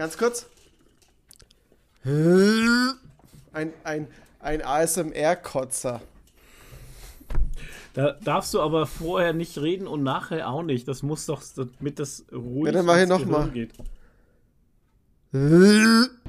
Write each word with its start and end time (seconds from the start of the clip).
Ganz 0.00 0.16
kurz. 0.16 0.46
Ein, 3.52 3.74
ein, 3.84 4.06
ein 4.38 4.62
ASMR-Kotzer. 4.62 6.00
Da 7.92 8.12
darfst 8.12 8.54
du 8.54 8.62
aber 8.62 8.86
vorher 8.86 9.34
nicht 9.34 9.58
reden 9.58 9.86
und 9.86 10.02
nachher 10.02 10.48
auch 10.48 10.62
nicht. 10.62 10.88
Das 10.88 11.02
muss 11.02 11.26
doch, 11.26 11.42
damit 11.54 11.98
das 11.98 12.24
ruhig 12.32 12.64
Ja, 12.64 12.72
dann 12.72 12.86
mach 12.86 12.96
ich 12.96 13.08
noch 13.10 13.26
mal. 13.26 13.50
geht. 13.50 13.72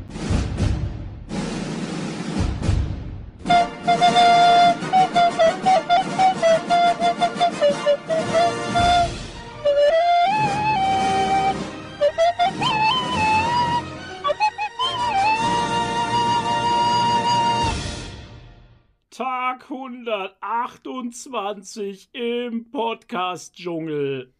128 21.62 22.10
im 22.14 22.72
Podcast-Dschungel. 22.72 24.34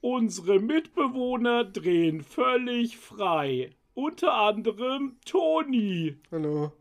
Unsere 0.00 0.58
Mitbewohner 0.58 1.64
drehen 1.64 2.22
völlig 2.24 2.96
frei. 2.96 3.70
Unter 3.94 4.34
anderem 4.34 5.16
Toni, 5.24 6.16
Hallo. 6.32 6.72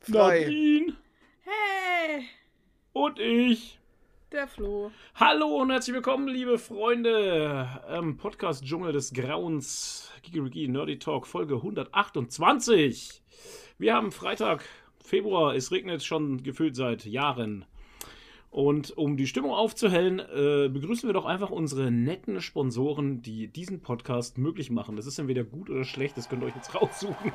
Frei. 0.00 0.40
Nadine 0.40 0.96
Hey, 1.44 2.24
und 2.94 3.20
ich. 3.20 3.78
der 4.32 4.48
Flo. 4.48 4.90
Hallo 5.14 5.60
und 5.62 5.70
herzlich 5.70 5.94
willkommen, 5.94 6.26
liebe 6.26 6.58
Freunde, 6.58 7.68
im 7.96 8.16
Podcast-Dschungel 8.16 8.92
des 8.92 9.12
Grauens. 9.12 10.10
Gigirigi 10.22 10.66
Nerdy 10.66 10.98
Talk, 10.98 11.28
Folge 11.28 11.54
128. 11.54 13.22
Wir 13.78 13.94
haben 13.94 14.10
Freitag, 14.10 14.64
Februar. 15.04 15.54
Es 15.54 15.70
regnet 15.70 16.02
schon 16.02 16.42
gefühlt 16.42 16.74
seit 16.74 17.04
Jahren. 17.06 17.64
Und 18.50 18.96
um 18.96 19.18
die 19.18 19.26
Stimmung 19.26 19.52
aufzuhellen, 19.52 20.20
äh, 20.20 20.68
begrüßen 20.68 21.06
wir 21.06 21.12
doch 21.12 21.26
einfach 21.26 21.50
unsere 21.50 21.90
netten 21.90 22.40
Sponsoren, 22.40 23.20
die 23.20 23.48
diesen 23.48 23.82
Podcast 23.82 24.38
möglich 24.38 24.70
machen. 24.70 24.96
Das 24.96 25.06
ist 25.06 25.18
entweder 25.18 25.44
gut 25.44 25.68
oder 25.68 25.84
schlecht, 25.84 26.16
das 26.16 26.30
könnt 26.30 26.42
ihr 26.42 26.46
euch 26.46 26.56
jetzt 26.56 26.74
raussuchen. 26.80 27.32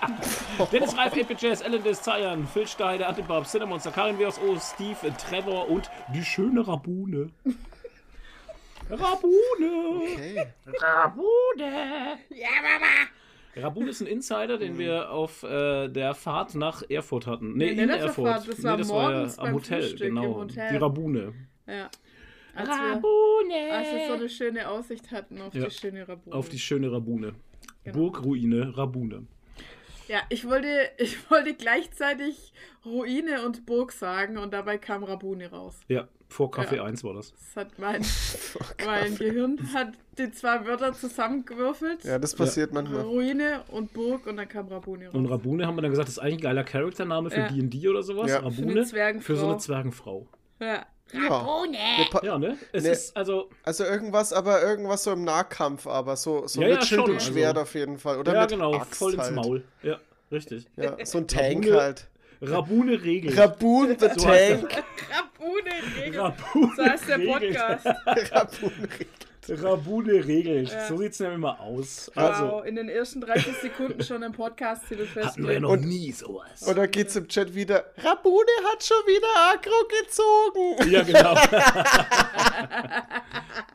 Dennis 0.72 0.96
Reif, 0.96 1.12
APJS, 1.12 1.60
Ellen 1.60 1.82
Des 1.84 2.02
Zayan, 2.02 2.46
Phil 2.46 2.66
Steide, 2.66 3.06
Antibab, 3.06 3.46
Cinemonster, 3.46 3.90
Karin 3.90 4.18
WSO, 4.18 4.56
Steve, 4.58 4.96
Trevor 5.18 5.68
und 5.68 5.90
die 6.14 6.24
schöne 6.24 6.66
Rabune. 6.66 7.30
Rabune! 8.90 10.12
Okay. 10.12 10.46
Rabune! 10.80 12.18
Ja, 12.30 12.48
Mama. 12.62 13.10
Rabune 13.56 13.90
ist 13.90 14.00
ein 14.00 14.06
Insider, 14.06 14.58
den 14.58 14.78
wir 14.78 15.10
auf 15.10 15.42
äh, 15.42 15.88
der 15.88 16.14
Fahrt 16.14 16.54
nach 16.54 16.82
Erfurt 16.88 17.26
hatten. 17.26 17.54
Nee, 17.54 17.74
Nee, 17.74 17.82
in 17.82 17.88
Erfurt. 17.88 18.28
Fahrt, 18.28 18.48
das 18.48 18.62
war 18.62 18.84
morgens 18.84 19.38
am 19.38 19.46
beim 19.46 19.54
Hotel, 19.54 19.82
Frühstück 19.82 20.08
genau. 20.08 20.24
im 20.24 20.34
Hotel. 20.34 20.70
Die 20.70 20.76
Rabune. 20.76 21.34
Ja. 21.66 21.90
Als 22.54 22.68
wir, 22.68 22.74
Rabune! 22.74 23.72
als 23.72 23.92
wir 23.92 24.06
so 24.06 24.12
eine 24.14 24.28
schöne 24.28 24.68
Aussicht 24.68 25.10
hatten 25.10 25.40
auf 25.40 25.54
Ja, 25.54 25.66
die 25.66 25.70
schöne 25.70 26.08
Rabune. 26.08 26.36
Auf 26.36 26.48
die 26.48 26.58
schöne 26.58 26.90
Rabune. 26.90 27.34
Genau. 27.84 27.96
Burgruine 27.98 28.76
Rabune. 28.76 29.26
ja, 30.08 30.20
ich 30.30 30.46
wollte, 30.48 30.90
ich 30.98 31.30
wollte 31.30 31.54
gleichzeitig 31.54 32.52
Ruine 32.84 33.44
und 33.44 33.66
Burg 33.66 33.92
sagen 33.92 34.38
und 34.38 34.52
dabei 34.54 34.78
kam 34.78 35.04
Rabune 35.04 35.50
raus. 35.50 35.80
Ja, 35.88 36.08
vor 36.28 36.50
Kaffee 36.50 36.76
Ja. 36.76 36.84
1 36.84 37.04
war 37.04 37.14
das. 37.14 37.32
Das 37.32 37.56
hat 37.64 37.78
mein, 37.78 38.04
mein 38.86 39.16
Gehirn 39.16 39.58
hat 39.72 39.92
die 40.18 40.30
zwei 40.32 40.66
Wörter 40.66 40.92
zusammengewürfelt. 40.92 42.04
Ja, 42.04 42.18
das 42.18 42.34
passiert 42.34 42.72
manchmal. 42.72 43.02
Ruine 43.02 43.62
und 43.68 43.92
Burg 43.92 44.26
und 44.26 44.36
dann 44.36 44.48
kam 44.48 44.68
Rabune 44.68 45.06
raus. 45.06 45.14
Und 45.14 45.26
Rabune 45.26 45.66
haben 45.66 45.76
wir 45.76 45.82
dann 45.82 45.90
gesagt, 45.90 46.08
das 46.08 46.14
ist 46.14 46.18
eigentlich 46.18 46.38
ein 46.38 46.42
geiler 46.42 46.64
Charaktername 46.64 47.30
für 47.30 47.40
Ja. 47.40 47.48
D&D 47.48 47.88
oder 47.88 48.02
sowas. 48.02 48.30
Ja. 48.30 48.38
Für 48.40 48.46
Rabune. 48.46 48.84
Zwergenfrau. 48.84 49.26
Für 49.34 49.36
so 49.40 49.48
eine 49.48 49.58
Zwergenfrau. 49.58 50.26
ja. 50.60 50.86
Ja. 51.12 51.28
Pa- 52.10 52.20
Ja, 52.24 52.36
ne? 52.36 52.56
Es 52.72 52.82
Ne. 52.82 52.90
ist 52.90 53.16
also, 53.16 53.48
Also 53.62 53.84
irgendwas, 53.84 54.32
aber 54.32 54.60
irgendwas 54.60 55.04
so 55.04 55.12
im 55.12 55.22
Nahkampf, 55.22 55.86
aber 55.86 56.16
so, 56.16 56.48
so 56.48 56.60
Ja, 56.60 56.66
mit 56.66 56.76
ja, 56.78 56.82
Schild 56.84 57.00
schon, 57.02 57.10
und 57.12 57.22
Schwert 57.22 57.50
also- 57.50 57.60
auf 57.60 57.74
jeden 57.76 57.98
Fall. 57.98 58.18
Oder 58.18 58.34
ja 58.34 58.40
mit 58.40 58.50
genau, 58.50 58.74
Axt 58.74 58.96
voll 58.96 59.14
ins 59.14 59.22
halt. 59.22 59.34
Maul. 59.36 59.62
Ja, 59.84 60.00
richtig. 60.32 60.66
Ja, 60.74 60.96
so 61.06 61.18
ein 61.18 61.28
Tank 61.28 61.64
Rabune- 61.64 61.80
halt. 61.80 62.08
Rabune 62.40 63.02
regelt. 63.02 63.36
Rabun 63.36 63.98
the 63.98 64.08
So 64.10 64.20
Tank. 64.26 64.84
Rabune 65.10 65.74
regelt. 65.96 66.16
Rabune 66.16 66.72
So 66.76 66.84
heißt 66.84 67.08
der. 67.08 67.18
Podcast. 67.18 67.86
Rabun 68.32 68.88
Rabune 69.50 70.26
regelt. 70.26 70.70
Ja. 70.70 70.86
So 70.86 70.96
sieht 70.98 71.12
es 71.12 71.20
nämlich 71.20 71.36
immer 71.36 71.60
aus. 71.60 72.10
Wow, 72.14 72.22
Also, 72.24 72.60
in 72.62 72.76
den 72.76 72.88
ersten 72.88 73.20
30 73.20 73.56
Sekunden 73.58 74.02
schon 74.02 74.22
im 74.22 74.32
Podcast-Titel 74.32 75.06
hatten 75.24 75.46
wir 75.46 75.60
noch 75.60 75.70
Und- 75.70 75.84
nie 75.86 76.12
sowas. 76.12 76.62
Und 76.62 76.76
dann 76.76 76.90
geht's 76.90 77.14
im 77.16 77.28
Chat 77.28 77.54
wieder. 77.54 77.84
Rabune 77.98 78.50
hat 78.72 78.82
schon 78.84 78.96
wieder 79.06 79.26
Agro 79.52 79.86
gezogen. 80.02 80.90
Ja, 80.92 81.02
genau. 81.02 81.34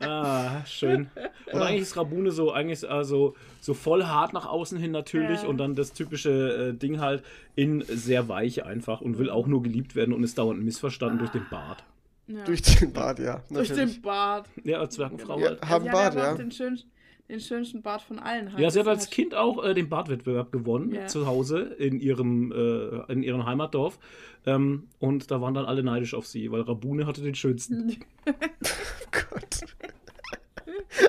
ah, 0.00 0.64
schön. 0.66 1.08
Und 1.52 1.62
eigentlich 1.62 1.82
ist 1.82 1.96
Rabune 1.96 2.30
so, 2.30 2.52
eigentlich 2.52 2.78
ist 2.80 2.84
also 2.84 3.34
so 3.60 3.74
voll 3.74 4.04
hart 4.04 4.32
nach 4.32 4.46
außen 4.46 4.78
hin 4.78 4.90
natürlich 4.90 5.42
Ja. 5.42 5.48
und 5.48 5.58
dann 5.58 5.74
das 5.74 5.92
typische 5.92 6.70
äh, 6.70 6.78
Ding 6.78 7.00
halt 7.00 7.22
in 7.54 7.84
sehr 7.88 8.28
weich 8.28 8.64
einfach 8.64 9.00
und 9.00 9.18
will 9.18 9.30
auch 9.30 9.46
nur 9.46 9.62
geliebt 9.62 9.94
werden 9.94 10.12
und 10.14 10.24
ist 10.24 10.38
dauernd 10.38 10.62
missverstanden 10.62 11.18
durch 11.18 11.30
den 11.30 11.46
Bart. 11.50 11.84
Ja. 12.28 12.44
Durch 12.44 12.62
den 12.62 12.92
Bart, 12.92 13.18
ja. 13.18 13.42
Durch 13.50 13.68
Natürlich. 13.70 13.94
den 13.94 14.02
Bart. 14.02 14.48
Ja, 14.64 14.78
als 14.80 14.94
Zwergenfrau 14.94 15.38
Ja, 15.38 15.48
halt. 15.48 15.62
haben 15.68 15.84
sie 15.84 15.90
Bart, 15.90 16.14
ja. 16.14 16.34
den, 16.34 16.50
schönsten, 16.50 16.90
den 17.28 17.40
schönsten 17.40 17.82
Bart 17.82 18.02
von 18.02 18.18
allen. 18.18 18.50
halt. 18.52 18.60
Ja, 18.62 18.70
sie 18.70 18.78
hat 18.80 18.86
als 18.88 19.10
Kind 19.10 19.34
auch 19.34 19.62
äh, 19.64 19.74
den 19.74 19.88
Bartwettbewerb 19.88 20.52
gewonnen, 20.52 20.92
Ja. 20.92 21.06
zu 21.06 21.26
Hause 21.26 21.60
in 21.78 22.00
ihrem, 22.00 22.52
äh, 22.52 23.12
in 23.12 23.22
ihrem 23.22 23.44
Heimatdorf. 23.44 23.98
Ähm, 24.46 24.88
und 24.98 25.30
da 25.30 25.40
waren 25.40 25.54
dann 25.54 25.66
alle 25.66 25.82
neidisch 25.82 26.14
auf 26.14 26.26
sie, 26.26 26.50
weil 26.50 26.62
Rabune 26.62 27.06
hatte 27.06 27.22
den 27.22 27.34
schönsten. 27.34 27.96
Gott. 28.24 29.60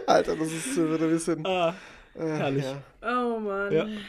Alter, 0.08 0.36
das 0.36 0.48
ist 0.52 0.76
so 0.76 0.86
wieder 0.94 1.06
ein 1.06 1.10
bisschen. 1.12 1.46
Ah, 1.46 1.74
Äh, 2.16 2.20
herrlich. 2.28 2.64
Ja. 2.64 2.82
Oh 3.02 3.40
Mann. 3.40 4.00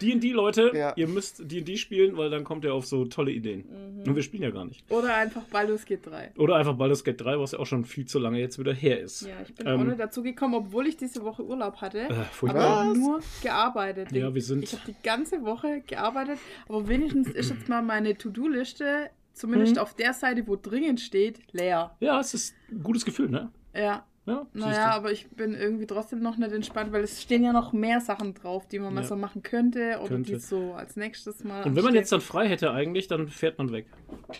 D&D, 0.00 0.30
Leute, 0.32 0.70
Ja. 0.74 0.92
ihr 0.96 1.08
müsst 1.08 1.42
D&D 1.50 1.76
spielen, 1.76 2.16
weil 2.16 2.30
dann 2.30 2.44
kommt 2.44 2.64
ihr 2.64 2.72
auf 2.74 2.86
so 2.86 3.04
tolle 3.06 3.32
Ideen. 3.32 3.64
Mhm. 3.68 4.08
Und 4.08 4.14
wir 4.16 4.22
spielen 4.22 4.42
ja 4.44 4.50
gar 4.50 4.64
nicht. 4.64 4.84
Oder 4.90 5.14
einfach 5.16 5.42
Baldur's 5.44 5.84
Gate 5.84 6.06
3. 6.06 6.32
Oder 6.36 6.56
einfach 6.56 6.74
Baldur's 6.74 7.02
Gate 7.04 7.20
3, 7.20 7.38
was 7.38 7.52
ja 7.52 7.58
auch 7.58 7.66
schon 7.66 7.84
viel 7.84 8.06
zu 8.06 8.18
lange 8.18 8.38
jetzt 8.38 8.58
wieder 8.58 8.72
her 8.72 9.00
ist. 9.00 9.22
Ja, 9.22 9.34
ich 9.46 9.54
bin 9.54 9.66
Ähm, 9.66 9.80
auch 9.80 9.84
nicht 9.84 9.98
dazu 10.00 10.22
gekommen, 10.22 10.54
obwohl 10.54 10.86
ich 10.86 10.96
diese 10.96 11.22
Woche 11.24 11.44
Urlaub 11.44 11.76
hatte. 11.80 11.98
Äh, 12.00 12.04
aber 12.12 12.24
furchtbar. 12.26 12.88
Was? 12.90 12.96
nur 12.98 13.20
gearbeitet. 13.42 14.12
Ja, 14.12 14.32
wir 14.34 14.42
sind- 14.42 14.64
Ich 14.64 14.72
habe 14.72 14.82
die 14.86 14.96
ganze 15.02 15.42
Woche 15.44 15.82
gearbeitet, 15.86 16.38
aber 16.68 16.86
wenigstens 16.88 17.28
ist 17.30 17.50
jetzt 17.50 17.68
mal 17.68 17.82
meine 17.82 18.16
To-Do-Liste, 18.16 19.10
zumindest 19.32 19.74
Mhm. 19.76 19.82
auf 19.82 19.94
der 19.94 20.12
Seite, 20.12 20.46
wo 20.46 20.56
dringend 20.56 21.00
steht, 21.00 21.40
leer. 21.52 21.96
Ja, 22.00 22.20
es 22.20 22.34
ist 22.34 22.54
ein 22.70 22.82
gutes 22.82 23.04
Gefühl, 23.04 23.28
ne? 23.28 23.50
Ja, 23.74 24.04
Ja, 24.28 24.46
naja, 24.54 24.90
du. 24.90 24.94
aber 24.96 25.12
ich 25.12 25.28
bin 25.30 25.54
irgendwie 25.54 25.86
trotzdem 25.86 26.20
noch 26.20 26.36
nicht 26.36 26.52
entspannt, 26.52 26.92
weil 26.92 27.02
es 27.04 27.22
stehen 27.22 27.42
ja 27.44 27.52
noch 27.52 27.72
mehr 27.72 28.00
Sachen 28.00 28.34
drauf, 28.34 28.66
die 28.68 28.78
man 28.78 28.94
mal 28.94 29.02
Ja. 29.02 29.06
so 29.06 29.16
machen 29.16 29.42
könnte 29.42 29.98
oder 30.00 30.08
Könnte. 30.08 30.32
die 30.32 30.38
so 30.38 30.72
als 30.74 30.96
nächstes 30.96 31.42
mal. 31.44 31.64
Und 31.64 31.74
wenn 31.76 31.84
man 31.84 31.94
jetzt 31.94 32.12
dann 32.12 32.20
frei 32.20 32.48
hätte 32.48 32.70
eigentlich, 32.72 33.06
dann 33.08 33.28
fährt 33.28 33.58
man 33.58 33.72
weg. 33.72 33.86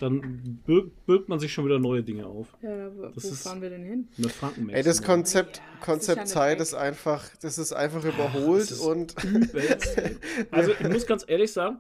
Dann 0.01 0.61
birgt, 0.67 1.07
birgt 1.07 1.29
man 1.29 1.39
sich 1.41 1.53
schon 1.53 1.65
wieder 1.65 1.79
neue 1.79 2.03
Dinge 2.03 2.27
auf. 2.27 2.49
Ja, 2.63 2.91
wo, 2.97 3.03
Das 3.09 3.25
wo 3.25 3.29
ist- 3.29 3.43
fahren 3.43 3.61
wir 3.63 3.71
denn 3.71 3.85
hin? 3.85 4.09
Mit 4.17 4.33
Frankenmax. 4.33 4.77
Ey, 4.77 4.83
das 4.83 5.03
Konzept, 5.03 5.57
Ja, 5.59 5.63
das 5.63 5.75
ist 5.81 5.85
Konzept 5.87 6.17
ja 6.19 6.23
nicht 6.25 6.33
Zeit 6.33 6.53
weg. 6.59 6.61
ist 6.63 6.75
einfach, 6.75 7.25
das 7.41 7.59
ist 7.59 7.73
einfach 7.73 8.05
überholt 8.05 8.71
ist- 8.71 8.81
und 8.81 9.15
Also 10.51 10.73
ich 10.81 10.89
muss 10.89 11.07
ganz 11.07 11.25
ehrlich 11.27 11.53
sagen, 11.53 11.79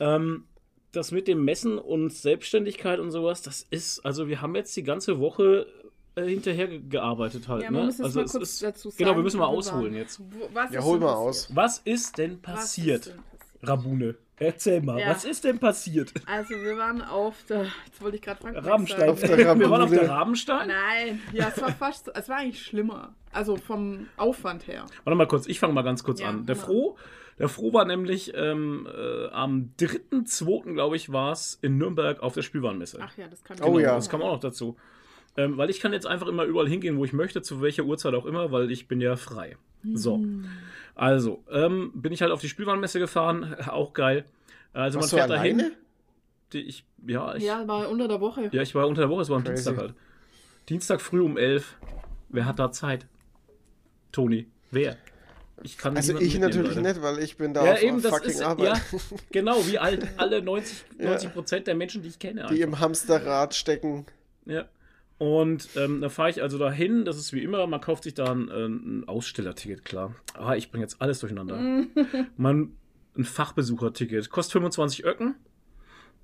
ähm, 0.00 0.44
das 0.92 1.10
mit 1.10 1.26
dem 1.26 1.44
Messen 1.44 1.78
und 1.78 2.12
Selbstständigkeit 2.12 2.98
und 3.00 3.10
sowas, 3.12 3.40
das 3.42 3.66
ist, 3.70 4.04
also 4.04 4.28
wir 4.28 4.42
haben 4.42 4.54
jetzt 4.54 4.76
die 4.76 4.82
ganze 4.82 5.18
Woche 5.18 5.66
äh, 6.14 6.24
hinterher 6.26 6.66
ge- 6.68 6.82
gearbeitet 6.88 7.48
halt. 7.48 7.62
Ja, 7.62 7.70
man 7.70 7.80
ne? 7.82 7.86
muss 7.86 7.98
jetzt 7.98 8.04
also 8.06 8.20
mal 8.20 8.26
kurz 8.28 8.42
ist, 8.42 8.62
dazu 8.62 8.90
sagen. 8.90 8.98
Genau, 9.04 9.16
wir 9.16 9.22
müssen 9.22 9.38
mal 9.38 9.44
wir 9.46 9.48
ausholen 9.58 9.94
jetzt. 9.94 10.20
Was 10.52 10.72
Ja, 10.72 10.82
hol 10.82 10.98
mal 10.98 11.06
passiert? 11.06 11.18
aus. 11.28 11.48
Was 11.54 11.78
ist 11.78 12.18
denn 12.18 12.40
passiert, 12.42 13.06
ist 13.06 13.08
denn 13.08 13.16
passiert? 13.16 13.68
Rabune? 13.68 14.14
Erzähl 14.38 14.82
mal, 14.82 14.98
Ja. 14.98 15.10
was 15.10 15.24
ist 15.24 15.44
denn 15.44 15.58
passiert? 15.60 16.12
Also 16.26 16.54
wir 16.54 16.76
waren 16.76 17.00
auf 17.02 17.36
der, 17.48 17.64
jetzt 17.86 18.00
wollte 18.00 18.16
ich 18.16 18.22
gerade 18.22 18.40
Frankreich 18.40 18.64
Rabenstein. 18.64 19.08
Auf 19.10 19.20
der 19.20 19.28
sagen. 19.44 19.60
Wir 19.60 19.70
waren 19.70 19.82
auf 19.82 19.90
der. 19.90 20.08
Rabenstein. 20.08 20.68
Nein, 20.68 21.20
ja, 21.32 21.52
es 21.54 21.60
war 21.62 21.70
fast, 21.72 22.10
es 22.14 22.28
war 22.28 22.38
eigentlich 22.38 22.60
schlimmer. 22.60 23.14
Also 23.30 23.56
vom 23.56 24.08
Aufwand 24.16 24.66
her. 24.66 24.84
Warte 25.04 25.16
mal 25.16 25.26
kurz, 25.28 25.46
ich 25.46 25.60
fange 25.60 25.72
mal 25.74 25.82
ganz 25.82 26.02
kurz 26.02 26.20
Ja, 26.20 26.28
an. 26.30 26.44
Der. 26.44 26.56
Froh, 26.56 26.96
der 27.38 27.48
Froh 27.48 27.72
war 27.72 27.84
nämlich 27.84 28.32
ähm, 28.34 28.86
äh, 28.92 29.28
am 29.28 29.72
3.2., 29.78 30.74
glaube 30.74 30.96
ich, 30.96 31.12
war 31.12 31.32
es 31.32 31.58
in 31.62 31.78
Nürnberg 31.78 32.20
auf 32.20 32.34
der 32.34 32.42
Spielwarenmesse. 32.42 32.98
Ach 33.00 33.16
ja, 33.16 33.28
das 33.28 33.42
kann 33.44 33.56
Oh 33.62 33.78
ja. 33.78 33.94
Das 33.94 34.08
kam 34.10 34.22
auch 34.22 34.32
noch 34.32 34.40
dazu. 34.40 34.76
Ähm, 35.36 35.56
weil 35.56 35.70
ich 35.70 35.80
kann 35.80 35.92
jetzt 35.92 36.06
einfach 36.06 36.26
immer 36.28 36.44
überall 36.44 36.68
hingehen, 36.68 36.98
wo 36.98 37.04
ich 37.04 37.12
möchte, 37.12 37.40
zu 37.42 37.62
welcher 37.62 37.84
Uhrzeit 37.84 38.14
auch 38.14 38.26
immer, 38.26 38.52
weil 38.52 38.70
ich 38.70 38.86
bin 38.88 39.00
ja 39.00 39.16
frei. 39.16 39.56
So. 39.94 40.16
Hm. 40.16 40.44
Also, 40.94 41.42
ähm, 41.50 41.90
bin 41.94 42.12
ich 42.12 42.20
halt 42.22 42.32
auf 42.32 42.40
die 42.40 42.48
Spielwarenmesse 42.48 42.98
gefahren, 42.98 43.54
auch 43.68 43.94
geil. 43.94 44.24
Also 44.72 45.00
Warst 45.00 45.12
man 45.12 45.20
fährt 45.20 45.30
alleine? 45.30 45.62
dahin. 45.62 45.76
Die, 46.52 46.60
ich, 46.60 46.84
ja, 47.06 47.34
ich, 47.34 47.42
ja. 47.44 47.60
Ja, 47.62 47.68
war 47.68 47.88
unter 47.88 48.08
der 48.08 48.20
Woche. 48.20 48.50
ich 48.52 48.74
war 48.74 48.86
unter 48.86 49.02
der 49.02 49.10
Woche, 49.10 49.22
es 49.22 49.28
war 49.30 49.36
am 49.38 49.44
Crazy. 49.44 49.54
Dienstag 49.64 49.76
halt. 49.78 49.94
Dienstag 50.68 51.00
früh 51.00 51.20
um 51.22 51.36
11. 51.38 51.76
Wer 52.28 52.46
hat 52.46 52.58
da 52.58 52.70
Zeit? 52.70 53.06
Toni. 54.12 54.46
Wer? 54.70 54.96
ich 55.64 55.78
kann 55.78 55.96
Also 55.96 56.18
ich 56.18 56.38
natürlich 56.38 56.76
nicht, 56.76 57.02
weil 57.02 57.18
ich 57.20 57.36
bin 57.36 57.54
da 57.54 57.64
Ja, 57.64 57.72
auf, 57.74 57.82
eben, 57.82 58.02
das 58.02 58.12
fucking 58.12 58.30
ist, 58.30 58.40
ja, 58.40 58.48
Arbeit. 58.48 58.80
genau, 59.30 59.66
wie 59.66 59.78
all, 59.78 59.98
alle 60.16 60.42
90, 60.42 60.84
Ja. 60.98 61.10
90 61.10 61.32
Prozent 61.32 61.66
der 61.66 61.74
Menschen, 61.74 62.02
die 62.02 62.08
ich 62.08 62.18
kenne. 62.18 62.46
Die 62.50 62.54
einfach. 62.54 62.56
im 62.64 62.80
Hamsterrad 62.80 63.54
stecken. 63.54 64.06
Ja. 64.44 64.64
Und 65.22 65.68
ähm, 65.76 66.00
da 66.00 66.08
fahre 66.08 66.30
ich 66.30 66.42
also 66.42 66.58
dahin, 66.58 67.04
das 67.04 67.16
ist 67.16 67.32
wie 67.32 67.44
immer, 67.44 67.64
man 67.68 67.80
kauft 67.80 68.02
sich 68.02 68.14
da 68.14 68.32
ein, 68.32 68.48
äh, 68.48 68.66
ein 68.66 69.04
Ausstellerticket, 69.06 69.84
klar. 69.84 70.16
Ah, 70.34 70.56
ich 70.56 70.72
bringe 70.72 70.82
jetzt 70.82 71.00
alles 71.00 71.20
durcheinander. 71.20 71.86
man, 72.36 72.72
ein 73.16 73.22
Fachbesucherticket, 73.22 74.30
kostet 74.30 74.54
25 74.54 75.04
Öcken, 75.04 75.36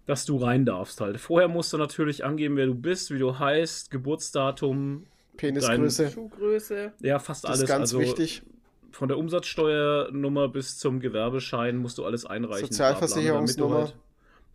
dass 0.06 0.24
du 0.24 0.36
rein 0.36 0.64
darfst 0.64 1.00
halt. 1.00 1.20
Vorher 1.20 1.46
musst 1.46 1.72
du 1.72 1.76
natürlich 1.76 2.24
angeben, 2.24 2.56
wer 2.56 2.66
du 2.66 2.74
bist, 2.74 3.12
wie 3.14 3.20
du 3.20 3.38
heißt, 3.38 3.92
Geburtsdatum, 3.92 5.06
Penisgröße. 5.36 6.10
Schuhgröße. 6.10 6.92
ja, 6.98 7.20
fast 7.20 7.44
Das 7.44 7.50
alles. 7.50 7.62
ist 7.62 7.68
ganz 7.68 7.80
also 7.82 8.00
wichtig. 8.00 8.42
von 8.90 9.06
der 9.06 9.16
Umsatzsteuernummer 9.16 10.48
bis 10.48 10.76
zum 10.76 10.98
Gewerbeschein 10.98 11.76
musst 11.76 11.98
du 11.98 12.04
alles 12.04 12.26
einreichen. 12.26 12.66
Sozialversicherungsnummer. 12.66 13.92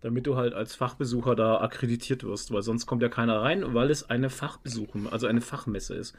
Damit 0.03 0.27
du, 0.27 0.35
halt, 0.35 0.53
als 0.53 0.75
Fachbesucher 0.75 1.33
da 1.33 1.61
akkreditiert 1.61 2.25
wirst, 2.25 2.51
weil 2.51 2.61
sonst 2.61 2.85
kommt 2.85 3.01
ja 3.01 3.07
keiner 3.07 3.41
rein, 3.41 3.73
weil 3.73 3.89
es 3.89 4.09
eine 4.09 4.29
Fachbesuchung, 4.29 5.07
also 5.11 5.27
eine 5.27 5.39
Fachmesse 5.39 5.95
ist. 5.95 6.13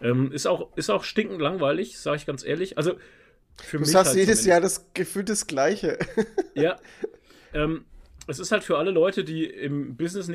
Ähm, 0.00 0.30
ist, 0.30 0.46
auch, 0.46 0.68
ist 0.76 0.90
auch 0.90 1.02
stinkend 1.02 1.40
langweilig, 1.40 1.98
sage 1.98 2.18
ich 2.18 2.26
ganz 2.26 2.44
ehrlich. 2.44 2.78
Also 2.78 2.94
für 3.60 3.78
Du 3.78 3.80
mich 3.80 3.90
sagst 3.90 4.10
halt 4.10 4.16
jedes 4.18 4.42
zumindest. 4.42 4.46
Jahr 4.46 4.60
das 4.60 4.94
Gefühl 4.94 5.24
das 5.24 5.46
Gleiche. 5.46 5.98
Ja. 6.54 6.76
Ähm, 7.52 7.84
es 8.28 8.38
ist 8.38 8.50
halt 8.52 8.64
für 8.64 8.78
alle 8.78 8.92
Leute, 8.92 9.24
die 9.24 9.44
im 9.44 9.96
Business 9.96 10.28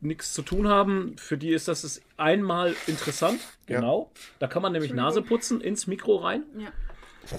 nichts 0.00 0.32
zu 0.32 0.42
tun 0.42 0.68
haben, 0.68 1.16
für 1.18 1.36
die 1.36 1.50
ist 1.50 1.68
das 1.68 1.82
das 1.82 2.00
einmal 2.16 2.74
interessant. 2.86 3.40
Ja. 3.68 3.80
Genau. 3.80 4.10
Da 4.38 4.46
kann 4.46 4.62
man 4.62 4.72
nämlich 4.72 4.94
Nase 4.94 5.20
putzen 5.20 5.60
ins 5.60 5.86
Mikro 5.86 6.16
rein. 6.16 6.44
Ja. 6.58 6.68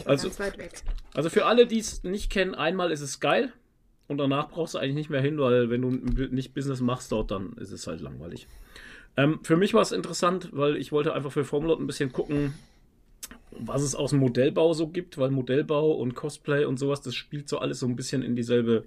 Also, 0.06 0.27
Ganz 0.27 0.39
weit 0.39 0.57
weg. 0.57 0.72
also 1.13 1.30
für 1.30 1.45
alle, 1.45 1.66
die 1.66 1.80
es 1.80 2.04
nicht 2.04 2.30
kennen, 2.30 2.54
einmal 2.56 2.92
ist 2.92 3.01
es 3.01 3.19
geil 3.19 3.54
und 4.07 4.18
danach 4.18 4.50
brauchst 4.50 4.75
du 4.75 4.78
eigentlich 4.78 4.96
nicht 4.96 5.10
mehr 5.10 5.22
hin, 5.22 5.38
weil 5.40 5.69
wenn 5.69 5.81
du 5.81 5.90
nicht 6.34 6.54
Business 6.54 6.81
machst 6.81 7.12
dort, 7.12 7.31
dann 7.31 7.54
ist 7.54 7.72
es 7.72 7.88
halt 7.88 8.02
langweilig. 8.02 8.48
Ähm, 9.18 9.40
für 9.44 9.56
mich 9.56 9.74
war 9.74 9.81
es 9.81 9.92
interessant, 9.92 10.50
weil 10.52 10.78
ich 10.78 10.92
wollte 10.92 11.13
einfach 11.13 11.31
für 11.31 11.44
Formulot 11.44 11.80
ein 11.80 11.88
bisschen 11.88 12.12
gucken, 12.12 12.54
was 13.52 13.81
es 13.81 13.96
aus 13.96 14.10
dem 14.10 14.19
Modellbau 14.19 14.74
so 14.74 14.88
gibt, 14.88 15.18
weil 15.18 15.31
Modellbau 15.31 15.92
und 15.94 16.16
Cosplay 16.16 16.66
und 16.66 16.78
sowas, 16.78 17.02
das 17.02 17.16
spielt 17.16 17.48
so 17.48 17.60
alles 17.60 17.80
so 17.80 17.88
ein 17.88 17.96
bisschen 17.96 18.22
in 18.22 18.36
dieselbe, 18.36 18.84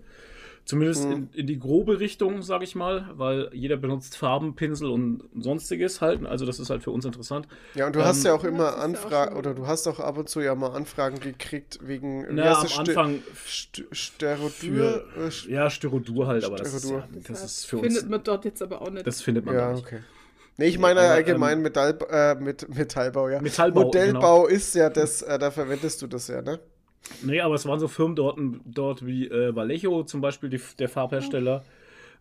zumindest 0.68 1.04
Mhm. 1.04 1.10
in, 1.10 1.30
in 1.32 1.46
die 1.48 1.58
grobe 1.58 2.00
Richtung, 2.00 2.42
sage 2.42 2.64
ich 2.64 2.76
mal, 2.76 3.10
weil 3.14 3.50
jeder 3.54 3.76
benutzt 3.78 4.16
Farben, 4.16 4.54
Pinsel 4.56 4.90
und 4.90 5.24
sonstiges 5.38 6.00
halt. 6.02 6.24
Also 6.26 6.46
das 6.46 6.60
ist 6.60 6.70
halt 6.70 6.82
für 6.84 6.90
uns 6.92 7.04
interessant. 7.06 7.48
Ja, 7.74 7.86
und 7.86 7.94
du 7.94 8.02
Ähm, 8.02 8.04
hast 8.04 8.24
ja 8.24 8.34
auch 8.34 8.44
Ja, 8.44 8.48
immer 8.48 8.76
ja 8.92 9.00
Anfragen, 9.06 9.36
oder 9.36 9.54
du 9.54 9.66
hast 9.66 9.86
auch 9.86 10.00
ab 10.00 10.18
und 10.18 10.28
zu 10.28 10.40
ja 10.40 10.54
mal 10.54 10.70
Anfragen 10.72 11.20
gekriegt 11.20 11.78
wegen 11.82 12.26
Na, 12.30 12.60
am 12.60 12.72
Anfang 12.72 13.24
St 13.46 13.84
Sterodur? 13.92 14.50
für, 14.52 15.06
Äh, 15.16 15.30
ja, 15.50 15.70
Styrodur 15.70 16.26
halt, 16.26 16.44
aber 16.44 16.58
das 16.58 16.74
ist, 16.74 16.90
Styrodur. 16.90 16.90
ja, 16.90 17.08
das 17.24 17.44
ist 17.44 17.64
für 17.66 17.78
uns, 17.78 17.84
Findet 17.84 18.08
man 18.10 18.22
dort 18.22 18.44
jetzt 18.44 18.62
aber 18.62 18.82
auch 18.82 18.90
nicht. 18.90 19.06
das 19.06 19.22
findet 19.22 19.44
man 19.44 19.56
Ja, 19.56 19.68
nicht. 19.70 19.86
okay. 19.86 20.04
Nee, 20.56 20.66
ich 20.66 20.78
meine 20.78 21.00
Aber, 21.00 21.10
allgemein 21.10 21.60
ähm, 21.60 21.62
Metall, 21.62 21.98
äh, 22.10 22.34
mit 22.36 22.68
Metallbau, 22.74 23.28
ja. 23.28 23.40
Metallbau, 23.40 23.92
Modellbau 23.92 24.46
ist 24.46 24.74
ja 24.74 24.90
das, 24.90 25.22
äh, 25.22 25.38
da 25.38 25.50
verwendest 25.50 26.02
du 26.02 26.06
das 26.08 26.28
ja, 26.28 26.42
ne? 26.42 26.60
Nee, 27.22 27.40
aber 27.40 27.54
es 27.54 27.66
waren 27.66 27.78
so 27.80 27.88
Firmen 27.88 28.16
dort, 28.16 28.38
dort 28.64 29.06
wie 29.06 29.26
äh, 29.28 29.54
Vallejo 29.54 30.02
zum 30.04 30.20
Beispiel, 30.20 30.50
die, 30.50 30.60
der 30.78 30.88
Farbhersteller. 30.88 31.64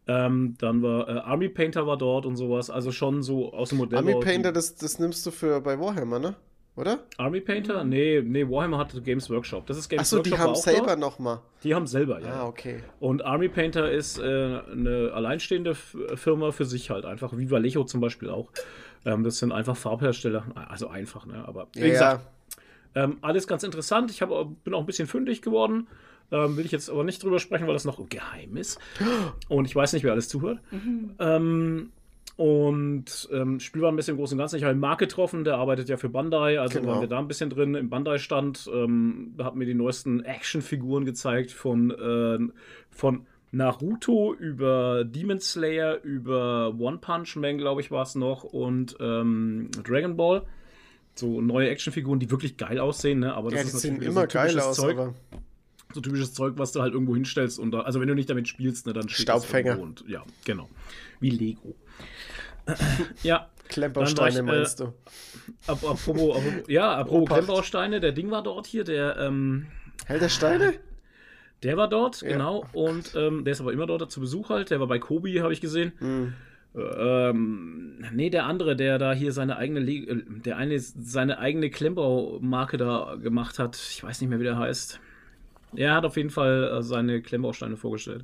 Ähm, 0.08 0.56
dann 0.60 0.82
war 0.82 1.08
äh, 1.10 1.12
Army 1.20 1.50
Painter 1.50 1.86
war 1.86 1.98
dort 1.98 2.26
und 2.26 2.38
sowas. 2.38 2.70
Also 2.70 2.92
schon 2.92 3.22
so 3.24 3.54
aus 3.54 3.70
dem 3.70 3.80
Modellbau. 3.80 4.12
Army 4.12 4.24
Painter, 4.24 4.50
die- 4.52 4.56
das, 4.56 4.76
das 4.76 5.00
nimmst 5.00 5.26
du 5.26 5.32
für 5.32 5.60
bei 5.62 5.80
Warhammer, 5.80 6.20
ne? 6.20 6.36
Oder? 6.78 7.00
Army 7.18 7.42
Painter? 7.42 7.84
Nee, 7.84 8.22
nee, 8.24 8.48
Warhammer 8.48 8.78
hatte 8.78 9.02
Games 9.02 9.30
Workshop. 9.30 9.66
Das 9.66 9.78
ist 9.78 9.90
Games 9.90 10.02
Achso, 10.02 10.18
die 10.20 10.30
Workshop. 10.30 10.38
war 10.40 10.46
haben 10.46 10.56
auch 10.56 10.64
selber 10.64 10.96
nochmal. 10.96 11.40
Die 11.64 11.74
haben 11.76 11.88
selber, 11.88 12.22
ja. 12.22 12.28
Ah, 12.44 12.46
okay. 12.48 12.84
Und 13.00 13.26
Army 13.26 13.50
Painter 13.50 13.92
ist 13.92 14.20
äh, 14.20 14.24
eine 14.24 15.12
alleinstehende 15.14 15.74
Firma 15.76 16.52
für 16.52 16.66
sich 16.66 16.90
halt 16.92 17.04
einfach, 17.06 17.36
wie 17.36 17.50
Vallejo 17.50 17.84
zum 17.84 18.00
Beispiel 18.00 18.30
auch. 18.30 18.52
Ähm, 19.06 19.24
das 19.24 19.40
sind 19.40 19.52
einfach 19.52 19.76
Farbhersteller. 19.76 20.46
Also 20.70 20.88
einfach, 20.88 21.26
ne? 21.26 21.44
Aber 21.48 21.68
wie 21.74 21.82
Ja, 21.82 21.88
gesagt, 21.88 22.22
ja. 22.22 22.28
Ähm, 22.98 23.18
alles 23.22 23.48
ganz 23.48 23.64
interessant. 23.64 24.10
Ich 24.10 24.22
hab, 24.22 24.30
bin 24.64 24.74
auch 24.74 24.80
ein 24.80 24.86
bisschen 24.88 25.08
fündig 25.08 25.42
geworden. 25.44 25.88
Ähm, 26.32 26.58
will 26.58 26.66
ich 26.66 26.72
jetzt 26.72 26.90
aber 26.90 27.04
nicht 27.04 27.24
drüber 27.24 27.40
sprechen, 27.40 27.68
weil 27.68 27.74
das 27.74 27.86
noch 27.86 28.10
geheim 28.10 28.58
ist. 28.58 28.80
Und 29.50 29.66
ich 29.66 29.76
weiß 29.76 29.94
nicht, 29.94 30.04
wer 30.04 30.12
alles 30.14 30.30
zuhört. 30.30 30.60
Ähm, 31.20 31.92
und 32.36 33.30
ähm, 33.32 33.60
Spiel 33.60 33.82
war 33.82 33.92
ein 33.92 33.96
bisschen 33.96 34.14
im 34.14 34.18
Großen 34.20 34.36
und 34.36 34.40
Ganzen. 34.40 34.58
Ich 34.58 34.64
habe 34.64 34.72
einen 34.72 34.80
Mark 34.80 35.00
getroffen, 35.00 35.44
der 35.44 35.58
arbeitet 35.58 35.90
ja 35.90 35.98
für 35.98 36.10
Bandai, 36.10 36.60
also 36.60 36.80
Genau. 36.80 36.92
waren 36.92 37.02
wir 37.02 37.08
da 37.08 37.18
ein 37.18 37.28
bisschen 37.28 37.50
drin 37.50 37.74
im 37.74 37.90
Bandai-Stand. 37.90 38.70
Ähm, 38.72 39.34
hat 39.40 39.56
mir 39.56 39.66
die 39.66 39.74
neuesten 39.74 40.24
Actionfiguren 40.24 41.04
gezeigt 41.04 41.50
von, 41.52 41.90
äh, 41.90 42.38
von 42.92 43.26
Naruto 43.52 44.36
über 44.36 45.04
Demon 45.04 45.40
Slayer, 45.40 46.00
über 46.04 46.76
One 46.78 47.00
Punch 47.00 47.38
Man, 47.38 47.58
glaube 47.58 47.82
ich, 47.82 47.90
war 47.90 48.04
es 48.04 48.14
noch, 48.14 48.44
und 48.44 48.96
ähm, 49.00 49.72
Dragon 49.84 50.16
Ball. 50.16 50.44
So 51.18 51.42
neue 51.42 51.70
Actionfiguren, 51.70 52.20
die 52.20 52.30
wirklich 52.32 52.58
geil 52.58 52.80
aussehen, 52.80 53.20
ne? 53.20 53.34
Aber 53.34 53.50
das 53.52 53.62
Ja, 53.62 53.66
ist 53.68 53.80
sehen 53.80 53.96
natürlich 53.96 54.02
wieder 54.02 54.12
immer 54.12 54.22
so 54.22 54.28
geil 54.38 54.48
typisches 54.50 54.68
aus, 54.68 54.76
Zeug 54.78 54.98
aber 54.98 55.14
so 55.94 56.02
typisches 56.02 56.34
Zeug, 56.34 56.54
was 56.58 56.72
du 56.74 56.82
halt 56.82 56.94
irgendwo 56.94 57.16
hinstellst 57.16 57.60
und 57.60 57.72
da, 57.72 57.82
also 57.82 58.00
wenn 58.02 58.08
du 58.08 58.14
nicht 58.14 58.30
damit 58.30 58.48
spielst, 58.48 58.86
ne, 58.88 58.94
dann 58.94 59.08
Staubfänger. 59.10 59.80
Und, 59.80 60.04
ja, 60.08 60.24
genau. 60.46 60.70
Wie 61.22 61.30
Lego. 61.30 61.76
ja, 63.24 63.50
Klempersteine 63.70 64.40
ich, 64.40 64.46
meinst 64.46 64.80
du? 64.80 64.94
ap 65.68 65.84
apropos, 65.84 66.38
ja, 66.68 66.94
apropos 66.96 67.22
Obacht. 67.24 67.34
Klemmbausteine, 67.38 68.00
der 68.00 68.12
Ding 68.12 68.32
war 68.32 68.44
dort 68.44 68.68
hier, 68.68 68.84
der, 68.84 69.18
ähm, 69.18 69.68
Held 70.06 70.22
der 70.22 70.30
Steine? 70.30 70.74
der 71.64 71.78
war 71.78 71.88
dort, 71.90 72.22
Ja. 72.22 72.30
genau, 72.34 72.66
und 72.74 73.14
ähm, 73.16 73.44
der 73.46 73.54
ist 73.54 73.62
aber 73.62 73.74
immer 73.74 73.88
dort 73.88 74.12
zu 74.12 74.20
Besuch 74.20 74.50
halt, 74.50 74.70
der 74.70 74.80
war 74.80 74.88
bei 74.88 75.00
Kobi, 75.00 75.40
habe 75.40 75.54
ich 75.54 75.62
gesehen. 75.62 75.94
Hm. 76.00 76.34
Ähm, 76.78 77.96
nee, 78.14 78.30
der 78.30 78.46
andere, 78.46 78.76
der 78.76 78.98
da 79.00 79.14
hier 79.14 79.32
seine 79.32 79.58
eigene, 79.58 79.80
Le 79.80 79.94
äh, 79.94 80.24
der 80.46 80.58
eine 80.58 80.80
seine 80.80 81.40
eigene 81.40 81.70
Klemmbaumarke 81.70 82.78
da 82.78 83.16
gemacht 83.22 83.60
hat, 83.60 83.76
ich 83.76 84.04
weiß 84.04 84.22
nicht 84.22 84.30
mehr, 84.30 84.40
wie 84.40 84.44
der 84.44 84.58
heißt. 84.58 85.00
Er 85.76 85.94
hat 85.96 86.06
auf 86.06 86.16
jeden 86.16 86.30
Fall 86.30 86.78
äh, 86.78 86.82
seine 86.82 87.22
Klemmbausteine 87.22 87.76
vorgestellt. 87.76 88.24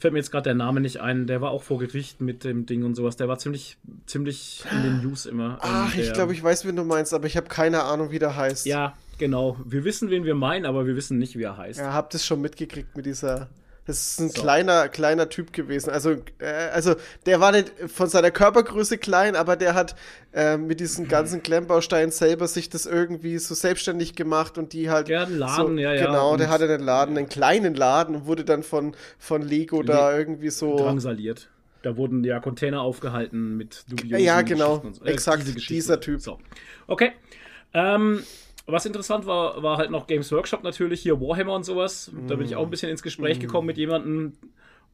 Fällt 0.00 0.12
mir 0.12 0.18
jetzt 0.18 0.32
gerade 0.32 0.44
der 0.44 0.54
Name 0.54 0.80
nicht 0.80 1.00
ein. 1.00 1.28
Der 1.28 1.40
war 1.40 1.52
auch 1.52 1.62
vor 1.62 1.78
Gericht 1.78 2.20
mit 2.20 2.42
dem 2.42 2.66
Ding 2.66 2.82
und 2.84 2.96
sowas. 2.96 3.16
Der 3.16 3.28
war 3.28 3.38
ziemlich, 3.38 3.78
ziemlich 4.06 4.64
in 4.72 4.82
den 4.82 5.02
News 5.02 5.26
immer. 5.26 5.52
Ähm, 5.52 5.58
Ach, 5.60 5.94
ich 5.94 6.06
der- 6.06 6.12
glaube, 6.14 6.32
ich 6.32 6.42
weiß, 6.42 6.66
wen 6.66 6.74
du 6.74 6.84
meinst, 6.84 7.14
aber 7.14 7.26
ich 7.26 7.36
habe 7.36 7.46
keine 7.48 7.84
Ahnung, 7.84 8.10
wie 8.10 8.18
der 8.18 8.34
heißt. 8.36 8.66
Ja, 8.66 8.94
genau. 9.18 9.58
Wir 9.64 9.84
wissen, 9.84 10.10
wen 10.10 10.24
wir 10.24 10.34
meinen, 10.34 10.66
aber 10.66 10.86
wir 10.86 10.96
wissen 10.96 11.18
nicht, 11.18 11.38
wie 11.38 11.44
er 11.44 11.56
heißt. 11.56 11.78
Ja, 11.78 11.92
habt 11.92 12.14
es 12.16 12.26
schon 12.26 12.40
mitgekriegt 12.40 12.96
mit 12.96 13.06
dieser. 13.06 13.48
Das 13.90 14.12
ist 14.12 14.20
ein 14.20 14.28
So. 14.28 14.40
kleiner, 14.42 14.88
kleiner 14.88 15.28
Typ 15.28 15.52
gewesen. 15.52 15.90
Also, 15.90 16.12
äh, 16.38 16.46
also 16.72 16.94
der 17.26 17.40
war 17.40 17.50
nicht 17.50 17.72
von 17.88 18.08
seiner 18.08 18.30
Körpergröße 18.30 18.98
klein, 18.98 19.34
aber 19.34 19.56
der 19.56 19.74
hat 19.74 19.96
äh, 20.32 20.56
mit 20.56 20.78
diesen 20.78 21.08
ganzen 21.08 21.42
Klemmbausteinen 21.42 22.12
selber 22.12 22.46
sich 22.46 22.68
das 22.68 22.86
irgendwie 22.86 23.36
so 23.38 23.52
selbstständig 23.56 24.14
gemacht 24.14 24.58
und 24.58 24.72
die 24.74 24.90
halt. 24.90 25.08
Der 25.08 25.22
hat 25.22 25.26
einen 25.26 25.38
Laden, 25.38 25.76
so, 25.76 25.82
ja, 25.82 25.92
ja, 25.92 26.06
Genau, 26.06 26.36
der 26.36 26.50
hatte 26.50 26.72
einen 26.72 26.84
Laden, 26.84 27.18
einen 27.18 27.28
kleinen 27.28 27.74
Laden 27.74 28.14
und 28.14 28.26
wurde 28.26 28.44
dann 28.44 28.62
von, 28.62 28.94
von 29.18 29.42
Lego 29.42 29.82
da 29.82 30.16
irgendwie 30.16 30.50
so. 30.50 30.76
drangsaliert. 30.78 31.48
Da 31.82 31.96
wurden 31.96 32.22
ja 32.22 32.38
Container 32.38 32.82
aufgehalten 32.82 33.56
mit 33.56 33.84
dubiosen 33.88 34.24
Ja, 34.24 34.42
genau. 34.42 34.84
So. 34.92 35.04
Exakt, 35.04 35.48
diese 35.48 35.66
dieser 35.66 36.00
Typ. 36.00 36.20
So. 36.20 36.38
Okay. 36.86 37.10
Ähm, 37.74 38.22
was 38.72 38.86
interessant 38.86 39.26
war, 39.26 39.62
war 39.62 39.76
halt 39.78 39.90
noch 39.90 40.06
Games 40.06 40.30
Workshop 40.32 40.62
natürlich, 40.62 41.00
hier 41.02 41.20
Warhammer 41.20 41.54
und 41.54 41.64
sowas. 41.64 42.10
Da 42.26 42.36
bin 42.36 42.46
ich 42.46 42.56
auch 42.56 42.64
ein 42.64 42.70
bisschen 42.70 42.90
ins 42.90 43.02
Gespräch 43.02 43.38
Mm. 43.38 43.42
gekommen 43.42 43.66
mit 43.66 43.78
jemandem 43.78 44.32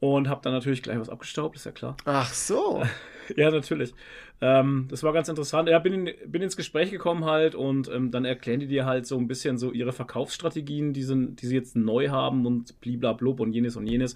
und 0.01 0.29
habe 0.29 0.41
dann 0.43 0.53
natürlich 0.53 0.83
gleich 0.83 0.99
was 0.99 1.09
abgestaubt, 1.09 1.57
ist 1.57 1.65
ja 1.67 1.73
klar. 1.73 1.97
Ach 2.05 2.33
so. 2.33 2.83
Ja, 3.35 3.51
natürlich. 3.51 3.93
Ähm, 4.41 4.87
das 4.89 5.03
war 5.03 5.13
ganz 5.13 5.29
interessant. 5.29 5.69
Ja, 5.69 5.81
bin, 5.81 6.07
in, 6.07 6.31
bin 6.31 6.43
ins 6.43 6.57
Gespräch 6.57 6.93
gekommen 6.93 7.25
halt 7.25 7.57
und 7.57 7.89
ähm, 7.93 8.13
dann 8.13 8.25
erklären 8.25 8.61
die 8.61 8.69
dir 8.69 8.87
halt 8.87 9.05
so 9.05 9.19
ein 9.19 9.27
bisschen 9.27 9.59
so 9.59 9.73
ihre 9.73 9.91
Verkaufsstrategien, 9.93 10.93
die, 10.93 11.03
sind, 11.03 11.43
die 11.43 11.47
sie 11.47 11.57
jetzt 11.57 11.75
neu 11.75 12.11
haben 12.11 12.47
und 12.47 12.81
bliblablub 12.81 13.41
und 13.41 13.53
jenes 13.53 13.75
und 13.75 13.89
jenes. 13.89 14.15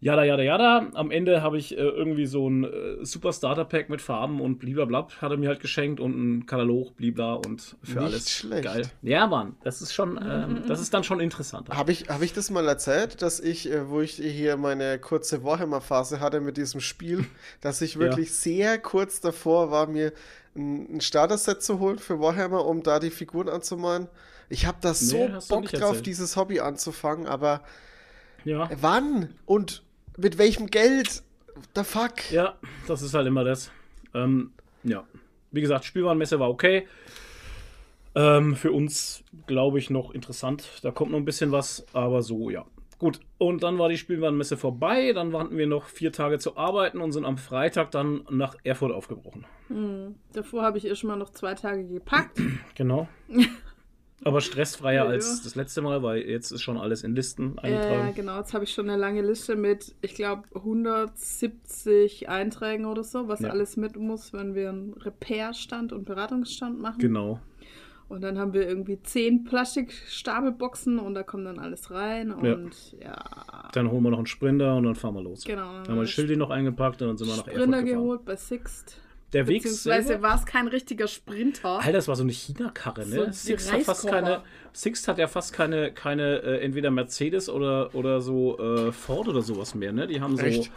Jada, 0.00 0.22
jada, 0.22 0.42
jada. 0.44 0.86
Am 0.94 1.10
Ende 1.10 1.42
habe 1.42 1.58
ich 1.58 1.76
äh, 1.76 1.80
irgendwie 1.80 2.26
so 2.26 2.48
ein 2.48 2.62
äh, 2.62 3.04
Super 3.04 3.32
Starter 3.32 3.64
Pack 3.64 3.88
mit 3.90 4.00
Farben 4.00 4.40
und 4.40 4.58
bliblablab 4.60 5.20
hat 5.20 5.32
er 5.32 5.36
mir 5.36 5.48
halt 5.48 5.58
geschenkt 5.58 5.98
und 5.98 6.12
ein 6.12 6.46
Katalog, 6.46 6.94
blibla 6.96 7.34
und 7.34 7.76
für 7.82 7.98
Nicht 7.98 8.06
alles 8.06 8.30
schlecht. 8.30 8.62
geil. 8.64 8.82
Ja, 9.02 9.26
Mann, 9.26 9.56
das 9.64 9.82
ist 9.82 9.92
schon, 9.92 10.16
ähm, 10.24 10.62
das 10.68 10.80
ist 10.80 10.94
dann 10.94 11.02
schon 11.02 11.18
interessant. 11.18 11.68
Habe 11.70 11.90
ich, 11.90 12.08
hab 12.08 12.22
ich 12.22 12.32
das 12.32 12.48
mal 12.50 12.68
erzählt, 12.68 13.22
dass 13.22 13.40
ich, 13.40 13.68
äh, 13.72 13.88
wo 13.88 14.00
ich 14.00 14.12
hier 14.12 14.56
meine 14.56 15.00
kurze 15.00 15.42
Warhammer-Phase 15.42 16.20
hatte 16.20 16.40
mit 16.40 16.56
diesem 16.56 16.80
Spiel, 16.80 17.24
dass 17.60 17.80
ich 17.80 17.98
wirklich 17.98 18.32
sehr 18.32 18.78
kurz 18.78 19.20
davor 19.20 19.72
war, 19.72 19.88
mir 19.88 20.12
ein, 20.54 20.96
ein 20.98 21.00
Starter-Set 21.00 21.60
zu 21.60 21.80
holen 21.80 21.98
für 21.98 22.20
Warhammer, 22.20 22.64
um 22.66 22.84
da 22.84 23.00
die 23.00 23.10
Figuren 23.10 23.48
anzumalen? 23.48 24.06
Ich 24.48 24.64
habe 24.64 24.78
da 24.80 24.94
so 24.94 25.26
Nee, 25.26 25.34
Bock 25.48 25.64
drauf, 25.72 26.02
dieses 26.02 26.36
Hobby 26.36 26.60
anzufangen, 26.60 27.26
aber 27.26 27.62
Ja. 28.44 28.70
wann 28.80 29.34
und 29.44 29.82
mit 30.18 30.36
welchem 30.38 30.66
Geld? 30.66 31.22
The 31.74 31.84
fuck? 31.84 32.30
Ja, 32.30 32.54
das 32.86 33.02
ist 33.02 33.14
halt 33.14 33.26
immer 33.26 33.44
das. 33.44 33.70
Ähm, 34.14 34.52
ja. 34.84 35.04
Wie 35.50 35.60
gesagt, 35.60 35.84
Spielwarenmesse 35.84 36.38
war 36.38 36.50
okay. 36.50 36.86
Ähm, 38.14 38.56
für 38.56 38.72
uns, 38.72 39.22
glaube 39.46 39.78
ich, 39.78 39.90
noch 39.90 40.12
interessant. 40.12 40.68
Da 40.82 40.90
kommt 40.90 41.12
noch 41.12 41.18
ein 41.18 41.24
bisschen 41.24 41.52
was, 41.52 41.86
aber 41.92 42.22
so, 42.22 42.50
ja. 42.50 42.64
Gut, 42.98 43.20
und 43.38 43.62
dann 43.62 43.78
war 43.78 43.88
die 43.88 43.96
Spielwarenmesse 43.96 44.56
vorbei. 44.56 45.12
Dann 45.12 45.36
hatten 45.36 45.56
wir 45.56 45.68
noch 45.68 45.86
vier 45.86 46.12
Tage 46.12 46.38
zu 46.38 46.56
arbeiten 46.56 47.00
und 47.00 47.12
sind 47.12 47.24
am 47.24 47.38
Freitag 47.38 47.92
dann 47.92 48.24
nach 48.28 48.56
Erfurt 48.64 48.92
aufgebrochen. 48.92 49.46
Hm. 49.68 50.16
Davor 50.32 50.62
habe 50.62 50.78
ich 50.78 50.84
erst 50.84 51.04
mal 51.04 51.16
noch 51.16 51.30
zwei 51.30 51.54
Tage 51.54 51.84
gepackt. 51.86 52.40
Genau. 52.74 53.08
Aber 54.24 54.40
stressfreier 54.40 55.04
Ja, 55.04 55.10
als 55.10 55.26
ja. 55.38 55.44
das 55.44 55.54
letzte 55.54 55.80
Mal, 55.80 56.02
weil 56.02 56.22
jetzt 56.22 56.50
ist 56.50 56.62
schon 56.62 56.76
alles 56.76 57.04
in 57.04 57.14
Listen 57.14 57.56
Äh, 57.58 57.60
eingetragen. 57.68 58.14
genau, 58.16 58.38
jetzt 58.38 58.52
habe 58.52 58.64
ich 58.64 58.72
schon 58.74 58.88
eine 58.90 58.98
lange 59.00 59.22
Liste 59.22 59.54
mit, 59.56 59.94
ich 60.02 60.14
glaube, 60.14 60.42
170 60.54 62.28
Einträgen 62.28 62.84
oder 62.86 63.04
so, 63.04 63.28
was 63.28 63.40
Ja. 63.40 63.50
alles 63.50 63.76
mit 63.76 63.96
muss, 63.96 64.32
wenn 64.32 64.54
wir 64.54 64.70
einen 64.70 64.92
Repair-Stand 64.94 65.92
und 65.92 66.04
Beratungsstand 66.04 66.80
machen. 66.80 66.98
Genau. 66.98 67.40
Und 68.08 68.22
dann 68.22 68.38
haben 68.38 68.54
wir 68.54 68.66
irgendwie 68.66 69.00
10 69.02 69.44
Plastikstapelboxen 69.44 70.98
und 70.98 71.14
da 71.14 71.22
kommt 71.22 71.44
dann 71.44 71.58
alles 71.58 71.90
rein. 71.90 72.34
Ja. 72.42 72.54
Und 72.54 72.94
ja, 73.02 73.68
Dann 73.72 73.90
holen 73.90 74.02
wir 74.02 74.10
noch 74.10 74.16
einen 74.18 74.26
Sprinter 74.26 74.76
und 74.76 74.84
dann 74.84 74.94
fahren 74.94 75.14
wir 75.14 75.22
los. 75.22 75.44
genau. 75.44 75.74
Dann 75.82 75.88
haben 75.88 75.96
wir 76.00 76.06
Schildi 76.06 76.36
noch 76.36 76.48
eingepackt 76.50 77.02
und 77.02 77.08
dann 77.08 77.16
sind 77.18 77.28
wir 77.28 77.36
nach 77.36 77.46
Sprinter 77.46 77.82
geholt 77.82 78.24
bei 78.24 78.34
Sixt. 78.36 78.98
Der 79.32 79.46
Weg 79.46 79.62
Beziehungsweise 79.62 80.22
war 80.22 80.36
es 80.36 80.46
kein 80.46 80.68
richtiger 80.68 81.06
Sprinter. 81.06 81.78
Alter, 81.78 81.92
das 81.92 82.08
war 82.08 82.16
so 82.16 82.22
eine 82.22 82.32
China-Karre, 82.32 83.04
So 83.04 83.20
ne? 83.20 83.26
die 83.26 83.32
Sixt 83.32 83.70
hat 83.70 83.82
fast 83.82 84.06
keine, 84.08 84.42
Sixt 84.72 85.06
hat 85.06 85.18
ja 85.18 85.26
fast 85.26 85.52
keine, 85.52 85.92
keine 85.92 86.42
äh, 86.42 86.60
entweder 86.60 86.90
Mercedes 86.90 87.50
oder, 87.50 87.94
oder 87.94 88.22
so 88.22 88.58
äh, 88.58 88.92
Ford 88.92 89.28
oder 89.28 89.42
sowas 89.42 89.74
mehr, 89.74 89.92
ne? 89.92 90.06
Die 90.06 90.20
haben 90.20 90.36
so 90.36 90.44
Echt? 90.44 90.72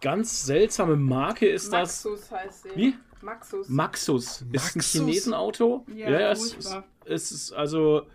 ganz 0.00 0.46
seltsame 0.46 0.96
Marke 0.96 1.46
ist 1.46 1.72
das. 1.72 2.04
Maxus 2.04 2.30
heißt 2.30 2.62
sie. 2.62 2.68
Wie? 2.74 2.94
Maxus. 3.20 3.68
Maxus. 3.68 4.24
Ist 4.24 4.42
ein 4.42 4.50
Maxus? 4.52 4.92
Chinesenauto. 4.92 5.86
Ja, 5.94 6.32
es 6.32 6.54
ist, 6.54 6.76
es 7.04 7.32
ist 7.32 7.52
also 7.52 8.06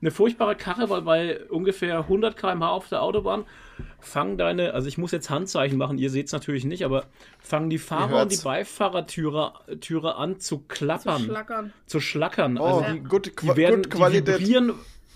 eine 0.00 0.10
furchtbare 0.10 0.56
Karre, 0.56 0.88
weil 0.90 1.02
bei 1.02 1.40
ungefähr 1.50 1.98
100 1.98 2.36
km/h 2.36 2.68
auf 2.70 2.88
der 2.88 3.02
Autobahn 3.02 3.44
fangen 4.00 4.38
deine, 4.38 4.72
also 4.74 4.88
ich 4.88 4.96
muss 4.98 5.10
jetzt 5.12 5.28
Handzeichen 5.30 5.76
machen, 5.78 5.98
ihr 5.98 6.10
seht 6.10 6.26
es 6.26 6.32
natürlich 6.32 6.64
nicht, 6.64 6.84
aber 6.84 7.04
fangen 7.38 7.68
die 7.70 7.78
Fahrer 7.78 8.22
und 8.22 8.32
die. 8.32 8.36
Beifahrertüre 8.42 9.52
Türe 9.80 10.16
an 10.16 10.38
zu 10.40 10.56
zu 10.56 10.64
klappern, 10.68 11.22
schlackern. 11.22 11.72
zu 11.86 12.00
schlackern. 12.00 12.58
Oh, 12.58 12.64
also 12.64 12.92
die, 12.92 13.00
gut, 13.00 13.32
die 13.42 13.56
werden, 13.56 13.82
gut 13.82 13.90
Qualität. 13.90 14.40
die 14.40 14.46
vibrieren 14.46 14.72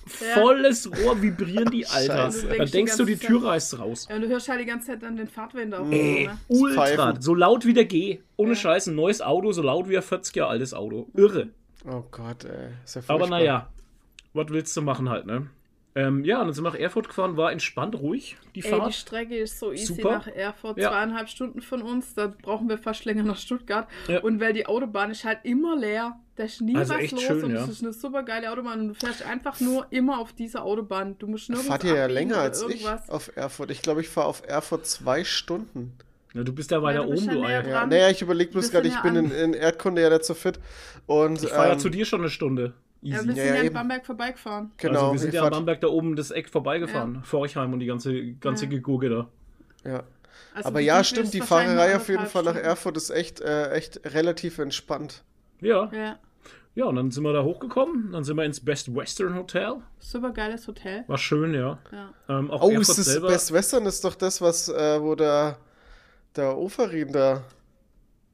volles 0.06 0.90
Rohr, 1.02 1.20
vibrieren 1.22 1.70
die, 1.70 1.86
Alter. 1.88 2.14
Scheiße. 2.30 2.48
Dann 2.48 2.70
denkst 2.70 2.96
du, 2.96 3.04
die 3.04 3.16
Tür 3.16 3.40
Zeit- 3.40 3.48
reißt 3.50 3.78
raus. 3.78 4.06
Ja, 4.08 4.16
und 4.16 4.22
du 4.22 4.28
hörst 4.28 4.48
halt 4.48 4.60
die 4.60 4.66
ganze 4.66 4.88
Zeit 4.88 5.02
dann 5.02 5.16
den 5.16 5.28
Fahrtwind 5.28 5.74
auf. 5.74 5.90
Ey, 5.90 6.26
Ne? 6.26 6.38
ultra. 6.48 6.84
Pfeifen. 6.86 7.22
So 7.22 7.34
laut 7.34 7.64
wie 7.66 7.72
der 7.72 7.86
G. 7.86 8.20
Ohne 8.36 8.50
Ja. 8.50 8.56
Scheiß, 8.56 8.88
ein 8.88 8.94
neues 8.96 9.22
Auto, 9.22 9.52
so 9.52 9.62
laut 9.62 9.88
wie 9.88 9.96
ein 9.96 10.02
40 10.02 10.36
Jahre 10.36 10.50
altes 10.50 10.74
Auto. 10.74 11.08
Irre. 11.14 11.48
Oh 11.86 12.02
Gott, 12.10 12.44
ey. 12.44 12.70
Ist 12.84 12.96
ja 12.96 13.02
Aber 13.08 13.20
furchtbar. 13.20 13.38
naja, 13.38 13.68
was 14.34 14.46
willst 14.50 14.76
du 14.76 14.82
machen 14.82 15.08
halt, 15.08 15.26
ne? 15.26 15.46
Ähm, 15.96 16.24
ja, 16.24 16.40
und 16.40 16.46
dann 16.48 16.54
sind 16.54 16.64
wir 16.64 16.70
nach 16.72 16.78
Erfurt 16.78 17.06
gefahren, 17.06 17.36
war 17.36 17.52
entspannt, 17.52 17.94
ruhig, 17.94 18.36
die 18.56 18.64
Ey, 18.64 18.68
Fahrt. 18.70 18.88
die 18.88 18.92
Strecke 18.92 19.36
ist 19.38 19.60
so 19.60 19.70
easy 19.70 19.94
Super. 19.94 20.10
nach 20.10 20.26
Erfurt, 20.26 20.76
Ja. 20.76 20.90
zweieinhalb 20.90 21.28
Stunden 21.28 21.60
von 21.60 21.82
uns. 21.82 22.14
Da 22.14 22.26
brauchen 22.42 22.68
wir 22.68 22.78
fast 22.78 23.04
länger 23.04 23.22
nach 23.22 23.36
Stuttgart. 23.38 23.86
Ja. 24.08 24.18
Und 24.20 24.40
weil 24.40 24.52
die 24.54 24.66
Autobahn 24.66 25.12
ist 25.12 25.24
halt 25.24 25.38
immer 25.44 25.76
leer. 25.76 26.18
Da 26.34 26.42
ist 26.44 26.60
nie 26.60 26.74
Also 26.76 26.94
was 26.94 27.00
echt 27.00 27.12
los 27.12 27.22
schön, 27.22 27.44
und 27.44 27.54
ja. 27.54 27.62
es 27.62 27.68
ist 27.68 27.84
eine 27.84 27.92
super 27.92 28.24
geile 28.24 28.50
Autobahn 28.50 28.80
und 28.80 28.88
du 28.88 28.94
fährst 28.94 29.24
einfach 29.24 29.60
nur 29.60 29.86
immer 29.90 30.18
auf 30.18 30.32
dieser 30.32 30.64
Autobahn. 30.64 31.14
Du 31.20 31.28
musst 31.28 31.48
nirgends 31.48 31.68
Fahrt 31.68 31.84
ihr 31.84 31.94
ja 31.94 32.06
länger 32.06 32.38
als 32.38 32.60
ich 32.62 32.82
irgendwas. 32.84 33.08
auf 33.08 33.30
Erfurt. 33.36 33.70
Ich 33.70 33.80
glaube, 33.80 34.00
ich 34.00 34.08
fahre 34.08 34.26
auf 34.26 34.42
Erfurt 34.48 34.88
zwei 34.88 35.22
Stunden. 35.22 35.92
ja, 36.34 36.42
du 36.42 36.52
bist 36.52 36.72
ja 36.72 36.82
weiter 36.82 37.06
oben, 37.06 37.24
ja 37.24 37.32
du 37.34 37.42
Eier. 37.44 37.62
dran. 37.62 37.70
Ja, 37.72 37.86
naja, 37.86 38.10
ich 38.10 38.20
überlege 38.20 38.50
bloß 38.50 38.72
gerade, 38.72 38.88
ich 38.88 38.98
bin 39.02 39.14
in, 39.14 39.30
in 39.30 39.54
Erdkunde 39.54 40.02
ja 40.02 40.10
nicht 40.10 40.24
so 40.24 40.34
fit. 40.34 40.58
Und, 41.06 41.40
Ich 41.44 41.50
fahre 41.50 41.68
ja 41.68 41.72
ähm, 41.74 41.78
zu 41.78 41.88
dir 41.88 42.04
schon 42.04 42.22
eine 42.22 42.30
Stunde. 42.30 42.72
Ja, 43.04 43.16
Easy. 43.18 43.28
wir 43.28 43.34
sind 43.34 43.36
Ja, 43.36 43.44
ja, 43.44 43.54
ja, 43.54 43.60
in 43.60 43.66
eben. 43.66 43.74
Bamberg 43.74 44.06
vorbeigefahren. 44.06 44.72
Genau, 44.78 45.00
also 45.00 45.12
wir 45.12 45.18
sind 45.20 45.34
ja 45.34 45.42
am 45.44 45.50
Bamberg 45.50 45.80
da 45.80 45.88
oben 45.88 46.16
das 46.16 46.30
Eck 46.30 46.48
vorbeigefahren. 46.48 47.22
Forchheim 47.22 47.72
und 47.72 47.80
die 47.80 47.86
ganze, 47.86 48.32
ganze 48.34 48.64
Ja. 48.64 48.70
Gegurke 48.70 49.08
da. 49.10 49.28
ja. 49.88 50.02
Also 50.54 50.68
Aber 50.68 50.80
ja, 50.80 51.02
stimmt, 51.04 51.32
die 51.34 51.40
Fahrerei 51.40 51.96
auf 51.96 52.08
jeden 52.08 52.26
Fall 52.26 52.42
nach. 52.44 52.54
Erfurt 52.56 52.96
ist 52.96 53.10
echt, 53.10 53.40
äh, 53.40 53.70
echt 53.72 54.00
relativ 54.04 54.58
entspannt. 54.58 55.22
Ja. 55.60 55.90
Ja, 55.92 56.18
Ja, 56.76 56.84
und 56.86 56.96
dann 56.96 57.10
sind 57.12 57.22
wir 57.24 57.32
da 57.32 57.42
hochgekommen. 57.44 58.10
Dann 58.12 58.24
sind 58.24 58.36
wir 58.36 58.44
ins 58.44 58.60
Best 58.64 58.94
Western 58.94 59.34
Hotel. 59.36 59.76
super 60.00 60.30
geiles 60.32 60.66
Hotel. 60.66 61.04
War 61.06 61.18
schön, 61.18 61.54
ja. 61.54 61.78
Ja. 61.92 62.12
Ähm, 62.28 62.50
auch 62.50 62.62
Oh, 62.62 62.68
Erfurt 62.70 62.82
ist 62.88 62.98
das 62.98 63.04
selber. 63.06 63.28
Best 63.28 63.52
Western 63.52 63.86
ist 63.86 64.04
doch 64.04 64.14
das, 64.16 64.40
was, 64.40 64.68
äh, 64.68 65.00
wo 65.00 65.14
der, 65.14 65.58
der 66.36 66.56
Oferin 66.56 67.12
da. 67.12 67.42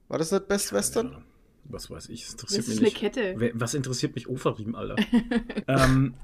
War 0.09 0.19
das 0.19 0.31
nicht 0.33 0.49
Best 0.49 0.73
Western? 0.73 1.23
Was 1.73 1.91
weiß 1.91 2.09
ich, 2.09 2.25
das 2.25 2.37
Das 2.37 2.53
interessiert 2.53 2.61
ist 2.63 2.69
mich 2.69 2.79
eine 2.79 2.85
nicht. 2.85 2.97
Kette. 2.99 3.35
Wer, 3.39 3.51
was 3.55 3.75
interessiert 3.75 4.15
mich 4.15 4.29
Oferim, 4.29 4.75
Alter? 4.75 4.97
ähm, 5.69 6.15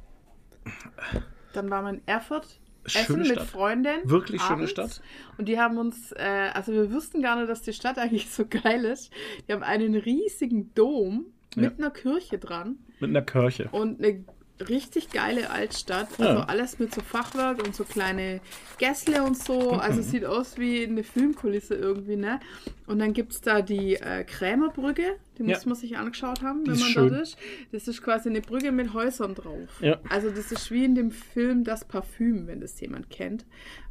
Dann 1.52 1.70
waren 1.70 1.84
wir 1.84 1.90
in 1.90 2.02
Erfurt. 2.06 2.60
Schöne 2.88 3.02
Essen 3.04 3.18
mit 3.18 3.26
Stadt. 3.32 3.46
Freundin. 3.48 3.98
Wirklich 4.04 4.40
schöne 4.42 4.54
abends. 4.58 4.70
Stadt. 4.70 5.02
Und 5.38 5.48
die 5.48 5.58
haben 5.58 5.76
uns, 5.78 6.12
äh, 6.12 6.50
also 6.54 6.72
wir 6.72 6.92
wussten 6.92 7.20
gar 7.20 7.36
nicht, 7.36 7.48
dass 7.50 7.62
die 7.62 7.72
Stadt 7.72 7.98
eigentlich 7.98 8.30
so 8.30 8.46
geil 8.46 8.84
ist. 8.84 9.10
Die 9.48 9.52
haben 9.52 9.64
einen 9.64 9.94
riesigen 9.96 10.72
Dom 10.74 11.26
mit 11.56 11.64
Ja. 11.72 11.76
einer 11.78 11.90
Kirche 11.90 12.38
dran 12.38 12.78
mit 13.00 13.10
einer 13.10 13.22
Kirche. 13.22 13.68
und 13.72 13.98
eine 14.02 14.24
richtig 14.68 15.10
geile 15.10 15.50
Altstadt. 15.50 16.08
Ja. 16.18 16.26
Also 16.26 16.42
alles 16.42 16.78
mit 16.78 16.94
so 16.94 17.00
Fachwerk 17.00 17.62
und 17.66 17.74
so 17.74 17.84
kleine 17.84 18.40
Gässle 18.78 19.22
und 19.22 19.36
so. 19.36 19.72
Mhm. 19.72 19.80
Also 19.80 20.02
sieht 20.02 20.24
aus 20.24 20.58
wie 20.58 20.84
eine 20.84 21.02
Filmkulisse 21.04 21.74
irgendwie, 21.74 22.16
ne? 22.16 22.40
Und 22.86 22.98
dann 23.00 23.12
gibt 23.12 23.32
es 23.32 23.40
da 23.40 23.62
die 23.62 23.96
äh, 23.96 24.24
Krämerbrücke, 24.24 25.16
die 25.38 25.42
Ja. 25.42 25.48
muss 25.56 25.66
man 25.66 25.74
sich 25.74 25.96
angeschaut 25.96 26.42
haben, 26.42 26.64
Die 26.64 26.70
wenn 26.70 26.78
man 26.78 26.88
schön. 26.88 27.08
dort 27.10 27.22
ist. 27.22 27.36
Das 27.72 27.88
ist 27.88 28.02
quasi 28.02 28.28
eine 28.28 28.40
Brücke 28.40 28.72
mit 28.72 28.94
Häusern 28.94 29.34
drauf. 29.34 29.68
Ja. 29.80 29.98
Also 30.08 30.30
das 30.30 30.52
ist 30.52 30.70
wie 30.70 30.84
in 30.84 30.94
dem 30.94 31.10
Film 31.10 31.64
Das 31.64 31.84
Parfüm, 31.84 32.46
wenn 32.46 32.60
das 32.60 32.80
jemand 32.80 33.10
kennt. 33.10 33.44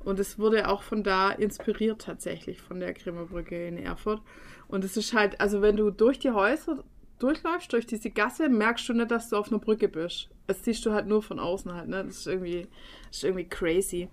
Und 0.04 0.20
es 0.20 0.38
wurde 0.40 0.68
auch 0.70 0.84
von 0.84 1.04
da 1.04 1.32
inspiriert 1.32 2.02
tatsächlich, 2.02 2.62
von 2.62 2.80
der 2.80 2.94
Krämerbrücke 2.94 3.68
in 3.68 3.78
Erfurt. 3.78 4.22
Und 4.68 4.84
es 4.84 4.98
ist 4.98 5.14
halt, 5.14 5.40
also 5.42 5.62
wenn 5.62 5.76
du 5.78 5.92
durch 5.92 6.18
die 6.20 6.32
Häuser 6.32 6.84
durchläufst, 7.20 7.72
durch 7.74 7.86
diese 7.86 8.10
Gasse, 8.10 8.50
merkst 8.50 8.88
du 8.90 8.94
nicht, 8.94 9.12
dass 9.12 9.30
du 9.30 9.38
auf 9.38 9.50
einer 9.50 9.60
Brücke 9.60 9.88
bist. 9.88 10.30
Das 10.48 10.64
siehst 10.64 10.86
du 10.86 10.92
halt 10.92 11.08
nur 11.08 11.24
von 11.24 11.40
außen 11.40 11.74
halt, 11.74 11.88
ne? 11.88 12.04
Das 12.06 12.18
ist 12.18 12.28
irgendwie, 12.28 12.68
das 13.08 13.18
ist 13.18 13.24
irgendwie 13.24 13.48
crazy. 13.50 14.10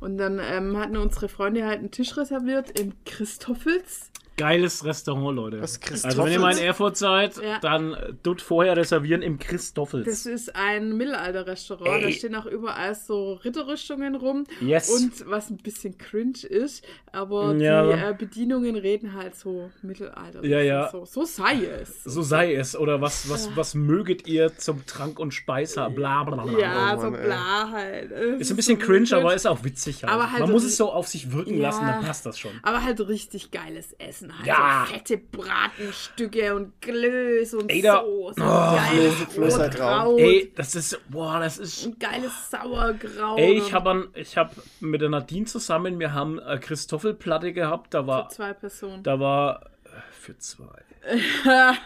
Und 0.00 0.18
dann 0.18 0.40
ähm, 0.42 0.76
hatten 0.76 0.96
unsere 0.96 1.28
Freunde 1.28 1.64
halt 1.64 1.78
einen 1.78 1.90
Tisch 1.90 2.16
reserviert 2.16 2.78
im 2.78 2.92
Christoffels. 3.04 4.10
Geiles 4.36 4.84
Restaurant, 4.84 5.34
Leute. 5.36 5.62
Was, 5.62 5.80
also 6.04 6.24
wenn 6.24 6.32
ihr 6.32 6.40
mal 6.40 6.52
in? 6.56 6.58
Erfurt 6.64 6.96
seid, 6.96 7.36
Ja. 7.42 7.58
dann 7.60 7.96
tut 8.22 8.42
vorher 8.42 8.76
reservieren 8.76 9.22
im 9.22 9.38
Das 9.38 9.46
Christoffels. 9.48 10.26
ist 10.26 10.54
ein 10.54 10.96
Mittelalter-Restaurant. 10.96 12.04
Da 12.04 12.10
stehen 12.10 12.34
auch 12.34 12.46
überall 12.46 12.94
so 12.94 13.34
Ritterrüstungen 13.34 14.14
rum. 14.14 14.44
Yes. 14.60 14.90
Und 14.90 15.28
was 15.30 15.50
ein 15.50 15.56
bisschen 15.58 15.96
cringe 15.98 16.44
ist, 16.48 16.84
aber 17.12 17.54
Ja. 17.56 17.82
die 17.86 18.02
äh, 18.02 18.14
Bedienungen 18.16 18.76
reden 18.76 19.14
halt 19.14 19.34
so 19.36 19.70
Mittelalter. 19.82 20.44
Ja, 20.44 20.60
ja. 20.60 20.90
So, 20.90 21.04
so 21.04 21.24
sei 21.24 21.64
es. 21.64 22.04
so 22.04 22.22
sei 22.22 22.54
es. 22.54 22.76
Oder 22.76 23.00
was, 23.00 23.28
was, 23.30 23.54
was 23.56 23.74
möget 23.74 24.26
ihr 24.28 24.56
zum 24.56 24.84
Trank 24.86 25.18
und 25.18 25.32
Speis 25.32 25.76
haben? 25.76 25.94
Bla 25.94 26.24
bla 26.24 26.44
bla. 26.44 26.58
Ja, 26.58 26.94
Oh 26.94 27.00
so 27.00 27.10
Mann, 27.10 27.20
ey. 27.20 27.26
bla 27.26 27.70
halt. 27.70 28.12
Es 28.12 28.40
Ist 28.42 28.50
ein 28.50 28.56
bisschen 28.56 28.78
so 28.80 28.86
cringe, 28.86 29.10
weird. 29.10 29.20
aber 29.20 29.34
ist 29.34 29.46
auch 29.46 29.64
witzig. 29.64 30.02
Halt. 30.02 30.12
Aber 30.12 30.30
halt 30.30 30.40
Man 30.42 30.52
muss 30.52 30.64
es 30.64 30.76
so 30.76 30.90
auf 30.92 31.06
sich 31.08 31.32
wirken 31.32 31.56
Ja. 31.56 31.68
lassen, 31.68 31.86
dann 31.86 32.04
passt 32.04 32.26
das 32.26 32.38
schon. 32.38 32.50
Aber 32.62 32.82
halt 32.84 33.00
richtig 33.08 33.50
geiles 33.50 33.92
Essen. 33.94 34.25
Halt 34.32 34.46
Ja. 34.46 34.84
So 34.86 34.92
fette 34.94 35.18
Bratenstücke 35.18 36.54
und 36.54 36.80
Glöß 36.80 37.54
und 37.54 37.70
Ey, 37.70 37.82
da- 37.82 38.02
so. 38.02 38.32
so 38.36 38.42
Oh. 38.42 38.76
geiles. 38.76 39.58
Rotkraut. 39.58 40.18
Ey, 40.20 40.52
das 40.54 40.74
ist, 40.74 41.00
boah, 41.10 41.40
das 41.40 41.58
ist 41.58 41.86
Ein 41.86 41.98
geiles 41.98 42.50
Sauerkraut. 42.50 43.38
Ey, 43.38 43.54
ich 43.58 43.64
und- 43.66 43.72
habe 43.72 44.10
hab 44.36 44.52
mit 44.80 45.00
der 45.00 45.08
Nadine 45.10 45.46
zusammen, 45.46 45.98
wir 45.98 46.12
haben 46.14 46.38
eine 46.40 46.60
Christoffelplatte 46.60 47.52
gehabt, 47.52 47.94
da 47.94 48.02
Für 48.02 48.06
war, 48.06 48.28
zwei 48.30 48.52
Personen. 48.54 49.02
da 49.02 49.18
war 49.20 49.62
äh, 49.84 49.88
für 50.12 50.36
zwei. 50.38 50.82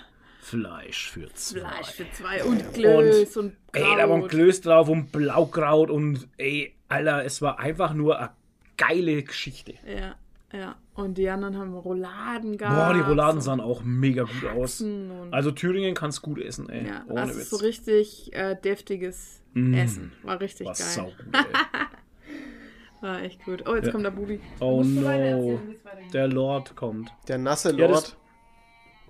Fleisch 0.41 1.11
für 1.11 1.33
zwei. 1.35 1.61
Fleisch 1.61 1.91
für 1.93 2.11
zwei 2.13 2.43
und 2.45 2.73
Glöß 2.75 3.37
und, 3.37 3.57
Ey, 3.73 3.83
da 3.97 4.09
war 4.09 4.17
ein 4.17 4.21
Kraut. 4.23 4.31
Klöß 4.31 4.61
drauf 4.63 4.89
und 4.89 5.13
Blaukraut 5.13 5.91
und 5.91 6.27
ey, 6.39 6.75
Alter, 6.89 7.25
es 7.25 7.41
war 7.43 7.59
einfach 7.61 7.93
nur 7.95 8.19
eine 8.19 8.31
geile 8.77 9.23
Geschichte. 9.23 9.75
Ja, 9.87 10.17
ja. 10.59 10.75
Und 11.01 11.19
die 11.19 11.29
anderen 11.29 11.57
haben 11.59 11.75
Rouladen 11.75 12.57
gehabt. 12.59 12.77
Boah, 12.77 12.95
die 12.95 13.01
Rouladen 13.09 13.41
sahen 13.41 13.61
auch 13.61 13.83
mega 13.83 14.23
gut 14.25 14.45
aus. 14.55 14.81
Haxen 14.81 15.11
Also 15.31 15.51
Thüringen 15.51 15.95
kann's 15.95 16.21
gut 16.23 16.39
essen, 16.41 16.69
ey. 16.69 16.87
Ja, 16.87 17.05
Ohne 17.09 17.23
also 17.23 17.39
Witz. 17.39 17.51
so 17.51 17.57
richtig 17.57 18.33
äh, 18.35 18.55
deftiges 18.57 19.39
Mm. 19.53 19.75
Essen. 19.75 20.13
War 20.23 20.41
richtig 20.41 20.67
war 20.67 20.75
geil. 20.75 20.87
saugut, 20.87 21.17
ey. 21.33 21.41
War 23.01 23.23
echt 23.23 23.45
gut. 23.45 23.65
Oh, 23.67 23.75
jetzt 23.75 23.87
Ja. 23.87 23.93
kommt 23.93 24.05
der 24.05 24.11
Bubi. 24.11 24.41
Oh 24.61 24.83
no. 24.85 25.01
erzählen? 25.09 25.77
Der 26.13 26.29
Lord 26.29 26.77
kommt. 26.77 27.11
Der 27.29 27.39
nasse 27.39 27.71
Ja, 27.75 27.89
das- 27.89 27.91
Lord. 27.91 28.17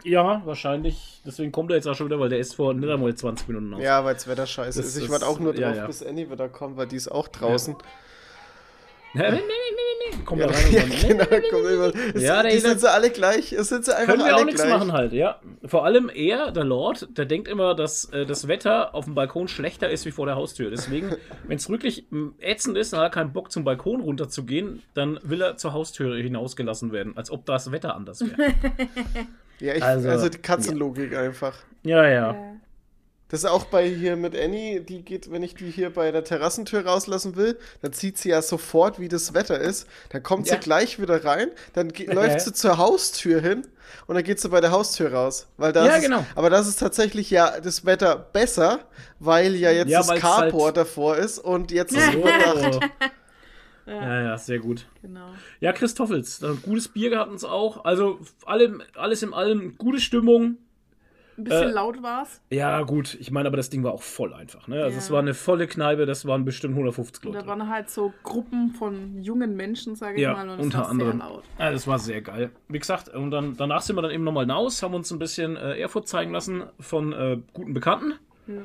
Ja, 0.04 0.42
wahrscheinlich. 0.47 1.20
Deswegen 1.26 1.52
kommt 1.52 1.70
er 1.73 1.76
jetzt 1.76 1.87
auch 1.87 1.94
schon 1.94 2.06
wieder, 2.06 2.18
weil 2.20 2.30
der 2.30 2.38
ist 2.38 2.54
vor 2.54 2.73
nicht 2.73 2.88
einmal 2.88 3.14
20 3.14 3.49
Minuten 3.49 3.75
aus. 3.75 3.82
Ja, 3.82 4.02
weil 4.04 4.14
das 4.14 4.26
Wetter 4.28 4.47
scheiße 4.47 4.78
Das 4.80 4.88
ist. 4.97 4.97
Ich 5.02 5.11
warte 5.11 5.26
auch 5.26 5.38
nur 5.40 5.54
ja, 5.54 5.68
drauf, 5.68 5.76
ja. 5.76 5.87
bis 5.87 6.02
Annie 6.02 6.30
wieder 6.30 6.49
kommt, 6.49 6.76
weil 6.78 6.87
die 6.87 6.97
ist 6.97 7.09
auch 7.09 7.28
draußen. 7.28 7.75
Hä? 7.75 7.80
Kommt 10.25 10.40
Ja, 10.40 10.47
da 10.47 10.52
rein 10.55 10.67
und 10.67 10.73
ja, 10.73 10.81
dann, 10.83 11.09
genau, 11.09 11.49
komm 11.50 11.67
immer. 11.67 11.93
Es, 12.14 12.23
Ja, 12.23 12.43
die 12.43 12.59
sind 12.59 12.81
sie 12.81 12.90
alle 12.90 13.11
gleich. 13.11 13.52
Es 13.52 13.69
sind 13.69 13.85
sie 13.85 13.97
einfach 13.97 14.12
Können 14.14 14.25
wir 14.25 14.33
alle 14.33 14.43
auch 14.43 14.45
nichts 14.47 14.62
gleich. 14.62 14.73
machen 14.73 14.93
halt, 14.93 15.12
ja. 15.12 15.40
Vor 15.64 15.85
allem 15.85 16.11
er, 16.14 16.52
der 16.52 16.64
Lord, 16.64 17.09
der 17.19 17.25
denkt 17.26 17.49
immer, 17.49 17.75
dass 17.75 18.05
äh, 18.12 18.26
das 18.26 18.47
Wetter 18.49 18.95
auf 18.95 19.07
dem 19.07 19.14
Balkon 19.14 19.49
schlechter 19.49 19.90
ist 19.90 20.07
wie 20.07 20.11
vor 20.11 20.26
der 20.26 20.37
Haustür. 20.37 20.71
Deswegen, 20.71 21.14
wenn 21.47 21.57
es 21.57 21.69
wirklich 21.69 22.07
ätzend 22.40 22.76
ist, 22.79 22.93
dann 22.93 23.00
hat 23.00 23.07
er 23.07 23.11
keinen 23.11 23.33
Bock 23.33 23.50
zum 23.50 23.64
Balkon 23.64 24.00
runterzugehen, 24.00 24.83
dann 24.95 25.19
will 25.23 25.40
er 25.43 25.57
zur 25.57 25.73
Haustür 25.73 26.17
hinausgelassen 26.17 26.93
werden, 26.93 27.17
als 27.17 27.31
ob 27.31 27.45
das 27.47 27.73
Wetter 27.73 27.95
anders 27.95 28.21
wäre. 28.21 28.52
Ja, 29.62 29.75
ich, 29.75 29.83
also, 29.85 30.09
Also, 30.09 30.29
die 30.31 30.38
Katzenlogik 30.38 31.14
einfach. 31.14 31.55
ja, 31.83 32.09
ja. 32.09 32.31
Äh, 32.31 32.50
Das 33.30 33.40
ist 33.44 33.46
auch 33.50 33.64
bei 33.66 33.88
hier 33.88 34.16
mit 34.16 34.37
Annie, 34.37 34.80
die 34.80 35.02
geht, 35.02 35.30
wenn 35.30 35.42
ich 35.42 35.54
die 35.54 35.70
hier 35.70 35.90
bei 35.90 36.10
der 36.10 36.25
Terrassentür 36.25 36.84
rauslassen 36.84 37.37
will, 37.37 37.56
dann 37.80 37.92
sieht 37.92 38.18
sie 38.18 38.30
ja 38.30 38.42
sofort, 38.42 38.99
wie 38.99 39.08
das 39.08 39.34
Wetter 39.34 39.58
ist. 39.58 39.87
Dann 40.10 40.22
kommt 40.22 40.49
Ja. 40.49 40.54
sie 40.54 40.60
gleich 40.60 41.00
wieder 41.00 41.25
rein, 41.25 41.49
dann 41.75 41.90
läuft 42.08 42.40
sie 42.40 42.52
zur 42.52 42.76
Haustür 42.78 43.40
hin 43.40 43.66
und 44.08 44.16
dann 44.16 44.25
geht 44.25 44.40
sie 44.40 44.49
bei 44.49 44.60
der 44.60 44.72
Haustür 44.72 45.12
raus. 45.12 45.46
Weil 45.56 45.72
das 45.72 45.87
Ja, 45.87 45.96
ist, 45.96 46.02
genau. 46.02 46.26
Aber 46.34 46.50
das 46.50 46.66
ist 46.66 46.80
tatsächlich 46.80 47.30
ja 47.30 47.60
das 47.60 47.84
Wetter 47.87 48.16
besser, 48.16 48.80
weil 49.20 49.54
ja 49.54 49.70
jetzt 49.70 49.90
Ja, 49.90 50.02
das 50.02 50.20
Carport 50.20 50.64
halt- 50.64 50.76
davor 50.76 51.16
ist 51.16 51.38
und 51.38 51.70
jetzt 51.70 51.92
ist 51.96 52.12
So. 52.12 52.18
Nacht. 52.25 52.80
Ja, 53.87 54.22
ja, 54.22 54.38
sehr 54.38 54.58
gut. 54.60 54.87
genau. 55.02 55.30
Ja, 55.60 55.72
Christoffels, 55.72 56.42
ein 56.44 56.60
gutes 56.62 56.88
Bier 56.88 57.10
gehabt 57.10 57.30
uns 57.30 57.44
auch. 57.44 57.84
Also 57.84 58.20
allem, 58.44 58.82
alles 58.94 59.22
in 59.22 59.32
allem, 59.34 59.76
gute 59.78 59.99
Stimmung. 60.00 60.58
Ein 61.40 61.44
bisschen 61.44 61.68
Äh, 61.70 61.73
laut 61.73 62.02
war's. 62.02 62.40
Ja, 62.50 62.82
gut, 62.82 63.16
ich 63.18 63.30
meine, 63.30 63.49
aber 63.49 63.56
das 63.56 63.70
Ding 63.70 63.82
war 63.82 63.92
auch 63.92 64.02
voll 64.02 64.35
einfach. 64.35 64.68
Ne? 64.68 64.76
Also 64.82 64.92
Ja. 64.92 64.99
es 64.99 65.11
war 65.11 65.20
eine 65.20 65.35
volle 65.35 65.66
Kneipe, 65.66 66.04
das 66.06 66.26
waren 66.26 66.44
bestimmt 66.44 66.75
150 66.75 67.25
Und 67.25 67.32
Leute. 67.32 67.44
da 67.47 67.50
waren 67.50 67.68
halt 67.68 67.88
so 67.90 68.12
Gruppen 68.23 68.70
von 68.73 69.23
jungen 69.23 69.56
Menschen, 69.56 69.94
sage 69.97 70.16
ich 70.16 70.23
Ja, 70.23 70.32
mal, 70.35 70.49
und 70.49 70.59
es 70.61 70.64
unter 70.66 70.88
anderem. 70.88 71.23
Ja, 71.59 71.70
das 71.70 71.87
war 71.87 71.99
sehr 71.99 72.20
geil. 72.20 72.50
Wie 72.68 72.78
gesagt, 72.78 73.09
und 73.09 73.30
dann, 73.30 73.56
danach 73.56 73.80
sind 73.82 73.97
wir 73.97 74.02
dann 74.02 74.11
eben 74.11 74.25
nochmal 74.25 74.44
hinaus, 74.44 74.82
haben 74.82 74.94
uns 74.94 75.11
ein 75.11 75.18
bisschen 75.18 75.56
äh, 75.56 75.78
Erfurt 75.78 76.06
zeigen 76.09 76.32
lassen 76.32 76.64
von 76.78 77.12
äh, 77.12 77.38
guten 77.54 77.73
Bekannten, 77.75 78.14
Ja. 78.47 78.62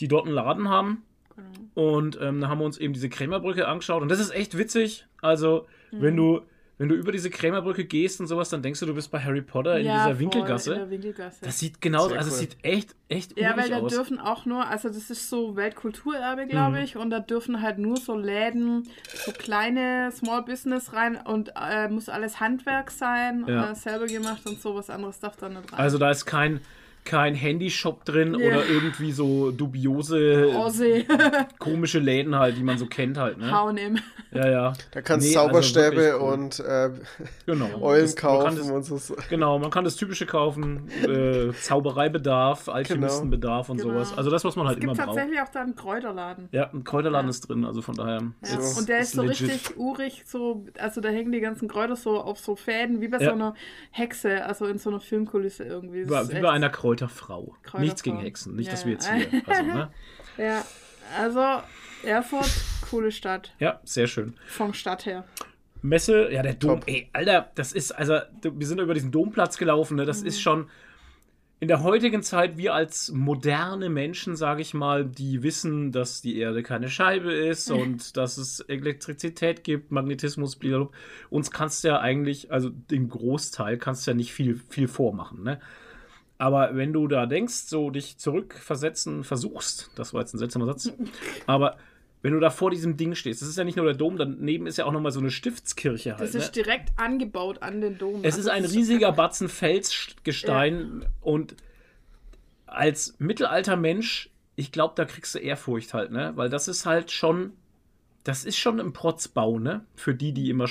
die 0.00 0.08
dort 0.08 0.24
einen 0.26 0.34
Laden 0.34 0.68
haben. 0.68 1.02
Genau. 1.36 1.96
Und 1.96 2.18
ähm, 2.22 2.40
da 2.40 2.48
haben 2.48 2.58
wir 2.60 2.64
uns 2.64 2.78
eben 2.78 2.94
diese 2.94 3.10
Krämerbrücke 3.10 3.68
angeschaut. 3.68 4.00
Und 4.00 4.08
das 4.10 4.20
ist 4.20 4.30
echt 4.30 4.56
witzig. 4.56 5.06
Also, 5.20 5.66
Mhm. 5.92 6.00
wenn 6.02 6.16
du. 6.16 6.40
Wenn 6.78 6.90
du 6.90 6.94
über 6.94 7.10
diese 7.10 7.30
Krämerbrücke 7.30 7.86
gehst 7.86 8.20
und 8.20 8.26
sowas, 8.26 8.50
dann 8.50 8.60
denkst 8.60 8.80
du, 8.80 8.86
du 8.86 8.94
bist 8.94 9.10
bei 9.10 9.18
Harry 9.18 9.40
Potter 9.40 9.78
in 9.78 9.86
Ja, 9.86 9.94
dieser 9.94 10.10
voll, 10.10 10.18
Winkelgasse. 10.18 10.72
In 10.74 10.78
der 10.80 10.90
Winkelgasse. 10.90 11.38
Das 11.42 11.58
sieht 11.58 11.80
genau, 11.80 12.08
Sehr 12.08 12.18
also 12.18 12.28
es 12.28 12.34
cool. 12.34 12.40
sieht 12.40 12.56
echt, 12.62 12.94
echt 13.08 13.38
Ja, 13.40 13.56
weil 13.56 13.70
da 13.70 13.78
aus. 13.78 13.90
dürfen 13.92 14.18
auch 14.18 14.44
nur, 14.44 14.66
also 14.66 14.88
das 14.88 15.08
ist 15.08 15.30
so 15.30 15.56
Weltkulturerbe, 15.56 16.46
glaube 16.46 16.76
Mhm. 16.76 16.84
ich, 16.84 16.96
und 16.96 17.08
da 17.08 17.20
dürfen 17.20 17.62
halt 17.62 17.78
nur 17.78 17.96
so 17.96 18.14
Läden, 18.14 18.86
so 19.24 19.32
kleine 19.32 20.10
Small 20.12 20.42
Business 20.42 20.92
rein 20.92 21.16
und 21.16 21.52
äh, 21.56 21.88
muss 21.88 22.10
alles 22.10 22.40
Handwerk 22.40 22.90
sein, 22.90 23.44
Ja. 23.48 23.70
äh, 23.70 23.74
selber 23.74 24.06
gemacht 24.06 24.46
und 24.46 24.60
so, 24.60 24.74
was 24.74 24.90
anderes 24.90 25.18
darf 25.18 25.36
da 25.36 25.48
nicht 25.48 25.72
rein. 25.72 25.78
Also 25.78 25.96
da 25.96 26.10
ist 26.10 26.26
kein, 26.26 26.60
kein 27.06 27.34
Handyshop 27.34 28.04
drin 28.04 28.34
Ja. 28.38 28.48
oder 28.48 28.66
irgendwie 28.68 29.12
so 29.12 29.50
dubiose, 29.52 30.52
Aussie, 30.54 31.06
komische 31.58 31.98
Läden 31.98 32.36
halt, 32.38 32.56
die 32.58 32.62
man 32.62 32.76
so 32.76 32.86
kennt 32.86 33.16
halt, 33.16 33.38
ne? 33.38 33.50
H&M. 33.50 33.98
Ja, 34.32 34.48
ja. 34.50 34.72
Da 34.90 35.00
kannst 35.00 35.26
du 35.26 35.30
Nee, 35.30 35.36
also 35.36 35.48
Zauberstäbe 35.48 36.18
cool. 36.20 36.32
und 36.32 36.60
äh, 36.60 36.90
Genau. 37.46 37.66
Eulen 37.80 38.02
Das- 38.02 38.14
man 38.14 38.16
kann 38.16 38.30
kaufen 38.40 38.56
das- 38.58 38.90
und 38.90 39.00
so. 39.00 39.16
Genau, 39.30 39.58
man 39.58 39.70
kann 39.70 39.84
das 39.84 39.96
Typische 39.96 40.26
kaufen, 40.26 40.88
äh, 41.08 41.52
Zaubereibedarf, 41.62 42.68
Alchemistenbedarf 42.68 43.68
und 43.70 43.78
Genau. 43.80 43.94
sowas. 43.94 44.16
Also 44.18 44.30
das, 44.30 44.44
was 44.44 44.56
man 44.56 44.66
halt 44.66 44.78
Es 44.78 44.80
gibt 44.80 44.92
immer 44.92 45.04
braucht. 45.06 45.16
tatsächlich 45.16 45.40
auch 45.40 45.48
da 45.48 45.62
einen 45.62 45.74
Kräuterladen. 45.76 46.48
Ja, 46.52 46.70
ein 46.72 46.84
Kräuterladen 46.84 47.26
Ja. 47.26 47.30
ist 47.30 47.48
drin, 47.48 47.64
also 47.64 47.80
von 47.82 47.94
daher. 47.94 48.22
Ja. 48.44 48.58
ist- 48.58 48.78
und 48.78 48.88
der 48.88 48.98
ist, 48.98 49.12
so 49.12 49.22
legit. 49.22 49.48
richtig 49.50 49.76
urig, 49.78 50.24
so, 50.26 50.64
also 50.78 51.00
da 51.00 51.08
hängen 51.08 51.32
die 51.32 51.40
ganzen 51.40 51.68
Kräuter 51.68 51.96
so 51.96 52.20
auf 52.20 52.38
so 52.38 52.56
Fäden, 52.56 53.00
wie 53.00 53.08
bei 53.08 53.18
Ja. 53.18 53.26
so 53.28 53.32
einer 53.32 53.54
Hexe, 53.90 54.44
also 54.44 54.66
in 54.66 54.78
so 54.78 54.90
einer 54.90 55.00
Filmkulisse 55.00 55.64
irgendwie. 55.64 56.00
Das 56.00 56.08
Wie 56.08 56.12
bei, 56.14 56.20
ist 56.22 56.34
wie 56.36 56.40
bei 56.40 56.50
einer 56.50 56.68
Kräuterfrau. 56.96 57.54
Kräuterfrau. 57.62 57.80
Nichts 57.80 58.02
gegen 58.02 58.18
Hexen, 58.18 58.56
nicht, 58.56 58.66
Ja, 58.66 58.72
dass 58.72 58.84
wir 58.84 58.92
jetzt 58.92 59.10
hier. 59.10 59.42
Also, 59.46 59.62
ne? 59.62 59.90
Ja, 60.38 60.64
also 61.18 61.62
Erfurt, 62.04 62.50
coole 62.90 63.10
Stadt, 63.12 63.52
Ja, 63.58 63.80
sehr 63.84 64.06
schön. 64.06 64.34
vom 64.48 64.74
Stadt 64.74 65.06
her. 65.06 65.24
Messe, 65.82 66.30
ja, 66.32 66.42
der 66.42 66.54
Dom, 66.54 66.80
Top. 66.80 66.88
ey, 66.88 67.08
Alter, 67.12 67.50
das 67.54 67.72
ist, 67.72 67.92
also, 67.92 68.18
wir 68.42 68.66
sind 68.66 68.80
über 68.80 68.94
diesen 68.94 69.12
Domplatz 69.12 69.56
gelaufen, 69.56 69.96
ne? 69.96 70.04
Das 70.04 70.22
Mhm. 70.22 70.26
ist 70.28 70.40
schon. 70.40 70.68
In 71.58 71.68
der 71.68 71.82
heutigen 71.82 72.22
Zeit, 72.22 72.58
wir 72.58 72.74
als 72.74 73.10
moderne 73.12 73.88
Menschen, 73.88 74.36
sage 74.36 74.60
ich 74.60 74.74
mal, 74.74 75.06
die 75.06 75.42
wissen, 75.42 75.90
dass 75.90 76.20
die 76.20 76.38
Erde 76.38 76.62
keine 76.62 76.90
Scheibe 76.90 77.32
ist 77.32 77.70
und 77.70 78.18
dass 78.18 78.36
es 78.36 78.60
Elektrizität 78.60 79.64
gibt, 79.64 79.90
Magnetismus, 79.90 80.56
blablabla. 80.56 80.90
Uns 81.30 81.50
kannst 81.50 81.82
du 81.82 81.88
ja 81.88 81.98
eigentlich, 81.98 82.52
also 82.52 82.68
den 82.68 83.08
Großteil 83.08 83.78
kannst 83.78 84.06
du 84.06 84.10
ja 84.10 84.14
nicht 84.14 84.34
viel, 84.34 84.60
viel 84.68 84.86
vormachen, 84.86 85.44
ne? 85.44 85.58
Aber 86.38 86.76
wenn 86.76 86.92
du 86.92 87.08
da 87.08 87.26
denkst, 87.26 87.64
so 87.66 87.90
dich 87.90 88.18
zurückversetzen 88.18 89.24
versuchst, 89.24 89.90
das 89.96 90.12
war 90.12 90.20
jetzt 90.20 90.34
ein 90.34 90.38
seltsamer 90.38 90.66
Satz, 90.66 90.92
aber 91.46 91.76
wenn 92.22 92.32
du 92.32 92.40
da 92.40 92.50
vor 92.50 92.70
diesem 92.70 92.96
Ding 92.96 93.14
stehst, 93.14 93.40
das 93.40 93.48
ist 93.48 93.56
ja 93.56 93.64
nicht 93.64 93.76
nur 93.76 93.86
der 93.86 93.94
Dom, 93.94 94.16
daneben 94.16 94.66
ist 94.66 94.78
ja 94.78 94.84
auch 94.84 94.92
nochmal 94.92 95.12
so 95.12 95.20
eine 95.20 95.30
Stiftskirche 95.30 96.12
halt. 96.12 96.20
Das 96.20 96.34
ne? 96.34 96.40
ist 96.40 96.56
direkt 96.56 96.92
angebaut 96.96 97.62
an 97.62 97.80
den 97.80 97.98
Dom. 97.98 98.24
Es 98.24 98.34
Also 98.34 98.40
ist 98.40 98.48
ein 98.48 98.64
riesiger 98.64 99.12
Batzen 99.16 99.48
Felsgestein 99.48 101.06
und 101.20 101.54
als 102.66 103.14
mittelalter 103.18 103.76
Mensch, 103.76 104.30
ich 104.56 104.72
glaube, 104.72 104.94
da 104.96 105.04
kriegst 105.04 105.34
du 105.34 105.38
Ehrfurcht 105.38 105.94
halt, 105.94 106.10
ne? 106.10 106.32
Weil 106.34 106.48
das 106.48 106.68
ist 106.68 106.84
halt 106.84 107.10
schon, 107.10 107.52
das 108.24 108.44
ist 108.44 108.56
schon 108.58 108.80
ein 108.80 108.92
Protzbau, 108.92 109.58
ne? 109.58 109.84
Für 109.94 110.14
die, 110.14 110.32
die 110.32 110.50
immer 110.50 110.66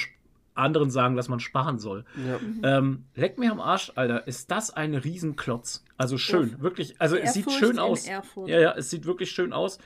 anderen 0.56 0.90
sagen, 0.90 1.16
dass 1.16 1.28
man 1.30 1.40
sparen 1.40 1.78
soll. 1.80 2.06
Ja. 2.28 2.78
Ähm, 2.78 3.06
leck 3.16 3.38
mir 3.38 3.52
am 3.52 3.60
Arsch, 3.60 3.92
Alter, 3.96 4.28
ist 4.28 4.50
das 4.52 4.72
ein 4.72 4.96
Riesenklotz. 4.96 5.84
Also 5.98 6.18
schön, 6.18 6.56
Erf- 6.56 6.62
wirklich. 6.62 6.96
Also 7.00 7.16
es 7.18 7.34
sieht 7.34 7.52
schön 7.52 7.78
aus. 7.80 8.08
Erfurt. 8.08 8.50
Ja, 8.50 8.60
ja, 8.60 8.74
es 8.76 8.90
sieht 8.90 9.06
wirklich 9.06 9.32
schön 9.32 9.54
aus. 9.54 9.78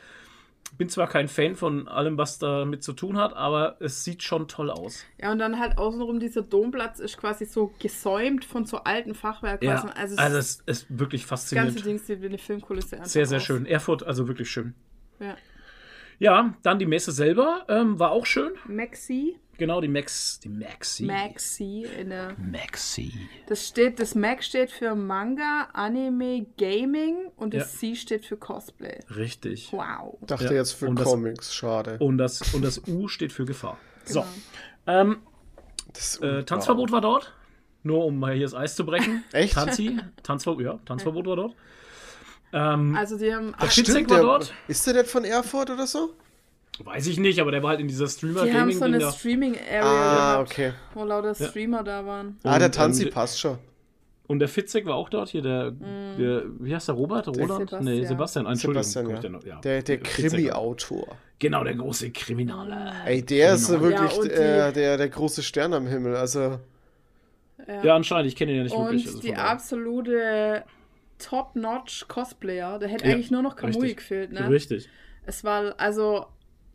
Bin 0.78 0.88
zwar 0.88 1.08
kein 1.08 1.28
Fan 1.28 1.56
von 1.56 1.88
allem, 1.88 2.20
was 2.20 2.38
damit 2.38 2.84
zu 2.84 2.94
tun 2.94 3.18
hat, 3.18 3.34
aber 3.36 3.78
es 3.80 4.04
sieht 4.04 4.22
schon 4.22 4.48
toll 4.48 4.70
aus. 4.70 5.04
Ja, 5.20 5.32
und 5.32 5.40
dann 5.40 5.60
halt 5.60 5.80
außenrum 5.80 6.20
dieser 6.20 6.44
Domplatz 6.44 7.00
ist 7.00 7.18
quasi 7.18 7.46
so 7.46 7.74
gesäumt 7.80 8.46
von 8.46 8.66
so 8.68 8.78
alten 8.78 9.16
Fachwerkhäusern. 9.16 9.88
Ja, 9.88 9.94
also, 9.96 10.16
also, 10.18 10.38
es 10.38 10.62
es 10.68 10.82
ist 10.84 11.00
wirklich 11.00 11.24
das 11.26 11.30
ganze 11.50 11.56
faszinierend. 11.74 11.86
Ding 11.86 11.98
sieht 11.98 12.22
wie 12.22 12.28
eine 12.28 12.38
Filmkulisse 12.38 12.98
einfach 12.98 13.10
Sehr, 13.10 13.26
sehr 13.26 13.38
aus. 13.38 13.44
schön. 13.44 13.66
Erfurt, 13.66 14.04
also 14.04 14.28
wirklich 14.28 14.52
schön. 14.52 14.76
Ja. 15.20 15.36
Ja, 16.20 16.54
dann 16.64 16.80
die 16.80 16.86
Messe 16.86 17.12
selber 17.12 17.66
ähm, 17.70 17.98
war 18.00 18.12
auch 18.12 18.26
schön. 18.26 18.52
Maxi, 18.68 19.38
Genau, 19.58 19.82
die 19.82 19.90
Max, 19.90 20.40
die 20.40 20.48
Maxi. 20.48 21.04
Maxi 21.04 21.86
in 22.00 22.12
der 22.12 22.34
Maxi. 22.38 23.12
Das 23.48 23.68
steht, 23.68 24.00
das 24.00 24.16
Mac 24.16 24.42
steht 24.42 24.72
für 24.72 24.96
Manga, 24.96 25.68
Anime, 25.74 26.46
Gaming 26.58 27.30
und 27.36 27.54
das 27.54 27.78
C 27.78 27.94
steht 27.96 28.26
für 28.26 28.38
Cosplay. 28.38 29.00
Richtig. 29.18 29.74
Wow. 29.74 30.18
Dachte 30.22 30.46
Ja, 30.46 30.52
jetzt 30.54 30.72
für 30.74 30.88
und 30.88 30.98
das- 30.98 31.06
Comics, 31.10 31.54
schade. 31.54 31.98
Und 32.00 32.18
das, 32.20 32.54
und 32.54 32.64
das 32.64 32.82
U 32.88 33.10
steht 33.10 33.34
für 33.34 33.44
Gefahr. 33.44 33.78
So. 34.06 34.22
Genau. 34.86 35.02
Ähm, 35.02 35.18
Das- 35.92 36.18
äh, 36.22 36.44
Tanzverbot 36.46 36.92
war 36.94 37.02
dort. 37.02 37.34
Nur 37.84 38.06
um 38.06 38.18
mal 38.18 38.34
hier 38.34 38.44
das 38.46 38.54
Eis 38.54 38.76
zu 38.78 38.86
brechen. 38.86 39.24
Echt? 39.34 39.56
Tanzi. 39.56 39.98
Tanzverbot, 40.24 40.64
ja, 40.64 40.80
Tanzverbot 40.86 41.26
war 41.28 41.36
dort. 41.36 41.56
Ähm, 42.54 42.96
Also 42.96 43.18
die 43.18 43.34
haben, 43.34 43.54
Ach, 43.58 43.70
Stimmt, 43.72 44.10
der- 44.10 44.22
dort. 44.22 44.54
Ist 44.68 44.86
der 44.88 44.94
nicht 44.96 45.08
von 45.08 45.24
Erfurt 45.24 45.70
oder 45.70 45.86
so? 45.88 46.12
weiß 46.82 47.08
ich 47.08 47.20
nicht, 47.20 47.40
aber 47.42 47.52
der 47.52 47.62
war 47.62 47.72
halt 47.72 47.82
in 47.82 47.90
dieser 47.90 48.08
die 48.46 48.54
haben 48.54 48.72
so 48.72 48.86
eine 48.86 49.00
da. 49.00 49.12
Streaming-Area 49.12 49.82
Ah, 49.84 50.40
okay. 50.40 50.72
wo 50.94 51.04
lauter 51.04 51.36
Streamer 51.36 51.84
da 51.84 52.06
waren. 52.06 52.38
Ah, 52.44 52.58
der 52.58 52.72
Tanzi 52.72 53.08
passt 53.08 53.38
schon. 53.40 53.58
Und 54.28 54.40
der 54.40 54.48
Fitzek 54.48 54.86
war 54.86 54.96
auch 54.96 55.10
dort, 55.10 55.28
hier 55.30 55.42
der, 55.42 55.72
der 55.72 56.44
wie 56.60 56.74
heißt 56.74 56.88
der, 56.88 56.96
Robert? 56.96 57.28
Roland? 57.28 57.70
Sebastian. 57.70 57.84
Nee, 57.84 58.06
Sebastian, 58.06 58.46
Entschuldigung. 58.46 58.84
Sebastian, 58.84 59.34
ja. 59.44 59.48
ja. 59.56 59.60
Der, 59.62 59.82
der. 59.82 60.00
Krimi-Autor. 60.00 61.18
Genau, 61.40 61.64
der 61.64 61.76
große 61.76 62.12
Kriminale. 62.12 62.94
Ey, 63.06 63.24
der 63.26 63.56
ist 63.56 63.68
Genau. 63.68 63.82
wirklich 63.82 64.32
Ja, 64.32 64.68
äh, 64.70 64.74
der, 64.74 64.98
der 64.98 65.10
große 65.10 65.42
Stern 65.44 65.74
am 65.74 65.86
Himmel. 65.88 66.16
Also, 66.16 66.60
Ja, 67.84 67.96
anscheinend, 67.96 68.28
ich 68.28 68.36
kenne 68.36 68.52
ihn 68.52 68.58
ja 68.58 68.64
nicht 68.64 68.76
Und 68.76 68.86
wirklich. 68.86 69.08
also 69.08 69.20
die 69.20 69.36
absolute 69.36 70.64
Top-Notch 71.20 72.08
Cosplayer. 72.08 72.80
Da 72.80 72.88
hätte 72.88 73.06
Ja, 73.08 73.14
eigentlich 73.14 73.32
nur 73.32 73.42
noch 73.44 73.56
Kamui 73.56 73.76
richtig. 73.76 73.98
gefehlt, 73.98 74.32
ne? 74.32 74.50
Richtig. 74.50 74.90
Es 75.26 75.44
war, 75.44 75.76
also, 75.80 76.26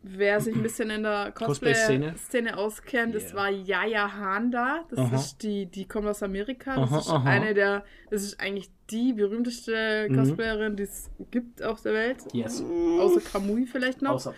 wer 0.03 0.39
sich 0.39 0.55
ein 0.55 0.63
bisschen 0.63 0.89
in 0.91 1.03
der 1.03 1.31
Cosplay-Szene? 1.33 2.11
Cosplay-Szene 2.11 2.57
auskennt, 2.57 3.15
es 3.15 3.25
Yeah. 3.25 3.35
war 3.35 3.49
Yaya 3.49 4.13
Han 4.17 4.51
da. 4.51 4.85
Das 4.89 4.99
Aha. 4.99 5.15
ist 5.15 5.43
die, 5.43 5.65
die 5.65 5.87
kommt 5.87 6.07
aus 6.07 6.23
Amerika. 6.23 6.75
Das 6.75 6.89
Aha, 6.91 6.99
ist 6.99 7.09
aha. 7.09 7.29
eine 7.29 7.53
der, 7.53 7.83
das 8.11 8.23
ist 8.23 8.39
eigentlich 8.39 8.69
die 8.91 9.13
berühmteste 9.13 10.07
Mhm. 10.09 10.15
Cosplayerin, 10.15 10.75
die 10.75 10.83
es 10.83 11.09
gibt 11.31 11.61
auf 11.63 11.81
der 11.81 11.93
Welt. 11.93 12.17
Yes. 12.33 12.61
Außer 12.61 13.19
Kamui 13.21 13.65
vielleicht 13.65 14.01
noch. 14.01 14.11
Außer 14.13 14.33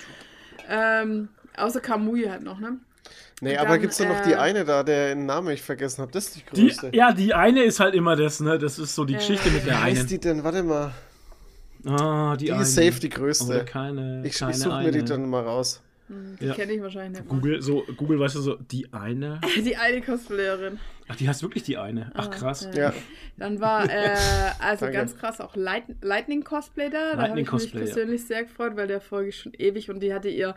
Ähm, 0.70 1.30
außer 1.56 1.80
Kamui 1.82 2.24
halt 2.26 2.44
noch, 2.44 2.60
ne? 2.60 2.80
Nee, 3.42 3.52
Und 3.54 3.58
aber 3.60 3.70
dann, 3.72 3.82
gibt's 3.82 3.98
da 3.98 4.06
noch 4.06 4.22
die 4.22 4.32
äh, 4.34 4.36
eine 4.38 4.66
da, 4.66 4.84
deren 4.84 5.26
Namen 5.26 5.50
ich 5.54 5.62
vergessen 5.62 6.02
habe? 6.02 6.12
Das 6.12 6.26
ist 6.28 6.36
die 6.38 6.44
Die, 6.56 6.68
größte. 6.68 6.92
ja, 6.94 7.12
die 7.14 7.34
eine 7.34 7.64
ist 7.64 7.80
halt 7.80 7.96
immer 7.96 8.16
das, 8.16 8.40
ne? 8.40 8.58
Das 8.58 8.80
ist 8.80 8.96
so 8.96 9.06
die 9.06 9.14
Äh, 9.16 9.18
Geschichte 9.18 9.50
mit 9.52 9.64
Wie 9.64 9.70
der 9.70 9.84
heißt 9.84 10.00
einen. 10.02 10.08
die 10.08 10.20
denn? 10.20 10.44
Warte 10.44 10.64
mal. 10.64 10.92
Ah, 11.86 12.36
die, 12.36 12.46
Die 12.46 12.52
eine. 12.52 12.64
ist 12.64 12.76
safe 12.76 13.00
die 13.00 13.08
Oder 13.08 13.18
größte. 13.18 13.66
keine. 13.66 14.24
Ich, 14.26 14.34
keine 14.38 14.52
ich 14.52 14.58
suche 14.58 14.82
mir 14.84 14.92
die 14.92 15.04
dann 15.06 15.30
mal 15.30 15.44
raus. 15.44 15.82
Die 16.10 16.46
ja. 16.46 16.54
kenne 16.54 16.72
ich 16.72 16.82
wahrscheinlich 16.82 17.20
nicht. 17.20 17.30
Google, 17.30 17.62
so, 17.62 17.84
Google, 17.98 18.20
weißt 18.20 18.36
du, 18.36 18.40
so, 18.42 18.56
die 18.56 18.92
eine. 18.94 19.42
Die 19.58 19.76
eine 19.76 20.02
Cosplayerin. 20.02 20.80
Ach, 21.10 21.16
die 21.16 21.28
heißt 21.28 21.42
wirklich 21.42 21.64
die 21.64 21.78
eine. 21.78 22.12
Ach, 22.16 22.28
ah, 22.28 22.30
krass. 22.30 22.68
Ja. 22.74 22.94
Dann 23.38 23.60
war, 23.62 23.90
äh, 23.90 24.16
also 24.60 24.90
ganz 24.92 25.18
krass, 25.18 25.40
auch 25.42 25.56
Light 25.56 25.84
Lightning 26.02 26.44
Cosplay 26.44 26.90
da. 26.90 27.14
Lightning 27.14 27.46
da 27.46 27.52
habe 27.52 27.64
ich 27.64 27.74
mich 27.74 27.74
persönlich 27.74 28.22
ja. 28.22 28.28
sehr 28.28 28.44
gefreut, 28.44 28.76
weil 28.76 28.88
der 28.88 29.00
folge 29.02 29.30
ich 29.30 29.38
schon 29.40 29.54
ewig 29.54 29.90
und 29.90 30.02
die 30.02 30.14
hatte 30.14 30.30
ihr 30.30 30.54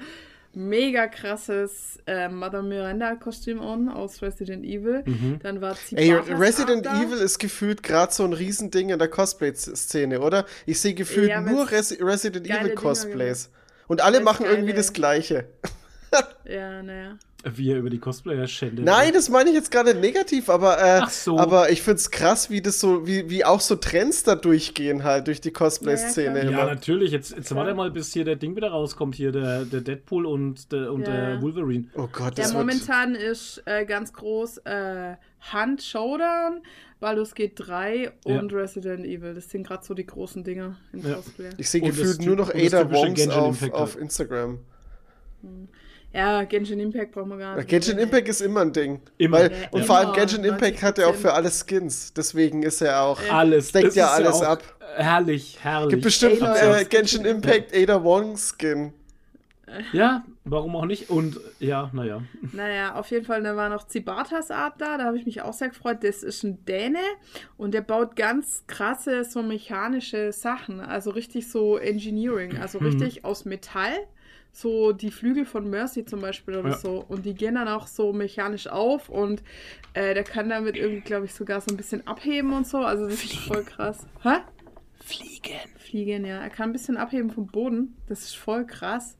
mega 0.53 1.07
krasses 1.07 1.99
äh, 2.07 2.29
Mother 2.29 2.63
Miranda-Kostüm 2.63 3.61
an 3.61 3.89
aus 3.89 4.23
Resident 4.23 4.65
Evil. 4.65 5.03
Mhm. 5.07 5.39
Dann 5.43 5.61
war 5.61 5.77
Ey, 5.93 6.13
Resident 6.13 6.87
Evil 6.87 7.19
ist 7.19 7.39
gefühlt 7.39 7.83
gerade 7.83 8.13
so 8.13 8.25
ein 8.25 8.33
Riesending 8.33 8.91
in 8.91 8.99
der 8.99 9.09
Cosplay-Szene, 9.09 10.21
oder? 10.21 10.47
Ich 10.67 10.81
sehe 10.81 10.95
gefühlt 10.95 11.31
ja, 11.31 11.41
nur 11.41 11.71
Res 11.71 11.97
Resident 12.01 12.49
Evil-Cosplays. 12.49 13.51
Und 13.87 14.01
alle 14.01 14.21
machen 14.21 14.47
irgendwie 14.47 14.73
das 14.73 14.93
Gleiche. 14.93 15.47
ja, 16.45 16.83
naja. 16.83 17.19
Wie 17.45 17.71
er 17.71 17.79
über 17.79 17.89
die 17.89 17.99
Cosplayer 17.99 18.47
schändet. 18.47 18.85
Nein, 18.85 19.13
das 19.15 19.31
meine 19.31 19.49
ich 19.49 19.57
jetzt 19.57 19.71
gerade 19.71 19.95
negativ, 19.95 20.51
aber, 20.51 20.83
äh, 20.83 21.07
so. 21.09 21.39
aber 21.39 21.71
ich 21.71 21.81
find's 21.81 22.11
krass, 22.11 22.51
wie 22.51 22.61
das 22.61 22.81
so, 22.81 23.07
wie, 23.07 23.31
wie 23.31 23.45
auch 23.45 23.61
so 23.61 23.77
Trends 23.77 24.25
da 24.25 24.35
durchgehen 24.35 25.05
halt 25.05 25.27
durch 25.27 25.41
die 25.41 25.51
Cosplay-Szene. 25.51 26.45
Ja, 26.45 26.51
ja, 26.51 26.67
natürlich. 26.67 27.13
Jetzt, 27.13 27.35
jetzt 27.35 27.55
warte 27.55 27.75
mal, 27.75 27.91
bis 27.91 28.13
hier 28.13 28.25
der 28.25 28.37
Ding 28.37 28.57
wieder 28.57 28.71
rauskommt, 28.71 29.15
hier 29.15 29.33
der, 29.33 29.65
der 29.65 29.81
Deadpool 29.81 30.27
und, 30.27 30.71
der, 30.71 30.93
und 30.93 31.07
ja. 31.07 31.13
der 31.13 31.43
Wolverine. 31.43 31.87
Oh 31.95 32.09
Gott, 32.13 32.39
das 32.39 32.53
Ja, 32.53 32.59
momentan 32.59 33.15
ist 33.15 33.63
äh, 33.65 33.87
ganz 33.87 34.13
groß 34.13 34.59
äh, 34.59 35.17
Hand 35.41 35.83
Showdown, 35.83 36.61
Baldur's 37.01 37.35
Gate 37.35 37.55
3 37.57 38.13
und 38.25 38.53
Resident 38.53 39.07
Evil. 39.07 39.35
Das 39.35 39.49
sind 39.49 39.67
gerade 39.67 39.85
so 39.85 39.95
die 39.95 40.07
großen 40.07 40.45
Dinge 40.45 40.77
im 40.93 41.03
Cosplay. 41.03 41.51
Ich 41.57 41.71
sehe 41.71 41.81
gefühlt 41.81 42.21
nur 42.21 42.37
noch 42.37 42.55
Ada 42.55 42.91
Wongs 42.91 43.29
auf, 43.29 43.63
auf 43.73 43.99
Instagram. 43.99 44.59
Hm. 45.41 45.69
Ja, 46.13 46.43
Genshin 46.43 46.81
Impact 46.81 47.13
brauchen 47.13 47.29
wir 47.29 47.39
gar 47.39 47.57
nicht. 47.57 47.69
Genshin 47.69 47.99
Impact 47.99 48.29
ist 48.29 48.41
immer 48.41 48.63
ein 48.63 48.73
Ding. 48.73 49.01
Immer. 49.17 49.39
Weil, 49.39 49.53
ja, 49.53 49.57
und 49.71 49.79
immer. 49.79 49.85
vor 49.85 49.97
allem 49.97 50.13
Genshin 50.13 50.45
Impact 50.45 50.83
hat 50.83 50.99
ja 50.99 51.07
auch 51.07 51.15
für 51.15 51.33
alle 51.33 51.51
Skins. 51.51 52.13
Deswegen 52.13 52.63
ist 52.63 52.81
er 52.81 53.03
auch. 53.03 53.21
Alles. 53.31 53.71
Deckt 53.73 53.95
ja 53.95 54.09
alles 54.09 54.43
ab. 54.43 54.63
Herrlich, 54.97 55.59
herrlich. 55.63 55.91
Gibt 55.91 56.03
bestimmt 56.03 56.43
äh, 56.43 56.85
Genshin 56.85 57.25
Impact 57.25 57.75
Ada 57.75 58.03
Wong 58.03 58.37
Skin. 58.37 58.93
Ja, 59.93 60.25
warum 60.45 60.75
auch 60.77 60.85
nicht? 60.85 61.11
Und 61.11 61.39
ja, 61.61 61.91
naja. 61.93 62.23
Naja, 62.53 62.95
auf 62.95 63.11
jeden 63.11 63.25
Fall, 63.25 63.43
da 63.43 63.57
war 63.57 63.69
noch 63.69 63.87
Zibatas 63.87 64.51
Art 64.51 64.81
da, 64.81 64.99
da 64.99 65.05
habe 65.05 65.17
ich 65.17 65.27
mich 65.27 65.43
auch 65.43 65.53
sehr 65.53 65.69
gefreut. 65.69 65.99
Das 66.03 66.23
ist 66.23 66.43
ein 66.43 66.65
Däne 66.65 66.99
und 67.57 67.73
der 67.73 67.83
baut 67.83 68.17
ganz 68.17 68.65
krasse, 68.67 69.25
so 69.25 69.43
mechanische 69.43 70.33
Sachen. 70.33 70.81
Also 70.81 71.11
richtig 71.11 71.49
so 71.49 71.77
Engineering, 71.77 72.59
also 72.59 72.81
mhm. 72.81 72.87
richtig 72.87 73.25
aus 73.25 73.45
Metall 73.45 73.95
so 74.53 74.93
die 74.93 75.11
Flügel 75.11 75.45
von 75.45 75.69
Mercy 75.69 76.05
zum 76.05 76.21
Beispiel 76.21 76.57
oder 76.57 76.71
ja. 76.71 76.77
so. 76.77 77.05
Und 77.09 77.25
die 77.25 77.35
gehen 77.35 77.55
dann 77.55 77.69
auch 77.69 77.87
so 77.87 78.13
mechanisch 78.13 78.67
auf 78.67 79.09
und 79.09 79.43
äh, 79.95 80.15
der 80.15 80.25
kann 80.25 80.49
damit 80.49 80.77
irgendwie, 80.77 81.01
glaube 81.01 81.27
ich, 81.27 81.35
sogar 81.35 81.61
so 81.61 81.73
ein 81.73 81.77
bisschen 81.77 82.07
abheben 82.07 82.53
und 82.53 82.67
so. 82.67 82.79
Also 82.79 83.09
das 83.09 83.21
Fliegen. 83.21 83.39
ist 83.39 83.47
voll 83.47 83.65
krass. 83.65 84.07
Hä? 84.23 84.39
Fliegen. 85.01 85.59
Fliegen, 85.79 86.25
ja. 86.25 86.41
Er 86.41 86.51
kann 86.51 86.71
ein 86.71 86.73
bisschen 86.73 86.97
abheben 86.97 87.31
vom 87.31 87.47
Boden. 87.47 87.97
Das 88.09 88.21
ist 88.21 88.37
voll 88.37 88.67
krass. 88.67 89.17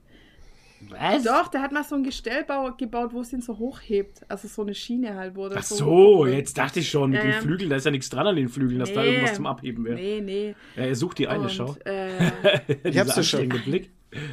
Was? 0.89 1.25
Doch, 1.25 1.49
der 1.49 1.61
hat 1.61 1.73
mal 1.73 1.85
so 1.85 1.95
ein 1.95 2.03
Gestell 2.03 2.47
gebaut, 2.79 3.13
wo 3.13 3.21
es 3.21 3.33
ihn 3.33 3.43
so 3.43 3.59
hochhebt. 3.59 4.23
Also 4.29 4.49
so 4.49 4.63
eine 4.63 4.75
Schiene 4.75 5.15
halt 5.15 5.35
wurde. 5.35 5.57
Ach 5.59 5.63
so, 5.63 5.77
so 5.77 6.27
jetzt 6.27 6.57
dachte 6.57 6.81
ich 6.81 6.89
schon, 6.89 7.11
mit 7.11 7.23
ja, 7.23 7.31
den 7.31 7.43
Flügeln, 7.43 7.69
da 7.69 7.77
ist 7.77 7.85
ja 7.85 7.91
nichts 7.91 8.09
dran 8.09 8.27
an 8.27 8.37
den 8.37 8.49
Flügeln, 8.49 8.79
dass 8.79 8.89
nee, 8.89 8.95
da 8.95 9.05
irgendwas 9.05 9.35
zum 9.35 9.47
Abheben 9.47 9.85
wäre. 9.85 9.97
Nee, 9.97 10.21
nee. 10.23 10.55
Ja, 10.77 10.85
er 10.85 10.95
sucht 10.95 11.19
die 11.19 11.29
eine, 11.29 11.43
Und, 11.43 11.53
schau. 11.53 11.77
Äh, 11.85 12.31
ich 12.85 12.99
hab's 12.99 13.15
ja 13.15 13.23
schon. 13.23 13.49
Blick. 13.49 13.91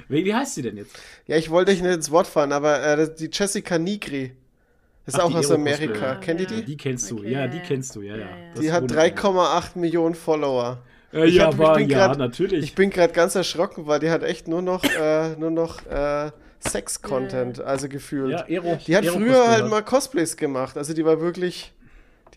Wie, 0.09 0.25
wie 0.25 0.33
heißt 0.33 0.55
sie 0.55 0.61
denn 0.61 0.77
jetzt? 0.77 0.95
Ja, 1.27 1.37
ich 1.37 1.49
wollte 1.49 1.71
euch 1.71 1.81
nicht 1.81 1.93
ins 1.93 2.11
Wort 2.11 2.27
fahren, 2.27 2.51
aber 2.51 2.83
äh, 2.83 3.15
die 3.15 3.29
Jessica 3.31 3.77
Nigri. 3.77 4.31
Ist 5.05 5.17
Ach, 5.19 5.23
auch 5.23 5.35
aus 5.35 5.51
Amerika. 5.51 6.11
Ah, 6.11 6.15
Kennt 6.15 6.41
ihr 6.41 6.47
die? 6.47 6.65
Die 6.65 6.75
kennst 6.75 7.09
du, 7.09 7.19
okay. 7.19 7.31
ja, 7.31 7.47
die 7.47 7.59
kennst 7.59 7.95
du, 7.95 8.01
ja, 8.01 8.17
ja. 8.17 8.25
ja 8.25 8.61
die 8.61 8.71
hat 8.73 8.91
3,8 8.91 9.77
Millionen 9.77 10.15
Follower. 10.15 10.83
Äh, 11.13 11.27
ja, 11.29 11.47
hatte, 11.47 11.57
war, 11.59 11.79
ja, 11.79 11.87
grad, 11.87 12.17
natürlich. 12.17 12.63
Ich 12.63 12.75
bin 12.75 12.89
gerade 12.89 13.13
ganz 13.13 13.33
erschrocken, 13.35 13.87
weil 13.87 14.01
die 14.01 14.09
hat 14.09 14.23
echt 14.23 14.49
nur 14.49 14.61
noch, 14.61 14.83
äh, 14.83 15.35
nur 15.37 15.51
noch 15.51 15.85
äh, 15.85 16.31
Sex-Content, 16.59 17.61
also 17.61 17.87
gefühlt. 17.87 18.31
Ja, 18.31 18.45
Ero, 18.47 18.77
die 18.85 18.97
hat 18.97 19.05
Ero 19.05 19.17
früher 19.17 19.47
halt 19.47 19.69
mal 19.69 19.81
Cosplays 19.81 20.35
gemacht, 20.35 20.77
also 20.77 20.93
die 20.93 21.05
war 21.05 21.21
wirklich 21.21 21.73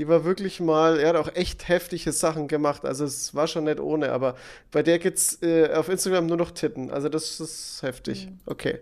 die 0.01 0.09
war 0.09 0.25
wirklich 0.25 0.61
mal, 0.61 0.99
er 0.99 1.11
hat 1.11 1.17
auch 1.17 1.35
echt 1.35 1.69
heftige 1.69 2.11
Sachen 2.13 2.49
gemacht. 2.49 2.87
Also 2.87 3.05
es 3.05 3.35
war 3.35 3.47
schon 3.47 3.65
nicht 3.65 3.81
ohne, 3.81 4.13
aber 4.13 4.35
bei 4.73 4.83
der 4.83 4.99
gibt's 4.99 5.43
äh, 5.43 5.75
auf 5.75 5.91
Instagram 5.91 6.25
nur 6.25 6.39
noch 6.39 6.53
Titten. 6.53 6.91
Also 6.91 7.11
das 7.11 7.39
ist 7.39 7.83
heftig. 7.83 8.29
Mhm. 8.29 8.39
Okay. 8.47 8.79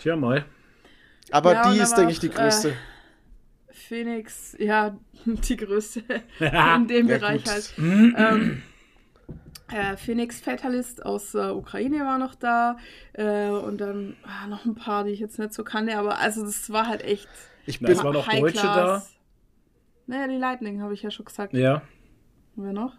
Tja, 0.00 0.16
mal. 0.16 0.46
Aber 1.30 1.52
ja, 1.52 1.70
die 1.70 1.78
ist, 1.78 1.94
denke 1.94 2.12
ich, 2.12 2.20
die 2.20 2.30
größte. 2.30 2.70
Äh, 2.70 3.74
Phoenix, 3.74 4.56
ja, 4.58 4.96
die 5.26 5.56
größte 5.58 6.02
in 6.40 6.88
dem 6.88 7.06
ja, 7.06 7.18
Bereich 7.18 7.44
gut. 7.44 7.52
halt. 7.52 7.74
ähm, 7.76 8.62
äh, 9.70 9.98
Phoenix 9.98 10.40
Fatalist 10.40 11.04
aus 11.04 11.32
der 11.32 11.48
äh, 11.48 11.50
Ukraine 11.50 11.98
war 12.06 12.16
noch 12.16 12.34
da 12.34 12.78
äh, 13.12 13.50
und 13.50 13.78
dann 13.78 14.16
ah, 14.22 14.46
noch 14.46 14.64
ein 14.64 14.74
paar, 14.74 15.04
die 15.04 15.10
ich 15.10 15.20
jetzt 15.20 15.38
nicht 15.38 15.52
so 15.52 15.64
kannte, 15.64 15.98
aber 15.98 16.18
also 16.18 16.46
das 16.46 16.70
war 16.70 16.86
halt 16.86 17.02
echt. 17.02 17.28
Ich 17.66 17.78
bin, 17.78 17.90
es 17.90 18.02
war 18.02 18.14
noch 18.14 18.26
Deutsche 18.26 18.62
da. 18.62 19.02
Naja, 20.06 20.28
die 20.28 20.36
Lightning, 20.36 20.82
habe 20.82 20.94
ich 20.94 21.02
ja 21.02 21.10
schon 21.10 21.24
gesagt. 21.24 21.52
Ja. 21.52 21.82
Und 22.54 22.64
wer 22.64 22.72
noch? 22.72 22.94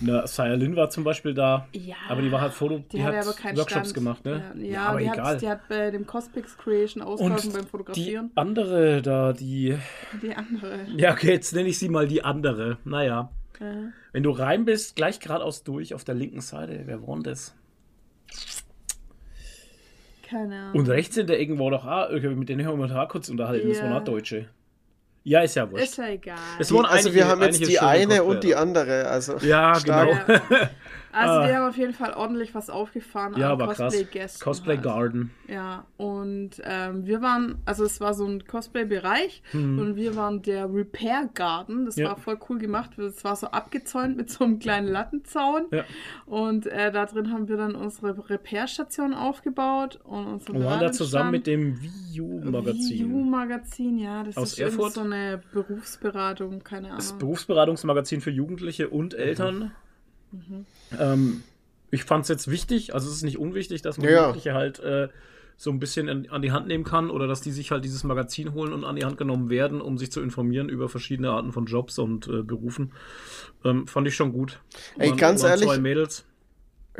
Na, 0.00 0.26
Saya 0.26 0.54
Lin 0.54 0.74
war 0.74 0.88
zum 0.88 1.04
Beispiel 1.04 1.34
da. 1.34 1.68
Ja. 1.72 1.96
Aber 2.08 2.22
die 2.22 2.32
war 2.32 2.40
halt 2.40 2.54
Foto, 2.54 2.78
die, 2.78 2.96
die 2.96 3.04
hat 3.04 3.14
Workshops 3.26 3.70
Stand. 3.70 3.94
gemacht, 3.94 4.24
ne? 4.24 4.42
Ja, 4.56 4.60
ja, 4.60 4.70
ja 4.70 4.86
aber 4.86 4.98
die 4.98 5.04
egal. 5.04 5.24
Hat, 5.24 5.42
die 5.42 5.48
hat 5.48 5.68
bei 5.68 5.90
dem 5.90 6.06
Cospix 6.06 6.56
Creation 6.56 7.02
ausgeholfen 7.02 7.52
beim 7.52 7.66
Fotografieren. 7.66 8.30
Die 8.30 8.36
andere 8.36 9.02
da, 9.02 9.32
die. 9.32 9.76
Die 10.22 10.34
andere. 10.34 10.86
Ja, 10.96 11.12
okay, 11.12 11.32
jetzt 11.32 11.54
nenne 11.54 11.68
ich 11.68 11.78
sie 11.78 11.88
mal 11.88 12.08
die 12.08 12.24
andere. 12.24 12.78
Naja. 12.84 13.30
Ja. 13.60 13.92
Wenn 14.12 14.22
du 14.22 14.30
rein 14.30 14.64
bist, 14.64 14.96
gleich 14.96 15.20
geradeaus 15.20 15.62
durch 15.62 15.94
auf 15.94 16.04
der 16.04 16.14
linken 16.14 16.40
Seite, 16.40 16.82
wer 16.86 17.02
wohnt 17.02 17.26
das? 17.26 17.54
Keine 20.22 20.58
Ahnung. 20.58 20.80
Und 20.80 20.88
rechts 20.88 21.16
Ecke 21.16 21.58
war 21.58 21.70
doch 21.70 21.86
auch, 21.86 22.10
mit 22.10 22.48
denen 22.48 22.66
haben 22.66 22.78
wir 22.78 22.84
uns 22.84 23.08
kurz 23.10 23.28
unterhalten, 23.28 23.66
yeah. 23.66 23.74
das 23.74 23.82
waren 23.84 24.00
auch 24.00 24.04
Deutsche. 24.04 24.48
Ja, 25.24 25.40
ist 25.40 25.54
ja 25.54 25.70
wurscht. 25.70 25.84
Ist 25.84 25.98
ja 25.98 26.08
egal. 26.08 26.36
Die, 26.58 26.74
also 26.74 27.14
wir 27.14 27.28
haben 27.28 27.42
jetzt 27.42 27.60
die 27.60 27.78
eine 27.78 28.24
und 28.24 28.42
die 28.42 28.56
andere. 28.56 29.06
Also 29.06 29.36
ja, 29.38 29.74
stark. 29.74 30.26
genau. 30.26 30.66
Also 31.12 31.34
ah. 31.34 31.46
die 31.46 31.54
haben 31.54 31.68
auf 31.68 31.76
jeden 31.76 31.92
Fall 31.92 32.14
ordentlich 32.14 32.54
was 32.54 32.70
aufgefahren. 32.70 33.34
Ja, 33.36 33.50
aber 33.50 33.66
Cosplay 33.74 34.04
krass. 34.04 34.40
Cosplay 34.40 34.76
halt. 34.76 34.84
Garden. 34.84 35.30
Ja, 35.46 35.84
und 35.98 36.50
ähm, 36.64 37.04
wir 37.06 37.20
waren, 37.20 37.58
also 37.66 37.84
es 37.84 38.00
war 38.00 38.14
so 38.14 38.24
ein 38.26 38.46
Cosplay-Bereich 38.46 39.42
mhm. 39.52 39.78
und 39.78 39.96
wir 39.96 40.16
waren 40.16 40.40
der 40.40 40.72
Repair 40.72 41.28
Garden. 41.34 41.84
Das 41.84 41.96
ja. 41.96 42.08
war 42.08 42.16
voll 42.16 42.38
cool 42.48 42.58
gemacht. 42.58 42.98
Es 42.98 43.22
war 43.24 43.36
so 43.36 43.48
abgezäunt 43.48 44.16
mit 44.16 44.30
so 44.30 44.44
einem 44.44 44.58
kleinen 44.58 44.88
Lattenzaun. 44.88 45.66
Ja. 45.70 45.84
Und 46.24 46.66
äh, 46.66 46.90
da 46.90 47.04
drin 47.04 47.30
haben 47.30 47.46
wir 47.48 47.58
dann 47.58 47.74
unsere 47.74 48.30
Repair-Station 48.30 49.12
aufgebaut 49.12 50.00
und 50.04 50.26
unsere 50.26 50.58
Wir 50.58 50.64
waren 50.64 50.80
da 50.80 50.92
zusammen 50.92 51.32
mit 51.32 51.46
dem 51.46 51.76
VU-Magazin. 51.76 53.12
VU-Magazin, 53.12 53.98
ja. 53.98 54.22
Das 54.22 54.38
Aus 54.38 54.52
ist 54.54 54.60
Erfurt. 54.60 54.94
so 54.94 55.02
eine 55.02 55.42
Berufsberatung, 55.52 56.64
keine 56.64 56.86
Ahnung. 56.88 56.96
Das 56.96 57.12
Berufsberatungsmagazin 57.18 58.22
für 58.22 58.30
Jugendliche 58.30 58.88
und 58.88 59.12
Eltern. 59.12 59.58
Mhm. 59.58 59.70
Ähm, 60.98 61.42
ich 61.90 62.04
fand 62.04 62.22
es 62.22 62.28
jetzt 62.28 62.50
wichtig, 62.50 62.94
also 62.94 63.08
es 63.08 63.16
ist 63.16 63.22
nicht 63.22 63.38
unwichtig, 63.38 63.82
dass 63.82 63.98
man 63.98 64.08
ja. 64.08 64.20
Jugendliche 64.20 64.54
halt 64.54 64.78
äh, 64.80 65.08
so 65.56 65.70
ein 65.70 65.78
bisschen 65.78 66.08
in, 66.08 66.30
an 66.30 66.42
die 66.42 66.50
Hand 66.50 66.66
nehmen 66.66 66.84
kann 66.84 67.10
oder 67.10 67.26
dass 67.26 67.40
die 67.40 67.52
sich 67.52 67.70
halt 67.70 67.84
dieses 67.84 68.02
Magazin 68.02 68.52
holen 68.54 68.72
und 68.72 68.84
an 68.84 68.96
die 68.96 69.04
Hand 69.04 69.18
genommen 69.18 69.50
werden, 69.50 69.80
um 69.80 69.98
sich 69.98 70.10
zu 70.10 70.20
informieren 70.20 70.68
über 70.68 70.88
verschiedene 70.88 71.30
Arten 71.30 71.52
von 71.52 71.66
Jobs 71.66 71.98
und 71.98 72.26
äh, 72.26 72.42
Berufen. 72.42 72.92
Ähm, 73.64 73.86
fand 73.86 74.08
ich 74.08 74.16
schon 74.16 74.32
gut. 74.32 74.60
Ey, 74.98 75.10
waren, 75.10 75.18
ganz 75.18 75.42
waren 75.42 75.50
ehrlich. 75.50 75.68
Zwei 75.68 75.78
Mädels. 75.78 76.24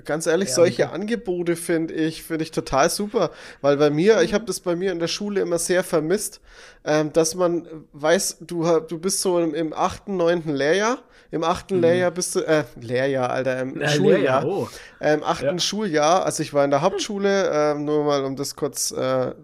Ganz 0.05 0.27
ehrlich, 0.27 0.49
ja, 0.49 0.55
solche 0.55 0.85
okay. 0.85 0.95
Angebote 0.95 1.55
finde 1.55 1.93
ich, 1.93 2.23
finde 2.23 2.45
ich 2.45 2.51
total 2.51 2.89
super, 2.89 3.31
weil 3.61 3.77
bei 3.77 3.91
mir, 3.91 4.23
ich 4.23 4.33
habe 4.33 4.47
das 4.47 4.61
bei 4.61 4.75
mir 4.75 4.91
in 4.91 4.99
der 4.99 5.09
Schule 5.09 5.43
immer 5.43 5.59
sehr 5.59 5.85
vermisst, 5.85 6.41
ähm, 6.85 7.13
dass 7.13 7.35
man 7.35 7.67
weiß, 7.93 8.39
du, 8.41 8.65
du 8.89 8.99
bist 8.99 9.21
so 9.21 9.39
im, 9.39 9.55
im 9.55 9.75
achten, 9.75 10.17
neunten 10.17 10.55
Lehrjahr, 10.55 11.03
im 11.33 11.43
achten 11.43 11.77
mhm. 11.77 11.81
Lehrjahr 11.81 12.11
bist 12.13 12.37
du, 12.37 12.41
äh, 12.41 12.65
Lehrjahr, 12.81 13.31
Alter, 13.31 13.61
im 13.61 13.81
ja, 13.81 13.89
Schuljahr, 13.89 14.43
Lehrjahr, 14.43 14.47
oh. 14.47 14.69
ähm, 15.01 15.25
achten 15.25 15.47
ja. 15.47 15.59
Schuljahr, 15.59 16.25
also 16.25 16.43
ich 16.43 16.55
war 16.55 16.65
in 16.65 16.71
der 16.71 16.83
Hauptschule, 16.83 17.73
äh, 17.73 17.75
nur 17.75 18.05
mal 18.05 18.25
um 18.25 18.37
das 18.37 18.55
kurz, 18.55 18.93
äh, 18.93 19.35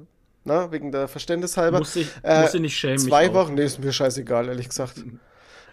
na, 0.44 0.70
wegen 0.70 0.92
der 0.92 1.08
Verständnis 1.08 1.56
halber. 1.56 1.78
Muss 1.78 1.96
ich, 1.96 2.08
äh, 2.22 2.42
muss 2.42 2.54
ich 2.54 2.60
nicht 2.60 2.76
schämen. 2.76 2.98
Zwei 2.98 3.32
Wochen, 3.34 3.54
nee, 3.54 3.64
ist 3.64 3.82
mir 3.82 3.92
scheißegal, 3.92 4.48
ehrlich 4.48 4.68
gesagt. 4.68 4.98
Mhm. 4.98 5.18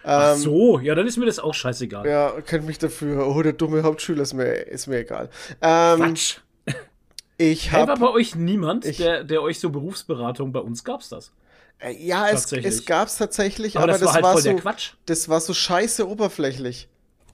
Ach 0.05 0.33
ähm, 0.33 0.39
so, 0.39 0.79
ja, 0.79 0.95
dann 0.95 1.05
ist 1.05 1.17
mir 1.17 1.25
das 1.25 1.39
auch 1.39 1.53
scheißegal. 1.53 2.07
Ja, 2.07 2.31
kennt 2.45 2.65
mich 2.65 2.77
dafür. 2.77 3.27
Oh, 3.27 3.41
der 3.41 3.53
dumme 3.53 3.83
Hauptschüler 3.83 4.21
ist 4.21 4.33
mir, 4.33 4.45
ist 4.45 4.87
mir 4.87 4.99
egal. 4.99 5.29
Ähm, 5.61 5.99
Quatsch. 5.99 6.37
Ich 7.37 7.73
hab, 7.73 7.81
hey, 7.81 7.87
war 7.87 7.97
bei 7.97 8.09
euch 8.09 8.35
niemand, 8.35 8.85
ich, 8.85 8.97
der, 8.97 9.25
der 9.25 9.41
euch 9.41 9.59
so 9.59 9.69
Berufsberatung, 9.69 10.53
bei 10.53 10.61
uns 10.61 10.85
gab's 10.85 11.09
das? 11.09 11.33
Äh, 11.79 11.93
ja, 12.03 12.29
es, 12.29 12.51
es 12.51 12.85
gab's 12.85 13.17
tatsächlich, 13.17 13.77
aber, 13.77 13.83
aber 13.83 13.93
das, 13.93 14.05
war, 14.05 14.13
halt 14.13 14.23
war 14.23 14.37
so, 14.39 14.55
Quatsch. 14.55 14.91
Das 15.05 15.29
war 15.29 15.39
so 15.39 15.53
scheiße 15.53 16.07
oberflächlich. 16.07 16.87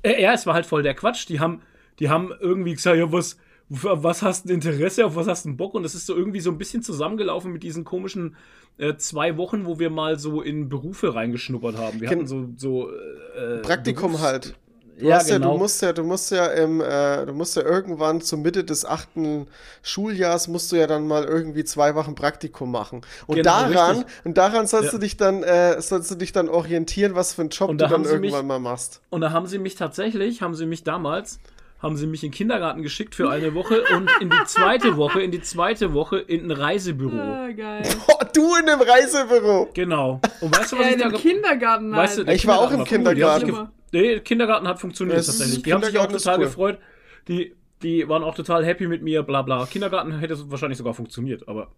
Äh, 0.03 0.21
ja, 0.21 0.33
es 0.33 0.45
war 0.45 0.53
halt 0.53 0.65
voll 0.65 0.83
der 0.83 0.95
Quatsch. 0.95 1.27
Die 1.29 1.39
haben, 1.39 1.61
die 1.99 2.09
haben 2.09 2.33
irgendwie 2.39 2.73
gesagt, 2.73 2.97
ja, 2.97 3.11
was, 3.11 3.37
was 3.69 4.21
hast 4.21 4.49
du 4.49 4.53
Interesse, 4.53 5.05
auf 5.05 5.15
was 5.15 5.27
hast 5.27 5.45
du 5.45 5.55
Bock? 5.55 5.73
Und 5.75 5.83
das 5.83 5.95
ist 5.95 6.05
so 6.05 6.15
irgendwie 6.15 6.41
so 6.41 6.51
ein 6.51 6.57
bisschen 6.57 6.81
zusammengelaufen 6.81 7.53
mit 7.53 7.63
diesen 7.63 7.85
komischen 7.85 8.35
äh, 8.77 8.95
zwei 8.95 9.37
Wochen, 9.37 9.65
wo 9.65 9.79
wir 9.79 9.89
mal 9.89 10.17
so 10.19 10.41
in 10.41 10.69
Berufe 10.69 11.13
reingeschnuppert 11.13 11.77
haben. 11.77 12.01
Wir 12.01 12.09
hatten 12.09 12.27
so, 12.27 12.49
so 12.57 12.89
äh, 12.91 13.59
Praktikum 13.59 14.11
Berufs 14.11 14.23
halt. 14.23 14.55
Du, 14.97 15.07
ja, 15.07 15.17
genau. 15.19 15.29
ja, 15.29 15.33
du 15.35 15.39
genau. 15.39 15.57
musst 15.57 15.81
ja, 15.81 15.93
du 15.93 16.03
musst 16.03 16.31
ja 16.31 16.45
im, 16.47 16.81
äh, 16.81 17.25
du 17.25 17.33
musst 17.33 17.55
ja 17.55 17.63
irgendwann 17.63 18.21
zur 18.21 18.39
Mitte 18.39 18.63
des 18.63 18.85
achten 18.85 19.47
Schuljahrs 19.81 20.47
musst 20.47 20.71
du 20.71 20.75
ja 20.75 20.87
dann 20.87 21.07
mal 21.07 21.23
irgendwie 21.23 21.63
zwei 21.63 21.95
Wochen 21.95 22.15
Praktikum 22.15 22.71
machen. 22.71 23.01
Und 23.27 23.37
genau, 23.37 23.49
daran, 23.49 23.97
richtig. 23.97 24.13
und 24.25 24.37
daran 24.37 24.67
sollst 24.67 24.87
ja. 24.87 24.91
du 24.91 24.97
dich 24.99 25.17
dann, 25.17 25.43
äh, 25.43 25.81
sollst 25.81 26.11
du 26.11 26.15
dich 26.15 26.31
dann 26.31 26.49
orientieren, 26.49 27.15
was 27.15 27.33
für 27.33 27.41
einen 27.41 27.49
Job 27.49 27.69
du 27.69 27.77
dann 27.77 28.03
irgendwann 28.03 28.19
mich, 28.19 28.43
mal 28.43 28.59
machst. 28.59 29.01
Und 29.09 29.21
da 29.21 29.31
haben 29.31 29.47
sie 29.47 29.59
mich 29.59 29.75
tatsächlich, 29.75 30.41
haben 30.41 30.55
sie 30.55 30.65
mich 30.65 30.83
damals 30.83 31.39
haben 31.81 31.97
sie 31.97 32.05
mich 32.05 32.23
in 32.23 32.29
den 32.29 32.35
Kindergarten 32.35 32.83
geschickt 32.83 33.15
für 33.15 33.29
eine 33.29 33.53
Woche 33.55 33.83
und 33.95 34.09
in 34.19 34.29
die 34.29 34.45
zweite 34.45 34.97
Woche, 34.97 35.21
in 35.21 35.31
die 35.31 35.41
zweite 35.41 35.93
Woche 35.93 36.19
in 36.19 36.45
ein 36.45 36.51
Reisebüro. 36.51 37.17
Ah, 37.17 37.51
geil. 37.51 37.83
Boah, 38.05 38.25
du 38.33 38.55
in 38.55 38.69
einem 38.69 38.81
Reisebüro. 38.81 39.69
Genau. 39.73 40.21
Und 40.41 40.57
weißt 40.57 40.73
du, 40.73 40.77
was 40.77 40.85
ja, 40.85 40.91
ich 40.91 41.01
da 41.01 41.09
Kindergarten 41.09 41.91
weißt 41.91 42.19
du, 42.19 42.31
Ich 42.31 42.45
war 42.45 42.59
auch 42.59 42.71
im 42.71 42.83
Kindergarten. 42.83 43.51
Cool. 43.51 43.69
Nee, 43.91 44.19
Kindergarten 44.19 44.67
hat 44.67 44.79
funktioniert 44.79 45.17
das 45.17 45.25
tatsächlich. 45.25 45.63
Die 45.63 45.73
haben 45.73 45.83
sich 45.83 45.97
auch 45.97 46.07
total 46.07 46.37
cool. 46.37 46.45
gefreut. 46.45 46.79
Die, 47.27 47.55
die 47.81 48.07
waren 48.07 48.23
auch 48.23 48.35
total 48.35 48.63
happy 48.63 48.87
mit 48.87 49.01
mir, 49.01 49.23
bla 49.23 49.41
bla. 49.41 49.65
Kindergarten 49.65 50.19
hätte 50.19 50.37
wahrscheinlich 50.51 50.77
sogar 50.77 50.93
funktioniert, 50.93 51.47
aber. 51.47 51.71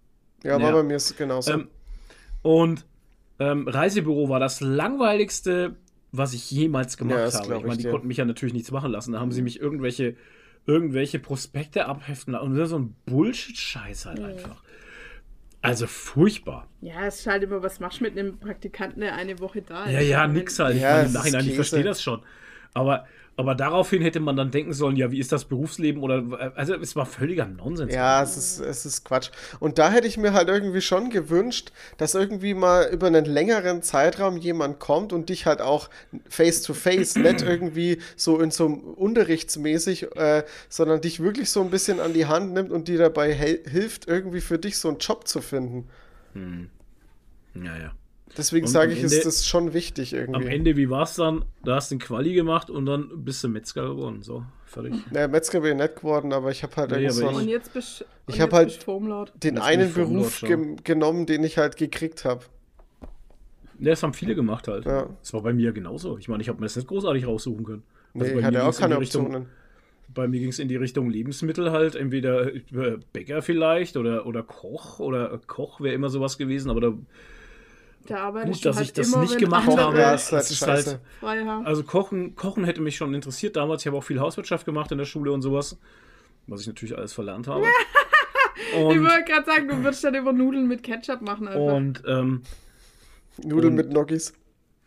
Ja, 0.44 0.62
war 0.62 0.74
bei 0.74 0.84
mir 0.84 0.98
genauso. 1.18 1.54
Ähm, 1.54 1.70
und 2.42 2.86
ähm, 3.40 3.68
Reisebüro 3.68 4.28
war 4.28 4.42
das 4.42 4.60
langweiligste 4.60 5.76
was 6.14 6.34
ich 6.34 6.50
jemals 6.52 6.96
gemacht 6.96 7.34
ja, 7.34 7.40
habe. 7.40 7.58
Ich 7.58 7.64
meine, 7.64 7.78
die 7.78 7.84
ja. 7.86 7.92
konnten 7.92 8.08
mich 8.08 8.18
ja 8.18 8.26
natürlich 8.26 8.54
nichts 8.54 8.72
machen 8.72 8.92
lassen. 8.92 9.12
Da 9.12 9.20
haben 9.20 9.32
sie 9.32 9.42
mich 9.42 9.60
irgendwelche, 9.60 10.16
irgendwelche 10.68 11.20
Prospekte 11.20 11.88
abheften 11.88 12.34
lassen. 12.34 12.46
Und 12.46 12.66
so 12.68 12.78
ein 12.78 12.96
Bullshit-Scheiß 13.08 14.06
halt 14.06 14.20
ja. 14.20 14.28
einfach. 14.28 14.64
Also 15.64 15.88
furchtbar. 15.88 16.68
Ja, 16.82 17.08
es 17.08 17.22
ist 17.22 17.28
halt 17.28 17.44
immer, 17.44 17.64
was 17.64 17.80
machst 17.80 18.00
du 18.00 18.04
mit 18.04 18.18
einem 18.18 18.38
Praktikanten, 18.38 19.02
der 19.02 19.16
eine 19.16 19.40
Woche 19.40 19.64
da 19.64 19.86
ist? 19.86 19.94
Ja, 19.94 20.02
ja, 20.02 20.28
nix 20.28 20.60
halt. 20.60 20.78
Ja, 20.80 20.90
ich 20.90 20.96
meine, 20.96 21.08
im 21.08 21.14
Nachhinein, 21.14 21.48
ich 21.48 21.56
verstehe 21.56 21.84
das 21.84 22.04
schon. 22.04 22.22
Aber 22.74 23.08
aber 23.36 23.56
daraufhin 23.56 24.02
hätte 24.04 24.20
man 24.20 24.36
dann 24.36 24.52
denken 24.52 24.74
sollen, 24.74 24.96
ja, 24.96 25.12
wie 25.12 25.20
ist 25.20 25.32
das 25.32 25.46
Berufsleben 25.46 26.04
oder 26.04 26.54
also 26.56 26.76
es 26.76 26.96
war 26.96 27.06
völliger 27.06 27.46
Nonsens. 27.46 27.94
Ja, 27.94 28.22
es 28.22 28.38
ist, 28.38 28.60
es 28.60 28.86
ist 28.86 29.06
Quatsch. 29.06 29.32
Und 29.60 29.80
da 29.80 29.90
hätte 29.90 30.08
ich 30.08 30.18
mir 30.18 30.34
halt 30.34 30.50
irgendwie 30.50 30.82
schon 30.82 31.10
gewünscht, 31.10 31.72
dass 31.98 32.14
irgendwie 32.14 32.54
mal 32.54 32.90
über 32.92 33.08
einen 33.08 33.26
längeren 33.26 33.82
Zeitraum 33.82 34.38
jemand 34.38 34.80
kommt 34.80 35.14
und 35.14 35.30
dich 35.30 35.48
halt 35.48 35.62
auch 35.62 35.90
face 36.30 36.62
to 36.62 36.74
face, 36.74 37.16
nicht 37.16 37.42
irgendwie 37.42 38.00
so 38.16 38.40
in 38.40 38.52
so 38.52 38.66
unterrichtsmäßig, 38.66 40.16
äh, 40.16 40.44
sondern 40.70 41.02
dich 41.02 41.20
wirklich 41.20 41.50
so 41.50 41.62
ein 41.62 41.72
bisschen 41.72 42.00
an 42.00 42.14
die 42.14 42.28
Hand 42.28 42.54
nimmt 42.54 42.72
und 42.72 42.88
dir 42.88 43.00
dabei 43.00 43.34
hilft, 43.34 44.08
irgendwie 44.08 44.42
für 44.42 44.60
dich 44.60 44.78
so 44.78 44.90
einen 44.90 45.00
Job 45.00 45.28
zu 45.28 45.42
finden. 45.42 45.90
Hm. 46.34 46.70
Ja, 47.56 47.78
ja. 47.78 47.92
Deswegen 48.38 48.66
sage 48.68 48.94
ich, 48.94 49.04
Ende, 49.04 49.16
ist 49.16 49.26
das 49.26 49.48
schon 49.48 49.74
wichtig 49.74 50.14
irgendwie. 50.14 50.36
Am 50.36 50.48
Ende, 50.48 50.76
wie 50.76 50.90
war 50.90 51.04
es 51.04 51.16
dann? 51.16 51.46
Da 51.64 51.76
hast 51.76 51.92
du 51.92 51.96
den 51.96 52.02
Quali 52.02 52.34
gemacht 52.34 52.70
und 52.70 52.86
dann 52.86 53.24
bist 53.24 53.44
du 53.44 53.48
Metzger 53.48 53.90
geworden. 53.90 54.24
So, 54.24 54.44
fertig. 54.66 54.96
Ja, 55.14 55.28
Metzger 55.28 55.62
bin 55.62 55.78
ich 55.78 55.84
nicht 55.84 55.98
geworden, 55.98 56.34
aber 56.34 56.50
ich 56.50 56.64
habe 56.64 56.76
halt 56.76 56.92
nee, 56.92 57.10
so 57.10 57.28
Und 57.28 57.48
jetzt 57.48 57.74
bist 57.74 58.06
Ich 58.28 58.42
habe 58.42 58.56
halt 58.56 58.86
den 59.44 59.60
einen 59.60 59.94
Beruf 59.94 60.42
ge 60.42 60.76
genommen, 60.84 61.26
den 61.26 61.44
ich 61.44 61.58
halt 61.58 61.78
gekriegt 61.78 62.26
habe. 62.26 62.46
Ja, 63.80 63.92
das 63.92 64.02
haben 64.02 64.14
viele 64.14 64.34
gemacht 64.34 64.68
halt. 64.68 64.86
Ja. 64.86 65.10
Das 65.20 65.34
war 65.34 65.42
bei 65.42 65.54
mir 65.54 65.72
genauso. 65.72 66.18
Ich 66.18 66.28
meine, 66.28 66.42
ich 66.42 66.50
habe 66.50 66.60
mir 66.60 66.66
das 66.66 66.76
nicht 66.76 66.88
großartig 66.88 67.28
raussuchen 67.28 67.66
können. 67.66 67.84
Also 68.16 68.34
nee, 68.34 68.40
ich 68.40 68.46
hatte 68.46 68.64
auch 68.64 68.78
keine 68.78 68.98
Optionen. 68.98 69.48
bei 70.14 70.28
mir 70.28 70.40
ging 70.40 70.50
es 70.50 70.60
in 70.60 70.68
die 70.68 70.76
Richtung 70.76 71.10
Lebensmittel 71.10 71.72
halt, 71.72 71.96
entweder 71.96 72.52
Bäcker 73.12 73.42
vielleicht 73.42 73.98
oder, 73.98 74.26
oder 74.26 74.44
Koch 74.44 75.00
oder 75.00 75.40
Koch 75.48 75.82
wäre 75.82 75.96
immer 75.96 76.10
sowas 76.10 76.38
gewesen, 76.38 76.70
aber 76.70 76.82
da 76.82 76.94
da 78.08 78.30
Gut, 78.32 78.66
dass 78.66 78.78
halt 78.78 78.88
ich 78.88 78.94
das 78.94 79.08
immer, 79.08 79.22
nicht 79.22 79.38
gemacht 79.38 79.68
habe. 79.68 79.98
Ja, 79.98 80.14
ist 80.14 80.32
halt 80.32 80.50
ist 80.50 80.68
halt, 80.68 81.00
also 81.22 81.84
Kochen, 81.84 82.36
Kochen 82.36 82.66
hätte 82.66 82.82
mich 82.82 82.98
schon 82.98 83.14
interessiert 83.14 83.56
damals. 83.56 83.84
Ich 83.84 83.88
habe 83.88 83.98
auch 83.98 84.04
viel 84.04 84.20
Hauswirtschaft 84.20 84.66
gemacht 84.66 84.92
in 84.92 84.98
der 84.98 85.06
Schule 85.06 85.32
und 85.32 85.42
sowas. 85.42 85.78
Was 86.48 86.62
ich 86.62 86.68
natürlich 86.68 86.98
alles 86.98 87.14
verlernt 87.14 87.48
habe. 87.48 87.64
und, 88.78 88.96
ich 88.96 89.02
wollte 89.02 89.24
gerade 89.26 89.46
sagen, 89.46 89.68
du 89.70 89.84
würdest 89.84 90.04
dann 90.04 90.16
über 90.16 90.34
Nudeln 90.34 90.68
mit 90.68 90.84
Ketchup 90.84 91.22
machen. 91.22 91.48
Einfach. 91.48 91.74
Und 91.74 92.04
ähm, 92.06 92.42
Nudeln 93.42 93.74
und, 93.74 93.76
mit 93.76 93.92
Noggies. 93.92 94.34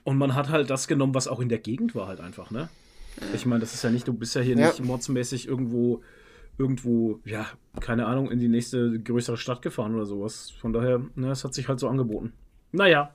Und 0.05 0.19
man 0.19 0.35
hat 0.35 0.51
halt 0.51 0.71
das 0.71 0.87
genommen, 0.87 1.15
was 1.15 1.29
auch 1.29 1.41
in 1.41 1.49
der 1.49 1.59
Gegend 1.59 1.95
war, 1.95 2.07
halt 2.07 2.21
einfach, 2.21 2.51
ne? 2.51 2.69
Ich 3.35 3.47
meine, 3.47 3.61
das 3.61 3.73
ist 3.73 3.83
ja 3.83 3.91
nicht, 3.91 4.07
du 4.07 4.13
bist 4.13 4.35
ja 4.35 4.43
hier 4.43 4.57
ja. 4.57 4.67
nicht 4.67 4.85
mordsmäßig 4.85 5.49
irgendwo, 5.49 6.03
irgendwo, 6.59 7.21
ja, 7.25 7.47
keine 7.81 8.07
Ahnung, 8.07 8.31
in 8.31 8.39
die 8.39 8.49
nächste 8.49 9.01
größere 9.01 9.39
Stadt 9.39 9.63
gefahren 9.63 9.95
oder 9.95 10.05
sowas. 10.05 10.53
Von 10.61 10.75
daher, 10.75 11.01
ne, 11.15 11.31
es 11.31 11.43
hat 11.43 11.55
sich 11.55 11.69
halt 11.69 11.81
so 11.81 11.89
angeboten. 11.89 12.35
Naja. 12.77 13.15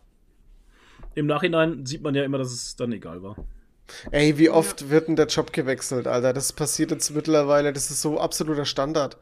Im 1.13 1.27
Nachhinein 1.27 1.85
sieht 1.85 2.01
man 2.01 2.15
ja 2.15 2.23
immer, 2.23 2.37
dass 2.37 2.51
es 2.51 2.75
dann 2.75 2.91
egal 2.91 3.21
war. 3.21 3.35
Ey, 4.11 4.37
wie 4.37 4.49
oft 4.49 4.81
ja. 4.81 4.89
wird 4.89 5.07
denn 5.07 5.15
der 5.15 5.27
Job 5.27 5.53
gewechselt, 5.53 6.07
Alter? 6.07 6.33
Das 6.33 6.53
passiert 6.53 6.91
jetzt 6.91 7.11
mittlerweile, 7.11 7.73
das 7.73 7.91
ist 7.91 8.01
so 8.01 8.19
absoluter 8.19 8.65
Standard. 8.65 9.17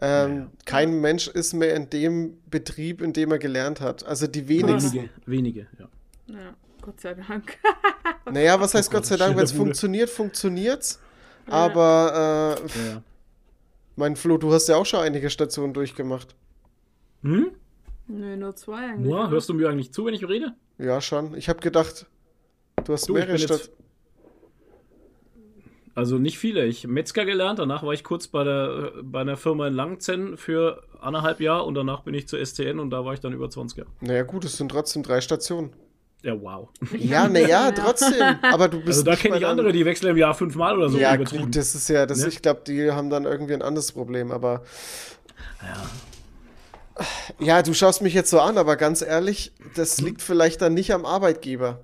Ähm, 0.00 0.36
ja. 0.36 0.50
Kein 0.64 1.00
Mensch 1.00 1.28
ist 1.28 1.54
mehr 1.54 1.74
in 1.74 1.90
dem 1.90 2.38
Betrieb, 2.50 3.00
in 3.00 3.12
dem 3.12 3.32
er 3.32 3.38
gelernt 3.38 3.80
hat. 3.80 4.04
Also 4.04 4.26
die 4.26 4.48
wenigsten. 4.48 5.10
Wenige, 5.26 5.66
wenige, 5.66 5.66
ja. 5.78 5.88
Ja, 6.26 6.54
Gott 6.82 7.00
sei 7.00 7.14
Dank. 7.14 7.56
naja, 8.30 8.60
was 8.60 8.74
heißt 8.74 8.88
oh 8.88 8.92
Gott, 8.92 9.02
Gott 9.02 9.06
sei 9.06 9.16
Dank? 9.16 9.36
Wenn 9.36 9.44
es 9.44 9.52
funktioniert, 9.64 10.10
funktioniert's. 10.10 11.00
Ja. 11.46 11.52
Aber, 11.54 12.58
äh, 12.60 12.90
ja. 12.90 13.02
mein 13.96 14.16
Flo, 14.16 14.36
du 14.36 14.52
hast 14.52 14.68
ja 14.68 14.76
auch 14.76 14.86
schon 14.86 15.00
einige 15.00 15.30
Stationen 15.30 15.72
durchgemacht. 15.72 16.34
Hm? 17.22 17.52
Nö, 18.08 18.36
nur 18.36 18.56
zwei 18.56 18.88
eigentlich. 18.88 19.10
Nur, 19.10 19.30
hörst 19.30 19.48
du 19.48 19.54
mir 19.54 19.68
eigentlich 19.68 19.92
zu, 19.92 20.06
wenn 20.06 20.14
ich 20.14 20.26
rede? 20.26 20.54
Ja, 20.78 21.00
schon. 21.00 21.36
Ich 21.36 21.48
habe 21.48 21.60
gedacht, 21.60 22.06
du 22.84 22.92
hast 22.92 23.08
du, 23.08 23.14
mehrere 23.14 23.38
Stadt. 23.38 23.70
Also 25.94 26.16
nicht 26.16 26.38
viele. 26.38 26.64
Ich 26.64 26.84
habe 26.84 26.92
Metzger 26.92 27.24
gelernt, 27.24 27.58
danach 27.58 27.82
war 27.82 27.92
ich 27.92 28.04
kurz 28.04 28.28
bei 28.28 28.44
der 28.44 28.92
bei 29.02 29.20
einer 29.20 29.36
Firma 29.36 29.66
in 29.66 29.74
Langzen 29.74 30.36
für 30.36 30.82
anderthalb 31.00 31.40
Jahre 31.40 31.64
und 31.64 31.74
danach 31.74 32.02
bin 32.02 32.14
ich 32.14 32.28
zur 32.28 32.44
STN 32.44 32.78
und 32.78 32.90
da 32.90 33.04
war 33.04 33.14
ich 33.14 33.20
dann 33.20 33.32
über 33.32 33.50
20 33.50 33.78
Jahre. 33.78 33.90
Naja 34.00 34.22
gut, 34.22 34.44
es 34.44 34.56
sind 34.56 34.70
trotzdem 34.70 35.02
drei 35.02 35.20
Stationen. 35.20 35.72
Ja, 36.22 36.40
wow. 36.40 36.68
Ja, 36.98 37.28
naja, 37.28 37.72
trotzdem. 37.72 38.36
Aber 38.42 38.68
du 38.68 38.78
bist. 38.78 39.00
Also 39.00 39.02
da 39.02 39.16
kenne 39.16 39.38
ich 39.38 39.46
andere, 39.46 39.72
die 39.72 39.84
wechseln 39.84 40.10
im 40.10 40.16
Jahr 40.16 40.34
fünfmal 40.34 40.76
oder 40.76 40.88
so. 40.88 40.98
Ja, 40.98 41.16
gut, 41.16 41.54
das 41.54 41.74
ist 41.74 41.88
ja, 41.88 42.06
das, 42.06 42.18
ne? 42.18 42.28
ich 42.28 42.42
glaube, 42.42 42.62
die 42.66 42.90
haben 42.90 43.10
dann 43.10 43.24
irgendwie 43.24 43.54
ein 43.54 43.62
anderes 43.62 43.92
Problem, 43.92 44.30
aber. 44.30 44.62
Ja. 45.62 45.82
Ja, 47.38 47.62
du 47.62 47.74
schaust 47.74 48.02
mich 48.02 48.14
jetzt 48.14 48.30
so 48.30 48.40
an, 48.40 48.58
aber 48.58 48.76
ganz 48.76 49.02
ehrlich, 49.02 49.52
das 49.74 50.00
liegt 50.00 50.22
vielleicht 50.22 50.60
dann 50.60 50.74
nicht 50.74 50.92
am 50.92 51.04
Arbeitgeber. 51.04 51.80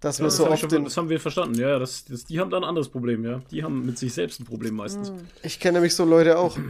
Dass 0.00 0.18
ja, 0.18 0.24
wir 0.24 0.30
so 0.30 0.48
oft 0.48 0.70
schon, 0.70 0.84
das 0.84 0.96
haben 0.96 1.10
wir 1.10 1.20
verstanden, 1.20 1.58
ja. 1.58 1.78
Das, 1.78 2.06
das, 2.06 2.24
die 2.24 2.40
haben 2.40 2.50
da 2.50 2.56
ein 2.56 2.64
anderes 2.64 2.88
Problem, 2.88 3.24
ja. 3.24 3.42
Die 3.50 3.62
haben 3.62 3.84
mit 3.84 3.98
sich 3.98 4.14
selbst 4.14 4.40
ein 4.40 4.44
Problem 4.44 4.74
meistens. 4.74 5.10
Mhm. 5.10 5.26
Ich 5.42 5.60
kenne 5.60 5.74
nämlich 5.74 5.94
so 5.94 6.04
Leute 6.04 6.38
auch. 6.38 6.58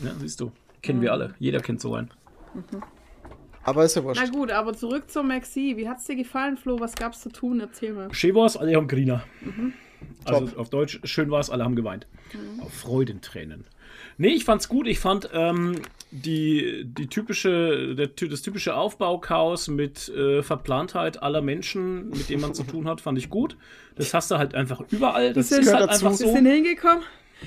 Ja, 0.00 0.12
siehst 0.20 0.38
du. 0.40 0.52
Kennen 0.80 1.02
wir 1.02 1.12
alle. 1.12 1.34
Jeder 1.40 1.58
kennt 1.58 1.80
so 1.80 1.92
einen. 1.92 2.08
Mhm. 2.54 2.84
Aber 3.64 3.84
ist 3.84 3.96
ja 3.96 4.04
wurscht. 4.04 4.22
Na 4.24 4.30
gut, 4.30 4.52
aber 4.52 4.72
zurück 4.72 5.10
zur 5.10 5.24
Maxi. 5.24 5.74
Wie 5.76 5.88
hat's 5.88 6.06
dir 6.06 6.14
gefallen, 6.14 6.56
Flo? 6.56 6.78
Was 6.78 6.94
gab's 6.94 7.20
zu 7.20 7.30
tun? 7.30 7.58
Erzähl 7.58 7.92
mal. 7.92 8.14
Schön 8.14 8.36
war's, 8.36 8.56
alle 8.56 8.76
haben 8.76 8.86
Griner. 8.86 9.24
Mhm. 9.40 9.72
Also 10.24 10.46
Top. 10.46 10.58
auf 10.58 10.70
Deutsch, 10.70 11.00
schön 11.02 11.32
war's, 11.32 11.50
alle 11.50 11.64
haben 11.64 11.74
geweint. 11.74 12.06
Mhm. 12.32 12.60
Auf 12.62 12.72
Freudentränen. 12.72 13.64
Nee, 14.18 14.28
ich 14.28 14.44
fand's 14.44 14.68
gut. 14.68 14.86
Ich 14.86 15.00
fand 15.00 15.28
ähm, 15.32 15.82
die, 16.10 16.84
die 16.84 17.06
typische, 17.06 17.94
der, 17.94 18.08
das 18.08 18.42
typische 18.42 18.74
Aufbauchaos 18.74 19.68
mit 19.68 20.08
äh, 20.08 20.42
Verplantheit 20.42 21.22
aller 21.22 21.42
Menschen, 21.42 22.10
mit 22.10 22.28
denen 22.28 22.40
man 22.40 22.54
zu 22.54 22.64
tun 22.64 22.88
hat, 22.88 23.00
fand 23.00 23.18
ich 23.18 23.28
gut. 23.28 23.56
Das 23.96 24.14
hast 24.14 24.30
du 24.30 24.38
halt 24.38 24.54
einfach 24.54 24.82
überall. 24.90 25.32
Das 25.32 25.50
ist 25.50 25.72
halt 25.72 25.88
dazu. 25.88 26.06
einfach 26.06 26.18
so. 26.18 26.24
Bisschen 26.26 26.46
hingekommen. 26.46 27.02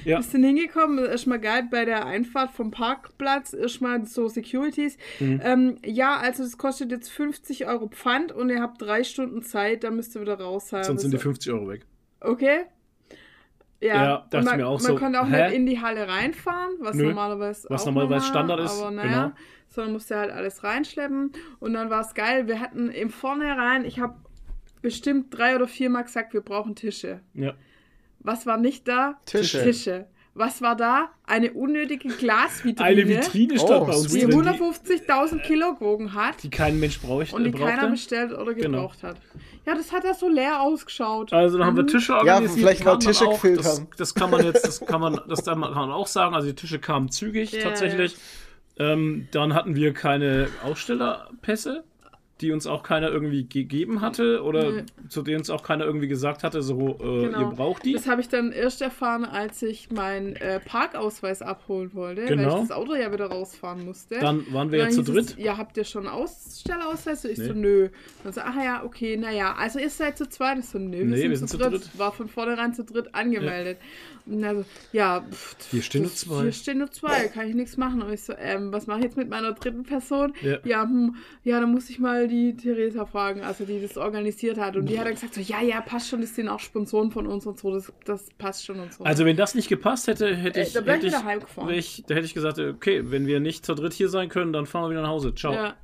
Ja. 0.05 0.17
Bisschen 0.17 0.43
hingekommen, 0.43 1.03
erstmal 1.05 1.39
geil 1.39 1.67
bei 1.69 1.83
der 1.83 2.05
Einfahrt 2.05 2.51
vom 2.51 2.71
Parkplatz, 2.71 3.53
erstmal 3.53 4.05
so 4.05 4.29
Securities. 4.29 4.97
Mhm. 5.19 5.41
Ähm, 5.43 5.77
ja, 5.85 6.17
also 6.17 6.43
das 6.43 6.57
kostet 6.57 6.91
jetzt 6.91 7.09
50 7.09 7.67
Euro 7.67 7.87
Pfand 7.87 8.31
und 8.31 8.49
ihr 8.49 8.61
habt 8.61 8.81
drei 8.81 9.03
Stunden 9.03 9.43
Zeit, 9.43 9.83
da 9.83 9.91
müsst 9.91 10.15
ihr 10.15 10.21
wieder 10.21 10.39
raus 10.39 10.69
sein. 10.69 10.85
Sonst 10.85 11.01
sind 11.01 11.13
die 11.13 11.17
50 11.17 11.51
Euro 11.51 11.67
weg. 11.67 11.85
Okay. 12.21 12.61
Ja, 13.81 13.95
ja 13.95 14.27
dachte 14.29 14.45
man, 14.45 14.57
mir 14.57 14.67
auch 14.67 14.79
man 14.79 14.81
so. 14.81 14.93
Man 14.93 15.01
konnte 15.01 15.21
auch 15.21 15.29
hä? 15.29 15.43
nicht 15.45 15.55
in 15.55 15.65
die 15.65 15.81
Halle 15.81 16.07
reinfahren, 16.07 16.75
was 16.79 16.95
Nö, 16.95 17.07
normalerweise 17.07 17.67
was 17.69 17.85
normalerweise 17.85 18.27
Standard 18.27 18.59
ist. 18.59 18.79
Aber 18.79 18.91
naja, 18.91 19.23
genau. 19.23 19.35
sondern 19.69 19.93
musste 19.93 20.17
halt 20.17 20.31
alles 20.31 20.63
reinschleppen. 20.63 21.31
Und 21.59 21.73
dann 21.73 21.89
war 21.89 22.01
es 22.01 22.13
geil. 22.13 22.47
Wir 22.47 22.59
hatten 22.59 22.89
im 22.89 23.09
Vornherein, 23.09 23.83
ich 23.83 23.99
habe 23.99 24.15
bestimmt 24.81 25.35
drei 25.35 25.55
oder 25.55 25.67
vier 25.67 25.89
Mal 25.89 26.03
gesagt, 26.03 26.33
wir 26.33 26.41
brauchen 26.41 26.75
Tische. 26.75 27.21
Ja. 27.33 27.53
Was 28.19 28.45
war 28.45 28.57
nicht 28.57 28.87
da? 28.87 29.19
Tische. 29.25 29.63
Tische. 29.63 30.07
Was 30.33 30.61
war 30.61 30.77
da? 30.77 31.09
Eine 31.25 31.51
unnötige 31.51 32.07
Glasvitrine. 32.07 32.87
Eine 32.87 33.07
Vitrine 33.07 33.57
stand 33.59 33.81
Oh, 33.81 33.85
bei 33.85 33.93
uns 33.93 34.03
Die 34.07 34.21
sweet. 34.21 34.33
drin, 34.33 34.43
die, 34.43 35.07
150.000 35.09 35.39
Kilo 35.41 35.73
gewogen 35.73 36.13
hat 36.13 36.41
die 36.43 36.49
kein 36.49 36.79
Mensch 36.79 37.01
braucht, 37.01 37.33
und 37.33 37.43
die 37.43 37.49
brauchte. 37.51 37.65
keiner 37.65 37.87
bestellt 37.89 38.31
oder 38.31 38.53
Genau. 38.53 38.77
gebraucht 38.83 39.03
hat. 39.03 39.17
Ja, 39.65 39.75
das 39.75 39.91
hat 39.91 40.05
ja 40.05 40.13
so 40.13 40.29
leer 40.29 40.61
ausgeschaut. 40.61 41.33
Also 41.33 41.57
dann 41.57 41.67
haben 41.67 41.75
wir 41.77 41.85
Tische 41.85 42.15
organisiert. 42.15 42.53
vielleicht 42.59 42.79
weil 42.85 42.93
kamen 42.93 42.99
dann 43.01 43.11
Tische 43.13 43.27
auch, 43.27 43.33
gefehlt 43.41 43.59
das, 43.59 43.77
haben. 43.79 43.87
das 43.97 44.15
kann 44.15 44.29
man 44.31 44.43
jetzt, 44.45 44.65
das 44.65 44.79
kann 44.85 45.01
man, 45.01 45.19
das 45.27 45.43
kann 45.45 45.59
man 45.59 45.73
auch 45.91 46.07
sagen. 46.07 46.33
Also 46.33 46.47
die 46.47 46.55
Tische 46.55 46.79
kamen 46.79 47.09
zügig 47.11 47.51
Ja, 47.51 47.63
tatsächlich. 47.63 48.15
Ähm, 48.79 49.27
dann 49.31 49.53
hatten 49.53 49.75
wir 49.75 49.93
keine 49.93 50.47
Ausstellerpässe, 50.63 51.83
die 52.41 52.51
uns 52.51 52.67
auch 52.67 52.83
keiner 52.83 53.09
irgendwie 53.09 53.45
gegeben 53.47 54.01
hatte 54.01 54.43
oder 54.43 54.71
Nee. 54.71 54.83
zu 55.09 55.21
denen 55.21 55.37
uns 55.39 55.49
auch 55.49 55.63
keiner 55.63 55.85
irgendwie 55.85 56.07
gesagt 56.07 56.43
hatte, 56.43 56.61
so 56.61 56.97
äh, 56.99 57.25
Genau. 57.27 57.39
ihr 57.39 57.55
braucht 57.55 57.85
die. 57.85 57.93
Das 57.93 58.07
habe 58.07 58.21
ich 58.21 58.29
dann 58.29 58.51
erst 58.51 58.81
erfahren, 58.81 59.23
als 59.25 59.61
ich 59.61 59.91
meinen 59.91 60.35
äh, 60.35 60.59
Parkausweis 60.59 61.41
abholen 61.41 61.91
wollte, 61.93 62.21
weil 62.23 62.29
Genau. 62.37 62.55
ich 62.61 62.67
das 62.67 62.71
Auto 62.71 62.95
ja 62.95 63.11
wieder 63.13 63.27
rausfahren 63.27 63.85
musste. 63.85 64.19
Dann 64.19 64.45
waren 64.53 64.71
wir 64.71 64.79
ja 64.79 64.89
zu 64.89 65.03
dritt. 65.03 65.31
Es, 65.31 65.37
ja, 65.37 65.57
habt 65.57 65.77
ihr 65.77 65.83
schon 65.83 66.07
Ausstellerausweis? 66.07 67.25
Ich 67.25 67.37
Nee. 67.37 67.45
so, 67.47 67.53
nö. 67.53 67.89
Dann 68.23 68.33
so, 68.33 68.41
ach 68.41 68.55
ja, 68.63 68.83
okay, 68.83 69.17
naja. 69.17 69.55
Also 69.57 69.79
ihr 69.79 69.89
seid 69.89 70.17
zu 70.17 70.27
zweit? 70.27 70.59
Ich 70.59 70.65
so, 70.65 70.79
nö, 70.79 71.03
Nee, 71.05 71.29
wir 71.29 71.37
sind, 71.37 71.47
zu, 71.49 71.57
dritt. 71.57 71.89
War 71.97 72.11
von 72.11 72.27
vornherein 72.27 72.73
zu 72.73 72.83
dritt 72.83 73.13
angemeldet. 73.13 73.77
Und 74.25 74.43
also, 74.43 74.65
ja, 74.91 75.21
pff, 75.29 75.55
Hier 75.71 75.81
stehen 75.81 76.03
nur 76.03 76.13
zwei. 76.13 76.43
Hier 76.43 76.51
stehen 76.51 76.77
nur 76.77 76.91
zwei, 76.91 77.27
kann 77.27 77.47
ich 77.47 77.55
nichts 77.55 77.77
machen. 77.77 78.01
Und 78.01 78.13
ich 78.13 78.23
so, 78.23 78.33
ähm, 78.37 78.71
was 78.71 78.87
mache 78.87 78.99
ich 78.99 79.05
jetzt 79.05 79.17
mit 79.17 79.29
meiner 79.29 79.51
dritten 79.53 79.83
Person? 79.83 80.33
Ja. 80.41 80.57
Ja, 80.63 80.83
hm, 80.83 81.15
ja, 81.43 81.59
dann 81.59 81.71
muss 81.71 81.89
ich 81.89 81.99
mal 81.99 82.27
die 82.31 82.55
Theresa 82.55 83.05
fragen, 83.05 83.41
also 83.41 83.65
die 83.65 83.79
das 83.81 83.97
organisiert 83.97 84.57
hat. 84.57 84.75
Und 84.75 84.87
die 84.87 84.97
hat 84.97 85.05
dann 85.05 85.13
gesagt, 85.13 85.35
so, 85.35 85.41
ja, 85.41 85.61
ja, 85.61 85.81
passt 85.81 86.07
schon, 86.09 86.21
das 86.21 86.33
sind 86.33 86.47
auch 86.47 86.59
Sponsoren 86.59 87.11
von 87.11 87.27
uns 87.27 87.45
und 87.45 87.59
so, 87.59 87.71
das, 87.71 87.91
das 88.05 88.29
passt 88.39 88.65
schon 88.65 88.79
und 88.79 88.91
so. 88.91 89.03
Also 89.03 89.25
wenn 89.25 89.37
das 89.37 89.53
nicht 89.53 89.67
gepasst 89.69 90.07
hätte, 90.07 90.35
hätte 90.35 90.61
Äh, 90.61 90.63
ich, 90.63 90.73
da 90.73 90.81
hätte 90.81 91.07
ich 91.07 91.13
ich, 91.77 92.03
da 92.07 92.15
hätte 92.15 92.25
ich 92.25 92.33
gesagt, 92.33 92.57
okay, 92.57 93.03
wenn 93.11 93.27
wir 93.27 93.39
nicht 93.39 93.65
zu 93.65 93.75
dritt 93.75 93.93
hier 93.93 94.09
sein 94.09 94.29
können, 94.29 94.53
dann 94.53 94.65
fahren 94.65 94.85
wir 94.85 94.89
wieder 94.91 95.01
nach 95.03 95.09
Hause. 95.09 95.35
Ciao. 95.35 95.53
ja, 95.53 95.75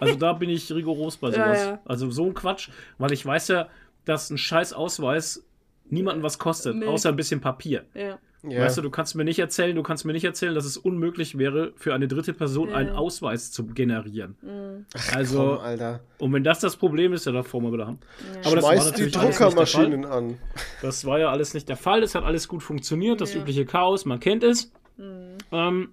Also 0.00 0.14
da 0.16 0.32
bin 0.34 0.50
ich 0.50 0.70
rigoros 0.72 1.16
bei 1.16 1.28
Ja, 1.30 1.34
sowas. 1.34 1.58
ja. 1.64 1.80
Also 1.84 2.10
so 2.10 2.26
ein 2.26 2.34
Quatsch, 2.34 2.68
weil 2.98 3.12
ich 3.12 3.24
weiß 3.26 3.48
ja, 3.48 3.68
dass 4.04 4.30
ein 4.30 4.38
scheiß 4.38 4.72
Ausweis 4.72 5.44
niemanden 5.92 6.22
was 6.22 6.38
kostet, 6.38 6.76
Nee. 6.76 6.86
außer 6.86 7.08
ein 7.10 7.16
bisschen 7.16 7.40
Papier. 7.40 7.84
ja. 7.94 8.18
Ja. 8.44 8.62
Weißt 8.64 8.76
du, 8.76 8.82
du 8.82 8.90
kannst 8.90 9.14
mir 9.14 9.22
nicht 9.22 9.38
erzählen, 9.38 9.76
du 9.76 9.84
kannst 9.84 10.04
mir 10.04 10.12
nicht 10.12 10.24
erzählen, 10.24 10.52
dass 10.52 10.64
es 10.64 10.76
unmöglich 10.76 11.38
wäre, 11.38 11.72
für 11.76 11.94
eine 11.94 12.08
dritte 12.08 12.34
Person 12.34 12.70
Ja. 12.70 12.74
einen 12.74 12.90
Ausweis 12.90 13.52
zu 13.52 13.64
generieren. 13.68 14.34
Mhm. 14.42 14.84
Also, 15.14 15.58
Komm, 15.58 15.64
Alter. 15.64 16.00
und 16.18 16.32
wenn 16.32 16.42
das 16.42 16.58
das 16.58 16.74
Problem 16.76 17.12
ist, 17.12 17.24
ja, 17.24 17.30
davor 17.30 17.62
mal 17.62 17.72
wieder 17.72 17.86
haben. 17.86 18.00
Ja. 18.34 18.40
Aber 18.46 18.56
das 18.56 18.64
war 18.64 18.72
Schmeiß 18.72 18.84
die 18.86 18.90
natürlich 18.90 19.16
alles 19.16 19.28
nicht 19.28 19.38
der 19.38 19.46
Druckermaschinen 19.48 20.04
an. 20.06 20.38
Das 20.82 21.04
war 21.04 21.20
ja 21.20 21.30
alles 21.30 21.54
nicht 21.54 21.68
der 21.68 21.76
Fall. 21.76 22.02
Es 22.02 22.16
hat 22.16 22.24
alles 22.24 22.48
gut 22.48 22.64
funktioniert. 22.64 23.20
Das 23.20 23.32
Ja. 23.32 23.40
übliche 23.40 23.64
Chaos, 23.64 24.06
man 24.06 24.18
kennt 24.18 24.42
es. 24.42 24.72
Mhm. 24.96 25.38
Ähm, 25.52 25.88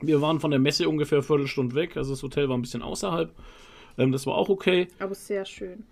wir 0.00 0.20
waren 0.22 0.38
von 0.38 0.52
der 0.52 0.60
Messe 0.60 0.88
ungefähr 0.88 1.18
eine 1.18 1.24
Viertelstunde 1.24 1.74
weg. 1.74 1.96
Also 1.96 2.12
das 2.12 2.22
Hotel 2.22 2.48
war 2.48 2.56
ein 2.56 2.62
bisschen 2.62 2.82
außerhalb. 2.82 3.32
Ähm, 3.98 4.12
das 4.12 4.24
war 4.24 4.34
auch 4.36 4.50
okay. 4.50 4.86
Aber 5.00 5.16
sehr 5.16 5.44
schön. 5.46 5.82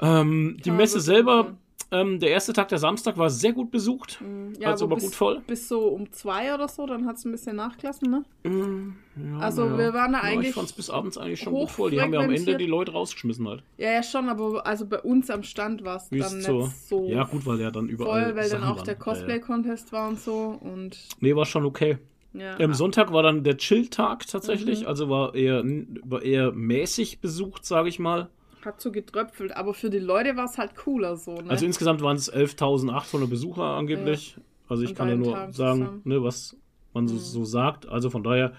Ähm, 0.00 0.56
die 0.64 0.70
Messe 0.70 1.00
selber. 1.00 1.54
Ähm, 1.90 2.18
der 2.20 2.30
erste 2.30 2.52
Tag, 2.52 2.68
der 2.68 2.78
Samstag, 2.78 3.16
war 3.18 3.30
sehr 3.30 3.52
gut 3.52 3.70
besucht. 3.70 4.20
Ja, 4.58 4.70
also 4.70 4.84
aber 4.86 4.92
war 4.92 4.96
bis, 4.96 5.04
gut 5.06 5.14
voll. 5.14 5.42
Bis 5.46 5.68
so 5.68 5.88
um 5.88 6.10
zwei 6.12 6.54
oder 6.54 6.66
so, 6.68 6.86
dann 6.86 7.06
hat 7.06 7.16
es 7.16 7.24
ein 7.24 7.32
bisschen 7.32 7.56
nachgelassen, 7.56 8.10
ne? 8.10 8.24
Ja, 8.44 9.38
Also, 9.38 9.64
na 9.66 9.78
wir 9.78 9.94
waren 9.94 10.12
da 10.12 10.18
ja, 10.18 10.24
eigentlich 10.24 10.48
ich 10.50 10.54
fand 10.54 10.66
es 10.68 10.72
bis 10.72 10.90
abends 10.90 11.16
eigentlich 11.18 11.40
schon 11.40 11.52
gut 11.52 11.70
voll. 11.70 11.90
Die 11.90 12.00
haben 12.00 12.12
ja 12.12 12.20
am 12.20 12.30
Ende 12.32 12.56
die 12.56 12.66
Leute 12.66 12.92
rausgeschmissen 12.92 13.46
halt. 13.48 13.62
Ja, 13.78 13.92
ja, 13.92 14.02
schon, 14.02 14.28
aber 14.28 14.66
also 14.66 14.86
bei 14.86 15.00
uns 15.00 15.30
am 15.30 15.42
Stand 15.42 15.84
war 15.84 15.96
es 15.96 16.08
dann 16.10 16.38
nicht 16.38 16.72
so? 16.88 17.08
Ja, 17.08 17.24
gut, 17.24 17.46
weil 17.46 17.58
der 17.58 17.70
dann 17.70 17.88
überall. 17.88 18.24
voll, 18.24 18.36
weil 18.36 18.48
dann 18.50 18.60
Sachen 18.62 18.64
auch 18.64 18.82
der 18.82 18.98
waren. 18.98 19.06
Ja, 19.06 19.12
ja. 19.12 19.38
Cosplay-Contest 19.38 19.92
war 19.92 20.08
und 20.08 20.20
so 20.20 20.58
und 20.60 20.98
Nee, 21.20 21.34
war 21.36 21.46
schon 21.46 21.64
okay. 21.64 21.98
ja. 22.32 22.58
Am 22.58 22.74
Sonntag 22.74 23.12
war 23.12 23.22
dann 23.22 23.44
der 23.44 23.56
Chill-Tag 23.56 24.26
tatsächlich, 24.26 24.80
Mhm. 24.82 24.86
also 24.88 25.08
war 25.08 25.34
eher, 25.34 25.62
war 26.04 26.22
eher 26.22 26.52
mäßig 26.52 27.20
besucht, 27.20 27.64
sage 27.64 27.88
ich 27.88 27.98
mal. 27.98 28.28
Hat 28.64 28.80
so 28.80 28.90
getröpfelt, 28.92 29.56
aber 29.56 29.74
für 29.74 29.90
die 29.90 29.98
Leute 29.98 30.36
war 30.36 30.44
es 30.46 30.58
halt 30.58 30.74
cooler 30.76 31.16
so, 31.16 31.34
ne? 31.34 31.50
Also 31.50 31.66
insgesamt 31.66 32.02
waren 32.02 32.16
es 32.16 32.32
11.800 32.32 33.26
Besucher 33.28 33.62
angeblich. 33.64 34.36
Also 34.68 34.82
ich 34.82 34.90
An 34.90 34.96
kann 34.96 35.08
ja 35.08 35.16
nur 35.16 35.32
Tagen 35.34 35.52
sagen, 35.52 36.00
ne, 36.04 36.22
was 36.22 36.56
man 36.92 37.06
so, 37.08 37.14
Mhm. 37.14 37.18
so 37.20 37.44
sagt. 37.44 37.86
Also 37.86 38.10
von 38.10 38.22
daher, 38.22 38.52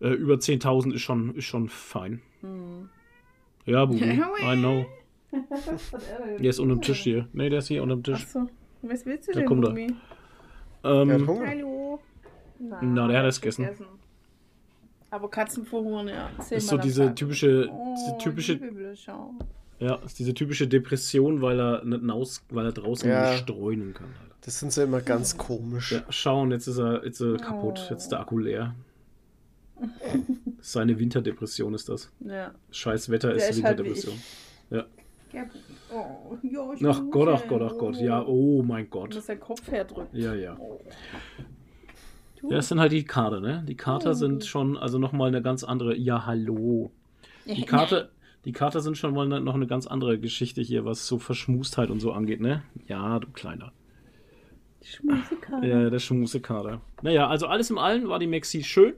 äh, 0.00 0.08
über 0.10 0.34
10.000 0.38 0.92
ist 0.92 1.02
schon, 1.02 1.34
ist 1.34 1.44
schon 1.44 1.68
fein. 1.68 2.20
Hm. 2.40 2.88
Ja, 3.66 3.84
Bubi, 3.84 4.04
I 4.42 4.56
know. 4.56 4.86
Der 6.40 6.50
ist 6.50 6.58
unter 6.58 6.74
dem 6.76 6.82
Tisch 6.82 7.00
hier. 7.00 7.28
Ne, 7.32 7.50
der 7.50 7.58
ist 7.58 7.68
hier 7.68 7.82
unter 7.82 7.96
dem 7.96 8.02
Tisch. 8.02 8.22
Achso, 8.22 8.48
was 8.82 9.04
willst 9.04 9.28
du 9.28 9.32
Da 9.32 9.40
denn, 9.40 9.48
kommt? 9.48 9.64
Er 9.66 9.72
hat 9.72 9.78
Ähm. 10.84 11.28
Hallo. 11.46 12.00
Na, 12.58 12.80
Na, 12.82 13.08
der 13.08 13.18
hat 13.20 13.26
es 13.26 13.40
gegessen. 13.40 13.68
Aber 15.10 15.30
Katzenverhungern, 15.30 16.08
ja. 16.08 16.30
ist 16.50 16.68
so 16.68 16.76
diese 16.76 17.14
typische, 17.14 17.68
Oh, 17.70 17.94
diese 17.98 18.18
typische, 18.18 18.52
liebe 18.54 18.72
Blöcher. 18.72 19.30
ja, 19.78 19.94
ist 20.04 20.18
diese 20.18 20.34
typische 20.34 20.68
Depression, 20.68 21.40
weil 21.40 21.58
er 21.60 21.84
nicht 21.84 22.02
naus, 22.02 22.44
weil 22.50 22.66
er 22.66 22.72
draußen 22.72 23.08
Ja. 23.08 23.30
nicht 23.30 23.40
streunen 23.42 23.94
kann. 23.94 24.06
Halt. 24.20 24.32
Das 24.42 24.58
sind 24.60 24.72
sie 24.72 24.82
immer 24.82 25.00
ganz 25.00 25.36
komisch. 25.36 25.92
Ja, 25.92 26.02
schauen, 26.10 26.50
jetzt 26.50 26.66
ist 26.66 26.78
er, 26.78 27.04
jetzt 27.04 27.20
ist 27.20 27.26
er 27.26 27.36
kaputt, 27.38 27.86
jetzt 27.90 28.02
ist 28.02 28.08
der 28.12 28.20
Akku 28.20 28.38
leer. 28.38 28.74
Seine 30.60 30.98
Winterdepression 30.98 31.72
ist 31.74 31.88
das. 31.88 32.10
Ja. 32.20 32.52
Scheiß 32.70 33.10
Wetter 33.10 33.32
ist, 33.34 33.48
ist 33.50 33.62
halt 33.62 33.78
Winterdepression. 33.78 34.14
ja. 34.70 34.84
Ja, 35.32 35.44
Oh, 35.92 36.36
ja, 36.42 36.72
ich 36.74 36.86
Ach 36.86 37.02
Gott, 37.10 37.28
ach 37.28 37.42
ja. 37.42 37.46
Gott, 37.48 37.62
ach 37.62 37.78
Gott. 37.78 37.96
Ja, 37.96 38.24
oh 38.26 38.62
mein 38.62 38.84
Dass 38.84 38.90
Gott. 38.90 39.28
der 39.28 39.36
Kopf 39.38 39.70
herdrückt. 39.70 40.12
Ja, 40.14 40.34
ja. 40.34 40.56
Oh. 42.42 42.50
Ja, 42.50 42.56
das 42.56 42.68
sind 42.68 42.78
halt 42.80 42.92
die 42.92 43.04
Kater, 43.04 43.40
ne? 43.40 43.64
Die 43.66 43.76
Kater 43.76 44.14
sind 44.14 44.44
schon, 44.44 44.76
also 44.76 44.98
nochmal 44.98 45.28
eine 45.28 45.42
ganz 45.42 45.64
andere. 45.64 45.96
Ja, 45.96 46.26
hallo. 46.26 46.92
Die 47.46 47.62
Kater, 47.64 48.10
die 48.44 48.52
Kater 48.52 48.80
sind 48.80 48.96
schon 48.98 49.14
mal 49.14 49.26
ne- 49.26 49.40
noch 49.40 49.54
eine 49.54 49.66
ganz 49.66 49.86
andere 49.86 50.18
Geschichte 50.18 50.60
hier, 50.60 50.84
was 50.84 51.06
so 51.06 51.18
Verschmustheit 51.18 51.90
und 51.90 52.00
so 52.00 52.12
angeht, 52.12 52.40
ne? 52.40 52.62
Ja, 52.86 53.18
du 53.18 53.28
Kleiner. 53.32 53.72
Schmusekarte. 54.82 55.66
Ja, 55.66 55.90
der 55.90 55.98
Schmusekater. 55.98 56.80
Naja, 57.02 57.28
also 57.28 57.46
alles 57.46 57.70
im 57.70 57.78
Allen 57.78 58.08
war 58.08 58.18
die 58.18 58.26
Maxi 58.26 58.62
schön. 58.62 58.94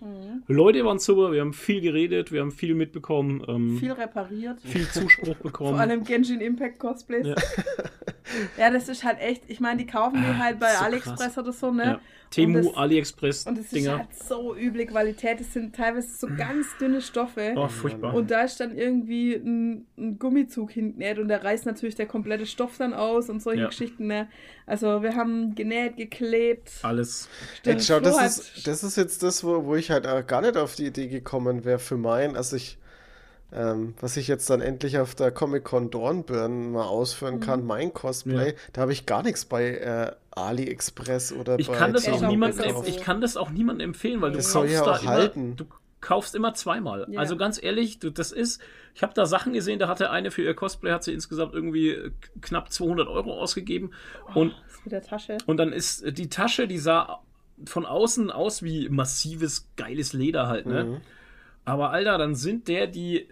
Mhm. 0.00 0.42
Leute 0.46 0.84
waren 0.84 0.98
super, 1.00 1.32
wir 1.32 1.40
haben 1.40 1.52
viel 1.52 1.80
geredet, 1.80 2.30
wir 2.32 2.40
haben 2.40 2.52
viel 2.52 2.74
mitbekommen, 2.74 3.42
ähm, 3.48 3.78
Viel 3.78 3.92
repariert. 3.92 4.60
viel 4.62 4.86
Zuspruch 4.88 5.34
bekommen. 5.42 5.70
Vor 5.70 5.80
allem 5.80 6.04
Genshin 6.04 6.40
Impact 6.40 6.78
Cosplays. 6.78 7.26
Ja. 7.26 7.34
Ja, 8.58 8.70
das 8.70 8.90
ist 8.90 9.04
halt 9.04 9.18
echt, 9.20 9.44
ich 9.48 9.58
meine, 9.58 9.78
die 9.78 9.86
kaufen 9.86 10.20
die 10.20 10.36
halt 10.38 10.60
bei 10.60 10.70
so 10.70 10.84
AliExpress 10.84 11.16
krass. 11.18 11.38
oder 11.38 11.50
so, 11.52 11.72
ne? 11.72 11.82
ja. 11.84 12.00
Temu, 12.30 12.58
Und 12.58 12.66
das- 12.66 12.76
AliExpress, 12.76 13.46
Und 13.46 13.58
es 13.58 13.64
ist 13.66 13.74
Dinger. 13.74 13.98
halt 13.98 14.08
so 14.14 14.54
üble 14.54 14.84
Qualität. 14.86 15.40
Es 15.40 15.52
sind 15.54 15.74
teilweise 15.74 16.08
so 16.16 16.26
ganz 16.36 16.66
dünne 16.78 17.00
Stoffe. 17.00 17.54
Oh, 17.56 17.68
furchtbar. 17.68 18.12
Und 18.14 18.30
da 18.30 18.42
ist 18.42 18.60
dann 18.60 18.76
irgendwie 18.76 19.34
ein, 19.34 19.86
ein 19.96 20.18
Gummizug 20.18 20.70
hingenäht 20.72 21.18
und 21.18 21.28
da 21.28 21.38
reißt 21.38 21.64
natürlich 21.66 21.94
der 21.94 22.06
komplette 22.06 22.44
Stoff 22.44 22.76
dann 22.78 22.92
aus 22.92 23.30
und 23.30 23.42
solche 23.42 23.62
Ja. 23.62 23.68
Geschichten. 23.68 24.06
Ne? 24.06 24.28
Also 24.66 25.02
wir 25.02 25.16
haben 25.16 25.54
genäht, 25.54 25.96
geklebt. 25.96 26.70
Alles. 26.82 27.28
Der 27.64 27.74
Ey, 27.76 27.80
schau, 27.80 28.00
das 28.00 28.38
ist, 28.38 28.66
das 28.66 28.84
ist 28.84 28.96
jetzt 28.96 29.22
das, 29.22 29.42
wo, 29.42 29.64
wo 29.64 29.74
ich 29.76 29.90
halt 29.90 30.06
auch 30.06 30.26
gar 30.26 30.42
nicht 30.42 30.56
auf 30.58 30.74
die 30.74 30.86
Idee 30.86 31.08
gekommen 31.08 31.64
wäre 31.64 31.78
für 31.78 31.96
mein, 31.96 32.36
also 32.36 32.56
ich, 32.56 32.76
ähm, 33.50 33.94
was 34.00 34.18
ich 34.18 34.28
jetzt 34.28 34.50
dann 34.50 34.60
endlich 34.60 34.98
auf 34.98 35.14
der 35.14 35.30
Comic-Con 35.30 35.90
Dornbirn 35.90 36.70
mal 36.72 36.84
ausführen 36.84 37.36
Mhm. 37.36 37.40
kann, 37.40 37.64
mein 37.64 37.94
Cosplay, 37.94 38.54
da 38.74 38.82
habe 38.82 38.92
ich 38.92 39.06
gar 39.06 39.22
nichts 39.22 39.46
bei 39.46 39.70
äh, 39.78 40.12
AliExpress 40.38 41.32
oder 41.32 41.58
Ich 41.58 41.68
bei 41.68 41.76
kann 41.76 41.92
das 41.92 42.08
auch 42.08 42.20
niemandem, 42.20 42.82
ich 42.86 43.00
kann 43.00 43.20
das 43.20 43.36
auch 43.36 43.50
niemandem 43.50 43.90
empfehlen, 43.90 44.20
weil 44.20 44.30
du 44.32 44.36
Das 44.38 44.52
kaufst 44.52 44.72
ja 44.72 44.84
da 44.84 44.96
immer, 44.98 45.10
halten. 45.10 45.56
du 45.56 45.66
kaufst 46.00 46.34
immer 46.34 46.54
zweimal. 46.54 47.06
Ja. 47.10 47.20
Also 47.20 47.36
ganz 47.36 47.62
ehrlich, 47.62 47.98
du, 47.98 48.10
das 48.10 48.32
ist, 48.32 48.60
ich 48.94 49.02
habe 49.02 49.14
da 49.14 49.26
Sachen 49.26 49.52
gesehen, 49.52 49.78
da 49.78 49.88
hatte 49.88 50.10
eine 50.10 50.30
für 50.30 50.42
ihr 50.42 50.54
Cosplay, 50.54 50.92
hat 50.92 51.04
sie 51.04 51.12
insgesamt 51.12 51.54
irgendwie 51.54 51.90
äh, 51.90 52.10
knapp 52.40 52.72
200 52.72 53.08
Euro 53.08 53.40
ausgegeben 53.40 53.90
und 54.34 54.52
Das 54.66 54.74
ist 54.74 54.84
mit 54.84 54.92
der 54.92 55.02
Tasche. 55.02 55.38
Und 55.46 55.56
dann 55.56 55.72
ist 55.72 56.02
äh, 56.02 56.12
die 56.12 56.28
Tasche, 56.28 56.68
die 56.68 56.78
sah 56.78 57.20
von 57.64 57.84
außen 57.86 58.30
aus 58.30 58.62
wie 58.62 58.88
massives, 58.88 59.68
geiles 59.76 60.12
Leder 60.12 60.46
halt, 60.46 60.66
ne? 60.66 60.84
Mhm. 60.84 61.00
Aber 61.64 61.90
Alter, 61.90 62.16
dann 62.16 62.34
sind 62.34 62.68
der 62.68 62.86
die, 62.86 63.28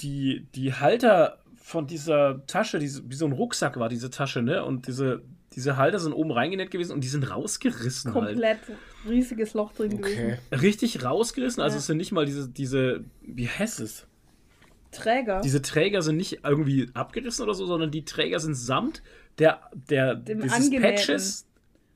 die, 0.00 0.46
die 0.54 0.74
Halter 0.74 1.38
von 1.56 1.86
dieser 1.86 2.44
Tasche, 2.46 2.78
diese, 2.80 3.08
wie 3.08 3.14
so 3.14 3.26
ein 3.26 3.32
Rucksack 3.32 3.78
war 3.78 3.88
diese 3.88 4.10
Tasche, 4.10 4.42
ne? 4.42 4.64
Und 4.64 4.86
diese, 4.88 5.22
diese 5.54 5.76
Halter 5.76 5.98
sind 5.98 6.12
oben 6.12 6.30
reingenäht 6.30 6.70
gewesen 6.70 6.92
und 6.92 7.00
die 7.02 7.08
sind 7.08 7.28
rausgerissen 7.30 8.14
halt. 8.14 8.26
Komplett 8.34 8.58
riesiges 9.08 9.54
Loch 9.54 9.72
drin 9.72 9.94
Okay. 9.94 10.14
gewesen. 10.14 10.38
Richtig 10.60 11.04
rausgerissen. 11.04 11.62
Also 11.62 11.74
Ja. 11.74 11.78
es 11.80 11.86
sind 11.86 11.96
nicht 11.96 12.12
mal 12.12 12.24
diese, 12.26 12.48
diese, 12.48 13.04
wie 13.22 13.48
heißt 13.48 13.80
es? 13.80 14.06
Träger. 14.92 15.40
Diese 15.42 15.62
Träger 15.62 16.02
sind 16.02 16.16
nicht 16.16 16.40
irgendwie 16.44 16.90
abgerissen 16.94 17.44
oder 17.44 17.54
so, 17.54 17.66
sondern 17.66 17.90
die 17.90 18.04
Träger 18.04 18.40
sind 18.40 18.54
samt 18.54 19.02
der, 19.38 19.60
der, 19.88 20.14
Dem 20.16 20.40
dieses 20.40 20.56
Angenähten. 20.56 20.96
Patches 20.96 21.46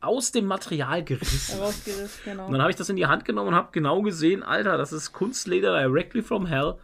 aus 0.01 0.33
dem 0.33 0.45
Material 0.47 1.03
gerissen. 1.03 1.57
Herausgerissen, 1.57 2.21
genau. 2.25 2.47
Und 2.47 2.53
dann 2.53 2.61
habe 2.61 2.71
ich 2.71 2.77
das 2.77 2.89
in 2.89 2.97
die 2.97 3.07
Hand 3.07 3.25
genommen 3.25 3.49
und 3.49 3.55
habe 3.55 3.71
genau 3.73 4.03
gesehen, 4.03 4.43
Alter, 4.43 4.77
das 4.77 4.93
ist 4.93 5.13
Kunstleder 5.13 5.79
directly 5.81 6.23
from 6.23 6.47
hell. 6.47 6.75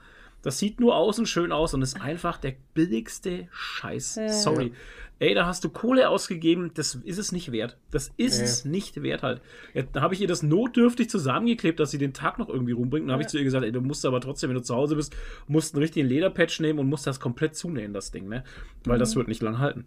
Das 0.42 0.58
sieht 0.58 0.80
nur 0.80 0.96
außen 0.96 1.26
schön 1.26 1.52
aus 1.52 1.74
und 1.74 1.82
ist 1.82 2.00
einfach 2.00 2.38
der 2.38 2.54
billigste 2.74 3.46
Scheiß. 3.52 4.16
Ja. 4.16 4.28
Sorry. 4.30 4.72
Ey, 5.20 5.34
da 5.34 5.44
hast 5.46 5.62
du 5.64 5.68
Kohle 5.68 6.08
ausgegeben, 6.08 6.70
das 6.74 6.94
ist 7.04 7.18
es 7.18 7.30
nicht 7.30 7.52
wert. 7.52 7.76
Das 7.90 8.10
ist 8.16 8.38
Nee. 8.38 8.44
es 8.44 8.64
nicht 8.64 9.02
wert 9.02 9.22
halt. 9.22 9.42
Ja, 9.74 9.82
da 9.82 10.00
habe 10.00 10.14
ich 10.14 10.20
ihr 10.22 10.26
das 10.26 10.42
notdürftig 10.42 11.10
zusammengeklebt, 11.10 11.78
dass 11.78 11.90
sie 11.90 11.98
den 11.98 12.14
Tag 12.14 12.38
noch 12.38 12.48
irgendwie 12.48 12.72
rumbringt. 12.72 13.02
Und 13.02 13.08
dann 13.08 13.12
habe 13.12 13.22
ich 13.22 13.28
zu 13.28 13.36
ihr 13.36 13.44
gesagt, 13.44 13.62
ey, 13.64 13.70
du 13.70 13.82
musst 13.82 14.04
aber 14.06 14.20
trotzdem, 14.22 14.48
wenn 14.48 14.56
du 14.56 14.62
zu 14.62 14.74
Hause 14.74 14.96
bist, 14.96 15.14
musst 15.46 15.74
einen 15.74 15.82
richtigen 15.82 16.08
Lederpatch 16.08 16.58
nehmen 16.60 16.78
und 16.78 16.88
musst 16.88 17.06
das 17.06 17.20
komplett 17.20 17.54
zunähen, 17.54 17.92
das 17.92 18.10
Ding, 18.10 18.28
ne? 18.28 18.44
Weil 18.84 18.98
das 18.98 19.14
wird 19.14 19.28
nicht 19.28 19.42
lang 19.42 19.58
halten. 19.58 19.84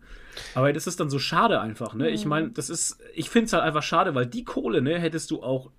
Aber 0.53 0.71
das 0.71 0.85
ist 0.85 0.99
dann 0.99 1.09
so 1.09 1.17
schade 1.17 1.59
einfach, 1.59 1.95
ne? 1.95 2.11
Ich 2.11 2.25
meine, 2.25 2.51
das 2.51 2.69
ist, 2.69 2.99
ich 3.15 3.31
finde 3.31 3.47
es 3.47 3.53
halt 3.53 3.63
einfach 3.63 3.83
schade, 3.83 4.13
weil 4.13 4.27
die 4.27 4.43
Kohle, 4.43 4.83
ne, 4.83 4.99
hättest 4.99 5.31
du 5.31 5.41
auch 5.41 5.71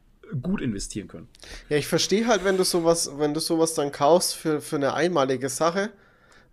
gut 0.42 0.62
investieren 0.62 1.07
können. 1.07 1.28
Ja, 1.68 1.76
ich 1.76 1.86
verstehe 1.86 2.26
halt, 2.26 2.44
wenn 2.44 2.57
du 2.57 2.64
sowas, 2.64 3.09
wenn 3.18 3.34
du 3.34 3.38
sowas 3.40 3.74
dann 3.74 3.92
kaufst 3.92 4.34
für, 4.34 4.61
für 4.61 4.76
eine 4.76 4.94
einmalige 4.94 5.48
Sache, 5.48 5.90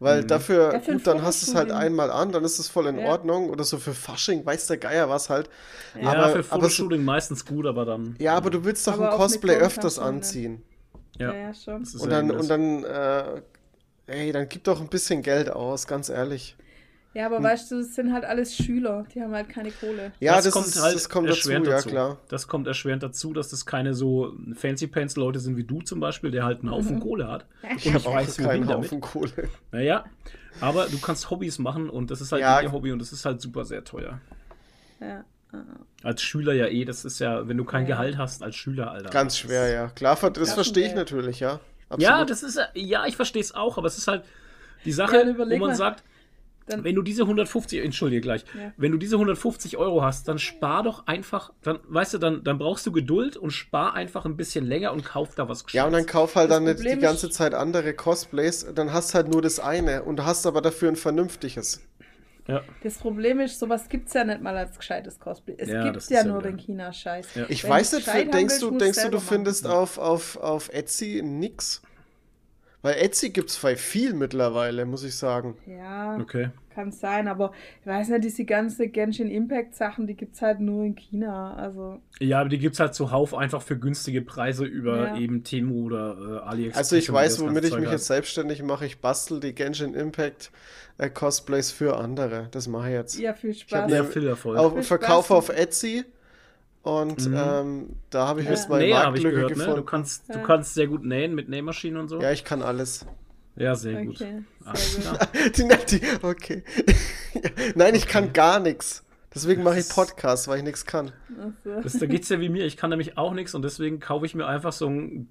weil 0.01 0.25
dafür, 0.25 0.73
Ja, 0.73 0.79
für 0.81 0.91
ein 0.91 0.97
gut, 0.97 1.07
dann 1.07 1.21
hast 1.21 1.41
du 1.41 1.51
es 1.51 1.55
halt 1.55 1.71
einmal 1.71 2.11
an, 2.11 2.31
dann 2.33 2.43
ist 2.43 2.59
es 2.59 2.67
voll 2.67 2.87
in 2.87 2.99
Ja. 2.99 3.05
Ordnung. 3.07 3.49
Oder 3.49 3.63
so 3.63 3.77
für 3.77 3.93
Fasching, 3.93 4.45
weiß 4.45 4.67
der 4.67 4.77
Geier 4.77 5.09
was 5.09 5.29
halt. 5.29 5.49
Ja, 5.99 6.11
aber, 6.11 6.29
für 6.43 6.53
aber, 6.53 6.69
so, 6.69 6.83
Fotoshooting 6.83 7.03
meistens 7.05 7.45
gut, 7.45 7.65
aber 7.65 7.85
dann. 7.85 8.15
ja, 8.19 8.35
aber 8.35 8.49
du 8.49 8.63
willst 8.65 8.87
doch 8.87 8.93
Aber 8.93 9.11
ein 9.11 9.17
Cosplay 9.17 9.55
öfters 9.57 9.97
ne? 9.97 10.03
anziehen. 10.03 10.63
Ja, 11.19 11.33
Ja, 11.33 11.33
ja, 11.33 11.53
schon. 11.53 11.87
Und 11.99 12.09
dann, 12.09 12.27
das. 12.29 12.41
und 12.41 12.47
dann, 12.49 12.83
äh, 12.83 13.41
ey, 14.07 14.31
dann 14.31 14.49
gib 14.49 14.63
doch 14.65 14.81
ein 14.81 14.89
bisschen 14.89 15.21
Geld 15.21 15.49
aus, 15.49 15.87
ganz 15.87 16.09
ehrlich. 16.09 16.55
Ja, 17.14 17.26
aber 17.26 17.43
weißt 17.43 17.72
du, 17.72 17.80
das 17.80 17.93
sind 17.95 18.14
halt 18.14 18.24
alles 18.24 18.55
Schüler, 18.55 19.05
die 19.14 19.22
haben 19.22 19.34
halt 19.34 19.49
keine 19.49 19.70
Kohle. 19.72 20.14
Ja, 20.22 20.36
das, 20.41 20.51
kommt 20.51 20.68
ist, 20.68 20.82
halt 20.82 20.95
das 20.95 21.09
kommt 21.09 21.28
dazu, 21.28 21.38
erschwerend 21.51 21.68
ja 21.68 21.82
klar. 21.82 22.18
Das 22.30 22.47
kommt 22.47 22.68
erschwerend 22.68 23.03
dazu, 23.03 23.34
dass 23.34 23.49
das 23.49 23.66
keine 23.66 23.93
so 23.93 24.34
Fancy 24.55 24.88
Pants 24.88 25.18
Leute 25.18 25.39
sind 25.39 25.57
wie 25.57 25.66
du 25.66 25.82
zum 25.82 25.99
Beispiel, 25.99 26.32
der 26.32 26.45
halt 26.45 26.62
einen 26.62 26.72
Haufen 26.72 27.01
Kohle 27.01 27.28
hat. 27.28 27.45
Und 27.64 27.78
Ich 27.86 27.93
habe 27.93 28.05
auch 28.07 28.14
weiß, 28.16 28.38
keinen 28.38 28.66
damit. 28.66 28.86
Haufen 28.86 29.01
Kohle. 29.01 29.49
Naja, 29.74 30.05
aber 30.62 30.86
du 30.86 30.99
kannst 30.99 31.30
Hobbys 31.30 31.59
machen 31.59 31.89
und 31.89 32.12
das 32.12 32.22
ist 32.22 32.32
halt 32.32 32.41
Ja. 32.43 32.62
ihr 32.62 32.72
Hobby 32.72 32.93
und 32.93 32.99
das 32.99 33.12
ist 33.12 33.26
halt 33.26 33.41
super 33.41 33.66
sehr 33.66 33.84
teuer. 33.84 34.22
Ja. 35.01 35.26
Als 36.03 36.22
Schüler 36.22 36.53
ja 36.53 36.68
eh, 36.68 36.86
das 36.86 37.03
ist 37.03 37.20
ja, 37.20 37.45
wenn 37.47 37.57
du 37.57 37.66
kein 37.66 37.82
Ja. 37.84 37.95
Gehalt 37.95 38.18
hast 38.18 38.41
als 38.41 38.55
Schüler, 38.55 38.89
Alter. 38.91 39.09
Ganz 39.09 39.34
das 39.34 39.39
schwer, 39.39 39.68
ja. 39.70 39.88
Klar, 39.89 40.18
das 40.32 40.47
Ja, 40.49 40.55
verstehe 40.55 40.88
ich 40.88 40.95
natürlich, 40.95 41.41
ja. 41.41 41.59
Ja, 41.97 42.20
Absolut. 42.22 42.30
das 42.30 42.43
ist, 42.43 42.59
ja, 42.74 43.05
ich 43.05 43.18
verstehe 43.18 43.41
es 43.41 43.53
auch, 43.53 43.78
aber 43.78 43.88
es 43.88 43.97
ist 43.97 44.07
halt 44.07 44.24
die 44.86 44.91
Ja, 44.91 44.95
Sache, 44.95 45.26
dann 45.26 45.38
wo 45.38 45.45
man 45.57 45.59
mal. 45.59 45.76
sagt, 45.76 46.03
Dann, 46.68 46.84
wenn 46.84 46.95
du 46.95 47.01
diese 47.01 47.24
150, 47.24 47.84
entschuldige 47.84 48.22
gleich, 48.22 48.45
Ja. 48.57 48.72
wenn 48.78 48.91
du 48.91 48.97
diese 48.97 49.18
150 49.18 49.78
Euro 49.78 50.03
hast, 50.03 50.28
dann 50.28 50.38
spar 50.39 50.84
doch 50.84 51.07
einfach, 51.07 51.51
dann, 51.64 51.80
weißt 51.88 52.14
du, 52.14 52.18
dann, 52.20 52.43
dann 52.43 52.57
brauchst 52.59 52.86
du 52.86 52.91
Geduld 52.91 53.36
und 53.36 53.51
spar 53.51 53.93
einfach 53.95 54.26
ein 54.26 54.38
bisschen 54.38 54.66
länger 54.66 54.93
und 54.93 55.03
kauf 55.03 55.36
da 55.36 55.49
was 55.49 55.66
Ja, 55.72 55.86
und 55.86 55.93
dann 55.93 56.05
kauf 56.05 56.36
halt 56.36 56.49
Das 56.49 56.57
dann 56.57 56.66
nicht 56.66 56.76
Problem 56.78 56.99
die 56.99 57.01
ganze 57.03 57.30
Zeit 57.30 57.53
andere 57.53 57.93
Cosplays, 57.93 58.68
dann 58.76 58.93
hast 58.93 59.14
halt 59.16 59.28
nur 59.28 59.41
das 59.41 59.59
eine 59.59 60.03
und 60.03 60.24
hast 60.26 60.45
aber 60.45 60.62
dafür 60.62 60.89
ein 60.89 60.95
vernünftiges. 60.95 61.82
Ja. 62.47 62.62
das 62.84 62.95
Problem 62.95 63.39
ist, 63.39 63.59
sowas 63.59 63.88
gibt 63.88 64.07
es 64.07 64.14
ja 64.16 64.24
nicht 64.24 64.41
mal 64.41 64.57
als 64.57 64.76
gescheites 64.78 65.20
Cosplay. 65.20 65.55
Es 65.57 65.70
Ja, 65.70 65.89
gibt 65.89 66.09
ja 66.09 66.24
nur 66.24 66.41
den 66.41 66.57
China-Scheiß. 66.57 67.36
Ja. 67.36 67.45
Ich 67.49 67.64
Wenn 67.64 67.70
weiß 67.70 67.93
nicht, 67.93 68.07
denkst 68.34 68.59
du, 68.59 68.72
denkst 68.78 69.03
du, 69.03 69.09
du 69.09 69.18
machen. 69.18 69.28
findest 69.28 69.68
auf, 69.68 69.97
auf, 69.99 70.38
auf 70.38 70.70
Etsy 70.74 71.22
nix? 71.24 71.82
Weil 72.84 72.95
Etsy 72.97 73.29
gibt's 73.29 73.55
voll 73.57 73.75
viel 73.75 74.13
mittlerweile, 74.13 74.86
muss 74.86 75.03
ich 75.03 75.15
sagen. 75.15 75.55
Ja, 75.67 76.17
Okay. 76.19 76.49
kann 76.73 76.91
sein, 76.91 77.27
aber 77.27 77.51
ich 77.82 77.86
weiß 77.88 78.09
nicht, 78.09 78.23
diese 78.23 78.43
ganze 78.43 78.88
Genshin 78.88 79.29
Impact 79.29 79.75
Sachen, 79.75 80.07
die 80.07 80.15
gibt 80.15 80.34
es 80.36 80.41
halt 80.41 80.59
nur 80.61 80.84
in 80.86 80.95
China. 80.95 81.53
Also, 81.53 81.99
Ja, 82.19 82.39
aber 82.39 82.49
die 82.49 82.57
gibt's 82.57 82.79
halt 82.79 82.95
zuhauf 82.95 83.36
einfach 83.36 83.61
für 83.61 83.77
günstige 83.77 84.23
Preise 84.23 84.65
über 84.65 85.09
Ja. 85.09 85.17
eben 85.17 85.43
Temu 85.43 85.86
oder 85.86 86.17
äh, 86.43 86.49
AliExpress. 86.49 86.77
Also 86.77 86.95
ich 86.95 87.11
weiß, 87.13 87.39
womit 87.41 87.65
ich 87.65 87.71
mich 87.75 87.82
heißt. 87.84 87.91
jetzt 87.91 88.07
selbstständig 88.07 88.63
mache. 88.63 88.88
Ich 88.88 88.99
bastel 88.99 89.39
die 89.39 89.53
Genshin 89.53 89.93
Impact 89.93 90.49
äh, 90.97 91.07
Cosplays 91.09 91.71
für 91.71 91.97
andere. 91.97 92.47
Das 92.49 92.67
mache 92.67 92.88
ich 92.89 92.93
jetzt. 92.95 93.19
ja, 93.19 93.34
viel 93.36 93.53
Spaß. 93.53 93.89
ne- 93.91 93.97
Ja, 93.97 94.03
viel 94.05 94.25
Erfolg. 94.27 94.57
Auf, 94.57 94.73
Viel 94.73 94.84
Verkauf 94.84 95.25
Spaß. 95.25 95.38
auf 95.38 95.49
Etsy. 95.49 96.03
Und 96.84 97.27
Mhm. 97.27 97.36
ähm, 97.38 97.89
da 98.09 98.27
habe 98.27 98.41
ich 98.41 98.49
jetzt 98.49 98.67
meine 98.69 98.86
Näher 98.86 99.03
habe 99.03 99.17
ich 99.17 99.23
Marktlücke 99.23 99.36
gehört, 99.36 99.51
ne? 99.51 99.55
gefunden. 99.57 99.77
Du 99.77 99.84
kannst, 99.86 100.34
du 100.34 100.41
kannst 100.41 100.73
sehr 100.73 100.88
gut 100.88 101.03
nähen 101.05 101.36
mit 101.36 101.47
Nähmaschinen 101.47 101.99
und 101.99 102.07
so. 102.07 102.19
Ja, 102.19 102.32
ich 102.32 102.43
kann 102.43 102.61
alles. 102.63 103.05
Ja, 103.55 103.75
sehr 103.75 104.03
gut. 104.05 104.15
Okay, 104.15 104.43
Alles 104.65 104.93
sehr 104.95 105.01
klar. 105.13 105.27
Die, 105.55 105.63
nein, 105.65 105.79
die, 105.89 106.01
okay. 106.23 106.63
Nein, 107.75 107.95
ich 107.95 108.07
kann 108.07 108.34
gar 108.34 108.59
nichts. 108.59 109.03
Deswegen 109.36 109.61
mache 109.63 109.79
ich 109.79 109.89
Podcasts, 109.89 110.47
weil 110.47 110.57
ich 110.59 110.63
nichts 110.63 110.86
kann. 110.86 111.11
Also, 111.38 111.82
Das, 111.82 111.99
da 111.99 112.05
geht's 112.05 112.29
ja 112.29 112.39
wie 112.39 112.49
mir. 112.49 112.65
Ich 112.65 112.77
kann 112.77 112.89
nämlich 112.89 113.17
auch 113.17 113.34
nichts 113.34 113.53
und 113.53 113.61
deswegen 113.61 113.99
kaufe 113.99 114.25
ich 114.25 114.36
mir 114.36 114.47
einfach 114.47 114.71
so 114.73 114.88
ein 114.88 115.29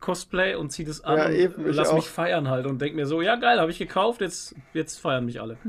Closet-Cosplay 0.00 0.54
und 0.54 0.70
ziehe 0.70 0.86
das 0.86 1.02
an 1.02 1.18
Ja, 1.18 1.26
und 1.26 1.32
eben, 1.34 1.70
ich 1.70 1.76
lass 1.76 1.88
auch. 1.88 1.94
mich 1.96 2.08
feiern 2.08 2.48
halt 2.48 2.66
und 2.66 2.80
denk 2.80 2.94
mir 2.94 3.06
so, 3.06 3.22
ja 3.22 3.36
geil, 3.36 3.60
habe 3.60 3.70
ich 3.70 3.78
gekauft, 3.78 4.20
jetzt, 4.20 4.54
jetzt 4.74 4.98
feiern 4.98 5.24
mich 5.24 5.40
alle. 5.40 5.56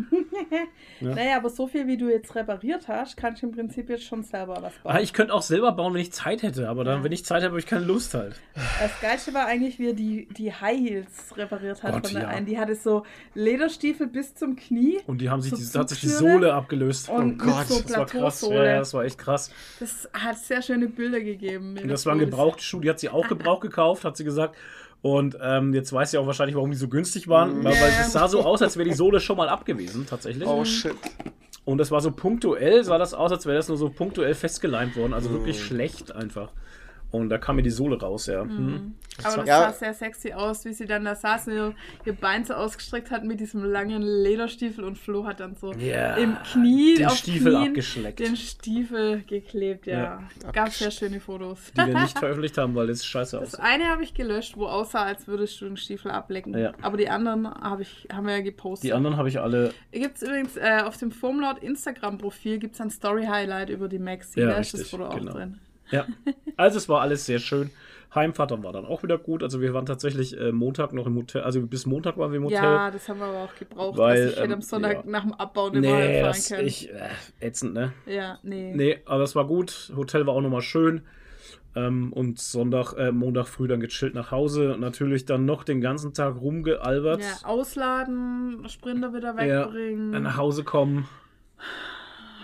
Ja. 1.00 1.14
Naja, 1.14 1.38
aber 1.38 1.50
so 1.52 1.68
viel 1.68 1.86
wie 1.86 1.96
du 1.98 2.10
jetzt 2.10 2.34
repariert 2.34 2.88
hast, 2.88 3.18
kannst 3.18 3.44
du 3.44 3.48
im 3.48 3.52
Prinzip 3.52 3.88
jetzt 3.88 4.04
schon 4.06 4.24
selber 4.24 4.54
was 4.62 4.74
bauen. 4.80 4.96
Ah, 4.96 5.00
ich 5.00 5.14
könnte 5.14 5.32
auch 5.32 5.44
selber 5.44 5.72
bauen, 5.72 5.94
wenn 5.94 6.02
ich 6.02 6.12
Zeit 6.12 6.42
hätte, 6.42 6.68
aber 6.70 6.84
dann, 6.84 7.00
Ja. 7.00 7.04
wenn 7.04 7.12
ich 7.12 7.24
Zeit 7.24 7.44
habe, 7.44 7.50
habe 7.52 7.60
ich 7.60 7.68
keine 7.68 7.86
Lust 7.86 8.16
halt. 8.16 8.40
Das 8.56 9.00
Geilste 9.00 9.32
war 9.36 9.46
eigentlich, 9.46 9.78
wie 9.78 9.90
er 9.90 9.94
die, 9.94 10.28
die 10.32 10.52
High 10.52 10.80
Heels 10.80 11.38
repariert 11.38 11.84
hat 11.84 11.94
Gott, 11.94 12.08
von 12.08 12.14
der 12.16 12.24
ja. 12.24 12.30
einen. 12.30 12.48
Die 12.48 12.58
hatte 12.58 12.74
so 12.74 13.04
Lederstiefel 13.36 14.08
bis 14.08 14.34
zum 14.34 14.56
Knie 14.56 14.98
Und 15.06 15.22
die 15.22 15.30
haben 15.30 15.42
sich, 15.42 15.52
So 15.54 15.72
die, 15.74 15.80
hat 15.80 15.90
sich 15.90 16.00
die 16.00 16.08
Sohle 16.08 16.54
abgelöst. 16.56 17.10
und 17.10 17.38
Gott, 17.38 17.60
mit 17.60 17.68
so 17.68 17.82
das 17.84 17.96
war 17.98 18.06
krass. 18.08 18.42
Ja, 18.50 18.78
das 18.80 18.94
war 18.96 19.04
echt 19.04 19.20
krass. 19.20 19.52
Das 19.80 20.10
hat 20.14 20.38
sehr 20.40 20.64
schöne 20.64 20.88
Bilder 20.88 21.20
gegeben. 21.20 21.78
Und 21.80 21.88
das 21.90 22.08
war 22.08 22.14
ein 22.14 22.20
gebrauchter 22.20 22.64
Schuh, 22.64 22.80
die 22.80 22.90
hat 22.90 23.00
sie 23.00 23.10
auch 23.10 23.28
gebraucht 23.30 23.62
gekauft, 23.62 24.04
hat 24.04 24.17
sie 24.18 24.24
gesagt. 24.24 24.56
Und 25.02 25.38
ähm, 25.42 25.74
jetzt 25.76 25.94
weiß 25.94 26.12
sie 26.12 26.18
auch 26.18 26.26
wahrscheinlich, 26.26 26.56
warum 26.56 26.72
die 26.72 26.78
so 26.78 26.88
günstig 26.88 27.28
waren, 27.28 27.64
weil, 27.64 27.74
weil 27.74 27.92
Ja. 27.92 28.02
es 28.02 28.12
sah 28.14 28.28
so 28.28 28.44
aus, 28.44 28.62
als 28.64 28.78
wäre 28.78 28.90
die 28.90 28.96
Sohle 28.96 29.20
schon 29.20 29.38
mal 29.38 29.48
abgewesen, 29.48 30.06
tatsächlich. 30.08 30.48
Oh 30.48 30.66
shit. 30.66 30.96
Und 31.66 31.78
das 31.78 31.92
war 31.92 32.02
so 32.02 32.12
punktuell, 32.12 32.84
sah 32.84 32.98
das 32.98 33.14
aus, 33.14 33.32
als 33.32 33.46
wäre 33.46 33.58
das 33.58 33.68
nur 33.68 33.78
so 33.78 33.90
punktuell 33.90 34.34
festgeleimt 34.34 34.96
worden, 34.98 35.14
also 35.14 35.30
Mhm. 35.30 35.34
wirklich 35.34 35.62
schlecht 35.64 36.12
einfach. 36.16 36.52
Und 37.10 37.30
da 37.30 37.38
kam 37.38 37.56
mir 37.56 37.64
die 37.64 37.70
Sohle 37.70 38.00
raus, 38.00 38.28
ja. 38.28 38.44
Mhm. 38.44 38.58
Hm. 38.58 38.96
Aber 39.24 39.38
das 39.38 39.48
Ja. 39.48 39.60
sah 39.62 39.72
sehr 39.74 39.94
sexy 39.94 40.34
aus, 40.34 40.64
wie 40.66 40.74
sie 40.74 40.86
dann 40.86 41.06
da 41.06 41.16
saß 41.16 41.48
und 41.48 41.54
ihr, 41.54 41.74
ihr 42.06 42.14
Bein 42.14 42.44
so 42.46 42.54
ausgestreckt 42.54 43.10
hat 43.12 43.24
mit 43.24 43.40
diesem 43.40 43.64
langen 43.64 44.02
Lederstiefel 44.04 44.84
und 44.84 44.98
Flo 44.98 45.26
hat 45.26 45.40
dann 45.40 45.56
so 45.56 45.72
Ja, 45.74 46.16
im 46.18 46.36
Knie 46.52 46.96
den 46.96 47.06
auf 47.08 47.16
Stiefel 47.16 47.54
Knien 47.54 47.68
abgeschleckt. 47.70 48.20
den 48.20 48.36
Stiefel 48.36 49.24
geklebt, 49.24 49.88
ja. 49.88 50.22
Ja. 50.44 50.52
Gab 50.52 50.70
sehr 50.70 50.92
schöne 50.92 51.20
Fotos. 51.20 51.72
Die 51.74 51.78
wir 51.88 52.00
nicht 52.02 52.20
veröffentlicht 52.20 52.58
haben, 52.58 52.76
weil 52.76 52.88
das 52.88 53.04
scheiße 53.06 53.38
Das 53.40 53.56
aussieht. 53.56 53.60
eine 53.66 53.86
habe 53.86 54.04
ich 54.04 54.14
gelöscht, 54.14 54.56
wo 54.58 54.68
aussah, 54.68 55.04
als 55.04 55.28
würdest 55.28 55.60
du 55.62 55.66
den 55.66 55.78
Stiefel 55.78 56.12
ablecken. 56.12 56.56
Ja. 56.58 56.74
Aber 56.82 56.98
die 56.98 57.10
anderen 57.10 57.48
hab 57.48 57.80
ich, 57.80 58.08
haben 58.14 58.28
wir 58.28 58.36
ja 58.38 58.42
gepostet. 58.44 58.84
Die 58.90 58.94
anderen 58.94 59.18
habe 59.18 59.30
ich 59.30 59.40
alle. 59.40 59.74
Gibt 59.92 60.18
es 60.18 60.24
übrigens 60.24 60.58
äh, 60.58 60.82
auf 60.84 60.98
dem 60.98 61.12
Formlaut 61.12 61.60
Instagram-Profil 61.64 62.60
gibt 62.60 62.76
es 62.76 62.82
ein 62.82 62.90
Story-Highlight 62.92 63.70
über 63.70 63.88
die 63.88 64.00
Maxi. 64.00 64.42
Ja, 64.42 64.48
da 64.48 64.58
ist 64.58 64.74
das 64.74 64.82
richtig, 64.82 64.92
Foto 65.00 65.10
auch 65.10 65.18
genau. 65.18 65.32
drin. 65.32 65.60
Ja. 65.92 66.06
Also 66.56 66.78
es 66.78 66.90
war 66.90 67.02
alles 67.02 67.26
sehr 67.26 67.40
schön. 67.40 67.70
Heimfahrt 68.16 68.52
dann 68.52 68.64
war 68.64 68.74
dann 68.74 68.86
auch 68.86 69.04
wieder 69.04 69.18
gut. 69.18 69.44
Also 69.44 69.62
wir 69.62 69.74
waren 69.74 69.86
tatsächlich 69.86 70.40
äh, 70.40 70.52
Montag 70.52 70.94
noch 70.94 71.06
im 71.08 71.16
Hotel. 71.18 71.42
Also 71.44 71.62
bis 71.62 71.86
Montag 71.86 72.18
waren 72.18 72.32
wir 72.32 72.38
im 72.38 72.46
Hotel. 72.46 72.64
Ja, 72.64 72.92
das 72.92 73.08
haben 73.10 73.20
wir 73.20 73.28
aber 73.28 73.44
auch 73.44 73.56
gebraucht. 73.56 73.98
Weil, 73.98 74.30
ich 74.30 74.36
hätte 74.36 74.44
ähm, 74.46 74.54
am 74.54 74.62
Sonntag 74.62 74.94
ja. 74.94 75.02
nach 75.06 75.24
dem 75.24 75.34
Abbauen 75.34 75.76
immer 75.76 75.98
nee, 75.98 76.22
fahren 76.22 76.34
das, 76.34 76.50
können. 76.50 76.68
ich, 76.68 76.90
äh, 76.92 77.10
ätzend, 77.40 77.74
ne? 77.74 77.94
ja, 78.06 78.40
nee. 78.44 78.74
Nee, 78.76 79.00
aber 79.06 79.24
es 79.24 79.36
war 79.36 79.46
gut. 79.46 79.92
Hotel 79.96 80.26
war 80.26 80.34
auch 80.34 80.42
nochmal 80.42 80.62
schön. 80.62 81.02
Ähm, 81.76 82.12
und 82.14 82.40
Sonntag, 82.40 82.94
äh, 82.94 83.12
Montag 83.12 83.48
früh 83.48 83.68
dann 83.68 83.80
gechillt 83.80 84.16
nach 84.16 84.32
Hause. 84.32 84.78
Natürlich 84.80 85.26
dann 85.26 85.46
noch 85.46 85.64
den 85.64 85.82
ganzen 85.82 86.14
Tag 86.14 86.42
rumgealbert. 86.42 87.22
Ja, 87.22 87.48
ausladen, 87.48 88.68
Sprinter 88.68 89.14
wieder 89.14 89.36
Ja, 89.46 89.66
wegbringen, 89.66 90.14
Dann 90.14 90.24
nach 90.24 90.38
Hause 90.38 90.64
kommen. 90.64 91.08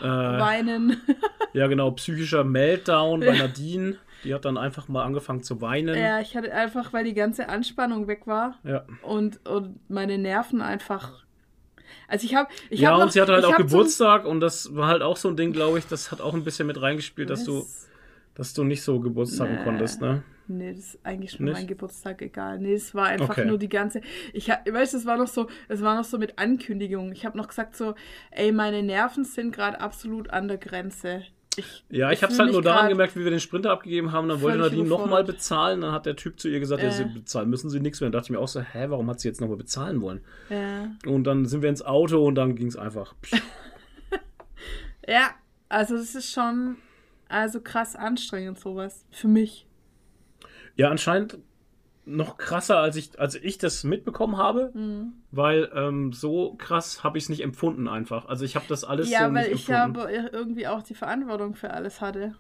Äh, 0.02 0.06
weinen. 0.06 1.02
ja, 1.54 1.68
genau, 1.68 1.92
psychischer 1.92 2.44
Meltdown 2.44 3.20
bei 3.22 3.38
Nadine. 3.38 3.98
Die 4.24 4.34
hat 4.34 4.46
dann 4.46 4.58
einfach 4.58 4.88
mal 4.88 5.04
angefangen 5.04 5.44
zu 5.44 5.60
weinen. 5.62 5.98
ja, 5.98 6.20
ich 6.22 6.36
hatte 6.38 6.54
einfach, 6.54 6.94
weil 6.94 7.04
die 7.04 7.14
ganze 7.14 7.50
Anspannung 7.50 8.08
weg 8.08 8.26
war 8.26 8.56
Ja. 8.64 8.86
und, 9.02 9.46
und 9.46 9.80
meine 9.90 10.18
Nerven 10.18 10.62
einfach. 10.62 11.24
Also 12.08 12.26
ich 12.26 12.34
habe. 12.36 12.50
Ich 12.70 12.80
ja, 12.82 12.90
hab 12.92 13.00
und 13.00 13.06
noch, 13.06 13.12
sie 13.12 13.22
hatte 13.22 13.34
halt 13.34 13.46
auch 13.46 13.58
Geburtstag 13.58 14.26
und 14.26 14.40
das 14.40 14.74
war 14.76 14.88
halt 14.88 15.02
auch 15.02 15.18
so 15.18 15.28
ein 15.30 15.36
Ding, 15.38 15.52
glaube 15.52 15.78
ich, 15.80 15.88
das 15.88 16.12
hat 16.12 16.22
auch 16.22 16.34
ein 16.34 16.44
bisschen 16.44 16.68
mit 16.68 16.82
reingespielt, 16.82 17.30
dass 17.30 17.44
du, 17.44 17.60
Was? 17.60 17.90
dass 18.36 18.54
du 18.54 18.64
nicht 18.64 18.82
so 18.82 19.00
Geburtstagen 19.00 19.56
Nee. 19.58 19.64
konntest, 19.64 20.02
ne? 20.02 20.24
Nee, 20.48 20.74
das 20.74 20.80
ist 20.96 21.00
eigentlich 21.06 21.32
schon 21.32 21.46
Nicht? 21.46 21.54
mein 21.54 21.68
Geburtstag 21.68 22.22
egal. 22.22 22.60
Nee, 22.60 22.74
es 22.74 22.94
war 22.94 23.06
einfach 23.08 23.30
Okay. 23.38 23.46
nur 23.46 23.58
die 23.58 23.70
ganze. 23.70 24.02
Ich 24.34 24.50
hab, 24.52 24.70
weißt, 24.72 24.94
du, 24.94 24.98
es 24.98 25.06
war 25.06 25.18
noch 25.18 25.28
so, 25.28 25.48
es 25.70 25.82
war 25.82 25.96
noch 25.96 26.04
so 26.04 26.18
mit 26.18 26.38
Ankündigungen. 26.38 27.14
Ich 27.14 27.26
habe 27.26 27.38
noch 27.38 27.48
gesagt 27.48 27.76
so, 27.78 27.96
ey, 28.32 28.52
meine 28.52 28.84
Nerven 28.84 29.24
sind 29.24 29.56
gerade 29.56 29.80
absolut 29.80 30.30
an 30.32 30.48
der 30.50 30.58
Grenze. 30.58 31.24
Ich, 31.56 31.86
Ja, 31.90 32.12
ich 32.12 32.24
habe 32.24 32.34
es 32.34 32.40
halt 32.40 32.52
nur 32.52 32.64
daran 32.64 32.90
gemerkt, 32.90 33.16
wie 33.16 33.24
wir 33.24 33.30
den 33.30 33.40
Sprinter 33.40 33.70
abgegeben 33.72 34.12
haben. 34.12 34.28
Dann 34.28 34.42
wollte 34.42 34.58
Nadine 34.58 34.86
nochmal 34.90 35.24
bezahlen. 35.24 35.82
Dann 35.82 35.92
hat 35.92 36.06
der 36.08 36.16
Typ 36.16 36.40
zu 36.40 36.50
ihr 36.50 36.60
gesagt, 36.60 36.82
ja, 36.82 36.90
Äh. 36.90 36.92
sie 36.94 37.06
bezahlen 37.06 37.48
müssen 37.50 37.70
sie 37.70 37.80
nichts 37.80 38.02
mehr. 38.02 38.10
Dann 38.10 38.20
dachte 38.20 38.26
ich 38.26 38.32
mir 38.32 38.40
auch 38.40 38.48
so, 38.48 38.60
hä, 38.60 38.86
warum 38.90 39.08
hat 39.10 39.20
sie 39.20 39.28
jetzt 39.28 39.40
nochmal 39.40 39.58
bezahlen 39.58 40.02
wollen? 40.02 40.22
Ja. 40.50 40.90
Und 41.06 41.26
dann 41.26 41.46
sind 41.46 41.62
wir 41.62 41.70
ins 41.70 41.84
Auto 41.84 42.26
und 42.26 42.36
dann 42.36 42.56
ging 42.56 42.68
es 42.68 42.76
einfach. 42.76 43.14
ja, 45.08 45.30
also 45.70 45.96
das 45.96 46.16
ist 46.16 46.32
schon 46.32 46.78
also 47.30 47.62
krass 47.62 47.96
anstrengend 47.96 48.60
sowas 48.60 49.06
für 49.12 49.28
mich. 49.28 49.66
Ja, 50.76 50.90
anscheinend 50.90 51.38
noch 52.06 52.38
krasser, 52.38 52.80
als 52.80 52.96
ich, 52.96 53.20
als 53.20 53.36
ich 53.36 53.58
das 53.58 53.84
mitbekommen 53.84 54.38
habe, 54.38 54.72
mhm. 54.74 55.14
weil 55.32 55.72
ähm, 55.74 56.12
so 56.12 56.56
krass 56.56 57.04
habe 57.04 57.18
ich 57.18 57.26
es 57.26 57.30
nicht 57.30 57.42
empfunden 57.42 57.88
einfach. 57.88 58.28
Also 58.28 58.44
ich 58.44 58.56
habe 58.56 58.66
das 58.68 58.84
alles 58.84 59.10
ja, 59.10 59.28
so 59.28 59.34
weil 59.34 59.52
ich 59.52 59.68
ja 59.68 59.88
irgendwie 60.32 60.68
auch 60.68 60.84
die 60.84 60.96
Verantwortung 60.96 61.56
für 61.56 61.72
alles 61.72 62.02
hatte. 62.02 62.36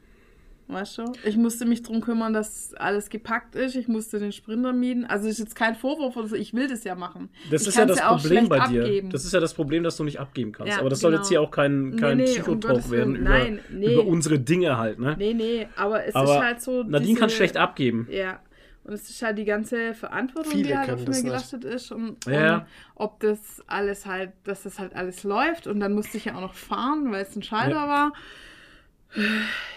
Weißt 0.68 0.98
du? 0.98 1.12
Ich 1.26 1.36
musste 1.36 1.66
mich 1.66 1.84
darum 1.84 2.02
kümmern, 2.02 2.34
dass 2.34 2.74
alles 2.76 3.10
gepackt 3.10 3.56
ist. 3.56 3.76
Ich 3.76 3.88
musste 3.88 4.20
den 4.20 4.32
Sprinter 4.32 4.72
mieten. 4.72 5.04
Also 5.06 5.26
das 5.26 5.34
ist 5.34 5.40
jetzt 5.40 5.56
kein 5.56 5.76
Vorwurf 5.76 6.16
oder 6.16 6.28
so. 6.28 6.36
Ich 6.36 6.54
will 6.54 6.68
das 6.68 6.84
ja 6.84 6.96
machen. 6.96 7.30
Das 7.52 7.64
ich 7.64 7.68
ist 7.70 7.78
ja 7.78 7.86
das 7.86 8.00
ja 8.00 8.16
Problem 8.16 8.48
bei 8.48 8.68
dir. 8.68 8.84
Abgeben. 8.84 9.10
Das 9.10 9.26
ist 9.26 9.34
ja 9.34 9.40
das 9.40 9.54
Problem, 9.54 9.84
dass 9.84 9.98
du 9.98 10.04
nicht 10.04 10.20
abgeben 10.20 10.54
kannst. 10.54 10.74
Ja, 10.74 10.80
aber 10.80 10.90
das 10.90 11.00
genau. 11.00 11.12
soll 11.12 11.20
jetzt 11.20 11.28
hier 11.28 11.42
auch 11.42 11.52
kein, 11.52 11.98
kein 11.98 12.18
nee, 12.18 12.24
nee, 12.24 12.32
Psychotalk 12.32 12.86
um 12.86 12.92
werden 12.92 13.16
über, 13.16 13.30
Nein, 13.30 13.60
nee. 13.70 13.94
über 13.94 14.06
unsere 14.06 14.40
Dinge 14.40 14.78
halt. 14.78 15.00
Ne? 15.00 15.16
Nee, 15.18 15.34
nee, 15.34 15.68
aber 15.76 16.06
es 16.06 16.16
aber 16.16 16.36
ist 16.36 16.44
halt 16.44 16.62
so. 16.62 16.84
Nadine 16.84 17.08
diese, 17.08 17.20
kann 17.20 17.30
schlecht 17.30 17.58
abgeben. 17.58 18.08
Ja. 18.10 18.40
Und 18.86 18.94
es 18.94 19.10
ist 19.10 19.22
halt 19.22 19.38
die 19.38 19.46
ganze 19.46 19.94
Verantwortung, 19.94 20.52
Viele 20.52 20.68
die 20.68 20.78
halt 20.78 20.92
auf 20.92 21.08
mir 21.08 21.24
gelastet 21.24 21.64
ist. 21.64 21.92
Und, 21.92 22.26
ja. 22.26 22.58
und, 22.58 22.66
ob 22.96 23.20
das 23.20 23.64
alles 23.68 24.06
halt, 24.06 24.32
dass 24.44 24.64
das 24.64 24.80
halt 24.80 24.96
alles 24.96 25.24
läuft. 25.24 25.68
Und 25.68 25.80
dann 25.80 25.94
musste 25.94 26.18
ich 26.18 26.26
ja 26.26 26.36
auch 26.36 26.42
noch 26.42 26.54
fahren, 26.54 27.12
weil 27.12 27.22
es 27.22 27.36
ein 27.36 27.44
Schalter 27.44 27.76
ja. 27.76 27.88
war. 27.88 28.14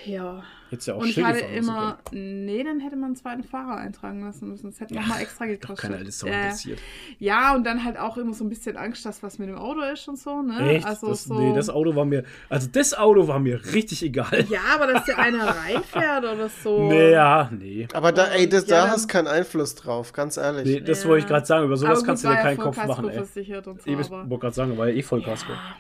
Ja. 0.05 0.43
Hättest 0.71 0.89
ja 0.89 0.95
auch 0.95 1.01
Und 1.01 1.09
ich 1.09 1.23
hatte 1.23 1.39
immer, 1.39 1.99
nee, 2.11 2.65
dann 2.65 2.81
hätte 2.81 2.97
man 2.97 3.07
einen 3.07 3.17
zweiten 3.17 3.45
Fahrer 3.45 3.77
eintragen 3.77 4.21
lassen 4.23 4.49
müssen. 4.49 4.71
Das 4.71 4.81
hätte 4.81 4.95
ja, 4.95 5.01
nochmal 5.01 5.21
extra 5.21 5.47
gekostet. 5.47 5.79
Keine 5.79 5.97
alte 5.97 6.11
Sau 6.11 6.27
äh, 6.27 6.43
interessiert. 6.43 6.81
Ja, 7.19 7.55
und 7.55 7.65
dann 7.65 7.85
halt 7.85 7.99
auch 7.99 8.17
immer 8.17 8.35
so 8.35 8.45
ein 8.45 8.49
bisschen 8.49 8.77
Angst, 8.77 9.07
dass 9.07 9.23
was 9.23 9.39
mit 9.39 9.49
dem 9.49 9.59
Auto 9.59 9.81
ist 9.83 10.09
und 10.09 10.19
so, 10.19 10.43
ne? 10.43 10.77
Echt? 10.77 10.87
Also 10.87 11.09
das, 11.09 11.25
so, 11.25 11.39
nee, 11.39 11.55
das 11.55 11.71
Auto 11.71 11.95
war 11.95 12.05
mir, 12.05 12.25
also 12.49 12.69
das 12.71 12.95
Auto 12.95 13.29
war 13.29 13.39
mir 13.39 13.65
richtig 13.75 14.03
egal. 14.03 14.45
Ja, 14.49 14.61
aber 14.75 14.93
dass 14.93 15.05
der 15.05 15.19
eine 15.19 15.39
reinfährt 15.47 16.25
oder 16.25 16.49
so. 16.49 16.89
Naja, 16.89 17.49
nee. 17.57 17.87
Aber 17.93 18.11
da, 18.11 18.27
ey, 18.27 18.49
das, 18.49 18.67
ja, 18.67 18.87
da 18.87 18.91
hast 18.91 19.07
keinen 19.07 19.29
Einfluss 19.29 19.77
drauf, 19.77 20.13
ganz 20.13 20.37
ehrlich. 20.37 20.65
Nee, 20.65 20.81
das 20.81 21.05
ja. 21.05 21.09
wollte 21.09 21.25
ich 21.25 21.29
gerade 21.29 21.47
sagen, 21.47 21.67
über 21.67 21.77
sowas 21.77 21.99
gut, 21.99 22.07
kannst 22.07 22.25
du 22.25 22.29
dir 22.29 22.37
keinen 22.37 22.59
Kopf 22.59 22.77
machen, 22.77 23.09
ey. 23.09 23.15
Versichert 23.15 23.69
und 23.69 23.83
so, 23.83 23.89
ich 23.89 24.11
wollte 24.11 24.39
gerade 24.39 24.55
sagen, 24.55 24.77
war 24.77 24.89
ja 24.89 24.97
eh 24.97 25.03
Vollkasko. 25.03 25.53
Ja. 25.53 25.77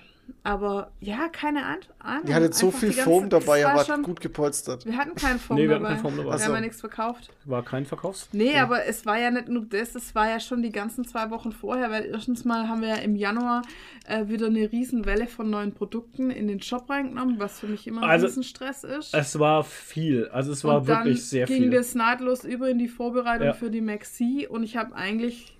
Aber 0.46 0.92
ja, 1.00 1.26
keine 1.26 1.66
Ahnung. 1.98 2.28
Ihr 2.28 2.34
hattet 2.36 2.54
so 2.54 2.70
viel 2.70 2.92
Foam 2.92 3.28
dabei, 3.28 3.62
ihr 3.62 3.66
wart 3.66 4.04
gut 4.04 4.20
gepolstert. 4.20 4.86
Wir 4.86 4.96
hatten 4.96 5.16
keinen 5.16 5.40
Foam 5.40 5.56
nee, 5.56 5.62
wir 5.62 5.70
dabei. 5.70 5.88
Hatten 5.88 6.02
keinen 6.02 6.14
Foam 6.14 6.24
dabei. 6.24 6.38
Wir 6.38 6.44
haben 6.44 6.54
ja 6.54 6.60
nichts 6.60 6.78
verkauft. 6.78 7.30
War 7.46 7.64
kein 7.64 7.84
Verkaufs? 7.84 8.28
Nee, 8.30 8.52
ja. 8.52 8.62
aber 8.62 8.86
es 8.86 9.04
war 9.04 9.18
ja 9.18 9.32
nicht 9.32 9.48
nur 9.48 9.64
das, 9.64 9.96
es 9.96 10.14
war 10.14 10.28
ja 10.28 10.38
schon 10.38 10.62
die 10.62 10.70
ganzen 10.70 11.04
zwei 11.04 11.30
Wochen 11.30 11.50
vorher, 11.50 11.90
weil 11.90 12.04
erstens 12.04 12.44
mal 12.44 12.68
haben 12.68 12.80
wir 12.80 12.90
ja 12.90 12.94
im 12.94 13.16
Januar 13.16 13.62
äh, 14.06 14.28
wieder 14.28 14.46
eine 14.46 14.70
Riesenwelle 14.70 15.26
von 15.26 15.50
neuen 15.50 15.72
Produkten 15.72 16.30
in 16.30 16.46
den 16.46 16.62
Shop 16.62 16.88
reingenommen, 16.88 17.40
was 17.40 17.58
für 17.58 17.66
mich 17.66 17.88
immer 17.88 18.04
ein 18.04 18.08
also, 18.08 18.26
Riesenstress 18.26 18.84
ist. 18.84 19.14
Es 19.14 19.36
war 19.40 19.64
viel, 19.64 20.28
also 20.28 20.52
es 20.52 20.62
war 20.62 20.78
und 20.78 20.86
wirklich 20.86 21.24
sehr 21.24 21.48
viel. 21.48 21.58
ging 21.58 21.70
das 21.72 21.96
nahtlos 21.96 22.44
über 22.44 22.70
in 22.70 22.78
die 22.78 22.86
Vorbereitung 22.86 23.48
ja. 23.48 23.52
für 23.52 23.72
die 23.72 23.80
Maxi 23.80 24.46
und 24.48 24.62
ich 24.62 24.76
habe 24.76 24.94
eigentlich 24.94 25.55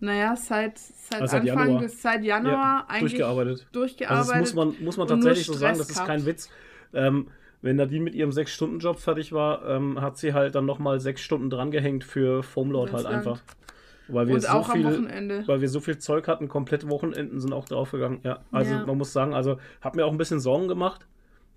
naja, 0.00 0.34
seit, 0.34 0.78
seit 0.78 1.20
also 1.22 1.36
Anfang 1.36 1.46
Januar. 1.46 1.80
bis 1.82 2.02
seit 2.02 2.24
Januar 2.24 2.52
ja, 2.52 2.84
eigentlich 2.88 3.12
durchgearbeitet. 3.12 3.66
durchgearbeitet. 3.72 4.18
Also 4.18 4.32
das 4.32 4.54
muss 4.54 4.54
man, 4.54 4.84
muss 4.84 4.96
man 4.96 5.08
tatsächlich 5.08 5.46
so 5.46 5.52
sagen, 5.52 5.78
das 5.78 5.90
ist 5.90 6.04
kein 6.04 6.26
Witz. 6.26 6.50
Ähm, 6.92 7.28
wenn 7.62 7.76
Nadine 7.76 8.04
mit 8.04 8.14
ihrem 8.14 8.30
6-Stunden-Job 8.30 8.98
fertig 8.98 9.32
war, 9.32 9.68
ähm, 9.68 10.00
hat 10.00 10.16
sie 10.16 10.32
halt 10.32 10.54
dann 10.54 10.64
nochmal 10.64 10.98
6 10.98 11.20
Stunden 11.20 11.50
drangehängt 11.50 12.04
für 12.04 12.42
Foamlord 12.42 12.92
halt 12.92 13.06
einfach. 13.06 13.40
Weil 14.08 14.26
wir, 14.26 14.34
Und 14.34 14.40
so 14.40 14.48
auch 14.48 14.72
viel, 14.72 14.86
am 14.86 14.92
Wochenende. 14.92 15.46
weil 15.46 15.60
wir 15.60 15.68
so 15.68 15.80
viel 15.80 15.98
Zeug 15.98 16.26
hatten, 16.26 16.48
komplette 16.48 16.88
Wochenenden 16.88 17.38
sind 17.40 17.52
auch 17.52 17.66
draufgegangen. 17.66 18.20
Ja, 18.24 18.40
also 18.50 18.72
ja. 18.72 18.86
man 18.86 18.98
muss 18.98 19.12
sagen, 19.12 19.34
also 19.34 19.58
hat 19.80 19.94
mir 19.94 20.04
auch 20.06 20.10
ein 20.10 20.18
bisschen 20.18 20.40
Sorgen 20.40 20.68
gemacht, 20.68 21.06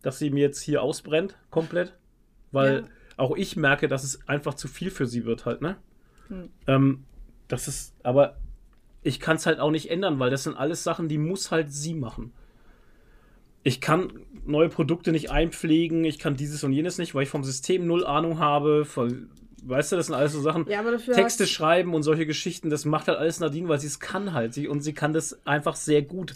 dass 0.02 0.20
sie 0.20 0.30
mir 0.30 0.42
jetzt 0.42 0.62
hier 0.62 0.84
ausbrennt, 0.84 1.38
komplett. 1.50 1.94
Weil 2.52 2.82
ja. 2.82 2.84
auch 3.18 3.36
ich 3.36 3.56
merke, 3.56 3.88
dass 3.88 4.04
es 4.04 4.28
einfach 4.28 4.54
zu 4.54 4.68
viel 4.68 4.92
für 4.92 5.08
sie 5.08 5.26
wird 5.26 5.46
halt, 5.46 5.62
ne? 5.62 5.78
Hm. 6.28 6.50
Ähm, 6.68 7.04
das 7.54 7.68
ist, 7.68 7.94
aber 8.04 8.36
ich 9.04 9.20
kann 9.20 9.36
es 9.36 9.46
halt 9.46 9.60
auch 9.60 9.72
nicht 9.72 9.90
ändern, 9.90 10.20
weil 10.20 10.30
das 10.30 10.44
sind 10.44 10.58
alles 10.58 10.84
Sachen, 10.84 11.08
die 11.08 11.18
muss 11.18 11.52
halt 11.52 11.72
sie 11.72 11.94
machen. 11.94 12.32
Ich 13.64 13.80
kann 13.80 14.12
neue 14.46 14.70
Produkte 14.70 15.12
nicht 15.12 15.32
einpflegen, 15.32 16.04
ich 16.04 16.20
kann 16.20 16.36
dieses 16.36 16.64
und 16.64 16.74
jenes 16.74 16.98
nicht, 16.98 17.16
weil 17.16 17.24
ich 17.24 17.30
vom 17.30 17.44
System 17.44 17.88
null 17.88 18.06
Ahnung 18.06 18.40
habe. 18.40 18.84
Von, 18.84 19.30
weißt 19.64 19.92
du, 19.92 19.96
das 19.96 20.08
sind 20.08 20.16
alles 20.16 20.34
so 20.34 20.42
Sachen. 20.42 20.68
Ja, 20.68 20.84
Texte 20.98 21.48
schreiben 21.48 21.94
und 21.94 22.04
solche 22.04 22.26
Geschichten, 22.26 22.70
das 22.70 22.84
macht 22.86 23.08
halt 23.08 23.18
alles 23.18 23.40
Nadine, 23.40 23.70
weil 23.70 23.80
sie 23.80 23.88
es 23.88 24.00
kann 24.00 24.34
halt. 24.34 24.54
Sie, 24.54 24.68
und 24.68 24.82
sie 24.82 24.94
kann 24.94 25.14
das 25.14 25.46
einfach 25.46 25.76
sehr 25.76 26.02
gut. 26.02 26.36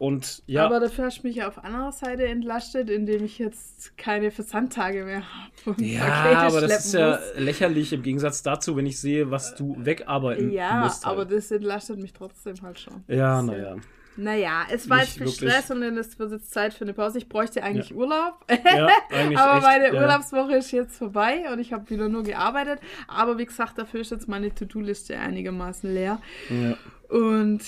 Und 0.00 0.42
ja. 0.46 0.64
Aber 0.64 0.80
dafür 0.80 1.04
hast 1.04 1.22
du 1.22 1.26
mich 1.26 1.44
auf 1.44 1.62
anderer 1.62 1.92
Seite 1.92 2.26
entlastet, 2.26 2.88
indem 2.88 3.22
ich 3.22 3.38
jetzt 3.38 3.98
keine 3.98 4.30
Versandtage 4.30 5.04
mehr 5.04 5.24
habe. 5.66 5.84
Ja, 5.84 6.46
aber 6.46 6.62
das 6.62 6.86
ist 6.86 6.94
ja 6.94 7.18
muss. 7.18 7.20
lächerlich 7.36 7.92
im 7.92 8.02
Gegensatz 8.02 8.42
dazu, 8.42 8.74
wenn 8.78 8.86
ich 8.86 8.98
sehe, 8.98 9.30
was 9.30 9.54
du 9.56 9.76
wegarbeiten 9.78 10.52
ja, 10.52 10.84
musst. 10.84 11.02
Ja, 11.02 11.10
halt. 11.10 11.18
aber 11.18 11.26
das 11.26 11.50
entlastet 11.50 11.98
mich 11.98 12.14
trotzdem 12.14 12.54
halt 12.62 12.80
schon. 12.80 13.04
Ja, 13.08 13.42
naja. 13.42 13.76
Naja, 14.16 14.62
es 14.72 14.88
war 14.88 15.00
jetzt 15.00 15.18
viel 15.18 15.28
Stress 15.28 15.70
und 15.70 15.82
dann 15.82 15.98
ist 15.98 16.18
jetzt 16.18 16.50
Zeit 16.50 16.72
für 16.72 16.84
eine 16.84 16.94
Pause. 16.94 17.18
Ich 17.18 17.28
bräuchte 17.28 17.62
eigentlich 17.62 17.90
ja. 17.90 17.96
Urlaub. 17.96 18.42
Ja, 18.48 18.88
eigentlich 19.10 19.38
aber 19.38 19.56
echt, 19.56 19.62
meine 19.62 19.94
ja. 19.94 20.00
Urlaubswoche 20.00 20.56
ist 20.56 20.70
jetzt 20.72 20.96
vorbei 20.96 21.44
und 21.52 21.58
ich 21.58 21.74
habe 21.74 21.90
wieder 21.90 22.08
nur 22.08 22.22
gearbeitet. 22.22 22.80
Aber 23.06 23.36
wie 23.36 23.44
gesagt, 23.44 23.76
dafür 23.76 24.00
ist 24.00 24.12
jetzt 24.12 24.28
meine 24.28 24.54
To-Do-Liste 24.54 25.18
einigermaßen 25.18 25.92
leer. 25.92 26.22
Ja. 26.48 26.78
Und 27.10 27.62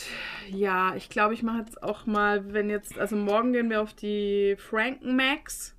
ja, 0.51 0.95
ich 0.95 1.09
glaube, 1.09 1.35
ich 1.35 1.43
mache 1.43 1.59
jetzt 1.59 1.83
auch 1.83 2.07
mal, 2.07 2.53
wenn 2.53 2.71
jetzt, 2.71 2.99
also 2.99 3.17
morgen 3.17 3.53
gehen 3.53 3.71
wir 3.71 3.83
auf 3.83 3.93
die 3.93 4.55
Franken 4.57 5.17
Max. 5.17 5.75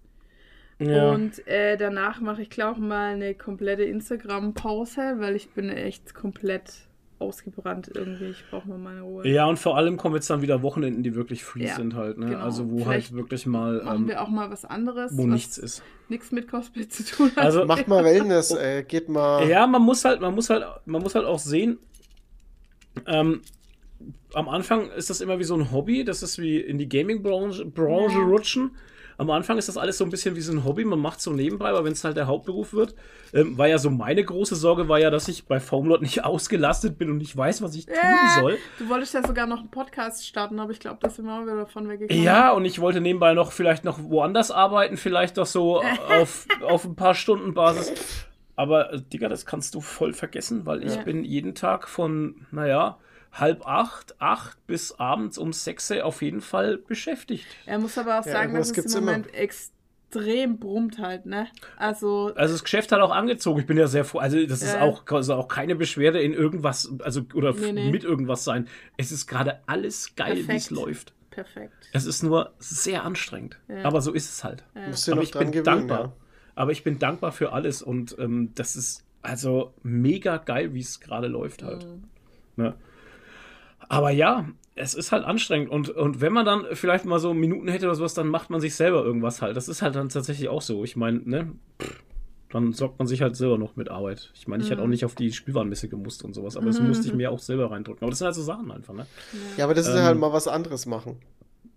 Ja. 0.80 1.12
Und 1.12 1.48
äh, 1.48 1.78
danach 1.78 2.20
mache 2.20 2.42
ich, 2.42 2.50
glaube 2.50 2.80
ich, 2.80 2.86
mal 2.86 3.14
eine 3.14 3.36
komplette 3.36 3.84
Instagram-Pause, 3.84 5.16
weil 5.20 5.38
ich 5.38 5.52
bin 5.52 5.70
echt 5.70 6.14
komplett 6.14 6.74
ausgebrannt 7.20 7.90
irgendwie. 7.94 8.32
Ich 8.32 8.44
brauche 8.50 8.68
mal 8.68 8.78
meine 8.78 9.02
Ruhe. 9.02 9.26
Ja, 9.26 9.46
und 9.46 9.58
vor 9.58 9.78
allem 9.78 9.96
kommen 9.96 10.16
jetzt 10.16 10.30
dann 10.30 10.42
wieder 10.42 10.62
Wochenenden, 10.62 11.04
die 11.04 11.16
wirklich 11.16 11.46
free 11.46 11.68
ja, 11.68 11.76
sind 11.76 11.96
halt. 11.96 12.18
Ne? 12.18 12.28
Genau. 12.28 12.40
Also 12.40 12.70
wo 12.70 12.80
Vielleicht 12.80 13.12
halt 13.12 13.18
wirklich 13.18 13.46
mal. 13.46 13.82
Machen 13.82 14.02
ähm, 14.02 14.08
wir 14.10 14.22
auch 14.22 14.28
mal 14.30 14.52
was 14.52 14.66
anderes. 14.66 15.16
Wo 15.16 15.26
nichts 15.26 15.58
ist. 15.58 15.84
Nichts 16.10 16.34
mit 16.34 16.50
Cosplay 16.50 16.90
zu 16.90 17.06
tun 17.06 17.32
hat. 17.38 17.46
Also 17.46 17.64
macht 17.64 17.88
mal 17.88 18.04
Wellness, 18.04 18.52
ey. 18.52 18.84
Geht 18.84 19.08
mal. 19.08 19.48
Ja, 19.48 19.66
man 19.68 19.84
muss 19.84 20.04
halt, 20.04 20.20
man 20.20 20.36
muss 20.36 20.50
halt, 20.50 20.66
man 20.86 21.02
muss 21.02 21.16
halt 21.16 21.26
auch 21.26 21.40
sehen, 21.40 21.78
ähm, 23.08 23.42
am 24.34 24.50
Anfang 24.50 24.90
ist 24.92 25.10
das 25.10 25.22
immer 25.22 25.40
wie 25.40 25.44
so 25.44 25.56
ein 25.56 25.72
Hobby, 25.72 26.04
das 26.04 26.24
ist 26.24 26.40
wie 26.40 26.60
in 26.60 26.78
die 26.78 26.90
Gaming-Branche 26.90 27.66
Branche 27.66 28.18
rutschen. 28.20 28.72
Am 29.18 29.30
Anfang 29.30 29.58
ist 29.58 29.68
das 29.68 29.78
alles 29.78 30.00
so 30.00 30.04
ein 30.04 30.10
bisschen 30.10 30.36
wie 30.36 30.42
so 30.42 30.52
ein 30.52 30.64
Hobby, 30.64 30.84
man 30.86 31.00
macht 31.00 31.22
so 31.22 31.32
nebenbei, 31.32 31.70
aber 31.70 31.84
wenn 31.84 31.94
es 31.94 32.04
halt 32.04 32.18
der 32.18 32.26
Hauptberuf 32.26 32.74
wird, 32.74 32.96
ähm, 33.34 33.58
war 33.58 33.68
ja 33.68 33.78
so 33.78 33.90
meine 33.92 34.24
große 34.24 34.56
Sorge, 34.56 34.90
war 34.90 35.00
ja, 35.00 35.12
dass 35.12 35.28
ich 35.28 35.46
bei 35.46 35.60
Foamlot 35.60 36.02
nicht 36.02 36.24
ausgelastet 36.26 36.98
bin 36.98 37.12
und 37.12 37.18
nicht 37.18 37.36
weiß, 37.36 37.62
was 37.62 37.76
ich 37.76 37.86
tun 37.86 37.96
soll. 38.40 38.58
Du 38.80 38.90
wolltest 38.90 39.14
ja 39.14 39.26
sogar 39.26 39.46
noch 39.46 39.60
einen 39.60 39.70
Podcast 39.70 40.26
starten, 40.26 40.60
aber 40.60 40.72
ich 40.72 40.80
glaube, 40.80 40.98
das 41.02 41.18
sind 41.18 41.26
wir 41.26 41.46
davon 41.46 41.88
weggekommen. 41.88 42.24
Ja, 42.24 42.52
und 42.52 42.66
ich 42.66 42.82
wollte 42.82 43.02
nebenbei 43.02 43.34
noch 43.34 43.52
vielleicht 43.52 43.84
noch 43.84 44.04
woanders 44.04 44.50
arbeiten, 44.50 44.98
vielleicht 44.98 45.38
doch 45.38 45.46
so 45.46 45.84
auf, 46.10 46.48
auf 46.62 46.86
ein 46.86 46.96
paar 46.96 47.14
Stunden 47.14 47.54
Basis. 47.54 47.94
Aber, 48.56 48.94
äh, 48.94 49.02
Digga, 49.02 49.30
das 49.30 49.46
kannst 49.46 49.76
du 49.76 49.82
voll 49.82 50.14
vergessen, 50.14 50.66
weil 50.66 50.84
ich 50.84 50.96
ja. 50.96 51.04
bin 51.04 51.24
jeden 51.24 51.56
Tag 51.56 51.88
von, 51.88 52.46
naja, 52.52 53.00
halb 53.32 53.66
acht, 53.68 54.20
acht 54.22 54.66
bis 54.68 55.00
abends 55.00 55.38
um 55.38 55.54
sechs 55.54 55.92
auf 55.92 56.22
jeden 56.22 56.42
Fall 56.42 56.78
beschäftigt. 56.78 57.48
Er 57.66 57.80
muss 57.80 57.98
aber 57.98 58.20
auch 58.20 58.24
sagen, 58.24 58.54
ja, 58.54 58.60
dass 58.60 58.78
es 58.78 58.96
im 58.96 59.06
Moment 59.06 59.28
immer. 59.28 59.36
extrem 59.38 60.60
brummt 60.60 61.00
halt, 61.00 61.26
ne? 61.26 61.48
Also. 61.78 62.32
Also 62.36 62.54
das 62.54 62.64
Geschäft 62.64 62.92
hat 62.92 63.02
auch 63.02 63.12
angezogen. 63.12 63.60
Ich 63.60 63.66
bin 63.66 63.78
ja 63.78 63.88
sehr 63.88 64.06
froh. 64.06 64.20
Also 64.20 64.46
das 64.46 64.62
ja. 64.62 64.68
ist 64.68 64.78
auch, 64.78 65.04
also 65.12 65.34
auch 65.34 65.48
keine 65.48 65.76
Beschwerde 65.76 66.22
in 66.22 66.34
irgendwas, 66.34 66.94
also 67.00 67.22
oder 67.34 67.54
nee, 67.54 67.72
nee. 67.72 67.92
mit 67.92 68.04
irgendwas 68.04 68.44
sein. 68.44 68.68
Es 68.98 69.12
ist 69.12 69.26
gerade 69.26 69.62
alles 69.66 70.16
geil, 70.16 70.48
wie 70.48 70.56
es 70.56 70.70
läuft. 70.70 71.14
Perfekt. 71.32 71.74
Es 71.94 72.06
ist 72.06 72.22
nur 72.22 72.54
sehr 72.60 73.04
anstrengend. 73.04 73.58
Ja. 73.68 73.86
Aber 73.86 74.02
so 74.02 74.14
ist 74.14 74.30
es 74.30 74.44
halt. 74.44 74.64
Ja. 74.76 74.92
Aber 75.12 75.24
ich 75.24 75.32
bin 75.32 75.52
gewöhnen, 75.52 75.88
dankbar. 75.88 76.16
Aber 76.56 76.72
ich 76.72 76.84
bin 76.84 77.00
dankbar 77.00 77.32
für 77.32 77.54
alles 77.54 77.82
und 77.82 78.16
ähm, 78.20 78.52
das 78.56 78.76
ist 78.76 79.04
also 79.22 79.74
mega 79.84 80.38
geil, 80.38 80.74
wie 80.74 80.82
es 80.82 81.00
gerade 81.00 81.28
läuft 81.28 81.64
halt. 81.64 81.86
Mhm. 81.86 82.04
Ne? 82.64 82.74
Aber 83.90 84.12
ja, 84.12 84.48
es 84.76 84.94
ist 84.94 85.12
halt 85.12 85.24
anstrengend 85.24 85.70
und, 85.70 85.90
und 85.90 86.22
wenn 86.22 86.34
man 86.34 86.46
dann 86.46 86.66
vielleicht 86.74 87.06
mal 87.06 87.20
so 87.20 87.34
Minuten 87.34 87.68
hätte 87.68 87.86
oder 87.86 87.96
sowas, 87.96 88.14
dann 88.14 88.28
macht 88.28 88.50
man 88.50 88.60
sich 88.60 88.76
selber 88.76 89.04
irgendwas 89.04 89.42
halt. 89.42 89.56
Das 89.56 89.68
ist 89.68 89.82
halt 89.82 89.96
dann 89.96 90.10
tatsächlich 90.10 90.50
auch 90.50 90.62
so. 90.62 90.84
Ich 90.84 90.96
meine, 90.96 91.22
ne, 91.24 91.52
dann 92.50 92.74
sorgt 92.74 93.00
man 93.00 93.08
sich 93.08 93.22
halt 93.22 93.36
selber 93.36 93.58
noch 93.58 93.76
mit 93.76 93.90
Arbeit. 93.90 94.32
Ich 94.36 94.48
meine, 94.48 94.62
ich 94.62 94.70
mhm. 94.70 94.74
hätte 94.74 94.84
auch 94.84 94.88
nicht 94.88 95.06
auf 95.06 95.16
die 95.16 95.32
Spielwarenmesse 95.32 95.90
gemusst 95.90 96.24
und 96.24 96.34
sowas, 96.34 96.58
aber 96.58 96.68
das 96.68 96.80
mhm. 96.80 96.88
musste 96.88 97.08
ich 97.08 97.14
mir 97.14 97.32
auch 97.32 97.40
selber 97.40 97.72
reindrücken. 97.72 98.04
Aber 98.04 98.12
das 98.12 98.20
sind 98.20 98.26
halt 98.26 98.36
so 98.36 98.44
Sachen 98.44 98.72
einfach, 98.72 98.94
ne? 98.94 99.08
Ja, 99.58 99.66
aber 99.66 99.74
das 99.74 99.88
ist 99.88 99.96
ähm, 99.96 100.04
halt 100.04 100.20
mal 100.20 100.34
was 100.34 100.48
anderes 100.48 100.86
machen. 100.86 101.18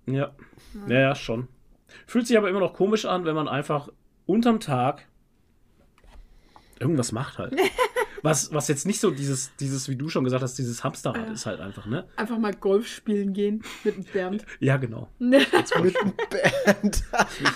Ja. 0.07 0.33
ja, 0.89 1.01
ja, 1.01 1.14
schon. 1.14 1.49
Fühlt 2.07 2.27
sich 2.27 2.37
aber 2.37 2.49
immer 2.51 2.61
noch 2.61 2.74
komisch 2.74 3.07
an, 3.07 3.24
wenn 3.24 3.35
man 3.35 3.49
einfach 3.49 3.89
unterm 4.27 4.61
Tag 4.61 5.07
irgendwas 6.79 7.12
macht 7.12 7.39
halt. 7.39 7.55
Was, 8.22 8.53
was 8.53 8.66
jetzt 8.66 8.87
nicht 8.87 8.99
so 8.99 9.12
dieses, 9.12 9.55
dieses, 9.57 9.89
wie 9.89 9.95
du 9.95 10.09
schon 10.09 10.24
gesagt 10.24 10.43
hast, 10.43 10.59
dieses 10.59 10.83
Hamsterrad 10.83 11.27
Ja. 11.29 11.33
ist 11.33 11.47
halt 11.47 11.61
einfach, 11.61 11.87
ne? 11.87 12.09
Einfach 12.16 12.39
mal 12.39 12.53
Golf 12.53 12.89
spielen 12.89 13.33
gehen 13.35 13.62
mit 13.85 13.95
dem 13.95 14.05
Bernd. 14.05 14.45
Ja, 14.59 14.79
genau. 14.79 15.09
Mit 15.20 15.47
einem 15.55 16.14
Band. 16.31 17.05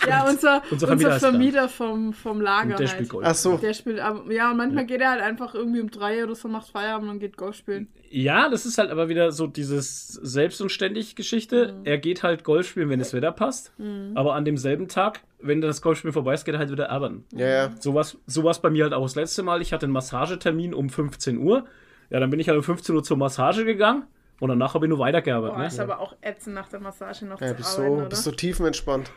ja, 0.07 0.29
unser, 0.29 0.63
Unser 0.71 0.71
unser 0.71 0.87
Vermieter 0.87 1.19
Vermieter, 1.19 1.63
heißt 1.63 1.75
vom, 1.75 2.13
vom 2.13 2.41
Lager 2.41 2.73
Und 2.73 2.79
der 2.79 2.87
halt. 2.87 2.91
spielt 2.91 3.09
Golf. 3.09 3.27
Ach 3.27 3.35
so. 3.35 3.57
Der 3.57 3.75
spielt, 3.75 3.99
aber, 3.99 4.31
ja, 4.33 4.51
und 4.53 4.59
manchmal 4.59 4.87
geht 4.87 5.01
er 5.01 5.11
halt 5.11 5.23
einfach 5.23 5.55
irgendwie 5.55 5.81
um 5.81 5.91
drei 5.91 6.23
oder 6.23 6.37
so, 6.37 6.47
macht 6.47 6.69
Feierabend 6.71 7.11
und 7.11 7.19
geht 7.19 7.37
Golf 7.37 7.57
spielen. 7.57 7.89
Ja, 8.13 8.49
das 8.49 8.67
ist 8.67 8.77
halt 8.77 8.91
aber 8.91 9.09
wieder 9.09 9.31
so 9.31 9.47
dieses 9.47 10.09
selbst 10.09 10.61
und 10.61 10.71
ständig 10.71 11.15
Geschichte. 11.15 11.75
Mhm. 11.75 11.81
Er 11.85 11.97
geht 11.99 12.25
halt 12.25 12.43
Golf 12.43 12.69
spielen, 12.69 12.89
wenn 12.91 12.99
das 12.99 13.15
Wetter 13.15 13.31
passt. 13.31 13.73
Aber 14.15 14.35
an 14.35 14.45
demselben 14.45 14.89
Tag, 14.89 15.21
wenn 15.39 15.61
das 15.61 15.81
Golfspielen 15.81 16.13
vorbei 16.13 16.35
ist, 16.35 16.45
geht 16.45 16.55
er 16.55 16.59
halt 16.59 16.73
wieder 16.73 16.91
arbeiten. 16.91 17.25
Ja, 17.33 17.47
ja. 17.47 17.71
Sowas 17.79 18.19
so 18.27 18.43
bei 18.61 18.71
mir 18.71 18.83
halt 18.83 18.95
auch 18.95 19.05
das 19.05 19.15
letzte 19.15 19.45
Mal. 19.45 19.63
Ich 19.63 19.73
hatte 19.73 19.87
einen 19.87 19.93
Massagetermin 19.93 20.75
um 20.75 20.91
15 20.91 21.39
Uhr. 21.39 21.67
Ja, 22.11 22.19
dann 22.19 22.31
bin 22.31 22.41
ich 22.41 22.49
halt 22.49 22.59
um 22.59 22.65
15 22.65 22.95
Uhr 22.97 23.05
zur 23.05 23.17
Massage 23.17 23.65
gegangen. 23.65 24.05
Und 24.41 24.49
danach 24.49 24.75
habe 24.75 24.87
ich 24.87 24.89
nur 24.91 24.99
weitergearbeitet. 24.99 25.55
Boah, 25.55 25.61
ne? 25.61 25.67
ist 25.69 25.79
aber 25.79 26.01
auch 26.01 26.17
ätzend 26.23 26.55
nach 26.57 26.69
der 26.69 26.81
Massage 26.81 27.27
noch 27.27 27.41
Ja, 27.41 27.49
zu 27.49 27.55
bist 27.55 27.79
arbeiten, 27.79 27.95
so, 27.95 27.99
oder? 28.01 28.09
bist 28.09 28.25
so 28.25 28.31
tiefenentspannt. 28.33 29.13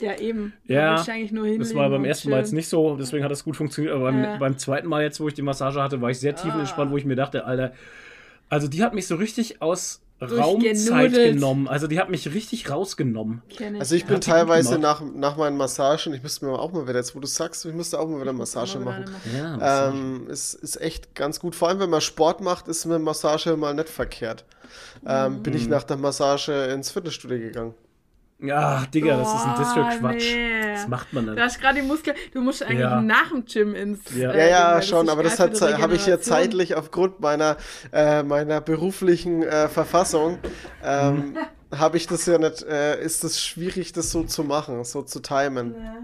ja, 0.00 0.16
eben. 0.18 0.52
Ja, 0.66 0.94
Das 0.96 1.74
war 1.74 1.90
beim 1.90 2.04
ersten 2.04 2.30
Mal 2.30 2.38
jetzt 2.38 2.52
nicht 2.52 2.68
so, 2.68 2.96
deswegen 2.96 3.24
hat 3.24 3.30
das 3.32 3.42
gut 3.42 3.56
funktioniert. 3.56 3.92
Aber 3.94 4.04
beim, 4.04 4.22
Ja. 4.22 4.36
beim 4.36 4.56
zweiten 4.58 4.86
Mal 4.86 5.02
jetzt, 5.02 5.18
wo 5.18 5.26
ich 5.28 5.34
die 5.34 5.42
Massage 5.42 5.82
hatte, 5.82 6.00
war 6.00 6.10
ich 6.10 6.20
sehr 6.20 6.36
tiefenentspannt, 6.36 6.90
Ah. 6.90 6.92
wo 6.92 6.96
ich 6.98 7.04
mir 7.04 7.16
dachte, 7.16 7.44
Alter, 7.44 7.72
also 8.50 8.68
die 8.68 8.82
hat 8.82 8.92
mich 8.92 9.06
so 9.06 9.14
richtig 9.14 9.62
aus 9.62 10.02
Raumzeit 10.20 11.12
genommen. 11.14 11.66
Also 11.66 11.86
die 11.86 11.98
hat 11.98 12.10
mich 12.10 12.32
richtig 12.34 12.68
rausgenommen. 12.70 13.40
Also 13.78 13.94
ich 13.94 14.04
bin 14.04 14.16
Hat 14.16 14.24
teilweise 14.24 14.78
nach, 14.78 15.00
nach 15.00 15.36
meinen 15.38 15.56
Massagen, 15.56 16.12
ich 16.12 16.22
müsste 16.22 16.44
mir 16.44 16.58
auch 16.58 16.72
mal 16.72 16.86
wieder, 16.86 16.98
jetzt 16.98 17.16
wo 17.16 17.20
du 17.20 17.26
sagst, 17.26 17.64
ich 17.64 17.72
müsste 17.74 17.98
auch 17.98 18.06
mal 18.06 18.20
wieder 18.20 18.34
Massage 18.34 18.78
machen. 18.78 19.06
Ja, 19.34 19.88
Ähm, 19.88 20.26
es 20.30 20.52
ist 20.52 20.78
echt 20.80 21.14
ganz 21.14 21.40
gut. 21.40 21.54
Vor 21.54 21.68
allem, 21.68 21.78
wenn 21.80 21.88
man 21.88 22.02
Sport 22.02 22.42
macht, 22.42 22.68
ist 22.68 22.84
eine 22.84 22.98
Massage 22.98 23.56
mal 23.56 23.72
nicht 23.74 23.88
verkehrt. 23.88 24.44
Ähm, 25.06 25.42
bin 25.42 25.54
ich 25.54 25.64
Mhm. 25.64 25.70
nach 25.70 25.84
der 25.84 25.96
Massage 25.96 26.52
ins 26.66 26.90
Fitnessstudio 26.90 27.38
gegangen. 27.38 27.74
Ja 28.42 28.84
Digga, 28.92 29.16
das 29.18 29.34
ist 29.34 29.44
ein 29.46 29.54
das 29.58 29.72
für 29.72 29.80
Boah, 29.80 29.90
Quatsch. 29.98 30.32
nee. 30.34 30.72
Das 30.74 30.88
macht 30.88 31.12
man 31.12 31.26
Du 31.26 31.32
nicht. 31.32 31.42
hast 31.42 31.60
gerade 31.60 31.80
die 31.80 31.86
Muskeln. 31.86 32.16
Du 32.32 32.40
musst 32.40 32.62
eigentlich 32.62 32.80
Ja. 32.80 33.00
nach 33.00 33.28
dem 33.30 33.44
Gym 33.44 33.74
ins. 33.74 34.00
Ja. 34.16 34.30
äh, 34.32 34.50
Ja, 34.50 34.74
ja, 34.76 34.82
schon, 34.82 35.08
aber 35.08 35.22
das 35.22 35.38
habe 35.38 35.94
ich 35.94 36.06
ja 36.06 36.20
zeitlich 36.20 36.74
aufgrund 36.74 37.20
meiner, 37.20 37.56
äh, 37.92 38.22
meiner 38.22 38.60
beruflichen 38.60 39.42
äh, 39.42 39.68
Verfassung, 39.68 40.38
ähm, 40.84 41.36
habe 41.74 41.96
ich 41.98 42.06
das 42.06 42.26
ja 42.26 42.38
nicht, 42.38 42.62
äh, 42.62 43.00
ist 43.02 43.22
es 43.24 43.40
schwierig, 43.44 43.92
das 43.92 44.10
so 44.10 44.24
zu 44.24 44.42
machen, 44.44 44.82
so 44.84 45.02
zu 45.02 45.20
timen. 45.20 45.74
Ja. 45.82 45.94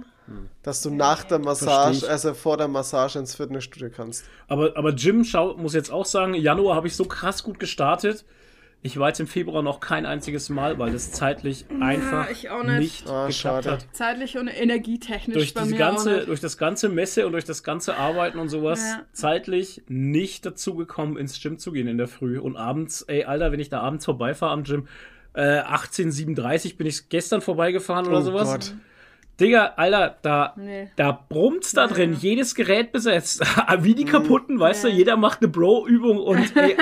Dass 0.64 0.82
du 0.82 0.90
nach 0.90 1.22
der 1.22 1.38
Massage, 1.38 2.08
also 2.08 2.34
vor 2.34 2.56
der 2.56 2.66
Massage 2.66 3.16
ins 3.20 3.36
Fitnessstudio 3.36 3.90
kannst. 3.94 4.24
Aber, 4.48 4.72
aber 4.76 4.90
Jim, 4.90 5.22
schau, 5.22 5.54
muss 5.56 5.72
jetzt 5.72 5.92
auch 5.92 6.04
sagen, 6.04 6.34
Januar 6.34 6.74
habe 6.74 6.88
ich 6.88 6.96
so 6.96 7.04
krass 7.04 7.44
gut 7.44 7.60
gestartet. 7.60 8.24
Ich 8.86 8.98
war 9.00 9.08
jetzt 9.08 9.18
im 9.18 9.26
Februar 9.26 9.62
noch 9.62 9.80
kein 9.80 10.06
einziges 10.06 10.48
Mal, 10.48 10.78
weil 10.78 10.92
das 10.92 11.10
zeitlich 11.10 11.66
einfach 11.80 12.30
ich 12.30 12.50
auch 12.50 12.62
nicht. 12.62 12.78
nicht 12.78 13.06
Ah, 13.08 13.26
geklappt 13.26 13.34
schade. 13.34 13.70
hat. 13.72 13.86
Zeitlich 13.92 14.38
und 14.38 14.46
energietechnisch 14.46 15.34
durch 15.34 15.54
bei 15.54 15.64
mir 15.64 15.74
auch 15.74 15.78
ganze, 15.78 16.10
nicht. 16.14 16.28
durch 16.28 16.38
das 16.40 16.56
ganze 16.56 16.88
Messe 16.88 17.26
und 17.26 17.32
durch 17.32 17.44
das 17.44 17.64
ganze 17.64 17.96
Arbeiten 17.96 18.38
und 18.38 18.48
sowas 18.48 18.80
Ja. 18.80 19.02
zeitlich 19.12 19.82
nicht 19.88 20.46
dazu 20.46 20.76
gekommen, 20.76 21.16
ins 21.16 21.42
Gym 21.42 21.58
zu 21.58 21.72
gehen 21.72 21.88
in 21.88 21.98
der 21.98 22.06
Früh. 22.06 22.38
Und 22.38 22.56
abends, 22.56 23.02
ey, 23.02 23.24
Alter, 23.24 23.50
wenn 23.50 23.58
ich 23.58 23.70
da 23.70 23.80
abends 23.80 24.04
vorbeifahre 24.04 24.52
am 24.52 24.62
Gym, 24.62 24.86
äh, 25.34 25.40
1837 25.62 26.76
bin 26.76 26.86
ich 26.86 27.08
gestern 27.08 27.40
vorbeigefahren 27.40 28.06
oder 28.06 28.18
Oh 28.18 28.22
sowas. 28.22 28.50
Gott. 28.52 28.74
Digga, 29.38 29.74
Alter, 29.76 30.16
da, 30.22 30.54
Nee. 30.56 30.88
da 30.96 31.12
brummt's 31.28 31.72
da 31.72 31.82
Ja. 31.82 31.88
drin, 31.92 32.16
jedes 32.18 32.54
Gerät 32.54 32.90
besetzt. 32.92 33.42
Wie 33.80 33.94
die 33.94 34.06
kaputten, 34.06 34.58
weißt 34.58 34.84
Ja. 34.84 34.90
du, 34.90 34.96
jeder 34.96 35.16
macht 35.18 35.40
eine 35.42 35.48
Bro-Übung 35.48 36.18
und 36.18 36.38
ey, 36.56 36.70
Ey, 36.72 36.76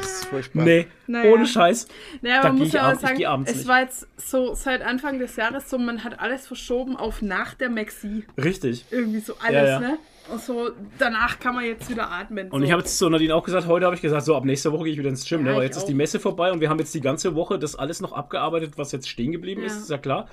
das 0.00 0.06
ist 0.06 0.24
furchtbar. 0.26 0.64
nee, 0.64 0.86
Naja. 1.06 1.30
ohne 1.30 1.46
Scheiß. 1.46 1.88
Naja, 2.22 2.40
Da 2.42 2.48
man 2.48 2.58
muss 2.58 2.68
ich 2.68 2.74
ja 2.74 2.90
auch 2.90 2.98
sagen, 2.98 3.20
es 3.44 3.56
nicht. 3.56 3.68
war 3.68 3.80
jetzt 3.80 4.06
so 4.16 4.54
seit 4.54 4.80
Anfang 4.80 5.18
des 5.18 5.36
Jahres 5.36 5.68
so, 5.68 5.76
man 5.76 6.02
hat 6.02 6.18
alles 6.18 6.46
verschoben 6.46 6.96
auf 6.96 7.20
nach 7.20 7.52
der 7.54 7.68
Maxi. 7.68 8.24
Richtig. 8.42 8.86
Irgendwie 8.90 9.20
so 9.20 9.34
alles, 9.44 9.68
ja. 9.68 9.80
ne? 9.80 9.98
Und 10.32 10.40
so, 10.40 10.70
danach 10.98 11.40
kann 11.40 11.56
man 11.56 11.64
jetzt 11.64 11.90
wieder 11.90 12.08
atmen. 12.10 12.48
Und 12.52 12.60
so. 12.60 12.64
ich 12.64 12.70
habe 12.72 12.80
jetzt 12.82 12.96
zu 12.96 13.10
Nadine 13.10 13.34
auch 13.34 13.42
gesagt, 13.42 13.66
heute 13.66 13.84
habe 13.86 13.96
ich 13.96 14.00
gesagt, 14.02 14.24
so 14.24 14.36
ab 14.36 14.44
nächster 14.44 14.72
Woche 14.72 14.84
gehe 14.84 14.92
ich 14.92 14.98
wieder 14.98 15.08
ins 15.10 15.28
Gym, 15.28 15.44
Ja, 15.44 15.50
ne? 15.50 15.56
Weil 15.58 15.64
jetzt 15.64 15.76
ist 15.76 15.82
auch. 15.82 15.86
die 15.88 15.94
Messe 15.94 16.20
vorbei 16.20 16.52
und 16.52 16.60
wir 16.60 16.70
haben 16.70 16.78
jetzt 16.78 16.94
die 16.94 17.00
ganze 17.00 17.34
Woche 17.34 17.58
das 17.58 17.74
alles 17.74 18.00
noch 18.00 18.12
abgearbeitet, 18.12 18.74
was 18.78 18.92
jetzt 18.92 19.08
stehen 19.08 19.32
geblieben 19.32 19.60
Ja. 19.62 19.66
ist, 19.66 19.76
ist 19.78 19.90
ja 19.90 19.98
klar. 19.98 20.28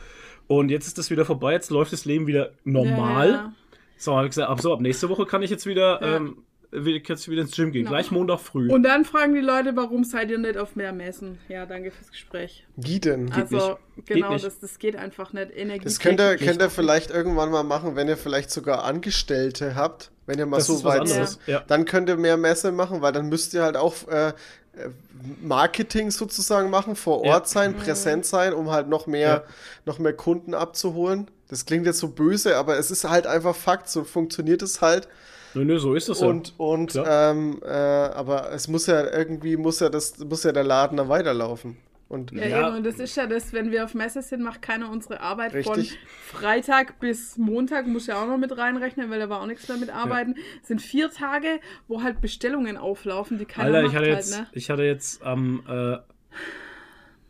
Und 0.50 0.70
jetzt 0.70 0.88
ist 0.88 0.98
das 0.98 1.12
wieder 1.12 1.26
vorbei, 1.26 1.54
jetzt 1.54 1.70
läuft 1.70 1.94
das 1.94 2.06
Leben 2.06 2.26
wieder 2.26 2.54
normal. 2.64 3.28
Ja, 3.28 3.34
ja. 3.36 3.54
So, 3.98 4.16
habe 4.16 4.26
ich 4.26 4.32
gesagt, 4.32 4.50
ab 4.50 4.60
so 4.62 4.74
ab 4.74 4.82
nächste 4.82 5.08
Woche 5.08 5.28
kann 5.28 5.44
ich 5.44 5.52
jetzt 5.52 5.68
wieder, 5.68 6.02
Ja. 6.02 6.16
ähm, 6.18 6.44
kannst 7.06 7.28
du 7.28 7.32
wieder 7.32 7.44
ins 7.44 7.56
Gym 7.56 7.72
gehen. 7.72 7.84
Genau. 7.84 7.92
Gleich 7.92 8.10
Montag 8.10 8.40
früh. 8.40 8.68
Und 8.72 8.82
dann 8.82 9.06
fragen 9.06 9.36
die 9.36 9.42
Leute, 9.42 9.76
warum 9.76 10.04
seid 10.04 10.32
ihr 10.32 10.40
nicht 10.40 10.58
auf 10.58 10.76
mehr 10.76 10.92
Messen? 10.92 11.38
Ja, 11.50 11.68
danke 11.68 11.92
fürs 11.92 12.10
Gespräch. 12.10 12.66
Wie 12.78 13.00
denn? 13.00 13.32
also, 13.32 13.78
nicht. 13.96 14.08
genau, 14.08 14.34
nicht. 14.34 14.44
Das, 14.44 14.60
das 14.60 14.80
geht 14.80 14.96
einfach 14.96 15.34
nicht. 15.34 15.52
Energie. 15.56 15.84
Das 15.84 16.00
könnt 16.00 16.20
ihr, 16.20 16.36
könnt 16.38 16.62
ihr 16.62 16.70
vielleicht 16.72 17.12
irgendwann 17.12 17.52
mal 17.52 17.64
machen, 17.64 17.96
wenn 17.96 18.08
ihr 18.08 18.18
vielleicht 18.18 18.50
sogar 18.50 18.86
Angestellte 18.86 19.76
habt, 19.76 20.10
wenn 20.26 20.40
ihr 20.40 20.48
mal 20.48 20.58
das 20.58 20.68
so 20.68 20.74
ist 20.76 20.84
was 20.84 20.94
weit 20.94 21.02
anderes. 21.02 21.34
seid. 21.34 21.48
Ja. 21.48 21.64
Dann 21.68 21.86
könnt 21.86 22.10
ihr 22.10 22.18
mehr 22.18 22.38
Messe 22.38 22.72
machen, 22.72 23.02
weil 23.04 23.12
dann 23.14 23.30
müsst 23.30 23.54
ihr 23.54 23.62
halt 23.62 23.78
auch 23.78 24.08
äh, 24.08 24.34
Marketing 25.42 26.12
sozusagen 26.12 26.70
machen, 26.70 26.96
vor 26.96 27.26
Ja. 27.26 27.34
Ort 27.36 27.48
sein, 27.50 27.76
präsent 27.76 28.26
sein, 28.26 28.54
um 28.54 28.70
halt 28.72 28.88
noch 28.88 29.08
mehr, 29.08 29.28
Ja. 29.30 29.44
noch 29.86 30.00
mehr 30.00 30.14
Kunden 30.14 30.54
abzuholen. 30.54 31.30
Das 31.50 31.66
klingt 31.66 31.86
jetzt 31.86 32.00
so 32.00 32.10
böse, 32.10 32.58
aber 32.58 32.78
es 32.78 32.92
ist 32.92 33.04
halt 33.10 33.28
einfach 33.28 33.56
Fakt, 33.56 33.90
so 33.90 34.04
funktioniert 34.04 34.62
es 34.62 34.82
halt. 34.82 35.08
Nö, 35.56 35.66
nö, 35.66 35.80
so 35.80 35.96
ist 35.96 36.08
es 36.10 36.20
ja. 36.22 36.28
Und, 36.28 36.54
und 36.58 36.94
Ja. 36.94 37.32
ähm, 37.32 37.60
äh, 37.66 37.70
aber 37.70 38.52
es 38.52 38.68
muss 38.68 38.86
ja 38.86 39.12
irgendwie 39.12 39.58
muss 39.58 39.80
ja 39.80 39.90
das 39.90 40.20
muss 40.20 40.44
ja 40.44 40.52
der 40.52 40.64
Laden 40.64 40.98
dann 40.98 41.10
weiterlaufen. 41.10 41.78
Und 42.10 42.32
Ja, 42.32 42.48
Ja. 42.48 42.68
eben, 42.68 42.78
und 42.78 42.86
das 42.86 43.00
ist 43.00 43.16
ja 43.16 43.28
das, 43.28 43.54
wenn 43.54 43.72
wir 43.72 43.86
auf 43.86 43.94
Messe 43.94 44.24
sind, 44.24 44.42
macht 44.42 44.64
keiner 44.64 44.90
unsere 44.90 45.22
Arbeit 45.22 45.54
Richtig. 45.54 45.92
von 45.92 45.98
Freitag 46.40 47.00
bis 47.00 47.38
Montag, 47.38 47.86
muss 47.86 48.08
ja 48.08 48.22
auch 48.22 48.28
noch 48.28 48.38
mit 48.40 48.58
reinrechnen, 48.58 49.12
weil 49.12 49.20
da 49.20 49.30
war 49.30 49.42
auch 49.42 49.46
nichts 49.46 49.68
mehr 49.68 49.78
mit 49.78 49.92
arbeiten. 49.92 50.36
Sind 50.64 50.82
vier 50.82 51.12
Tage, 51.12 51.60
wo 51.88 52.02
halt 52.02 52.20
Bestellungen 52.20 52.78
auflaufen, 52.78 53.38
die 53.38 53.46
keiner 53.46 53.68
Alter, 53.78 53.82
macht 53.84 53.92
ich 53.92 53.96
hatte 53.98 54.08
halt, 54.08 54.18
jetzt, 54.18 54.40
ne? 54.40 54.48
ich 54.54 54.70
hatte 54.72 54.84
jetzt 54.84 55.22
am, 55.24 55.64
äh, 55.70 55.98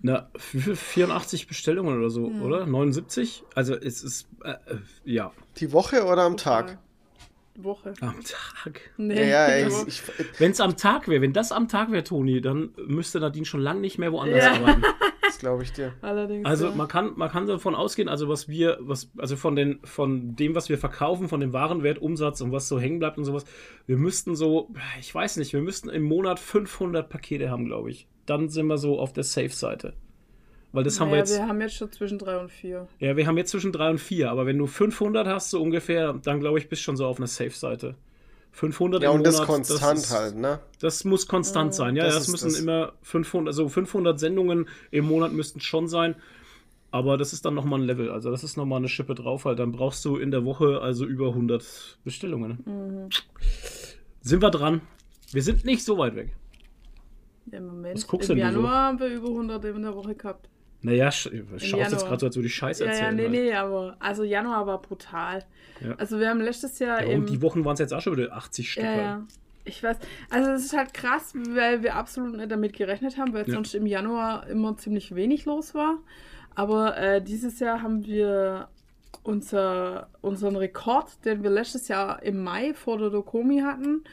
na, 0.01 0.30
wie 0.53 0.61
viel? 0.61 0.75
84 0.77 1.47
Bestellungen 1.47 1.97
oder 1.99 2.09
so, 2.09 2.27
Hm. 2.27 2.41
oder? 2.41 2.65
79? 2.65 3.43
Also 3.55 3.75
es 3.75 4.01
ist, 4.01 4.30
äh, 4.45 4.51
äh, 4.51 4.55
ja, 5.03 5.34
die 5.57 5.73
Woche 5.73 6.05
oder 6.05 6.21
am 6.23 6.38
Tag? 6.38 6.77
Woche. 7.55 7.93
am 8.01 8.15
Tag. 8.23 8.81
Nee, 8.97 9.29
Ja, 9.29 9.55
ja, 9.57 9.67
Wenn 10.37 10.51
es 10.51 10.61
am 10.61 10.77
Tag 10.77 11.07
wäre, 11.07 11.21
wenn 11.21 11.33
das 11.33 11.51
am 11.51 11.67
Tag 11.67 11.91
wäre, 11.91 12.03
Toni, 12.03 12.41
dann 12.41 12.71
müsste 12.85 13.19
Nadine 13.19 13.45
schon 13.45 13.61
lange 13.61 13.81
nicht 13.81 13.97
mehr 13.97 14.11
woanders 14.11 14.43
Ja. 14.45 14.53
arbeiten. 14.53 14.81
das 15.21 15.39
glaube 15.39 15.63
ich 15.63 15.73
dir. 15.73 15.93
Allerdings. 16.01 16.45
Also 16.45 16.67
ja. 16.69 16.75
man 16.75 16.87
kann, 16.87 17.13
man 17.15 17.29
kann 17.29 17.47
davon 17.47 17.75
ausgehen, 17.75 18.07
also 18.09 18.29
was 18.29 18.47
wir, 18.47 18.77
was, 18.81 19.11
also 19.17 19.35
von 19.35 19.55
den, 19.55 19.79
von 19.83 20.35
dem, 20.35 20.55
was 20.55 20.69
wir 20.69 20.77
verkaufen, 20.77 21.27
von 21.27 21.39
dem 21.39 21.53
Warenwert, 21.53 21.99
Umsatz 21.99 22.41
und 22.41 22.51
was 22.51 22.67
so 22.67 22.79
hängen 22.79 22.99
bleibt 22.99 23.17
und 23.17 23.25
sowas, 23.25 23.45
wir 23.85 23.97
müssten 23.97 24.35
so, 24.35 24.73
ich 24.99 25.13
weiß 25.13 25.37
nicht, 25.37 25.53
wir 25.53 25.61
müssten 25.61 25.89
im 25.89 26.03
Monat 26.03 26.39
500 26.39 27.09
Pakete 27.09 27.49
haben, 27.49 27.65
glaube 27.65 27.91
ich. 27.91 28.07
Dann 28.25 28.49
sind 28.49 28.67
wir 28.67 28.77
so 28.77 28.99
auf 28.99 29.11
der 29.13 29.23
Safe-Seite. 29.23 29.93
Weil 30.72 30.84
das 30.84 30.99
haben 30.99 31.09
wir 31.11 31.17
jetzt. 31.17 31.36
wir 31.36 31.47
haben 31.47 31.59
jetzt 31.61 31.76
schon 31.76 31.91
zwischen 31.91 32.20
drei 32.20 32.38
und 32.38 32.51
vier. 32.51 32.88
Ja, 32.99 33.17
wir 33.17 33.26
haben 33.26 33.38
jetzt 33.38 33.49
zwischen 33.51 33.72
3 33.72 33.89
und 33.91 33.97
4, 33.99 34.30
aber 34.30 34.45
wenn 34.45 34.57
du 34.57 34.67
500 34.67 35.26
hast, 35.28 35.49
so 35.49 35.61
ungefähr, 35.61 36.13
dann 36.13 36.39
glaube 36.39 36.59
ich, 36.59 36.70
bist 36.70 36.82
du 36.82 36.84
schon 36.84 36.97
so 36.97 37.05
auf 37.07 37.17
einer 37.17 37.28
Safe-Seite. 37.28 37.95
500 38.51 39.01
Ja, 39.03 39.09
im 39.11 39.17
und 39.17 39.26
das 39.28 39.36
Monat, 39.36 39.47
konstant 39.47 39.99
ist, 39.99 40.11
halt, 40.11 40.36
ne? 40.36 40.59
Das 40.80 41.03
muss 41.05 41.28
konstant 41.28 41.74
sein, 41.74 41.95
ja. 41.95 42.03
Das 42.05 42.15
Das, 42.15 42.28
müssen 42.30 42.49
das. 42.49 42.59
immer 42.59 42.93
500, 43.03 43.47
also 43.47 43.67
500 43.70 44.20
Sendungen 44.20 44.67
im 44.91 45.05
Monat 45.05 45.32
müssten 45.34 45.59
schon 45.59 45.88
sein. 45.88 46.15
Aber 46.91 47.17
das 47.17 47.34
ist 47.34 47.45
dann 47.45 47.53
nochmal 47.53 47.80
ein 47.80 47.86
Level, 47.86 48.09
also 48.11 48.32
das 48.32 48.43
ist 48.43 48.57
nochmal 48.57 48.78
eine 48.80 48.89
Schippe 48.89 49.13
drauf, 49.13 49.45
halt. 49.45 49.59
Dann 49.59 49.72
brauchst 49.72 50.03
du 50.05 50.17
in 50.17 50.32
der 50.32 50.45
Woche 50.45 50.82
also 50.82 51.05
über 51.05 51.30
100 51.30 51.99
Bestellungen. 52.03 53.09
Sind 54.22 54.41
wir 54.41 54.49
dran? 54.49 54.82
Wir 55.32 55.43
sind 55.43 55.65
nicht 55.65 55.84
so 55.84 55.97
weit 55.99 56.15
weg. 56.15 56.36
Im 57.51 57.67
Moment. 57.67 57.95
Was 57.95 58.07
guckst 58.07 58.30
Im 58.30 58.38
du 58.38 58.41
so? 58.41 58.47
Januar 58.47 58.76
haben 58.88 58.99
wir 58.99 59.07
über 59.07 59.28
100 59.30 59.63
in 59.65 59.82
der 59.84 59.95
Woche 59.95 60.15
gehabt. 60.15 60.49
Naja, 60.82 61.11
sch 61.11 61.30
schaust 61.57 61.91
jetzt 61.91 62.07
gerade 62.07 62.19
so, 62.21 62.25
als 62.27 62.36
würde 62.38 62.47
ich 62.47 62.55
Scheiß 62.55 62.80
Ja, 62.80 62.86
erzählen. 62.88 63.05
ja, 63.05 63.11
nee, 63.11 63.21
halt. 63.23 63.32
nee, 63.32 63.53
aber 63.53 63.97
also 63.99 64.23
Januar 64.23 64.65
war 64.65 64.82
brutal. 64.82 65.43
Ja. 65.82 65.95
Also 65.97 66.19
wir 66.19 66.30
haben 66.30 66.39
letztes 66.41 66.80
Jahr 66.80 67.03
Ja, 67.05 67.15
und 67.17 67.30
die 67.30 67.41
Wochen 67.41 67.65
waren 67.65 67.73
es 67.73 67.80
jetzt 67.80 67.93
auch 67.93 68.01
schon 68.01 68.15
wieder 68.17 68.34
80 68.34 68.71
Stück. 68.71 68.84
Ja, 68.84 68.95
ja. 68.95 69.27
Ich 69.65 69.84
weiß. 69.84 69.97
Also 70.30 70.51
es 70.51 70.65
ist 70.65 70.75
halt 70.77 70.93
krass, 70.93 71.34
weil 71.36 71.84
wir 71.84 71.95
absolut 71.95 72.36
nicht 72.38 72.49
damit 72.51 72.73
gerechnet 72.73 73.17
haben, 73.17 73.34
weil 73.34 73.47
Ja. 73.47 73.53
sonst 73.55 73.75
im 73.75 73.86
Januar 73.86 74.47
immer 74.47 74.77
ziemlich 74.77 75.13
wenig 75.15 75.45
los 75.45 75.75
war. 75.75 75.97
Aber 76.55 76.97
äh, 76.97 77.21
dieses 77.21 77.59
Jahr 77.59 77.82
haben 77.82 78.05
wir 78.05 78.69
unser, 79.23 80.09
unseren 80.21 80.55
Rekord, 80.55 81.23
den 81.25 81.43
wir 81.43 81.49
letztes 81.49 81.88
Jahr 81.88 82.23
im 82.23 82.41
Mai 82.43 82.73
vor 82.73 82.97
der 82.97 83.09
Dokomi 83.09 83.59
hatten, 83.59 84.03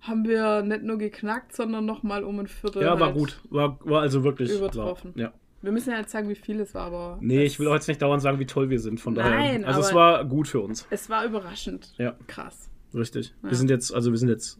haben 0.00 0.26
wir 0.26 0.62
nicht 0.62 0.82
nur 0.82 0.98
geknackt, 0.98 1.54
sondern 1.54 1.84
nochmal 1.84 2.24
um 2.24 2.38
ein 2.40 2.46
Viertel. 2.48 2.82
Ja, 2.82 2.98
war 2.98 3.08
halt 3.08 3.16
gut. 3.16 3.40
War, 3.50 3.78
war 3.84 4.00
also 4.02 4.24
wirklich. 4.24 4.50
Übertroffen. 4.52 5.14
War, 5.14 5.22
ja. 5.22 5.32
Wir 5.62 5.72
müssen 5.72 5.90
ja 5.90 5.98
jetzt 5.98 6.12
sagen, 6.12 6.28
wie 6.28 6.34
viel 6.34 6.60
es 6.60 6.74
war, 6.74 6.86
aber. 6.86 7.18
Nee, 7.20 7.44
ich 7.44 7.58
will 7.58 7.66
auch 7.68 7.74
jetzt 7.74 7.88
nicht 7.88 8.00
dauernd 8.02 8.22
sagen, 8.22 8.38
wie 8.38 8.46
toll 8.46 8.70
wir 8.70 8.78
sind. 8.78 9.00
Von 9.00 9.14
daher. 9.14 9.30
Nein, 9.30 9.64
also 9.64 9.80
es 9.80 9.92
war 9.94 10.24
gut 10.24 10.46
für 10.48 10.60
uns. 10.60 10.86
Es 10.90 11.08
war 11.10 11.24
überraschend. 11.24 11.94
Ja. 11.98 12.14
Krass. 12.26 12.68
Richtig. 12.94 13.34
Ja. 13.42 13.50
Wir 13.50 13.56
sind 13.56 13.70
jetzt, 13.70 13.92
also 13.92 14.10
wir 14.12 14.18
sind 14.18 14.28
jetzt 14.28 14.58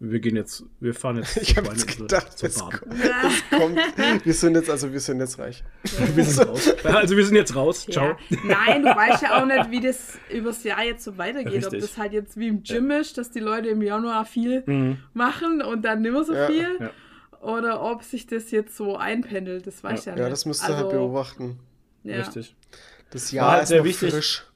wir 0.00 0.20
gehen 0.20 0.36
jetzt, 0.36 0.64
wir 0.78 0.94
fahren 0.94 1.16
jetzt 1.16 1.36
Ich 1.42 1.56
habe 1.56 1.66
jetzt 1.70 1.98
gedacht, 1.98 2.38
zur 2.38 2.48
es, 2.48 2.58
Bahn. 2.60 2.70
ko- 2.70 2.86
es 2.88 3.58
kommt. 3.58 4.24
Wir 4.24 4.32
sind 4.32 4.54
jetzt, 4.54 4.70
also 4.70 4.92
wir 4.92 5.00
sind 5.00 5.18
jetzt 5.18 5.40
reich. 5.40 5.64
Wir 6.14 6.24
sind 6.24 6.46
raus. 6.48 6.72
Also 6.84 7.16
wir 7.16 7.26
sind 7.26 7.34
jetzt 7.34 7.56
raus. 7.56 7.84
Ciao. 7.90 8.16
Ja. 8.30 8.38
Nein, 8.44 8.82
du 8.82 8.88
weißt 8.94 9.22
ja 9.24 9.42
auch 9.42 9.46
nicht, 9.46 9.70
wie 9.72 9.80
das 9.80 10.16
übers 10.32 10.62
Jahr 10.62 10.84
jetzt 10.84 11.02
so 11.02 11.18
weitergeht. 11.18 11.66
Ob 11.66 11.72
Richtig. 11.72 11.80
das 11.80 11.98
halt 11.98 12.12
jetzt 12.12 12.36
wie 12.36 12.46
im 12.46 12.62
Gym 12.62 12.92
ist, 12.92 13.18
dass 13.18 13.32
die 13.32 13.40
Leute 13.40 13.70
im 13.70 13.82
Januar 13.82 14.24
viel 14.24 14.62
Mhm. 14.66 14.98
machen 15.14 15.62
und 15.62 15.84
dann 15.84 16.00
nimmer 16.02 16.22
so 16.22 16.32
Ja. 16.32 16.46
viel. 16.46 16.68
Ja. 16.78 16.90
Oder 17.40 17.82
ob 17.82 18.02
sich 18.02 18.26
das 18.26 18.50
jetzt 18.50 18.76
so 18.76 18.96
einpendelt, 18.96 19.66
das 19.66 19.82
weiß 19.84 20.06
ja, 20.06 20.16
Ja, 20.16 20.24
nicht. 20.24 20.32
das 20.32 20.44
müsst 20.46 20.62
ihr 20.64 20.74
halt 20.76 20.86
Also, 20.86 20.90
beobachten. 20.90 21.58
Ja. 22.04 22.16
Richtig. 22.18 22.54
Das 23.10 23.32
War 23.32 23.36
Jahr 23.36 23.50
halt 23.52 23.62
ist 23.64 23.68
sehr 23.68 23.78
noch 23.78 23.84
wichtig. 23.84 24.12
frisch. 24.12 24.46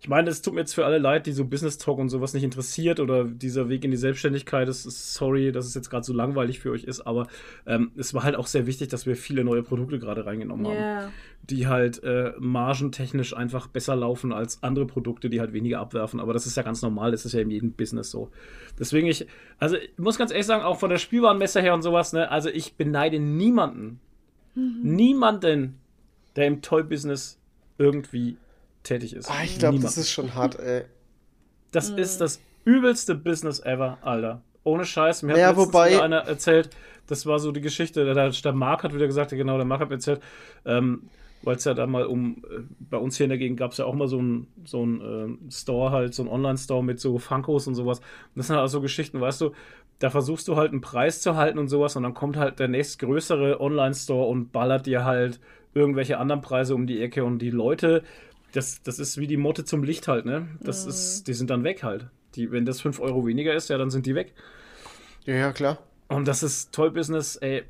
Ich 0.00 0.08
meine, 0.08 0.28
es 0.30 0.42
tut 0.42 0.54
mir 0.54 0.60
jetzt 0.60 0.74
für 0.74 0.84
alle 0.84 0.98
leid, 0.98 1.26
die 1.26 1.32
so 1.32 1.44
Business 1.44 1.78
Talk 1.78 1.98
und 1.98 2.08
sowas 2.10 2.34
nicht 2.34 2.42
interessiert 2.44 3.00
oder 3.00 3.24
dieser 3.24 3.68
Weg 3.68 3.84
in 3.84 3.90
die 3.90 3.96
Selbstständigkeit. 3.96 4.68
Das 4.68 4.84
ist 4.86 5.14
sorry, 5.14 5.52
dass 5.52 5.66
es 5.66 5.74
jetzt 5.74 5.88
gerade 5.90 6.04
so 6.04 6.12
langweilig 6.12 6.60
für 6.60 6.70
euch 6.70 6.84
ist, 6.84 7.00
aber 7.00 7.26
ähm, 7.66 7.90
es 7.96 8.12
war 8.14 8.22
halt 8.22 8.36
auch 8.36 8.46
sehr 8.46 8.66
wichtig, 8.66 8.88
dass 8.88 9.06
wir 9.06 9.16
viele 9.16 9.42
neue 9.44 9.62
Produkte 9.62 9.98
gerade 9.98 10.26
reingenommen 10.26 10.66
haben, 10.66 10.76
Ja. 10.76 11.10
die 11.48 11.66
halt 11.66 12.02
äh, 12.04 12.32
margentechnisch 12.38 13.34
einfach 13.36 13.66
besser 13.68 13.96
laufen 13.96 14.32
als 14.32 14.62
andere 14.62 14.86
Produkte, 14.86 15.30
die 15.30 15.40
halt 15.40 15.52
weniger 15.52 15.80
abwerfen. 15.80 16.20
Aber 16.20 16.32
das 16.32 16.46
ist 16.46 16.56
ja 16.56 16.62
ganz 16.62 16.82
normal, 16.82 17.10
das 17.10 17.24
ist 17.24 17.32
ja 17.32 17.40
in 17.40 17.50
jedem 17.50 17.72
Business 17.72 18.10
so. 18.10 18.30
Deswegen 18.78 19.06
ich, 19.06 19.26
also 19.58 19.76
ich 19.76 19.96
muss 19.98 20.18
ganz 20.18 20.30
ehrlich 20.30 20.46
sagen, 20.46 20.62
auch 20.62 20.78
von 20.78 20.90
der 20.90 20.98
Spielwarenmesse 20.98 21.60
her 21.62 21.74
und 21.74 21.82
sowas, 21.82 22.12
ne, 22.12 22.30
also 22.30 22.48
ich 22.50 22.74
beneide 22.74 23.18
niemanden, 23.18 24.00
niemanden, 24.82 25.76
der 26.36 26.46
im 26.46 26.62
Toy-Business 26.62 27.38
irgendwie 27.78 28.36
tätig 28.86 29.14
ist. 29.14 29.30
Ah, 29.30 29.42
ich 29.44 29.58
glaube, 29.58 29.78
das 29.78 29.96
ist 29.98 30.10
schon 30.10 30.34
hart, 30.34 30.58
ey. 30.60 30.84
Das 31.72 31.90
ist 31.90 32.20
das 32.20 32.40
übelste 32.64 33.14
Business 33.14 33.60
ever, 33.60 33.98
Alter. 34.02 34.40
Ohne 34.64 34.84
Scheiß. 34.84 35.22
Mir 35.22 35.32
hat 35.32 35.36
Naja, 35.36 35.48
letztens 35.50 35.66
wobei- 35.68 36.02
einer 36.02 36.18
erzählt, 36.18 36.70
das 37.06 37.26
war 37.26 37.38
so 37.38 37.52
die 37.52 37.60
Geschichte, 37.60 38.04
der, 38.12 38.30
der 38.30 38.52
Marc 38.52 38.82
hat 38.82 38.94
wieder 38.94 39.06
gesagt, 39.06 39.30
genau, 39.30 39.56
der 39.56 39.64
Marc 39.66 39.80
hat 39.80 39.90
erzählt, 39.92 40.20
ähm, 40.64 41.02
weil 41.42 41.56
es 41.56 41.64
ja 41.64 41.74
da 41.74 41.86
mal 41.86 42.06
um, 42.06 42.42
äh, 42.50 42.62
bei 42.80 42.96
uns 42.96 43.16
hier 43.16 43.24
in 43.24 43.30
der 43.30 43.38
Gegend 43.38 43.58
gab 43.58 43.70
es 43.72 43.78
ja 43.78 43.84
auch 43.84 43.94
mal 43.94 44.08
so 44.08 44.18
einen 44.18 44.48
so 44.64 44.84
ein, 44.84 45.00
ähm, 45.00 45.38
Store 45.50 45.92
halt, 45.92 46.14
so 46.14 46.22
einen 46.22 46.30
Online-Store 46.32 46.82
mit 46.82 46.98
so 46.98 47.18
Funkos 47.18 47.66
und 47.68 47.74
sowas. 47.76 47.98
Und 48.00 48.06
das 48.36 48.46
sind 48.48 48.56
halt 48.56 48.64
auch 48.64 48.70
so 48.72 48.80
Geschichten, 48.80 49.20
weißt 49.20 49.40
du, 49.42 49.52
da 50.00 50.10
versuchst 50.10 50.48
du 50.48 50.56
halt 50.56 50.72
einen 50.72 50.80
Preis 50.80 51.20
zu 51.20 51.36
halten 51.36 51.58
und 51.58 51.68
sowas 51.68 51.94
und 51.96 52.02
dann 52.02 52.14
kommt 52.14 52.36
halt 52.36 52.58
der 52.58 52.68
nächstgrößere 52.68 53.60
Online-Store 53.60 54.26
und 54.26 54.50
ballert 54.52 54.86
dir 54.86 55.04
halt 55.04 55.38
irgendwelche 55.74 56.18
anderen 56.18 56.40
Preise 56.40 56.74
um 56.74 56.86
die 56.86 57.00
Ecke 57.02 57.24
und 57.24 57.38
die 57.38 57.50
Leute, 57.50 58.02
das, 58.56 58.82
das 58.82 58.98
ist 58.98 59.18
wie 59.18 59.26
die 59.26 59.36
Motte 59.36 59.64
zum 59.64 59.82
Licht 59.82 60.08
halt, 60.08 60.24
ne? 60.26 60.48
Das 60.60 60.86
ist, 60.86 61.26
die 61.28 61.34
sind 61.34 61.50
dann 61.50 61.62
weg 61.64 61.82
halt. 61.82 62.06
Die, 62.34 62.50
wenn 62.52 62.64
das 62.66 62.80
5 62.80 63.00
Euro 63.00 63.26
weniger 63.26 63.54
ist, 63.54 63.68
ja, 63.70 63.78
dann 63.78 63.90
sind 63.90 64.06
die 64.06 64.14
weg. 64.14 64.34
Ja, 65.24 65.34
ja, 65.34 65.52
klar. 65.52 65.78
Und 66.08 66.28
das 66.28 66.44
ist 66.44 66.70
toll 66.72 66.92
Business, 66.92 67.34
ey. 67.34 67.64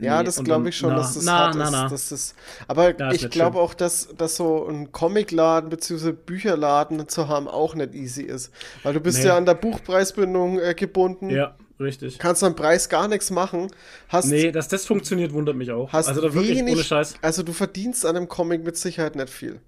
Ja, 0.00 0.18
nee. 0.18 0.24
das 0.26 0.36
Und 0.38 0.44
glaube 0.44 0.68
ich 0.68 0.76
schon, 0.76 0.90
na, 0.90 0.96
dass 0.96 1.14
das 1.14 1.24
na, 1.24 1.32
hart 1.38 1.54
na, 1.56 1.64
ist. 1.64 1.70
na. 1.70 1.88
Das 1.88 2.12
ist 2.12 2.34
aber 2.68 2.98
Ja, 2.98 3.10
ist 3.10 3.24
ich 3.24 3.30
glaube 3.30 3.58
auch, 3.58 3.72
dass, 3.72 4.08
dass 4.18 4.36
so 4.36 4.66
ein 4.68 4.92
Comicladen 4.92 5.70
bzw. 5.70 6.12
Bücherladen 6.12 7.08
zu 7.08 7.28
haben 7.28 7.48
auch 7.48 7.74
nicht 7.74 7.94
easy 7.94 8.22
ist. 8.24 8.52
Weil 8.82 8.92
du 8.92 9.00
bist 9.00 9.20
Nee. 9.20 9.26
ja 9.28 9.36
an 9.38 9.46
der 9.46 9.54
Buchpreisbindung 9.54 10.58
äh, 10.60 10.74
gebunden. 10.74 11.30
Ja, 11.30 11.54
richtig. 11.80 12.18
Kannst 12.18 12.44
am 12.44 12.54
Preis 12.56 12.90
gar 12.90 13.08
nichts 13.08 13.30
machen. 13.30 13.68
Hast, 14.08 14.26
Nee, 14.26 14.52
dass 14.52 14.68
das 14.68 14.84
funktioniert, 14.84 15.32
wundert 15.32 15.56
mich 15.56 15.70
auch. 15.70 15.90
hast 15.94 16.08
also 16.08 16.20
da 16.20 16.34
wirklich 16.34 16.58
wenig, 16.58 16.74
ohne 16.74 16.84
Scheiß. 16.84 17.14
Also 17.22 17.42
du 17.42 17.52
verdienst 17.54 18.04
an 18.04 18.16
einem 18.16 18.28
Comic 18.28 18.64
mit 18.64 18.76
Sicherheit 18.76 19.16
nicht 19.16 19.30
viel. 19.30 19.60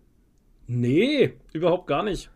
Nee, 0.67 1.35
überhaupt 1.53 1.87
gar 1.87 2.03
nicht. 2.03 2.31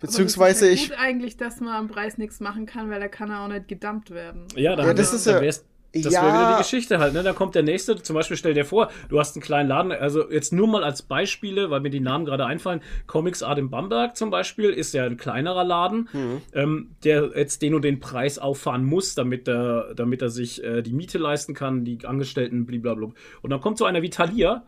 Beziehungsweise 0.00 0.66
Aber 0.66 0.70
das 0.74 0.80
ist 0.80 0.84
ich. 0.84 0.88
ja 0.90 0.96
gut 0.96 1.04
eigentlich, 1.04 1.36
dass 1.36 1.60
man 1.60 1.74
am 1.74 1.88
Preis 1.88 2.18
nichts 2.18 2.40
machen 2.40 2.66
kann, 2.66 2.90
weil 2.90 3.00
da 3.00 3.08
kann 3.08 3.30
er 3.30 3.40
auch 3.42 3.48
nicht 3.48 3.68
gedumpt 3.68 4.10
werden. 4.10 4.46
Ja, 4.56 4.76
dann 4.76 4.86
Ja, 4.86 4.94
das 4.94 5.12
ist 5.12 5.26
dann 5.26 5.36
ja- 5.36 5.40
wär's- 5.42 5.64
Das 5.92 6.12
Ja. 6.12 6.22
wäre 6.22 6.32
wieder 6.34 6.52
die 6.52 6.58
Geschichte 6.62 7.00
halt, 7.00 7.14
ne? 7.14 7.24
Da 7.24 7.32
kommt 7.32 7.56
der 7.56 7.64
nächste, 7.64 8.00
zum 8.00 8.14
Beispiel 8.14 8.36
stell 8.36 8.54
dir 8.54 8.64
vor, 8.64 8.92
du 9.08 9.18
hast 9.18 9.34
einen 9.34 9.42
kleinen 9.42 9.68
Laden, 9.68 9.90
also 9.90 10.30
jetzt 10.30 10.52
nur 10.52 10.68
mal 10.68 10.84
als 10.84 11.02
Beispiele, 11.02 11.68
weil 11.70 11.80
mir 11.80 11.90
die 11.90 11.98
Namen 11.98 12.24
gerade 12.24 12.46
einfallen. 12.46 12.80
Comics 13.08 13.42
Art 13.42 13.58
in 13.58 13.70
Bamberg 13.70 14.16
zum 14.16 14.30
Beispiel 14.30 14.70
ist 14.70 14.94
ja 14.94 15.04
ein 15.04 15.16
kleinerer 15.16 15.64
Laden, 15.64 16.08
Mhm. 16.12 16.42
ähm, 16.54 16.90
der 17.02 17.32
jetzt 17.34 17.60
den 17.62 17.74
und 17.74 17.82
den 17.82 17.98
Preis 17.98 18.38
auffahren 18.38 18.84
muss, 18.84 19.16
damit 19.16 19.48
er, 19.48 19.92
damit 19.96 20.22
er 20.22 20.28
sich 20.30 20.62
äh, 20.62 20.82
die 20.82 20.92
Miete 20.92 21.18
leisten 21.18 21.54
kann, 21.54 21.84
die 21.84 21.98
Angestellten, 22.06 22.66
blablabla. 22.66 23.08
Und 23.42 23.50
dann 23.50 23.60
kommt 23.60 23.76
so 23.76 23.84
einer 23.84 24.00
wie 24.00 24.10
Thalia, 24.10 24.62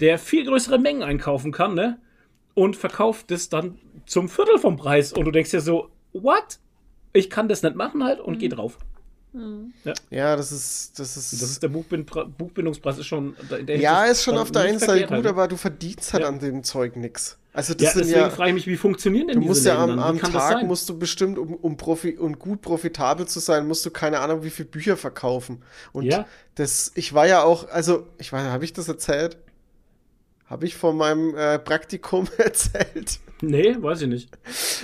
der 0.00 0.18
viel 0.18 0.44
größere 0.44 0.78
Mengen 0.78 1.02
einkaufen 1.02 1.50
kann, 1.50 1.74
ne? 1.74 1.98
Und 2.54 2.76
verkauft 2.76 3.30
es 3.30 3.48
dann 3.48 3.78
zum 4.06 4.28
Viertel 4.28 4.58
vom 4.58 4.76
Preis. 4.76 5.12
Und 5.12 5.24
du 5.24 5.30
denkst 5.30 5.50
dir 5.50 5.60
so, 5.60 5.88
what? 6.12 6.58
Ich 7.14 7.30
kann 7.30 7.48
das 7.48 7.62
nicht 7.62 7.76
machen 7.76 8.04
halt 8.04 8.20
und 8.20 8.38
geh 8.38 8.48
drauf. 8.48 8.78
Ja, 10.10 10.36
das 10.36 10.52
ist. 10.52 10.98
Das 10.98 11.16
ist, 11.16 11.32
Das 11.32 11.42
ist 11.42 11.62
der 11.62 11.68
Buchbind 11.68 12.10
Buchbindungspreis 12.36 12.98
ist 12.98 13.06
schon. 13.06 13.34
in 13.58 13.66
der 13.66 13.78
ja, 13.78 14.04
ist 14.04 14.22
schon 14.22 14.36
auf 14.36 14.50
der 14.52 14.62
einen 14.62 14.78
Seite 14.78 15.02
gut, 15.04 15.10
halt. 15.10 15.26
aber 15.26 15.48
du 15.48 15.56
verdienst 15.56 16.12
halt 16.12 16.22
Ja. 16.24 16.28
an 16.28 16.38
dem 16.38 16.62
Zeug 16.64 16.96
nichts. 16.96 17.38
Also 17.54 17.72
das 17.72 17.94
Ja, 17.94 18.00
deswegen 18.00 18.20
ja. 18.20 18.30
frage 18.30 18.50
ich 18.50 18.54
mich, 18.54 18.66
wie 18.66 18.76
funktionieren 18.76 19.28
denn 19.28 19.36
Du 19.36 19.40
diese 19.42 19.50
musst 19.50 19.66
ja 19.66 19.78
am, 19.82 19.98
am 19.98 20.18
Tag 20.18 20.64
musst 20.64 20.88
du 20.88 20.98
bestimmt, 20.98 21.38
um, 21.38 21.54
um 21.54 21.76
Profi 21.78 22.16
und 22.18 22.38
gut 22.38 22.60
profitabel 22.60 23.26
zu 23.26 23.40
sein, 23.40 23.66
musst 23.66 23.84
du 23.86 23.90
keine 23.90 24.20
Ahnung, 24.20 24.42
wie 24.42 24.50
viele 24.50 24.68
Bücher 24.68 24.96
verkaufen. 24.98 25.62
Und 25.92 26.04
Ja. 26.04 26.26
das, 26.54 26.92
ich 26.94 27.12
war 27.14 27.26
ja 27.26 27.42
auch, 27.42 27.68
also, 27.70 28.06
ich 28.18 28.32
weiß, 28.32 28.42
habe 28.44 28.64
ich 28.64 28.72
das 28.74 28.88
erzählt? 28.88 29.38
Habe 30.52 30.66
ich 30.66 30.76
von 30.76 30.98
meinem 30.98 31.34
äh, 31.34 31.58
Praktikum 31.58 32.28
erzählt? 32.36 33.20
Nee, 33.40 33.74
weiß 33.80 34.02
ich 34.02 34.08
nicht. 34.08 34.28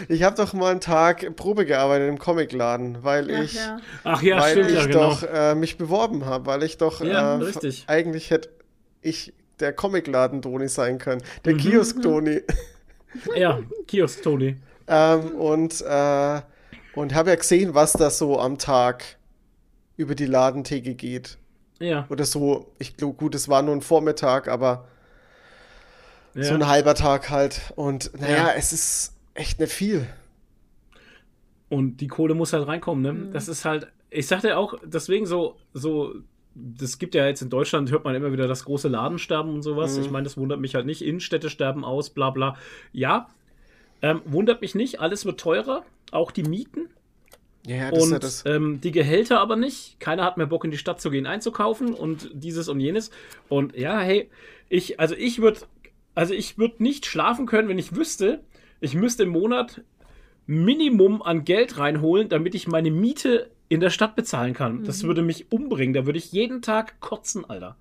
Ich 0.09 0.23
habe 0.23 0.35
doch 0.35 0.55
mal 0.55 0.71
einen 0.71 0.81
Tag 0.81 1.37
Probe 1.37 1.67
gearbeitet 1.67 2.09
im 2.09 2.19
Comicladen, 2.19 3.05
weil 3.05 3.29
Ach 3.31 3.45
ich, 3.45 3.53
ja. 3.55 3.79
Ach 4.03 4.23
ja, 4.23 4.41
weil 4.41 4.53
stimmt, 4.53 4.71
ich 4.71 4.77
ja, 4.77 4.87
genau. 4.87 5.11
doch 5.11 5.23
äh, 5.25 5.55
mich 5.55 5.77
beworben 5.77 6.25
habe, 6.25 6.47
weil 6.47 6.63
ich 6.63 6.79
doch 6.79 7.03
Ja, 7.03 7.35
äh, 7.35 7.45
richtig. 7.45 7.85
eigentlich 7.87 8.31
hätte 8.31 8.49
ich 9.03 9.35
der 9.61 9.75
Comicladen-Toni 9.75 10.69
sein 10.69 10.97
können, 10.97 11.23
der 11.45 11.53
Mhm. 11.53 11.59
Kiosk-Toni. 11.59 12.41
Ja, 13.37 13.61
Kiosk 13.87 14.23
Tony. 14.23 14.57
Ähm, 14.91 15.33
und 15.33 15.83
äh, 15.83 16.41
und 16.95 17.15
habe 17.15 17.29
ja 17.29 17.37
gesehen, 17.37 17.75
was 17.75 17.93
da 17.93 18.09
so 18.09 18.41
am 18.41 18.57
Tag 18.57 19.05
über 19.99 20.15
die 20.15 20.25
Ladentheke 20.25 20.95
geht. 20.95 21.37
Ja, 21.79 22.07
Oder 22.09 22.25
so, 22.25 22.73
ich 22.79 22.97
glaube, 22.97 23.13
gut, 23.19 23.35
es 23.35 23.51
war 23.51 23.61
nur 23.61 23.75
ein 23.77 23.83
Vormittag, 23.83 24.49
aber 24.49 24.89
ja. 26.35 26.45
so 26.45 26.55
ein 26.55 26.67
halber 26.67 26.95
Tag 26.95 27.31
halt. 27.31 27.73
Und 27.77 28.11
naja, 28.21 28.37
Ja. 28.37 28.53
es 28.57 28.73
ist 28.73 29.15
echt 29.35 29.61
nicht 29.61 29.73
viel. 29.73 30.07
Und 31.69 31.99
die 31.99 32.09
Kohle 32.09 32.35
muss 32.35 32.53
halt 32.53 32.67
reinkommen, 32.67 33.03
ne? 33.03 33.31
Das 33.33 33.49
ist 33.49 33.65
halt, 33.65 33.89
ich 34.11 34.27
sagte 34.27 34.49
ja 34.49 34.57
auch, 34.57 34.75
deswegen 34.85 35.27
so, 35.27 35.57
so, 35.75 36.15
das 36.55 36.99
gibt 36.99 37.15
ja 37.15 37.27
jetzt 37.27 37.43
in 37.43 37.51
Deutschland, 37.51 37.91
hört 37.91 38.05
man 38.05 38.15
immer 38.15 38.33
wieder 38.33 38.47
das 38.49 38.65
große 38.65 38.89
Ladensterben 38.89 39.53
und 39.53 39.63
sowas. 39.63 39.97
Mhm. 39.97 40.05
Ich 40.05 40.11
meine, 40.11 40.25
das 40.25 40.37
wundert 40.39 40.61
mich 40.61 40.75
halt 40.75 40.87
nicht. 40.87 41.03
Innenstädte 41.03 41.51
sterben 41.51 41.85
aus, 41.85 42.11
bla 42.11 42.31
bla. 42.31 42.57
Ja, 42.93 43.29
ähm, 44.01 44.23
wundert 44.25 44.63
mich 44.63 44.75
nicht. 44.75 45.01
Alles 45.01 45.25
wird 45.27 45.39
teurer, 45.41 45.85
auch 46.11 46.31
die 46.31 46.43
Mieten. 46.45 46.89
Ja, 47.67 47.91
das 47.91 47.99
ist 47.99 48.05
und 48.05 48.13
ja 48.13 48.19
das. 48.19 48.45
ähm, 48.47 48.81
die 48.81 48.93
Gehälter 48.93 49.41
aber 49.41 49.57
nicht. 49.57 50.01
Keiner 50.01 50.25
hat 50.25 50.39
mehr 50.39 50.47
Bock 50.47 50.65
in 50.65 50.71
die 50.71 50.79
Stadt 50.79 51.03
zu 51.03 51.11
gehen 51.11 51.27
einzukaufen 51.27 51.93
und 51.93 52.31
dieses 52.33 52.69
und 52.71 52.81
jenes. 52.81 53.11
Und 53.51 53.77
ja, 53.77 53.99
hey, 54.01 54.31
ich, 54.71 54.99
also 55.01 55.15
ich 55.15 55.43
würde, 55.43 55.61
also 56.19 56.35
ich 56.35 56.59
würde 56.59 56.83
nicht 56.83 57.07
schlafen 57.07 57.47
können, 57.47 57.69
wenn 57.69 57.79
ich 57.79 57.95
wüsste, 57.95 58.41
ich 58.81 58.95
müsste 58.95 59.23
im 59.23 59.29
Monat 59.29 59.83
Minimum 60.47 61.23
an 61.23 61.45
Geld 61.45 61.79
reinholen, 61.79 62.29
damit 62.29 62.57
ich 62.57 62.67
meine 62.67 62.91
Miete 62.91 63.51
in 63.69 63.79
der 63.79 63.91
Stadt 63.91 64.17
bezahlen 64.17 64.53
kann. 64.53 64.83
Das 64.83 65.05
würde 65.05 65.23
mich 65.23 65.53
umbringen. 65.53 65.95
Da 65.95 66.07
würde 66.07 66.19
ich 66.19 66.33
jeden 66.33 66.61
Tag 66.61 66.99
kotzen, 66.99 67.45
Alter. 67.49 67.77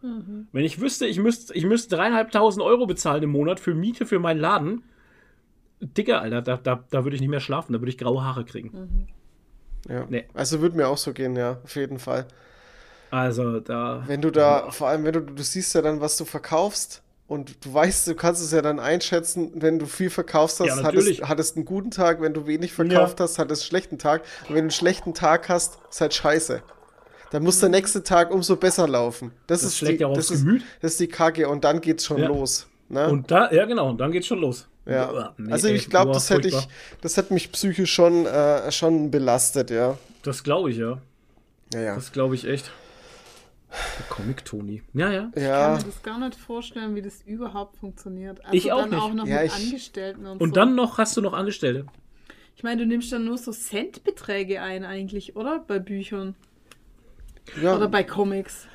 Wenn 0.51 0.65
ich 0.65 0.79
wüsste, 0.79 1.07
ich 1.07 1.17
müsste, 1.17 1.53
ich 1.55 1.65
müsste 1.65 1.95
dreieinhalbtausend 1.95 2.63
Euro 2.63 2.85
bezahlen 2.85 3.23
im 3.23 3.31
Monat 3.31 3.59
für 3.59 3.73
Miete 3.73 4.05
für 4.05 4.19
meinen 4.19 4.39
Laden. 4.39 4.83
Digga, 5.81 6.19
Alter, 6.19 6.43
da, 6.43 6.57
da, 6.57 6.83
da 6.91 7.03
würde 7.05 7.15
ich 7.15 7.21
nicht 7.21 7.31
mehr 7.31 7.39
schlafen, 7.39 7.73
da 7.73 7.79
würde 7.79 7.89
ich 7.89 7.97
graue 7.97 8.23
Haare 8.23 8.45
kriegen. 8.45 9.07
ja. 9.89 10.05
nee. 10.09 10.25
Also 10.35 10.61
würde 10.61 10.77
mir 10.77 10.87
auch 10.89 10.97
so 10.97 11.11
gehen, 11.11 11.35
ja, 11.35 11.59
auf 11.63 11.75
jeden 11.75 11.97
Fall. 11.97 12.27
Also 13.09 13.61
da. 13.61 14.03
Wenn 14.05 14.21
du 14.21 14.29
da, 14.29 14.69
vor 14.69 14.89
allem, 14.89 15.05
wenn 15.05 15.13
du, 15.13 15.21
du 15.21 15.41
siehst 15.41 15.73
ja 15.73 15.81
dann, 15.81 16.01
was 16.01 16.17
du 16.17 16.25
verkaufst. 16.25 17.01
Und 17.27 17.65
du 17.65 17.73
weißt, 17.73 18.07
du 18.07 18.15
kannst 18.15 18.41
es 18.41 18.51
ja 18.53 18.61
dann 18.61 18.79
einschätzen, 18.79 19.51
wenn 19.55 19.79
du 19.79 19.85
viel 19.85 20.09
verkaufst 20.09 20.61
hast, 20.61 20.67
Ja, 20.67 20.83
hattest, 20.83 21.21
hattest 21.23 21.55
einen 21.57 21.65
guten 21.65 21.91
Tag, 21.91 22.21
wenn 22.21 22.33
du 22.33 22.47
wenig 22.47 22.71
verkauft 22.71 23.19
hast, 23.19 23.37
hattest 23.37 23.63
einen 23.63 23.67
schlechten 23.67 23.97
Tag. 23.97 24.21
Und 24.43 24.49
wenn 24.49 24.55
du 24.55 24.61
einen 24.61 24.71
schlechten 24.71 25.13
Tag 25.13 25.49
hast, 25.49 25.77
ist 25.89 25.99
halt 25.99 26.13
scheiße. 26.13 26.61
Dann 27.31 27.43
muss 27.43 27.59
der 27.59 27.67
nächste 27.67 28.01
Tag 28.03 28.31
umso 28.31 28.55
besser 28.55 28.87
laufen. 28.87 29.31
Das, 29.47 29.59
Das 29.59 29.71
ist 29.71 29.77
schlägt 29.77 29.99
die, 29.99 30.03
ja 30.03 30.07
auch 30.07 30.13
das 30.15 30.27
aufs 30.31 30.39
ist, 30.39 30.45
Gemüt. 30.45 30.63
Das 30.81 30.91
ist 30.93 30.99
die 31.01 31.07
Kacke 31.07 31.49
und 31.49 31.65
dann 31.65 31.81
geht's 31.81 32.05
schon 32.05 32.19
Ja. 32.19 32.27
los. 32.29 32.67
Ne? 32.87 33.09
Und 33.09 33.29
da, 33.29 33.51
ja 33.51 33.65
genau, 33.65 33.89
und 33.89 33.97
dann 33.99 34.13
geht's 34.13 34.27
schon 34.27 34.39
los. 34.39 34.65
ja. 34.85 35.33
Nee, 35.37 35.51
also 35.51 35.67
ich 35.67 35.89
glaube, 35.89 36.13
das 36.13 36.29
hätte 36.29 36.47
ich, 36.47 36.67
das 37.01 37.17
hätte 37.17 37.33
mich 37.33 37.51
psychisch 37.51 37.93
schon, 37.93 38.25
äh, 38.25 38.71
schon 38.71 39.11
belastet, 39.11 39.69
ja. 39.69 39.97
Das 40.23 40.41
glaube 40.43 40.71
ich, 40.71 40.77
ja. 40.77 40.97
Ja, 41.73 41.81
ja. 41.81 41.95
Das 41.95 42.13
glaube 42.13 42.35
ich 42.35 42.47
echt. 42.47 42.71
Der 43.69 44.05
Comic 44.09 44.45
Tony. 44.45 44.81
Ja, 44.93 45.11
ja. 45.11 45.27
Ich 45.35 45.35
kann 45.35 45.43
Ja, 45.43 45.77
mir 45.77 45.83
das 45.83 46.01
gar 46.03 46.19
nicht 46.19 46.35
vorstellen, 46.35 46.95
wie 46.95 47.01
das 47.01 47.21
überhaupt 47.23 47.77
funktioniert. 47.77 48.43
Also 48.45 48.55
Ich 48.55 48.71
auch 48.71 48.81
dann 48.81 48.89
nicht. 48.91 48.99
auch 49.01 49.13
noch 49.13 49.27
Ja, 49.27 49.41
mit 49.41 49.47
ich- 49.51 49.53
Angestellten 49.65 50.25
und, 50.25 50.41
Und 50.41 50.49
so. 50.49 50.55
dann 50.55 50.75
noch 50.75 50.97
hast 50.97 51.17
du 51.17 51.21
noch 51.21 51.33
Angestellte. 51.33 51.85
Ich 52.55 52.63
meine, 52.63 52.81
du 52.81 52.87
nimmst 52.87 53.11
dann 53.11 53.25
nur 53.25 53.37
so 53.37 53.51
Centbeträge 53.51 54.61
ein 54.61 54.83
eigentlich, 54.85 55.35
oder? 55.35 55.59
Bei 55.67 55.79
Büchern. 55.79 56.35
Ja, 57.61 57.75
Oder 57.75 57.87
bei 57.87 58.03
Comics. 58.03 58.67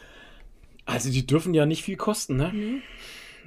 Also 0.87 1.11
die 1.11 1.27
dürfen 1.27 1.53
ja 1.55 1.67
nicht 1.67 1.83
viel 1.83 1.97
kosten, 1.97 2.37
ne? 2.37 2.51
Nee. 2.55 2.81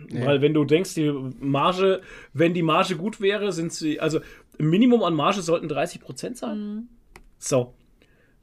Nee. 0.09 0.25
Weil 0.25 0.41
wenn 0.41 0.53
du 0.53 0.65
denkst, 0.65 0.93
die 0.95 1.09
Marge, 1.39 2.01
wenn 2.33 2.53
die 2.53 2.63
Marge 2.63 2.95
gut 2.97 3.21
wäre, 3.21 3.53
sind 3.53 3.71
sie, 3.71 3.99
also 3.99 4.19
im 4.57 4.69
Minimum 4.69 5.03
an 5.03 5.13
Marge 5.13 5.41
sollten 5.41 5.67
30% 5.69 6.35
sein. 6.37 6.57
Mhm. 6.59 6.87
So. 7.37 7.73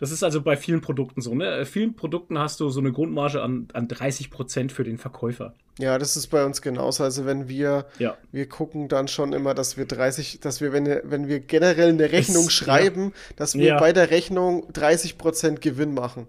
Das 0.02 0.10
ist 0.10 0.24
also 0.24 0.42
bei 0.42 0.56
vielen 0.56 0.80
Produkten 0.80 1.20
so, 1.20 1.32
ne? 1.32 1.58
Äh, 1.58 1.64
Vielen 1.64 1.94
Produkten 1.94 2.36
hast 2.36 2.58
du 2.58 2.68
so 2.70 2.80
eine 2.80 2.90
Grundmarge 2.90 3.40
an, 3.40 3.68
an 3.72 3.86
30% 3.86 4.72
für 4.72 4.82
den 4.82 4.98
Verkäufer. 4.98 5.54
ja, 5.78 5.96
das 5.96 6.16
ist 6.16 6.26
bei 6.26 6.44
uns 6.44 6.60
genauso. 6.60 7.04
Also 7.04 7.24
wenn 7.24 7.48
wir, 7.48 7.86
Ja. 8.00 8.16
wir 8.32 8.48
gucken 8.48 8.88
dann 8.88 9.06
schon 9.06 9.32
immer, 9.32 9.54
dass 9.54 9.76
wir 9.76 9.84
30, 9.86 10.40
dass 10.40 10.60
wir, 10.60 10.72
wenn, 10.72 10.86
wenn 11.04 11.28
wir 11.28 11.38
generell 11.38 11.90
eine 11.90 12.10
Rechnung 12.10 12.46
Es- 12.46 12.52
schreiben, 12.52 13.12
dass 13.36 13.54
wir 13.54 13.64
Ja. 13.66 13.78
bei 13.78 13.92
der 13.92 14.10
Rechnung 14.10 14.66
30% 14.72 15.60
Gewinn 15.60 15.94
machen. 15.94 16.26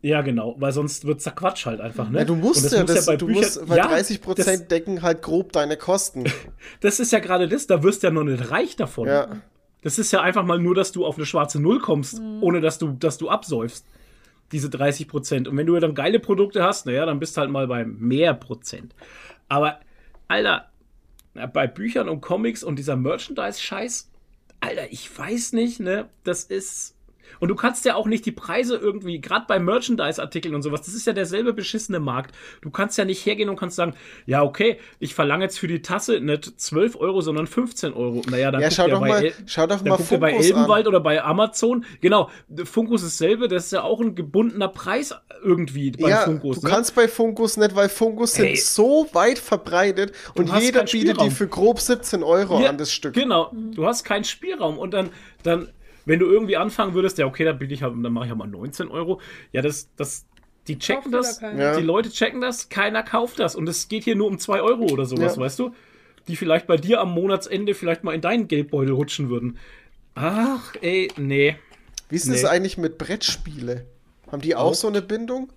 Ja, 0.00 0.22
genau, 0.22 0.54
weil 0.58 0.72
sonst 0.72 1.04
wird's 1.06 1.26
ja 1.26 1.32
Quatsch 1.32 1.66
halt 1.66 1.80
einfach, 1.82 2.08
ne? 2.10 2.20
Ja, 2.20 2.24
du 2.24 2.36
musst 2.36 2.74
Und 2.74 2.88
das 2.88 3.04
ja, 3.06 3.12
bei 3.12 3.16
du 3.18 3.26
Büchern- 3.26 3.42
musst, 3.42 3.68
weil 3.68 3.76
Ja, 3.78 3.86
30% 3.86 4.62
das- 4.62 4.68
decken 4.68 5.02
halt 5.02 5.20
grob 5.20 5.52
deine 5.52 5.76
Kosten. 5.76 6.24
Das 6.80 7.00
ist 7.00 7.12
ja 7.12 7.18
gerade 7.18 7.48
das, 7.48 7.66
da 7.66 7.82
wirst 7.82 8.02
du 8.02 8.06
ja 8.06 8.12
noch 8.14 8.24
nicht 8.24 8.50
reich 8.50 8.76
davon. 8.76 9.08
ja. 9.08 9.28
Das 9.84 9.98
ist 9.98 10.12
ja 10.12 10.22
einfach 10.22 10.44
mal 10.44 10.58
nur, 10.58 10.74
dass 10.74 10.92
du 10.92 11.04
auf 11.04 11.16
eine 11.16 11.26
schwarze 11.26 11.60
Null 11.60 11.78
kommst, 11.78 12.18
ohne 12.40 12.62
dass 12.62 12.78
du, 12.78 12.92
dass 12.92 13.18
du 13.18 13.28
absäufst. 13.28 13.86
Diese 14.50 14.70
30 14.70 15.06
Prozent. 15.08 15.46
Und 15.46 15.58
wenn 15.58 15.66
du 15.66 15.78
dann 15.78 15.94
geile 15.94 16.20
Produkte 16.20 16.62
hast, 16.62 16.86
naja, 16.86 17.04
dann 17.04 17.20
bist 17.20 17.36
du 17.36 17.42
halt 17.42 17.50
mal 17.50 17.66
bei 17.66 17.84
mehr 17.84 18.32
Prozent. 18.32 18.94
Aber, 19.48 19.80
Alter, 20.26 20.70
bei 21.52 21.66
Büchern 21.66 22.08
und 22.08 22.22
Comics 22.22 22.64
und 22.64 22.78
dieser 22.78 22.96
Merchandise-Scheiß, 22.96 24.10
Alter, 24.60 24.90
ich 24.90 25.18
weiß 25.18 25.52
nicht, 25.52 25.80
ne, 25.80 26.08
das 26.24 26.44
ist. 26.44 26.93
Und 27.40 27.48
du 27.48 27.54
kannst 27.54 27.84
ja 27.84 27.94
auch 27.94 28.06
nicht 28.06 28.26
die 28.26 28.32
Preise 28.32 28.76
irgendwie, 28.76 29.20
gerade 29.20 29.44
bei 29.48 29.58
Merchandise-Artikeln 29.58 30.54
und 30.54 30.62
sowas, 30.62 30.82
das 30.82 30.94
ist 30.94 31.06
ja 31.06 31.12
derselbe 31.12 31.52
beschissene 31.52 32.00
Markt. 32.00 32.34
Du 32.62 32.70
kannst 32.70 32.98
ja 32.98 33.04
nicht 33.04 33.24
hergehen 33.26 33.48
und 33.48 33.56
kannst 33.58 33.76
sagen, 33.76 33.94
ja, 34.26 34.42
okay, 34.42 34.78
ich 34.98 35.14
verlange 35.14 35.44
jetzt 35.44 35.58
für 35.58 35.68
die 35.68 35.82
Tasse 35.82 36.20
nicht 36.20 36.60
12 36.60 36.96
Euro, 36.96 37.20
sondern 37.20 37.46
15 37.46 37.92
Euro. 37.92 38.22
Naja, 38.30 38.50
dann 38.50 38.60
Ja, 38.60 38.70
schau 38.70 38.88
doch 38.88 39.00
bei 39.00 39.08
mal, 39.08 39.24
El- 39.24 39.32
schau 39.46 39.66
doch 39.66 39.82
mal 39.84 39.96
dir 39.96 40.18
bei 40.18 40.30
Funkus 40.30 40.46
Elbenwald 40.46 40.86
an. 40.86 40.88
oder 40.88 41.00
bei 41.00 41.22
Amazon. 41.22 41.84
Genau, 42.00 42.30
Funkus 42.64 43.02
ist 43.02 43.20
dasselbe, 43.20 43.48
das 43.48 43.66
ist 43.66 43.72
ja 43.72 43.82
auch 43.82 44.00
ein 44.00 44.14
gebundener 44.14 44.68
Preis 44.68 45.14
irgendwie 45.42 45.90
bei 45.92 46.08
Ja, 46.08 46.18
Funkus. 46.22 46.60
du 46.60 46.66
ne? 46.66 46.72
kannst 46.72 46.94
bei 46.94 47.08
Funkus 47.08 47.56
nicht, 47.56 47.74
weil 47.74 47.88
Funkus 47.88 48.34
sind 48.34 48.46
Ey. 48.46 48.56
so 48.56 49.06
weit 49.12 49.38
verbreitet 49.38 50.12
und 50.34 50.50
jeder 50.60 50.84
bietet 50.84 51.20
die 51.20 51.30
für 51.30 51.46
grob 51.48 51.80
17 51.80 52.22
Euro 52.22 52.60
Ja, 52.60 52.70
an 52.70 52.78
das 52.78 52.92
Stück. 52.92 53.14
Genau, 53.14 53.52
du 53.74 53.86
hast 53.86 54.04
keinen 54.04 54.24
Spielraum 54.24 54.78
und 54.78 54.92
dann, 54.94 55.10
dann, 55.42 55.68
wenn 56.06 56.18
du 56.18 56.26
irgendwie 56.26 56.56
anfangen 56.56 56.94
würdest, 56.94 57.18
ja, 57.18 57.26
okay, 57.26 57.44
dann 57.44 57.58
biete 57.58 57.74
ich 57.74 57.82
halt, 57.82 57.94
dann 58.02 58.12
mache 58.12 58.24
ich 58.26 58.30
halt 58.30 58.38
mal 58.38 58.46
19 58.48 58.88
Euro. 58.88 59.20
Ja, 59.52 59.62
das, 59.62 59.88
das, 59.96 60.26
die 60.68 60.78
checken 60.78 61.12
Kauft 61.12 61.14
das. 61.14 61.40
Ja. 61.40 61.76
die 61.76 61.82
Leute 61.82 62.10
checken 62.10 62.40
das, 62.40 62.68
keiner 62.68 63.02
kauft 63.02 63.38
das 63.38 63.54
und 63.56 63.68
es 63.68 63.88
geht 63.88 64.04
hier 64.04 64.16
nur 64.16 64.26
um 64.28 64.38
2 64.38 64.60
Euro 64.62 64.84
oder 64.92 65.04
sowas, 65.06 65.36
Ja. 65.36 65.42
weißt 65.42 65.58
du? 65.58 65.74
Die 66.28 66.36
vielleicht 66.36 66.66
bei 66.66 66.76
dir 66.78 67.00
am 67.00 67.12
Monatsende 67.12 67.74
vielleicht 67.74 68.02
mal 68.04 68.14
in 68.14 68.20
deinen 68.22 68.48
Geldbeutel 68.48 68.94
rutschen 68.94 69.28
würden. 69.28 69.58
Ach, 70.14 70.74
ey, 70.80 71.10
nee. 71.18 71.56
Wie 72.08 72.16
ist 72.16 72.28
es 72.28 72.42
Nee. 72.42 72.48
eigentlich 72.48 72.78
mit 72.78 72.96
Brettspiele? 72.98 73.84
Haben 74.30 74.40
die 74.40 74.54
auch 74.56 74.70
Auch. 74.70 74.74
so 74.74 74.88
eine 74.88 75.02
Bindung? 75.02 75.50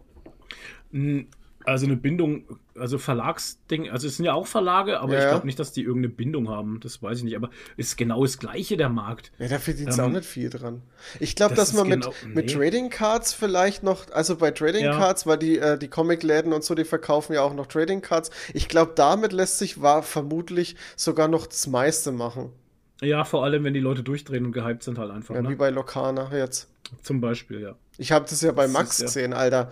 Also 1.68 1.86
eine 1.86 1.98
Bindung, 1.98 2.44
also 2.80 2.98
Verlagsding, 2.98 3.90
also 3.90 4.08
es 4.08 4.16
sind 4.16 4.26
ja 4.26 4.34
auch 4.34 4.48
Verlage, 4.48 5.02
aber 5.02 5.16
Ja, 5.16 5.20
ich 5.20 5.30
glaube 5.30 5.46
nicht, 5.46 5.60
dass 5.60 5.74
die 5.74 5.82
irgendeine 5.82 6.14
Bindung 6.14 6.48
haben. 6.48 6.80
Das 6.80 7.04
weiß 7.04 7.18
ich 7.18 7.24
nicht, 7.26 7.36
aber 7.36 7.50
ist 7.76 7.98
genau 7.98 8.24
das 8.24 8.40
gleiche 8.40 8.78
der 8.78 8.88
Markt. 8.88 9.34
Ja, 9.38 9.50
da 9.50 9.60
verdient 9.60 9.90
es 9.90 9.98
Ähm, 9.98 10.06
auch 10.06 10.10
nicht 10.10 10.24
viel 10.26 10.50
dran. 10.50 10.82
Ich 11.20 11.36
glaube, 11.36 11.56
das 11.56 11.72
dass 11.72 11.78
man 11.78 11.90
mit, 11.90 12.04
genau- 12.04 12.16
mit 12.34 12.46
nee. 12.46 12.54
Trading 12.54 12.90
Cards 12.90 13.34
vielleicht 13.34 13.84
noch, 13.84 14.10
also 14.12 14.38
bei 14.38 14.52
Trading 14.52 14.86
Ja. 14.86 14.98
Cards, 14.98 15.28
weil 15.28 15.38
die, 15.40 15.60
äh, 15.60 15.78
die 15.78 15.90
Comic-Läden 15.90 16.54
und 16.54 16.64
so, 16.64 16.74
die 16.74 16.86
verkaufen 16.86 17.34
ja 17.34 17.42
auch 17.42 17.54
noch 17.54 17.66
Trading 17.66 18.00
Cards. 18.02 18.32
Ich 18.54 18.70
glaube, 18.70 18.94
damit 18.96 19.34
lässt 19.34 19.60
sich 19.60 19.82
war 19.82 20.04
vermutlich 20.04 20.78
sogar 20.96 21.28
noch 21.28 21.48
das 21.48 21.68
meiste 21.68 22.14
machen. 22.14 22.54
Ja, 23.02 23.24
vor 23.24 23.44
allem, 23.44 23.64
wenn 23.64 23.74
die 23.74 23.80
Leute 23.80 24.02
durchdrehen 24.04 24.46
und 24.46 24.52
gehypt 24.54 24.84
sind 24.84 24.98
halt 24.98 25.12
einfach. 25.12 25.36
Ja, 25.36 25.44
wie 25.44 25.50
ne? 25.50 25.56
bei 25.56 25.70
Lokana 25.70 26.30
jetzt. 26.36 26.68
Zum 27.04 27.22
Beispiel, 27.22 27.62
ja. 27.62 27.76
Ich 27.98 28.12
habe 28.12 28.26
das 28.30 28.42
ja 28.42 28.52
bei 28.54 28.64
Das 28.64 28.72
Max 28.74 28.90
ist 28.94 29.00
ja- 29.00 29.06
gesehen, 29.06 29.34
Alter. 29.34 29.70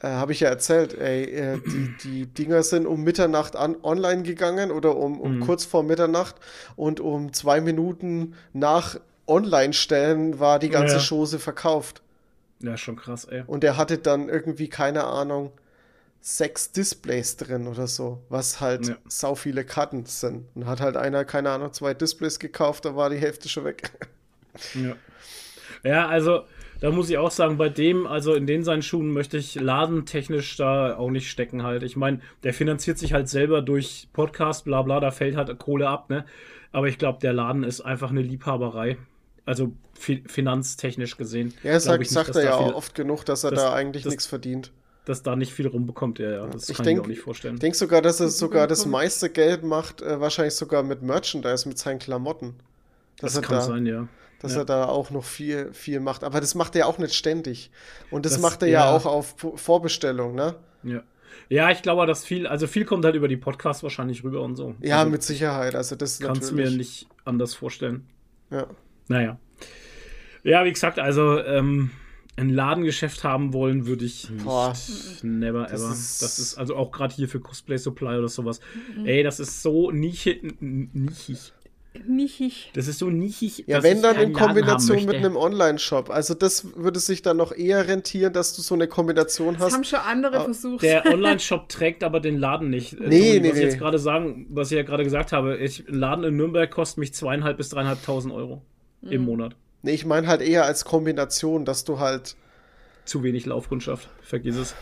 Äh, 0.00 0.08
habe 0.08 0.32
ich 0.32 0.40
ja 0.40 0.48
erzählt, 0.48 0.94
ey, 0.98 1.24
äh, 1.24 1.58
die, 1.60 1.94
die 2.02 2.26
Dinger 2.26 2.62
sind 2.62 2.86
um 2.86 3.02
Mitternacht 3.04 3.54
an, 3.56 3.76
online 3.82 4.22
gegangen 4.22 4.70
oder 4.70 4.96
um, 4.96 5.20
um 5.20 5.36
Mhm. 5.36 5.40
kurz 5.40 5.64
vor 5.64 5.82
Mitternacht 5.82 6.34
und 6.76 7.00
um 7.00 7.32
zwei 7.32 7.60
Minuten 7.60 8.34
nach 8.52 8.98
Online-Stellen 9.26 10.38
war 10.40 10.58
die 10.58 10.68
ganze 10.68 10.96
Ja. 10.96 11.00
Chose 11.02 11.38
verkauft. 11.38 12.02
Ja, 12.60 12.76
schon 12.76 12.96
krass, 12.96 13.24
ey. 13.26 13.42
Und 13.46 13.62
er 13.64 13.76
hatte 13.76 13.98
dann 13.98 14.28
irgendwie, 14.28 14.68
keine 14.68 15.04
Ahnung, 15.04 15.52
sechs 16.26 16.72
Displays 16.72 17.36
drin 17.36 17.66
oder 17.66 17.86
so, 17.86 18.22
was 18.30 18.58
halt 18.62 18.88
Ja. 18.88 18.96
sau 19.06 19.34
viele 19.34 19.62
Karten 19.62 20.06
sind. 20.06 20.46
Und 20.54 20.64
hat 20.66 20.80
halt 20.80 20.96
einer, 20.96 21.26
keine 21.26 21.50
Ahnung, 21.50 21.70
zwei 21.74 21.92
Displays 21.92 22.38
gekauft, 22.38 22.86
da 22.86 22.96
war 22.96 23.10
die 23.10 23.18
Hälfte 23.18 23.50
schon 23.50 23.64
weg. 23.66 23.90
Ja. 24.74 24.96
ja, 25.82 26.08
also 26.08 26.44
da 26.80 26.90
muss 26.90 27.10
ich 27.10 27.18
auch 27.18 27.30
sagen, 27.30 27.58
bei 27.58 27.68
dem, 27.68 28.06
also 28.06 28.32
in 28.34 28.46
den 28.46 28.64
seinen 28.64 28.80
Schuhen 28.82 29.10
möchte 29.12 29.36
ich 29.36 29.54
ladentechnisch 29.56 30.56
da 30.56 30.96
auch 30.96 31.10
nicht 31.10 31.30
stecken 31.30 31.62
halt. 31.62 31.82
Ich 31.82 31.94
meine, 31.96 32.20
der 32.42 32.54
finanziert 32.54 32.98
sich 32.98 33.12
halt 33.12 33.28
selber 33.28 33.60
durch 33.60 34.08
Podcast, 34.14 34.64
bla 34.64 34.80
bla, 34.80 35.00
da 35.00 35.10
fällt 35.10 35.36
halt 35.36 35.58
Kohle 35.58 35.88
ab, 35.88 36.08
ne? 36.08 36.24
Aber 36.72 36.88
ich 36.88 36.96
glaube, 36.98 37.18
der 37.20 37.34
Laden 37.34 37.64
ist 37.64 37.82
einfach 37.82 38.10
eine 38.10 38.22
Liebhaberei. 38.22 38.96
Also 39.44 39.72
fi 39.92 40.24
finanztechnisch 40.26 41.18
gesehen. 41.18 41.52
Ja, 41.62 41.78
sagt, 41.78 41.96
ich 41.96 42.08
nicht, 42.08 42.10
sagt 42.14 42.30
dass 42.30 42.36
er 42.36 42.44
ja 42.44 42.56
viel- 42.58 42.68
auch 42.72 42.74
oft 42.76 42.94
genug, 42.94 43.24
dass 43.26 43.44
er 43.44 43.50
das- 43.50 43.60
da 43.60 43.74
eigentlich 43.74 44.06
nichts 44.06 44.24
verdient. 44.26 44.72
Dass 45.06 45.22
da 45.22 45.36
nicht 45.36 45.52
viel 45.52 45.66
rumbekommt, 45.66 46.18
ja, 46.18 46.30
ja. 46.30 46.46
Das 46.46 46.68
Ich 46.68 46.76
kann 46.76 46.84
denk- 46.86 46.96
ich 46.96 47.00
mir 47.00 47.04
auch 47.04 47.08
nicht 47.08 47.20
vorstellen. 47.20 47.54
Ich 47.54 47.60
denke 47.60 47.76
sogar, 47.76 48.00
dass 48.00 48.20
er 48.20 48.26
Das 48.26 48.38
sogar 48.38 48.66
das 48.66 48.86
meiste 48.86 49.28
Geld 49.28 49.62
macht, 49.62 50.00
äh, 50.00 50.18
wahrscheinlich 50.20 50.54
sogar 50.54 50.82
mit 50.82 51.02
Merchandise, 51.02 51.68
mit 51.68 51.78
seinen 51.78 51.98
Klamotten. 51.98 52.54
Dass, 53.18 53.34
das 53.34 53.42
er, 53.42 53.46
kann 53.46 53.56
da, 53.56 53.60
sein, 53.62 53.86
ja. 53.86 54.08
dass 54.40 54.52
Ja. 54.54 54.60
er 54.60 54.64
da 54.64 54.84
auch 54.86 55.10
noch 55.10 55.24
viel, 55.24 55.72
viel 55.74 56.00
macht. 56.00 56.24
Aber 56.24 56.40
das 56.40 56.54
macht 56.54 56.74
er 56.74 56.80
ja 56.80 56.86
auch 56.86 56.96
nicht 56.98 57.14
ständig. 57.14 57.70
Und 58.10 58.24
das, 58.24 58.32
Das- 58.34 58.42
macht 58.42 58.62
er 58.62 58.68
ja, 58.68 58.86
ja. 58.86 58.90
auch 58.96 59.04
auf 59.04 59.34
Vorbestellung, 59.56 60.34
ne? 60.34 60.54
Ja. 60.82 61.02
Ja, 61.50 61.70
ich 61.70 61.82
glaube, 61.82 62.06
dass 62.06 62.24
viel, 62.24 62.46
also 62.46 62.66
viel 62.66 62.86
kommt 62.86 63.04
halt 63.04 63.14
über 63.14 63.28
die 63.28 63.36
Podcasts 63.36 63.82
wahrscheinlich 63.82 64.24
rüber 64.24 64.40
und 64.40 64.56
so. 64.56 64.74
Ja, 64.80 65.00
also, 65.00 65.10
mit 65.10 65.22
Sicherheit. 65.22 65.74
Also 65.74 65.96
das 65.96 66.18
Kannst 66.20 66.50
du 66.50 66.54
mir 66.54 66.70
nicht 66.70 67.06
anders 67.26 67.52
vorstellen. 67.54 68.06
Ja. 68.50 68.66
Naja. 69.08 69.38
Ja, 70.42 70.64
wie 70.64 70.72
gesagt, 70.72 70.98
also 70.98 71.38
ähm, 71.40 71.90
ein 72.36 72.48
Ladengeschäft 72.50 73.22
haben 73.24 73.52
wollen 73.52 73.86
würde 73.86 74.04
ich 74.04 74.28
nicht. 74.28 74.44
Boah. 74.44 74.72
Never 75.22 75.66
Das 75.70 75.82
ever. 75.82 75.92
ist- 75.92 76.22
das 76.22 76.38
ist 76.38 76.58
also 76.58 76.74
auch 76.76 76.90
gerade 76.90 77.14
hier 77.14 77.28
für 77.28 77.38
Cosplay 77.40 77.76
Supply 77.78 78.18
oder 78.18 78.28
sowas. 78.28 78.60
Ey, 79.04 79.22
das 79.22 79.38
ist 79.40 79.62
so 79.62 79.90
nichig. 79.92 80.42
Nicht 82.06 82.40
ich. 82.40 82.72
Das 82.74 82.88
ist 82.88 82.98
so 82.98 83.08
nichig. 83.08 83.64
Ja, 83.68 83.80
wenn 83.84 83.98
ich 83.98 84.02
dann 84.02 84.16
in 84.20 84.32
Kombination 84.32 85.04
mit 85.04 85.14
einem 85.14 85.36
Online-Shop. 85.36 86.10
Also 86.10 86.34
das 86.34 86.76
würde 86.76 86.98
sich 86.98 87.22
dann 87.22 87.36
noch 87.36 87.52
eher 87.52 87.86
rentieren, 87.86 88.32
dass 88.32 88.56
du 88.56 88.62
so 88.62 88.74
eine 88.74 88.88
Kombination 88.88 89.54
Das 89.54 89.62
hast. 89.66 89.72
haben 89.74 89.84
schon 89.84 90.00
andere 90.00 90.38
Ah, 90.40 90.44
versucht. 90.44 90.82
Der 90.82 91.06
Online-Shop 91.12 91.68
trägt 91.68 92.02
aber 92.02 92.18
den 92.18 92.36
Laden 92.38 92.68
nicht. 92.68 92.94
Äh, 92.94 93.08
Nee, 93.08 93.38
nee, 93.38 93.42
was 93.42 93.46
ich 93.46 93.54
nee. 93.54 93.60
jetzt 93.60 93.78
gerade 93.78 94.00
sagen, 94.00 94.46
was 94.50 94.72
ich 94.72 94.76
ja 94.76 94.82
gerade 94.82 95.04
gesagt 95.04 95.30
habe, 95.30 95.56
ich, 95.58 95.88
ein 95.88 95.94
Laden 95.94 96.24
in 96.24 96.36
Nürnberg 96.36 96.68
kostet 96.68 96.98
mich 96.98 97.14
zweieinhalb 97.14 97.56
bis 97.58 97.68
dreieinhalbtausend 97.68 98.34
Euro 98.34 98.62
im 99.02 99.20
Mhm. 99.20 99.26
Monat. 99.26 99.56
Nee, 99.84 99.92
ich 99.92 100.06
meine 100.06 100.26
halt 100.26 100.40
eher 100.40 100.64
als 100.64 100.84
Kombination, 100.84 101.64
dass 101.64 101.84
du 101.84 101.98
halt. 101.98 102.36
Zu 103.04 103.22
wenig 103.22 103.44
Laufkundschaft. 103.44 104.08
Vergiss 104.22 104.56
es. 104.56 104.74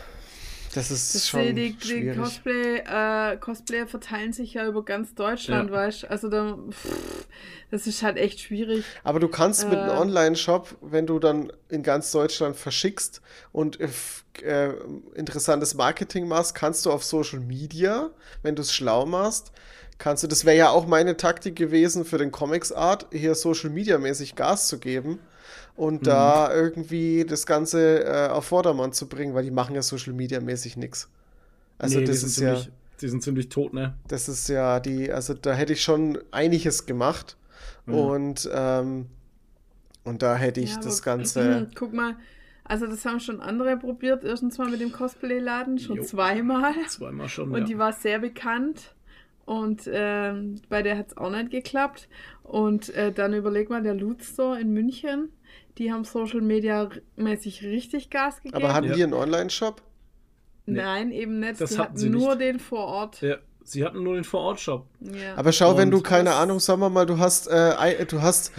Das 0.73 0.89
ist 0.89 1.13
Das 1.13 1.27
schon 1.29 1.55
die, 1.55 1.73
die 1.73 1.85
schwierig. 1.87 2.17
Cosplay, 2.17 2.77
äh, 2.79 3.37
Cosplayer 3.37 3.85
verteilen 3.85 4.33
sich 4.33 4.53
ja 4.55 4.65
über 4.65 4.83
ganz 4.83 5.13
Deutschland, 5.13 5.69
Ja. 5.69 5.75
weißt 5.75 6.03
du? 6.03 6.09
Also 6.09 6.29
da, 6.29 6.57
pff, 6.71 7.27
das 7.69 7.85
ist 7.85 8.01
halt 8.01 8.17
echt 8.17 8.39
schwierig. 8.39 8.83
Aber 9.03 9.19
du 9.19 9.27
kannst 9.27 9.67
mit 9.69 9.77
einem 9.77 9.89
Äh. 9.95 9.99
Online-Shop, 10.01 10.75
wenn 10.81 11.05
du 11.05 11.19
dann 11.19 11.51
in 11.69 11.83
ganz 11.83 12.11
Deutschland 12.11 12.55
verschickst 12.55 13.21
und 13.51 13.79
äh, 13.81 13.89
äh, 14.41 14.73
interessantes 15.13 15.75
Marketing 15.75 16.27
machst, 16.27 16.55
kannst 16.55 16.85
du 16.87 16.91
auf 16.91 17.03
Social 17.03 17.39
Media, 17.41 18.09
wenn 18.41 18.55
du 18.55 18.61
es 18.63 18.73
schlau 18.73 19.05
machst, 19.05 19.51
kannst 20.03 20.21
du, 20.23 20.27
das 20.27 20.43
wäre 20.43 20.57
ja 20.57 20.69
auch 20.69 20.85
meine 20.85 21.15
Taktik 21.15 21.55
gewesen 21.55 22.03
für 22.03 22.17
den 22.17 22.31
Comics 22.31 22.71
Art, 22.73 23.07
hier 23.11 23.35
Social 23.35 23.69
Media 23.69 23.97
mäßig 23.97 24.35
Gas 24.35 24.67
zu 24.67 24.77
geben 24.79 25.19
und 25.77 26.05
da 26.05 26.53
irgendwie 26.53 27.25
das 27.25 27.45
Ganze 27.45 28.03
äh, 28.03 28.27
auf 28.27 28.45
Vordermann 28.45 28.91
zu 28.91 29.07
bringen, 29.07 29.33
weil 29.33 29.43
die 29.45 29.51
machen 29.51 29.75
ja 29.75 29.81
Social 29.81 30.13
Media 30.13 30.41
mäßig 30.41 30.75
nichts. 30.77 31.09
Also 31.77 31.99
Nee, 31.99 32.05
das 32.05 32.19
sind 32.19 32.27
ist 32.29 32.37
ja, 32.39 32.55
ziemlich, 32.55 32.71
Die 33.01 33.07
sind 33.07 33.23
ziemlich 33.23 33.47
tot, 33.49 33.73
ne? 33.73 33.93
das 34.07 34.27
ist 34.27 34.49
ja 34.49 34.79
die, 34.81 35.11
also 35.11 35.33
da 35.33 35.53
hätte 35.53 35.73
ich 35.73 35.81
schon 35.81 36.19
einiges 36.31 36.85
gemacht 36.85 37.37
Mhm. 37.85 37.93
und 37.95 38.49
ähm, 38.53 39.05
und 40.05 40.21
da 40.21 40.35
hätte 40.35 40.59
ich 40.59 40.71
Ja, 40.75 40.81
das 40.81 41.01
Ganze. 41.01 41.69
Guck 41.75 41.93
mal, 41.93 42.15
also 42.65 42.87
das 42.87 43.05
haben 43.05 43.19
schon 43.21 43.39
andere 43.41 43.77
probiert. 43.77 44.23
Erstens 44.25 44.57
mal 44.57 44.69
mit 44.69 44.81
dem 44.81 44.91
Cosplay-Laden, 44.91 45.79
schon 45.79 45.97
Jo. 45.97 46.03
zweimal. 46.03 46.73
Zweimal 46.89 47.29
schon, 47.29 47.51
Und 47.51 47.59
ja. 47.59 47.65
die 47.65 47.77
war 47.77 47.93
sehr 47.93 48.19
bekannt. 48.19 48.93
Und 49.45 49.89
ähm, 49.91 50.61
bei 50.69 50.81
der 50.81 50.97
hat 50.97 51.07
es 51.11 51.17
auch 51.17 51.29
nicht 51.29 51.51
geklappt. 51.51 52.07
Und 52.43 52.89
äh, 52.95 53.11
dann 53.11 53.33
überleg 53.33 53.69
mal, 53.69 53.83
der 53.83 53.93
Loot 53.93 54.23
Store 54.23 54.59
in 54.59 54.71
München, 54.71 55.29
die 55.77 55.91
haben 55.91 56.03
Social 56.05 56.41
Media 56.41 56.89
mäßig 57.15 57.63
richtig 57.63 58.09
Gas 58.09 58.37
gegeben. 58.41 58.55
Aber 58.63 58.73
hatten 58.73 58.87
Ja. 58.87 58.95
die 58.95 59.03
einen 59.03 59.13
Online-Shop? 59.13 59.81
Nee. 60.65 60.79
Nein, 60.81 61.11
eben 61.11 61.39
nicht. 61.39 61.59
Das 61.59 61.71
die 61.71 61.77
hatten 61.79 61.97
sie 61.97 62.09
nur 62.09 62.35
nicht. 62.35 62.41
den 62.41 62.59
vor 62.59 62.85
Ort. 62.85 63.21
Ja, 63.21 63.35
sie 63.65 63.83
hatten 63.83 64.01
nur 64.03 64.15
den 64.15 64.23
Vorort-Shop. 64.23 64.85
Ja. 65.01 65.35
Aber 65.35 65.51
schau, 65.51 65.75
wenn 65.77 65.89
Und 65.89 65.91
du, 65.91 66.01
keine 66.01 66.33
Ahnung, 66.35 66.59
sagen 66.61 66.79
wir 66.79 66.89
mal, 66.89 67.05
du 67.05 67.17
hast, 67.17 67.47
äh, 67.47 68.05
du 68.05 68.21
hast, 68.21 68.53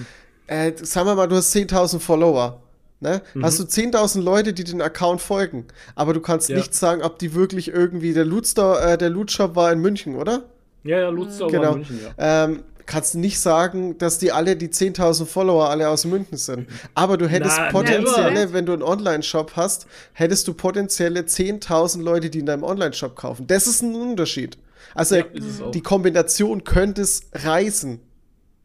äh, 0.46 0.72
sagen 0.76 1.06
wir 1.08 1.14
mal, 1.14 1.28
du 1.28 1.36
hast 1.36 1.54
10.000 1.54 2.00
Follower. 2.00 2.60
Ne? 3.00 3.22
Hast 3.42 3.58
du 3.58 3.64
10.000 3.64 4.22
Leute, 4.22 4.52
die 4.52 4.64
den 4.64 4.80
Account 4.80 5.20
folgen, 5.20 5.66
aber 5.94 6.14
du 6.14 6.20
kannst 6.20 6.48
Ja. 6.48 6.56
nicht 6.56 6.74
sagen, 6.74 7.02
ob 7.02 7.18
die 7.18 7.34
wirklich 7.34 7.68
irgendwie, 7.68 8.12
der 8.14 8.24
Loot 8.24 8.46
Store, 8.46 8.80
äh, 8.80 8.98
der 8.98 9.10
Loot 9.10 9.30
Shop 9.30 9.56
war 9.56 9.70
in 9.72 9.80
München, 9.80 10.16
oder? 10.16 10.44
Ja, 10.84 10.98
ja, 11.00 11.16
war 11.16 11.48
Genau. 11.50 11.72
in 11.72 11.78
München, 11.78 11.98
ja. 12.18 12.44
Ähm, 12.44 12.62
kannst 12.86 13.14
nicht 13.14 13.40
sagen, 13.40 13.96
dass 13.98 14.18
die 14.18 14.30
alle, 14.30 14.56
die 14.56 14.68
10.000 14.68 15.24
Follower 15.24 15.70
alle 15.70 15.88
aus 15.88 16.04
München 16.04 16.36
sind. 16.36 16.68
Aber 16.94 17.16
du 17.16 17.26
hättest 17.26 17.56
Na, 17.56 17.70
potenzielle, 17.70 18.52
wenn 18.52 18.66
du 18.66 18.74
einen 18.74 18.82
Online-Shop 18.82 19.52
hast, 19.56 19.86
hättest 20.12 20.46
du 20.48 20.52
potenzielle 20.54 21.20
10.000 21.22 22.02
Leute, 22.02 22.28
die 22.28 22.40
in 22.40 22.46
deinem 22.46 22.62
Online-Shop 22.62 23.16
kaufen. 23.16 23.46
Das 23.46 23.66
ist 23.66 23.82
ein 23.82 23.94
Unterschied. 23.94 24.58
Also 24.94 25.16
Ja, 25.16 25.24
die 25.72 25.80
Kombination 25.80 26.62
könnte 26.64 27.00
es 27.02 27.22
reißen. 27.32 28.00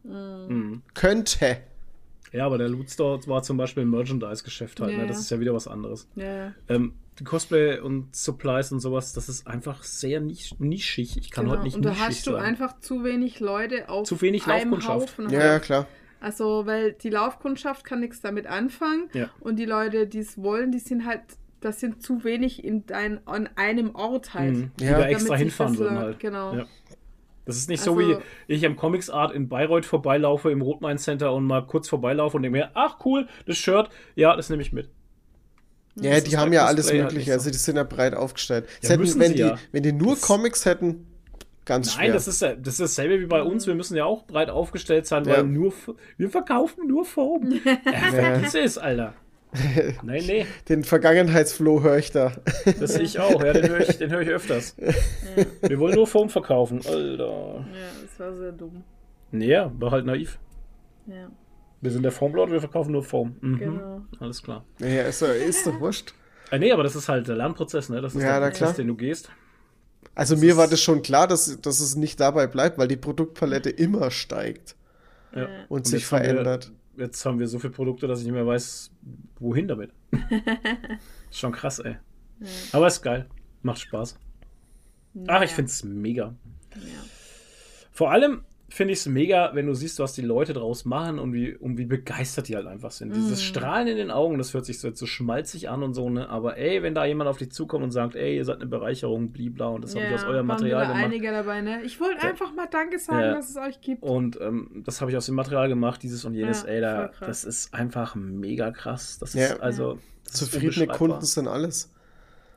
Mhm. 0.03 0.81
Könnte. 0.93 1.57
Ja, 2.31 2.45
aber 2.45 2.57
der 2.57 2.69
Loot 2.69 2.89
Store 2.91 3.19
war 3.27 3.41
zum 3.41 3.57
Beispiel 3.57 3.83
ein 3.83 3.89
Merchandise-Geschäft 3.89 4.79
halt, 4.81 4.91
Ja, 4.91 4.97
ne? 4.99 5.07
Das 5.07 5.17
ja. 5.17 5.21
ist 5.21 5.29
ja 5.31 5.39
wieder 5.39 5.53
was 5.53 5.67
anderes. 5.67 6.07
ja. 6.15 6.51
Ähm, 6.67 6.93
Cosplay 7.25 7.79
und 7.79 8.15
Supplies 8.15 8.71
und 8.71 8.79
sowas, 8.79 9.13
das 9.13 9.29
ist 9.29 9.47
einfach 9.47 9.83
sehr 9.83 10.19
nisch 10.21 10.53
nischig. 10.59 11.17
Ich 11.17 11.31
kann 11.31 11.45
Genau. 11.45 11.55
heute 11.57 11.63
nicht 11.65 11.75
Und 11.75 11.83
da 11.85 11.89
nischig 11.89 12.05
hast 12.07 12.27
du 12.27 12.31
sagen. 12.31 12.45
einfach 12.45 12.79
zu 12.79 13.03
wenig 13.03 13.39
Leute 13.39 13.89
auf 13.89 14.07
Zu 14.07 14.21
wenig 14.21 14.45
einem 14.47 14.71
Laufkundschaft. 14.71 15.17
Haufen. 15.17 15.29
Ja, 15.29 15.39
halt. 15.39 15.49
ja, 15.51 15.59
klar. 15.59 15.87
Also, 16.21 16.65
weil 16.65 16.93
die 16.93 17.09
Laufkundschaft 17.09 17.85
kann 17.85 18.01
nichts 18.01 18.19
damit 18.21 18.45
anfangen 18.47 19.09
Ja. 19.13 19.29
und 19.39 19.57
die 19.57 19.65
Leute, 19.65 20.05
die 20.07 20.19
es 20.19 20.37
wollen, 20.41 20.71
die 20.71 20.79
sind 20.79 21.05
halt, 21.05 21.21
das 21.61 21.79
sind 21.79 22.01
zu 22.03 22.23
wenig 22.23 22.63
in 22.63 22.85
dein, 22.85 23.25
an 23.27 23.49
einem 23.55 23.95
Ort 23.95 24.33
halt. 24.33 24.55
Mhm. 24.55 24.71
Die 24.79 24.83
Ja. 24.85 24.91
da 24.91 24.97
Damit 24.99 25.11
extra 25.15 25.35
hinfahren 25.35 25.73
das 25.73 25.79
würden 25.81 25.97
halt. 25.97 26.19
genau. 26.19 26.53
Ja. 26.55 26.65
Das 27.45 27.57
ist 27.57 27.67
nicht 27.69 27.81
so 27.81 27.95
Also- 27.97 28.19
wie 28.47 28.53
ich 28.53 28.65
am 28.65 28.75
Comics 28.75 29.09
Art 29.09 29.31
in 29.33 29.49
Bayreuth 29.49 29.85
vorbeilaufe 29.85 30.51
im 30.51 30.61
Rotmain 30.61 30.97
Center 30.99 31.33
und 31.33 31.45
mal 31.45 31.65
kurz 31.65 31.87
vorbeilaufe 31.89 32.37
und 32.37 32.43
denke 32.43 32.57
mir, 32.59 32.71
ach 32.75 32.97
cool, 33.05 33.27
das 33.47 33.57
Shirt, 33.57 33.89
ja, 34.15 34.35
das 34.35 34.49
nehme 34.51 34.61
ich 34.61 34.71
mit. 34.71 34.89
Ja, 36.01 36.11
Das 36.15 36.23
die 36.23 36.31
ist 36.31 36.37
haben 36.37 36.49
bei 36.49 36.55
ja 36.55 36.65
alles 36.65 36.89
halt 36.91 37.01
Mögliche. 37.03 37.33
Also 37.33 37.49
die 37.49 37.57
sind 37.57 37.75
ja 37.75 37.83
breit 37.83 38.13
aufgestellt. 38.13 38.65
Ja, 38.67 38.75
Das 38.81 38.89
hätten, 38.91 39.19
wenn, 39.19 39.33
die, 39.33 39.39
ja. 39.39 39.57
wenn 39.71 39.83
die 39.83 39.91
nur 39.93 40.11
Das- 40.15 40.21
Comics 40.21 40.65
hätten, 40.65 41.05
ganz 41.65 41.93
schwer. 41.93 42.05
Nein, 42.05 42.13
das 42.13 42.27
ist, 42.27 42.41
ja- 42.41 42.55
das 42.55 42.73
ist 42.75 42.79
dasselbe 42.97 43.19
wie 43.19 43.25
bei 43.25 43.41
uns. 43.43 43.67
Wir 43.67 43.75
müssen 43.75 43.95
ja 43.95 44.05
auch 44.05 44.25
breit 44.25 44.49
aufgestellt 44.49 45.05
sein, 45.07 45.25
Ja. 45.25 45.37
weil 45.37 45.43
nur 45.43 45.73
wir 46.17 46.29
verkaufen 46.29 46.87
nur 46.87 47.05
ja, 47.85 48.11
vergiss 48.11 48.55
es, 48.55 48.77
Alter. 48.77 49.13
Nein, 50.03 50.23
nee, 50.27 50.45
Den 50.69 50.83
Vergangenheitsflow 50.83 51.81
höre 51.81 51.97
ich 51.97 52.11
da. 52.11 52.33
das 52.79 52.95
ich 52.97 53.19
auch. 53.19 53.43
Ja, 53.43 53.51
den 53.53 53.67
höre 53.69 53.79
ich, 53.89 53.97
den 53.97 54.11
hör 54.11 54.21
ich 54.21 54.29
öfters. 54.29 54.75
Wir 55.61 55.79
wollen 55.79 55.95
nur 55.95 56.05
Foam 56.05 56.29
verkaufen, 56.29 56.81
Alter. 56.85 57.65
Ja, 57.73 57.89
das 58.03 58.19
war 58.19 58.35
sehr 58.35 58.51
dumm. 58.51 58.83
Nee, 59.31 59.47
ja, 59.47 59.71
war 59.79 59.89
halt 59.91 60.05
naiv. 60.05 60.37
Ja, 61.07 61.29
Wir 61.81 61.91
sind 61.91 62.03
der 62.03 62.11
Foamlord, 62.11 62.51
wir 62.51 62.59
verkaufen 62.59 62.91
nur 62.91 63.03
Foam. 63.03 63.35
Mhm. 63.41 63.57
genau. 63.57 64.01
Alles 64.19 64.43
klar. 64.43 64.65
Ja, 64.79 65.03
ist, 65.03 65.21
doch- 65.21 65.27
ist 65.29 65.65
doch 65.65 65.79
wurscht. 65.79 66.13
Äh, 66.51 66.59
nee, 66.59 66.71
aber 66.71 66.83
das 66.83 66.95
ist 66.95 67.07
halt 67.07 67.27
der 67.27 67.35
Lernprozess, 67.37 67.89
ne? 67.89 68.01
Das 68.01 68.15
ist 68.15 68.21
Ja, 68.21 68.29
halt 68.33 68.41
na 68.41 68.45
der 68.47 68.51
Prozess, 68.51 68.67
klar. 68.69 68.73
den 68.77 68.87
du 68.87 68.95
gehst. 68.95 69.29
Also 70.15 70.35
mir 70.35 70.57
war 70.57 70.67
das 70.67 70.81
schon 70.81 71.01
klar, 71.01 71.27
dass, 71.27 71.59
dass 71.61 71.79
es 71.79 71.95
nicht 71.95 72.19
dabei 72.19 72.47
bleibt, 72.47 72.77
weil 72.77 72.87
die 72.87 72.97
Produktpalette 72.97 73.69
immer 73.69 74.11
steigt 74.11 74.75
Ja. 75.35 75.47
und, 75.69 75.85
sich 75.87 76.01
jetzt 76.01 76.11
haben 76.11 76.21
wir- 76.23 76.29
verändert. 76.31 76.71
Jetzt 76.97 77.25
haben 77.25 77.39
wir 77.39 77.47
so 77.47 77.59
viele 77.59 77.71
Produkte, 77.71 78.07
dass 78.07 78.19
ich 78.19 78.25
nicht 78.25 78.33
mehr 78.33 78.45
weiß, 78.45 78.91
wohin 79.39 79.67
damit. 79.69 79.91
ist 81.29 81.39
schon 81.39 81.53
krass, 81.53 81.79
ey. 81.79 81.95
Aber 82.73 82.87
ist 82.87 83.01
geil. 83.01 83.27
Macht 83.61 83.79
Spaß. 83.79 84.17
Ach, 85.27 85.41
ich 85.41 85.49
Ja. 85.51 85.55
find's 85.55 85.83
mega. 85.85 86.33
Ja. 86.75 86.81
Vor 87.91 88.11
allem 88.11 88.41
finde 88.69 88.93
ich 88.93 88.99
es 88.99 89.05
mega, 89.07 89.51
wenn 89.53 89.65
du 89.65 89.73
siehst, 89.73 89.99
was 89.99 90.13
die 90.13 90.21
Leute 90.21 90.53
draus 90.53 90.85
machen 90.85 91.19
und 91.19 91.33
wie, 91.33 91.55
und 91.55 91.77
wie 91.77 91.85
begeistert 91.85 92.47
die 92.47 92.55
halt 92.55 92.67
einfach 92.67 92.91
sind. 92.91 93.15
Dieses 93.15 93.39
Mhm. 93.39 93.43
Strahlen 93.43 93.87
in 93.87 93.97
den 93.97 94.11
Augen, 94.11 94.37
das 94.37 94.53
hört 94.53 94.65
sich 94.65 94.79
so, 94.79 94.87
jetzt 94.87 94.99
so 94.99 95.05
schmalzig 95.05 95.69
an 95.69 95.81
und 95.83 95.93
so, 95.93 96.09
ne? 96.09 96.29
Aber 96.29 96.57
ey, 96.57 96.83
wenn 96.83 96.93
da 96.93 97.03
jemand 97.05 97.29
auf 97.29 97.37
dich 97.37 97.51
zukommt 97.51 97.83
und 97.83 97.91
sagt, 97.91 98.15
ey, 98.15 98.35
ihr 98.37 98.45
seid 98.45 98.57
eine 98.57 98.67
Bereicherung, 98.67 99.31
blibla, 99.31 99.67
und 99.67 99.83
das 99.83 99.95
habe 99.95 100.05
ich 100.05 100.13
aus 100.13 100.23
eurem 100.23 100.45
Material 100.45 100.87
gemacht. 100.87 101.03
einige 101.03 101.31
dabei, 101.31 101.61
ne? 101.61 101.81
Ich 101.83 101.99
wollte 101.99 102.23
Ja. 102.23 102.29
einfach 102.29 102.53
mal 102.53 102.67
Danke 102.67 102.99
sagen, 102.99 103.19
Ja. 103.21 103.33
dass 103.35 103.49
es 103.49 103.57
euch 103.57 103.81
gibt. 103.81 104.03
Und 104.03 104.39
ähm, 104.41 104.83
das 104.85 105.01
habe 105.01 105.11
ich 105.11 105.17
aus 105.17 105.25
dem 105.25 105.35
Material 105.35 105.67
gemacht, 105.67 106.03
dieses 106.03 106.23
und 106.25 106.33
jenes, 106.35 106.63
Ja, 106.63 106.69
ey, 106.69 106.81
da, 106.81 107.11
das 107.21 107.43
ist 107.43 107.73
einfach 107.73 108.15
mega 108.15 108.71
krass. 108.71 109.17
Das 109.19 109.33
Ja. 109.33 109.47
ist 109.47 109.61
also. 109.61 109.97
Zufriedene. 110.23 110.85
Kunden 110.87 111.25
sind 111.25 111.47
alles. 111.47 111.91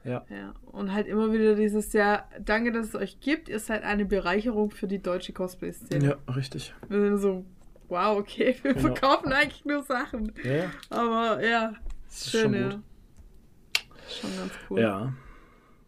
Ja. 0.04 0.24
Ja, 0.28 0.52
und 0.72 0.92
halt 0.92 1.06
immer 1.06 1.32
wieder 1.32 1.54
dieses 1.54 1.92
Jahr, 1.92 2.28
danke, 2.44 2.72
dass 2.72 2.88
es 2.88 2.94
euch 2.96 3.20
gibt. 3.20 3.48
Ihr 3.48 3.60
seid 3.60 3.84
eine 3.84 4.04
Bereicherung 4.04 4.70
für 4.72 4.88
die 4.88 5.00
deutsche 5.00 5.32
Cosplay-Szene. 5.32 6.04
ja, 6.26 6.32
richtig. 6.32 6.74
Wir 6.88 7.00
sind 7.00 7.18
so, 7.18 7.44
wow, 7.88 8.18
okay, 8.18 8.56
wir 8.62 8.74
Genau. 8.74 8.86
verkaufen 8.94 9.32
eigentlich 9.32 9.64
nur 9.64 9.82
Sachen. 9.84 10.32
Ja, 10.42 10.52
ja. 10.52 10.70
Aber 10.90 11.44
ja, 11.44 11.72
Das 12.06 12.16
ist 12.22 12.30
schön, 12.30 12.40
schon 12.42 12.54
ja. 12.54 12.68
gut. 12.70 12.80
Schon 14.08 14.36
ganz 14.36 14.52
cool. 14.70 14.80
Ja. 14.80 15.12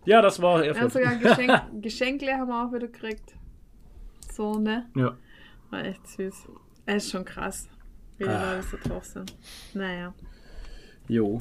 Ja, 0.07 0.23
das 0.23 0.41
war 0.41 0.63
Wir 0.63 0.79
haben 0.79 0.91
sogar 0.91 1.17
Geschenk, 1.17 1.63
Geschenkle 1.83 2.35
haben 2.35 2.49
wir 2.49 2.65
auch 2.67 2.73
wieder 2.73 2.87
gekriegt. 2.89 3.35
So, 4.33 4.59
ne? 4.59 4.87
Ja. 4.95 5.17
War 5.71 5.85
echt 5.85 6.07
süß. 6.07 6.49
Es 6.87 7.05
ist 7.07 7.11
schon 7.11 7.25
krass, 7.25 7.69
wie 8.19 8.25
die 8.25 8.31
Ah. 8.31 8.55
Leute 8.57 8.67
so 8.69 8.77
drauf 8.89 9.05
sind. 9.07 9.35
Naja. 9.73 10.15
Jo. 11.09 11.39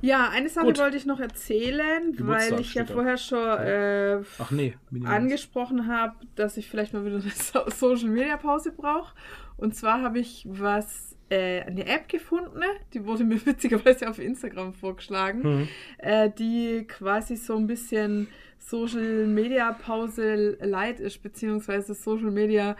Ja, 0.00 0.28
eine 0.28 0.48
Sache 0.48 0.66
Gut. 0.66 0.78
wollte 0.78 0.96
ich 0.96 1.06
noch 1.06 1.20
erzählen, 1.20 2.12
Geburtstag 2.12 2.52
weil 2.52 2.60
ich 2.60 2.74
ja 2.74 2.84
vorher 2.84 3.16
schon 3.16 3.58
äh, 3.58 4.20
nee. 4.50 4.74
Angesprochen 5.04 5.86
habe, 5.88 6.14
dass 6.34 6.56
ich 6.56 6.68
vielleicht 6.68 6.92
mal 6.92 7.04
wieder 7.04 7.16
eine 7.16 7.30
so 7.30 7.62
Social 7.94 8.10
Media 8.10 8.36
Pause 8.36 8.72
brauche. 8.72 9.14
Und 9.56 9.74
zwar 9.74 10.02
habe 10.02 10.18
ich 10.18 10.46
was, 10.48 11.16
äh, 11.30 11.62
eine 11.62 11.86
App 11.86 12.08
gefunden, 12.08 12.62
die 12.92 13.04
wurde 13.06 13.24
mir 13.24 13.44
witzigerweise 13.46 14.08
auf 14.08 14.18
Instagram 14.18 14.74
vorgeschlagen, 14.74 15.42
Hm. 15.42 15.68
äh, 15.98 16.30
die 16.30 16.86
quasi 16.86 17.36
so 17.36 17.56
ein 17.56 17.66
bisschen 17.66 18.28
Social 18.58 19.26
Media 19.26 19.72
Pause 19.72 20.56
light 20.60 21.00
ist, 21.00 21.22
beziehungsweise 21.22 21.94
Social 21.94 22.30
Media 22.30 22.76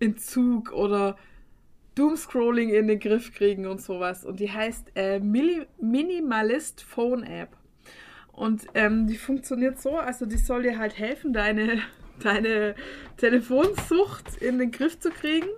Entzug 0.00 0.72
oder 0.72 1.16
Doomscrolling 1.94 2.70
in 2.70 2.88
den 2.88 2.98
Griff 2.98 3.32
kriegen 3.32 3.66
und 3.66 3.80
sowas. 3.80 4.24
Und 4.24 4.40
die 4.40 4.50
heißt 4.50 4.92
äh, 4.94 5.20
Minimalist 5.20 6.82
Phone 6.82 7.22
App. 7.22 7.56
Und 8.32 8.66
ähm, 8.74 9.06
die 9.06 9.16
funktioniert 9.16 9.80
so, 9.80 9.96
also 9.96 10.26
die 10.26 10.38
soll 10.38 10.64
dir 10.64 10.78
halt 10.78 10.98
helfen, 10.98 11.32
deine, 11.32 11.82
deine 12.22 12.74
Telefonsucht 13.16 14.36
in 14.40 14.58
den 14.58 14.70
Griff 14.70 14.98
zu 14.98 15.10
kriegen. 15.10 15.48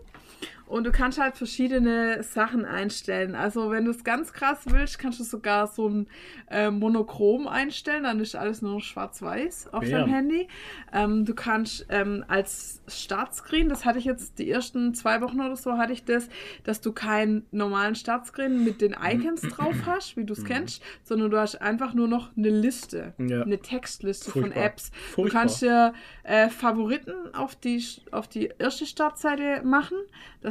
Und 0.67 0.85
du 0.85 0.91
kannst 0.93 1.19
halt 1.19 1.37
verschiedene 1.37 2.23
Sachen 2.23 2.65
einstellen. 2.65 3.35
Also 3.35 3.71
wenn 3.71 3.85
du 3.85 3.93
es 3.93 4.03
ganz 4.03 4.33
krass 4.33 4.61
willst, 4.67 4.99
kannst 4.99 5.21
du 5.21 5.25
sogar 5.25 5.69
so 5.69 5.89
ein 5.89 6.09
äh, 6.51 6.71
Monochrom 6.71 7.47
einstellen. 7.47 8.03
Dann 8.03 8.19
ist 8.21 8.35
alles 8.35 8.63
nur 8.63 8.73
noch 8.75 8.81
schwarz-weiß 8.81 9.69
auf 9.73 9.85
Ja. 9.85 9.99
deinem 10.01 10.13
Handy. 10.13 10.49
Ähm, 10.93 11.25
du 11.25 11.35
kannst 11.35 11.87
ähm, 11.89 12.25
als 12.27 12.83
Startscreen, 12.89 13.69
das 13.69 13.85
hatte 13.85 13.99
ich 14.01 14.05
jetzt 14.05 14.39
die 14.39 14.51
ersten 14.51 14.93
zwei 14.95 15.21
Wochen 15.21 15.41
oder 15.41 15.55
so, 15.57 15.79
hatte 15.79 15.93
ich 15.93 16.05
das, 16.05 16.29
dass 16.65 16.81
du 16.81 16.93
keinen 16.93 17.47
normalen 17.53 17.95
Startscreen 17.95 18.65
mit 18.65 18.81
den 18.81 18.95
Icons 19.01 19.43
drauf 19.49 19.77
hast, 19.87 20.17
wie 20.17 20.25
du 20.25 20.33
es 20.33 20.45
kennst, 20.45 20.83
sondern 21.05 21.31
du 21.31 21.39
hast 21.39 21.61
einfach 21.63 21.95
nur 21.95 22.09
noch 22.09 22.37
eine 22.37 22.51
Liste, 22.51 23.15
Ja. 23.19 23.43
eine 23.43 23.59
Textliste 23.61 24.31
von 24.33 24.43
Furchtbar. 24.43 24.65
Apps. 24.65 24.91
Du 24.91 24.97
Furchtbar. 25.15 25.41
kannst 25.43 25.63
dir 25.63 25.95
äh, 26.25 26.49
Favoriten 26.49 27.13
auf 27.35 27.55
die, 27.55 27.85
auf 28.11 28.27
die 28.29 28.51
erste 28.59 28.85
Startseite 28.87 29.63
machen, 29.65 29.97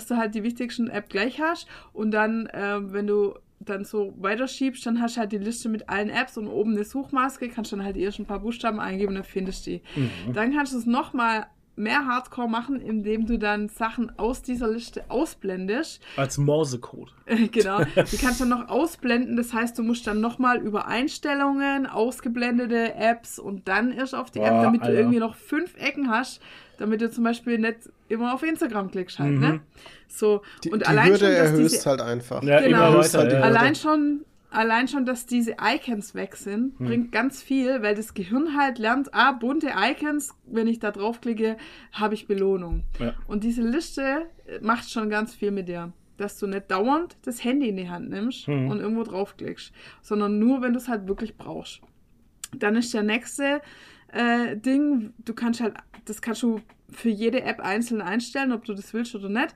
dass 0.05 0.17
du 0.17 0.21
halt 0.21 0.35
die 0.35 0.43
wichtigsten 0.43 0.87
App 0.87 1.09
gleich 1.09 1.41
hast 1.41 1.67
und 1.93 2.11
dann, 2.11 2.45
äh, 2.47 2.77
wenn 2.93 3.07
du 3.07 3.33
dann 3.59 3.85
so 3.85 4.13
weiterschiebst, 4.17 4.85
dann 4.85 5.01
hast 5.01 5.15
du 5.15 5.21
halt 5.21 5.31
die 5.31 5.39
Liste 5.39 5.69
mit 5.69 5.89
allen 5.89 6.09
Apps 6.09 6.37
und 6.37 6.47
oben 6.47 6.73
eine 6.73 6.83
Suchmaske, 6.83 7.49
kannst 7.49 7.71
dann 7.71 7.83
halt 7.83 7.95
die 7.95 8.03
ersten 8.03 8.25
paar 8.25 8.39
Buchstaben 8.39 8.79
eingeben 8.79 9.09
und 9.09 9.15
dann 9.15 9.23
findest 9.23 9.65
du 9.65 9.71
die. 9.71 9.81
Mhm. 9.95 10.33
Dann 10.33 10.53
kannst 10.53 10.73
du 10.73 10.77
es 10.77 10.85
nochmal 10.85 11.47
mehr 11.77 12.05
Hardcore 12.05 12.47
machen, 12.47 12.79
indem 12.79 13.25
du 13.25 13.37
dann 13.37 13.67
Sachen 13.67 14.17
aus 14.17 14.41
dieser 14.41 14.69
Liste 14.69 15.03
ausblendest. 15.09 16.01
Als 16.15 16.37
Morsecode. 16.37 17.13
genau. 17.51 17.79
Die 17.83 18.17
kannst 18.17 18.39
du 18.39 18.45
dann 18.45 18.59
noch 18.59 18.69
ausblenden. 18.69 19.35
Das 19.35 19.53
heißt, 19.53 19.77
du 19.77 19.83
musst 19.83 20.07
dann 20.07 20.21
nochmal 20.21 20.59
über 20.59 20.87
Einstellungen, 20.87 21.85
ausgeblendete 21.85 22.95
Apps 22.95 23.39
und 23.39 23.67
dann 23.67 23.91
erst 23.91 24.15
auf 24.15 24.31
die 24.31 24.39
App, 24.39 24.51
Boah, 24.51 24.63
damit 24.63 24.81
Alter. 24.81 24.93
du 24.93 24.99
irgendwie 24.99 25.19
noch 25.19 25.35
fünf 25.35 25.75
Ecken 25.77 26.09
hast, 26.09 26.41
damit 26.77 27.01
du 27.01 27.09
zum 27.09 27.23
Beispiel 27.23 27.57
nicht 27.57 27.89
immer 28.07 28.33
auf 28.33 28.43
Instagram 28.43 28.91
klickst 28.91 29.19
halt, 29.19 29.33
Mhm. 29.33 29.39
ne? 29.39 29.59
So. 30.07 30.41
Die, 30.63 30.71
und 30.71 30.81
die 30.81 30.85
allein 30.85 31.07
Hürde 31.07 31.19
schon, 31.19 31.29
dass 31.29 31.51
erhöht 31.51 31.71
diese, 31.71 31.89
halt 31.89 32.01
einfach. 32.01 32.43
Ja, 32.43 32.61
Genau. 32.61 32.93
weiter. 32.97 33.19
halt 33.19 33.31
die 33.31 33.35
ja. 33.35 33.41
Allein 33.41 33.75
schon, 33.75 34.25
allein 34.51 34.87
schon, 34.87 35.05
dass 35.05 35.25
diese 35.25 35.55
Icons 35.61 36.15
weg 36.15 36.35
sind, 36.35 36.79
hm. 36.79 36.85
bringt 36.87 37.11
ganz 37.11 37.41
viel, 37.41 37.81
weil 37.81 37.95
das 37.95 38.13
Gehirn 38.13 38.55
halt 38.57 38.77
lernt, 38.79 39.13
ah, 39.13 39.31
bunte 39.33 39.71
Icons, 39.75 40.33
wenn 40.45 40.67
ich 40.67 40.79
da 40.79 40.91
draufklicke, 40.91 41.57
habe 41.91 42.13
ich 42.13 42.27
Belohnung. 42.27 42.83
Ja. 42.99 43.13
Und 43.27 43.43
diese 43.43 43.61
Liste 43.61 44.27
macht 44.61 44.89
schon 44.89 45.09
ganz 45.09 45.33
viel 45.33 45.51
mit 45.51 45.67
dir. 45.67 45.91
Dass 46.17 46.39
du 46.39 46.47
nicht 46.47 46.71
dauernd 46.71 47.17
das 47.25 47.43
Handy 47.43 47.67
in 47.67 47.75
die 47.75 47.89
Hand 47.89 48.09
nimmst 48.09 48.47
hm. 48.47 48.69
und 48.69 48.79
irgendwo 48.79 49.03
draufklickst, 49.03 49.73
sondern 50.01 50.39
nur, 50.39 50.61
wenn 50.61 50.71
du 50.71 50.79
es 50.79 50.87
halt 50.87 51.07
wirklich 51.09 51.35
brauchst. 51.35 51.81
Dann 52.57 52.77
ist 52.77 52.93
der 52.93 53.03
nächste 53.03 53.61
äh, 54.13 54.55
Ding, 54.55 55.11
du 55.25 55.33
kannst 55.33 55.59
halt, 55.59 55.73
das 56.05 56.21
kannst 56.21 56.43
du 56.43 56.61
für 56.91 57.09
jede 57.09 57.43
App 57.43 57.59
einzeln 57.59 58.01
einstellen, 58.01 58.51
ob 58.51 58.65
du 58.65 58.73
das 58.73 58.93
willst 58.93 59.15
oder 59.15 59.29
nicht. 59.29 59.55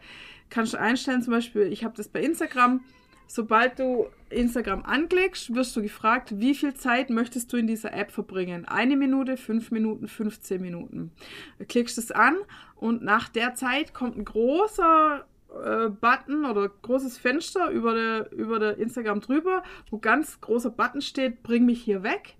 Kannst 0.50 0.74
du 0.74 0.80
einstellen, 0.80 1.22
zum 1.22 1.32
Beispiel, 1.32 1.72
ich 1.72 1.84
habe 1.84 1.96
das 1.96 2.08
bei 2.08 2.22
Instagram, 2.22 2.82
sobald 3.28 3.78
du 3.80 4.08
Instagram 4.30 4.84
anklickst, 4.84 5.54
wirst 5.54 5.76
du 5.76 5.82
gefragt, 5.82 6.40
wie 6.40 6.56
viel 6.56 6.74
Zeit 6.74 7.10
möchtest 7.10 7.54
du 7.54 7.58
in 7.58 7.68
dieser 7.68 7.94
App 7.94 8.12
verbringen? 8.12 8.66
Eine 8.66 8.98
Minute, 8.98 9.38
fünf 9.38 9.72
Minuten, 9.72 10.08
15 10.08 10.62
Minuten. 10.62 11.12
Du 11.60 11.66
klickst 11.66 11.98
es 11.98 12.12
an 12.12 12.38
und 12.76 13.04
nach 13.04 13.30
der 13.30 13.54
Zeit 13.56 13.94
kommt 13.94 14.18
ein 14.18 14.26
großer 14.26 15.26
äh, 15.50 15.90
Button 15.90 16.46
oder 16.46 16.70
großes 16.70 17.18
Fenster 17.18 17.70
über 17.70 17.94
der, 17.94 18.32
über 18.32 18.60
der 18.60 18.78
Instagram 18.78 19.22
drüber, 19.22 19.64
wo 19.90 20.00
ganz 20.00 20.42
großer 20.42 20.72
Button 20.72 21.02
steht, 21.02 21.44
bring 21.44 21.66
mich 21.66 21.82
hier 21.82 22.04
weg. 22.04 22.36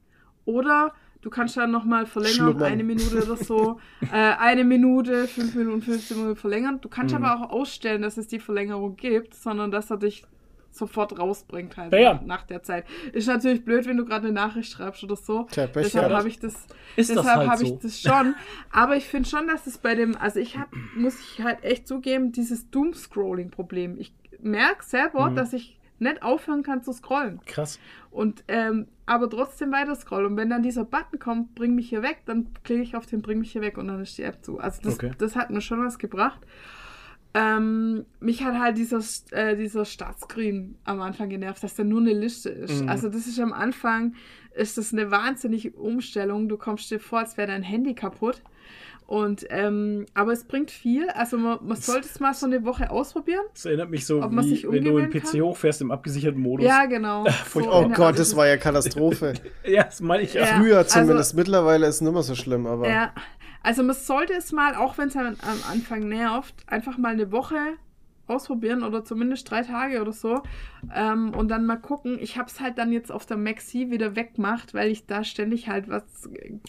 Oder 0.46 0.94
Du 1.22 1.30
kannst 1.30 1.58
dann 1.58 1.72
nochmal 1.72 2.06
verlängern, 2.06 2.36
Schlummern. 2.36 2.64
eine 2.64 2.84
Minute 2.84 3.24
oder 3.24 3.36
so. 3.36 3.80
äh, 4.12 4.16
eine 4.16 4.64
Minute, 4.64 5.28
fünf 5.28 5.54
Minuten, 5.54 5.82
15 5.82 6.18
Minuten 6.18 6.36
verlängern. 6.38 6.80
Du 6.82 6.88
kannst 6.88 7.14
mhm. 7.14 7.24
aber 7.24 7.44
auch 7.44 7.50
ausstellen, 7.52 8.02
dass 8.02 8.18
es 8.18 8.28
die 8.28 8.40
Verlängerung 8.40 8.96
gibt, 8.96 9.34
sondern 9.34 9.70
dass 9.70 9.92
er 9.92 9.98
dich 9.98 10.26
sofort 10.72 11.18
rausbringt 11.18 11.78
halt 11.78 11.94
ja, 11.94 12.00
ja. 12.00 12.22
nach 12.26 12.44
der 12.44 12.64
Zeit. 12.64 12.86
Ist 13.12 13.28
natürlich 13.28 13.66
blöd, 13.66 13.86
wenn 13.86 13.98
du 13.98 14.06
gerade 14.06 14.28
eine 14.28 14.34
Nachricht 14.34 14.72
schreibst 14.72 15.04
oder 15.04 15.16
so. 15.16 15.48
Tja, 15.52 15.68
deshalb 15.68 16.12
habe 16.12 16.28
ich 16.28 16.40
das, 16.40 16.54
ist 16.96 17.10
deshalb 17.10 17.38
halt 17.40 17.50
habe 17.50 17.66
so. 17.66 17.74
ich 17.74 17.80
das 17.80 18.00
schon. 18.00 18.36
Aber 18.72 18.96
ich 18.96 19.06
finde 19.06 19.28
schon, 19.28 19.48
dass 19.48 19.68
es 19.68 19.78
bei 19.78 19.96
dem, 19.96 20.16
also 20.16 20.40
ich 20.40 20.58
habe, 20.58 20.70
muss 20.96 21.20
ich 21.20 21.44
halt 21.44 21.64
echt 21.64 21.88
zugeben, 21.88 22.32
dieses 22.32 22.70
Doom-Scrolling-Problem. 22.70 23.98
Ich 24.00 24.14
merke 24.42 24.84
selber, 24.84 25.30
mhm. 25.30 25.36
dass 25.36 25.54
ich 25.54 25.79
nicht 26.00 26.24
aufhören 26.24 26.64
kann 26.64 26.84
zu 26.84 26.94
scrollen. 26.94 27.40
Krass. 27.46 27.80
Und 28.12 28.44
ähm, 28.48 28.88
aber 29.06 29.30
trotzdem 29.30 29.72
weiter 29.72 29.96
scrollen. 29.96 30.28
Und 30.28 30.38
wenn 30.38 30.50
dann 30.50 30.64
dieser 30.64 30.86
Button 30.86 31.20
kommt, 31.20 31.56
bring 31.56 31.76
mich 31.76 31.90
hier 31.90 32.04
weg, 32.04 32.22
dann 32.26 32.48
klicke 32.64 32.84
ich 32.84 32.96
auf 32.96 33.06
den 33.06 33.22
Bring 33.22 33.40
mich 33.40 33.52
hier 33.52 33.62
weg 33.62 33.78
und 33.78 33.88
dann 33.88 34.02
ist 34.02 34.18
die 34.18 34.24
App 34.24 34.44
zu. 34.44 34.60
Also 34.60 34.82
das, 34.84 34.96
okay. 34.96 35.12
das 35.18 35.36
hat 35.36 35.50
mir 35.50 35.62
schon 35.62 35.84
was 35.84 35.98
gebracht. 35.98 36.40
Ähm, 37.34 38.06
mich 38.20 38.44
hat 38.44 38.60
halt 38.60 38.78
dieser, 38.78 39.02
äh, 39.32 39.56
dieser 39.56 39.86
Startscreen 39.86 40.78
am 40.84 41.02
Anfang 41.02 41.30
genervt, 41.30 41.64
dass 41.64 41.76
da 41.76 41.84
nur 41.84 42.02
eine 42.02 42.14
Liste 42.14 42.50
ist. 42.50 42.82
Mhm. 42.82 42.90
Also 42.90 43.08
das 43.08 43.28
ist 43.28 43.40
am 43.40 43.54
Anfang, 43.54 44.16
ist 44.56 44.78
das 44.80 44.94
eine 44.94 45.12
wahnsinnige 45.12 45.72
Umstellung. 45.72 46.50
Du 46.50 46.58
kommst 46.58 46.90
dir 46.90 47.00
vor, 47.00 47.20
als 47.20 47.38
wäre 47.38 47.48
dein 47.48 47.62
Handy 47.62 47.94
kaputt. 47.94 48.42
Und, 49.10 49.48
ähm, 49.50 50.06
aber 50.14 50.34
es 50.34 50.44
bringt 50.44 50.70
viel. 50.70 51.10
Also 51.10 51.36
man, 51.36 51.58
man 51.64 51.78
sollte 51.78 52.08
es 52.08 52.20
mal 52.20 52.36
so 52.36 52.46
eine 52.46 52.64
Woche 52.64 52.92
ausprobieren. 52.92 53.42
Das 53.56 53.66
erinnert 53.66 53.90
mich 53.90 54.06
so, 54.06 54.22
wie, 54.22 54.64
wenn 54.70 54.86
du 54.86 54.98
einen 54.98 55.10
PC 55.10 55.32
kann. 55.32 55.42
hochfährst 55.42 55.82
im 55.82 55.90
abgesicherten 55.90 56.40
Modus. 56.40 56.68
Ja, 56.68 56.86
genau. 56.86 57.26
so 57.52 57.60
oh 57.74 57.90
Gott, 57.90 58.20
das 58.20 58.36
war 58.36 58.46
ja 58.46 58.58
Katastrophe. 58.58 59.34
ja, 59.66 59.86
das 59.86 60.00
meine 60.00 60.22
ich 60.22 60.36
ja. 60.36 60.42
ja. 60.42 60.60
Früher 60.60 60.86
zumindest. 60.86 61.32
Also, 61.32 61.38
Mittlerweile 61.38 61.88
ist 61.88 61.96
es 61.96 62.02
nicht 62.02 62.14
mehr 62.14 62.22
so 62.22 62.36
schlimm, 62.36 62.68
aber. 62.68 62.88
Ja, 62.88 63.12
also 63.64 63.82
man 63.82 63.96
sollte 63.96 64.34
es 64.34 64.52
mal, 64.52 64.76
auch 64.76 65.00
wenn 65.00 65.08
es 65.08 65.16
am 65.16 65.36
Anfang 65.72 66.08
nervt, 66.08 66.54
einfach 66.68 67.00
mal 67.00 67.14
eine 67.14 67.32
Woche 67.32 67.58
ausprobieren 68.30 68.84
oder 68.84 69.04
zumindest 69.04 69.50
drei 69.50 69.64
Tage 69.64 70.02
oder 70.02 70.12
so 70.12 70.42
ähm, 70.94 71.34
und 71.36 71.50
dann 71.50 71.66
mal 71.66 71.78
gucken. 71.78 72.18
Ich 72.20 72.38
habe 72.38 72.50
es 72.50 72.60
halt 72.60 72.78
dann 72.78 72.92
jetzt 72.92 73.12
auf 73.12 73.26
der 73.26 73.38
Maxi 73.38 73.92
wieder 73.92 74.16
weggemacht, 74.16 74.74
weil 74.74 74.92
ich 74.92 75.06
da 75.06 75.24
ständig 75.24 75.68
halt 75.68 75.90
was 75.90 76.04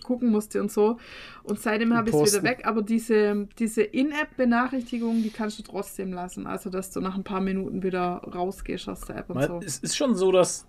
gucken 0.04 0.30
musste 0.30 0.60
und 0.60 0.70
so. 0.70 0.98
Und 1.42 1.60
seitdem 1.60 1.94
habe 1.96 2.10
ich 2.10 2.16
es 2.16 2.34
wieder 2.34 2.42
weg. 2.42 2.62
Aber 2.64 2.82
diese, 2.82 3.48
diese 3.58 3.82
In-App-Benachrichtigung, 3.82 5.22
die 5.22 5.30
kannst 5.30 5.58
du 5.58 5.62
trotzdem 5.62 6.12
lassen. 6.12 6.46
Also, 6.46 6.70
dass 6.70 6.90
du 6.90 7.00
nach 7.00 7.16
ein 7.16 7.24
paar 7.24 7.40
Minuten 7.40 7.82
wieder 7.82 8.22
rausgehst 8.34 8.88
aus 8.88 9.02
der 9.02 9.16
App 9.16 9.30
und 9.30 9.36
Weil 9.36 9.48
so. 9.48 9.60
Es 9.64 9.78
ist 9.78 9.96
schon 9.96 10.14
so, 10.14 10.32
dass 10.32 10.66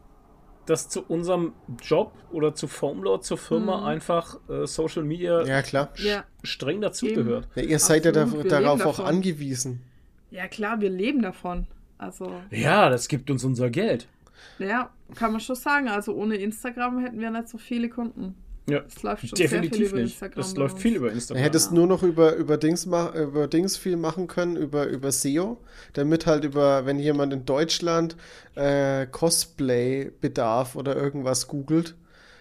dass 0.65 0.89
zu 0.89 1.03
unserem 1.03 1.53
Job 1.81 2.13
oder 2.31 2.53
zu 2.53 2.67
Foamlord, 2.67 3.25
zur 3.25 3.37
Firma 3.37 3.81
mhm. 3.81 3.85
einfach 3.87 4.39
äh, 4.47 4.67
Social 4.67 5.03
Media 5.03 5.43
ja, 5.43 5.61
klar. 5.61 5.89
streng 6.43 6.81
dazugehört. 6.81 7.47
Ja, 7.55 7.63
ihr 7.63 7.79
seid 7.79 8.05
Absolut. 8.05 8.45
ja 8.45 8.49
da, 8.49 8.61
darauf 8.61 8.85
auch 8.85 8.99
angewiesen. 8.99 9.81
Ja, 10.31 10.47
klar, 10.47 10.81
wir 10.81 10.89
leben 10.89 11.21
davon. 11.21 11.67
Also. 11.97 12.33
Ja, 12.49 12.89
das 12.89 13.07
gibt 13.07 13.29
uns 13.29 13.43
unser 13.43 13.69
Geld. 13.69 14.07
Ja, 14.57 14.89
kann 15.15 15.31
man 15.31 15.41
schon 15.41 15.55
sagen. 15.55 15.87
Also 15.87 16.13
ohne 16.15 16.35
Instagram 16.35 16.99
hätten 16.99 17.19
wir 17.19 17.29
nicht 17.29 17.47
so 17.47 17.57
viele 17.57 17.89
Kunden. 17.89 18.35
Ja, 18.69 18.79
das 18.79 19.03
läuft 19.03 19.27
schon 19.27 19.37
definitiv 19.37 19.91
nicht. 19.93 20.03
Instagram 20.03 20.35
das 20.35 20.55
läuft 20.55 20.79
viel 20.79 20.95
über 20.95 21.11
Instagram. 21.11 21.41
Du 21.41 21.45
hättest 21.45 21.71
nur 21.71 21.87
noch 21.87 22.03
über, 22.03 22.35
über, 22.35 22.57
Dings, 22.57 22.85
über 22.85 23.47
Dings 23.47 23.75
viel 23.75 23.97
machen 23.97 24.27
können, 24.27 24.55
über, 24.55 24.87
über 24.87 25.11
SEO, 25.11 25.57
damit 25.93 26.25
halt 26.25 26.45
über, 26.45 26.85
wenn 26.85 26.99
jemand 26.99 27.33
in 27.33 27.45
Deutschland 27.45 28.15
äh, 28.55 29.07
Cosplay-Bedarf 29.07 30.75
oder 30.75 30.95
irgendwas 30.95 31.47
googelt, 31.47 31.95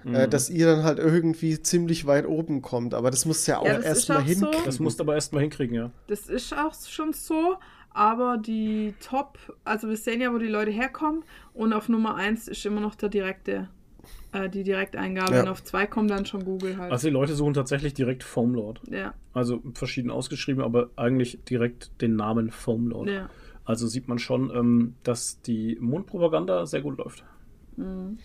äh, 0.04 0.08
mhm. 0.08 0.14
äh, 0.14 0.28
dass 0.28 0.50
ihr 0.50 0.66
dann 0.66 0.84
halt 0.84 0.98
irgendwie 0.98 1.60
ziemlich 1.62 2.06
weit 2.06 2.26
oben 2.26 2.60
kommt. 2.62 2.94
Aber 2.94 3.10
das 3.10 3.24
musst 3.24 3.48
du 3.48 3.52
ja 3.52 3.58
auch 3.58 3.66
ja, 3.66 3.80
erstmal 3.80 4.22
hinkriegen. 4.22 4.58
So. 4.58 4.64
Das 4.64 4.78
musst 4.78 5.00
du 5.00 5.04
aber 5.04 5.14
erstmal 5.14 5.42
hinkriegen, 5.42 5.74
ja. 5.74 5.90
Das 6.06 6.28
ist 6.28 6.52
auch 6.52 6.74
schon 6.74 7.12
so. 7.12 7.56
Aber 7.92 8.38
die 8.38 8.94
Top, 9.00 9.38
also 9.64 9.88
wir 9.88 9.96
sehen 9.96 10.20
ja, 10.20 10.32
wo 10.32 10.38
die 10.38 10.46
Leute 10.46 10.70
herkommen 10.70 11.24
und 11.54 11.72
auf 11.72 11.88
Nummer 11.88 12.14
1 12.14 12.48
ist 12.48 12.64
immer 12.64 12.80
noch 12.80 12.94
der 12.94 13.08
direkte, 13.08 13.68
äh, 14.32 14.48
die 14.48 14.62
Direkteingabe 14.62 15.34
ja. 15.34 15.42
und 15.42 15.48
auf 15.48 15.64
2 15.64 15.86
kommt 15.86 16.10
dann 16.10 16.24
schon 16.24 16.44
Google 16.44 16.78
halt. 16.78 16.92
Also 16.92 17.08
die 17.08 17.12
Leute 17.12 17.34
suchen 17.34 17.54
tatsächlich 17.54 17.92
direkt 17.94 18.22
Foamlord. 18.22 18.80
Ja. 18.88 19.14
Also 19.32 19.60
verschieden 19.74 20.10
ausgeschrieben, 20.10 20.62
aber 20.62 20.90
eigentlich 20.96 21.40
direkt 21.48 21.90
den 22.00 22.14
Namen 22.14 22.50
Foamlord. 22.50 23.08
Ja. 23.08 23.28
Also 23.64 23.86
sieht 23.86 24.08
man 24.08 24.18
schon, 24.18 24.50
ähm, 24.54 24.94
dass 25.02 25.42
die 25.42 25.76
Mundpropaganda 25.80 26.66
sehr 26.66 26.82
gut 26.82 26.98
läuft. 26.98 27.24
Mhm. 27.76 28.18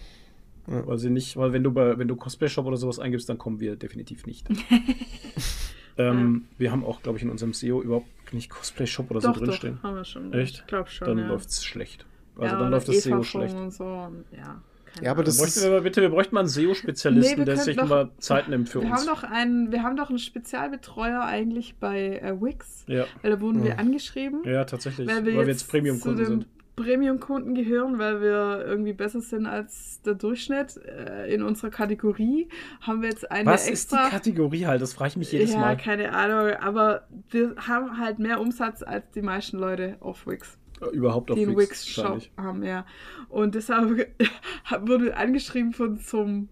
Ja. 0.68 0.86
Weil 0.88 0.98
sie 0.98 1.10
nicht, 1.10 1.38
weil 1.38 1.54
wenn 1.54 1.64
du 1.64 1.72
bei, 1.72 1.98
wenn 1.98 2.08
du 2.08 2.16
Cosplay 2.16 2.50
Shop 2.50 2.66
oder 2.66 2.78
sowas 2.78 3.00
eingibst, 3.00 3.30
dann 3.30 3.38
kommen 3.38 3.60
wir 3.60 3.76
definitiv 3.76 4.26
nicht. 4.26 4.48
ähm, 5.98 6.46
ja. 6.50 6.60
Wir 6.60 6.72
haben 6.72 6.84
auch, 6.84 7.02
glaube 7.02 7.18
ich, 7.18 7.24
in 7.24 7.30
unserem 7.30 7.54
SEO 7.54 7.82
überhaupt 7.82 8.34
nicht 8.34 8.50
Cosplay 8.50 8.88
Shop 8.88 9.12
oder 9.12 9.20
doch, 9.20 9.36
so 9.36 9.46
drinstehen. 9.46 9.76
Doch, 9.76 9.84
haben 9.84 9.96
wir 9.96 10.06
schon. 10.06 10.34
Echt? 10.34 10.60
Ich 10.60 10.68
glaube 10.68 10.90
schon. 10.90 11.08
Dann 11.08 11.18
ja. 11.20 11.28
läuft 11.28 11.50
es 11.50 11.64
schlecht. 11.64 12.06
Also 12.38 12.58
dann 12.58 12.72
läuft 12.72 12.88
das 12.88 13.04
SEO 13.04 13.24
schlecht. 13.24 13.56
Und 13.56 13.72
so 13.72 13.86
und, 13.86 14.26
ja. 14.32 14.62
Ja, 15.02 15.12
aber 15.12 15.24
das 15.24 15.38
bräuchten 15.38 15.62
wir 15.62 15.82
bitte, 15.82 16.02
wir 16.02 16.10
bräuchten 16.10 16.36
mal 16.36 16.42
einen 16.42 16.50
SEO-Spezialisten, 16.50 17.40
nee, 17.40 17.46
der 17.46 17.58
sich 17.58 17.76
doch, 17.76 17.88
mal 17.88 18.12
Zeit 18.18 18.48
nimmt 18.48 18.70
für 18.70 18.82
wir 18.82 18.90
uns. 18.90 19.02
Haben 19.02 19.08
doch 19.08 19.24
einen, 19.24 19.72
wir 19.72 19.84
haben 19.84 19.98
doch 19.98 20.10
einen 20.10 20.20
Spezialbetreuer 20.20 21.22
eigentlich 21.24 21.76
bei 21.80 22.20
äh, 22.20 22.42
Wix. 22.42 22.86
Ja. 22.88 23.06
Weil 23.22 23.32
da 23.32 23.42
wurden 23.42 23.60
ja. 23.60 23.66
wir 23.66 23.80
angeschrieben. 23.80 24.44
Ja, 24.46 24.64
tatsächlich. 24.64 25.08
Weil 25.08 25.26
wir, 25.26 25.36
weil 25.36 25.48
jetzt, 25.48 25.62
jetzt 25.62 25.72
Premium-Kunden 25.72 26.26
sind. 26.26 26.48
Premium-Kunden 26.76 27.56
gehören, 27.56 27.98
weil 28.00 28.22
wir 28.22 28.66
irgendwie 28.66 28.94
besser 28.94 29.22
sind 29.22 29.46
als 29.46 30.02
der 30.02 30.16
Durchschnitt 30.16 30.78
äh, 30.86 31.34
in 31.34 31.42
unserer 31.44 31.70
Kategorie, 31.70 32.50
haben 32.82 33.02
wir 33.02 33.10
jetzt 33.10 33.30
eine 33.32 33.50
Was 33.50 33.68
extra... 33.68 34.04
ist 34.04 34.08
die 34.08 34.12
Kategorie 34.12 34.66
halt? 34.66 34.82
Das 34.82 34.94
frage 34.94 35.10
ich 35.10 35.18
mich 35.18 35.32
jedes 35.32 35.54
ja, 35.54 35.60
Mal. 35.60 35.70
Ja, 35.72 35.76
keine 35.76 36.14
Ahnung, 36.14 36.56
aber 36.60 37.08
wir 37.30 37.56
haben 37.68 38.00
halt 38.00 38.20
mehr 38.20 38.40
Umsatz 38.42 38.84
als 38.84 39.10
die 39.12 39.22
meisten 39.22 39.58
Leute 39.58 39.98
auf 40.00 40.28
Wix. 40.28 40.58
Überhaupt 40.92 41.32
auf 41.32 41.38
die 41.38 41.48
Wix, 41.48 41.58
Wix 41.58 41.88
Shop 41.88 42.22
haben, 42.38 42.64
ja. 42.64 42.86
Und 43.30 43.56
deshalb 43.56 44.08
wurde 44.82 45.16
angeschrieben 45.16 45.72
von 45.72 45.98
zum 45.98 46.50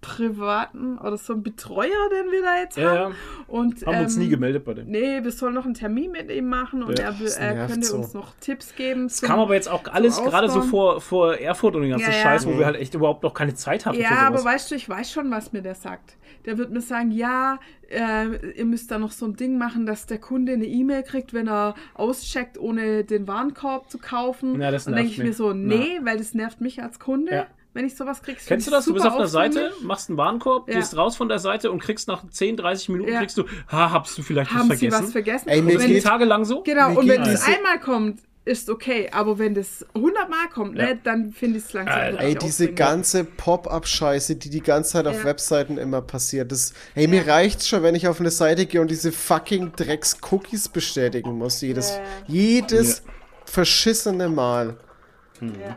privaten 0.00 0.98
oder 0.98 1.18
so 1.18 1.34
einen 1.34 1.42
Betreuer, 1.42 2.08
den 2.10 2.32
wir 2.32 2.42
da 2.42 2.58
jetzt 2.58 2.76
ja, 2.76 2.90
haben. 2.90 3.12
Ja. 3.12 3.44
Und, 3.48 3.84
haben 3.84 3.94
ähm, 3.94 4.04
uns 4.04 4.16
nie 4.16 4.28
gemeldet 4.28 4.64
bei 4.64 4.74
dem. 4.74 4.88
Nee, 4.88 5.22
wir 5.22 5.30
sollen 5.30 5.54
noch 5.54 5.66
einen 5.66 5.74
Termin 5.74 6.12
mit 6.12 6.30
ihm 6.30 6.48
machen 6.48 6.82
und 6.82 6.98
ja, 6.98 7.14
er, 7.38 7.38
er 7.38 7.66
könnte 7.66 7.86
so. 7.86 7.96
uns 7.96 8.14
noch 8.14 8.32
Tipps 8.40 8.74
geben. 8.74 9.06
Es 9.06 9.20
kam 9.20 9.40
aber 9.40 9.54
jetzt 9.54 9.68
auch 9.68 9.84
alles 9.88 10.22
gerade 10.22 10.48
so 10.48 10.62
vor, 10.62 11.00
vor 11.00 11.34
Erfurt 11.34 11.76
und 11.76 11.82
den 11.82 11.90
ganzen 11.90 12.12
Scheiß, 12.12 12.46
wo 12.46 12.58
wir 12.58 12.66
halt 12.66 12.76
echt 12.76 12.94
überhaupt 12.94 13.22
noch 13.22 13.34
keine 13.34 13.54
Zeit 13.54 13.84
haben. 13.86 13.98
Ja, 13.98 14.26
aber 14.26 14.42
weißt 14.42 14.70
du, 14.70 14.74
ich 14.74 14.88
weiß 14.88 15.10
schon, 15.10 15.30
was 15.30 15.52
mir 15.52 15.62
der 15.62 15.74
sagt. 15.74 16.16
Der 16.46 16.56
wird 16.56 16.70
mir 16.70 16.80
sagen, 16.80 17.10
ja, 17.10 17.58
äh, 17.90 18.52
ihr 18.56 18.64
müsst 18.64 18.90
da 18.90 18.98
noch 18.98 19.12
so 19.12 19.26
ein 19.26 19.36
Ding 19.36 19.58
machen, 19.58 19.84
dass 19.84 20.06
der 20.06 20.18
Kunde 20.18 20.52
eine 20.52 20.64
E-Mail 20.64 21.02
kriegt, 21.02 21.34
wenn 21.34 21.48
er 21.48 21.74
auscheckt, 21.92 22.56
ohne 22.58 23.04
den 23.04 23.28
Warenkorb 23.28 23.90
zu 23.90 23.98
kaufen. 23.98 24.58
Ja, 24.58 24.70
das 24.70 24.84
Dann 24.84 24.94
denke 24.94 25.10
ich 25.10 25.18
mir 25.18 25.34
so, 25.34 25.52
nee, 25.52 25.98
Na. 26.00 26.06
weil 26.06 26.16
das 26.16 26.32
nervt 26.32 26.62
mich 26.62 26.82
als 26.82 26.98
Kunde. 26.98 27.46
Ja 27.74 27.80
wenn 27.80 27.86
ich 27.86 27.96
sowas 27.96 28.22
kriegst. 28.22 28.48
Kennst 28.48 28.66
du 28.66 28.70
das? 28.70 28.84
Du 28.84 28.94
bist 28.94 29.06
auf 29.06 29.14
einer 29.14 29.28
Seite, 29.28 29.72
machst 29.82 30.08
einen 30.08 30.18
Warenkorb, 30.18 30.68
ja. 30.68 30.76
gehst 30.76 30.96
raus 30.96 31.16
von 31.16 31.28
der 31.28 31.38
Seite 31.38 31.70
und 31.70 31.80
kriegst 31.80 32.08
nach 32.08 32.28
10, 32.28 32.56
30 32.56 32.88
Minuten 32.90 33.12
ja. 33.12 33.20
kriegst 33.20 33.38
du, 33.38 33.44
ha, 33.68 33.92
habst 33.92 34.18
du 34.18 34.22
vielleicht 34.22 34.50
Haben 34.50 34.68
was 34.68 34.78
vergessen? 34.78 34.98
Sie 34.98 35.04
was 35.04 35.12
vergessen? 35.12 35.48
Ey, 35.48 35.62
mir 35.62 35.78
geht 35.78 36.02
tagelang 36.02 36.44
so. 36.44 36.62
Genau, 36.62 36.98
und 36.98 37.08
wenn 37.08 37.22
es 37.22 37.44
einmal 37.44 37.78
kommt, 37.78 38.20
ist 38.44 38.70
okay, 38.70 39.08
aber 39.12 39.38
wenn 39.38 39.54
das 39.54 39.86
100 39.94 40.28
Mal 40.28 40.48
kommt, 40.52 40.74
ne, 40.74 40.82
ja. 40.82 40.88
ne, 40.94 41.00
dann 41.02 41.32
finde 41.32 41.58
ich 41.58 41.64
es 41.64 41.72
langsam 41.72 41.94
Alter. 41.94 42.20
Ey, 42.20 42.34
diese 42.34 42.72
ganze 42.72 43.24
Pop-up-Scheiße, 43.24 44.36
die 44.36 44.50
die 44.50 44.62
ganze 44.62 44.92
Zeit 44.92 45.06
auf 45.06 45.24
Webseiten 45.24 45.78
immer 45.78 46.00
passiert, 46.00 46.50
das, 46.50 46.72
ey, 46.94 47.06
mir 47.06 47.28
reicht's 47.28 47.68
schon, 47.68 47.82
wenn 47.82 47.94
ich 47.94 48.08
auf 48.08 48.18
eine 48.18 48.30
Seite 48.30 48.66
gehe 48.66 48.80
und 48.80 48.90
diese 48.90 49.12
fucking 49.12 49.72
Drecks-Cookies 49.76 50.70
bestätigen 50.70 51.36
muss, 51.38 51.60
jedes, 51.60 52.00
jedes 52.26 53.02
verschissene 53.44 54.28
Mal. 54.28 54.76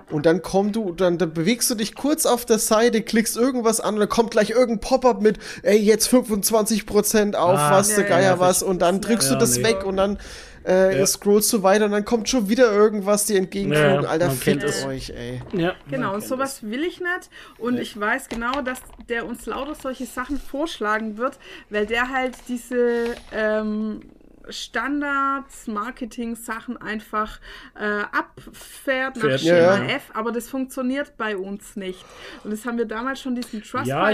Und 0.09 0.25
dann 0.25 0.41
komm 0.41 0.71
du, 0.71 0.91
dann, 0.93 1.17
dann 1.17 1.33
bewegst 1.33 1.69
du 1.69 1.75
dich 1.75 1.95
kurz 1.95 2.25
auf 2.25 2.45
der 2.45 2.59
Seite, 2.59 3.01
klickst 3.01 3.37
irgendwas 3.37 3.79
an 3.79 3.95
und 3.95 3.99
dann 4.01 4.09
kommt 4.09 4.31
gleich 4.31 4.49
irgendein 4.51 4.79
Pop-up 4.81 5.21
mit, 5.21 5.39
ey, 5.63 5.77
jetzt 5.77 6.07
25% 6.13 7.35
auf, 7.35 7.59
Ah, 7.59 7.71
was, 7.71 7.89
ja, 7.89 7.95
der 7.97 8.03
ja, 8.05 8.09
Geier 8.09 8.21
ja, 8.33 8.39
was, 8.39 8.63
und 8.63 8.81
dann 8.81 9.01
drückst 9.01 9.29
Ja, 9.29 9.35
du 9.35 9.39
das 9.39 9.57
nee. 9.57 9.63
weg 9.63 9.85
und 9.85 9.97
dann 9.97 10.17
äh, 10.65 10.97
Ja. 10.99 11.05
scrollst 11.05 11.51
du 11.51 11.61
weiter 11.61 11.85
und 11.85 11.91
dann 11.91 12.05
kommt 12.05 12.29
schon 12.29 12.47
wieder 12.47 12.71
irgendwas 12.71 13.25
dir 13.25 13.37
entgegenflogen. 13.37 14.03
Ja, 14.03 14.09
Alter, 14.09 14.31
fickt 14.31 14.63
es. 14.63 14.85
euch, 14.85 15.09
ey. 15.09 15.41
Ja, 15.53 15.73
Genau, 15.89 16.13
und 16.13 16.23
sowas 16.23 16.63
will 16.63 16.83
ich 16.83 16.99
nicht. 17.01 17.29
Und 17.57 17.77
ich 17.77 17.99
weiß 17.99 18.29
genau, 18.29 18.61
dass 18.61 18.79
der 19.09 19.25
uns 19.25 19.45
lauter 19.45 19.75
solche 19.75 20.05
Sachen 20.05 20.39
vorschlagen 20.39 21.17
wird, 21.17 21.37
weil 21.69 21.85
der 21.85 22.09
halt 22.09 22.35
diese 22.47 23.15
ähm, 23.33 23.99
Standards, 24.49 25.67
Marketing-Sachen 25.67 26.77
einfach 26.77 27.39
äh, 27.79 28.03
abfährt 28.11 29.15
nach 29.17 29.23
Fährt, 29.23 29.41
Schema 29.41 29.55
ja, 29.57 29.83
ja. 29.83 29.95
F, 29.95 30.11
aber 30.13 30.31
das 30.31 30.49
funktioniert 30.49 31.17
bei 31.17 31.37
uns 31.37 31.75
nicht. 31.75 32.03
Und 32.43 32.51
das 32.51 32.65
haben 32.65 32.77
wir 32.77 32.85
damals 32.85 33.21
schon 33.21 33.35
diesem 33.35 33.59
Ja, 33.59 33.59
ich 33.61 33.69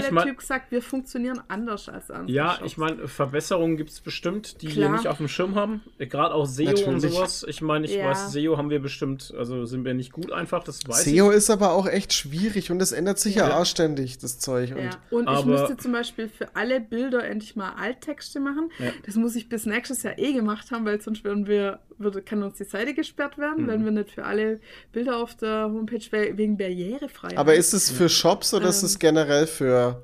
Trustpilot-Typ 0.06 0.12
mein- 0.12 0.36
gesagt, 0.36 0.70
wir 0.70 0.82
funktionieren 0.82 1.40
anders 1.48 1.88
als 1.88 2.10
andere. 2.10 2.30
Ja, 2.34 2.52
Shops. 2.54 2.66
ich 2.66 2.76
meine, 2.78 3.08
Verbesserungen 3.08 3.76
gibt 3.76 3.90
es 3.90 4.00
bestimmt, 4.00 4.62
die 4.62 4.68
Klar. 4.68 4.90
wir 4.90 4.96
nicht 4.96 5.06
auf 5.06 5.16
dem 5.18 5.28
Schirm 5.28 5.54
haben. 5.54 5.80
Gerade 5.98 6.34
auch 6.34 6.46
SEO 6.46 6.68
und 6.70 6.76
Natürlich. 6.94 7.14
sowas. 7.14 7.44
Ich 7.48 7.62
meine, 7.62 7.86
ich 7.86 7.94
Ja. 7.94 8.06
weiß, 8.10 8.32
SEO 8.32 8.56
haben 8.56 8.70
wir 8.70 8.80
bestimmt, 8.80 9.32
also 9.36 9.64
sind 9.64 9.84
wir 9.84 9.94
nicht 9.94 10.12
gut 10.12 10.32
einfach, 10.32 10.62
das 10.64 10.80
weiß 10.86 11.04
SEO 11.04 11.30
ist 11.30 11.50
aber 11.50 11.72
auch 11.72 11.86
echt 11.86 12.12
schwierig 12.12 12.70
und 12.70 12.80
es 12.82 12.92
ändert 12.92 13.18
sich 13.18 13.36
ja, 13.36 13.48
Ja. 13.48 13.58
auch 13.58 13.66
ständig, 13.66 14.18
das 14.18 14.38
Zeug. 14.38 14.70
Ja. 14.70 14.76
Und 15.10 15.20
Und 15.20 15.34
ich 15.34 15.38
Aber- 15.40 15.46
müsste 15.46 15.76
zum 15.76 15.92
Beispiel 15.92 16.28
für 16.28 16.56
alle 16.56 16.80
Bilder 16.80 17.22
endlich 17.24 17.54
mal 17.54 17.74
Alttexte 17.78 18.40
machen. 18.40 18.70
Ja. 18.78 18.86
Das 19.04 19.16
muss 19.16 19.36
ich 19.36 19.48
bis 19.50 19.66
nächstes 19.66 20.02
Jahr 20.02 20.18
eh 20.20 20.32
gemacht 20.32 20.70
haben, 20.70 20.84
weil 20.84 21.00
sonst 21.00 21.24
würden 21.24 21.46
wir, 21.46 21.80
würde, 21.98 22.22
kann 22.22 22.42
uns 22.42 22.56
die 22.58 22.64
Seite 22.64 22.94
gesperrt 22.94 23.38
werden, 23.38 23.64
Mhm. 23.64 23.68
wenn 23.68 23.84
wir 23.84 23.92
nicht 23.92 24.10
für 24.10 24.24
alle 24.24 24.60
Bilder 24.92 25.16
auf 25.18 25.34
der 25.36 25.64
Homepage 25.64 26.04
we- 26.10 26.36
wegen 26.36 26.56
Barrierefreiheit. 26.56 27.38
aber 27.38 27.54
ist 27.54 27.72
es 27.72 27.90
für 27.90 28.08
Shops 28.08 28.54
oder 28.54 28.68
ist 28.68 28.82
Ähm, 28.82 28.86
es 28.86 28.98
generell 28.98 29.46
für. 29.46 30.02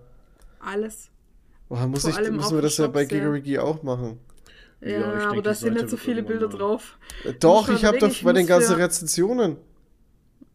alles. 0.60 1.10
Woher 1.68 1.86
muss 1.86 2.02
vor 2.02 2.10
ich, 2.10 2.30
müssen 2.30 2.54
wir 2.56 2.62
das 2.62 2.76
ja 2.76 2.86
bei 2.86 3.02
Shops, 3.02 3.12
ja. 3.12 3.18
Gigarigi 3.18 3.58
auch 3.58 3.82
machen? 3.82 4.18
Ja, 4.80 4.88
Ja, 4.90 5.18
ich 5.18 5.24
aber 5.26 5.42
da 5.42 5.54
sind 5.54 5.74
nicht 5.74 5.88
so 5.88 5.96
viele 5.96 6.22
Bilder 6.22 6.48
drauf. 6.48 6.98
Doch, 7.40 7.68
muss 7.68 7.78
ich 7.78 7.84
habe 7.84 7.98
doch 7.98 8.08
ich 8.08 8.22
bei 8.22 8.32
den 8.32 8.46
ganzen 8.46 8.74
Rezensionen. 8.76 9.56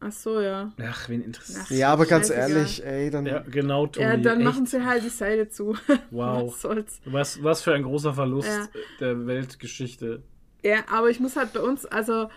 Ach 0.04 0.12
so, 0.12 0.42
ja. 0.42 0.72
Ach, 0.84 1.10
wen 1.10 1.22
interessiert 1.24 1.66
Ach, 1.68 1.72
Ja, 1.72 1.94
aber 1.94 2.08
ganz 2.08 2.32
ehrlich, 2.32 2.84
ey, 2.84 3.12
dann. 3.12 3.28
Ja, 3.28 3.40
genau, 3.40 3.86
Toni. 3.86 4.06
Ja, 4.06 4.18
dann 4.18 4.40
echt. 4.40 4.46
machen 4.46 4.66
sie 4.66 4.84
halt 4.84 5.04
die 5.04 5.10
Seite 5.10 5.48
zu. 5.50 5.76
Wow. 6.12 6.52
Was 6.52 6.62
soll's. 6.62 7.02
Was, 7.06 7.44
was 7.44 7.62
für 7.62 7.74
ein 7.74 7.84
großer 7.84 8.14
Verlust 8.16 8.48
Ja. 8.50 8.68
der 9.00 9.28
Weltgeschichte. 9.28 10.24
Ja, 10.64 10.80
aber 10.92 11.10
ich 11.12 11.20
muss 11.20 11.36
halt 11.36 11.54
bei 11.54 11.60
uns, 11.62 11.86
also 11.86 12.30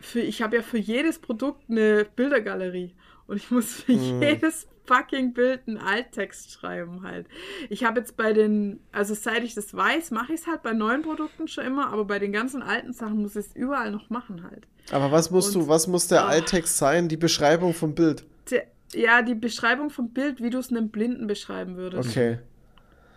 für, 0.00 0.20
ich 0.20 0.40
habe 0.40 0.56
ja 0.56 0.62
für 0.62 0.78
jedes 0.78 1.18
Produkt 1.18 1.68
eine 1.68 2.06
Bildergalerie 2.16 2.94
und 3.26 3.36
ich 3.38 3.50
muss 3.50 3.74
für 3.82 3.92
Mhm. 3.92 4.22
jedes 4.22 4.68
fucking 4.86 5.34
Bild 5.34 5.60
einen 5.68 5.78
Alttext 5.78 6.50
schreiben 6.52 7.02
halt. 7.02 7.26
Ich 7.68 7.84
habe 7.84 8.00
jetzt 8.00 8.16
bei 8.16 8.32
den, 8.32 8.80
also 8.92 9.14
seit 9.14 9.44
ich 9.44 9.54
das 9.54 9.72
weiß, 9.74 10.10
mache 10.10 10.32
ich 10.32 10.40
es 10.40 10.46
halt 10.48 10.62
bei 10.62 10.72
neuen 10.72 11.02
Produkten 11.02 11.46
schon 11.46 11.64
immer, 11.64 11.88
aber 11.92 12.04
bei 12.04 12.18
den 12.18 12.32
ganzen 12.32 12.62
alten 12.62 12.92
Sachen 12.92 13.22
muss 13.22 13.36
ich 13.36 13.46
es 13.46 13.54
überall 13.56 13.92
noch 13.92 14.10
machen 14.10 14.42
halt. 14.42 14.66
Aber 14.90 15.12
was 15.12 15.30
musst 15.30 15.54
Und- 15.56 15.62
du, 15.64 15.68
was 15.68 15.86
muss 15.86 16.08
der 16.08 16.24
Ah. 16.24 16.28
Alttext 16.28 16.76
sein? 16.76 17.08
Die 17.08 17.16
Beschreibung 17.16 17.74
vom 17.74 17.94
Bild. 17.94 18.24
Der, 18.50 18.64
ja, 18.92 19.22
die 19.22 19.34
Beschreibung 19.34 19.90
vom 19.90 20.10
Bild, 20.10 20.42
wie 20.42 20.50
du 20.50 20.58
es 20.58 20.70
einem 20.70 20.88
Blinden 20.90 21.26
beschreiben 21.26 21.76
würdest. 21.76 22.08
Okay. 22.10 22.38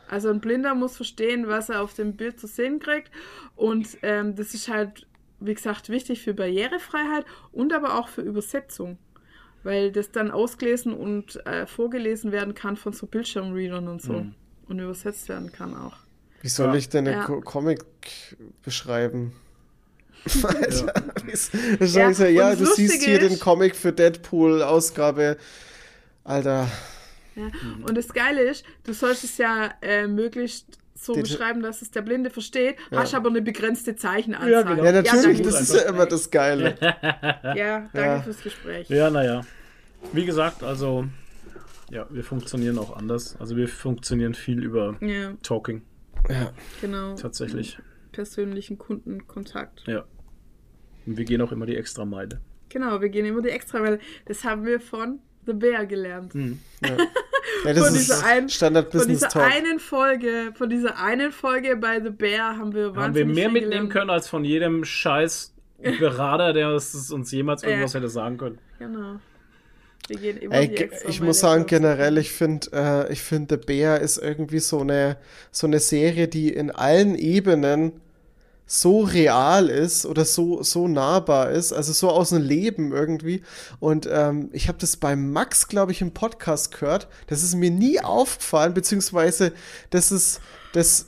Also 0.10 0.30
ein 0.30 0.40
Blinder 0.41 0.76
muss 0.76 0.95
verstehen, 0.98 1.48
was 1.48 1.70
er 1.70 1.82
auf 1.82 1.94
dem 1.95 2.16
Bild 2.16 2.40
zu 2.40 2.45
sehen 2.48 2.80
kriegt. 2.80 3.10
Und 3.56 3.98
ähm, 4.04 4.36
das 4.36 4.54
ist 4.54 4.68
halt, 4.68 5.08
wie 5.40 5.54
gesagt, 5.54 5.90
wichtig 5.90 6.22
für 6.22 6.34
Barrierefreiheit 6.36 7.26
und 7.52 7.74
aber 7.74 7.98
auch 7.98 8.08
für 8.10 8.22
Übersetzung. 8.22 8.98
Weil 9.64 9.91
das 9.94 10.12
dann 10.12 10.30
ausgelesen 10.30 10.94
und 10.94 11.44
äh, 11.48 11.66
vorgelesen 11.66 12.32
werden 12.34 12.54
kann 12.54 12.76
von 12.76 12.91
so 12.94 13.08
Bildschirmreadern 13.08 13.88
und 13.88 14.02
so. 14.02 14.14
Mhm. 14.14 14.36
Und 14.68 14.80
übersetzt 14.80 15.28
werden 15.30 15.52
kann 15.52 15.74
auch. 15.76 15.95
Wie 16.41 16.50
soll 16.50 16.68
Ja. 16.68 16.76
ich 16.76 16.90
denn 16.90 17.08
eine 17.08 17.18
Ja. 17.18 17.24
Co 17.24 17.40
Comic 17.41 17.84
beschreiben? 18.62 19.32
Alter, 20.44 20.94
Ja, 21.80 22.10
ich 22.10 22.20
und 22.20 22.34
ja, 22.34 22.56
du 22.56 22.66
siehst 22.66 23.04
hier 23.04 23.20
den 23.20 23.40
Comic 23.40 23.76
für 23.76 23.91
Deadpool, 23.91 24.62
Ausgabe. 24.64 25.38
Alter, 26.24 26.68
Ja. 27.36 27.44
Und 27.88 27.95
das 27.98 28.08
Geile 28.14 28.41
ist, 28.44 28.64
du 28.86 28.94
sollst 28.94 29.24
es 29.24 29.38
ja 29.38 29.72
äh, 29.82 30.08
möglichst 30.08 30.78
so 30.95 31.14
Den- 31.14 31.24
beschreiben, 31.24 31.62
dass 31.62 31.82
es 31.82 31.91
der 31.91 32.02
Blinde 32.04 32.30
versteht, 32.30 32.78
Ja. 32.91 33.00
hast 33.02 33.14
aber 33.14 33.30
eine 33.30 33.41
begrenzte 33.41 33.95
Zeichenanzahl. 33.95 34.50
Ja, 34.52 34.62
genau. 34.62 34.84
ja, 34.86 34.91
natürlich, 34.94 35.38
danke 35.40 35.41
das 35.44 35.62
ist 35.62 35.74
ja 35.76 35.82
immer 35.90 36.06
das 36.06 36.30
Geile. 36.32 36.78
Ja, 36.82 37.90
danke 37.91 38.00
Ja. 38.00 38.22
fürs 38.22 38.41
Gespräch. 38.41 38.88
Ja, 38.90 39.10
naja. 39.10 39.41
Wie 40.14 40.26
gesagt, 40.26 40.64
also, 40.64 41.06
ja, 41.91 42.06
wir 42.10 42.24
funktionieren 42.24 42.78
auch 42.78 42.95
anders. 42.95 43.36
Also, 43.40 43.58
wir 43.58 43.68
funktionieren 43.68 44.34
viel 44.36 44.64
über 44.64 44.95
ja 45.02 45.34
Talking, 45.44 45.82
Ja. 46.30 46.52
genau. 46.80 47.16
tatsächlich. 47.16 47.78
Persönlichen 48.14 48.78
Kundenkontakt. 48.78 49.84
Ja. 49.88 50.06
Und 51.05 51.17
wir 51.17 51.25
gehen 51.25 51.41
auch 51.41 51.51
immer 51.51 51.65
die 51.65 51.75
extra 51.75 52.05
Meile. 52.05 52.39
Genau, 52.69 52.99
wir 53.01 53.09
gehen 53.09 53.25
immer 53.25 53.41
die 53.41 53.49
Extrameile. 53.49 53.99
Das 54.25 54.43
haben 54.43 54.65
wir 54.65 54.80
von 54.80 55.19
The 55.45 55.53
Bear 55.53 55.85
gelernt. 55.85 56.34
Mhm. 56.34 56.59
Ja, 56.81 56.95
das 57.73 57.77
Von 57.77 57.95
ist 57.95 58.07
dieser 58.09 58.25
einen- 58.25 58.49
Standard 58.49 58.91
Von 58.91 59.07
dieser 59.07 59.30
Talk. 59.30 59.43
einen 59.51 59.80
Folge, 59.80 60.53
von 60.55 60.69
dieser 60.69 60.97
einen 60.97 61.31
Folge 61.31 61.75
bei 61.75 62.01
The 62.01 62.09
Bear 62.09 62.57
haben 62.57 62.73
wir 62.73 62.93
Haben 62.95 63.13
wir 63.13 63.25
mehr 63.25 63.49
mitnehmen 63.49 63.69
gelernt. 63.71 63.89
können 63.91 64.09
als 64.09 64.27
von 64.27 64.43
jedem 64.45 64.85
scheiß 64.85 65.53
Berater, 65.99 66.53
der 66.53 66.69
es 66.69 67.11
uns 67.11 67.31
jemals 67.31 67.61
Ja. 67.61 67.69
irgendwas 67.69 67.93
hätte 67.93 68.07
sagen 68.07 68.38
können. 68.38 68.57
Genau. 68.80 69.19
Wir 70.07 70.17
gehen 70.17 70.38
immer 70.38 70.55
Ey, 70.55 70.67
die 70.69 70.89
ich 71.09 71.21
muss 71.21 71.39
sagen, 71.39 71.61
uns. 71.63 71.69
generell, 71.69 72.17
ich 72.17 72.31
finde, 72.31 72.67
äh, 72.73 73.11
ich 73.13 73.21
finde, 73.21 73.55
The 73.59 73.65
Bear 73.65 73.99
ist 73.99 74.17
irgendwie 74.17 74.59
so 74.59 74.80
eine, 74.81 75.17
so 75.51 75.67
eine 75.67 75.80
Serie, 75.80 76.27
die 76.27 76.49
in 76.53 76.71
allen 76.71 77.15
Ebenen 77.15 77.93
so 78.65 79.02
real 79.02 79.69
ist 79.69 80.06
oder 80.06 80.26
so, 80.26 80.64
so 80.64 80.88
nahbar 80.88 81.52
ist, 81.52 81.73
also 81.73 81.91
so 81.94 82.10
aus 82.10 82.30
dem 82.30 82.41
Leben 82.41 82.91
irgendwie. 82.91 83.44
Und 83.80 84.07
ähm, 84.11 84.49
ich 84.53 84.68
habe 84.68 84.77
das 84.80 84.98
bei 84.98 85.15
Max, 85.15 85.68
glaube 85.68 85.91
ich, 85.91 86.02
im 86.02 86.11
Podcast 86.11 86.72
gehört. 86.72 87.07
Das 87.27 87.44
ist 87.44 87.56
mir 87.56 87.72
nie 87.72 87.99
aufgefallen, 87.99 88.73
beziehungsweise 88.73 89.52
das 89.90 90.11
ist, 90.11 90.40
das, 90.72 91.07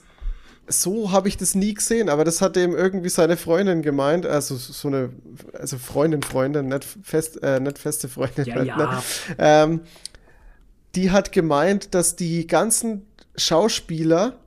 so 0.68 1.12
habe 1.12 1.28
ich 1.28 1.38
das 1.38 1.56
nie 1.56 1.74
gesehen, 1.74 2.10
aber 2.10 2.24
das 2.24 2.42
hat 2.42 2.56
dem 2.56 2.76
irgendwie 2.76 3.10
seine 3.10 3.38
Freundin 3.38 3.82
gemeint, 3.82 4.26
also 4.26 4.56
so 4.58 4.88
eine, 4.88 5.12
also 5.54 5.78
Freundin, 5.78 6.24
Freundin, 6.24 6.68
nicht, 6.68 6.86
fest, 7.04 7.42
äh, 7.42 7.60
nicht 7.60 7.80
feste 7.80 8.10
Freundin. 8.10 8.46
Ja, 8.46 8.64
ja. 8.64 8.78
Ne? 8.78 9.02
Ähm, 9.38 9.82
die 10.96 11.12
hat 11.12 11.32
gemeint, 11.32 11.94
dass 11.94 12.16
die 12.16 12.48
ganzen 12.48 13.06
Schauspieler 13.36 14.40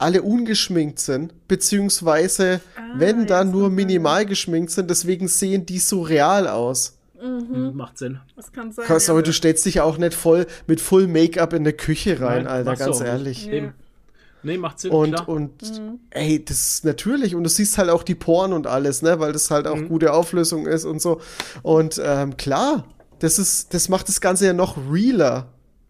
alle 0.00 0.22
ungeschminkt 0.22 0.98
sind, 0.98 1.32
beziehungsweise 1.48 2.60
Ah, 2.76 2.80
wenn 2.96 3.26
dann 3.26 3.50
nur 3.50 3.70
minimal 3.70 4.26
geschminkt 4.26 4.70
sind, 4.70 4.90
deswegen 4.90 5.28
sehen 5.28 5.66
die 5.66 5.78
so 5.78 6.02
real 6.02 6.48
aus. 6.48 6.96
Mhm. 7.22 7.72
Macht 7.74 7.98
Sinn. 7.98 8.18
Das 8.34 8.50
kann 8.50 8.72
sein. 8.72 8.86
Kost, 8.86 9.08
ja. 9.08 9.14
aber 9.14 9.22
du 9.22 9.32
stellst 9.32 9.66
dich 9.66 9.80
auch 9.80 9.98
nicht 9.98 10.14
voll 10.14 10.46
mit 10.66 10.80
Full 10.80 11.06
Make-up 11.06 11.52
in 11.52 11.64
der 11.64 11.74
Küche 11.74 12.20
rein, 12.20 12.44
Nein, 12.44 12.46
Alter, 12.66 12.76
ganz 12.76 13.00
ehrlich. 13.00 13.44
Ja. 13.46 13.72
Nee, 14.42 14.56
macht 14.56 14.80
Sinn, 14.80 14.90
Und, 14.90 15.12
klar. 15.16 15.28
und 15.28 15.60
Mhm. 15.62 15.98
ey, 16.08 16.42
das 16.42 16.76
ist 16.76 16.84
natürlich, 16.86 17.34
und 17.34 17.44
du 17.44 17.50
siehst 17.50 17.76
halt 17.76 17.90
auch 17.90 18.02
die 18.02 18.14
Poren 18.14 18.54
und 18.54 18.66
alles, 18.66 19.02
ne, 19.02 19.20
weil 19.20 19.32
das 19.34 19.50
halt 19.50 19.66
auch 19.66 19.76
Mhm. 19.76 19.88
gute 19.88 20.14
Auflösung 20.14 20.66
ist 20.66 20.86
und 20.86 21.02
so. 21.02 21.20
Und 21.62 22.00
ähm, 22.02 22.38
klar, 22.38 22.84
das 23.18 23.38
ist, 23.38 23.74
das 23.74 23.90
macht 23.90 24.08
das 24.08 24.22
Ganze 24.22 24.46
ja 24.46 24.52
noch 24.54 24.78
realer. 24.90 25.48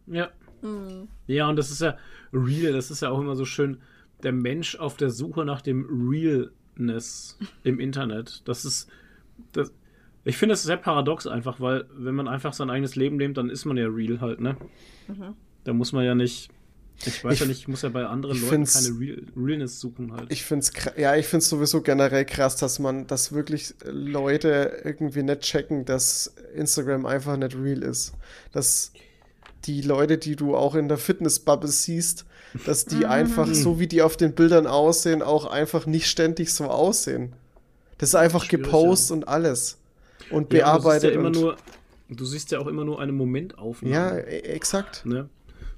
Ja. 0.08 0.30
Mhm. 0.62 1.06
Ja, 1.28 1.48
und 1.48 1.54
das 1.54 1.70
ist 1.70 1.80
ja 1.80 1.96
real, 2.32 2.72
das 2.72 2.90
ist 2.90 3.02
ja 3.02 3.10
auch 3.10 3.20
immer 3.20 3.36
so 3.36 3.44
schön, 3.44 3.78
der 4.22 4.32
Mensch 4.32 4.76
auf 4.76 4.97
der 4.97 5.10
Suche 5.10 5.44
nach 5.44 5.62
dem 5.62 5.86
Realness 5.90 7.38
im 7.64 7.80
Internet. 7.80 8.42
Das 8.47 8.64
ist, 8.64 8.88
das, 9.52 9.72
ich 10.24 10.36
finde 10.36 10.55
es 10.55 10.62
sehr 10.62 10.76
paradox 10.76 11.26
einfach, 11.26 11.60
weil 11.60 11.86
wenn 11.97 12.14
man 12.14 12.28
einfach 12.28 12.52
sein 12.52 12.70
eigenes 12.70 12.97
Leben 12.97 13.18
lebt, 13.18 13.36
dann 13.36 13.51
ist 13.51 13.64
man 13.64 13.76
ja 13.76 13.86
real 13.86 14.20
halt, 14.20 14.40
ne? 14.40 14.56
Mhm. 15.09 15.34
Da 15.64 15.72
muss 15.72 15.92
man 15.92 16.05
ja 16.05 16.14
nicht, 16.14 16.51
ich 17.05 17.22
weiß 17.24 17.34
Ich- 17.34 17.40
ja 17.40 17.47
nicht, 17.47 17.60
ich 17.60 17.68
muss 17.68 17.82
ja 17.82 17.88
bei 17.88 18.05
anderen 18.06 18.40
Leuten 18.40 18.64
keine 18.64 18.98
Real, 18.98 19.22
Realness 19.36 19.80
suchen 19.80 20.12
halt. 20.12 20.30
Ich 20.32 20.44
find's 20.44 20.72
ja, 20.97 21.16
ich 21.16 21.26
find's 21.26 21.48
sowieso 21.48 21.80
generell 21.82 22.24
krass, 22.26 22.56
dass 22.56 22.78
man, 22.78 23.06
dass 23.06 23.32
wirklich 23.32 23.74
Leute 23.84 24.80
irgendwie 24.84 25.22
nicht 25.22 25.40
checken, 25.40 25.84
dass 25.84 26.34
Instagram 26.55 27.06
einfach 27.06 27.36
nicht 27.36 27.56
real 27.56 27.82
ist. 27.82 28.12
Dass 28.52 28.92
die 29.64 29.82
Leute, 29.82 30.16
die 30.18 30.36
du 30.36 30.56
auch 30.56 30.74
in 30.74 30.88
der 30.88 30.97
Fitnessbubble 30.98 31.68
siehst, 31.68 32.24
dass 32.66 32.85
die 32.85 33.06
einfach, 33.06 33.47
so 33.52 33.78
wie 33.78 33.86
die 33.86 34.02
auf 34.02 34.16
den 34.16 34.35
Bildern 34.35 34.66
aussehen, 34.66 35.22
auch 35.22 35.47
einfach 35.47 35.86
nicht 35.86 36.06
ständig 36.09 36.52
so 36.52 36.64
aussehen. 36.64 37.32
Das 37.98 38.10
ist 38.10 38.14
einfach 38.14 38.44
Schwierig, 38.44 38.64
gepostet 38.64 39.16
und 39.18 39.28
alles. 39.28 39.78
Und 40.31 40.31
Ja, 40.31 40.36
und 40.36 40.52
du 40.52 40.56
siehst 40.56 40.62
bearbeitet. 40.64 41.10
ja 41.14 41.16
immer 41.18 41.27
und, 41.28 41.36
nur, 41.36 41.56
du 42.09 42.24
siehst 42.24 42.51
ja 42.51 42.59
auch 42.59 42.66
immer 42.66 42.85
nur 42.85 43.01
eine 43.01 43.12
Momentaufnahme. 43.12 43.94
ja, 43.94 44.16
e- 44.16 44.40
exakt. 44.40 45.05
Ne? 45.06 45.28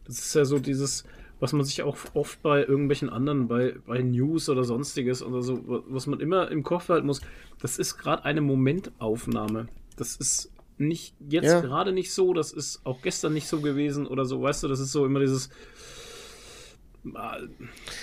Das 0.07 0.19
ist 0.19 0.35
ja 0.35 0.45
so 0.45 0.59
dieses, 0.59 1.05
was 1.41 1.53
man 1.53 1.65
sich 1.65 1.83
auch 1.83 1.97
oft 2.15 2.41
bei 2.43 2.61
irgendwelchen 2.65 3.11
anderen, 3.11 3.49
bei, 3.49 3.75
bei 3.87 4.01
News 4.03 4.49
oder 4.49 4.65
sonstiges 4.65 5.23
oder 5.23 5.43
so, 5.43 5.67
wa- 5.69 5.83
was 5.89 6.07
man 6.07 6.21
immer 6.21 6.51
im 6.51 6.63
Kopf 6.63 6.89
halten 6.89 7.07
muss, 7.07 7.21
das 7.61 7.79
ist 7.79 7.99
gerade 7.99 8.25
eine 8.25 8.41
Momentaufnahme. 8.41 9.69
Das 9.97 10.17
ist 10.17 10.51
nicht 10.79 11.15
jetzt 11.29 11.45
ja. 11.47 11.61
gerade 11.61 11.93
nicht 11.93 12.13
so, 12.13 12.33
das 12.33 12.53
ist 12.53 12.81
auch 12.85 13.03
gestern 13.03 13.35
nicht 13.35 13.47
so 13.47 13.61
gewesen 13.61 14.07
oder 14.07 14.25
so, 14.25 14.43
weißt 14.43 14.63
du, 14.65 14.69
das 14.69 14.81
ist 14.81 14.91
so 14.93 15.05
immer 15.07 15.21
dieses 15.21 15.51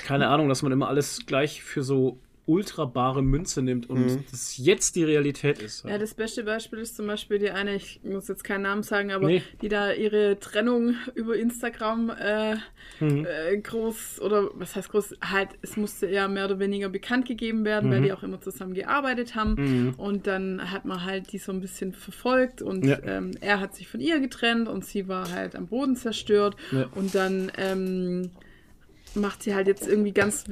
keine 0.05 0.27
Ahnung, 0.27 0.49
dass 0.49 0.61
man 0.61 0.71
immer 0.71 0.87
alles 0.87 1.25
gleich 1.25 1.63
für 1.63 1.83
so 1.83 2.19
ultra 2.49 2.85
bare 2.85 3.21
Münze 3.21 3.61
nimmt 3.61 3.89
und 3.91 4.07
mhm. 4.07 4.23
das 4.31 4.57
jetzt 4.57 4.95
die 4.95 5.03
Realität 5.03 5.61
ist. 5.61 5.85
Ja, 5.87 5.99
das 5.99 6.15
beste 6.15 6.43
Beispiel 6.43 6.79
ist 6.79 6.95
zum 6.95 7.05
Beispiel 7.05 7.37
die 7.37 7.51
eine, 7.51 7.75
ich 7.75 8.01
muss 8.03 8.27
jetzt 8.27 8.43
keinen 8.43 8.63
Namen 8.63 8.81
sagen, 8.81 9.11
aber 9.11 9.27
nee. 9.27 9.43
die 9.61 9.69
da 9.69 9.93
ihre 9.93 10.39
Trennung 10.39 10.95
über 11.13 11.35
Instagram 11.35 12.09
äh, 12.09 12.55
mhm. 12.99 13.27
äh, 13.27 13.55
groß 13.55 14.19
oder 14.21 14.49
was 14.55 14.75
heißt 14.75 14.89
groß, 14.89 15.17
halt, 15.21 15.49
es 15.61 15.77
musste 15.77 16.07
eher 16.07 16.27
mehr 16.27 16.45
oder 16.45 16.57
weniger 16.57 16.89
bekannt 16.89 17.27
gegeben 17.27 17.65
werden, 17.65 17.89
mhm. 17.89 17.93
weil 17.93 18.01
die 18.01 18.13
auch 18.13 18.23
immer 18.23 18.41
zusammen 18.41 18.73
gearbeitet 18.73 19.35
haben 19.35 19.53
mhm. 19.57 19.93
und 19.97 20.25
dann 20.25 20.71
hat 20.71 20.85
man 20.85 21.05
halt 21.05 21.31
die 21.31 21.37
so 21.37 21.51
ein 21.51 21.61
bisschen 21.61 21.93
verfolgt 21.93 22.63
und 22.63 22.83
ja. 22.83 22.97
ähm, 23.03 23.31
er 23.41 23.59
hat 23.59 23.75
sich 23.75 23.87
von 23.87 23.99
ihr 23.99 24.19
getrennt 24.19 24.67
und 24.67 24.83
sie 24.85 25.07
war 25.07 25.31
halt 25.31 25.55
am 25.55 25.67
Boden 25.67 25.95
zerstört 25.95 26.55
ja. 26.71 26.89
und 26.95 27.13
dann 27.13 27.51
ähm, 27.57 28.31
macht 29.15 29.43
sie 29.43 29.55
halt 29.55 29.67
jetzt 29.67 29.87
irgendwie 29.87 30.11
ganz, 30.11 30.45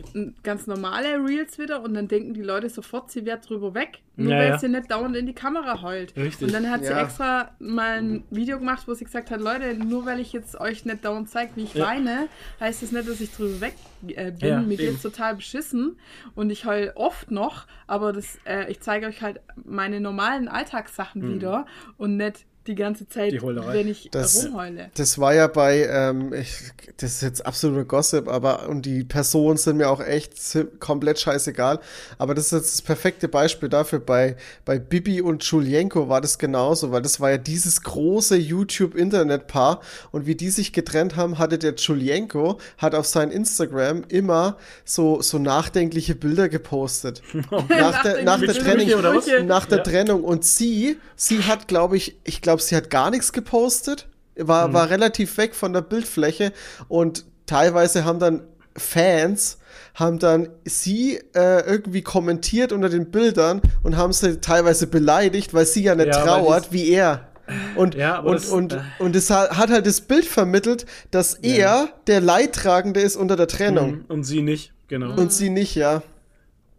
ganz 0.43 0.67
normale 0.67 1.23
Reels 1.23 1.59
wieder 1.59 1.83
und 1.83 1.93
dann 1.93 2.07
denken 2.07 2.33
die 2.33 2.41
Leute 2.41 2.69
sofort, 2.69 3.11
sie 3.11 3.25
wäre 3.25 3.39
drüber 3.39 3.73
weg, 3.73 3.99
nur 4.15 4.31
ja, 4.31 4.37
weil 4.39 4.49
ja. 4.49 4.57
sie 4.57 4.67
nicht 4.67 4.89
dauernd 4.89 5.15
in 5.15 5.25
die 5.25 5.33
Kamera 5.33 5.81
heult. 5.81 6.15
Richtig. 6.15 6.47
Und 6.47 6.53
dann 6.53 6.69
hat 6.69 6.83
sie 6.83 6.91
ja. 6.91 7.03
extra 7.03 7.51
mal 7.59 7.99
ein 7.99 8.23
Video 8.31 8.57
gemacht, 8.57 8.87
wo 8.87 8.93
sie 8.93 9.05
gesagt 9.05 9.29
hat, 9.29 9.39
Leute, 9.39 9.75
nur 9.75 10.05
weil 10.05 10.19
ich 10.19 10.33
jetzt 10.33 10.59
euch 10.59 10.85
nicht 10.85 11.05
dauernd 11.05 11.29
zeige, 11.29 11.51
wie 11.55 11.63
ich 11.63 11.75
weine, 11.79 12.27
heißt 12.59 12.81
das 12.81 12.91
nicht, 12.91 13.07
dass 13.07 13.21
ich 13.21 13.31
drüber 13.31 13.61
weg 13.61 13.75
äh, 14.07 14.31
bin. 14.31 14.67
Mir 14.67 14.77
geht's 14.77 15.01
total 15.01 15.35
beschissen 15.35 15.97
und 16.33 16.49
ich 16.49 16.65
heul 16.65 16.91
oft 16.95 17.29
noch, 17.29 17.67
aber 17.85 18.11
das, 18.11 18.39
äh, 18.45 18.71
ich 18.71 18.79
zeige 18.81 19.05
euch 19.05 19.21
halt 19.21 19.39
meine 19.63 20.01
normalen 20.01 20.47
Alltagssachen 20.47 21.21
mhm. 21.21 21.35
wieder 21.35 21.65
und 21.97 22.17
nicht 22.17 22.46
die 22.67 22.75
ganze 22.75 23.07
Zeit, 23.07 23.31
die 23.31 23.41
wenn 23.41 23.87
ich 23.87 24.09
das, 24.11 24.45
rumheule. 24.45 24.89
Das 24.95 25.17
war 25.19 25.33
ja 25.33 25.47
bei, 25.47 25.87
ähm, 25.89 26.33
ich, 26.33 26.53
das 26.97 27.13
ist 27.13 27.21
jetzt 27.21 27.45
absoluter 27.45 27.85
Gossip, 27.85 28.27
aber 28.27 28.67
und 28.69 28.85
die 28.85 29.03
Personen 29.03 29.57
sind 29.57 29.77
mir 29.77 29.89
auch 29.89 30.01
echt 30.01 30.33
komplett 30.79 31.19
scheißegal. 31.19 31.79
Aber 32.17 32.35
das 32.35 32.47
ist 32.47 32.51
jetzt 32.51 32.73
das 32.73 32.81
perfekte 32.81 33.27
Beispiel 33.27 33.69
dafür. 33.69 33.99
Bei, 33.99 34.35
bei 34.65 34.79
Bibi 34.79 35.21
und 35.21 35.43
Julienko 35.43 36.09
war 36.09 36.21
das 36.21 36.37
genauso, 36.37 36.91
weil 36.91 37.01
das 37.01 37.19
war 37.19 37.31
ja 37.31 37.37
dieses 37.37 37.81
große 37.81 38.35
YouTube-Internet-Paar 38.35 39.81
und 40.11 40.25
wie 40.25 40.35
die 40.35 40.49
sich 40.49 40.73
getrennt 40.73 41.15
haben, 41.15 41.37
hatte 41.37 41.57
der 41.57 41.75
Julienko 41.75 42.59
hat 42.77 42.95
auf 42.95 43.05
sein 43.07 43.31
Instagram 43.31 44.03
immer 44.09 44.57
so, 44.85 45.21
so 45.21 45.39
nachdenkliche 45.39 46.15
Bilder 46.15 46.49
gepostet. 46.49 47.21
nach 47.69 48.03
der, 48.03 48.23
nach 48.23 48.39
der 48.39 48.53
Trennung, 48.53 49.47
nach 49.47 49.65
der 49.65 49.79
ja. 49.79 49.83
Trennung. 49.83 50.23
Und 50.23 50.43
sie, 50.43 50.97
sie 51.15 51.43
hat, 51.43 51.67
glaube 51.67 51.97
ich, 51.97 52.17
ich 52.23 52.41
glaube, 52.41 52.56
glaube, 52.57 52.63
sie 52.63 52.75
hat 52.75 52.89
gar 52.89 53.11
nichts 53.11 53.31
gepostet, 53.33 54.07
war, 54.35 54.67
mhm. 54.67 54.73
war 54.73 54.89
relativ 54.89 55.37
weg 55.37 55.55
von 55.55 55.73
der 55.73 55.81
Bildfläche 55.81 56.51
und 56.87 57.25
teilweise 57.45 58.05
haben 58.05 58.19
dann 58.19 58.43
Fans 58.75 59.57
haben 59.95 60.19
dann 60.19 60.49
sie 60.63 61.19
äh, 61.33 61.65
irgendwie 61.65 62.03
kommentiert 62.03 62.71
unter 62.71 62.89
den 62.89 63.09
Bildern 63.09 63.61
und 63.81 63.97
haben 63.97 64.13
sie 64.13 64.39
teilweise 64.39 64.85
beleidigt, 64.85 65.55
weil 65.55 65.65
sie 65.65 65.81
ja 65.81 65.95
nicht 65.95 66.07
ja, 66.07 66.23
trauert 66.23 66.71
wie 66.71 66.89
er. 66.91 67.27
Und, 67.75 67.95
ja, 67.95 68.19
und, 68.19 68.35
das, 68.35 68.49
und, 68.49 68.73
äh, 68.73 68.79
und 68.99 69.15
es 69.15 69.31
hat 69.31 69.69
halt 69.71 69.87
das 69.87 70.01
Bild 70.01 70.25
vermittelt, 70.25 70.85
dass 71.09 71.33
er 71.33 71.57
ja. 71.57 71.89
der 72.05 72.21
Leidtragende 72.21 72.99
ist 72.99 73.15
unter 73.15 73.35
der 73.35 73.47
Trennung. 73.47 73.91
Mhm. 73.91 74.05
Und 74.07 74.23
sie 74.23 74.43
nicht, 74.43 74.73
genau. 74.87 75.19
Und 75.19 75.33
sie 75.33 75.49
nicht, 75.49 75.73
ja. 75.73 76.03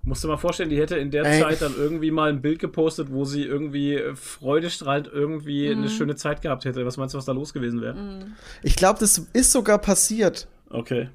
Musst 0.08 0.24
du 0.24 0.28
mal 0.28 0.38
vorstellen, 0.38 0.70
die 0.70 0.78
hätte 0.78 0.96
in 0.96 1.10
der 1.10 1.24
Ey. 1.24 1.42
Zeit 1.42 1.60
dann 1.60 1.74
irgendwie 1.76 2.10
mal 2.10 2.30
ein 2.30 2.40
Bild 2.40 2.60
gepostet, 2.60 3.08
wo 3.10 3.26
sie 3.26 3.42
irgendwie 3.42 3.94
äh, 3.94 4.16
freudestrahlend 4.16 5.10
irgendwie 5.12 5.68
mhm. 5.68 5.82
eine 5.82 5.90
schöne 5.90 6.16
Zeit 6.16 6.40
gehabt 6.40 6.64
hätte. 6.64 6.86
Was 6.86 6.96
meinst 6.96 7.12
du, 7.12 7.18
was 7.18 7.26
da 7.26 7.32
los 7.32 7.52
gewesen 7.52 7.82
wäre? 7.82 7.94
Mhm. 7.94 8.32
Ich 8.62 8.74
glaube, 8.74 8.98
das 9.00 9.18
ist 9.34 9.52
sogar 9.52 9.76
passiert. 9.76 10.48
Okay. 10.70 11.10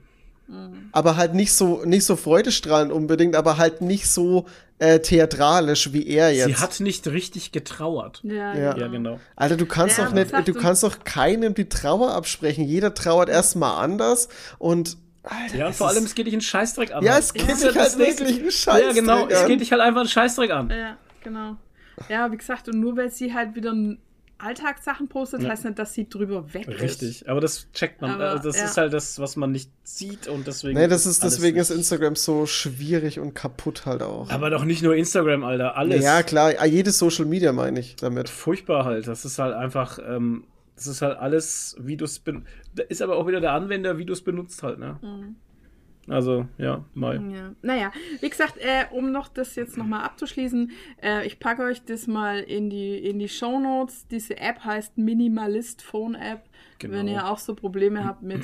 Mhm. 0.48 0.90
Aber 0.91 1.18
halt 1.18 1.34
nicht 1.34 1.53
so, 1.53 1.84
nicht 1.86 2.06
so 2.06 2.15
freudestrahlend 2.15 2.91
unbedingt, 2.91 3.36
aber 3.36 3.57
halt 3.57 3.82
nicht 3.82 4.07
so 4.07 4.45
äh, 4.78 4.99
theatralisch 4.99 5.91
wie 5.91 6.06
er 6.06 6.32
jetzt. 6.32 6.45
Sie 6.45 6.56
hat 6.57 6.80
nicht 6.80 7.07
richtig 7.07 7.52
getrauert. 7.52 8.22
Ja, 8.24 8.53
ja. 8.53 8.78
ja 8.78 8.88
genau. 8.90 9.20
Alter, 9.36 9.57
du 9.57 9.65
kannst 9.65 9.98
ja, 9.98 10.06
doch 10.06 10.14
nicht, 10.14 10.32
du 10.48 10.53
kannst 10.53 10.84
doch 10.84 11.03
keinem 11.03 11.56
die 11.56 11.68
Trauer 11.68 12.14
absprechen. 12.14 12.64
Jeder 12.64 12.94
trauert 12.94 13.30
erstmal 13.30 13.84
anders 13.84 14.30
und 14.60 14.98
Alter, 15.24 15.58
ja, 15.58 15.68
und 15.68 15.76
vor 15.76 15.88
allem, 15.88 16.04
es 16.04 16.16
geht 16.16 16.28
dich 16.28 16.34
einen 16.34 16.41
Scheißdreck 16.41 16.94
an. 16.94 17.04
Ja, 17.04 17.18
es 17.18 17.34
geht 17.34 17.48
dich 17.48 17.64
halt 17.64 17.98
wirklich 17.98 18.40
einen 18.40 18.52
Scheißdreck 18.52 18.90
an. 18.90 18.95
Ja, 18.95 19.02
genau, 19.02 19.28
es 19.28 19.48
geht 19.48 19.62
dich 19.62 19.72
halt 19.72 19.82
einfach 19.82 20.02
einen 20.02 20.10
Scheißdreck 20.10 20.52
an. 20.52 20.70
Ja, 20.70 20.98
genau. 21.24 21.58
Ja, 22.10 22.32
wie 22.32 22.38
gesagt, 22.38 22.68
und 22.68 22.80
nur 22.80 22.98
weil 22.98 23.10
sie 23.10 23.34
halt 23.34 23.56
wieder 23.56 23.74
Alltagssachen 24.44 25.08
postet, 25.08 25.41
ja. 25.41 25.50
heißt 25.50 25.64
nicht, 25.64 25.80
dass 25.80 25.94
sie 25.94 26.10
drüber 26.10 26.54
weg 26.54 26.68
ist. 26.68 26.82
Richtig, 26.82 27.30
aber 27.30 27.40
das 27.40 27.72
checkt 27.72 28.02
man. 28.02 28.12
Aber, 28.12 28.32
also 28.32 28.50
das 28.50 28.58
ja. 28.58 28.66
ist 28.66 28.78
halt 28.78 28.91
das, 28.91 29.20
was 29.20 29.36
man 29.38 29.52
nicht 29.52 29.72
sieht 29.84 30.28
und 30.28 30.45
deswegen. 30.45 30.78
Nee, 30.78 30.88
das 30.88 31.06
ist 31.06 31.24
deswegen 31.24 31.58
ist 31.58 31.70
Instagram 31.70 32.16
so 32.16 32.45
schwierig 32.45 33.20
und 33.20 33.34
kaputt 33.34 33.86
halt 33.86 34.02
auch. 34.02 34.30
Aber 34.30 34.50
doch 34.50 34.66
nicht 34.66 34.84
nur 34.84 34.95
Instagram, 34.95 35.44
Alter, 35.44 35.78
alles. 35.78 36.04
Ja, 36.04 36.24
klar, 36.24 36.66
jedes 36.66 37.00
Social 37.00 37.26
Media 37.26 37.54
meine 37.54 37.80
ich 37.80 37.95
damit. 37.95 38.28
Furchtbar 38.28 38.84
halt. 38.86 39.08
Das 39.08 39.24
ist 39.24 39.40
halt 39.40 39.56
einfach. 39.56 40.00
Ähm, 40.06 40.44
das 40.76 40.88
ist 40.88 41.02
halt 41.04 41.20
alles, 41.20 41.76
wie 41.80 41.98
du 41.98 42.06
es 42.06 42.20
benutzt. 42.76 42.91
Ist 42.91 43.02
aber 43.02 43.18
auch 43.18 43.28
wieder 43.28 43.41
der 43.41 43.54
Anwender, 43.54 43.98
wie 43.98 44.06
du 44.06 44.14
es 44.14 44.24
benutzt 44.24 44.64
halt, 44.64 44.80
ne? 44.80 45.00
Mhm. 45.02 45.36
Also, 46.08 46.48
ja, 46.58 46.84
mal. 46.94 47.16
Ja. 47.32 47.56
Naja, 47.62 47.91
wie 48.20 48.30
gesagt, 48.30 48.58
äh, 48.58 48.86
um 48.91 49.12
noch 49.12 49.30
das 49.30 49.56
jetzt 49.56 49.78
nochmal 49.78 50.04
abzuschließen, 50.04 50.72
äh, 51.02 51.26
ich 51.26 51.40
packe 51.40 51.64
euch 51.64 51.86
das 51.86 52.08
mal 52.08 52.40
in 52.40 52.70
die, 52.70 52.98
in 52.98 53.20
die 53.20 53.30
Show 53.30 53.60
Notes. 53.60 54.08
Diese 54.10 54.38
App 54.38 54.66
heißt 54.66 54.98
Minimalist 54.98 55.82
Phone 55.82 56.16
App. 56.16 56.44
Genau. 56.84 56.99
Wenn 56.99 57.07
ihr 57.07 57.27
auch 57.27 57.39
so 57.39 57.55
Probleme 57.55 58.05
habt 58.05 58.22
mit 58.22 58.43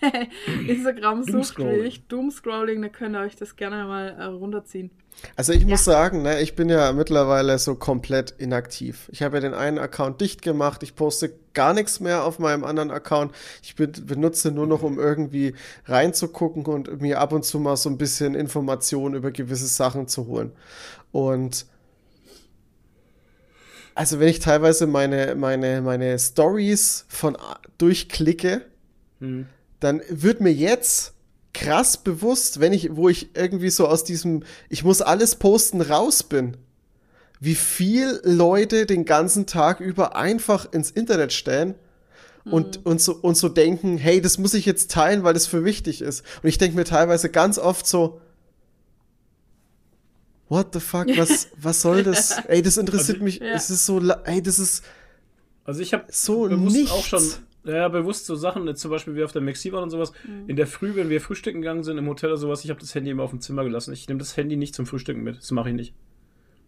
Instagram 0.68 1.22
sucht 1.22 1.58
wie 1.58 1.86
ich, 1.86 2.06
Doomscrolling, 2.06 2.82
dann 2.82 2.92
könnt 2.92 3.16
ihr 3.16 3.20
euch 3.20 3.36
das 3.36 3.56
gerne 3.56 3.84
mal 3.84 4.08
äh, 4.18 4.24
runterziehen. 4.24 4.90
Also 5.34 5.52
ich 5.52 5.62
ja. 5.62 5.68
muss 5.68 5.84
sagen, 5.84 6.22
ne, 6.22 6.40
ich 6.40 6.54
bin 6.54 6.68
ja 6.68 6.92
mittlerweile 6.92 7.58
so 7.58 7.74
komplett 7.74 8.34
inaktiv. 8.38 9.08
Ich 9.12 9.22
habe 9.22 9.36
ja 9.36 9.40
den 9.40 9.54
einen 9.54 9.78
Account 9.78 10.20
dicht 10.20 10.42
gemacht, 10.42 10.82
ich 10.82 10.94
poste 10.94 11.32
gar 11.54 11.72
nichts 11.72 12.00
mehr 12.00 12.24
auf 12.24 12.38
meinem 12.38 12.64
anderen 12.64 12.90
Account. 12.90 13.32
Ich 13.62 13.76
benutze 13.76 14.50
nur 14.50 14.66
noch, 14.66 14.82
um 14.82 14.98
irgendwie 14.98 15.54
reinzugucken 15.86 16.66
und 16.66 17.00
mir 17.00 17.20
ab 17.20 17.32
und 17.32 17.44
zu 17.44 17.58
mal 17.58 17.76
so 17.76 17.88
ein 17.88 17.96
bisschen 17.96 18.34
Informationen 18.34 19.14
über 19.14 19.30
gewisse 19.30 19.66
Sachen 19.66 20.06
zu 20.06 20.26
holen. 20.26 20.52
Und 21.12 21.66
also 23.96 24.20
wenn 24.20 24.28
ich 24.28 24.40
teilweise 24.40 24.86
meine, 24.86 25.34
meine, 25.34 25.80
meine 25.80 26.18
Stories 26.18 27.06
von 27.08 27.36
durchklicke, 27.78 28.60
hm. 29.20 29.46
dann 29.80 30.02
wird 30.10 30.42
mir 30.42 30.52
jetzt 30.52 31.14
krass 31.54 31.96
bewusst, 31.96 32.60
wenn 32.60 32.74
ich, 32.74 32.94
wo 32.94 33.08
ich 33.08 33.34
irgendwie 33.34 33.70
so 33.70 33.88
aus 33.88 34.04
diesem, 34.04 34.42
ich 34.68 34.84
muss 34.84 35.00
alles 35.00 35.36
posten 35.36 35.80
raus 35.80 36.22
bin, 36.22 36.58
wie 37.40 37.54
viel 37.54 38.20
Leute 38.22 38.84
den 38.84 39.06
ganzen 39.06 39.46
Tag 39.46 39.80
über 39.80 40.14
einfach 40.14 40.70
ins 40.72 40.90
Internet 40.90 41.32
stellen 41.32 41.74
und, 42.44 42.80
mhm. 42.80 42.82
und, 42.84 43.00
so, 43.00 43.14
und 43.14 43.38
so 43.38 43.48
denken, 43.48 43.96
hey, 43.96 44.20
das 44.20 44.36
muss 44.36 44.52
ich 44.52 44.66
jetzt 44.66 44.90
teilen, 44.90 45.24
weil 45.24 45.32
das 45.32 45.46
für 45.46 45.64
wichtig 45.64 46.02
ist. 46.02 46.22
Und 46.42 46.50
ich 46.50 46.58
denke 46.58 46.76
mir 46.76 46.84
teilweise 46.84 47.30
ganz 47.30 47.58
oft 47.58 47.86
so, 47.86 48.20
what 50.48 50.72
the 50.72 50.80
fuck, 50.80 51.06
was, 51.16 51.48
was 51.56 51.80
soll 51.80 52.02
das? 52.02 52.38
Ey, 52.48 52.62
das 52.62 52.76
interessiert 52.76 53.16
also, 53.16 53.24
mich, 53.24 53.38
ja. 53.38 53.54
es 53.54 53.70
ist 53.70 53.86
so, 53.86 54.00
ey, 54.00 54.42
das 54.42 54.58
ist 54.58 54.84
also 55.66 55.82
ich 55.82 55.92
habe 55.92 56.04
so 56.08 56.48
bewusst 56.48 56.76
nichts. 56.76 56.92
auch 56.92 57.04
schon 57.04 57.22
ja, 57.64 57.88
bewusst 57.88 58.26
so 58.26 58.36
Sachen, 58.36 58.72
zum 58.76 58.90
Beispiel 58.92 59.16
wie 59.16 59.24
auf 59.24 59.32
der 59.32 59.42
Maxi 59.42 59.72
waren 59.72 59.82
und 59.82 59.90
sowas. 59.90 60.12
Mhm. 60.24 60.48
In 60.48 60.54
der 60.54 60.68
Früh, 60.68 60.94
wenn 60.94 61.08
wir 61.08 61.20
frühstücken 61.20 61.60
gegangen 61.60 61.82
sind 61.82 61.98
im 61.98 62.06
Hotel 62.06 62.30
oder 62.30 62.36
sowas, 62.36 62.62
ich 62.62 62.70
habe 62.70 62.78
das 62.78 62.94
Handy 62.94 63.10
immer 63.10 63.24
auf 63.24 63.30
dem 63.30 63.40
Zimmer 63.40 63.64
gelassen. 63.64 63.92
Ich 63.92 64.06
nehme 64.06 64.18
das 64.18 64.36
Handy 64.36 64.56
nicht 64.56 64.72
zum 64.76 64.86
Frühstücken 64.86 65.24
mit. 65.24 65.38
Das 65.38 65.50
mache 65.50 65.70
ich 65.70 65.74
nicht. 65.74 65.94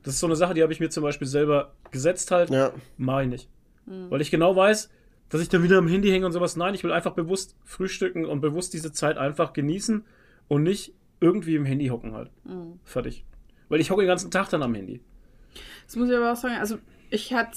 Das 0.02 0.14
ist 0.14 0.20
so 0.20 0.26
eine 0.26 0.34
Sache, 0.34 0.54
die 0.54 0.62
habe 0.62 0.72
ich 0.72 0.80
mir 0.80 0.90
zum 0.90 1.04
Beispiel 1.04 1.28
selber 1.28 1.72
gesetzt 1.92 2.32
halt. 2.32 2.50
Ja. 2.50 2.72
Mache 2.96 3.22
ich 3.22 3.28
nicht. 3.28 3.48
Mhm. 3.86 4.10
Weil 4.10 4.20
ich 4.20 4.32
genau 4.32 4.56
weiß, 4.56 4.90
dass 5.28 5.40
ich 5.40 5.48
dann 5.48 5.62
wieder 5.62 5.78
am 5.78 5.86
Handy 5.86 6.10
hänge 6.10 6.26
und 6.26 6.32
sowas. 6.32 6.56
Nein, 6.56 6.74
ich 6.74 6.82
will 6.82 6.90
einfach 6.90 7.12
bewusst 7.12 7.54
frühstücken 7.64 8.24
und 8.24 8.40
bewusst 8.40 8.74
diese 8.74 8.90
Zeit 8.90 9.18
einfach 9.18 9.52
genießen 9.52 10.04
und 10.48 10.62
nicht 10.64 10.94
irgendwie 11.20 11.54
im 11.54 11.64
Handy 11.64 11.86
hocken 11.88 12.14
halt. 12.14 12.32
Mhm. 12.44 12.80
Fertig. 12.82 13.24
Weil 13.68 13.80
ich 13.80 13.90
hocke 13.90 14.02
den 14.02 14.08
ganzen 14.08 14.30
Tag 14.30 14.48
dann 14.50 14.62
am 14.62 14.74
Handy. 14.74 15.00
Das 15.86 15.96
muss 15.96 16.08
ich 16.08 16.16
aber 16.16 16.32
auch 16.32 16.36
sagen, 16.36 16.56
also 16.56 16.78
ich 17.10 17.32
hatte 17.32 17.56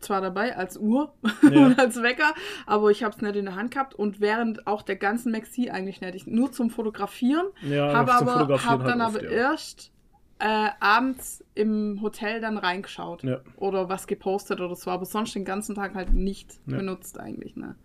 zwar 0.00 0.20
dabei 0.20 0.56
als 0.56 0.76
Uhr 0.78 1.12
ja. 1.42 1.66
und 1.66 1.78
als 1.78 2.02
Wecker, 2.02 2.34
aber 2.66 2.90
ich 2.90 3.02
habe 3.02 3.14
es 3.14 3.22
nicht 3.22 3.36
in 3.36 3.44
der 3.44 3.54
Hand 3.54 3.72
gehabt 3.72 3.94
und 3.94 4.20
während 4.20 4.66
auch 4.66 4.82
der 4.82 4.96
ganzen 4.96 5.30
Maxi 5.30 5.70
eigentlich 5.70 6.00
nicht. 6.00 6.14
Ich, 6.14 6.26
nur 6.26 6.52
zum 6.52 6.70
Fotografieren. 6.70 7.46
Ja, 7.62 7.92
habe 7.92 8.12
aber 8.12 8.64
hab 8.64 8.84
dann 8.84 9.02
halt 9.02 9.16
aber 9.16 9.24
ja. 9.24 9.30
erst 9.30 9.92
äh, 10.38 10.70
abends 10.80 11.44
im 11.54 12.00
Hotel 12.00 12.40
dann 12.40 12.56
reingeschaut 12.56 13.22
ja. 13.22 13.40
oder 13.56 13.88
was 13.88 14.06
gepostet 14.06 14.60
oder 14.60 14.74
so, 14.74 14.90
aber 14.90 15.04
sonst 15.04 15.34
den 15.34 15.44
ganzen 15.44 15.74
Tag 15.74 15.94
halt 15.94 16.14
nicht 16.14 16.58
benutzt 16.64 17.20
eigentlich. 17.20 17.56
Ne? 17.56 17.76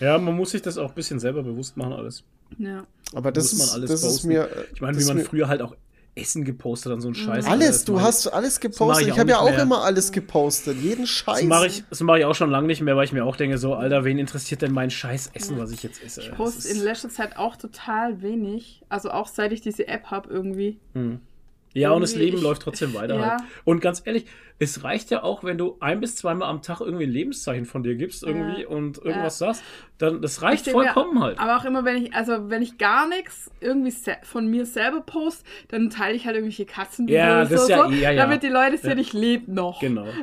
Ja, 0.00 0.18
man 0.18 0.34
muss 0.34 0.50
sich 0.50 0.62
das 0.62 0.76
auch 0.78 0.88
ein 0.88 0.94
bisschen 0.94 1.20
selber 1.20 1.44
bewusst 1.44 1.76
machen 1.76 1.92
alles. 1.92 2.24
Ja. 2.58 2.84
Aber 3.14 3.30
das, 3.30 3.52
ist, 3.52 3.76
das 3.88 4.02
ist 4.02 4.24
mir. 4.24 4.48
Ich 4.74 4.80
meine, 4.80 4.98
wie 4.98 5.04
man 5.04 5.20
früher 5.20 5.48
halt 5.48 5.62
auch 5.62 5.76
Essen 6.14 6.44
gepostet 6.44 6.92
an 6.92 7.00
so 7.00 7.08
einen 7.08 7.14
Scheiß. 7.14 7.46
Alles, 7.46 7.84
du 7.84 8.00
hast 8.00 8.26
alles 8.26 8.60
gepostet. 8.60 9.06
Ich, 9.06 9.14
ich 9.14 9.18
habe 9.18 9.30
ja 9.30 9.38
auch 9.38 9.50
mehr. 9.50 9.62
immer 9.62 9.82
alles 9.82 10.12
gepostet. 10.12 10.76
Jeden 10.76 11.06
Scheiß. 11.06 11.40
Das 11.40 11.44
mache 11.44 11.66
ich, 11.66 11.84
mach 12.00 12.16
ich 12.16 12.24
auch 12.26 12.34
schon 12.34 12.50
lange 12.50 12.66
nicht 12.66 12.82
mehr, 12.82 12.96
weil 12.96 13.04
ich 13.04 13.12
mir 13.12 13.24
auch 13.24 13.36
denke, 13.36 13.56
so, 13.56 13.74
Alter, 13.74 14.04
wen 14.04 14.18
interessiert 14.18 14.60
denn 14.60 14.72
mein 14.72 14.90
Scheiß 14.90 15.30
Essen, 15.32 15.56
ja. 15.56 15.62
was 15.62 15.70
ich 15.70 15.82
jetzt 15.82 16.02
esse? 16.02 16.20
Ich 16.20 16.32
poste 16.32 16.68
in 16.68 16.80
letzter 16.80 17.08
Zeit 17.08 17.38
auch 17.38 17.56
total 17.56 18.20
wenig. 18.20 18.82
Also 18.90 19.10
auch 19.10 19.26
seit 19.26 19.52
ich 19.52 19.62
diese 19.62 19.88
App 19.88 20.06
habe 20.10 20.28
irgendwie. 20.28 20.78
Hm. 20.94 21.20
Ja, 21.74 21.92
und 21.92 22.02
das 22.02 22.14
Leben 22.14 22.36
ich, 22.38 22.42
läuft 22.42 22.62
trotzdem 22.62 22.94
weiter 22.94 23.16
ja. 23.16 23.30
halt. 23.30 23.42
Und 23.64 23.80
ganz 23.80 24.02
ehrlich, 24.04 24.26
es 24.58 24.84
reicht 24.84 25.10
ja 25.10 25.22
auch, 25.22 25.42
wenn 25.42 25.58
du 25.58 25.76
ein 25.80 26.00
bis 26.00 26.16
zweimal 26.16 26.48
am 26.48 26.62
Tag 26.62 26.80
irgendwie 26.80 27.04
ein 27.04 27.10
Lebenszeichen 27.10 27.64
von 27.64 27.82
dir 27.82 27.94
gibst 27.94 28.22
irgendwie 28.22 28.62
ja. 28.62 28.68
und 28.68 28.98
irgendwas 28.98 29.40
ja. 29.40 29.46
sagst, 29.46 29.64
dann 29.98 30.22
das 30.22 30.42
reicht 30.42 30.68
vollkommen 30.68 31.14
mir, 31.14 31.20
halt. 31.20 31.38
Aber 31.38 31.56
auch 31.56 31.64
immer, 31.64 31.84
wenn 31.84 32.04
ich, 32.04 32.14
also 32.14 32.50
wenn 32.50 32.62
ich 32.62 32.78
gar 32.78 33.08
nichts 33.08 33.50
irgendwie 33.60 33.94
von 34.22 34.46
mir 34.46 34.66
selber 34.66 35.00
post, 35.00 35.44
dann 35.68 35.90
teile 35.90 36.14
ich 36.14 36.26
halt 36.26 36.36
irgendwelche 36.36 36.66
Katzenvideos 36.66 37.18
ja, 37.18 37.44
das 37.44 37.66
so, 37.66 37.70
ja, 37.70 37.84
so, 37.84 37.90
ja, 37.90 38.14
damit 38.14 38.42
die 38.42 38.48
Leute 38.48 38.78
sehen, 38.78 38.98
ich 38.98 39.12
lebe 39.12 39.52
noch. 39.52 39.80
Genau. 39.80 40.06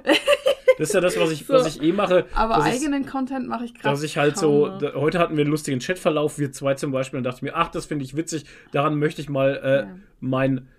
Das 0.78 0.90
ist 0.90 0.94
ja 0.94 1.02
das, 1.02 1.20
was 1.20 1.32
ich, 1.32 1.46
so, 1.46 1.56
was 1.56 1.76
ich 1.76 1.84
eh 1.84 1.92
mache. 1.92 2.26
Aber 2.34 2.64
eigenen 2.64 3.04
ist, 3.04 3.12
Content 3.12 3.50
mache 3.50 3.66
ich 3.66 3.74
gerade. 3.74 3.90
Dass 3.90 4.02
ich 4.02 4.18
halt 4.18 4.38
so, 4.38 4.70
da, 4.70 4.94
heute 4.94 5.20
hatten 5.20 5.36
wir 5.36 5.42
einen 5.42 5.52
lustigen 5.52 5.80
Chatverlauf, 5.80 6.40
wir 6.40 6.54
zwei 6.54 6.74
zum 6.76 6.94
Beispiel, 6.94 7.18
und 7.18 7.26
dachte 7.26 7.40
ich 7.40 7.42
mir, 7.42 7.56
ach, 7.56 7.68
das 7.68 7.86
finde 7.86 8.06
ich 8.06 8.16
witzig, 8.16 8.46
daran 8.72 8.98
möchte 8.98 9.22
ich 9.22 9.28
mal 9.28 9.58
äh, 9.58 10.00
mein 10.22 10.70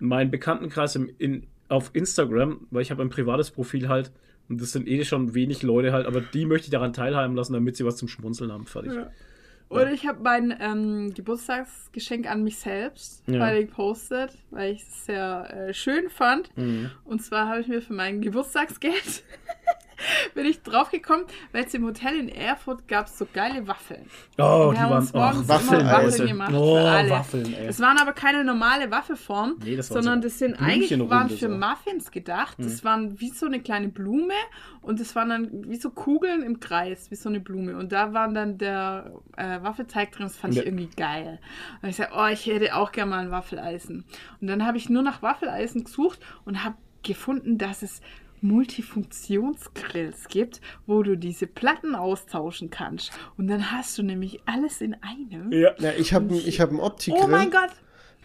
mein 0.00 0.30
Bekanntenkreis 0.30 0.96
im, 0.96 1.10
in, 1.18 1.46
auf 1.68 1.90
Instagram, 1.92 2.66
weil 2.70 2.82
ich 2.82 2.90
habe 2.90 3.02
ein 3.02 3.10
privates 3.10 3.50
Profil 3.50 3.88
halt 3.88 4.10
und 4.48 4.60
das 4.60 4.72
sind 4.72 4.88
eh 4.88 5.04
schon 5.04 5.34
wenig 5.34 5.62
Leute 5.62 5.92
halt, 5.92 6.06
aber 6.06 6.20
die 6.20 6.44
möchte 6.44 6.66
ich 6.66 6.70
daran 6.70 6.92
teilhaben 6.92 7.36
lassen, 7.36 7.52
damit 7.52 7.76
sie 7.76 7.84
was 7.84 7.96
zum 7.96 8.08
Schmunzeln 8.08 8.50
haben. 8.50 8.66
Fertig. 8.66 8.94
Ja. 8.94 9.10
Und 9.68 9.92
ich 9.92 10.04
habe 10.08 10.20
mein 10.20 10.52
ähm, 10.60 11.14
Geburtstagsgeschenk 11.14 12.28
an 12.28 12.42
mich 12.42 12.58
selbst 12.58 13.22
ja. 13.28 13.38
bei 13.38 13.62
gepostet, 13.62 14.36
weil 14.50 14.72
ich 14.72 14.82
es 14.82 15.06
sehr 15.06 15.68
äh, 15.68 15.72
schön 15.72 16.10
fand. 16.10 16.50
Mhm. 16.56 16.90
Und 17.04 17.22
zwar 17.22 17.48
habe 17.48 17.60
ich 17.60 17.68
mir 17.68 17.80
für 17.80 17.92
mein 17.92 18.20
Geburtstagsgeld 18.20 19.22
bin 20.34 20.46
ich 20.46 20.62
draufgekommen, 20.62 21.26
weil 21.52 21.64
es 21.64 21.74
im 21.74 21.84
Hotel 21.84 22.18
in 22.18 22.28
Erfurt 22.28 22.88
gab 22.88 23.06
es 23.06 23.18
so 23.18 23.26
geile 23.32 23.66
Waffeln. 23.66 24.06
Oh, 24.38 24.72
die 24.72 24.80
waren 24.80 25.08
oh, 25.12 25.18
Waffeln, 25.18 25.48
Waffeln 25.86 26.28
gemacht 26.28 26.52
oh, 26.54 26.76
für 26.76 26.88
alle. 26.88 27.10
Waffeln, 27.10 27.54
ey. 27.54 27.66
Es 27.66 27.80
waren 27.80 27.98
aber 27.98 28.12
keine 28.12 28.44
normale 28.44 28.90
Waffelform, 28.90 29.56
nee, 29.64 29.76
das 29.76 29.88
sondern 29.88 30.22
so 30.22 30.28
das 30.28 30.38
sind 30.38 30.60
eigentlich 30.60 30.98
waren 31.08 31.28
für. 31.28 31.48
Muffins 31.48 32.10
gedacht. 32.10 32.58
Hm. 32.58 32.64
Das 32.64 32.84
waren 32.84 33.20
wie 33.20 33.30
so 33.30 33.46
eine 33.46 33.60
kleine 33.60 33.88
Blume 33.88 34.34
und 34.82 35.00
das 35.00 35.14
waren 35.14 35.28
dann 35.28 35.70
wie 35.70 35.76
so 35.76 35.90
Kugeln 35.90 36.42
im 36.42 36.60
Kreis, 36.60 37.10
wie 37.10 37.16
so 37.16 37.28
eine 37.28 37.40
Blume. 37.40 37.76
Und 37.76 37.92
da 37.92 38.12
waren 38.14 38.34
dann 38.34 38.58
der 38.58 39.12
äh, 39.36 39.62
Waffelteig 39.62 40.12
drin. 40.12 40.26
Das 40.26 40.36
fand 40.36 40.54
ja. 40.54 40.60
ich 40.60 40.66
irgendwie 40.66 40.88
geil. 40.96 41.38
Und 41.82 41.90
ich 41.90 41.96
sagte, 41.96 42.14
oh, 42.16 42.26
ich 42.26 42.46
hätte 42.46 42.74
auch 42.74 42.92
gerne 42.92 43.10
mal 43.10 43.18
ein 43.18 43.30
Waffeleisen. 43.30 44.04
Und 44.40 44.46
dann 44.46 44.64
habe 44.64 44.78
ich 44.78 44.88
nur 44.88 45.02
nach 45.02 45.22
Waffeleisen 45.22 45.84
gesucht 45.84 46.20
und 46.44 46.64
habe 46.64 46.76
gefunden, 47.02 47.58
dass 47.58 47.82
es 47.82 48.00
Multifunktionsgrills 48.42 50.28
gibt, 50.28 50.60
wo 50.86 51.02
du 51.02 51.16
diese 51.16 51.46
Platten 51.46 51.94
austauschen 51.94 52.70
kannst. 52.70 53.10
Und 53.36 53.48
dann 53.48 53.70
hast 53.70 53.98
du 53.98 54.02
nämlich 54.02 54.40
alles 54.46 54.80
in 54.80 54.96
einem. 55.02 55.52
Ja, 55.52 55.74
ja 55.78 55.92
ich 55.96 56.14
habe 56.14 56.34
ich 56.34 56.60
hab 56.60 56.70
einen 56.70 56.80
Opti-Grill. 56.80 57.22
Oh 57.24 57.28
mein 57.28 57.50
Gott! 57.50 57.70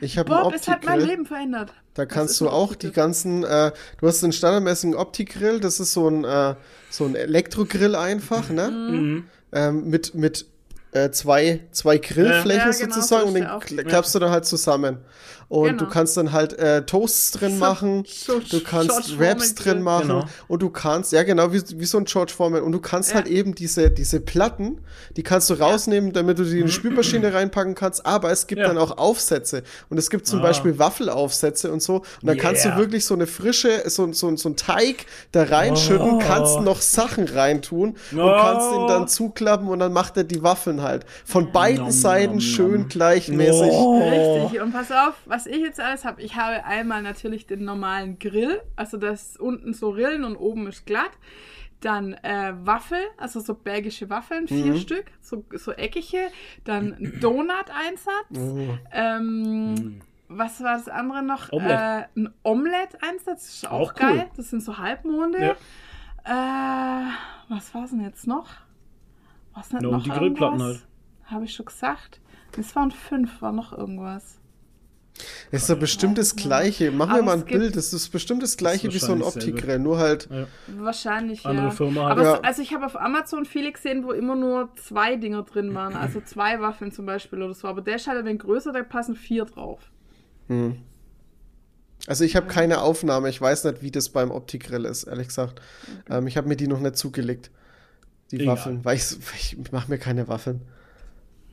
Ich 0.01 0.17
habe 0.17 0.29
Bob, 0.29 0.53
es 0.53 0.67
hat 0.67 0.83
mein 0.83 0.99
Leben 0.99 1.25
verändert. 1.25 1.73
Da 1.93 2.05
kannst 2.05 2.41
du 2.41 2.49
auch 2.49 2.75
die 2.75 2.91
ganzen, 2.91 3.45
äh, 3.45 3.71
du 3.99 4.07
hast 4.07 4.21
den 4.21 4.33
standardmäßigen 4.33 4.95
Opti-Grill, 4.95 5.61
das 5.61 5.79
ist 5.79 5.93
so 5.93 6.09
ein, 6.09 6.25
äh, 6.25 6.55
so 6.89 7.05
ein 7.05 7.15
Elektrogrill 7.15 7.95
einfach, 7.95 8.49
ne? 8.49 8.69
Mhm. 8.69 9.27
Ähm, 9.53 9.89
mit, 9.89 10.13
mit 10.13 10.47
äh, 10.91 11.11
zwei, 11.11 11.61
zwei 11.71 11.97
Grillflächen 11.97 12.71
ja, 12.71 12.77
genau, 12.77 12.95
sozusagen 12.95 13.27
und 13.27 13.35
den 13.35 13.87
klappst 13.87 14.13
du 14.15 14.19
dann 14.19 14.31
halt 14.31 14.45
zusammen. 14.45 14.97
Und 15.47 15.67
genau. 15.67 15.84
du 15.84 15.89
kannst 15.89 16.17
dann 16.17 16.31
halt 16.31 16.53
äh, 16.57 16.85
Toasts 16.85 17.31
drin 17.31 17.59
machen, 17.59 18.03
so, 18.07 18.39
du 18.39 18.61
kannst 18.61 19.19
Raps 19.19 19.53
drin 19.53 19.81
machen 19.81 20.07
genau. 20.07 20.26
und 20.47 20.61
du 20.61 20.69
kannst, 20.69 21.11
ja 21.11 21.22
genau, 21.22 21.53
wie, 21.53 21.61
wie 21.76 21.85
so 21.85 21.99
ein 21.99 22.05
George 22.05 22.34
Foreman 22.35 22.63
und 22.63 22.72
du 22.72 22.80
kannst 22.80 23.09
ja. 23.09 23.17
halt 23.17 23.27
eben 23.27 23.53
diese, 23.53 23.91
diese 23.91 24.19
Platten, 24.19 24.81
die 25.15 25.23
kannst 25.23 25.49
du 25.51 25.53
rausnehmen, 25.53 26.13
damit 26.13 26.39
du 26.39 26.45
die 26.45 26.59
in 26.59 26.65
die 26.65 26.72
Spülmaschine 26.72 27.31
reinpacken 27.31 27.76
kannst, 27.76 28.05
aber 28.07 28.31
es 28.31 28.47
gibt 28.47 28.61
ja. 28.61 28.67
dann 28.67 28.80
auch 28.80 28.97
Aufsätze 28.97 29.61
und 29.89 29.99
es 29.99 30.09
gibt 30.09 30.26
zum 30.26 30.39
ah. 30.39 30.43
Beispiel 30.43 30.80
Waffelaufsätze 30.80 31.72
und 31.72 31.81
so 31.81 31.97
und 31.97 32.05
dann 32.23 32.38
yeah. 32.38 32.43
kannst 32.43 32.65
du 32.65 32.76
wirklich 32.76 33.05
so 33.05 33.13
eine 33.13 33.27
frische, 33.27 33.84
so, 33.85 34.11
so, 34.13 34.35
so 34.35 34.49
ein 34.49 34.55
Teig 34.55 35.05
da 35.31 35.43
reinschütten, 35.43 36.15
oh. 36.15 36.19
kannst 36.19 36.59
noch 36.61 36.81
Sachen 36.81 37.27
reintun 37.27 37.97
oh. 38.15 38.19
und 38.19 38.31
kannst 38.31 38.72
ihn 38.73 38.88
dann 38.88 39.07
zuklappen 39.07 39.67
und 39.67 39.77
dann 39.77 39.93
macht 39.93 40.17
er 40.17 40.23
die 40.23 40.41
Waffeln 40.41 40.81
halt. 40.81 41.05
Von 41.23 41.51
beiden 41.51 41.84
nom, 41.84 41.91
Seiten 41.91 42.34
nom, 42.34 42.41
schön 42.41 42.81
nom. 42.81 42.88
gleichmäßig. 42.89 43.72
Oh. 43.72 44.01
Richtig, 44.01 44.61
und 44.61 44.72
pass 44.72 44.91
auf, 44.91 45.13
was 45.36 45.48
ich 45.48 45.57
jetzt 45.57 45.82
alles 45.82 46.06
habe, 46.06 46.22
ich 46.22 46.38
habe 46.38 46.64
einmal 46.64 47.02
natürlich 47.02 47.45
den 47.45 47.66
normalen 47.66 48.20
Grill, 48.20 48.62
also 48.78 48.95
das 48.95 49.36
unten 49.36 49.74
so 49.74 49.90
Rillen 49.90 50.24
und 50.24 50.38
oben 50.38 50.68
ist 50.68 50.86
glatt. 50.86 51.12
Dann 51.82 52.14
äh, 52.14 52.53
Waffel, 52.64 52.99
also 53.18 53.41
so 53.41 53.53
belgische 53.53 54.10
Waffeln, 54.10 54.48
vier 54.48 54.74
mhm. 54.74 54.78
Stück, 54.78 55.07
so, 55.20 55.44
so 55.52 55.74
eckige. 55.74 56.30
Dann 56.64 56.95
Donut-Einsatz. 57.20 58.30
Oh. 58.34 58.78
Ähm, 58.94 59.74
mhm. 59.74 60.02
Was 60.30 60.64
war 60.64 60.78
das 60.78 60.88
andere 60.88 61.22
noch? 61.22 61.52
Omelette. 61.52 62.07
Äh, 62.16 62.20
ein 62.20 62.34
Omelette-Einsatz, 62.44 63.49
ist 63.49 63.68
auch, 63.68 63.91
auch 63.91 63.94
geil. 63.94 64.20
Cool. 64.20 64.32
Das 64.38 64.49
sind 64.49 64.64
so 64.64 64.78
Halbmonde. 64.78 65.57
Ja. 66.26 67.03
Äh, 67.03 67.12
was 67.49 67.76
war 67.76 67.84
es 67.84 67.90
denn 67.91 68.02
jetzt 68.02 68.26
noch? 68.26 68.52
Was 69.53 69.74
nicht 69.74 69.82
no, 69.82 69.91
noch 69.91 70.03
die 70.03 70.12
Grillplatten 70.12 70.64
halt. 70.64 70.88
Habe 71.26 71.44
ich 71.44 71.53
schon 71.53 71.66
gesagt. 71.66 72.22
Es 72.57 72.74
waren 72.74 72.91
fünf, 72.91 73.41
war 73.41 73.52
noch 73.52 73.78
irgendwas. 73.78 74.40
Es 75.51 75.61
ist 75.61 75.69
doch 75.69 75.79
bestimmt 75.79 76.17
das 76.17 76.35
Gleiche. 76.35 76.91
Machen 76.91 77.15
wir 77.15 77.23
mal 77.23 77.37
ein 77.37 77.45
Bild. 77.45 77.75
Das 77.75 77.93
ist 77.93 78.09
bestimmt 78.09 78.43
das 78.43 78.57
Gleiche 78.57 78.91
wie 78.93 78.99
so 78.99 79.13
ein 79.13 79.21
Optikgrill, 79.21 79.79
nur 79.79 79.97
halt. 79.97 80.27
Ja. 80.29 80.47
Wahrscheinlich, 80.77 81.45
Andere 81.45 81.67
ja. 81.67 81.71
Firma. 81.71 82.09
Aber 82.09 82.23
ja. 82.23 82.39
also 82.41 82.61
ich 82.61 82.73
habe 82.73 82.85
auf 82.85 82.99
Amazon 82.99 83.45
viele 83.45 83.71
gesehen, 83.71 84.03
wo 84.03 84.11
immer 84.11 84.35
nur 84.35 84.69
zwei 84.75 85.15
Dinger 85.15 85.43
drin 85.43 85.73
waren. 85.73 85.95
Also 86.05 86.21
zwei 86.21 86.59
Waffeln 86.59 86.91
zum 86.91 87.05
Beispiel 87.05 87.41
oder 87.41 87.53
so. 87.53 87.67
Aber 87.67 87.81
der 87.81 87.95
ist 87.95 88.07
halt 88.07 88.19
ein 88.19 88.25
wenig 88.25 88.41
größer, 88.41 88.71
da 88.71 88.83
passen 88.83 89.15
vier 89.15 89.45
drauf. 89.45 89.79
Hm. 90.47 90.77
Also 92.07 92.23
ich 92.23 92.35
habe 92.35 92.47
keine 92.47 92.81
Aufnahme. 92.81 93.29
Ich 93.29 93.41
weiß 93.41 93.63
nicht, 93.63 93.81
wie 93.81 93.91
das 93.91 94.09
beim 94.09 94.29
Optikgrill 94.29 94.85
ist, 94.85 95.05
ehrlich 95.05 95.29
gesagt. 95.29 95.61
Okay. 96.05 96.17
Ähm, 96.17 96.27
ich 96.27 96.37
habe 96.37 96.47
mir 96.47 96.55
die 96.55 96.67
noch 96.67 96.79
nicht 96.79 96.97
zugelegt. 96.97 97.49
Die 98.31 98.35
Egal. 98.35 98.47
Waffeln. 98.49 98.85
Weil 98.85 98.97
ich, 98.97 99.17
ich 99.35 99.71
mache 99.71 99.89
mir 99.89 99.97
keine 99.97 100.27
Waffeln. 100.27 100.61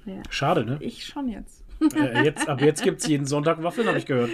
Ja. 0.05 0.23
Schade, 0.29 0.65
ne? 0.65 0.79
Ich 0.81 1.07
schon 1.07 1.29
jetzt. 1.29 1.62
Äh, 1.95 2.25
jetzt, 2.25 2.49
ab 2.49 2.61
jetzt 2.61 2.83
gibt 2.83 3.01
es 3.01 3.07
jeden 3.07 3.27
Sonntag 3.27 3.63
Waffeln, 3.63 3.89
habe 3.89 3.99
ich 3.99 4.07
gehört. 4.07 4.31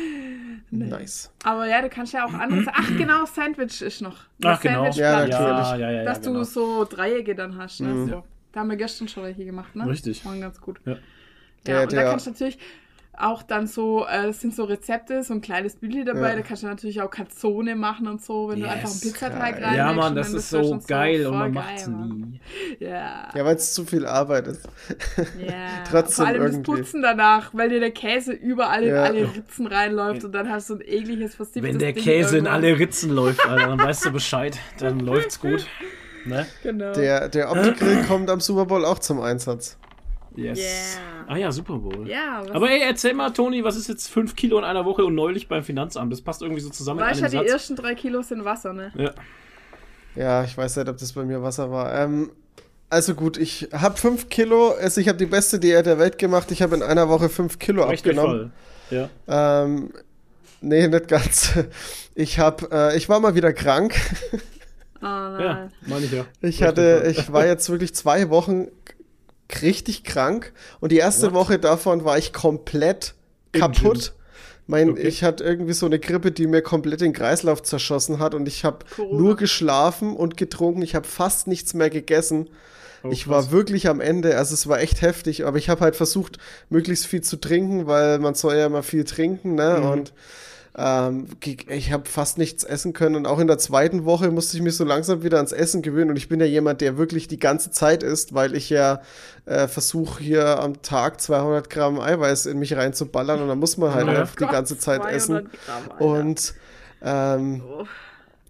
Nice. 0.70 1.30
Aber 1.44 1.66
ja, 1.66 1.80
du 1.80 1.88
kannst 1.88 2.12
ja 2.12 2.26
auch 2.26 2.32
andere. 2.34 2.70
Ach, 2.74 2.88
genau, 2.96 3.24
Sandwich 3.24 3.80
ist 3.80 4.02
noch. 4.02 4.16
Ach, 4.44 4.60
genau. 4.60 4.84
Ja. 4.90 5.24
Ja, 5.24 5.76
ja, 5.76 5.90
ja, 5.90 6.04
dass 6.04 6.20
genau. 6.20 6.40
du 6.40 6.44
so 6.44 6.84
Dreiecke 6.84 7.34
dann 7.34 7.56
hast. 7.56 7.80
Ne? 7.80 7.88
Mhm. 7.88 8.08
So. 8.08 8.24
Da 8.52 8.60
haben 8.60 8.70
wir 8.70 8.76
gestern 8.76 9.08
schon 9.08 9.22
welche 9.22 9.44
gemacht, 9.44 9.74
ne? 9.74 9.86
Richtig. 9.86 10.24
Waren 10.24 10.40
ganz 10.40 10.60
gut. 10.60 10.78
Ja, 10.84 10.92
ja 10.92 10.98
der, 11.66 11.82
und 11.82 11.92
da 11.92 12.02
kannst 12.04 12.26
du 12.26 12.30
natürlich 12.30 12.58
auch 13.20 13.42
dann 13.42 13.66
so, 13.66 14.06
äh, 14.06 14.32
sind 14.32 14.54
so 14.54 14.64
Rezepte, 14.64 15.22
so 15.22 15.34
ein 15.34 15.40
kleines 15.40 15.76
Bildchen 15.76 16.06
dabei, 16.06 16.30
ja. 16.30 16.36
da 16.36 16.42
kannst 16.42 16.62
du 16.62 16.66
natürlich 16.68 17.00
auch 17.02 17.10
Calzone 17.10 17.74
machen 17.74 18.06
und 18.06 18.22
so, 18.22 18.48
wenn 18.48 18.58
yes, 18.58 18.66
du 18.66 18.72
einfach 18.72 18.90
einen 18.90 19.00
Pizzateig 19.00 19.62
rein 19.62 19.76
Ja, 19.76 19.92
Mann, 19.92 20.14
das 20.14 20.32
ist 20.32 20.50
so 20.50 20.78
geil 20.86 21.22
so, 21.22 21.30
und 21.30 21.38
man 21.38 21.52
macht 21.52 21.76
es 21.76 21.88
nie. 21.88 22.40
Ja, 22.78 23.28
ja 23.34 23.44
weil 23.44 23.56
es 23.56 23.74
zu 23.74 23.84
viel 23.84 24.06
Arbeit 24.06 24.46
ist. 24.46 24.68
Ja, 25.38 25.84
Trotzdem 25.90 26.14
vor 26.14 26.26
allem 26.26 26.42
irgendwie. 26.42 26.62
das 26.62 26.78
Putzen 26.78 27.02
danach, 27.02 27.50
weil 27.52 27.68
dir 27.68 27.80
der 27.80 27.90
Käse 27.90 28.32
überall 28.32 28.82
in 28.82 28.94
ja. 28.94 29.02
alle 29.02 29.22
Ritzen 29.34 29.66
reinläuft 29.66 30.24
und 30.24 30.32
dann 30.32 30.50
hast 30.50 30.70
du 30.70 30.74
ein 30.74 30.80
ekliges, 30.80 31.34
versifftes 31.34 31.62
Wenn 31.62 31.78
der 31.78 31.92
Ding 31.92 32.02
Käse 32.02 32.36
irgendwann. 32.36 32.62
in 32.62 32.66
alle 32.66 32.78
Ritzen 32.78 33.10
läuft, 33.10 33.44
Alter, 33.46 33.68
dann 33.68 33.78
weißt 33.78 34.06
du 34.06 34.12
Bescheid, 34.12 34.58
dann 34.78 35.00
läuft's 35.04 35.40
gut. 35.40 35.66
Ne? 36.24 36.46
Genau. 36.62 36.92
Der, 36.92 37.28
der 37.28 37.50
Optikgrill 37.50 38.04
kommt 38.04 38.30
am 38.30 38.40
Super 38.40 38.66
Bowl 38.66 38.84
auch 38.84 38.98
zum 38.98 39.20
Einsatz. 39.20 39.78
Yes. 40.38 40.58
Yeah. 40.58 41.24
Ah 41.26 41.36
ja, 41.36 41.52
Super 41.52 41.78
Bowl. 41.78 42.08
Ja, 42.08 42.42
Aber 42.52 42.70
ey, 42.70 42.80
erzähl 42.80 43.12
mal, 43.12 43.30
Toni, 43.30 43.64
was 43.64 43.76
ist 43.76 43.88
jetzt 43.88 44.08
5 44.08 44.36
Kilo 44.36 44.58
in 44.58 44.64
einer 44.64 44.84
Woche 44.84 45.04
und 45.04 45.14
neulich 45.14 45.48
beim 45.48 45.64
Finanzamt? 45.64 46.12
Das 46.12 46.20
passt 46.20 46.42
irgendwie 46.42 46.60
so 46.60 46.70
zusammen 46.70 47.00
Weißt 47.00 47.20
ja, 47.20 47.28
die 47.28 47.36
Satz. 47.38 47.50
ersten 47.50 47.76
3 47.76 47.94
Kilo 47.96 48.22
sind 48.22 48.44
Wasser, 48.44 48.72
ne? 48.72 48.92
Ja. 48.96 49.10
Ja, 50.14 50.44
ich 50.44 50.56
weiß 50.56 50.76
nicht, 50.76 50.88
ob 50.88 50.96
das 50.96 51.12
bei 51.12 51.24
mir 51.24 51.42
Wasser 51.42 51.70
war. 51.70 51.92
Ähm, 51.94 52.30
also 52.88 53.14
gut, 53.14 53.36
ich 53.36 53.68
habe 53.72 53.96
5 53.98 54.28
Kilo, 54.28 54.70
also 54.70 55.00
ich 55.00 55.08
habe 55.08 55.18
die 55.18 55.26
beste 55.26 55.58
Diät 55.58 55.86
der 55.86 55.98
Welt 55.98 56.18
gemacht. 56.18 56.50
Ich 56.50 56.62
habe 56.62 56.76
in 56.76 56.82
einer 56.82 57.08
Woche 57.08 57.28
5 57.28 57.58
Kilo 57.58 57.84
Richtig 57.84 58.16
abgenommen. 58.16 58.52
Voll. 58.88 59.08
Ja. 59.26 59.64
Ähm, 59.64 59.92
nee, 60.60 60.86
nicht 60.86 61.08
ganz. 61.08 61.52
Ich 62.14 62.38
habe, 62.38 62.68
äh, 62.72 62.96
ich 62.96 63.08
war 63.08 63.20
mal 63.20 63.34
wieder 63.34 63.52
krank. 63.52 63.94
Oh 65.00 65.04
nein. 65.04 65.40
Ja, 65.40 65.68
meine 65.86 66.04
ich 66.06 66.10
ja. 66.10 66.24
Ich 66.40 66.64
hatte, 66.64 67.04
ich 67.08 67.32
war 67.32 67.46
jetzt 67.46 67.70
wirklich 67.70 67.94
zwei 67.94 68.30
Wochen 68.30 68.66
richtig 69.62 70.04
krank 70.04 70.52
und 70.80 70.92
die 70.92 70.98
erste 70.98 71.28
What? 71.28 71.34
Woche 71.34 71.58
davon 71.58 72.04
war 72.04 72.18
ich 72.18 72.32
komplett 72.32 73.14
kaputt. 73.52 74.12
Mein, 74.66 74.90
okay. 74.90 75.08
ich 75.08 75.24
hatte 75.24 75.44
irgendwie 75.44 75.72
so 75.72 75.86
eine 75.86 75.98
Grippe, 75.98 76.30
die 76.30 76.46
mir 76.46 76.60
komplett 76.60 77.00
den 77.00 77.14
Kreislauf 77.14 77.62
zerschossen 77.62 78.18
hat 78.18 78.34
und 78.34 78.46
ich 78.46 78.64
habe 78.64 78.84
nur 78.98 79.36
geschlafen 79.36 80.14
und 80.14 80.36
getrunken. 80.36 80.82
Ich 80.82 80.94
habe 80.94 81.06
fast 81.06 81.46
nichts 81.46 81.72
mehr 81.72 81.88
gegessen. 81.88 82.50
Oh, 83.02 83.08
ich 83.10 83.28
war 83.28 83.50
wirklich 83.50 83.88
am 83.88 84.00
Ende, 84.00 84.36
also 84.36 84.52
es 84.52 84.66
war 84.66 84.80
echt 84.80 85.00
heftig, 85.00 85.46
aber 85.46 85.56
ich 85.56 85.70
habe 85.70 85.80
halt 85.80 85.96
versucht, 85.96 86.38
möglichst 86.68 87.06
viel 87.06 87.22
zu 87.22 87.36
trinken, 87.36 87.86
weil 87.86 88.18
man 88.18 88.34
soll 88.34 88.56
ja 88.56 88.66
immer 88.66 88.82
viel 88.82 89.04
trinken, 89.04 89.54
ne? 89.54 89.78
Mhm. 89.80 89.86
Und 89.86 90.12
ich 91.68 91.92
habe 91.92 92.08
fast 92.08 92.38
nichts 92.38 92.62
essen 92.62 92.92
können 92.92 93.16
und 93.16 93.26
auch 93.26 93.40
in 93.40 93.48
der 93.48 93.58
zweiten 93.58 94.04
Woche 94.04 94.30
musste 94.30 94.56
ich 94.56 94.62
mich 94.62 94.76
so 94.76 94.84
langsam 94.84 95.24
wieder 95.24 95.38
ans 95.38 95.50
Essen 95.50 95.82
gewöhnen 95.82 96.10
und 96.10 96.16
ich 96.16 96.28
bin 96.28 96.38
ja 96.38 96.46
jemand, 96.46 96.80
der 96.80 96.96
wirklich 96.96 97.26
die 97.26 97.40
ganze 97.40 97.72
Zeit 97.72 98.04
isst, 98.04 98.32
weil 98.32 98.54
ich 98.54 98.70
ja 98.70 99.00
äh, 99.46 99.66
versuche 99.66 100.22
hier 100.22 100.60
am 100.60 100.80
Tag 100.80 101.20
200 101.20 101.68
Gramm 101.68 101.98
Eiweiß 101.98 102.46
in 102.46 102.60
mich 102.60 102.76
reinzuballern 102.76 103.42
und 103.42 103.48
dann 103.48 103.58
muss 103.58 103.76
man 103.76 103.92
halt 103.92 104.06
oh 104.08 104.24
die 104.38 104.46
ganze 104.46 104.78
Zeit 104.78 105.04
essen 105.04 105.50
Gramm, 105.66 105.98
und 105.98 106.54
ähm, 107.02 107.62
oh. 107.66 107.84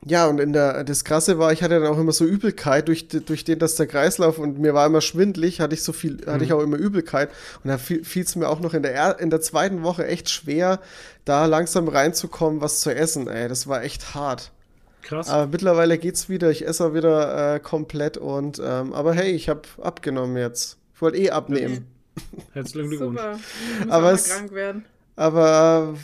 Ja, 0.05 0.27
und 0.27 0.39
in 0.39 0.53
der, 0.53 0.85
das 0.85 1.05
Krasse 1.05 1.39
war, 1.39 1.53
ich 1.53 1.63
hatte 1.63 1.81
dann 1.81 1.89
auch 1.89 1.99
immer 1.99 2.13
so 2.13 2.25
Übelkeit, 2.25 2.89
durch, 2.89 3.09
durch 3.09 3.45
den, 3.45 3.59
dass 3.59 3.75
der 3.75 3.87
Kreislauf 3.87 4.39
und 4.39 4.59
mir 4.59 4.73
war 4.73 4.87
immer 4.87 5.01
schwindlig, 5.01 5.61
hatte 5.61 5.75
ich 5.75 5.83
so 5.83 5.93
viel, 5.93 6.15
mhm. 6.15 6.31
hatte 6.31 6.45
ich 6.45 6.51
mhm. 6.51 6.57
auch 6.57 6.63
immer 6.63 6.77
Übelkeit. 6.77 7.31
Und 7.65 7.69
da 7.69 7.79
fiel 7.79 8.05
es 8.23 8.37
mir 8.37 8.49
auch 8.49 8.61
noch 8.61 8.75
in 8.75 8.83
der, 8.83 9.19
in 9.19 9.31
der 9.31 9.41
zweiten 9.41 9.83
Woche 9.83 10.07
echt 10.07 10.31
schwer, 10.31 10.81
da 11.25 11.47
langsam 11.47 11.89
reinzukommen, 11.89 12.61
was 12.61 12.81
zu 12.81 12.95
essen, 12.95 13.29
ey. 13.29 13.49
Das 13.49 13.67
war 13.67 13.83
echt 13.83 14.15
hart. 14.15 14.53
Krass. 15.03 15.29
Aber 15.29 15.47
mittlerweile 15.47 15.99
geht's 15.99 16.29
wieder. 16.29 16.51
Ich 16.51 16.67
esse 16.67 16.85
auch 16.85 16.95
wieder 16.95 17.55
äh, 17.55 17.61
komplett 17.61 18.19
und, 18.19 18.61
ähm, 18.65 18.93
aber 18.93 19.15
hey, 19.15 19.33
ich 19.33 19.49
habe 19.49 19.63
abgenommen 19.83 20.37
jetzt. 20.37 20.77
Ich 20.95 21.03
wollte 21.03 21.19
eh 21.19 21.31
abnehmen. 21.31 21.87
Herzlichen 22.53 22.89
Glückwunsch. 22.91 23.21
Super. 23.21 23.39
aber 23.89 24.13
es, 24.13 24.29
krank 24.29 24.53
werden. 24.53 24.85
Aber 25.19 25.97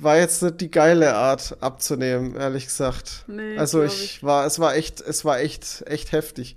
war 0.00 0.16
jetzt 0.16 0.42
nicht 0.42 0.62
die 0.62 0.70
geile 0.70 1.14
Art 1.14 1.58
abzunehmen, 1.60 2.34
ehrlich 2.36 2.64
gesagt. 2.64 3.26
Nee, 3.26 3.58
also 3.58 3.82
ich, 3.82 4.04
ich, 4.16 4.22
war, 4.22 4.46
es 4.46 4.58
war 4.60 4.74
echt, 4.74 5.02
es 5.02 5.26
war 5.26 5.40
echt, 5.40 5.84
echt 5.86 6.12
heftig. 6.12 6.56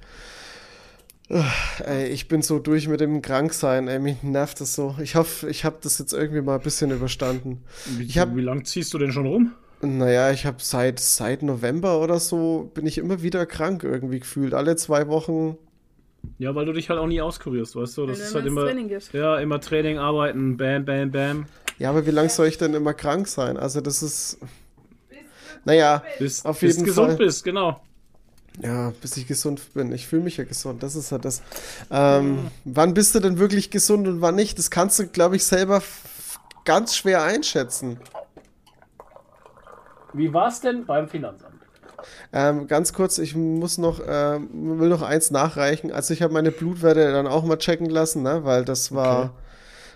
Ey, 1.84 2.08
ich 2.08 2.30
bin 2.30 2.42
so 2.42 2.60
durch 2.60 2.88
mit 2.88 3.02
dem 3.02 3.22
Kranksein, 3.22 3.90
ey, 3.90 4.00
mich 4.00 4.24
nervt 4.24 4.62
das 4.62 4.76
so. 4.76 4.96
Ich 5.04 5.16
hoffe, 5.16 5.50
ich 5.50 5.66
habe 5.66 5.76
das 5.82 6.00
jetzt 6.00 6.14
irgendwie 6.14 6.40
mal 6.40 6.56
ein 6.56 6.62
bisschen 6.62 6.90
überstanden. 6.92 7.66
Wie, 7.98 8.08
hab, 8.14 8.34
wie 8.34 8.42
lange 8.42 8.64
ziehst 8.64 8.94
du 8.94 8.98
denn 8.98 9.12
schon 9.12 9.26
rum? 9.26 9.52
Naja, 9.82 10.32
ich 10.32 10.46
habe 10.46 10.58
seit, 10.60 11.02
seit 11.02 11.44
November 11.44 12.00
oder 12.00 12.22
so, 12.22 12.72
bin 12.74 12.86
ich 12.86 12.98
immer 12.98 13.24
wieder 13.24 13.46
krank 13.46 13.84
irgendwie 13.84 14.22
gefühlt. 14.22 14.54
Alle 14.54 14.78
zwei 14.78 15.10
Wochen 15.10 15.58
ja, 16.40 16.56
weil 16.56 16.66
du 16.66 16.74
dich 16.74 16.90
halt 16.90 17.00
auch 17.00 17.06
nie 17.06 17.22
auskurierst, 17.22 17.76
weißt 17.76 18.00
du? 18.00 18.08
Das 18.08 18.20
ist 18.20 18.34
halt 18.34 18.48
immer. 18.48 18.68
Ja, 19.14 19.38
immer 19.38 19.62
Training, 19.62 20.00
arbeiten, 20.00 20.58
bam, 20.58 20.84
bam, 20.84 21.12
bam. 21.12 21.46
Ja, 21.78 21.90
aber 21.90 22.06
wie 22.06 22.12
lange 22.12 22.30
soll 22.30 22.48
ich 22.48 22.58
denn 22.58 22.74
immer 22.74 22.94
krank 22.94 23.28
sein? 23.28 23.58
Also, 23.58 23.82
das 23.82 24.04
ist. 24.04 24.38
Naja, 25.66 26.04
bis, 26.20 26.46
auf 26.46 26.62
jeden 26.62 26.86
bis 26.86 26.94
Fall. 26.96 27.08
gesund 27.08 27.18
bist, 27.18 27.44
genau. 27.44 27.82
Ja, 28.62 28.94
bis 29.02 29.18
ich 29.18 29.28
gesund 29.28 29.74
bin. 29.74 29.92
Ich 29.92 30.08
fühle 30.08 30.22
mich 30.22 30.38
ja 30.38 30.44
gesund. 30.44 30.84
Das 30.84 30.96
ist 30.96 31.12
halt 31.12 31.26
das. 31.26 31.42
Ähm, 31.92 32.38
ja. 32.38 32.52
Wann 32.66 32.94
bist 32.94 33.16
du 33.16 33.20
denn 33.20 33.38
wirklich 33.40 33.70
gesund 33.70 34.08
und 34.08 34.22
wann 34.22 34.36
nicht? 34.36 34.58
Das 34.58 34.72
kannst 34.72 35.00
du, 35.00 35.08
glaube 35.08 35.36
ich, 35.36 35.46
selber 35.46 35.82
ganz 36.64 36.96
schwer 36.96 37.24
einschätzen. 37.24 38.00
Wie 40.14 40.34
war 40.34 40.48
es 40.48 40.62
denn 40.62 40.86
beim 40.86 41.10
Finanzamt? 41.10 41.56
Ähm, 42.32 42.68
ganz 42.68 42.94
kurz, 42.94 43.18
ich 43.18 43.36
muss 43.36 43.78
noch, 43.78 44.00
äh, 44.00 44.40
will 44.40 44.90
noch 44.90 45.02
eins 45.02 45.32
nachreichen. 45.32 45.92
Also 45.92 46.14
ich 46.14 46.22
habe 46.22 46.34
meine 46.34 46.52
Blutwerte 46.52 47.12
dann 47.12 47.28
auch 47.28 47.44
mal 47.44 47.58
checken 47.58 47.90
lassen, 47.90 48.24
ne? 48.24 48.44
weil 48.44 48.66
das 48.66 48.94
war, 48.94 49.34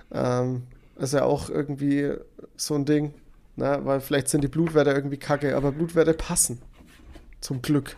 okay. 0.09 0.41
ähm, 0.41 0.63
ist 0.99 1.13
ja 1.13 1.23
auch 1.23 1.49
irgendwie 1.49 2.13
so 2.55 2.75
ein 2.75 2.85
Ding, 2.85 3.13
ne? 3.55 3.79
weil 3.83 4.01
vielleicht 4.01 4.29
sind 4.29 4.43
die 4.43 4.47
Blutwerte 4.47 4.91
irgendwie 4.91 5.17
kacke, 5.17 5.55
aber 5.55 5.71
Blutwerte 5.71 6.13
passen. 6.13 6.61
Zum 7.41 7.61
Glück. 7.61 7.95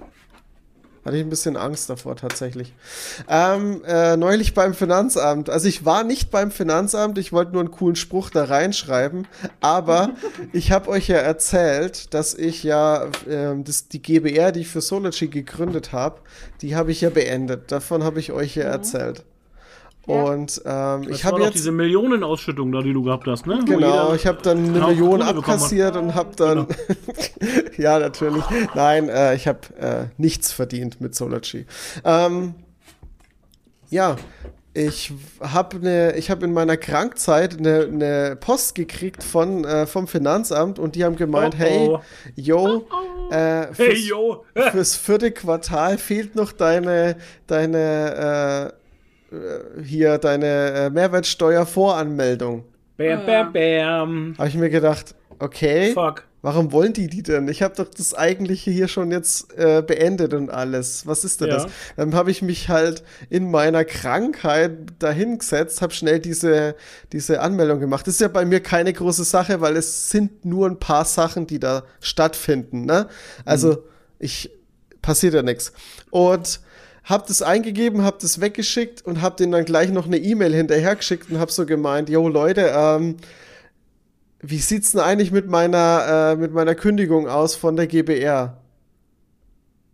Hatte 1.03 1.17
ich 1.17 1.23
ein 1.23 1.29
bisschen 1.31 1.57
Angst 1.57 1.89
davor 1.89 2.15
tatsächlich. 2.15 2.75
Ähm, 3.27 3.81
äh, 3.87 4.15
neulich 4.17 4.53
beim 4.53 4.75
Finanzamt. 4.75 5.49
Also 5.49 5.67
ich 5.67 5.83
war 5.83 6.03
nicht 6.03 6.29
beim 6.29 6.51
Finanzamt, 6.51 7.17
ich 7.17 7.33
wollte 7.33 7.53
nur 7.53 7.61
einen 7.61 7.71
coolen 7.71 7.95
Spruch 7.95 8.29
da 8.29 8.43
reinschreiben. 8.43 9.27
Aber 9.61 10.11
ich 10.53 10.71
habe 10.71 10.89
euch 10.89 11.07
ja 11.07 11.17
erzählt, 11.17 12.13
dass 12.13 12.35
ich 12.35 12.61
ja 12.61 13.05
äh, 13.27 13.55
das, 13.63 13.87
die 13.87 14.01
GBR, 14.03 14.51
die 14.51 14.59
ich 14.59 14.67
für 14.67 14.81
Sology 14.81 15.27
gegründet 15.27 15.91
habe, 15.91 16.21
die 16.61 16.75
habe 16.75 16.91
ich 16.91 17.01
ja 17.01 17.09
beendet. 17.09 17.71
Davon 17.71 18.03
habe 18.03 18.19
ich 18.19 18.31
euch 18.31 18.55
ja 18.55 18.65
mhm. 18.65 18.71
Und 20.07 20.61
ähm, 20.65 21.07
ich 21.09 21.25
habe 21.25 21.41
jetzt 21.41 21.53
diese 21.53 21.71
Millionenausschüttung 21.71 22.71
da, 22.71 22.81
die 22.81 22.91
du 22.91 23.03
gehabt 23.03 23.27
hast, 23.27 23.45
ne? 23.45 23.59
Genau, 23.65 24.15
ich 24.15 24.25
habe 24.25 24.39
dann 24.41 24.57
eine 24.57 24.73
genau, 24.73 24.87
Million 24.87 25.21
abkassiert 25.21 25.95
und 25.95 26.15
habe 26.15 26.35
dann 26.35 26.67
genau. 26.67 27.61
ja 27.77 27.99
natürlich, 27.99 28.43
nein, 28.73 29.09
äh, 29.09 29.35
ich 29.35 29.47
habe 29.47 29.59
äh, 29.79 30.05
nichts 30.17 30.51
verdient 30.51 31.01
mit 31.01 31.13
Solargy. 31.13 31.67
Ähm, 32.03 32.55
ja, 33.89 34.15
ich 34.73 35.13
habe 35.41 35.79
ne, 35.79 36.15
ich 36.15 36.31
habe 36.31 36.45
in 36.45 36.53
meiner 36.53 36.77
Krankzeit 36.77 37.59
eine 37.59 37.87
ne 37.87 38.37
Post 38.39 38.73
gekriegt 38.73 39.23
von 39.23 39.65
äh, 39.65 39.85
vom 39.85 40.07
Finanzamt 40.07 40.79
und 40.79 40.95
die 40.95 41.03
haben 41.03 41.17
gemeint, 41.17 41.55
oh, 41.55 41.57
oh. 41.57 41.59
hey, 41.59 41.97
yo, 42.35 42.87
oh, 42.89 43.33
äh, 43.33 43.73
fürs, 43.73 43.77
hey, 43.77 44.07
yo. 44.07 44.45
fürs 44.71 44.95
vierte 44.95 45.31
Quartal 45.31 45.97
fehlt 45.97 46.35
noch 46.35 46.53
deine 46.53 47.17
deine 47.47 48.73
äh, 48.73 48.80
hier 49.83 50.17
deine 50.17 50.45
äh, 50.45 50.89
Mehrwertsteuervoranmeldung. 50.89 52.65
Bam, 52.97 53.25
bam, 53.25 53.53
bam. 53.53 54.35
Habe 54.37 54.49
ich 54.49 54.55
mir 54.55 54.69
gedacht, 54.69 55.15
okay. 55.39 55.93
Fuck. 55.93 56.23
Warum 56.43 56.71
wollen 56.71 56.91
die 56.93 57.07
die 57.07 57.21
denn? 57.21 57.47
Ich 57.47 57.61
habe 57.61 57.75
doch 57.75 57.87
das 57.87 58.15
eigentliche 58.15 58.71
hier 58.71 58.87
schon 58.87 59.11
jetzt 59.11 59.55
äh, 59.57 59.83
beendet 59.85 60.33
und 60.33 60.49
alles. 60.49 61.05
Was 61.05 61.23
ist 61.23 61.39
denn 61.39 61.49
ja. 61.49 61.55
das? 61.55 61.67
Dann 61.97 62.15
habe 62.15 62.31
ich 62.31 62.41
mich 62.41 62.67
halt 62.67 63.03
in 63.29 63.51
meiner 63.51 63.85
Krankheit 63.85 64.71
dahingesetzt, 64.97 65.83
habe 65.83 65.93
schnell 65.93 66.17
diese, 66.19 66.75
diese 67.11 67.41
Anmeldung 67.41 67.79
gemacht. 67.79 68.07
Das 68.07 68.15
ist 68.15 68.21
ja 68.21 68.27
bei 68.27 68.43
mir 68.45 68.59
keine 68.59 68.91
große 68.91 69.23
Sache, 69.23 69.61
weil 69.61 69.77
es 69.77 70.09
sind 70.09 70.43
nur 70.43 70.67
ein 70.67 70.79
paar 70.79 71.05
Sachen, 71.05 71.45
die 71.45 71.59
da 71.59 71.83
stattfinden. 71.99 72.85
Ne? 72.85 73.07
Also 73.45 73.69
mhm. 73.69 73.77
ich 74.17 74.49
passiert 75.03 75.35
ja 75.35 75.43
nichts. 75.43 75.73
Und 76.09 76.59
hab 77.03 77.27
das 77.27 77.41
eingegeben, 77.41 78.03
hab 78.03 78.19
das 78.19 78.41
weggeschickt 78.41 79.05
und 79.05 79.21
hab 79.21 79.37
denen 79.37 79.51
dann 79.51 79.65
gleich 79.65 79.89
noch 79.91 80.05
eine 80.05 80.17
E-Mail 80.17 80.53
hinterhergeschickt 80.53 81.31
und 81.31 81.39
hab 81.39 81.51
so 81.51 81.65
gemeint, 81.65 82.09
yo 82.09 82.27
Leute, 82.27 82.71
ähm, 82.75 83.17
wie 84.41 84.59
sieht's 84.59 84.91
denn 84.91 85.01
eigentlich 85.01 85.31
mit 85.31 85.47
meiner, 85.47 86.33
äh, 86.33 86.35
mit 86.35 86.53
meiner 86.53 86.75
Kündigung 86.75 87.27
aus 87.27 87.55
von 87.55 87.75
der 87.75 87.87
GBR? 87.87 88.57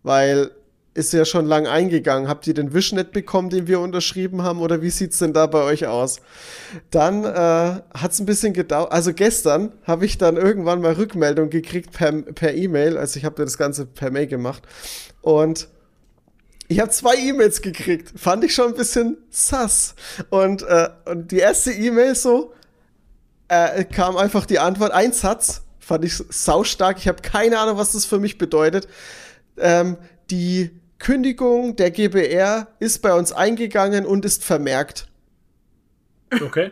Weil 0.04 0.52
ist 0.98 1.14
ja 1.14 1.26
schon 1.26 1.46
lang 1.46 1.68
eingegangen. 1.68 2.28
Habt 2.28 2.48
ihr 2.48 2.56
den 2.56 2.74
Wisch 2.74 2.92
nicht 2.92 3.12
bekommen, 3.12 3.52
den 3.52 3.68
wir 3.68 3.80
unterschrieben 3.80 4.42
haben, 4.42 4.60
oder 4.60 4.82
wie 4.82 4.90
sieht's 4.90 5.20
denn 5.20 5.32
da 5.32 5.46
bei 5.46 5.62
euch 5.62 5.86
aus? 5.86 6.22
Dann 6.90 7.24
äh, 7.24 7.82
hat's 7.94 8.20
ein 8.20 8.26
bisschen 8.26 8.54
gedauert. 8.54 8.92
Also 8.92 9.14
gestern 9.14 9.74
habe 9.84 10.06
ich 10.06 10.18
dann 10.18 10.38
irgendwann 10.38 10.82
mal 10.82 10.94
Rückmeldung 10.94 11.52
gekriegt 11.52 11.92
per 11.92 12.12
per 12.12 12.56
E-Mail. 12.56 12.98
Also 12.98 13.20
ich 13.20 13.26
habe 13.26 13.44
das 13.44 13.60
Ganze 13.60 13.86
per 13.86 14.10
Mail 14.10 14.26
gemacht 14.26 14.64
und 15.22 15.68
ich 16.68 16.80
habe 16.80 16.90
zwei 16.92 17.16
E-Mails 17.16 17.62
gekriegt. 17.62 18.20
Fand 18.20 18.44
ich 18.44 18.54
schon 18.54 18.68
ein 18.68 18.76
bisschen 18.76 19.18
sass. 19.30 19.96
Und, 20.30 20.64
äh, 20.64 20.90
und 21.06 21.32
die 21.32 21.40
erste 21.40 21.72
E-Mail 21.72 22.16
so, 22.16 22.54
äh, 23.48 23.86
kam 23.86 24.18
einfach 24.18 24.46
die 24.46 24.60
Antwort, 24.60 24.92
ein 24.92 25.14
Satz, 25.14 25.64
fand 25.80 26.04
ich 26.04 26.16
saustark. 26.16 26.98
Ich 26.98 27.08
habe 27.08 27.22
keine 27.22 27.60
Ahnung, 27.60 27.78
was 27.78 27.94
das 27.94 28.06
für 28.06 28.20
mich 28.20 28.38
bedeutet. 28.38 28.88
Ähm, 29.58 29.98
die 30.30 30.72
Kündigung 31.00 31.76
der 31.76 31.92
GBR 31.92 32.68
ist 32.80 33.02
bei 33.02 33.14
uns 33.14 33.32
eingegangen 33.32 34.06
und 34.06 34.26
ist 34.26 34.44
vermerkt. 34.44 35.08
Okay, 36.42 36.72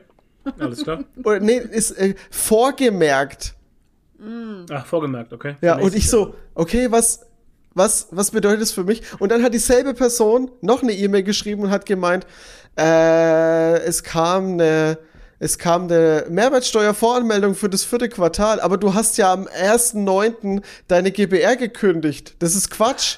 alles 0.59 0.84
klar. 0.84 1.05
Oder 1.23 1.39
nee, 1.39 1.57
ist 1.57 1.91
äh, 1.91 2.15
vorgemerkt. 2.30 3.55
Ach, 4.72 4.85
vorgemerkt, 4.85 5.31
okay. 5.34 5.55
Ja, 5.61 5.77
und 5.77 5.93
ich 5.93 6.09
so, 6.09 6.35
okay, 6.53 6.88
was, 6.89 7.26
was, 7.76 8.07
was 8.11 8.31
bedeutet 8.31 8.61
das 8.61 8.72
für 8.72 8.84
mich? 8.84 9.02
Und 9.19 9.31
dann 9.31 9.43
hat 9.43 9.53
dieselbe 9.53 9.93
Person 9.93 10.49
noch 10.61 10.81
eine 10.81 10.93
E-Mail 10.93 11.23
geschrieben 11.23 11.64
und 11.64 11.69
hat 11.69 11.85
gemeint, 11.85 12.26
äh, 12.77 13.77
es 13.80 14.02
kam 14.03 14.53
eine, 14.53 14.97
es 15.39 15.57
kam 15.60 15.84
eine 15.84 16.26
Mehrwertsteuervoranmeldung 16.30 17.53
für 17.53 17.69
das 17.69 17.84
vierte 17.84 18.10
Quartal, 18.10 18.61
aber 18.61 18.77
du 18.77 18.93
hast 18.93 19.18
ja 19.18 19.31
am 19.31 19.45
1.9. 19.45 20.64
deine 20.88 21.11
GBR 21.11 21.57
gekündigt. 21.57 22.35
Das 22.39 22.56
ist 22.56 22.72
Quatsch. 22.72 23.18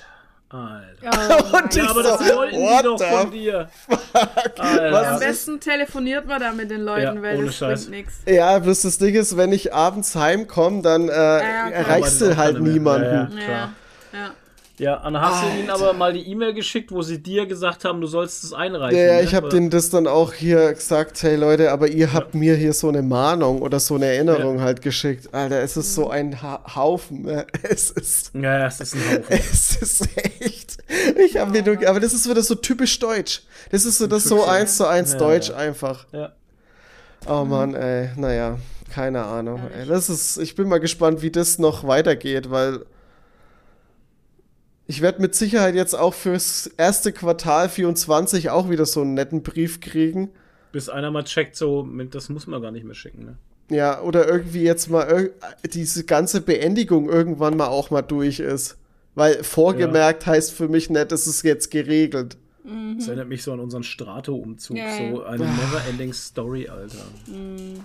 Alter. 0.49 1.51
Oh, 1.53 1.57
und 1.61 1.75
ja, 1.75 1.89
aber 1.89 2.03
so, 2.03 2.09
das 2.09 2.35
wollten 2.35 2.55
die 2.55 2.84
doch 2.84 3.03
von 3.03 3.31
dir. 3.31 3.69
Am 4.57 5.19
besten 5.19 5.59
telefoniert 5.59 6.25
man 6.25 6.39
da 6.39 6.53
mit 6.53 6.71
den 6.71 6.81
Leuten, 6.81 7.17
ja, 7.17 7.21
weil 7.21 7.45
das 7.45 7.57
Scheiß. 7.57 7.81
bringt 7.81 7.97
nichts. 7.97 8.21
Ja, 8.25 8.57
bloß 8.57 8.81
das 8.84 8.97
Ding 8.97 9.13
ist, 9.13 9.35
wenn 9.35 9.51
ich 9.51 9.73
abends 9.73 10.15
heimkomme, 10.15 10.81
dann 10.81 11.09
äh, 11.09 11.13
ja, 11.13 11.69
erreichst 11.69 12.21
du 12.21 12.38
halt 12.38 12.61
niemanden. 12.61 13.38
Ja, 13.38 13.73
ja. 14.13 14.31
Ja, 14.79 14.97
dann 14.97 15.19
hast 15.19 15.43
Alter. 15.43 15.55
du 15.55 15.59
ihnen 15.59 15.69
aber 15.71 15.93
mal 15.93 16.13
die 16.13 16.29
E-Mail 16.29 16.53
geschickt, 16.53 16.91
wo 16.91 17.01
sie 17.01 17.21
dir 17.21 17.47
gesagt 17.47 17.83
haben, 17.83 17.99
du 17.99 18.05
sollst 18.05 18.43
es 18.43 18.53
einreichen. 18.53 18.99
Ja, 18.99 19.15
ne? 19.15 19.23
ich 19.23 19.33
habe 19.33 19.49
denen 19.49 19.71
das 19.71 19.89
dann 19.89 20.05
auch 20.05 20.33
hier 20.33 20.71
gesagt, 20.73 21.23
hey 21.23 21.35
Leute, 21.35 21.71
aber 21.71 21.87
ihr 21.87 22.13
habt 22.13 22.35
mir 22.35 22.55
hier 22.55 22.73
so 22.73 22.89
eine 22.89 23.01
Mahnung 23.01 23.63
oder 23.63 23.79
so 23.79 23.95
eine 23.95 24.05
Erinnerung 24.05 24.57
ja. 24.57 24.63
halt 24.63 24.83
geschickt. 24.83 25.33
Alter, 25.33 25.61
es 25.61 25.77
ist 25.77 25.95
so 25.95 26.11
ein 26.11 26.43
ha 26.43 26.75
Haufen. 26.75 27.23
Ne? 27.23 27.47
Es 27.63 27.89
ist. 27.89 28.35
Ja, 28.35 28.67
es 28.67 28.79
ist 28.79 28.93
ein 28.93 29.01
Haufen. 29.01 29.23
Es 29.29 29.77
ist 29.77 30.09
echt. 30.39 30.77
Ich 31.25 31.37
habe 31.37 31.51
mir 31.51 31.63
nur, 31.63 31.87
aber 31.87 31.99
das 31.99 32.13
ist 32.13 32.29
wieder 32.29 32.43
so 32.43 32.53
typisch 32.53 32.99
deutsch. 32.99 33.41
Das 33.71 33.83
ist 33.83 33.97
so 33.97 34.05
das 34.05 34.25
so 34.25 34.43
eins 34.43 34.77
zu 34.77 34.87
eins 34.87 35.13
ja, 35.13 35.17
Deutsch 35.17 35.49
einfach. 35.49 36.05
Ja. 36.11 36.33
Oh 37.27 37.45
Mann, 37.45 37.73
ey, 37.73 38.09
naja. 38.15 38.57
Keine 38.93 39.23
Ahnung. 39.23 39.59
Ey, 39.77 39.87
das 39.87 40.09
ist, 40.09 40.37
ich 40.37 40.55
bin 40.55 40.67
mal 40.69 40.79
gespannt, 40.79 41.21
wie 41.21 41.31
das 41.31 41.59
noch 41.59 41.85
weitergeht, 41.85 42.51
weil 42.51 42.85
ich 44.88 45.01
werde 45.01 45.22
mit 45.22 45.35
Sicherheit 45.35 45.76
jetzt 45.76 45.93
auch 45.93 46.14
fürs 46.14 46.68
erste 46.77 47.11
Quartal 47.11 47.69
24 47.69 48.49
auch 48.49 48.69
wieder 48.69 48.85
so 48.85 49.01
einen 49.01 49.14
netten 49.14 49.43
Brief 49.43 49.81
kriegen. 49.81 50.30
Bis 50.72 50.89
einer 50.89 51.11
mal 51.11 51.23
checkt, 51.23 51.55
so, 51.55 51.88
das 52.09 52.30
muss 52.30 52.47
man 52.47 52.61
gar 52.61 52.72
nicht 52.72 52.85
mehr 52.85 52.95
schicken, 52.95 53.26
ne? 53.26 53.38
Ja, 53.69 54.01
oder 54.01 54.27
irgendwie 54.27 54.64
jetzt 54.64 54.89
mal 54.89 55.31
diese 55.65 56.05
ganze 56.05 56.39
Beendigung 56.39 57.09
irgendwann 57.09 57.57
mal 57.57 57.68
auch 57.68 57.89
mal 57.89 58.01
durch 58.01 58.39
ist. 58.39 58.77
Weil 59.14 59.43
vorgemerkt 59.43 60.26
ja. 60.26 60.34
heißt 60.34 60.53
für 60.53 60.69
mich 60.69 60.89
nicht, 60.89 61.11
es 61.11 61.27
ist 61.27 61.43
jetzt 61.43 61.69
geregelt. 61.69 62.38
Mhm. 62.64 62.97
Das 62.97 63.07
erinnert 63.07 63.27
mich 63.27 63.43
so 63.43 63.51
an 63.51 63.59
unseren 63.59 63.84
Strato-Umzug. 63.84 64.77
Ja. 64.77 64.95
So 64.95 65.23
eine 65.23 65.45
never-ending 65.45 66.14
Story, 66.14 66.69
Alter. 66.69 67.03
Mhm. 67.26 67.81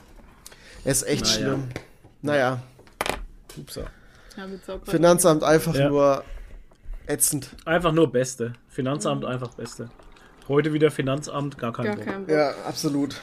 Ist 0.84 1.06
echt 1.06 1.24
naja. 1.24 1.34
schlimm. 1.34 1.64
Naja. 2.20 2.62
Upsa. 3.56 3.86
Finanzamt 4.84 5.42
einfach 5.42 5.74
ja. 5.74 5.88
nur 5.88 6.24
ätzend. 7.06 7.50
Einfach 7.64 7.92
nur 7.92 8.10
Beste. 8.10 8.54
Finanzamt 8.68 9.22
mhm. 9.22 9.28
einfach 9.28 9.54
Beste. 9.54 9.90
Heute 10.48 10.72
wieder 10.72 10.90
Finanzamt, 10.90 11.58
gar 11.58 11.72
kein, 11.72 11.86
gar 11.86 11.96
kein 11.96 12.26
Bock. 12.26 12.34
Ja, 12.34 12.52
absolut. 12.66 13.20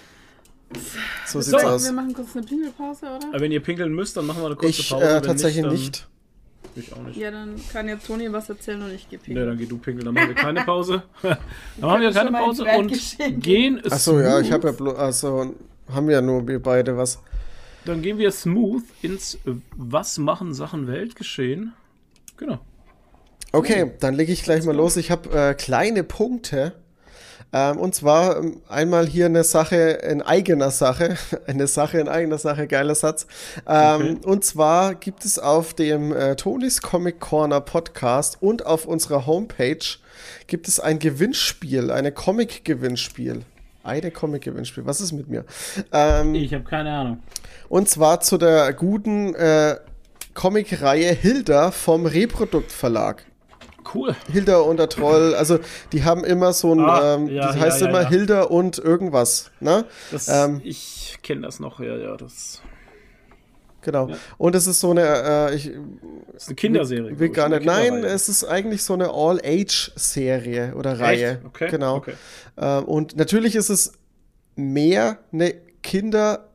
So 1.25 1.41
sieht's 1.41 1.61
so. 1.61 1.67
aus. 1.67 1.85
Wir 1.85 1.91
machen 1.91 2.13
kurz 2.13 2.35
eine 2.35 2.45
Pinkelpause, 2.45 3.05
oder? 3.07 3.27
Aber 3.29 3.39
wenn 3.39 3.51
ihr 3.51 3.61
pinkeln 3.61 3.93
müsst, 3.93 4.15
dann 4.17 4.25
machen 4.25 4.41
wir 4.41 4.47
eine 4.47 4.55
kurze 4.55 4.81
ich, 4.81 4.89
Pause. 4.89 5.05
Äh, 5.05 5.21
tatsächlich 5.21 5.65
nicht. 5.65 6.07
Ich 6.75 6.93
auch 6.93 7.01
nicht. 7.01 7.17
Ja, 7.17 7.31
dann 7.31 7.55
kann 7.71 7.87
ja 7.87 7.95
Toni 7.95 8.31
was 8.31 8.49
erzählen 8.49 8.81
und 8.81 8.91
ich 8.91 9.09
gehe 9.09 9.17
pinkeln. 9.19 9.37
Ja, 9.37 9.49
dann 9.49 9.57
geh 9.57 9.65
du 9.65 9.77
pinkeln, 9.77 10.05
dann 10.05 10.13
machen 10.13 10.29
wir 10.29 10.35
keine 10.35 10.61
Pause. 10.63 11.03
dann 11.21 11.37
machen 11.79 12.01
wir 12.01 12.11
keine 12.11 12.31
Pause 12.31 12.65
und 12.65 13.41
gehen 13.41 13.81
Achso, 13.89 14.19
ja, 14.19 14.39
ich 14.39 14.51
habe 14.51 14.67
ja 14.67 14.73
bloß, 14.73 14.95
also 14.95 15.55
haben 15.91 16.09
ja 16.09 16.21
nur 16.21 16.47
wir 16.47 16.61
beide 16.61 16.95
was. 16.95 17.19
Dann 17.85 18.01
gehen 18.01 18.17
wir 18.17 18.31
smooth 18.31 18.83
ins 19.01 19.39
Was 19.75 20.17
machen 20.17 20.53
Sachen 20.53 20.87
Weltgeschehen. 20.87 21.73
Genau. 22.37 22.59
Okay, 23.51 23.91
dann 23.99 24.13
lege 24.13 24.31
ich 24.31 24.43
gleich 24.43 24.63
mal 24.63 24.75
los. 24.75 24.95
Ich 24.97 25.11
habe 25.11 25.29
äh, 25.29 25.53
kleine 25.53 26.03
Punkte 26.03 26.73
ähm, 27.51 27.77
und 27.77 27.95
zwar 27.95 28.37
ähm, 28.37 28.61
einmal 28.67 29.07
hier 29.07 29.25
eine 29.25 29.43
Sache 29.43 29.75
in 29.75 30.21
eigener 30.21 30.69
Sache, 30.71 31.17
eine 31.47 31.67
Sache 31.67 31.99
in 31.99 32.07
eigener 32.07 32.37
Sache, 32.37 32.67
geiler 32.67 32.95
Satz. 32.95 33.25
Ähm, 33.67 34.17
okay. 34.17 34.17
Und 34.23 34.45
zwar 34.45 34.95
gibt 34.95 35.25
es 35.25 35.39
auf 35.39 35.73
dem 35.73 36.15
äh, 36.15 36.35
Tonys 36.35 36.81
Comic 36.81 37.19
Corner 37.19 37.61
Podcast 37.61 38.37
und 38.41 38.65
auf 38.65 38.85
unserer 38.85 39.25
Homepage 39.25 39.79
gibt 40.47 40.67
es 40.67 40.79
ein 40.79 40.99
Gewinnspiel, 40.99 41.91
eine 41.91 42.11
Comic-Gewinnspiel. 42.11 43.41
Eine 43.81 44.11
Comic-Gewinnspiel. 44.11 44.85
Was 44.85 45.01
ist 45.01 45.13
mit 45.13 45.29
mir? 45.29 45.45
Ähm, 45.91 46.35
ich 46.35 46.53
habe 46.53 46.65
keine 46.65 46.91
Ahnung. 46.91 47.23
Und 47.69 47.89
zwar 47.89 48.19
zu 48.19 48.37
der 48.37 48.73
guten 48.73 49.33
äh, 49.33 49.77
Comic-Reihe 50.35 51.13
Hilda 51.13 51.71
vom 51.71 52.05
Reprodukt 52.05 52.71
Verlag. 52.71 53.25
Cool. 53.93 54.15
Hilda 54.31 54.57
und 54.59 54.77
der 54.77 54.89
Troll, 54.89 55.33
also 55.35 55.59
die 55.91 56.03
haben 56.03 56.23
immer 56.23 56.53
so 56.53 56.73
ein, 56.73 56.79
ah, 56.79 57.15
ähm, 57.15 57.27
ja, 57.27 57.47
das 57.47 57.57
heißt 57.59 57.81
ja, 57.81 57.87
immer. 57.89 58.07
Hilda 58.07 58.43
und 58.43 58.77
irgendwas, 58.77 59.51
ne? 59.59 59.85
Das, 60.11 60.27
ähm, 60.27 60.61
ich 60.63 61.17
kenne 61.23 61.41
das 61.41 61.59
noch, 61.59 61.79
ja, 61.79 61.95
ja, 61.95 62.15
das. 62.17 62.61
Genau. 63.81 64.09
Und 64.37 64.55
es 64.55 64.67
ist 64.67 64.81
so 64.81 64.91
eine, 64.91 65.01
äh, 65.03 65.55
ich, 65.55 65.71
das 66.33 66.43
ist 66.43 66.49
eine 66.49 66.55
Kinderserie. 66.55 67.17
Will 67.17 67.29
gar 67.29 67.47
nicht. 67.47 67.65
Nein, 67.65 68.03
es 68.03 68.27
ist 68.27 68.43
eigentlich 68.43 68.83
so 68.83 68.93
eine 68.93 69.09
All-Age-Serie 69.09 70.73
oder 70.75 70.99
Reihe. 70.99 71.31
Echt? 71.31 71.45
Okay. 71.45 71.67
Genau. 71.71 71.95
Okay. 71.95 72.13
Ähm, 72.57 72.83
und 72.83 73.15
natürlich 73.15 73.55
ist 73.55 73.69
es 73.69 73.93
mehr 74.55 75.19
eine 75.31 75.53
Kinder- 75.81 76.48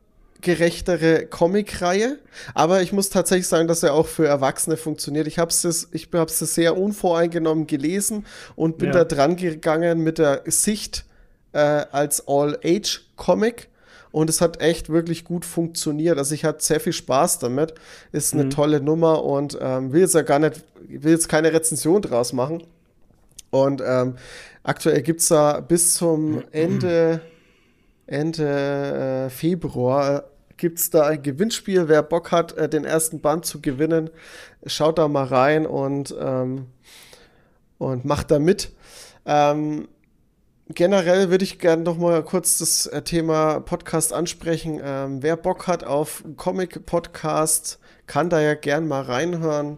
gerechtere 0.44 1.26
Comic-Reihe. 1.26 2.18
Aber 2.54 2.82
ich 2.82 2.92
muss 2.92 3.10
tatsächlich 3.10 3.48
sagen, 3.48 3.66
dass 3.66 3.82
er 3.82 3.94
auch 3.94 4.06
für 4.06 4.28
Erwachsene 4.28 4.76
funktioniert. 4.76 5.26
Ich 5.26 5.40
habe 5.40 5.50
es 5.50 5.88
ich 5.90 6.08
hab's 6.12 6.38
sehr 6.38 6.76
unvoreingenommen 6.76 7.66
gelesen 7.66 8.24
und 8.54 8.78
bin 8.78 8.88
ja. 8.88 8.92
da 8.92 9.04
dran 9.04 9.34
gegangen 9.34 10.04
mit 10.04 10.18
der 10.18 10.42
Sicht 10.46 11.04
äh, 11.52 11.58
als 11.58 12.28
All-Age-Comic. 12.28 13.68
Und 14.12 14.30
es 14.30 14.40
hat 14.40 14.60
echt 14.60 14.90
wirklich 14.90 15.24
gut 15.24 15.44
funktioniert. 15.44 16.18
Also 16.18 16.36
ich 16.36 16.44
hatte 16.44 16.62
sehr 16.62 16.78
viel 16.78 16.92
Spaß 16.92 17.40
damit. 17.40 17.74
Ist 18.12 18.32
eine 18.32 18.44
mhm. 18.44 18.50
tolle 18.50 18.80
Nummer 18.80 19.24
und 19.24 19.58
ähm, 19.60 19.92
will 19.92 20.02
jetzt 20.02 20.14
ja 20.14 20.22
gar 20.22 20.38
nicht, 20.38 20.62
will 20.86 21.10
jetzt 21.10 21.28
keine 21.28 21.52
Rezension 21.52 22.00
draus 22.00 22.32
machen. 22.32 22.62
Und 23.50 23.82
ähm, 23.84 24.14
aktuell 24.62 25.02
gibt's 25.02 25.28
da 25.28 25.58
bis 25.58 25.94
zum 25.94 26.44
Ende, 26.52 27.22
Ende 28.06 29.26
äh, 29.26 29.30
Februar 29.30 30.24
gibt 30.64 30.78
es 30.78 30.88
da 30.88 31.08
ein 31.08 31.20
Gewinnspiel. 31.20 31.88
Wer 31.88 32.02
Bock 32.02 32.32
hat, 32.32 32.56
äh, 32.56 32.70
den 32.70 32.86
ersten 32.86 33.20
Band 33.20 33.44
zu 33.44 33.60
gewinnen, 33.60 34.08
schaut 34.64 34.96
da 34.96 35.08
mal 35.08 35.26
rein 35.26 35.66
und, 35.66 36.16
ähm, 36.18 36.68
und 37.76 38.06
macht 38.06 38.30
da 38.30 38.38
mit. 38.38 38.72
Ähm, 39.26 39.88
generell 40.70 41.28
würde 41.28 41.44
ich 41.44 41.58
gerne 41.58 41.82
noch 41.82 41.98
mal 41.98 42.24
kurz 42.24 42.56
das 42.56 42.86
äh, 42.86 43.02
Thema 43.02 43.60
Podcast 43.60 44.14
ansprechen. 44.14 44.80
Ähm, 44.82 45.22
wer 45.22 45.36
Bock 45.36 45.66
hat 45.66 45.84
auf 45.84 46.24
Comic-Podcast, 46.38 47.78
kann 48.06 48.30
da 48.30 48.40
ja 48.40 48.54
gern 48.54 48.88
mal 48.88 49.02
reinhören. 49.02 49.76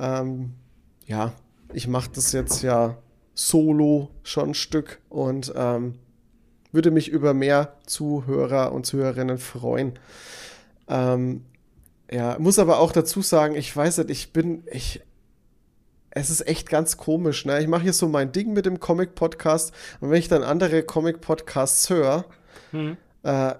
Ähm, 0.00 0.54
ja, 1.04 1.34
ich 1.74 1.88
mache 1.88 2.08
das 2.14 2.32
jetzt 2.32 2.62
ja 2.62 2.96
solo 3.34 4.08
schon 4.22 4.52
ein 4.52 4.54
Stück 4.54 5.02
und 5.10 5.52
ähm, 5.54 5.98
würde 6.72 6.90
mich 6.90 7.08
über 7.08 7.34
mehr 7.34 7.76
Zuhörer 7.86 8.72
und 8.72 8.86
Zuhörerinnen 8.86 9.38
freuen. 9.38 9.98
Ähm, 10.88 11.44
ja, 12.10 12.36
muss 12.38 12.58
aber 12.58 12.78
auch 12.78 12.92
dazu 12.92 13.22
sagen, 13.22 13.54
ich 13.54 13.74
weiß 13.74 13.98
nicht, 13.98 14.10
ich 14.10 14.32
bin, 14.32 14.64
ich, 14.70 15.00
es 16.10 16.30
ist 16.30 16.46
echt 16.46 16.68
ganz 16.68 16.96
komisch, 16.96 17.46
ne? 17.46 17.60
Ich 17.60 17.68
mache 17.68 17.82
hier 17.82 17.92
so 17.92 18.08
mein 18.08 18.32
Ding 18.32 18.52
mit 18.52 18.66
dem 18.66 18.80
Comic-Podcast 18.80 19.72
und 20.00 20.10
wenn 20.10 20.18
ich 20.18 20.28
dann 20.28 20.42
andere 20.42 20.82
Comic-Podcasts 20.82 21.88
höre, 21.88 22.24
hm. 22.70 22.96
äh, 23.22 23.54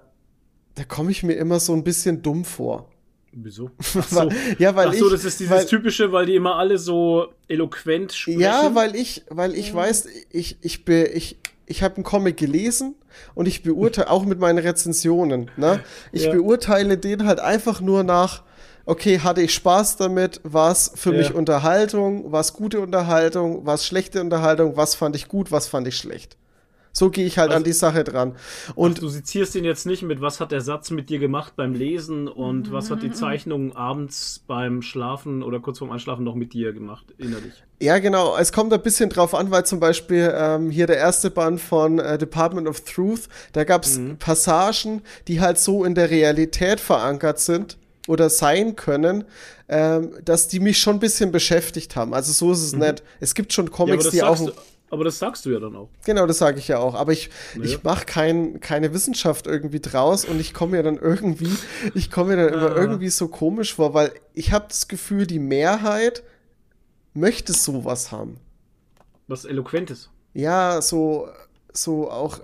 da 0.75 0.85
komme 0.89 1.11
ich 1.11 1.23
mir 1.23 1.35
immer 1.35 1.61
so 1.61 1.73
ein 1.75 1.85
bisschen 1.85 2.23
dumm 2.23 2.45
vor. 2.45 2.89
Wieso? 3.33 3.71
Ach 3.79 4.09
so, 4.09 4.29
ja, 4.59 4.75
weil 4.77 4.89
Ach 4.89 4.95
so 4.95 5.09
das 5.09 5.25
ist 5.25 5.41
dieses 5.41 5.51
weil, 5.51 5.67
typische, 5.67 6.13
weil 6.13 6.27
die 6.27 6.35
immer 6.35 6.57
alle 6.57 6.77
so 6.77 7.33
eloquent 7.49 8.13
sprechen. 8.13 8.41
Ja, 8.41 8.75
weil 8.75 8.95
ich, 8.95 9.25
weil 9.31 9.55
ich 9.55 9.69
ja. 9.69 9.75
weiß, 9.75 10.07
ich, 10.31 10.59
ich, 10.61 10.85
be, 10.85 11.05
ich, 11.05 11.39
ich 11.67 11.83
habe 11.83 11.97
einen 11.97 12.05
Comic 12.05 12.37
gelesen 12.37 12.95
und 13.35 13.47
ich 13.47 13.63
beurteile 13.63 14.11
auch 14.11 14.25
mit 14.25 14.39
meinen 14.39 14.59
Rezensionen. 14.59 15.51
Ne? 15.57 15.81
Ich 16.13 16.25
ja. 16.25 16.33
beurteile 16.33 16.99
den 16.99 17.27
halt 17.27 17.41
einfach 17.41 17.81
nur 17.81 18.03
nach, 18.03 18.43
okay, 18.85 19.21
hatte 19.21 19.43
ich 19.43 19.55
Spaß 19.55 19.97
damit, 19.97 20.41
war 20.45 20.73
es 20.73 20.93
für 20.95 21.13
ja. 21.13 21.19
mich 21.19 21.35
Unterhaltung, 21.35 22.33
war 22.33 22.41
es 22.41 22.53
gute 22.53 22.81
Unterhaltung, 22.81 23.65
war 23.67 23.75
es 23.75 23.87
schlechte 23.87 24.21
Unterhaltung, 24.21 24.77
was 24.77 24.95
fand 24.95 25.17
ich 25.17 25.29
gut, 25.29 25.53
was 25.53 25.69
fand 25.69 25.87
ich 25.87 25.97
schlecht. 25.97 26.37
So 26.93 27.11
gehe 27.11 27.25
ich 27.25 27.39
halt 27.39 27.51
also, 27.51 27.57
an 27.57 27.65
die 27.65 27.73
Sache 27.73 28.05
dran. 28.05 28.37
Und 28.75 28.97
ach, 28.97 29.01
du 29.01 29.09
sezierst 29.09 29.55
ihn 29.55 29.65
jetzt 29.65 29.87
nicht 29.87 30.03
mit, 30.03 30.21
was 30.21 30.41
hat 30.41 30.53
der 30.53 30.61
Satz 30.61 30.91
mit 30.91 31.09
dir 31.09 31.19
gemacht 31.19 31.55
beim 31.57 31.75
Lesen 31.75 32.29
und 32.29 32.71
was 32.71 32.91
hat 32.91 33.03
die 33.03 33.09
mhm. 33.09 33.15
Zeichnung 33.15 33.75
abends 33.75 34.45
beim 34.47 34.83
Schlafen 34.83 35.43
oder 35.43 35.59
kurz 35.61 35.79
vorm 35.79 35.91
Einschlafen 35.91 36.25
noch 36.25 36.35
mit 36.35 36.53
dir 36.53 36.73
gemacht, 36.73 37.07
innerlich. 37.17 37.65
Ja, 37.81 37.99
genau. 37.99 38.37
Es 38.37 38.53
kommt 38.53 38.73
ein 38.73 38.83
bisschen 38.83 39.09
drauf 39.09 39.35
an, 39.35 39.51
weil 39.51 39.65
zum 39.65 39.81
Beispiel 39.81 40.33
ähm, 40.37 40.71
hier 40.71 40.87
der 40.87 40.99
erste 40.99 41.31
Band 41.31 41.61
von 41.61 41.99
äh, 41.99 42.19
Department 42.19 42.69
of 42.69 42.83
Truth, 42.83 43.29
da 43.55 43.65
gab 43.65 43.85
es 43.85 43.99
mhm. 43.99 44.19
Passagen, 44.19 45.03
die 45.29 45.41
halt 45.41 45.59
so 45.59 45.85
in 45.85 45.95
der 45.95 46.11
Realität 46.11 46.79
verankert 46.79 47.41
sind 47.41 47.79
oder 48.07 48.31
sein 48.31 48.77
können, 48.77 49.25
ähm, 49.69 50.13
dass 50.25 50.49
die 50.49 50.61
mich 50.61 50.79
schon 50.79 50.97
ein 50.97 51.01
bisschen 51.01 51.33
beschäftigt 51.33 51.97
haben. 51.97 52.15
Also 52.15 52.33
so 52.33 52.53
ist 52.53 52.63
es 52.63 52.73
mhm. 52.73 52.81
nicht. 52.81 53.03
Es 53.21 53.35
gibt 53.35 53.53
schon 53.53 53.71
Comics, 53.71 54.05
ja, 54.07 54.11
die 54.11 54.23
auch. 54.23 54.37
Du, 54.37 54.53
aber 54.93 55.05
das 55.05 55.19
sagst 55.19 55.47
du 55.47 55.51
ja 55.51 55.59
dann 55.59 55.75
auch. 55.75 55.89
Genau, 56.05 56.27
das 56.27 56.37
sage 56.37 56.59
ich 56.59 56.69
ja 56.69 56.79
auch. 56.79 56.95
Aber 56.95 57.13
ich, 57.13 57.31
naja. 57.55 57.65
ich 57.65 57.83
mache 57.83 58.05
kein, 58.05 58.61
keine 58.61 58.93
Wissenschaft 58.93 59.47
irgendwie 59.47 59.81
draus 59.81 60.27
und 60.27 60.39
ich 60.39 60.53
komme 60.53 60.77
mir 60.77 60.83
dann 60.83 60.99
irgendwie, 60.99 61.49
ich 61.95 62.11
komme 62.11 62.37
mir 62.37 62.45
dann 62.45 62.53
immer 62.53 62.77
ah. 62.77 62.79
irgendwie 62.79 63.09
so 63.09 63.29
komisch 63.29 63.73
vor, 63.73 63.95
weil 63.95 64.13
ich 64.35 64.53
habe 64.53 64.67
das 64.69 64.89
Gefühl, 64.89 65.27
die 65.27 65.39
Mehrheit 65.39 66.23
möchte 67.15 67.55
sowas 67.55 68.13
haben. 68.13 68.37
Was 69.29 69.47
Eloquentes. 69.47 70.11
Ja, 70.35 70.83
so, 70.83 71.27
so 71.73 72.11
auch, 72.11 72.39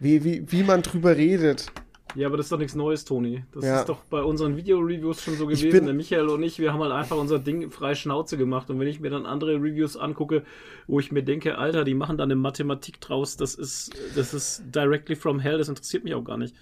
wie, 0.00 0.24
wie, 0.24 0.52
wie 0.52 0.62
man 0.62 0.82
drüber 0.82 1.16
redet. 1.16 1.72
Ja, 2.14 2.26
aber 2.26 2.36
das 2.36 2.46
ist 2.46 2.52
doch 2.52 2.58
nichts 2.58 2.74
Neues, 2.74 3.04
Toni. 3.04 3.44
Das 3.52 3.64
ja. 3.64 3.80
ist 3.80 3.88
doch 3.88 3.98
bei 4.10 4.22
unseren 4.22 4.56
Video-Reviews 4.56 5.22
schon 5.22 5.36
so 5.36 5.46
gewesen. 5.46 5.84
Der 5.84 5.94
Michael 5.94 6.28
und 6.28 6.42
ich, 6.42 6.58
wir 6.58 6.72
haben 6.72 6.80
halt 6.80 6.92
einfach 6.92 7.16
unser 7.16 7.38
Ding 7.38 7.70
frei 7.70 7.94
Schnauze 7.94 8.36
gemacht. 8.36 8.70
Und 8.70 8.80
wenn 8.80 8.88
ich 8.88 9.00
mir 9.00 9.10
dann 9.10 9.26
andere 9.26 9.54
Reviews 9.54 9.96
angucke, 9.96 10.42
wo 10.86 11.00
ich 11.00 11.12
mir 11.12 11.22
denke, 11.22 11.58
Alter, 11.58 11.84
die 11.84 11.94
machen 11.94 12.16
da 12.16 12.24
eine 12.24 12.36
Mathematik 12.36 13.00
draus, 13.00 13.36
das 13.36 13.54
ist, 13.54 13.92
das 14.16 14.32
ist 14.32 14.62
directly 14.74 15.16
from 15.16 15.38
hell, 15.38 15.58
das 15.58 15.68
interessiert 15.68 16.04
mich 16.04 16.14
auch 16.14 16.24
gar 16.24 16.38
nicht. 16.38 16.54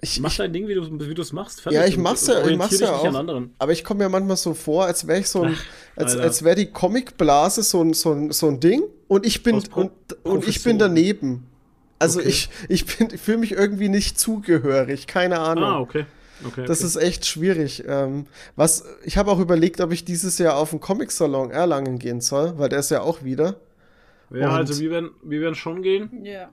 Ich, 0.00 0.20
Mach 0.20 0.36
dein 0.36 0.52
Ding, 0.52 0.68
wie 0.68 0.74
du 0.74 1.22
es 1.22 1.32
machst. 1.32 1.62
Fertig 1.62 1.80
ja, 1.80 1.86
ich 1.86 1.96
mach's 1.96 2.26
ja, 2.26 2.46
ich 2.46 2.58
mach's 2.58 2.78
ja 2.78 2.94
auch. 2.94 3.42
Aber 3.58 3.72
ich 3.72 3.84
komme 3.84 4.04
mir 4.04 4.10
manchmal 4.10 4.36
so 4.36 4.52
vor, 4.52 4.84
als 4.84 5.06
wäre 5.06 5.20
ich 5.20 5.28
so 5.28 5.42
ein, 5.42 5.56
Ach, 5.56 5.96
als, 5.96 6.16
als 6.16 6.44
wäre 6.44 6.56
die 6.56 6.66
Comicblase 6.66 7.62
so 7.62 7.80
ein, 7.82 7.94
so, 7.94 8.12
ein, 8.12 8.30
so 8.30 8.48
ein 8.48 8.60
Ding 8.60 8.82
und 9.08 9.24
ich 9.24 9.42
bin 9.42 9.62
und, 9.74 9.92
und 10.24 10.46
ich 10.46 10.62
bin 10.62 10.78
daneben. 10.78 11.46
Also 11.98 12.20
okay. 12.20 12.28
ich, 12.28 12.50
ich, 12.68 13.00
ich 13.00 13.20
fühle 13.20 13.38
mich 13.38 13.52
irgendwie 13.52 13.88
nicht 13.88 14.18
zugehörig, 14.18 15.06
keine 15.06 15.40
Ahnung. 15.40 15.64
Ah, 15.64 15.80
okay. 15.80 16.06
Okay, 16.44 16.66
das 16.66 16.80
okay. 16.80 16.86
ist 16.86 16.96
echt 16.96 17.26
schwierig. 17.26 17.84
Ähm, 17.86 18.26
was, 18.56 18.84
ich 19.04 19.16
habe 19.16 19.30
auch 19.30 19.38
überlegt, 19.38 19.80
ob 19.80 19.92
ich 19.92 20.04
dieses 20.04 20.38
Jahr 20.38 20.56
auf 20.56 20.70
den 20.70 20.80
Comic-Salon 20.80 21.50
Erlangen 21.50 21.98
gehen 21.98 22.20
soll, 22.20 22.58
weil 22.58 22.68
der 22.68 22.80
ist 22.80 22.90
ja 22.90 23.02
auch 23.02 23.22
wieder. 23.22 23.56
Ja, 24.30 24.48
und 24.48 24.54
also 24.56 24.80
wir 24.80 24.90
werden, 24.90 25.10
wir 25.22 25.40
werden 25.40 25.54
schon 25.54 25.82
gehen. 25.82 26.24
Ja. 26.24 26.50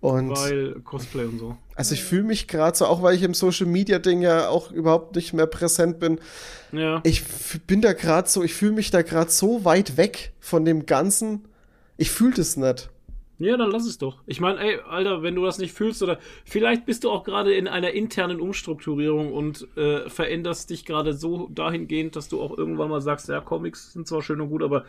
Und 0.00 0.30
weil 0.30 0.80
Cosplay 0.80 1.26
und 1.26 1.38
so. 1.38 1.56
Also 1.76 1.94
ich 1.94 2.02
fühle 2.02 2.24
mich 2.24 2.48
gerade 2.48 2.76
so, 2.76 2.86
auch 2.86 3.02
weil 3.02 3.14
ich 3.14 3.22
im 3.22 3.34
Social 3.34 3.66
Media 3.66 4.00
Ding 4.00 4.20
ja 4.20 4.48
auch 4.48 4.72
überhaupt 4.72 5.14
nicht 5.14 5.32
mehr 5.32 5.46
präsent 5.46 6.00
bin. 6.00 6.18
Ja. 6.72 7.00
Ich 7.04 7.22
bin 7.68 7.82
da 7.82 7.92
gerade 7.92 8.28
so, 8.28 8.42
ich 8.42 8.54
fühle 8.54 8.72
mich 8.72 8.90
da 8.90 9.02
gerade 9.02 9.30
so 9.30 9.64
weit 9.64 9.96
weg 9.96 10.32
von 10.40 10.64
dem 10.64 10.86
Ganzen. 10.86 11.44
Ich 11.98 12.10
fühle 12.10 12.34
das 12.34 12.56
nicht. 12.56 12.90
Ja, 13.38 13.56
dann 13.56 13.70
lass 13.70 13.86
es 13.86 13.98
doch. 13.98 14.22
Ich 14.26 14.40
meine, 14.40 14.60
ey, 14.60 14.78
Alter, 14.88 15.22
wenn 15.22 15.34
du 15.34 15.44
das 15.44 15.58
nicht 15.58 15.72
fühlst 15.72 16.02
oder 16.02 16.18
vielleicht 16.44 16.86
bist 16.86 17.04
du 17.04 17.10
auch 17.10 17.24
gerade 17.24 17.54
in 17.54 17.66
einer 17.66 17.90
internen 17.90 18.40
Umstrukturierung 18.40 19.32
und 19.32 19.66
äh, 19.76 20.08
veränderst 20.08 20.70
dich 20.70 20.84
gerade 20.84 21.12
so 21.12 21.48
dahingehend, 21.52 22.14
dass 22.14 22.28
du 22.28 22.40
auch 22.40 22.56
irgendwann 22.56 22.90
mal 22.90 23.00
sagst, 23.00 23.28
ja, 23.28 23.40
Comics 23.40 23.92
sind 23.92 24.06
zwar 24.06 24.22
schön 24.22 24.40
und 24.40 24.50
gut, 24.50 24.62
aber 24.62 24.84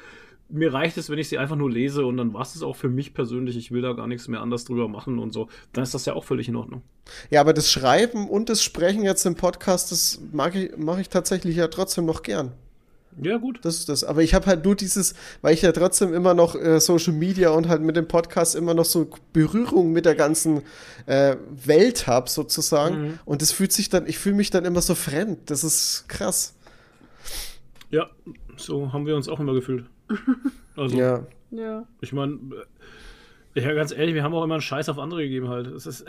mir 0.50 0.74
reicht 0.74 0.98
es, 0.98 1.10
wenn 1.10 1.18
ich 1.18 1.30
sie 1.30 1.38
einfach 1.38 1.56
nur 1.56 1.72
lese 1.72 2.06
und 2.06 2.18
dann 2.18 2.34
war 2.34 2.42
es 2.42 2.62
auch 2.62 2.76
für 2.76 2.90
mich 2.90 3.14
persönlich. 3.14 3.58
Ich 3.58 3.72
will 3.72 3.82
da 3.82 3.94
gar 3.94 4.08
nichts 4.08 4.28
mehr 4.28 4.42
anders 4.42 4.66
drüber 4.66 4.88
machen 4.88 5.18
und 5.20 5.34
so. 5.34 5.48
Dann 5.72 5.84
ist 5.84 5.94
das 5.94 6.06
ja 6.06 6.14
auch 6.14 6.24
völlig 6.24 6.48
in 6.48 6.56
Ordnung. 6.56 6.84
Ja, 7.30 7.42
aber 7.42 7.54
das 7.54 7.72
Schreiben 7.72 8.30
und 8.30 8.50
das 8.50 8.62
Sprechen 8.62 9.04
jetzt 9.04 9.26
im 9.26 9.36
Podcast, 9.36 9.92
das 9.92 10.22
mag 10.32 10.54
ich, 10.56 10.78
mache 10.78 11.02
ich 11.02 11.10
tatsächlich 11.10 11.56
ja 11.56 11.68
trotzdem 11.68 12.06
noch 12.06 12.22
gern. 12.22 12.52
Ja, 13.22 13.38
gut. 13.38 13.60
Das 13.64 13.78
ist 13.78 13.90
das. 13.90 14.04
Aber 14.04 14.22
ich 14.22 14.34
habe 14.34 14.46
halt 14.46 14.66
nur 14.66 14.76
dieses, 14.76 15.14
weil 15.42 15.54
ich 15.54 15.62
ja 15.62 15.72
trotzdem 15.72 16.14
immer 16.14 16.34
noch 16.34 16.56
äh, 16.56 16.80
Social 16.80 17.14
Media 17.14 17.50
und 17.50 17.68
halt 17.68 17.82
mit 17.82 17.96
dem 17.96 18.08
Podcast 18.08 18.56
immer 18.56 18.74
noch 18.74 18.86
so 18.86 19.10
Berührung 19.34 19.92
mit 19.92 20.06
der 20.06 20.16
ganzen 20.16 20.62
äh, 21.06 21.36
Welt 21.66 22.08
habe, 22.08 22.30
sozusagen. 22.30 23.02
Mhm. 23.02 23.20
Und 23.26 23.42
das 23.42 23.52
fühlt 23.52 23.72
sich 23.72 23.90
dann, 23.90 24.08
ich 24.08 24.18
fühle 24.18 24.36
mich 24.36 24.50
dann 24.50 24.66
immer 24.66 24.82
so 24.82 24.96
fremd. 24.96 25.50
Das 25.50 25.64
ist 25.64 26.06
krass. 26.08 26.56
Ja, 27.90 28.10
so 28.58 28.92
haben 28.94 29.06
wir 29.06 29.16
uns 29.16 29.30
auch 29.30 29.40
immer 29.40 29.54
gefühlt. 29.54 29.86
Also, 30.76 30.98
ja. 30.98 31.26
ja. 31.52 31.86
Ich 32.02 32.14
meine, 32.14 32.40
ja, 33.56 33.74
ganz 33.74 33.92
ehrlich, 33.92 34.16
wir 34.16 34.24
haben 34.24 34.34
auch 34.34 34.44
immer 34.44 34.56
einen 34.56 34.62
Scheiß 34.62 34.90
auf 34.90 34.98
andere 34.98 35.22
gegeben 35.22 35.48
halt. 35.48 35.68
Das 35.68 35.86
ist, 35.86 36.06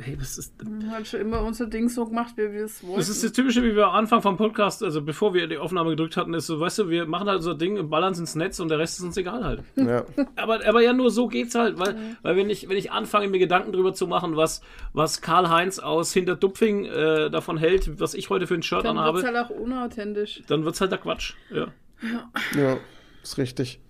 hey, 0.00 0.16
was 0.18 0.38
ist. 0.38 0.54
Wir 0.64 0.90
haben 0.90 1.04
schon 1.04 1.20
immer 1.20 1.42
unser 1.42 1.66
Ding 1.66 1.90
so 1.90 2.06
gemacht, 2.06 2.34
wie 2.36 2.50
wir 2.50 2.64
es 2.64 2.82
wollten. 2.82 2.98
Das 2.98 3.10
ist 3.10 3.22
das 3.22 3.32
Typische, 3.32 3.62
wie 3.62 3.76
wir 3.76 3.88
am 3.88 3.94
Anfang 3.94 4.22
vom 4.22 4.38
Podcast, 4.38 4.82
also 4.82 5.02
bevor 5.02 5.34
wir 5.34 5.46
die 5.46 5.58
Aufnahme 5.58 5.90
gedrückt 5.90 6.16
hatten, 6.16 6.32
ist 6.32 6.46
so, 6.46 6.58
weißt 6.58 6.78
du, 6.78 6.88
wir 6.88 7.04
machen 7.06 7.28
halt 7.28 7.38
unser 7.38 7.54
Ding, 7.54 7.90
ballern 7.90 8.14
ins 8.14 8.34
Netz 8.34 8.60
und 8.60 8.68
der 8.68 8.78
Rest 8.78 8.98
ist 8.98 9.04
uns 9.04 9.16
egal 9.18 9.44
halt. 9.44 9.62
Ja. 9.76 10.04
aber, 10.36 10.66
aber 10.66 10.80
ja, 10.80 10.94
nur 10.94 11.10
so 11.10 11.28
geht's 11.28 11.54
halt, 11.54 11.78
weil, 11.78 11.94
mhm. 11.94 12.16
weil 12.22 12.36
wenn 12.36 12.48
ich, 12.48 12.68
wenn 12.68 12.78
ich 12.78 12.90
anfange, 12.92 13.28
mir 13.28 13.38
Gedanken 13.38 13.72
drüber 13.72 13.92
zu 13.92 14.06
machen, 14.06 14.36
was, 14.36 14.62
was 14.94 15.20
Karl-Heinz 15.20 15.78
aus 15.78 16.14
Hinterdupfing 16.14 16.86
äh, 16.86 17.30
davon 17.30 17.58
hält, 17.58 18.00
was 18.00 18.14
ich 18.14 18.30
heute 18.30 18.46
für 18.46 18.54
ein 18.54 18.62
Shirt 18.62 18.84
dann 18.84 18.96
anhabe. 18.96 19.20
Dann 19.20 19.34
wird's 19.34 19.50
halt 19.50 19.50
auch 19.50 19.62
unauthentisch. 19.62 20.42
Dann 20.46 20.64
wird's 20.64 20.80
halt 20.80 20.92
der 20.92 20.98
Quatsch, 20.98 21.34
ja. 21.50 21.66
Ja, 22.02 22.30
ja 22.58 22.78
ist 23.22 23.38
richtig. 23.38 23.80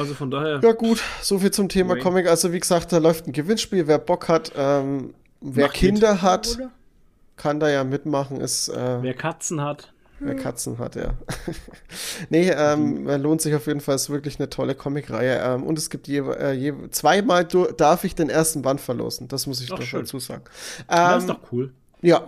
Also 0.00 0.14
von 0.14 0.30
daher. 0.30 0.60
Ja, 0.62 0.72
gut, 0.72 1.02
so 1.20 1.38
viel 1.38 1.50
zum 1.50 1.68
Thema 1.68 1.92
Ray. 1.94 2.02
Comic. 2.02 2.26
Also, 2.26 2.52
wie 2.52 2.60
gesagt, 2.60 2.90
da 2.90 2.98
läuft 2.98 3.26
ein 3.26 3.32
Gewinnspiel. 3.32 3.86
Wer 3.86 3.98
Bock 3.98 4.28
hat, 4.28 4.52
ähm, 4.56 5.12
wer 5.42 5.66
Mach 5.66 5.74
Kinder 5.74 6.14
mit. 6.14 6.22
hat, 6.22 6.58
kann 7.36 7.60
da 7.60 7.68
ja 7.68 7.84
mitmachen. 7.84 8.40
Ist, 8.40 8.68
äh, 8.68 9.02
wer 9.02 9.14
Katzen 9.14 9.60
hat. 9.60 9.92
Wer 10.22 10.36
Katzen 10.36 10.78
hat, 10.78 10.96
ja. 10.96 11.14
nee, 12.30 12.50
ähm, 12.50 13.06
lohnt 13.06 13.40
sich 13.40 13.54
auf 13.54 13.66
jeden 13.66 13.80
Fall. 13.80 13.96
Ist 13.96 14.10
wirklich 14.10 14.38
eine 14.38 14.50
tolle 14.50 14.74
Comicreihe. 14.74 15.38
Ähm, 15.42 15.64
und 15.64 15.78
es 15.78 15.88
gibt 15.88 16.08
je, 16.08 16.18
äh, 16.18 16.52
je, 16.52 16.74
zweimal 16.90 17.44
darf 17.44 18.04
ich 18.04 18.14
den 18.14 18.28
ersten 18.28 18.62
Band 18.62 18.80
verlosen. 18.80 19.28
Das 19.28 19.46
muss 19.46 19.62
ich 19.62 19.72
Ach, 19.72 19.78
doch 19.78 19.84
schön. 19.84 20.00
dazu 20.00 20.18
sagen. 20.18 20.44
Ähm, 20.88 20.96
das 20.96 21.22
ist 21.24 21.30
doch 21.30 21.40
cool. 21.52 21.72
Ja. 22.02 22.26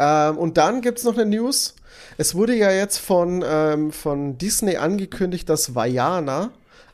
Ähm, 0.00 0.38
und 0.38 0.56
dann 0.56 0.80
gibt 0.80 0.98
es 0.98 1.04
noch 1.04 1.16
eine 1.16 1.26
News. 1.26 1.76
Es 2.20 2.34
wurde 2.34 2.54
ja 2.54 2.70
jetzt 2.70 2.98
von, 2.98 3.42
ähm, 3.48 3.92
von 3.92 4.36
Disney 4.36 4.76
angekündigt, 4.76 5.48
dass 5.48 5.74
Vajana 5.74 6.50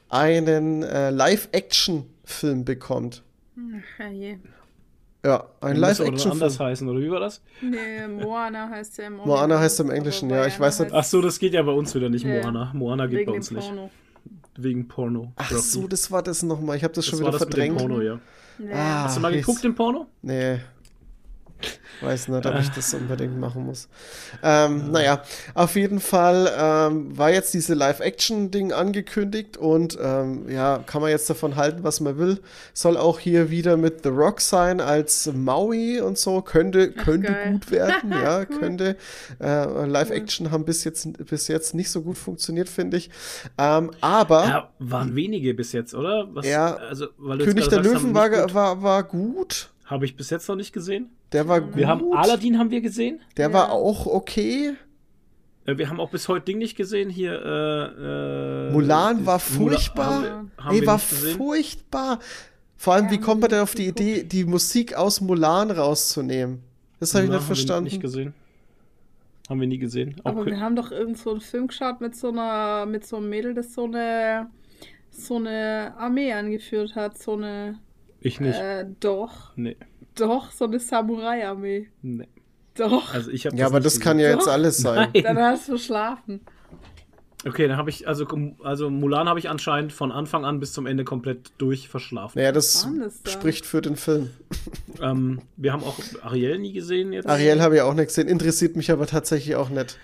einen 0.09 0.85
äh, 0.85 1.11
Live-Action-Film 1.11 2.65
bekommt. 2.65 3.25
Ach, 3.59 4.13
je. 4.13 4.37
Ja, 5.25 5.49
ein 5.61 5.79
Live-Action-Film. 5.79 6.31
anders 6.31 6.61
heißen, 6.61 6.89
oder 6.89 7.01
wie 7.01 7.11
war 7.11 7.19
das? 7.19 7.43
Nee, 7.61 8.07
Moana 8.07 8.69
heißt 8.71 8.99
ja 8.99 9.09
im 9.09 9.15
Englischen. 9.15 9.29
Moana 9.29 9.59
heißt 9.59 9.81
im 9.81 9.91
Englischen, 9.91 10.31
ja, 10.31 10.47
ich 10.47 10.61
weiß 10.61 10.79
nicht. 10.79 10.93
Ach 10.93 11.03
so, 11.03 11.21
das 11.21 11.41
geht 11.41 11.55
ja 11.55 11.63
bei 11.65 11.73
uns 11.73 11.93
wieder 11.97 12.09
nicht, 12.09 12.25
ja. 12.25 12.43
Moana. 12.43 12.71
Moana 12.73 13.07
geht 13.09 13.19
Wegen 13.19 13.31
bei 13.33 13.37
uns 13.37 13.51
nicht. 13.51 13.67
Porno. 13.67 13.91
Wegen 14.57 14.87
Porno. 14.87 15.33
Ach 15.35 15.51
so, 15.51 15.89
das 15.89 16.09
war 16.13 16.23
das 16.23 16.45
nochmal. 16.45 16.77
Ich 16.77 16.85
habe 16.85 16.95
das, 16.95 17.05
das 17.05 17.11
schon 17.11 17.27
wieder 17.27 17.37
verdrängt. 17.37 17.79
Porno, 17.79 18.01
ja. 18.01 18.21
Nee. 18.59 18.73
Ah, 18.73 19.03
Hast 19.03 19.17
du 19.17 19.21
mal 19.23 19.33
geguckt, 19.33 19.65
im 19.65 19.75
Porno? 19.75 20.07
Nee. 20.23 20.61
Weiß 22.01 22.29
nicht, 22.29 22.45
ob 22.45 22.59
ich 22.59 22.69
das 22.71 22.93
unbedingt 22.93 23.39
machen 23.39 23.65
muss. 23.65 23.89
Ähm, 24.43 24.91
naja, 24.91 25.23
auf 25.55 25.77
jeden 25.77 26.01
Fall 26.01 26.53
ähm, 26.59 27.17
war 27.17 27.31
jetzt 27.31 27.55
diese 27.55 27.75
Live-Action-Ding 27.75 28.73
angekündigt 28.73 29.57
und 29.57 29.97
ähm, 30.01 30.49
ja, 30.49 30.79
kann 30.87 31.01
man 31.01 31.11
jetzt 31.11 31.31
davon 31.31 31.57
halten, 31.57 31.85
was 31.85 32.01
man 32.01 32.19
will. 32.19 32.41
Soll 32.75 32.97
auch 32.97 33.19
hier 33.19 33.51
wieder 33.51 33.77
mit 33.77 34.03
The 34.03 34.11
Rock 34.11 34.41
sein 34.43 34.81
als 34.81 35.31
Maui 35.33 36.01
und 36.01 36.19
so. 36.19 36.43
Könnte, 36.43 36.93
könnte 36.93 37.35
gut 37.51 37.71
werden, 37.71 38.11
ja, 38.11 38.41
cool. 38.41 38.59
könnte. 38.59 38.97
Äh, 39.41 39.87
Live-Action 39.87 40.47
cool. 40.47 40.53
haben 40.53 40.65
bis 40.67 40.85
jetzt, 40.85 41.09
bis 41.27 41.49
jetzt 41.49 41.75
nicht 41.75 41.91
so 41.91 42.03
gut 42.03 42.19
funktioniert, 42.19 42.69
finde 42.69 42.99
ich. 42.99 43.11
Ähm, 43.57 43.91
aber. 44.03 44.45
Ja, 44.45 44.71
waren 44.79 45.17
wenige 45.17 45.55
bis 45.55 45.73
jetzt, 45.73 45.95
oder? 45.95 46.29
Was, 46.35 46.47
ja, 46.47 46.77
also, 46.77 47.07
König 47.09 47.69
der 47.69 47.81
Löwen 47.81 48.15
war, 48.15 48.53
war, 48.53 48.83
war 48.83 49.03
gut. 49.03 49.71
Habe 49.87 50.05
ich 50.05 50.17
bis 50.17 50.31
jetzt 50.31 50.49
noch 50.49 50.57
nicht 50.57 50.73
gesehen. 50.73 51.16
Der 51.33 51.49
war 51.49 51.61
gut. 51.61 51.77
Wir 51.77 51.89
haben 51.89 52.13
Aladdin 52.13 52.59
haben 52.59 52.71
wir 52.71 52.81
gesehen. 52.81 53.21
Der 53.37 53.49
ja. 53.49 53.53
war 53.53 53.73
auch 53.73 54.07
okay. 54.07 54.75
Äh, 55.67 55.79
wir 55.79 55.89
haben 55.89 56.01
auch 56.01 56.11
bis 56.11 56.29
heute 56.29 56.47
Ding 56.47 56.59
nicht 56.59 56.77
gesehen 56.77 57.11
hier. 57.11 57.33
Äh, 57.33 58.69
äh, 58.69 58.73
Mulan 58.73 59.27
war 59.27 59.39
furchtbar. 59.39 60.21
Mula, 60.21 60.31
haben 60.31 60.51
wir, 60.57 60.65
haben 60.65 60.77
Ey, 60.77 60.87
war 60.87 60.99
furchtbar. 60.99 62.21
Vor 62.77 62.95
allem, 62.95 63.11
wie 63.11 63.19
kommt 63.19 63.41
man 63.41 63.51
denn 63.51 63.61
auf 63.61 63.75
die 63.75 63.87
Idee, 63.87 64.23
die 64.23 64.45
Musik 64.45 64.95
aus 64.95 65.21
Mulan 65.21 65.71
rauszunehmen? 65.71 66.63
Das 67.01 67.15
habe 67.15 67.25
ich 67.25 67.31
nicht 67.31 67.43
verstanden. 67.43 67.87
Wir 67.87 67.93
nicht 67.93 68.03
gesehen. 68.03 68.35
Haben 69.49 69.61
wir 69.61 69.69
nie 69.69 69.79
gesehen. 69.79 70.17
Auch 70.25 70.31
Aber 70.31 70.47
wir 70.47 70.61
haben 70.61 70.77
doch 70.77 70.91
irgend 70.91 71.19
so 71.19 71.31
einen 71.31 71.41
Film 71.41 71.69
geschaut 71.69 72.01
mit 72.01 72.17
so 72.17 72.29
einer, 72.29 72.87
mit 72.87 73.07
so 73.07 73.17
einem 73.17 73.29
Mädel, 73.29 73.55
das 73.55 73.75
so 73.75 73.85
eine, 73.85 74.51
so 75.11 75.37
eine 75.37 75.95
Armee 75.97 76.33
angeführt 76.33 76.97
hat, 76.97 77.19
so 77.19 77.35
eine. 77.35 77.79
Ich 78.21 78.41
nicht. 78.41 78.59
Äh, 78.59 78.87
doch. 79.01 79.53
Nee. 79.57 79.77
Doch, 80.17 80.51
so 80.51 80.65
eine 80.65 80.79
Samurai-Armee. 80.81 81.89
Nee. 82.03 82.29
Doch. 82.75 83.15
Also 83.15 83.31
ich 83.31 83.45
ja, 83.45 83.67
aber 83.67 83.81
das 83.81 83.95
gesehen. 83.95 84.03
kann 84.05 84.19
ja 84.19 84.31
jetzt 84.31 84.49
alles 84.49 84.79
sein. 84.79 85.11
Nein. 85.15 85.23
Dann 85.23 85.39
hast 85.39 85.69
du 85.69 85.73
verschlafen. 85.73 86.41
Okay, 87.47 87.69
dann 87.69 87.77
habe 87.77 87.91
ich, 87.91 88.09
also, 88.09 88.27
also 88.65 88.91
Mulan 88.91 89.29
habe 89.29 89.39
ich 89.39 89.49
anscheinend 89.49 89.93
von 89.93 90.11
Anfang 90.11 90.45
an 90.45 90.59
bis 90.59 90.73
zum 90.73 90.87
Ende 90.87 91.05
komplett 91.05 91.53
durch 91.59 91.89
verschlafen. 91.89 92.39
Naja, 92.39 92.51
das, 92.51 92.89
das 93.23 93.33
spricht 93.33 93.67
für 93.67 93.81
den 93.81 93.97
Film. 93.97 94.31
Ähm, 95.01 95.43
wir 95.57 95.73
haben 95.73 95.85
auch 95.85 95.97
Ariel 96.23 96.59
nie 96.59 96.73
gesehen 96.73 97.13
jetzt. 97.13 97.29
Ariel 97.29 97.61
habe 97.61 97.77
ich 97.77 97.83
auch 97.83 97.95
nicht 97.95 98.09
gesehen, 98.09 98.27
interessiert 98.27 98.75
mich 98.75 98.91
aber 98.91 99.07
tatsächlich 99.07 99.55
auch 99.55 99.69
nicht. 99.69 99.97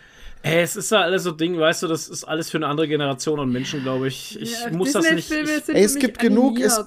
Hey, 0.44 0.62
es 0.62 0.74
ist 0.74 0.90
ja 0.90 1.02
alles 1.02 1.23
so 1.23 1.31
Ding, 1.31 1.56
weißt 1.56 1.85
du, 1.85 1.86
das 1.86 2.09
ist 2.09 2.24
alles 2.24 2.51
für 2.51 2.59
eine 2.59 2.66
andere 2.66 2.89
Generation 2.89 3.39
an 3.39 3.51
Menschen, 3.51 3.82
glaube 3.82 4.09
ich. 4.09 4.40
Ich 4.40 4.60
ja, 4.64 4.70
muss 4.73 4.90
das 4.90 5.09
nicht. 5.12 5.31
Ich, 5.31 5.69
ey, 5.69 5.85
es 5.85 5.94
gibt 5.94 6.19
genug, 6.19 6.59
es, 6.59 6.81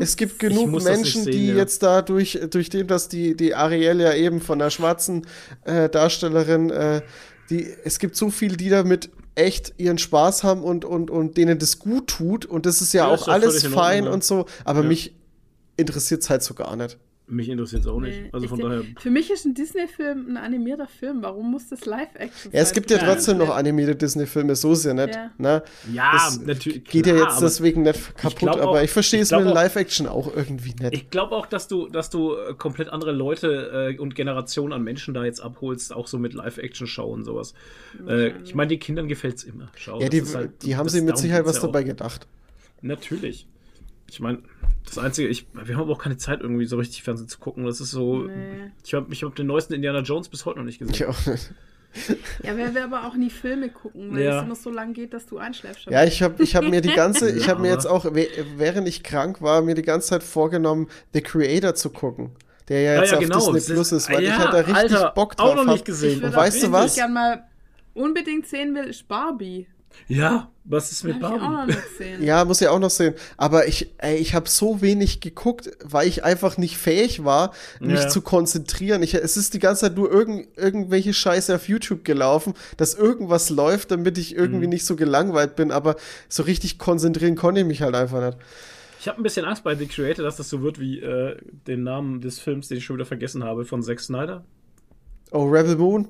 es, 0.00 0.16
gibt 0.16 0.38
genug 0.38 0.82
Menschen, 0.82 1.24
sehen, 1.24 1.32
die 1.32 1.48
ja. 1.48 1.56
jetzt 1.56 1.82
da 1.82 2.00
durch, 2.00 2.38
dem, 2.70 2.86
dass 2.86 3.08
die, 3.10 3.36
die 3.36 3.54
Ariel 3.54 4.00
ja 4.00 4.14
eben 4.14 4.40
von 4.40 4.58
der 4.58 4.70
schwarzen 4.70 5.26
äh, 5.64 5.90
Darstellerin, 5.90 6.70
äh, 6.70 7.02
die, 7.50 7.68
es 7.84 7.98
gibt 7.98 8.16
so 8.16 8.30
viele, 8.30 8.56
die 8.56 8.70
damit 8.70 9.10
echt 9.34 9.74
ihren 9.76 9.98
Spaß 9.98 10.42
haben 10.42 10.62
und, 10.62 10.86
und, 10.86 11.10
und 11.10 11.36
denen 11.36 11.58
das 11.58 11.78
gut 11.78 12.08
tut 12.08 12.46
und 12.46 12.64
das 12.64 12.80
ist 12.80 12.94
ja, 12.94 13.06
ja 13.06 13.14
auch 13.14 13.28
alles 13.28 13.66
fein 13.66 14.08
und 14.08 14.24
so, 14.24 14.46
aber 14.64 14.82
mich 14.82 15.14
interessiert 15.76 16.22
es 16.22 16.30
halt 16.30 16.42
so 16.42 16.54
gar 16.54 16.76
nicht. 16.76 16.98
Mich 17.28 17.48
interessiert 17.48 17.82
es 17.82 17.88
auch 17.88 18.00
nicht. 18.00 18.20
Nee, 18.20 18.28
also 18.32 18.48
von 18.48 18.58
daher. 18.58 18.82
Für 18.98 19.10
mich 19.10 19.30
ist 19.30 19.44
ein 19.46 19.54
Disney-Film 19.54 20.26
ein 20.30 20.36
animierter 20.36 20.88
Film. 20.88 21.22
Warum 21.22 21.50
muss 21.50 21.68
das 21.68 21.86
Live-Action 21.86 22.50
sein? 22.50 22.52
Ja, 22.52 22.60
es 22.60 22.72
gibt 22.72 22.90
ja 22.90 22.98
trotzdem 22.98 23.38
noch 23.38 23.50
animierte 23.50 23.94
Disney-Filme, 23.94 24.56
so 24.56 24.72
ist 24.72 24.84
ja 24.84 24.92
nicht. 24.92 25.14
Ja, 25.14 25.30
ne? 25.38 25.62
ja 25.92 26.30
natürlich. 26.44 26.84
Geht 26.84 27.04
klar, 27.04 27.16
ja 27.16 27.24
jetzt 27.24 27.40
deswegen 27.40 27.82
nicht 27.82 28.16
kaputt, 28.16 28.42
ich 28.42 28.48
aber 28.48 28.70
auch, 28.70 28.82
ich 28.82 28.90
verstehe 28.90 29.22
es 29.22 29.30
mit 29.30 29.44
Live-Action 29.44 30.08
auch 30.08 30.34
irgendwie 30.34 30.74
nicht. 30.78 30.92
Ich 30.92 31.10
glaube 31.10 31.36
auch, 31.36 31.46
dass 31.46 31.68
du, 31.68 31.88
dass 31.88 32.10
du 32.10 32.34
äh, 32.34 32.54
komplett 32.54 32.88
andere 32.88 33.12
Leute 33.12 33.92
äh, 33.96 33.98
und 33.98 34.14
Generationen 34.14 34.72
an 34.72 34.82
Menschen 34.82 35.14
da 35.14 35.24
jetzt 35.24 35.40
abholst, 35.40 35.94
auch 35.94 36.08
so 36.08 36.18
mit 36.18 36.34
Live-Action-Show 36.34 37.06
und 37.06 37.24
sowas. 37.24 37.54
Äh, 38.06 38.32
ich 38.42 38.54
meine, 38.54 38.68
den 38.68 38.80
Kindern 38.80 39.08
gefällt 39.08 39.36
es 39.36 39.44
immer. 39.44 39.70
Schau, 39.76 40.00
ja, 40.00 40.08
die, 40.08 40.22
halt, 40.22 40.62
die 40.64 40.76
haben 40.76 40.88
sich 40.88 41.02
mit 41.02 41.16
Sicherheit 41.16 41.46
was 41.46 41.60
dabei 41.60 41.84
gedacht. 41.84 42.26
Natürlich. 42.82 43.46
Ich 44.12 44.20
meine, 44.20 44.38
das 44.84 44.98
Einzige, 44.98 45.28
ich, 45.28 45.46
wir 45.54 45.74
haben 45.74 45.82
aber 45.84 45.92
auch 45.92 46.02
keine 46.02 46.18
Zeit, 46.18 46.40
irgendwie 46.40 46.66
so 46.66 46.76
richtig 46.76 47.02
Fernsehen 47.02 47.28
zu 47.28 47.38
gucken. 47.38 47.64
Das 47.64 47.80
ist 47.80 47.90
so. 47.90 48.24
Nee. 48.24 48.70
Ich 48.84 48.92
habe 48.94 49.12
ich 49.12 49.22
hab 49.22 49.34
den 49.34 49.46
neuesten 49.46 49.72
Indiana 49.72 50.00
Jones 50.00 50.28
bis 50.28 50.44
heute 50.44 50.58
noch 50.58 50.66
nicht 50.66 50.78
gesehen. 50.78 50.94
Ich 50.94 51.06
auch 51.06 51.26
nicht. 51.26 51.50
Ja, 52.42 52.56
wer 52.56 52.74
will 52.74 52.82
aber 52.82 53.06
auch 53.06 53.14
nie 53.14 53.28
Filme 53.28 53.68
gucken, 53.68 54.14
weil 54.14 54.22
ja. 54.22 54.38
es 54.38 54.44
immer 54.44 54.54
so 54.54 54.70
lang 54.70 54.94
geht, 54.94 55.12
dass 55.12 55.26
du 55.26 55.36
einschläfst. 55.38 55.86
Ja, 55.90 56.04
ich 56.04 56.22
habe 56.22 56.42
ich 56.42 56.56
hab 56.56 56.64
mir 56.64 56.80
die 56.80 56.92
ganze, 56.94 57.30
ich 57.30 57.50
habe 57.50 57.60
mir 57.60 57.68
jetzt 57.70 57.86
auch, 57.86 58.06
während 58.56 58.88
ich 58.88 59.02
krank 59.02 59.42
war, 59.42 59.60
mir 59.60 59.74
die 59.74 59.82
ganze 59.82 60.08
Zeit 60.08 60.22
vorgenommen, 60.22 60.88
The 61.12 61.20
Creator 61.20 61.74
zu 61.74 61.90
gucken. 61.90 62.30
der 62.68 62.80
ja 62.80 63.00
jetzt 63.00 63.10
ja, 63.10 63.18
auf 63.18 63.24
genau. 63.24 63.36
Disney 63.38 63.54
Das 63.54 63.66
Plus 63.66 63.92
ist- 63.92 64.10
weil 64.10 64.24
ja, 64.24 64.30
ich 64.30 64.38
halt 64.38 64.52
da 64.54 64.58
richtig 64.58 64.74
Alter, 64.76 65.12
Bock 65.14 65.36
drauf 65.36 65.50
auch 65.50 65.64
noch 65.64 65.72
nicht 65.72 65.84
gesehen. 65.84 66.18
Ich 66.18 66.24
Und 66.24 66.34
weißt 66.34 66.62
du 66.62 66.72
was? 66.72 66.84
richtig 66.84 67.02
gern 67.02 67.12
mal 67.12 67.44
unbedingt 67.94 68.46
sehen 68.46 68.74
will, 68.74 68.84
ist 68.84 69.06
Barbie. 69.06 69.66
Ja, 70.08 70.50
was 70.64 70.92
ist 70.92 71.04
mit 71.04 71.14
Hab 71.14 71.20
ich 71.20 71.26
auch 71.26 71.40
noch 71.40 71.66
Barbie? 71.66 71.74
Ja, 72.24 72.44
muss 72.44 72.60
ich 72.60 72.68
auch 72.68 72.78
noch 72.78 72.90
sehen. 72.90 73.14
Aber 73.36 73.66
ich, 73.66 73.92
ey, 73.98 74.16
ich 74.16 74.34
habe 74.34 74.48
so 74.48 74.80
wenig 74.82 75.20
geguckt, 75.20 75.70
weil 75.82 76.06
ich 76.06 76.24
einfach 76.24 76.56
nicht 76.58 76.76
fähig 76.76 77.24
war, 77.24 77.52
mich 77.80 78.00
Ja. 78.00 78.08
zu 78.08 78.20
konzentrieren. 78.20 79.02
Ich, 79.02 79.14
es 79.14 79.36
ist 79.36 79.54
die 79.54 79.58
ganze 79.58 79.82
Zeit 79.82 79.96
nur 79.96 80.10
irgend, 80.10 80.48
irgendwelche 80.56 81.12
Scheiße 81.14 81.54
auf 81.54 81.68
YouTube 81.68 82.04
gelaufen, 82.04 82.54
dass 82.76 82.94
irgendwas 82.94 83.50
läuft, 83.50 83.90
damit 83.90 84.18
ich 84.18 84.34
irgendwie 84.36 84.66
Mhm. 84.66 84.70
nicht 84.72 84.84
so 84.86 84.96
gelangweilt 84.96 85.56
bin. 85.56 85.70
Aber 85.70 85.96
so 86.28 86.42
richtig 86.42 86.78
konzentrieren 86.78 87.36
konnte 87.36 87.60
ich 87.62 87.66
mich 87.66 87.82
halt 87.82 87.94
einfach 87.94 88.24
nicht. 88.24 88.38
Ich 89.00 89.08
habe 89.08 89.18
ein 89.20 89.24
bisschen 89.24 89.44
Angst 89.44 89.64
bei 89.64 89.74
The 89.74 89.86
Creator, 89.86 90.24
dass 90.24 90.36
das 90.36 90.48
so 90.48 90.62
wird 90.62 90.78
wie 90.78 91.00
äh, 91.00 91.36
den 91.66 91.82
Namen 91.82 92.20
des 92.20 92.38
Films, 92.38 92.68
den 92.68 92.78
ich 92.78 92.84
schon 92.84 92.96
wieder 92.96 93.06
vergessen 93.06 93.42
habe, 93.42 93.64
von 93.64 93.82
Zack 93.82 93.98
Snyder. 94.00 94.44
Oh, 95.32 95.44
Rebel 95.48 95.74
Moon? 95.76 96.06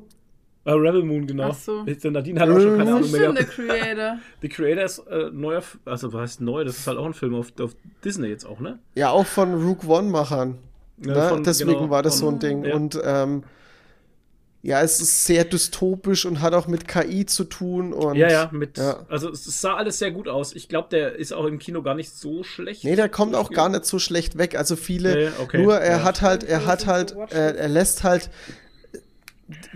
Äh, 0.64 0.70
Rebel 0.72 1.02
Moon, 1.02 1.26
genau. 1.26 1.48
Ach 1.50 1.54
so. 1.54 1.82
Nadine 1.84 2.38
hat 2.40 2.48
auch 2.48 2.60
schon 2.60 2.76
keine 2.78 2.94
Ahnung 2.94 3.10
mehr 3.10 3.32
gehabt. 3.32 3.50
Creator. 3.50 4.18
The 4.42 4.48
Creator 4.48 4.84
ist 4.84 4.98
äh, 5.08 5.30
neuer, 5.32 5.62
also 5.84 6.12
was 6.12 6.20
heißt 6.20 6.40
neu? 6.40 6.62
Das 6.64 6.78
ist 6.78 6.86
halt 6.86 6.98
auch 6.98 7.06
ein 7.06 7.14
Film 7.14 7.34
auf, 7.34 7.48
auf 7.60 7.74
Disney 8.04 8.28
jetzt 8.28 8.44
auch, 8.44 8.60
ne? 8.60 8.78
Ja, 8.94 9.10
auch 9.10 9.26
von 9.26 9.54
Rook 9.54 9.84
One-Machern. 9.88 10.58
Ja, 11.04 11.14
ne? 11.14 11.28
von- 11.30 11.42
Deswegen 11.44 11.70
genau, 11.72 11.90
war 11.90 12.02
das 12.02 12.18
so 12.18 12.26
von- 12.26 12.34
ein 12.34 12.38
Ding. 12.38 12.64
ja. 12.64 12.74
Und 12.76 13.00
ähm, 13.04 13.42
ja, 14.64 14.80
es 14.80 15.00
ist 15.00 15.26
sehr 15.26 15.44
dystopisch 15.44 16.24
und 16.24 16.40
hat 16.40 16.54
auch 16.54 16.68
mit 16.68 16.86
KI 16.86 17.26
zu 17.26 17.42
tun. 17.42 17.92
Und, 17.92 18.14
Ja, 18.14 18.30
ja, 18.30 18.48
mit, 18.52 18.78
ja. 18.78 19.04
also 19.08 19.28
es 19.30 19.44
sah 19.60 19.74
alles 19.74 19.98
sehr 19.98 20.12
gut 20.12 20.28
aus. 20.28 20.54
Ich 20.54 20.68
glaube, 20.68 20.86
der 20.92 21.16
ist 21.16 21.32
auch 21.32 21.46
im 21.46 21.58
Kino 21.58 21.82
gar 21.82 21.96
nicht 21.96 22.12
so 22.12 22.44
schlecht. 22.44 22.84
Nee, 22.84 22.94
der 22.94 23.08
kommt 23.08 23.34
auch 23.34 23.50
gar 23.50 23.68
nicht 23.68 23.84
so 23.84 23.98
schlecht 23.98 24.38
weg. 24.38 24.56
Also 24.56 24.76
viele, 24.76 25.14
Nee, 25.16 25.28
okay. 25.42 25.60
nur 25.64 25.78
er 25.78 25.96
Ja. 25.98 26.04
hat 26.04 26.22
halt, 26.22 26.44
er 26.44 26.64
hat 26.66 26.86
halt, 26.86 27.16
er, 27.30 27.56
er 27.58 27.68
lässt 27.68 28.04
halt 28.04 28.30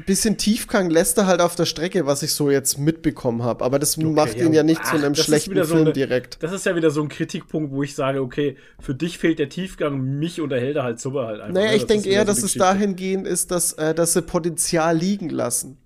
bisschen 0.07 0.36
Tiefgang 0.36 0.90
lässt 0.90 1.19
er 1.19 1.27
halt 1.27 1.40
auf 1.40 1.55
der 1.55 1.65
Strecke, 1.66 2.07
was 2.07 2.23
ich 2.23 2.32
so 2.32 2.51
jetzt 2.51 2.78
mitbekommen 2.78 3.43
habe. 3.43 3.65
Aber 3.65 3.78
das 3.78 3.97
macht 3.97 4.36
ihn 4.36 4.53
ja 4.53 4.62
nicht 4.62 4.85
zu 4.85 4.93
Ach, 4.93 5.03
einem 5.03 5.12
das 5.12 5.20
ist 5.20 5.24
schlechten 5.27 5.51
wieder 5.53 5.65
so 5.65 5.74
Film 5.74 5.86
eine- 5.86 5.93
direkt. 5.93 6.43
Das 6.43 6.53
ist 6.53 6.66
ja 6.66 6.74
wieder 6.77 6.90
so 6.90 7.03
ein 7.03 7.09
Kritikpunkt, 7.09 7.73
wo 7.73 7.82
ich 7.82 7.94
sage, 7.94 8.20
okay, 8.23 8.57
für 8.81 8.94
dich 8.94 9.19
fehlt 9.19 9.39
der 9.39 9.48
Tiefgang, 9.48 10.01
mich 10.19 10.40
unterhält 10.40 10.77
er 10.77 10.82
halt 10.85 11.01
super 11.01 11.27
halt 11.27 11.40
einfach. 11.40 11.55
Naja, 11.55 11.70
ne? 11.70 11.74
ich 11.77 11.82
Das 11.82 11.89
denke 11.89 12.09
eher, 12.09 12.20
so 12.23 12.27
dass 12.27 12.43
es 12.43 12.55
dahingehend 12.55 13.27
ist, 13.27 13.51
dass, 13.51 13.73
äh, 13.74 13.94
dass 13.94 14.12
sie 14.12 14.23
Potenzial 14.23 14.97
liegen 14.97 15.28
lassen. 15.31 15.77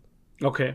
Okay. 0.43 0.75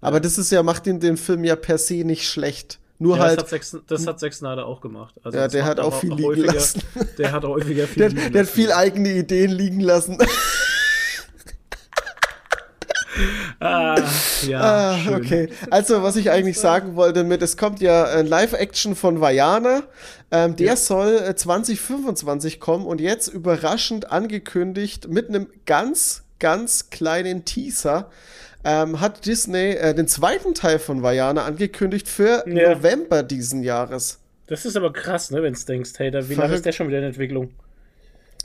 Aber 0.00 0.18
das 0.20 0.38
ist 0.38 0.50
ja, 0.50 0.62
macht 0.62 0.86
ihn 0.86 0.98
den 1.00 1.16
Film 1.16 1.44
ja 1.44 1.54
per 1.56 1.78
se 1.78 2.04
nicht 2.04 2.26
schlecht. 2.28 2.78
Nur 2.98 3.16
Ja, 3.16 3.22
halt, 3.24 3.42
das, 3.42 3.72
hat 3.72 3.82
das 3.88 4.06
hat 4.06 4.20
Zack 4.20 4.32
Snyder 4.32 4.64
auch 4.66 4.80
gemacht. 4.80 5.14
Also 5.24 5.36
Ja, 5.36 5.44
das 5.44 5.52
der 5.52 5.64
hat 5.64 5.80
auch 5.80 5.98
viel 6.00 6.10
liegen 6.10 6.24
häufiger, 6.24 6.52
lassen. 6.54 6.82
Der 7.18 7.32
hat 7.32 7.44
häufiger 7.44 7.86
viel 7.88 7.98
der, 8.00 8.08
der 8.10 8.24
hat 8.26 8.32
lassen. 8.34 8.46
viel 8.54 8.70
eigene 8.72 9.12
Ideen 9.12 9.50
liegen 9.50 9.80
lassen. 9.80 10.18
Ah, 13.62 13.94
ja, 14.46 14.60
Ah, 14.60 14.98
okay. 15.16 15.48
Also, 15.70 16.02
was 16.02 16.16
ich 16.16 16.30
eigentlich 16.30 16.58
sagen 16.58 16.96
wollte 16.96 17.22
mit, 17.24 17.42
es 17.42 17.56
kommt 17.56 17.80
ja 17.80 18.04
ein 18.06 18.26
Live-Action 18.26 18.96
von 18.96 19.20
Vajana. 19.20 19.84
Ähm, 20.30 20.56
der 20.56 20.66
Ja. 20.66 20.76
soll 20.76 21.16
äh, 21.28 21.34
2025 21.36 22.58
kommen 22.58 22.86
und 22.86 23.00
jetzt 23.00 23.28
überraschend 23.28 24.10
angekündigt 24.10 25.08
mit 25.08 25.28
einem 25.28 25.46
ganz, 25.66 26.24
ganz 26.38 26.90
kleinen 26.90 27.44
Teaser. 27.44 28.10
Ähm, 28.64 29.00
hat 29.00 29.26
Disney 29.26 29.72
äh, 29.72 29.94
den 29.94 30.08
zweiten 30.08 30.54
Teil 30.54 30.78
von 30.78 31.02
Vajana 31.02 31.44
angekündigt 31.44 32.08
für 32.08 32.44
Ja. 32.48 32.74
November 32.74 33.22
diesen 33.22 33.62
Jahres. 33.62 34.18
Das 34.46 34.64
ist 34.64 34.76
aber 34.76 34.92
krass, 34.92 35.30
ne, 35.30 35.42
wenn 35.42 35.54
du 35.54 35.60
denkst, 35.60 35.92
hey, 35.98 36.10
da, 36.10 36.28
wie 36.28 36.34
lange 36.34 36.54
ist 36.54 36.64
der 36.66 36.72
schon 36.72 36.88
wieder 36.88 36.98
in 36.98 37.04
Entwicklung? 37.04 37.50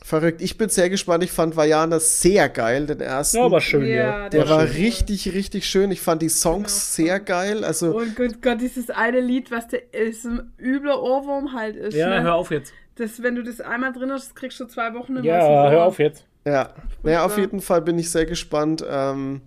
Verrückt. 0.08 0.42
Ich 0.42 0.58
bin 0.58 0.70
sehr 0.70 0.90
gespannt. 0.90 1.22
Ich 1.26 1.34
fand 1.34 1.58
Vajana 1.58 2.00
sehr 2.00 2.48
geil, 2.48 2.86
den 2.86 3.02
ersten. 3.02 3.40
Ja, 3.40 3.44
aber 3.44 3.60
schön, 3.60 3.86
Ja, 3.86 3.96
ja. 3.96 4.30
der 4.30 4.48
war 4.48 4.66
schön. 4.66 4.78
richtig, 4.78 5.34
richtig 5.34 5.68
schön. 5.68 5.92
Ich 5.92 6.00
fand 6.00 6.22
die 6.22 6.30
Songs 6.30 6.96
sehr 6.96 7.20
geil. 7.20 7.66
Also, 7.66 7.94
Und 7.98 8.16
Gott, 8.16 8.42
Gott, 8.42 8.62
dieses 8.62 8.90
eine 8.90 9.20
Lied, 9.20 9.52
was 9.52 9.68
der 9.68 9.94
ist 9.94 10.24
ein 10.24 10.54
übler 10.58 11.04
Ohrwurm 11.04 11.52
halt 11.52 11.76
ist. 11.76 11.94
Ja, 11.94 12.08
ne? 12.08 12.22
hör 12.24 12.36
auf 12.36 12.52
jetzt. 12.52 12.72
Das, 12.96 13.22
wenn 13.22 13.36
du 13.36 13.44
das 13.44 13.60
einmal 13.60 13.92
drin 13.92 14.10
hast, 14.10 14.34
kriegst 14.34 14.58
du 14.62 14.66
zwei 14.66 14.94
Wochen 14.94 15.18
im 15.18 15.26
Ja, 15.26 15.70
hör 15.70 15.84
auf 15.84 16.00
jetzt. 16.00 16.24
Ja, 16.46 16.70
naja, 17.04 17.26
auf 17.26 17.38
jeden 17.38 17.60
Fall 17.60 17.82
bin 17.82 18.00
ich 18.00 18.10
sehr 18.10 18.26
gespannt, 18.26 18.86
ähm, 18.90 19.42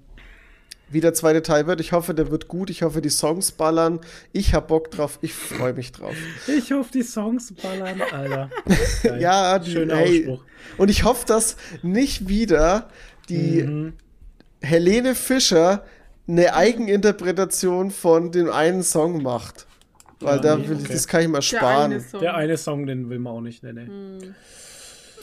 wie 0.91 1.01
der 1.01 1.15
zweite 1.15 1.43
Teil 1.43 1.67
wird. 1.67 1.81
Ich 1.81 1.93
hoffe, 1.93 2.15
der 2.15 2.31
wird 2.31 2.49
gut. 2.49 2.69
Ich 2.71 2.83
hoffe, 2.83 3.01
die 3.01 3.09
Songs 3.11 3.53
ballern. 3.53 4.01
Ich 4.33 4.55
hab 4.55 4.69
Bock 4.69 4.91
drauf. 4.91 5.19
Ich 5.23 5.33
freue 5.33 5.73
mich 5.73 5.93
drauf. 5.93 6.15
Ich 6.49 6.73
hoffe, 6.73 6.91
die 6.93 7.03
Songs 7.03 7.53
ballern, 7.55 8.01
Alter. 8.13 8.51
Ja, 9.21 9.59
die, 9.59 9.71
Schöner. 9.73 9.99
Ausspruch. 9.99 10.45
Und 10.79 10.89
ich 10.91 11.05
hoffe, 11.05 11.27
dass 11.27 11.57
nicht 11.83 12.29
wieder 12.29 12.89
die 13.29 13.63
Mhm. 13.63 13.93
Helene 14.63 15.15
Fischer 15.15 15.85
eine 16.29 16.55
Eigeninterpretation 16.55 17.91
von 17.91 18.31
dem 18.33 18.51
einen 18.51 18.83
Song 18.83 19.23
macht. 19.23 19.67
Weil 20.21 20.37
Ja, 20.37 20.43
da 20.43 20.57
nee, 20.57 20.69
will 20.69 20.77
ich, 20.77 20.85
okay. 20.85 20.93
das 20.93 21.09
kann 21.09 21.23
ich 21.23 21.29
mal 21.29 21.39
Der 21.39 21.43
sparen. 21.43 21.93
eine 21.93 22.01
Song. 22.01 22.21
Der 22.21 22.35
eine 22.35 22.57
Song, 22.59 22.87
den 22.87 23.09
will 23.09 23.19
man 23.19 23.33
auch 23.33 23.41
nicht, 23.41 23.63
ne, 23.63 23.73
ne. 23.73 24.35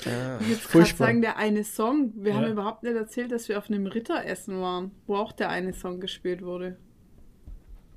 Ja, 0.06 0.40
Ich 0.42 0.50
jetzt 0.50 0.70
gerade 0.72 0.86
sagen, 0.86 1.22
der 1.22 1.38
eine 1.38 1.64
Song. 1.64 2.12
Wir 2.16 2.32
Ja. 2.34 2.38
haben 2.38 2.52
überhaupt 2.52 2.84
nicht 2.84 2.96
erzählt, 2.96 3.32
dass 3.32 3.50
wir 3.50 3.58
auf 3.58 3.70
einem 3.70 3.88
Ritteressen 3.88 4.60
waren, 4.62 4.92
wo 5.06 5.16
auch 5.16 5.32
der 5.32 5.50
eine 5.50 5.74
Song 5.74 6.00
gespielt 6.00 6.42
wurde. 6.44 6.78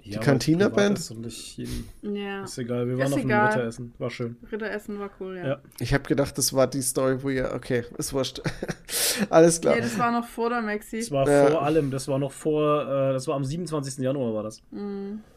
Die 0.04 0.16
Cantina-Band? 0.18 0.98
Ist, 0.98 1.14
nicht 1.16 1.56
jeden- 1.58 1.88
Ja. 2.16 2.44
ist 2.44 2.58
egal, 2.58 2.86
wir 2.86 2.94
Ist 2.94 3.00
waren 3.00 3.12
auf 3.12 3.20
dem. 3.20 3.30
Ritteressen. 3.30 3.92
War 3.98 4.10
schön. 4.10 4.36
Ritteressen 4.50 4.98
war 4.98 5.10
cool, 5.20 5.36
ja. 5.36 5.46
Ja. 5.46 5.60
Ich 5.78 5.92
habe 5.94 6.04
gedacht, 6.04 6.36
das 6.38 6.52
war 6.52 6.66
die 6.66 6.82
Story, 6.82 7.22
wo 7.22 7.28
ihr. 7.30 7.52
Okay, 7.54 7.84
ist 7.98 8.12
wurscht. 8.12 8.40
Alles 9.30 9.60
klar. 9.60 9.74
Nee, 9.76 9.82
das 9.82 9.98
war 9.98 10.10
noch 10.12 10.26
vor 10.26 10.50
der 10.50 10.62
Maxi. 10.62 10.98
Das 11.00 11.10
war 11.10 11.28
Ja. 11.28 11.46
vor 11.50 11.62
allem, 11.62 11.90
das 11.90 12.08
war 12.08 12.18
noch 12.18 12.32
vor, 12.32 12.82
äh, 12.82 13.12
das 13.12 13.26
war 13.28 13.36
am 13.36 13.44
27. 13.44 13.98
Januar 14.04 14.34
war 14.34 14.42
das. 14.42 14.62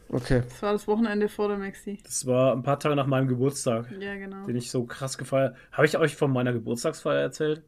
Okay. 0.08 0.42
Das 0.48 0.62
war 0.62 0.72
das 0.72 0.86
Wochenende 0.88 1.28
vor 1.28 1.48
der 1.48 1.58
Maxi. 1.58 1.98
Das 2.04 2.26
war 2.26 2.52
ein 2.52 2.62
paar 2.62 2.78
Tage 2.78 2.96
nach 2.96 3.06
meinem 3.06 3.28
Geburtstag, 3.28 3.86
Ja, 4.00 4.14
genau. 4.16 4.46
den 4.46 4.56
ich 4.56 4.70
so 4.70 4.84
krass 4.84 5.18
gefeiert 5.18 5.56
habe. 5.72 5.86
ich 5.86 5.96
euch 5.98 6.16
von 6.16 6.32
meiner 6.32 6.52
Geburtstagsfeier 6.52 7.20
erzählt? 7.20 7.62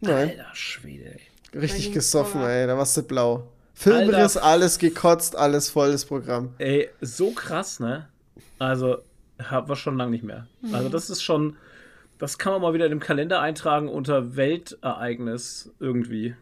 Nein. 0.00 0.30
Alter 0.30 0.46
Schwede, 0.54 1.04
ey. 1.14 1.58
Richtig 1.58 1.92
gesoffen, 1.92 2.42
ey. 2.42 2.66
Da 2.66 2.76
warst 2.76 2.96
du 2.96 3.02
blau. 3.02 3.48
Filmriss, 3.78 4.36
Alter. 4.36 4.48
alles 4.48 4.78
gekotzt, 4.78 5.36
alles 5.36 5.70
volles 5.70 6.04
Programm. 6.04 6.50
Ey, 6.58 6.88
so 7.00 7.30
krass, 7.30 7.78
ne? 7.80 8.08
Also, 8.58 8.98
haben 9.42 9.68
wir 9.68 9.76
schon 9.76 9.96
lange 9.96 10.10
nicht 10.10 10.24
mehr. 10.24 10.46
Also, 10.72 10.88
das 10.88 11.10
ist 11.10 11.22
schon, 11.22 11.56
das 12.18 12.38
kann 12.38 12.52
man 12.52 12.62
mal 12.62 12.74
wieder 12.74 12.86
in 12.86 12.90
dem 12.90 13.00
Kalender 13.00 13.40
eintragen 13.40 13.88
unter 13.88 14.34
Weltereignis 14.36 15.70
irgendwie. 15.78 16.34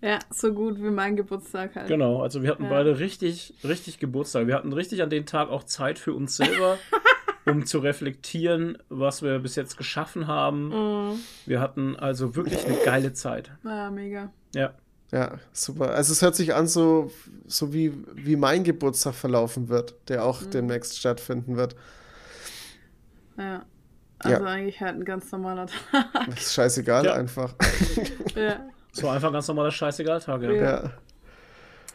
Ja, 0.00 0.18
so 0.30 0.52
gut 0.52 0.76
wie 0.78 0.90
mein 0.90 1.16
Geburtstag 1.16 1.74
halt. 1.74 1.88
Genau, 1.88 2.22
also 2.22 2.42
wir 2.42 2.50
hatten 2.50 2.64
Ja. 2.64 2.68
beide 2.70 2.98
richtig, 3.00 3.54
richtig 3.64 3.98
Geburtstag. 3.98 4.46
Wir 4.46 4.54
hatten 4.54 4.72
richtig 4.72 5.02
an 5.02 5.10
den 5.10 5.26
Tag 5.26 5.48
auch 5.48 5.64
Zeit 5.64 5.98
für 5.98 6.12
uns 6.12 6.36
selber, 6.36 6.78
um 7.46 7.66
zu 7.66 7.78
reflektieren, 7.80 8.78
was 8.90 9.22
wir 9.22 9.40
bis 9.40 9.56
jetzt 9.56 9.76
geschaffen 9.76 10.26
haben. 10.28 10.68
Mhm. 10.68 11.18
Wir 11.46 11.60
hatten 11.60 11.96
also 11.96 12.36
wirklich 12.36 12.64
eine 12.64 12.76
geile 12.84 13.12
Zeit. 13.12 13.50
Ja, 13.64 13.90
mega. 13.90 14.30
Ja. 14.54 14.72
Ja, 15.10 15.38
super. 15.52 15.90
Also 15.94 16.12
es 16.12 16.20
hört 16.20 16.34
sich 16.36 16.54
an, 16.54 16.66
so, 16.66 17.10
so 17.46 17.72
wie, 17.72 17.92
wie 18.14 18.36
mein 18.36 18.62
Geburtstag 18.64 19.14
verlaufen 19.14 19.68
wird, 19.70 19.94
der 20.08 20.24
auch 20.24 20.42
Mhm. 20.42 20.50
demnächst 20.50 20.98
stattfinden 20.98 21.56
wird. 21.56 21.74
Ja. 23.36 23.64
Also 24.20 24.42
Ja. 24.44 24.50
eigentlich 24.50 24.80
halt 24.80 24.96
ein 24.96 25.04
ganz 25.04 25.30
normaler 25.32 25.66
Tag. 25.66 26.06
Das 26.26 26.40
ist 26.40 26.54
scheißegal 26.54 27.04
Ja. 27.06 27.12
einfach. 27.14 27.54
ja. 28.34 28.60
War 29.02 29.14
einfach 29.14 29.28
ein 29.28 29.34
ganz 29.34 29.46
normaler 29.46 29.70
Scheißegal-Tag. 29.70 30.42
Ja. 30.42 30.50
Ja. 30.52 30.62
Ja. 30.82 30.90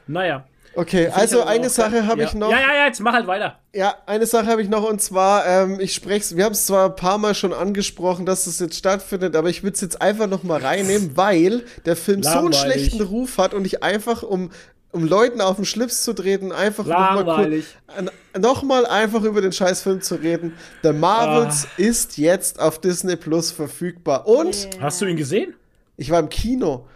Naja. 0.07 0.47
Okay, 0.75 1.07
also 1.07 1.43
eine 1.43 1.69
Sache 1.69 2.07
habe 2.07 2.21
ja. 2.21 2.27
ich 2.27 2.33
noch. 2.33 2.49
Ja, 2.51 2.59
ja, 2.59 2.73
ja, 2.75 2.85
jetzt 2.87 2.99
mach 2.99 3.13
halt 3.13 3.27
weiter. 3.27 3.59
Ja, 3.73 3.95
eine 4.07 4.25
Sache 4.25 4.47
habe 4.47 4.61
ich 4.61 4.69
noch 4.69 4.89
und 4.89 5.01
zwar, 5.01 5.45
ähm, 5.45 5.79
ich 5.79 5.93
spreche 5.93 6.35
wir 6.35 6.45
haben 6.45 6.53
es 6.53 6.65
zwar 6.65 6.85
ein 6.89 6.95
paar 6.95 7.17
Mal 7.19 7.35
schon 7.35 7.53
angesprochen, 7.53 8.25
dass 8.25 8.47
es 8.47 8.59
jetzt 8.59 8.75
stattfindet, 8.77 9.35
aber 9.35 9.49
ich 9.49 9.61
würde 9.63 9.75
es 9.75 9.81
jetzt 9.81 10.01
einfach 10.01 10.27
noch 10.27 10.43
mal 10.43 10.59
reinnehmen, 10.61 11.11
weil 11.15 11.63
der 11.85 11.95
Film 11.95 12.23
so 12.23 12.29
einen 12.29 12.51
Langweilig. 12.51 12.61
schlechten 12.87 13.01
Ruf 13.01 13.37
hat 13.37 13.53
und 13.53 13.65
ich 13.65 13.83
einfach, 13.83 14.23
um, 14.23 14.49
um 14.91 15.05
Leuten 15.05 15.41
auf 15.41 15.57
den 15.57 15.65
Schlips 15.65 16.03
zu 16.03 16.13
treten, 16.13 16.51
einfach 16.51 16.85
noch 16.85 16.97
mal, 16.97 17.15
Langweilig. 17.23 17.65
kurz- 17.87 18.11
noch 18.39 18.63
mal 18.63 18.85
einfach 18.87 19.21
über 19.23 19.41
den 19.41 19.51
scheiß 19.51 19.81
Film 19.83 20.01
zu 20.01 20.15
reden. 20.15 20.53
The 20.81 20.91
Marvels 20.93 21.65
Ah. 21.65 21.81
ist 21.81 22.17
jetzt 22.17 22.59
auf 22.59 22.81
Disney 22.81 23.15
Plus 23.15 23.51
verfügbar 23.51 24.27
und 24.27 24.69
Hast 24.81 25.01
du 25.01 25.05
ihn 25.05 25.17
gesehen? 25.17 25.53
ich 25.97 26.09
war 26.09 26.19
im 26.19 26.29
Kino. 26.29 26.87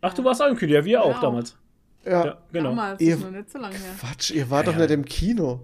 Ach, 0.00 0.14
du 0.14 0.22
warst 0.22 0.40
auch 0.40 0.46
im 0.46 0.56
Kino, 0.56 0.72
ja, 0.74 0.84
wir 0.84 1.02
auch 1.02 1.14
Ja. 1.16 1.20
damals. 1.20 1.56
Ja, 2.08 2.24
Ja, 2.26 2.38
genau. 2.52 2.70
Damals, 2.70 3.00
Ihr- 3.00 3.14
ist 3.14 3.22
noch 3.24 3.30
nicht 3.30 3.50
so 3.50 3.58
lange 3.58 3.74
her. 3.74 3.94
Quatsch, 4.00 4.30
ihr 4.30 4.48
wart 4.50 4.66
doch 4.66 4.72
Ja. 4.72 4.78
nicht 4.80 4.90
im 4.90 5.04
Kino. 5.04 5.60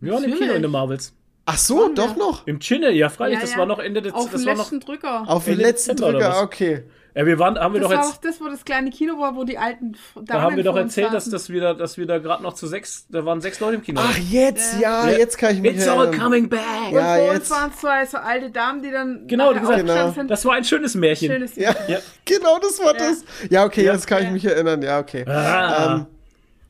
Wir 0.00 0.12
waren 0.12 0.24
im 0.24 0.34
Kino 0.34 0.52
in 0.52 0.62
den 0.62 0.70
Marvels. 0.70 1.12
Ach 1.46 1.56
so, 1.58 1.88
doch 1.94 2.14
noch. 2.16 2.46
Im 2.46 2.58
Chinne, 2.60 2.90
ja, 2.92 3.08
freilich. 3.08 3.36
Ja, 3.38 3.40
das 3.40 3.56
war 3.56 3.64
noch 3.66 3.78
Ende 3.78 4.02
des 4.02 4.12
Auf 4.12 4.30
das 4.30 4.42
den 4.44 4.56
letzten 4.56 4.80
Drücker. 4.80 5.24
Auf 5.26 5.46
den 5.46 5.56
letzten 5.58 5.96
Drücker, 5.96 6.42
okay. 6.42 6.82
Ja, 7.14 7.26
wir 7.26 7.38
waren, 7.38 7.58
haben 7.58 7.74
wir 7.74 7.80
das 7.80 7.90
doch 7.90 7.96
jetzt. 7.96 8.12
Auch 8.12 8.16
das, 8.18 8.40
wo 8.40 8.48
das 8.48 8.64
kleine 8.64 8.90
Kino 8.90 9.18
war, 9.18 9.34
wo 9.34 9.44
die 9.44 9.58
alten. 9.58 9.96
Damen 10.14 10.26
da 10.26 10.42
haben 10.42 10.56
wir 10.56 10.64
doch 10.64 10.76
erzählt, 10.76 11.12
dass, 11.12 11.28
dass 11.28 11.48
wir 11.48 11.60
da, 11.60 11.74
dass 11.74 11.96
wir 11.96 12.06
da 12.06 12.18
gerade 12.18 12.42
noch 12.42 12.54
zu 12.54 12.66
sechs, 12.66 13.06
da 13.08 13.24
waren 13.24 13.40
sechs 13.40 13.58
Leute 13.60 13.76
im 13.76 13.82
Kino. 13.82 14.00
Ach, 14.02 14.16
jetzt, 14.16 14.80
ja, 14.80 15.08
ja. 15.08 15.18
jetzt 15.18 15.38
kann 15.38 15.54
ich 15.54 15.60
mich 15.60 15.76
It's 15.76 15.88
all 15.88 16.10
coming 16.10 16.48
back. 16.48 16.60
Ja, 16.92 17.14
und 17.14 17.18
vor 17.18 17.32
jetzt. 17.32 17.40
uns 17.40 17.50
waren 17.50 17.72
zwei 17.74 18.06
so 18.06 18.18
alte 18.18 18.50
Damen, 18.50 18.82
die 18.82 18.90
dann. 18.90 19.26
Genau, 19.26 19.52
die 19.52 19.60
gesagt, 19.60 19.78
genau. 19.80 20.10
Sind. 20.12 20.30
das 20.30 20.44
war 20.44 20.54
ein 20.54 20.64
schönes 20.64 20.94
Märchen. 20.94 21.32
Schönes 21.32 21.56
Märchen. 21.56 21.82
Ja, 21.88 21.94
ja. 21.94 22.00
genau, 22.24 22.58
das 22.58 22.78
war 22.78 22.94
das. 22.94 23.24
Ja, 23.50 23.64
okay, 23.64 23.84
jetzt 23.84 24.06
kann 24.06 24.22
ich 24.22 24.30
mich 24.30 24.44
erinnern. 24.44 24.82
Ja, 24.82 24.98
okay. 24.98 25.24
Ah. 25.26 25.96
Ähm, 25.96 26.06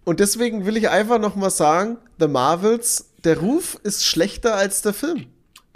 und 0.05 0.21
deswegen 0.21 0.65
will 0.65 0.77
ich 0.77 0.89
einfach 0.89 1.19
noch 1.19 1.37
mal 1.37 1.51
sagen, 1.51 1.99
The 2.19 2.29
Marvels, 2.29 3.11
der 3.25 3.39
Ruf 3.39 3.79
ist 3.83 4.07
schlechter 4.07 4.55
als 4.55 4.81
der 4.81 4.95
Film. 4.95 5.27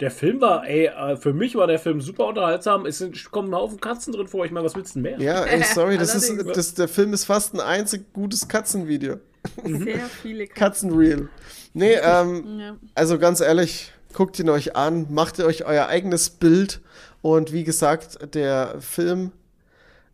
Der 0.03 0.11
Film 0.11 0.41
war, 0.41 0.67
ey, 0.67 0.87
äh, 0.87 1.15
für 1.15 1.31
mich 1.31 1.55
war 1.55 1.65
der 1.65 1.79
Film 1.79 2.01
super 2.01 2.27
unterhaltsam. 2.27 2.85
Es 2.85 2.97
sind, 2.97 3.31
kommen 3.31 3.53
ein 3.53 3.55
Haufen 3.55 3.79
Katzen 3.79 4.11
drin 4.11 4.27
vor. 4.27 4.43
Ich 4.43 4.51
meine, 4.51 4.65
was 4.65 4.75
willst 4.75 4.95
du 4.95 5.01
denn 5.01 5.17
mehr? 5.17 5.25
Ja, 5.25 5.45
ey, 5.45 5.63
sorry, 5.63 5.97
das 5.97 6.13
ist, 6.13 6.45
das, 6.45 6.73
der 6.73 6.89
Film 6.89 7.13
ist 7.13 7.23
fast 7.23 7.53
ein 7.53 7.61
einzig 7.61 8.11
gutes 8.11 8.49
Katzenvideo. 8.49 9.21
Sehr 9.63 9.99
viele 10.07 10.47
Katzen. 10.47 10.89
Katzenreal. 10.89 11.29
Nee, 11.73 11.93
ähm, 11.93 12.59
ja. 12.59 12.75
also 12.95 13.17
ganz 13.17 13.39
ehrlich, 13.39 13.93
guckt 14.11 14.37
ihn 14.39 14.49
euch 14.49 14.75
an, 14.75 15.07
macht 15.09 15.39
ihr 15.39 15.45
euch 15.45 15.63
euer 15.63 15.87
eigenes 15.87 16.31
Bild 16.31 16.81
und 17.21 17.53
wie 17.53 17.63
gesagt, 17.63 18.35
der 18.35 18.75
Film 18.81 19.31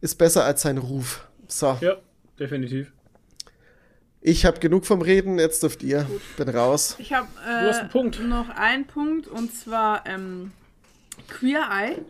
ist 0.01 0.19
besser 0.19 0.45
als 0.45 0.61
sein 0.61 0.77
Ruf. 0.77 1.27
So. 1.47 1.79
Ja, 1.81 1.95
definitiv. 2.39 2.91
Ich 4.21 4.45
habe 4.45 4.59
genug 4.59 4.85
vom 4.85 5.01
Reden, 5.01 5.39
jetzt 5.39 5.63
dürft 5.63 5.81
ihr. 5.81 6.03
Gut. 6.03 6.21
Bin 6.37 6.49
raus. 6.49 6.95
Ich 6.99 7.13
habe 7.13 7.27
äh, 7.47 8.23
noch 8.23 8.49
einen 8.49 8.85
Punkt 8.85 9.27
und 9.27 9.53
zwar 9.53 10.05
ähm, 10.05 10.51
Queer 11.27 11.69
Eye. 11.71 12.01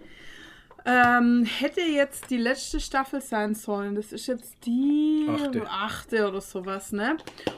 Ähm, 0.86 1.46
hätte 1.46 1.82
jetzt 1.82 2.32
die 2.32 2.38
letzte 2.38 2.80
Staffel 2.80 3.22
sein 3.22 3.54
sollen. 3.54 3.96
Das 3.96 4.12
ist 4.12 4.28
jetzt 4.28 4.66
die 4.66 5.28
achte, 5.30 5.70
achte 5.70 6.28
oder 6.28 6.42
sowas, 6.42 6.92
ne? 6.92 7.18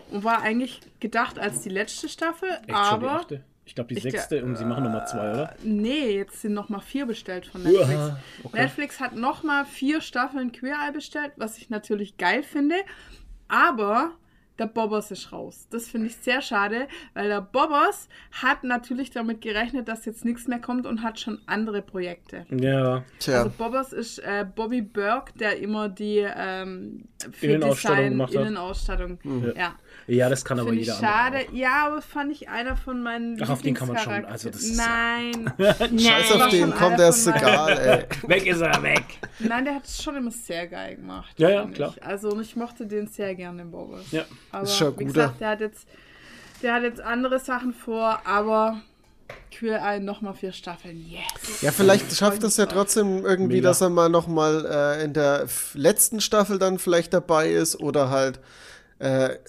Und 0.09 0.23
war 0.23 0.41
eigentlich 0.41 0.81
gedacht 0.99 1.39
als 1.39 1.61
die 1.61 1.69
letzte 1.69 2.09
Staffel, 2.09 2.49
Echt 2.49 2.75
aber. 2.75 3.25
Ich 3.63 3.75
glaube, 3.75 3.89
die 3.89 3.97
ich 3.97 4.03
sechste 4.03 4.43
und 4.43 4.57
sie 4.57 4.65
machen 4.65 4.83
nochmal 4.83 5.07
zwei, 5.07 5.31
oder? 5.31 5.55
Nee, 5.63 6.17
jetzt 6.17 6.41
sind 6.41 6.53
nochmal 6.53 6.81
vier 6.81 7.05
bestellt 7.05 7.45
von 7.45 7.63
Netflix. 7.63 7.89
Uah, 7.89 8.19
okay. 8.43 8.61
Netflix 8.61 8.99
hat 8.99 9.15
nochmal 9.15 9.65
vier 9.65 10.01
Staffeln 10.01 10.51
Queer 10.51 10.75
Eye 10.87 10.91
bestellt, 10.91 11.31
was 11.37 11.57
ich 11.57 11.69
natürlich 11.69 12.17
geil 12.17 12.43
finde. 12.43 12.75
Aber 13.47 14.11
der 14.61 14.67
Bobbers 14.67 15.09
ist 15.09 15.31
raus. 15.31 15.67
Das 15.71 15.89
finde 15.89 16.07
ich 16.07 16.15
sehr 16.17 16.41
schade, 16.41 16.87
weil 17.15 17.27
der 17.27 17.41
Bobbers 17.41 18.07
hat 18.31 18.63
natürlich 18.63 19.09
damit 19.09 19.41
gerechnet, 19.41 19.87
dass 19.87 20.05
jetzt 20.05 20.23
nichts 20.23 20.47
mehr 20.47 20.59
kommt 20.59 20.85
und 20.85 21.01
hat 21.01 21.19
schon 21.19 21.39
andere 21.47 21.81
Projekte. 21.81 22.45
Ja. 22.51 23.03
Tja. 23.19 23.39
Also 23.39 23.49
Bobbers 23.57 23.91
ist 23.91 24.19
äh, 24.19 24.45
Bobby 24.55 24.81
Burke, 24.81 25.33
der 25.37 25.57
immer 25.57 25.89
die 25.89 26.19
ähm, 26.19 27.05
Innenausstattung 27.41 27.97
Design, 27.97 28.11
gemacht 28.11 28.35
hat. 28.35 28.41
Innenausstattung. 28.41 29.19
Mhm. 29.23 29.45
Ja. 29.47 29.53
Ja, 29.55 29.75
das 30.07 30.45
kann 30.45 30.59
aber 30.59 30.73
jeder. 30.73 30.95
Schade. 30.95 31.37
Andere 31.37 31.55
Ja, 31.55 31.87
aber 31.87 32.01
fand 32.01 32.31
ich 32.31 32.49
einer 32.49 32.75
von 32.75 33.01
meinen. 33.01 33.41
Ach, 33.41 33.49
auf 33.49 33.61
den 33.61 33.73
kann 33.73 33.87
man 33.87 33.97
schon. 33.97 34.25
Also 34.25 34.49
das 34.49 34.61
ist 34.61 34.77
Nein. 34.77 35.53
Scheiß 35.57 36.31
auf 36.31 36.49
den, 36.49 36.73
komm, 36.73 36.97
der 36.97 37.09
ist 37.09 37.27
egal, 37.27 37.77
ey. 37.77 38.05
weg 38.29 38.45
ist 38.45 38.61
er, 38.61 38.81
weg. 38.83 39.03
Nein, 39.39 39.65
der 39.65 39.75
hat 39.75 39.85
es 39.85 40.01
schon 40.01 40.15
immer 40.15 40.31
sehr 40.31 40.67
geil 40.67 40.95
gemacht. 40.95 41.33
Ja, 41.37 41.49
ja, 41.49 41.65
klar. 41.65 41.93
Ich. 41.95 42.03
Also, 42.03 42.29
und 42.29 42.41
ich 42.41 42.55
mochte 42.55 42.85
den 42.85 43.07
sehr 43.07 43.35
gerne, 43.35 43.59
den 43.59 43.71
Bobbers. 43.71 44.11
Ja. 44.11 44.25
Aber, 44.51 44.63
ist 44.63 44.77
schon 44.77 44.97
wie 44.99 45.05
gesagt, 45.05 45.39
der 45.39 45.49
hat 45.49 45.61
jetzt. 45.61 45.87
Der 46.61 46.75
hat 46.75 46.83
jetzt 46.83 47.01
andere 47.01 47.39
Sachen 47.39 47.73
vor, 47.73 48.21
aber 48.23 48.81
Queer 49.51 49.81
Eye 49.81 49.99
nochmal 49.99 50.33
vier 50.33 50.51
Staffeln. 50.51 51.05
Yes. 51.09 51.61
Ja, 51.61 51.71
vielleicht 51.71 52.15
schafft 52.15 52.43
es 52.43 52.57
ja 52.57 52.65
trotzdem 52.65 53.25
irgendwie, 53.25 53.57
Mega. 53.57 53.69
dass 53.69 53.81
er 53.81 53.89
mal 53.89 54.09
nochmal 54.09 54.65
äh, 54.65 55.03
in 55.03 55.13
der 55.13 55.47
letzten 55.73 56.21
Staffel 56.21 56.57
dann 56.57 56.79
vielleicht 56.79 57.13
dabei 57.13 57.49
ist 57.49 57.79
oder 57.79 58.09
halt 58.09 58.39
äh, 59.01 59.39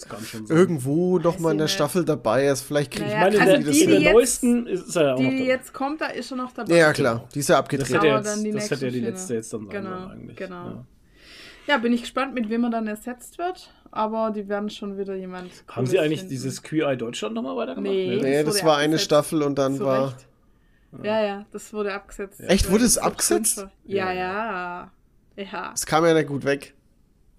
irgendwo 0.48 1.18
noch 1.18 1.38
mal 1.38 1.52
in 1.52 1.58
der 1.58 1.68
Staffel 1.68 2.06
dabei 2.06 2.46
ist. 2.46 2.62
Vielleicht 2.62 2.90
kriege 2.90 3.04
naja, 3.04 3.28
ich 3.28 3.38
meine, 3.38 3.52
also 3.52 3.70
in 3.70 3.90
der, 3.90 4.00
der 4.00 4.12
neuesten 4.12 4.66
ist 4.66 4.96
er 4.96 5.02
ja 5.02 5.12
auch 5.12 5.18
Die, 5.18 5.24
noch 5.24 5.30
dabei. 5.32 5.44
jetzt 5.44 5.74
kommt, 5.74 6.00
da 6.00 6.06
ist 6.06 6.30
er 6.30 6.36
noch 6.38 6.52
dabei. 6.52 6.74
Ja, 6.74 6.92
klar, 6.94 7.28
die 7.34 7.40
ist 7.40 7.50
ja 7.50 7.58
abgedreht. 7.58 7.88
Das 7.88 7.94
hätte 7.94 8.06
ja, 8.06 8.16
jetzt, 8.16 8.54
das 8.54 8.70
hätte 8.70 8.86
ja 8.86 8.90
die 8.90 9.00
letzte 9.00 9.34
jetzt 9.34 9.52
dann 9.52 9.68
genau, 9.68 9.90
sein 9.90 10.10
eigentlich. 10.10 10.36
Genau. 10.38 10.64
Ja. 10.64 10.86
ja. 11.66 11.76
bin 11.78 11.92
ich 11.92 12.00
gespannt, 12.00 12.34
mit 12.34 12.48
wem 12.48 12.64
er 12.64 12.70
dann 12.70 12.86
ersetzt 12.86 13.36
wird. 13.36 13.70
Aber 13.90 14.30
die 14.30 14.48
werden 14.48 14.70
schon 14.70 14.96
wieder 14.96 15.14
jemand. 15.14 15.50
Haben 15.68 15.84
sie 15.84 15.98
eigentlich 15.98 16.20
finden. 16.20 16.30
dieses 16.30 16.62
Queer 16.62 16.88
Eye 16.88 16.96
Deutschland 16.96 17.34
nochmal 17.34 17.56
weitergemacht? 17.56 17.92
Nee, 17.92 18.20
nee 18.22 18.42
das, 18.42 18.54
das 18.54 18.64
war 18.64 18.78
eine 18.78 18.98
Staffel 18.98 19.42
und 19.42 19.58
dann 19.58 19.78
war. 19.80 20.16
Ja, 21.02 21.22
ja, 21.22 21.46
das 21.52 21.74
wurde 21.74 21.92
abgesetzt. 21.92 22.40
Echt, 22.40 22.70
wurde 22.70 22.84
es 22.84 22.96
abgesetzt? 22.96 23.66
Ja, 23.84 24.12
ja. 24.12 24.90
Ja. 25.36 25.72
Es 25.74 25.84
kam 25.84 26.06
ja 26.06 26.14
nicht 26.14 26.28
gut 26.28 26.44
weg. 26.44 26.74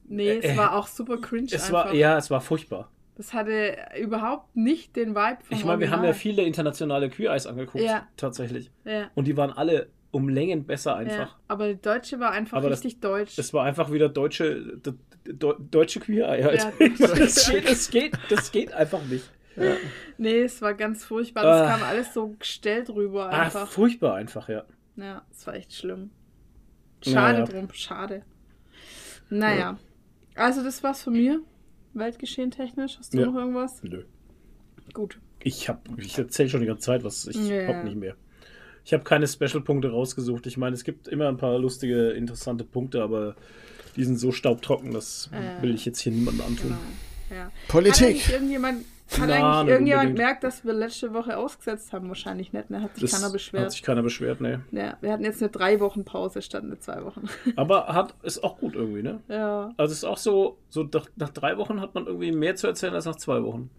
Nee, 0.05 0.37
es 0.37 0.45
äh, 0.45 0.57
war 0.57 0.75
auch 0.75 0.87
super 0.87 1.17
cringe. 1.17 1.47
Es 1.51 1.65
einfach. 1.65 1.85
war, 1.85 1.93
ja, 1.93 2.17
es 2.17 2.29
war 2.29 2.41
furchtbar. 2.41 2.89
Das 3.15 3.33
hatte 3.33 3.77
überhaupt 3.99 4.55
nicht 4.55 4.95
den 4.95 5.15
Vibe 5.15 5.37
von 5.43 5.57
Ich 5.57 5.65
meine, 5.65 5.81
wir 5.81 5.91
haben 5.91 6.03
ja 6.03 6.13
viele 6.13 6.41
internationale 6.43 7.09
Queer-Eyes 7.09 7.45
angeguckt, 7.45 7.83
ja. 7.83 8.07
tatsächlich. 8.17 8.71
Ja. 8.85 9.11
Und 9.13 9.25
die 9.25 9.37
waren 9.37 9.51
alle 9.51 9.89
um 10.09 10.29
Längen 10.29 10.65
besser 10.65 10.95
einfach. 10.95 11.17
Ja, 11.17 11.39
aber 11.47 11.67
die 11.67 11.81
deutsche 11.81 12.19
war 12.19 12.31
einfach 12.31 12.57
aber 12.57 12.71
richtig 12.71 12.99
das, 12.99 13.11
deutsch. 13.11 13.37
Es 13.37 13.53
war 13.53 13.65
einfach 13.65 13.91
wieder 13.91 14.09
deutsche, 14.09 14.77
de, 14.77 14.93
deutsche 15.25 15.99
Queer-Eye 15.99 16.43
halt. 16.43 16.59
Ja, 16.59 17.07
das, 17.07 17.49
geht, 17.49 17.69
das, 17.69 17.89
geht, 17.89 18.17
das 18.29 18.51
geht 18.51 18.73
einfach 18.73 19.03
nicht. 19.05 19.29
Ja. 19.55 19.75
Nee, 20.17 20.41
es 20.41 20.61
war 20.61 20.73
ganz 20.73 21.03
furchtbar. 21.03 21.43
Das 21.43 21.61
ah. 21.61 21.71
kam 21.71 21.83
alles 21.83 22.13
so 22.13 22.29
gestellt 22.29 22.89
rüber 22.89 23.25
ah, 23.25 23.43
einfach. 23.43 23.63
Ah, 23.63 23.65
furchtbar 23.65 24.15
einfach, 24.15 24.49
ja. 24.49 24.63
Ja, 24.95 25.23
es 25.31 25.45
war 25.45 25.55
echt 25.55 25.73
schlimm. 25.73 26.11
Schade 27.03 27.39
naja. 27.39 27.45
drum, 27.45 27.67
schade. 27.73 28.23
Naja. 29.29 29.77
Also 30.35 30.63
das 30.63 30.83
war's 30.83 31.01
von 31.03 31.13
mir. 31.13 31.41
Weltgeschehen 31.93 32.51
technisch. 32.51 32.97
Hast 32.97 33.13
du 33.13 33.19
ja. 33.19 33.25
noch 33.27 33.35
irgendwas? 33.35 33.83
Nö. 33.83 34.03
Gut. 34.93 35.19
Ich 35.39 35.69
habe, 35.69 35.81
ich 35.97 36.17
erzähle 36.17 36.49
schon 36.49 36.61
die 36.61 36.67
ganze 36.67 36.83
Zeit, 36.83 37.03
was 37.03 37.27
ich 37.27 37.35
ja. 37.47 37.67
hab 37.67 37.83
nicht 37.83 37.97
mehr. 37.97 38.15
Ich 38.85 38.93
habe 38.93 39.03
keine 39.03 39.27
Special-Punkte 39.27 39.91
rausgesucht. 39.91 40.45
Ich 40.47 40.57
meine, 40.57 40.73
es 40.73 40.83
gibt 40.83 41.07
immer 41.07 41.27
ein 41.27 41.37
paar 41.37 41.57
lustige, 41.57 42.11
interessante 42.11 42.63
Punkte, 42.63 43.01
aber 43.01 43.35
die 43.95 44.03
sind 44.03 44.17
so 44.17 44.31
staubtrocken, 44.31 44.91
das 44.91 45.29
äh, 45.31 45.61
will 45.61 45.75
ich 45.75 45.85
jetzt 45.85 45.99
hier 45.99 46.11
niemandem 46.11 46.45
antun. 46.45 46.77
Genau. 47.29 47.39
Ja. 47.41 47.51
Politik. 47.67 48.25
Hat 48.25 48.33
irgendjemand 48.33 48.85
hat 49.11 49.27
Na, 49.27 49.59
eigentlich 49.59 49.73
irgendjemand 49.73 50.15
gemerkt, 50.15 50.43
dass 50.43 50.65
wir 50.65 50.73
letzte 50.73 51.13
Woche 51.13 51.37
ausgesetzt 51.37 51.93
haben? 51.93 52.07
Wahrscheinlich 52.07 52.53
nicht, 52.53 52.69
ne? 52.69 52.81
Hat 52.81 52.95
sich 52.95 53.09
das 53.09 53.19
keiner 53.19 53.31
beschwert. 53.31 53.65
Hat 53.65 53.71
sich 53.71 53.83
keiner 53.83 54.01
beschwert, 54.01 54.41
ne. 54.41 54.61
Ja, 54.71 54.97
wir 55.01 55.11
hatten 55.11 55.23
jetzt 55.23 55.41
eine 55.41 55.51
drei 55.51 55.79
Wochen 55.79 56.05
Pause 56.05 56.41
statt 56.41 56.63
eine 56.63 56.79
zwei 56.79 57.03
Wochen. 57.03 57.27
Aber 57.55 57.87
hat, 57.87 58.15
ist 58.23 58.43
auch 58.43 58.57
gut 58.57 58.75
irgendwie, 58.75 59.03
ne? 59.03 59.19
Ja. 59.27 59.73
Also 59.77 59.91
es 59.91 59.99
ist 59.99 60.05
auch 60.05 60.17
so, 60.17 60.57
so 60.69 60.83
nach, 60.83 61.07
nach 61.15 61.29
drei 61.29 61.57
Wochen 61.57 61.81
hat 61.81 61.93
man 61.95 62.07
irgendwie 62.07 62.31
mehr 62.31 62.55
zu 62.55 62.67
erzählen 62.67 62.93
als 62.93 63.05
nach 63.05 63.17
zwei 63.17 63.43
Wochen. 63.43 63.69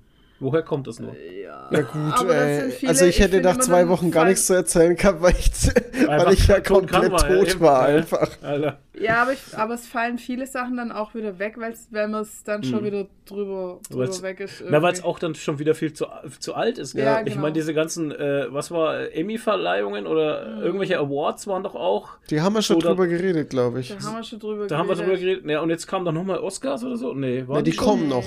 Woher 0.40 0.62
kommt 0.62 0.86
das 0.86 0.98
nur? 0.98 1.14
Ja, 1.14 1.68
ja 1.70 1.80
gut, 1.82 2.30
ey. 2.30 2.70
Viele, 2.70 2.90
also 2.90 3.06
ich 3.06 3.20
hätte 3.20 3.38
ich 3.38 3.44
nach 3.44 3.58
zwei 3.58 3.88
Wochen 3.88 4.10
gar 4.10 4.24
nichts 4.26 4.46
zu 4.46 4.54
erzählen 4.54 4.96
gehabt, 4.96 5.22
weil 5.22 5.34
ich, 5.38 5.50
weil 6.06 6.32
ich 6.32 6.46
ja 6.48 6.60
komplett 6.60 7.12
war, 7.12 7.28
tot 7.28 7.54
ja, 7.54 7.60
war, 7.60 7.82
einfach. 7.84 8.30
Alter. 8.42 8.78
Ja, 9.00 9.22
aber, 9.22 9.32
ich, 9.32 9.40
aber 9.56 9.74
es 9.74 9.86
fallen 9.86 10.18
viele 10.18 10.46
Sachen 10.46 10.76
dann 10.76 10.92
auch 10.92 11.14
wieder 11.14 11.38
weg, 11.38 11.54
weil 11.58 11.74
wenn 11.90 12.10
man 12.10 12.22
es 12.22 12.44
dann 12.44 12.62
schon 12.62 12.82
mhm. 12.82 12.86
wieder 12.86 13.06
drüber, 13.26 13.80
drüber 13.90 14.22
weg 14.22 14.40
ist. 14.40 14.60
Irgendwie. 14.60 14.72
Na, 14.72 14.82
weil 14.82 14.92
es 14.92 15.02
auch 15.02 15.18
dann 15.18 15.34
schon 15.34 15.58
wieder 15.58 15.74
viel 15.74 15.92
zu, 15.92 16.06
zu 16.38 16.54
alt 16.54 16.78
ist. 16.78 16.94
Ja, 16.94 17.18
genau. 17.18 17.28
Ich 17.28 17.36
meine, 17.36 17.52
diese 17.52 17.74
ganzen, 17.74 18.12
äh, 18.12 18.46
was 18.50 18.70
war, 18.70 19.12
Emmy-Verleihungen 19.12 20.06
oder 20.06 20.56
mhm. 20.56 20.62
irgendwelche 20.62 20.98
Awards 20.98 21.46
waren 21.46 21.62
doch 21.62 21.74
auch. 21.74 22.10
Die 22.30 22.40
haben 22.40 22.54
wir 22.54 22.62
schon 22.62 22.80
so 22.80 22.88
drüber 22.88 23.06
geredet, 23.06 23.50
glaube 23.50 23.80
ich. 23.80 23.88
Da 23.88 24.02
haben 24.02 24.16
wir 24.16 24.24
schon 24.24 24.38
drüber 24.38 24.52
da 24.52 24.58
geredet. 24.58 24.70
Da 24.70 24.78
haben 24.78 24.88
wir 24.88 24.96
drüber 24.96 25.18
geredet. 25.18 25.44
Ja, 25.46 25.60
und 25.60 25.70
jetzt 25.70 25.86
kamen 25.86 26.04
dann 26.04 26.14
nochmal 26.14 26.38
Oscars 26.38 26.84
oder 26.84 26.96
so? 26.96 27.14
Nee, 27.14 27.48
war 27.48 27.58
nee, 27.58 27.62
die, 27.64 27.70
die 27.72 27.76
kommen 27.76 28.08
noch. 28.08 28.24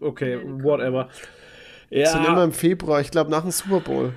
Okay, 0.00 0.38
nee, 0.42 0.64
whatever. 0.64 1.08
Ja. 1.90 2.10
Sind 2.10 2.24
immer 2.24 2.44
im 2.44 2.52
Februar, 2.52 3.00
ich 3.00 3.10
glaube 3.10 3.30
nach 3.30 3.42
dem 3.42 3.50
Super 3.50 3.80
Bowl. 3.80 4.14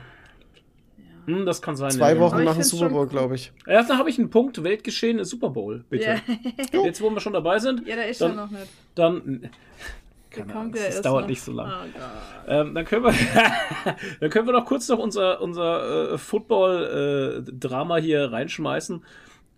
Hm, 1.25 1.45
das 1.45 1.61
kann 1.61 1.75
sein. 1.75 1.91
Zwei 1.91 2.13
ja, 2.13 2.19
Wochen 2.19 2.43
nach 2.43 2.53
dem 2.53 2.63
Super 2.63 2.89
Bowl, 2.89 3.07
glaube 3.07 3.35
ich. 3.35 3.51
Erst 3.65 3.91
habe 3.91 4.09
ich 4.09 4.19
einen 4.19 4.29
Punkt. 4.29 4.63
Weltgeschehen 4.63 5.19
ist 5.19 5.29
Super 5.29 5.49
Bowl, 5.49 5.83
bitte. 5.89 6.21
Ja. 6.73 6.83
Jetzt, 6.83 7.01
wo 7.01 7.09
wir 7.09 7.19
schon 7.19 7.33
dabei 7.33 7.59
sind. 7.59 7.87
Ja, 7.87 7.95
da 7.95 8.03
ist 8.03 8.21
dann, 8.21 8.31
er 8.31 8.35
noch 8.35 8.51
nicht. 8.51 8.67
Dann. 8.95 9.49
Keine 10.29 10.55
Ahnung, 10.55 10.73
das 10.73 11.01
dauert 11.01 11.21
noch. 11.21 11.29
nicht 11.29 11.41
so 11.43 11.51
lange. 11.51 11.73
Oh 11.95 12.51
ähm, 12.51 12.73
dann, 12.73 12.85
können 12.85 13.05
wir, 13.05 13.13
dann 14.19 14.29
können 14.31 14.47
wir 14.47 14.53
noch 14.53 14.65
kurz 14.65 14.89
noch 14.89 14.97
unser, 14.97 15.39
unser 15.41 16.13
äh, 16.13 16.17
Football-Drama 16.17 17.99
äh, 17.99 18.01
hier 18.01 18.31
reinschmeißen. 18.31 19.03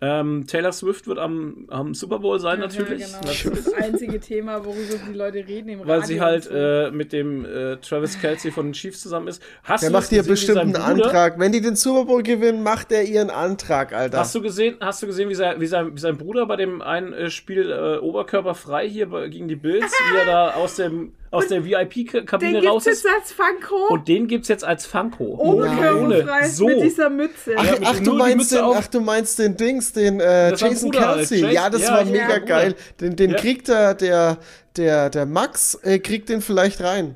Ähm, 0.02 0.46
Taylor 0.46 0.72
Swift 0.72 1.06
wird 1.06 1.18
am, 1.18 1.64
am 1.68 1.94
Super 1.94 2.18
Bowl 2.18 2.38
sein, 2.38 2.60
ja, 2.60 2.66
natürlich. 2.66 3.00
Ja, 3.00 3.06
genau. 3.06 3.20
Das 3.22 3.44
ist 3.44 3.66
das 3.66 3.72
einzige 3.72 4.20
Thema, 4.20 4.62
worüber 4.62 4.96
die 5.08 5.14
Leute 5.14 5.38
reden 5.38 5.70
im 5.70 5.80
Weil 5.80 6.00
Radio 6.00 6.06
sie 6.06 6.20
halt 6.20 6.44
so. 6.44 6.50
äh, 6.50 6.90
mit 6.90 7.14
dem 7.14 7.46
äh, 7.46 7.76
Travis 7.78 8.20
Kelsey 8.20 8.50
von 8.50 8.66
den 8.66 8.72
Chiefs 8.74 9.00
zusammen 9.00 9.28
ist. 9.28 9.42
Hast 9.62 9.82
der 9.82 9.90
macht 9.90 10.10
hier 10.10 10.22
bestimmt 10.22 10.58
einen 10.58 10.76
Antrag. 10.76 11.38
Wenn 11.38 11.52
die 11.52 11.62
den 11.62 11.76
Super 11.76 12.04
Bowl 12.04 12.22
gewinnen, 12.22 12.62
macht 12.62 12.92
er 12.92 13.04
ihren 13.04 13.30
Antrag, 13.30 13.94
Alter. 13.94 14.18
Hast 14.18 14.34
du 14.34 14.42
gesehen, 14.42 14.76
hast 14.80 15.02
du 15.02 15.06
gesehen 15.06 15.30
wie, 15.30 15.34
sein, 15.34 15.60
wie, 15.60 15.66
sein, 15.66 15.94
wie 15.94 16.00
sein 16.00 16.18
Bruder 16.18 16.44
bei 16.44 16.56
dem 16.56 16.82
einen 16.82 17.14
äh, 17.14 17.30
Spiel 17.30 17.70
äh, 17.70 17.98
oberkörperfrei 17.98 18.86
hier 18.88 19.08
bei, 19.08 19.28
gegen 19.28 19.48
die 19.48 19.56
Bills, 19.56 19.90
wie 20.10 20.18
er 20.18 20.26
da 20.26 20.50
aus 20.56 20.76
dem 20.76 21.12
aus 21.30 21.48
der 21.48 21.64
VIP-Kabine 21.64 22.66
raus 22.66 22.86
ist. 22.86 23.04
Den 23.04 23.12
als 23.12 23.32
Funko. 23.32 23.88
Und 23.88 24.08
den 24.08 24.26
gibt's 24.26 24.48
jetzt 24.48 24.64
als 24.64 24.86
Funko. 24.86 25.24
Oberkörperfrei 25.24 26.48
so. 26.48 26.66
mit 26.66 26.82
dieser 26.82 27.10
Mütze. 27.10 27.54
Ach, 27.56 27.64
ja, 27.64 27.74
ach, 27.84 28.00
du 28.00 28.14
meinst 28.14 28.52
den, 28.52 28.60
ach, 28.62 28.86
du 28.86 29.00
meinst 29.00 29.38
den 29.38 29.56
Dings, 29.56 29.92
den 29.92 30.20
äh, 30.20 30.50
Jason 30.50 30.90
Kelsey. 30.90 31.40
Jason, 31.40 31.54
ja, 31.54 31.70
das 31.70 31.82
ja, 31.82 31.94
war 31.94 32.04
mega 32.04 32.30
ja, 32.30 32.38
geil. 32.38 32.74
Den, 33.00 33.16
den 33.16 33.34
kriegt 33.36 33.68
der, 33.68 33.94
der, 33.94 34.38
der, 34.76 35.10
der 35.10 35.26
Max, 35.26 35.78
äh, 35.82 35.98
kriegt 35.98 36.28
den 36.28 36.40
vielleicht 36.40 36.80
rein. 36.80 37.14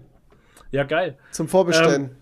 Ja, 0.70 0.84
geil. 0.84 1.16
Zum 1.32 1.48
Vorbestellen. 1.48 2.02
Ähm, 2.02 2.16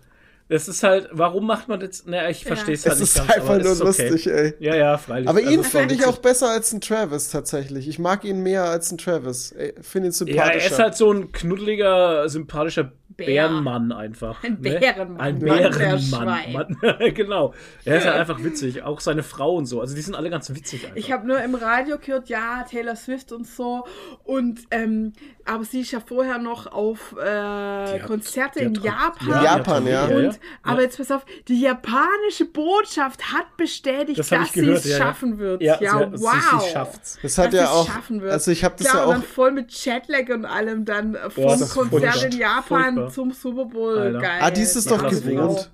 es 0.51 0.67
ist 0.67 0.81
halt, 0.81 1.09
warum 1.11 1.45
macht 1.45 1.67
man 1.67 1.79
das? 1.79 2.07
Naja, 2.07 2.27
ich 2.27 2.43
verstehe 2.43 2.73
es 2.73 2.83
halt 2.85 2.99
nicht. 2.99 3.03
Es 3.03 3.15
ist 3.15 3.17
ganz, 3.17 3.31
einfach 3.37 3.59
nur 3.59 3.71
ist 3.71 3.81
okay. 3.81 4.09
lustig, 4.09 4.33
ey. 4.33 4.55
Ja, 4.59 4.75
ja, 4.75 4.97
freilich. 4.97 5.29
Aber 5.29 5.37
also 5.37 5.51
ihn 5.51 5.63
finde 5.63 5.93
ich 5.93 6.05
auch 6.05 6.17
besser 6.17 6.49
als 6.49 6.73
ein 6.73 6.81
Travis 6.81 7.29
tatsächlich. 7.29 7.87
Ich 7.87 7.99
mag 7.99 8.25
ihn 8.25 8.41
mehr 8.41 8.63
als 8.63 8.91
ein 8.91 8.97
Travis. 8.97 9.53
Finde 9.81 10.09
ihn 10.09 10.11
sympathischer. 10.11 10.47
Ja, 10.47 10.59
er 10.59 10.71
ist 10.71 10.79
halt 10.79 10.95
so 10.95 11.13
ein 11.13 11.31
knuddeliger, 11.31 12.27
sympathischer 12.29 12.91
Bär. 13.19 13.27
Bärenmann 13.27 13.91
einfach. 13.91 14.43
Ein 14.43 14.59
ne? 14.61 14.79
Bärenmann. 14.79 15.37
Ne? 15.37 15.53
Ein 15.53 15.71
Bärenmann. 15.71 16.77
genau. 17.13 17.53
Er 17.85 17.97
ist 17.97 18.05
halt 18.05 18.15
einfach 18.15 18.43
witzig. 18.43 18.81
Auch 18.83 19.01
seine 19.01 19.23
Frau 19.23 19.55
und 19.55 19.65
so. 19.65 19.81
Also 19.81 19.93
die 19.93 20.01
sind 20.01 20.15
alle 20.15 20.29
ganz 20.29 20.49
witzig 20.49 20.85
einfach. 20.85 20.97
Ich 20.97 21.11
habe 21.11 21.27
nur 21.27 21.41
im 21.41 21.53
Radio 21.55 21.97
gehört, 21.99 22.29
ja, 22.29 22.65
Taylor 22.69 22.95
Swift 22.95 23.31
und 23.31 23.45
so. 23.45 23.85
Und 24.23 24.61
ähm, 24.71 25.13
aber 25.49 25.63
sie 25.63 25.81
ist 25.81 25.91
ja 25.91 25.99
vorher 25.99 26.37
noch 26.37 26.67
auf 26.67 27.15
äh, 27.17 27.99
Konzerte 27.99 28.59
in 28.59 28.75
Japan. 28.75 29.29
Ja, 29.29 29.43
Japan, 29.43 29.87
ja. 29.87 30.05
Und, 30.05 30.39
aber 30.63 30.81
jetzt 30.81 30.97
pass 30.97 31.11
auf, 31.11 31.25
die 31.47 31.61
japanische 31.61 32.45
Botschaft 32.45 33.33
hat 33.33 33.57
bestätigt, 33.57 34.19
das 34.19 34.29
dass 34.29 34.53
sie 34.53 34.69
es 34.69 34.97
schaffen 34.97 35.39
wird. 35.39 35.61
Ja, 35.61 35.77
ja 35.81 36.09
sie, 36.13 36.21
wow. 36.21 36.61
Sie, 36.61 36.69
schafft's. 36.69 37.19
Das 37.21 37.37
hat 37.37 37.53
ja 37.53 37.69
auch. 37.69 37.89
Also 38.29 38.51
ich 38.51 38.63
habe 38.63 38.75
das 38.77 38.87
Klar, 38.87 39.03
ja 39.03 39.07
auch. 39.07 39.13
dann 39.13 39.23
voll 39.23 39.51
mit 39.51 39.71
Jetlag 39.71 40.29
und 40.29 40.45
allem 40.45 40.85
dann 40.85 41.17
vom 41.29 41.59
Konzert 41.69 42.25
in 42.25 42.39
Japan 42.39 42.93
furchtbar. 42.93 43.09
zum 43.11 43.31
Super 43.31 43.65
Bowl. 43.65 44.19
Geil. 44.21 44.39
Ah, 44.41 44.51
die 44.51 44.61
ist 44.61 44.75
es 44.75 44.85
doch 44.85 45.09
gewohnt 45.09 45.71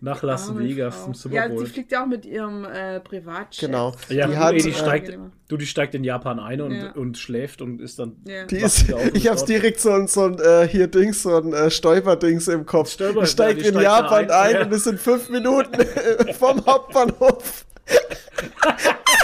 nach 0.00 0.22
Las 0.22 0.56
Vegas 0.56 0.94
Frau. 0.94 1.04
zum 1.04 1.14
Super 1.14 1.48
Bowl. 1.48 1.58
Ja, 1.58 1.64
die 1.64 1.70
fliegt 1.70 1.92
ja 1.92 2.02
auch 2.02 2.06
mit 2.06 2.24
ihrem 2.24 2.64
äh, 2.64 3.00
Privatjet. 3.00 3.68
Genau. 3.68 3.94
Ja, 4.08 4.26
die, 4.26 4.36
hat, 4.36 4.54
die, 4.54 4.72
steigt, 4.72 5.18
du, 5.48 5.56
die 5.56 5.66
steigt 5.66 5.94
in 5.94 6.04
Japan 6.04 6.38
ein 6.38 6.60
und, 6.60 6.72
ja. 6.72 6.92
und 6.92 7.18
schläft 7.18 7.60
und 7.62 7.80
ist 7.80 7.98
dann. 7.98 8.16
Ja. 8.24 8.44
Die 8.44 8.58
ist, 8.58 8.86
ich 9.14 9.28
hab's 9.28 9.44
direkt 9.44 9.80
so 9.80 9.90
ein, 9.90 10.06
so 10.06 10.24
ein 10.24 10.38
äh, 10.38 10.68
hier 10.68 10.86
Dings, 10.86 11.22
so 11.22 11.36
ein 11.36 11.52
äh, 11.52 11.70
Stolperdings 11.70 12.48
im 12.48 12.64
Kopf. 12.64 12.90
Stolper, 12.90 13.22
die 13.22 13.26
steigt 13.26 13.62
ja, 13.62 13.70
die 13.70 13.76
in 13.76 13.82
Japan 13.82 14.30
ein, 14.30 14.56
ein 14.56 14.66
und 14.66 14.72
ist 14.72 14.86
in 14.86 14.98
fünf 14.98 15.28
Minuten 15.30 15.84
vom 16.38 16.64
Hauptbahnhof. 16.64 17.64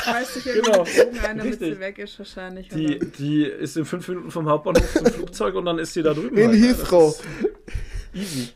Weißt 0.07 0.37
du, 0.37 0.53
genau. 0.53 0.85
einer, 1.23 1.35
damit 1.35 1.59
sie 1.59 1.79
weg 1.79 1.99
ist 1.99 2.19
wahrscheinlich. 2.19 2.69
Die, 2.69 2.99
die 2.99 3.45
ist 3.45 3.77
in 3.77 3.85
fünf 3.85 4.09
Minuten 4.09 4.31
vom 4.31 4.49
Hauptbahnhof 4.49 4.93
zum 4.93 5.07
Flugzeug 5.07 5.55
und 5.55 5.67
dann 5.67 5.79
ist 5.79 5.95
sie 5.95 6.03
da 6.03 6.13
drüben. 6.13 6.37
In 6.37 6.49
halt, 6.49 6.61
Heathrow. 6.61 7.23
Easy. 8.13 8.51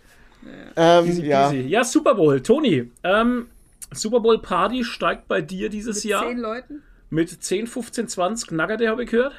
Ähm, 0.77 1.07
easy 1.07 1.27
ja. 1.27 1.51
ja, 1.53 1.85
Super 1.85 2.15
Bowl. 2.15 2.41
Toni, 2.41 2.91
ähm, 3.03 3.49
Super 3.93 4.21
Bowl 4.21 4.41
Party 4.41 4.85
steigt 4.85 5.29
bei 5.29 5.41
dir 5.41 5.69
dieses 5.69 6.05
Mit 6.05 6.05
Jahr. 6.05 6.25
Mit 6.25 6.35
10 6.35 6.39
Leuten? 6.41 6.83
Mit 7.11 7.43
10, 7.43 7.67
15, 7.67 8.09
20 8.09 8.51
Nugget, 8.53 8.87
habe 8.87 9.05
ich 9.05 9.11
gehört. 9.11 9.33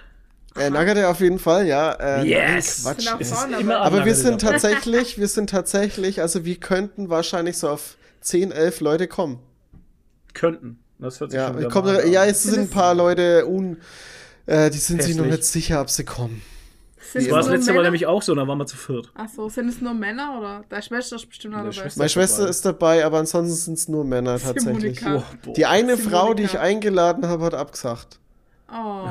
Äh, 0.56 0.70
Nugget 0.70 1.04
auf 1.06 1.20
jeden 1.20 1.40
Fall, 1.40 1.68
ja. 1.68 1.92
Äh, 1.94 2.26
yes! 2.26 2.84
Quatsch. 2.84 3.08
Ist 3.20 3.34
immer 3.60 3.78
Aber 3.78 4.06
wir 4.06 4.16
sind 4.16 4.42
tatsächlich, 4.42 5.20
wir 5.20 5.28
sind 5.28 5.50
tatsächlich, 5.52 6.22
also 6.22 6.46
wir 6.46 6.56
könnten 6.56 7.10
wahrscheinlich 7.10 7.58
so 7.58 7.70
auf 7.70 7.98
10, 8.22 8.52
11 8.52 8.82
Leute 8.82 9.08
kommen. 9.08 9.40
Könnten. 10.34 10.80
Das 10.98 11.20
hört 11.20 11.32
sich 11.32 11.40
ja, 11.40 11.54
schon 11.54 11.70
kommt, 11.70 12.06
Ja, 12.06 12.26
es 12.26 12.44
sind 12.44 12.60
ein 12.60 12.70
paar 12.70 12.94
Leute 12.94 13.48
un, 13.48 13.78
äh, 14.48 14.70
die 14.70 14.78
sind 14.78 14.98
Hässlich. 14.98 15.16
sich 15.16 15.24
noch 15.24 15.30
nicht 15.30 15.46
sicher, 15.46 15.80
ob 15.82 15.90
sie 15.90 16.04
kommen. 16.04 16.42
Sind 17.12 17.26
das 17.26 17.32
war 17.32 17.40
das 17.40 17.48
letzte 17.50 17.74
Mal 17.74 17.84
nämlich 17.84 18.06
auch 18.06 18.22
so, 18.22 18.36
da 18.36 18.48
waren 18.48 18.58
wir 18.60 18.68
zu 18.68 18.78
viert. 18.78 19.10
Achso, 19.16 19.50
sind 19.50 19.70
es 19.70 19.82
nur 19.82 19.94
Männer 19.94 20.38
oder? 20.38 20.64
Deine 20.70 20.84
Schwester 20.84 21.16
ist 21.16 21.26
bestimmt 21.26 21.56
auch 21.56 21.64
dabei. 21.64 21.90
Meine 21.96 22.10
Schwester 22.10 22.48
ist 22.48 22.64
dabei, 22.66 23.04
aber 23.04 23.18
ansonsten 23.18 23.56
sind 23.56 23.74
es 23.76 23.88
nur 23.88 24.06
Männer 24.06 24.38
tatsächlich. 24.38 25.04
Oh, 25.06 25.24
die 25.56 25.66
eine 25.66 25.96
Simonika. 25.96 26.10
Frau, 26.10 26.34
die 26.36 26.44
ich 26.44 26.60
eingeladen 26.60 27.26
habe, 27.28 27.46
hat 27.46 27.56
abgesagt. 27.56 28.20
Oh. 28.72 29.08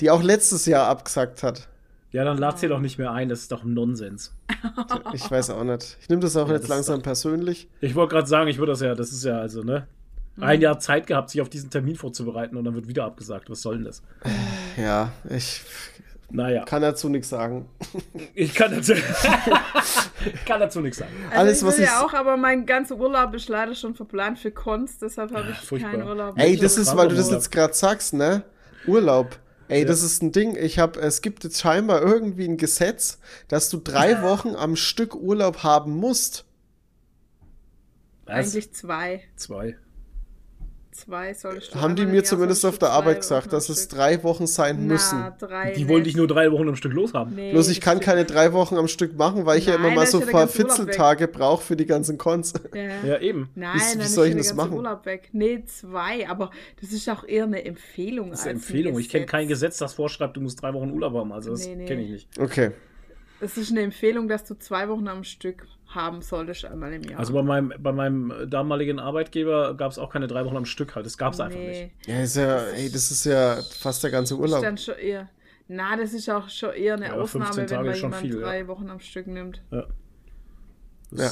Die 0.00 0.10
auch 0.10 0.22
letztes 0.22 0.66
Jahr 0.66 0.86
abgesagt 0.86 1.42
hat. 1.42 1.66
Ja, 2.12 2.24
dann 2.24 2.38
lad 2.38 2.58
sie 2.58 2.68
doch 2.68 2.80
nicht 2.80 2.98
mehr 2.98 3.12
ein, 3.12 3.28
das 3.28 3.40
ist 3.40 3.52
doch 3.52 3.64
Nonsens. 3.64 4.34
Ich 5.12 5.28
weiß 5.30 5.50
auch 5.50 5.64
nicht. 5.64 5.96
Ich 6.00 6.08
nehme 6.08 6.20
das 6.20 6.36
auch 6.36 6.46
ja, 6.46 6.54
jetzt 6.54 6.64
das 6.64 6.70
langsam 6.70 6.96
doch, 6.96 7.04
persönlich. 7.04 7.68
Ich 7.80 7.94
wollte 7.94 8.14
gerade 8.14 8.28
sagen, 8.28 8.48
ich 8.48 8.58
würde 8.58 8.72
das 8.72 8.80
ja, 8.80 8.94
das 8.94 9.10
ist 9.10 9.24
ja 9.24 9.38
also, 9.38 9.62
ne? 9.62 9.86
Ein 10.40 10.58
mhm. 10.58 10.62
Jahr 10.62 10.78
Zeit 10.78 11.06
gehabt, 11.06 11.30
sich 11.30 11.40
auf 11.40 11.48
diesen 11.48 11.70
Termin 11.70 11.96
vorzubereiten 11.96 12.56
und 12.56 12.64
dann 12.64 12.74
wird 12.74 12.86
wieder 12.88 13.04
abgesagt. 13.04 13.50
Was 13.50 13.62
soll 13.62 13.76
denn 13.76 13.84
das? 13.84 14.02
Ja, 14.76 15.12
ich 15.28 15.62
naja. 16.30 16.64
Kann 16.64 16.82
dazu 16.82 17.08
nichts 17.08 17.28
sagen. 17.28 17.68
Ich 18.34 18.54
kann 18.54 18.72
dazu, 18.72 18.94
kann 20.46 20.60
dazu 20.60 20.80
nichts 20.80 20.98
sagen. 20.98 21.12
Also 21.28 21.38
Alles, 21.38 21.58
ich 21.58 21.66
was 21.66 21.78
ich 21.78 21.86
ja 21.86 22.04
auch, 22.04 22.14
aber 22.14 22.36
mein 22.36 22.66
ganzer 22.66 22.96
Urlaub 22.96 23.34
ist 23.34 23.48
leider 23.48 23.74
schon 23.74 23.94
verplant 23.94 24.38
für 24.38 24.50
Kunst, 24.50 25.02
deshalb 25.02 25.32
habe 25.32 25.50
ich 25.50 25.70
ja, 25.70 25.90
keinen 25.90 26.02
Urlaub. 26.04 26.34
Ey, 26.38 26.56
das 26.56 26.76
ist, 26.76 26.96
weil 26.96 27.08
du 27.08 27.16
das 27.16 27.30
jetzt 27.30 27.50
gerade 27.50 27.74
sagst, 27.74 28.14
ne? 28.14 28.44
Urlaub. 28.86 29.38
Ey, 29.68 29.82
ja. 29.82 29.86
das 29.86 30.02
ist 30.02 30.22
ein 30.22 30.32
Ding. 30.32 30.56
Ich 30.56 30.78
habe, 30.78 31.00
es 31.00 31.22
gibt 31.22 31.44
jetzt 31.44 31.60
scheinbar 31.60 32.02
irgendwie 32.02 32.44
ein 32.44 32.56
Gesetz, 32.56 33.18
dass 33.48 33.70
du 33.70 33.78
drei 33.78 34.22
Wochen 34.22 34.56
am 34.56 34.74
Stück 34.74 35.14
Urlaub 35.14 35.62
haben 35.62 35.96
musst. 35.96 36.44
Was? 38.24 38.54
Eigentlich 38.54 38.72
zwei. 38.72 39.22
Zwei 39.36 39.76
zwei 41.00 41.34
solltest 41.34 41.74
du 41.74 41.80
Haben 41.80 41.96
die 41.96 42.06
mir 42.06 42.24
zumindest 42.24 42.64
auf 42.64 42.78
der 42.78 42.90
Arbeit 42.90 43.20
gesagt, 43.20 43.52
dass 43.52 43.68
es 43.68 43.88
drei 43.88 44.22
Wochen 44.22 44.46
sein 44.46 44.76
Na, 44.80 44.92
müssen. 44.92 45.24
Drei 45.38 45.72
die 45.72 45.88
wollen 45.88 46.04
dich 46.04 46.16
nur 46.16 46.26
drei 46.26 46.50
Wochen 46.52 46.68
am 46.68 46.76
Stück 46.76 46.92
loshaben. 46.92 47.34
Nee, 47.34 47.52
Bloß 47.52 47.68
ich 47.68 47.80
kann 47.80 48.00
keine 48.00 48.24
drei 48.24 48.52
Wochen 48.52 48.76
am 48.76 48.88
Stück 48.88 49.16
machen, 49.16 49.46
weil 49.46 49.58
ich 49.58 49.66
Nein, 49.66 49.80
ja 49.80 49.86
immer 49.86 49.94
mal 49.94 50.06
so 50.06 50.20
ein 50.20 50.28
paar 50.28 50.48
Fitzeltage 50.48 51.28
brauche 51.28 51.62
für 51.62 51.76
die 51.76 51.86
ganzen 51.86 52.18
Cons. 52.18 52.52
Ja, 52.74 53.04
ja 53.04 53.18
eben. 53.20 53.48
Nein, 53.54 53.78
wie, 53.94 54.00
wie 54.00 54.04
soll 54.04 54.26
ich 54.28 54.36
das 54.36 54.54
machen? 54.54 54.74
Urlaub 54.74 55.06
weg. 55.06 55.28
Nee, 55.32 55.64
zwei, 55.66 56.28
aber 56.28 56.50
das 56.80 56.92
ist 56.92 57.08
auch 57.08 57.24
eher 57.24 57.44
eine 57.44 57.64
Empfehlung. 57.64 58.30
Das 58.30 58.40
ist 58.40 58.46
eine 58.46 58.54
Empfehlung. 58.54 58.94
Ein 58.94 59.00
ich 59.00 59.08
kenne 59.08 59.26
kein 59.26 59.48
Gesetz, 59.48 59.78
das 59.78 59.94
vorschreibt, 59.94 60.36
du 60.36 60.40
musst 60.40 60.62
drei 60.62 60.72
Wochen 60.74 60.90
Urlaub 60.90 61.14
haben. 61.14 61.32
Also 61.32 61.50
das 61.50 61.66
nee, 61.66 61.76
nee. 61.76 61.86
kenne 61.86 62.02
ich 62.02 62.10
nicht. 62.10 62.38
Okay. 62.38 62.72
Es 63.40 63.56
ist 63.56 63.70
eine 63.70 63.80
Empfehlung, 63.80 64.28
dass 64.28 64.44
du 64.44 64.54
zwei 64.54 64.88
Wochen 64.88 65.08
am 65.08 65.24
Stück 65.24 65.66
haben 65.94 66.22
solltest 66.22 66.64
einmal 66.64 66.92
im 66.92 67.02
Jahr. 67.02 67.18
Also 67.18 67.32
bei 67.32 67.42
meinem, 67.42 67.72
bei 67.78 67.92
meinem 67.92 68.48
damaligen 68.48 68.98
Arbeitgeber 68.98 69.74
gab 69.74 69.90
es 69.90 69.98
auch 69.98 70.10
keine 70.10 70.28
drei 70.28 70.44
Wochen 70.44 70.56
am 70.56 70.64
Stück 70.64 70.94
halt. 70.94 71.04
Das 71.04 71.18
gab 71.18 71.32
es 71.32 71.38
nee. 71.38 71.44
einfach 71.44 71.58
nicht. 71.58 71.90
Ja, 72.06 72.22
ist 72.22 72.36
ja, 72.36 72.58
ey, 72.68 72.90
das 72.90 73.10
ist 73.10 73.24
ja 73.24 73.60
fast 73.78 74.02
der 74.04 74.10
ganze 74.10 74.36
Urlaub. 74.36 74.58
Ist 74.58 74.64
dann 74.64 74.78
schon 74.78 74.94
eher, 74.94 75.28
na, 75.68 75.96
das 75.96 76.12
ist 76.12 76.28
auch 76.30 76.48
schon 76.48 76.72
eher 76.72 76.94
eine 76.94 77.06
ja, 77.06 77.14
Ausnahme, 77.14 77.68
wenn 77.68 77.84
man 77.84 77.94
jemand 77.94 78.16
viel, 78.16 78.40
drei 78.40 78.58
ja. 78.60 78.68
Wochen 78.68 78.88
am 78.88 79.00
Stück 79.00 79.26
nimmt. 79.26 79.62
Ja. 79.70 79.84
ja. 81.12 81.30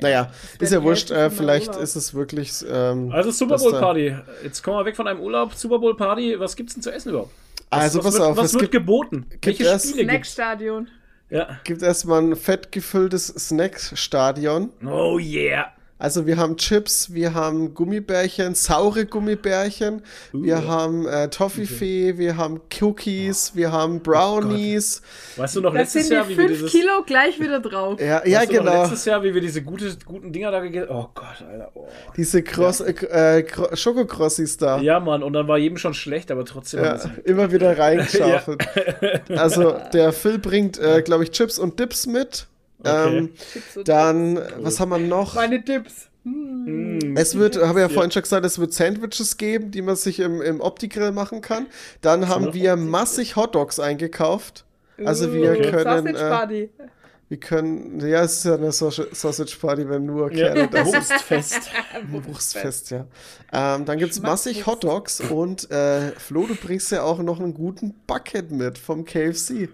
Naja, 0.00 0.30
ist 0.58 0.72
ja 0.72 0.82
wurscht, 0.82 1.10
äh, 1.10 1.28
vielleicht 1.28 1.68
Urlaub. 1.68 1.82
ist 1.82 1.96
es 1.96 2.14
wirklich. 2.14 2.64
Ähm, 2.66 3.12
also 3.12 3.30
Super 3.30 3.58
Bowl 3.58 3.72
Party. 3.72 4.16
Jetzt 4.42 4.62
kommen 4.62 4.78
wir 4.78 4.86
weg 4.86 4.96
von 4.96 5.06
einem 5.06 5.20
Urlaub. 5.20 5.54
Super 5.54 5.78
Bowl 5.78 5.94
Party, 5.94 6.40
was 6.40 6.56
gibt's 6.56 6.72
denn 6.74 6.82
zu 6.82 6.90
essen 6.90 7.10
überhaupt? 7.10 7.30
Was, 7.70 7.80
also 7.80 7.98
was 7.98 8.04
pass 8.04 8.14
wird, 8.14 8.22
auf, 8.22 8.36
was 8.36 8.52
wird 8.54 8.62
gibt, 8.62 8.72
geboten? 8.72 9.26
Gibt 9.28 9.60
Welche 9.60 9.78
Spiele 9.78 10.04
Snackstadion. 10.04 10.88
Ja. 11.32 11.58
Gibt 11.64 11.82
erstmal 11.82 12.20
ein 12.20 12.36
fett 12.36 12.72
gefülltes 12.72 13.28
Snackstadion. 13.28 14.70
Oh 14.84 15.18
yeah. 15.18 15.72
Also 16.02 16.26
wir 16.26 16.36
haben 16.36 16.56
Chips, 16.56 17.14
wir 17.14 17.32
haben 17.32 17.74
Gummibärchen, 17.74 18.56
saure 18.56 19.06
Gummibärchen, 19.06 20.02
uh, 20.34 20.42
wir 20.42 20.66
haben 20.66 21.06
äh, 21.06 21.28
Toffifee, 21.30 22.10
okay. 22.10 22.18
wir 22.18 22.36
haben 22.36 22.60
Cookies, 22.80 23.52
oh. 23.52 23.56
wir 23.58 23.70
haben 23.70 24.00
Brownies. 24.00 25.00
Oh 25.36 25.42
weißt 25.42 25.54
du 25.54 25.60
noch 25.60 25.72
das 25.72 25.94
letztes 25.94 26.08
Jahr, 26.08 26.28
wie 26.28 26.36
wir 26.36 26.48
dieses... 26.48 26.72
Kilo 26.72 27.04
gleich 27.06 27.38
wieder 27.38 27.60
drauf. 27.60 28.00
Ja, 28.00 28.26
ja 28.26 28.44
genau. 28.46 28.64
Noch 28.64 28.82
letztes 28.82 29.04
Jahr, 29.04 29.22
wie 29.22 29.32
wir 29.32 29.40
diese 29.40 29.62
gute, 29.62 29.96
guten 30.04 30.32
Dinger 30.32 30.50
da 30.50 30.58
gegessen 30.58 30.88
Oh 30.90 31.06
Gott, 31.14 31.40
Alter. 31.48 31.70
Oh. 31.74 31.86
Diese 32.16 32.42
Cross, 32.42 32.80
ja. 32.80 32.86
äh, 32.86 33.38
äh 33.42 33.76
Schokokrossis 33.76 34.56
da. 34.56 34.80
Ja, 34.80 34.98
Mann, 34.98 35.22
und 35.22 35.34
dann 35.34 35.46
war 35.46 35.58
jedem 35.58 35.78
schon 35.78 35.94
schlecht, 35.94 36.32
aber 36.32 36.44
trotzdem. 36.44 36.82
Ja, 36.82 36.98
immer 37.24 37.52
wieder 37.52 37.78
reingeschaufelt. 37.78 38.66
ja. 39.28 39.36
Also 39.36 39.76
der 39.92 40.12
Phil 40.12 40.40
bringt, 40.40 40.80
äh, 40.80 41.00
glaube 41.02 41.22
ich, 41.22 41.30
Chips 41.30 41.60
und 41.60 41.78
Dips 41.78 42.08
mit. 42.08 42.48
Okay. 42.84 43.18
Ähm, 43.18 43.30
dann, 43.84 44.36
cool. 44.36 44.46
was 44.60 44.80
haben 44.80 44.90
wir 44.90 44.98
noch? 44.98 45.34
Meine 45.34 45.64
Tipps. 45.64 46.08
Mm, 46.24 47.16
es 47.16 47.36
wird, 47.36 47.56
habe 47.56 47.80
ich 47.80 47.88
ja 47.88 47.88
vorhin 47.88 48.12
schon 48.12 48.22
gesagt, 48.22 48.46
es 48.46 48.58
wird 48.58 48.72
Sandwiches 48.72 49.36
geben, 49.36 49.70
die 49.70 49.82
man 49.82 49.96
sich 49.96 50.20
im, 50.20 50.40
im 50.40 50.60
Opti-Grill 50.60 51.12
machen 51.12 51.40
kann. 51.40 51.66
Dann 52.00 52.28
haben 52.28 52.54
wir 52.54 52.76
massig 52.76 53.36
Hotdogs 53.36 53.80
eingekauft. 53.80 54.64
Also 55.04 55.32
wir 55.32 55.52
okay. 55.52 55.70
können. 55.70 56.14
Äh, 56.14 56.68
wir 57.32 57.40
können, 57.40 57.98
ja, 58.06 58.24
es 58.24 58.34
ist 58.34 58.44
ja 58.44 58.56
eine 58.56 58.72
Sausage 58.72 59.56
Party, 59.58 59.88
wenn 59.88 60.04
nur 60.04 60.28
Kerle 60.28 60.60
ja. 60.60 60.66
da 60.66 60.84
Wurstfest. 60.84 61.70
Wurstfest, 62.10 62.90
ja. 62.90 63.06
Ähm, 63.50 63.86
dann 63.86 63.96
gibt 63.96 64.12
es 64.12 64.20
massig 64.20 64.66
Hotdogs 64.66 65.22
und 65.22 65.70
äh, 65.70 66.12
Flo, 66.18 66.46
du 66.46 66.54
bringst 66.54 66.92
ja 66.92 67.04
auch 67.04 67.20
noch 67.20 67.40
einen 67.40 67.54
guten 67.54 67.94
Bucket 68.06 68.50
mit 68.50 68.76
vom 68.76 69.06
KFC. 69.06 69.70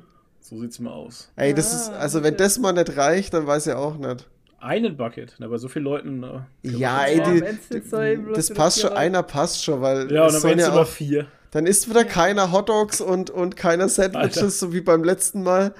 So 0.48 0.58
sieht's 0.60 0.78
mal 0.78 0.92
aus. 0.92 1.30
Ey, 1.36 1.52
das 1.52 1.74
ist, 1.74 1.90
ah, 1.90 1.98
also 1.98 2.22
wenn 2.22 2.34
das 2.38 2.58
mal 2.58 2.72
nicht 2.72 2.96
reicht, 2.96 3.34
dann 3.34 3.46
weiß 3.46 3.66
ich 3.66 3.74
auch 3.74 3.98
nicht. 3.98 4.26
Einen 4.60 4.96
Bucket, 4.96 5.34
na, 5.38 5.46
bei 5.46 5.58
so 5.58 5.68
vielen 5.68 5.84
Leuten. 5.84 6.20
Ne, 6.20 6.46
ja, 6.62 7.04
ey, 7.04 7.22
die, 7.22 7.78
die, 7.78 8.32
das 8.34 8.48
passt 8.54 8.80
schon, 8.80 8.94
einer 8.94 9.22
passt 9.22 9.62
schon, 9.62 9.82
weil. 9.82 10.10
Ja, 10.10 10.24
und 10.24 10.32
dann 10.32 10.42
werden 10.42 10.58
es 10.58 10.68
immer 10.68 10.86
vier. 10.86 11.26
Dann 11.50 11.66
isst 11.66 11.90
wieder 11.90 12.06
keiner 12.06 12.50
Hotdogs 12.50 13.02
und, 13.02 13.28
und 13.28 13.56
keiner 13.56 13.90
Sandwiches, 13.90 14.38
Alter. 14.38 14.50
so 14.50 14.72
wie 14.72 14.80
beim 14.80 15.04
letzten 15.04 15.42
Mal. 15.42 15.74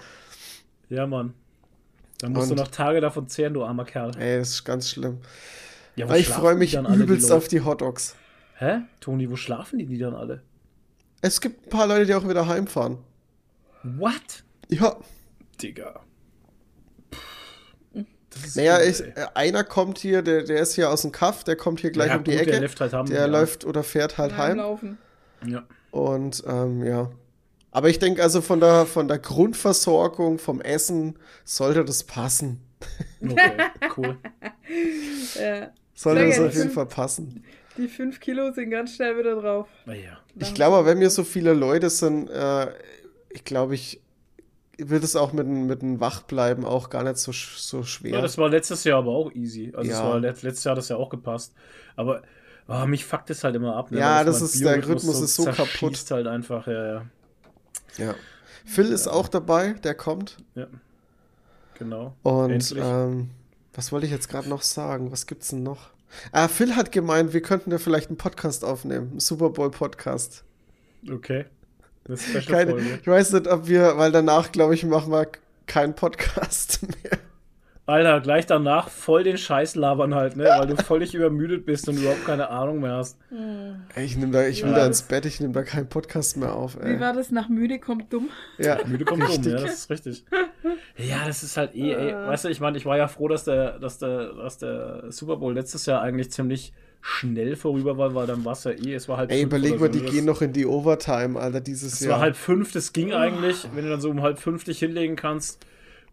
Ja, 0.91 1.07
Mann. 1.07 1.33
Dann 2.19 2.33
musst 2.33 2.51
Und, 2.51 2.59
du 2.59 2.63
noch 2.63 2.71
Tage 2.71 3.01
davon 3.01 3.27
zehren, 3.27 3.55
du 3.55 3.65
armer 3.65 3.87
Kerl. 3.87 4.13
Ey, 4.19 4.39
das 4.39 4.51
ist 4.51 4.65
ganz 4.65 4.91
schlimm. 4.91 5.19
Ja, 5.97 6.15
ich 6.15 6.29
freue 6.29 6.57
mich 6.57 6.75
übelst 6.75 7.31
die 7.31 7.33
auf 7.33 7.49
die 7.49 7.63
Hotdogs. 7.63 8.17
Hä? 8.59 8.81
Toni, 9.01 9.31
wo 9.31 9.37
schlafen 9.37 9.79
die, 9.79 9.87
die 9.87 9.99
dann 9.99 10.15
alle? 10.15 10.43
Es 11.23 11.41
gibt 11.41 11.67
ein 11.67 11.71
paar 11.71 11.87
Leute, 11.87 12.05
die 12.05 12.15
auch 12.15 12.29
wieder 12.29 12.47
heimfahren. 12.47 12.99
What? 13.83 14.45
Ja. 14.69 14.97
Digga. 15.61 16.01
Naja, 18.55 18.81
ich, 18.83 19.01
äh, 19.01 19.27
einer 19.35 19.65
kommt 19.65 19.99
hier, 19.99 20.23
der, 20.23 20.45
der 20.45 20.61
ist 20.61 20.75
hier 20.75 20.91
aus 20.91 21.03
dem 21.03 21.13
Kaff, 21.13 21.45
der 21.45 21.57
kommt 21.57 21.81
hier 21.81 21.91
gleich 21.91 22.09
ja, 22.09 22.17
um 22.17 22.25
die 22.25 22.33
gut, 22.33 22.41
Ecke. 22.41 22.51
Der, 22.53 22.61
läuft, 22.61 22.81
halt 22.81 22.93
haben, 22.93 23.09
der 23.09 23.21
ja. 23.21 23.27
läuft 23.27 23.65
oder 23.65 23.83
fährt 23.83 24.19
halt 24.19 24.37
heim. 24.37 24.59
Laufen. 24.59 24.99
Ja. 25.47 25.65
Und 25.91 26.43
ähm, 26.47 26.85
ja. 26.85 27.11
Aber 27.71 27.89
ich 27.89 27.99
denke 27.99 28.23
also 28.23 28.41
von 28.41 28.61
der, 28.61 28.87
von 28.87 29.09
der 29.09 29.19
Grundversorgung, 29.19 30.39
vom 30.39 30.61
Essen, 30.61 31.19
sollte 31.45 31.85
das 31.85 32.05
passen. 32.05 32.61
Okay, 33.21 33.53
cool. 33.97 34.17
ja. 35.41 35.71
Sollte 35.95 36.27
das 36.29 36.39
auf 36.39 36.55
jeden 36.55 36.71
Fall 36.71 36.87
passen. 36.87 37.45
Die 37.77 37.89
5 37.89 38.21
Kilo 38.21 38.53
sind 38.53 38.71
ganz 38.71 38.95
schnell 38.95 39.19
wieder 39.19 39.41
drauf. 39.41 39.69
Na 39.87 39.95
ja. 39.95 40.19
Ich 40.37 40.55
glaube, 40.55 40.87
wenn 40.87 41.01
wir 41.01 41.11
so 41.11 41.25
viele 41.25 41.55
Leute 41.55 41.91
sind, 41.91 42.29
äh, 42.31 42.69
ich 43.31 43.45
glaube, 43.45 43.75
ich 43.75 44.01
wird 44.79 45.05
es 45.05 45.17
auch 45.17 45.33
mit, 45.33 45.47
mit 45.47 45.83
dem 45.83 46.01
Wachbleiben 46.01 46.65
auch 46.65 46.89
gar 46.89 47.03
nicht 47.03 47.19
so, 47.19 47.33
so 47.33 47.83
schwer. 47.83 48.13
Ja, 48.13 48.21
das 48.21 48.39
war 48.39 48.49
letztes 48.49 48.85
Jahr 48.85 48.99
aber 48.99 49.11
auch 49.11 49.33
easy. 49.33 49.73
Also 49.77 49.91
ja. 49.91 50.05
war 50.05 50.21
letztes 50.21 50.65
Jahr 50.65 50.77
das 50.77 50.89
ja 50.89 50.97
auch 50.97 51.11
gepasst. 51.11 51.53
Aber 51.97 52.23
oh, 52.69 52.87
mich 52.87 53.05
fuckt 53.05 53.31
es 53.31 53.43
halt 53.43 53.57
immer 53.57 53.77
ab. 53.77 53.91
Ne? 53.91 53.99
Ja, 53.99 54.23
das 54.23 54.41
ist, 54.41 54.63
der 54.63 54.77
Rhythmus 54.77 55.19
so 55.19 55.25
ist 55.25 55.35
so 55.35 55.45
kaputt. 55.47 56.05
halt 56.11 56.27
einfach, 56.27 56.67
ja, 56.67 56.87
ja. 56.87 57.07
Ja. 57.97 58.15
Phil 58.65 58.89
ja. 58.89 58.95
ist 58.95 59.09
auch 59.09 59.29
dabei, 59.29 59.73
der 59.73 59.95
kommt. 59.95 60.39
Ja. 60.55 60.69
Genau. 61.79 62.15
Und 62.23 62.75
ähm, 62.77 63.31
was 63.75 63.93
wollte 63.93 64.07
ich 64.07 64.13
jetzt 64.13 64.29
gerade 64.29 64.49
noch 64.49 64.63
sagen? 64.63 65.11
Was 65.11 65.27
gibt's 65.27 65.49
denn 65.49 65.63
noch? 65.63 65.91
Ah, 66.33 66.49
Phil 66.49 66.75
hat 66.77 66.93
gemeint, 66.93 67.33
wir 67.33 67.43
könnten 67.43 67.71
ja 67.71 67.79
vielleicht 67.79 68.09
einen 68.09 68.17
Podcast 68.17 68.65
aufnehmen. 68.65 69.11
Einen 69.11 69.21
Super 69.21 69.51
Bowl 69.51 69.71
Podcast. 69.71 70.45
Okay. 71.11 71.47
Keine, 72.47 72.77
ich 73.01 73.07
weiß 73.07 73.33
nicht, 73.33 73.49
ob 73.49 73.69
wir, 73.69 73.99
weil 73.99 74.13
danach, 74.13 74.51
glaube 74.53 74.75
ich, 74.75 74.85
machen 74.85 75.13
wir 75.13 75.27
keinen 75.67 75.95
Podcast 75.95 76.81
mehr. 77.05 77.19
Alter, 77.89 78.21
gleich 78.21 78.45
danach 78.45 78.91
voll 78.91 79.25
den 79.25 79.39
Scheiß 79.39 79.75
labern 79.75 80.15
halt, 80.15 80.37
ne? 80.37 80.45
Weil 80.45 80.67
du 80.67 80.77
völlig 80.77 81.15
übermüdet 81.15 81.65
bist 81.65 81.89
und 81.89 81.97
überhaupt 81.97 82.27
keine 82.27 82.51
Ahnung 82.51 82.81
mehr 82.81 82.97
hast. 82.97 83.19
Ey, 83.95 84.05
ich, 84.05 84.15
nehm 84.15 84.31
da, 84.31 84.47
ich 84.47 84.63
will 84.63 84.73
ja. 84.73 84.81
da 84.81 84.87
ins 84.87 85.01
Bett, 85.01 85.25
ich 85.25 85.41
nehme 85.41 85.55
da 85.55 85.63
keinen 85.63 85.89
Podcast 85.89 86.37
mehr 86.37 86.53
auf. 86.53 86.77
Ey. 86.79 86.97
Wie 86.97 87.01
war 87.01 87.15
das? 87.15 87.31
Nach 87.31 87.49
müde 87.49 87.79
kommt 87.79 88.13
dumm? 88.13 88.29
Ja, 88.59 88.77
müde 88.87 89.07
kommt 89.07 89.23
dumm, 89.23 89.43
ja, 89.43 89.57
das 89.57 89.73
ist 89.73 89.91
richtig. 89.91 90.23
Ja, 90.99 91.27
das 91.27 91.43
ist 91.43 91.57
halt 91.57 91.75
eh, 91.75 91.93
ey, 91.93 92.13
weißt 92.13 92.45
du, 92.45 92.49
ich 92.51 92.61
meine, 92.61 92.77
ich 92.77 92.85
war 92.85 92.99
ja 92.99 93.09
froh, 93.09 93.29
dass 93.29 93.45
der, 93.45 93.79
dass 93.79 93.97
der, 93.97 94.35
dass 94.35 94.59
der 94.59 95.05
Super 95.11 95.37
Bowl 95.37 95.55
letztes 95.55 95.87
Jahr 95.87 96.03
eigentlich 96.03 96.31
ziemlich 96.31 96.75
schnell 97.01 97.57
vorüber 97.57 97.97
war, 97.97 98.15
weil 98.15 98.27
dann 98.27 98.45
war 98.45 98.53
es 98.53 98.65
ja 98.65 98.73
eh, 98.73 98.95
es 98.95 99.09
war 99.09 99.19
halb 99.19 99.31
Ey, 99.31 99.43
überleg 99.43 99.81
mal, 99.81 99.89
die 99.89 100.03
gehen 100.03 100.25
noch 100.25 100.43
in 100.43 100.53
die 100.53 100.67
Overtime, 100.67 101.39
Alter, 101.39 101.61
dieses 101.61 101.95
es 101.95 102.01
Jahr. 102.01 102.11
Es 102.11 102.15
war 102.15 102.21
halb 102.21 102.37
fünf, 102.37 102.73
das 102.73 102.93
ging 102.93 103.13
eigentlich, 103.13 103.69
wenn 103.75 103.85
du 103.85 103.91
dann 103.91 104.01
so 104.01 104.11
um 104.11 104.23
halb 104.23 104.39
fünf 104.39 104.65
dich 104.65 104.79
hinlegen 104.79 105.17
kannst 105.17 105.65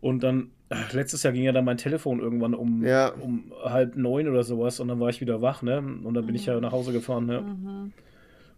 und 0.02 0.24
dann, 0.24 0.52
ach, 0.70 0.94
letztes 0.94 1.24
Jahr 1.24 1.34
ging 1.34 1.44
ja 1.44 1.52
dann 1.52 1.66
mein 1.66 1.78
Telefon 1.78 2.20
irgendwann 2.20 2.54
um, 2.54 2.84
ja. 2.86 3.10
um 3.10 3.52
halb 3.64 3.96
neun 3.96 4.28
oder 4.28 4.44
sowas 4.44 4.80
und 4.80 4.88
dann 4.88 5.00
war 5.00 5.10
ich 5.10 5.22
wieder 5.22 5.42
wach, 5.42 5.62
ne, 5.62 5.80
und 5.80 6.14
dann 6.14 6.26
bin 6.26 6.36
ich 6.36 6.46
ja 6.46 6.60
nach 6.60 6.72
Hause 6.72 6.92
gefahren, 6.92 7.26
ne, 7.26 7.42
mhm. 7.42 7.94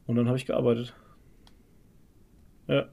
und 0.06 0.16
dann 0.16 0.28
habe 0.28 0.38
ich 0.38 0.46
gearbeitet. 0.46 0.94
Ja. 2.68 2.88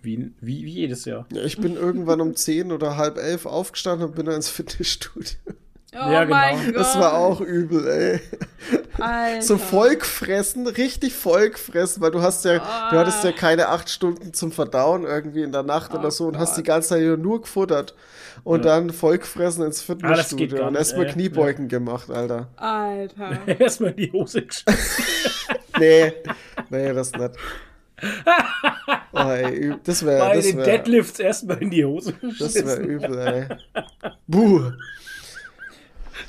Wie, 0.00 0.32
wie, 0.40 0.64
wie 0.64 0.70
jedes 0.70 1.06
Jahr. 1.06 1.26
Ja, 1.32 1.42
ich 1.44 1.58
bin 1.58 1.76
irgendwann 1.76 2.20
um 2.20 2.34
zehn 2.34 2.72
oder 2.72 2.96
halb 2.96 3.16
elf 3.16 3.46
aufgestanden 3.46 4.08
und 4.08 4.14
bin 4.14 4.26
dann 4.26 4.34
ins 4.34 4.50
Fitnessstudio. 4.50 5.36
Oh 5.94 6.10
ja, 6.10 6.24
genau. 6.24 6.64
Gott. 6.66 6.76
Das 6.76 6.98
war 6.98 7.14
auch 7.14 7.40
übel, 7.40 7.86
ey. 7.86 8.20
Alter. 8.98 9.42
So 9.42 9.58
Volkfressen, 9.58 10.66
richtig 10.66 11.14
Volkfressen, 11.14 12.02
weil 12.02 12.10
du 12.10 12.22
hast 12.22 12.44
ja, 12.44 12.56
oh. 12.56 12.90
du 12.90 12.98
hattest 12.98 13.22
ja 13.24 13.32
keine 13.32 13.68
acht 13.68 13.88
Stunden 13.90 14.32
zum 14.32 14.52
Verdauen 14.52 15.04
irgendwie 15.04 15.42
in 15.42 15.52
der 15.52 15.62
Nacht 15.62 15.92
oh 15.94 15.98
oder 15.98 16.10
so 16.10 16.26
und 16.26 16.32
Gott. 16.32 16.40
hast 16.40 16.56
die 16.56 16.62
ganze 16.62 16.90
Zeit 16.90 17.18
nur 17.18 17.42
gefuttert 17.42 17.94
und 18.42 18.64
ja. 18.64 18.72
dann 18.72 18.90
Volkfressen 18.90 19.64
ins 19.64 19.80
ah, 19.82 19.84
Fitnessstudio 19.86 20.64
ah, 20.64 20.68
und 20.68 20.76
erstmal 20.76 21.06
Kniebeugen 21.06 21.68
ja. 21.68 21.78
gemacht, 21.78 22.10
Alter. 22.10 22.48
Alter. 22.56 23.38
erstmal 23.58 23.90
in 23.90 23.96
die 23.96 24.12
Hose 24.12 24.42
geschmissen. 24.42 25.04
nee, 25.78 26.12
nee, 26.70 26.92
das 26.92 27.12
nicht. 27.12 27.32
Oh, 29.16 29.30
ey, 29.30 29.74
das 29.84 30.04
wäre. 30.04 30.18
Bei 30.18 30.40
den 30.40 30.56
wär, 30.56 30.64
Deadlifts 30.64 31.20
erstmal 31.20 31.62
in 31.62 31.70
die 31.70 31.84
Hose 31.84 32.14
Das 32.40 32.54
wäre 32.56 32.82
übel, 32.82 33.18
ey. 33.18 33.82
Buh. 34.26 34.72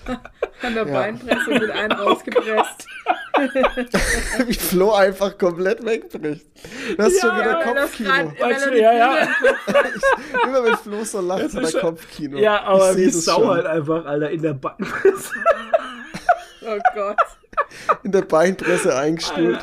An 0.61 0.73
der 0.73 0.87
ja. 0.87 0.93
Beinpresse 0.93 1.49
mit 1.49 1.71
einem 1.71 1.91
rausgepresst. 1.99 2.87
Wie 4.47 4.53
Flo 4.53 4.93
einfach 4.93 5.37
komplett 5.37 5.85
wegbricht. 5.85 6.45
Das 6.97 7.09
ist 7.09 7.21
ja, 7.21 7.29
schon 7.29 7.39
wieder 7.39 7.63
Kopfkino. 7.63 8.33
Weißt 8.39 8.65
du, 8.65 8.81
ja, 8.81 8.93
ja. 8.93 9.27
immer 10.45 10.63
wenn 10.63 10.77
Flo 10.77 11.03
so 11.03 11.19
lacht, 11.19 11.41
ist 11.41 11.73
der 11.73 11.81
Kopfkino. 11.81 12.37
Ja, 12.37 12.63
aber 12.63 12.95
wie 12.95 13.09
Sau 13.09 13.47
halt 13.49 13.65
einfach, 13.65 14.05
Alter, 14.05 14.29
in 14.29 14.41
der 14.41 14.53
Beinpresse. 14.53 15.31
oh 16.61 16.79
Gott. 16.93 17.17
In 18.03 18.11
der 18.13 18.21
Beinpresse 18.21 18.95
eingestuhlt. 18.97 19.59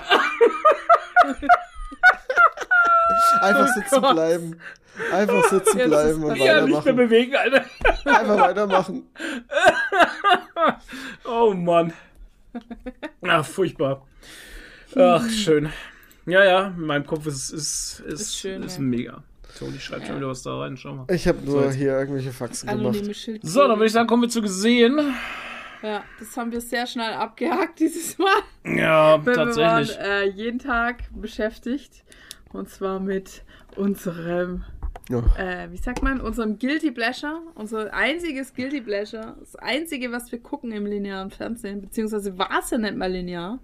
Einfach 3.41 3.69
oh 3.69 3.81
sitzen 3.81 4.01
Gott. 4.03 4.15
bleiben. 4.15 4.61
Einfach 5.13 5.45
sitzen 5.49 5.79
Jetzt 5.79 5.89
bleiben 5.89 6.25
und 6.25 6.37
ja, 6.37 6.45
weitermachen. 6.45 6.71
Nicht 6.71 6.85
mehr 6.85 6.95
bewegen, 6.95 7.37
Alter. 7.37 7.65
Einfach 8.05 8.41
weitermachen. 8.41 9.03
Oh 11.25 11.53
Mann. 11.55 11.93
Ach, 13.23 13.45
furchtbar. 13.45 14.07
Ach, 14.95 15.29
schön. 15.29 15.73
Ja, 16.27 16.45
ja, 16.45 16.67
in 16.69 16.87
meinem 16.87 17.07
Kopf 17.07 17.27
ist 17.27 17.51
es 17.51 17.99
ist, 17.99 18.01
ist, 18.07 18.21
ist, 18.21 18.39
schön, 18.39 18.63
ist 18.63 18.77
ja. 18.77 18.83
mega. 18.83 19.23
Toni 19.59 19.79
schreibt 19.81 20.03
ja. 20.03 20.09
schon 20.09 20.17
wieder 20.17 20.29
was 20.29 20.43
da 20.43 20.59
rein, 20.59 20.77
schau 20.77 20.95
mal. 20.95 21.07
Ich 21.11 21.27
habe 21.27 21.41
nur 21.45 21.65
so, 21.65 21.71
hier 21.71 21.99
irgendwelche 21.99 22.33
Faxen 22.33 22.69
gemacht. 22.69 23.05
So, 23.43 23.61
dann 23.61 23.71
würde 23.77 23.87
ich 23.87 23.93
sagen, 23.93 24.07
kommen 24.07 24.23
wir 24.23 24.29
zu 24.29 24.43
gesehen. 24.43 25.15
Ja, 25.83 26.05
das 26.19 26.37
haben 26.37 26.53
wir 26.53 26.61
sehr 26.61 26.87
schnell 26.87 27.13
abgehakt 27.13 27.81
dieses 27.81 28.17
Mal. 28.19 28.29
Ja, 28.65 29.19
tatsächlich. 29.19 29.57
Wir 29.57 29.65
waren 29.65 29.89
äh, 29.99 30.25
jeden 30.27 30.59
Tag 30.61 31.03
beschäftigt. 31.13 32.05
Und 32.53 32.69
zwar 32.69 33.01
mit 33.01 33.43
unserem. 33.77 34.65
Äh, 35.37 35.71
wie 35.71 35.79
sagt 35.79 36.03
man, 36.03 36.21
unserem 36.21 36.59
Guilty 36.59 36.91
Pleasure, 36.91 37.43
unser 37.55 37.93
einziges 37.93 38.55
Guilty 38.55 38.81
Pleasure, 38.81 39.37
das 39.41 39.57
einzige, 39.57 40.13
was 40.13 40.31
wir 40.31 40.39
gucken 40.39 40.71
im 40.73 40.87
linearen 40.87 41.31
Fernsehen, 41.31 41.81
beziehungsweise 41.83 42.39
war 42.39 42.61
es 42.61 42.71
ja 42.71 42.79
nicht 42.79 42.97
mal 42.97 43.11
linear. 43.11 43.59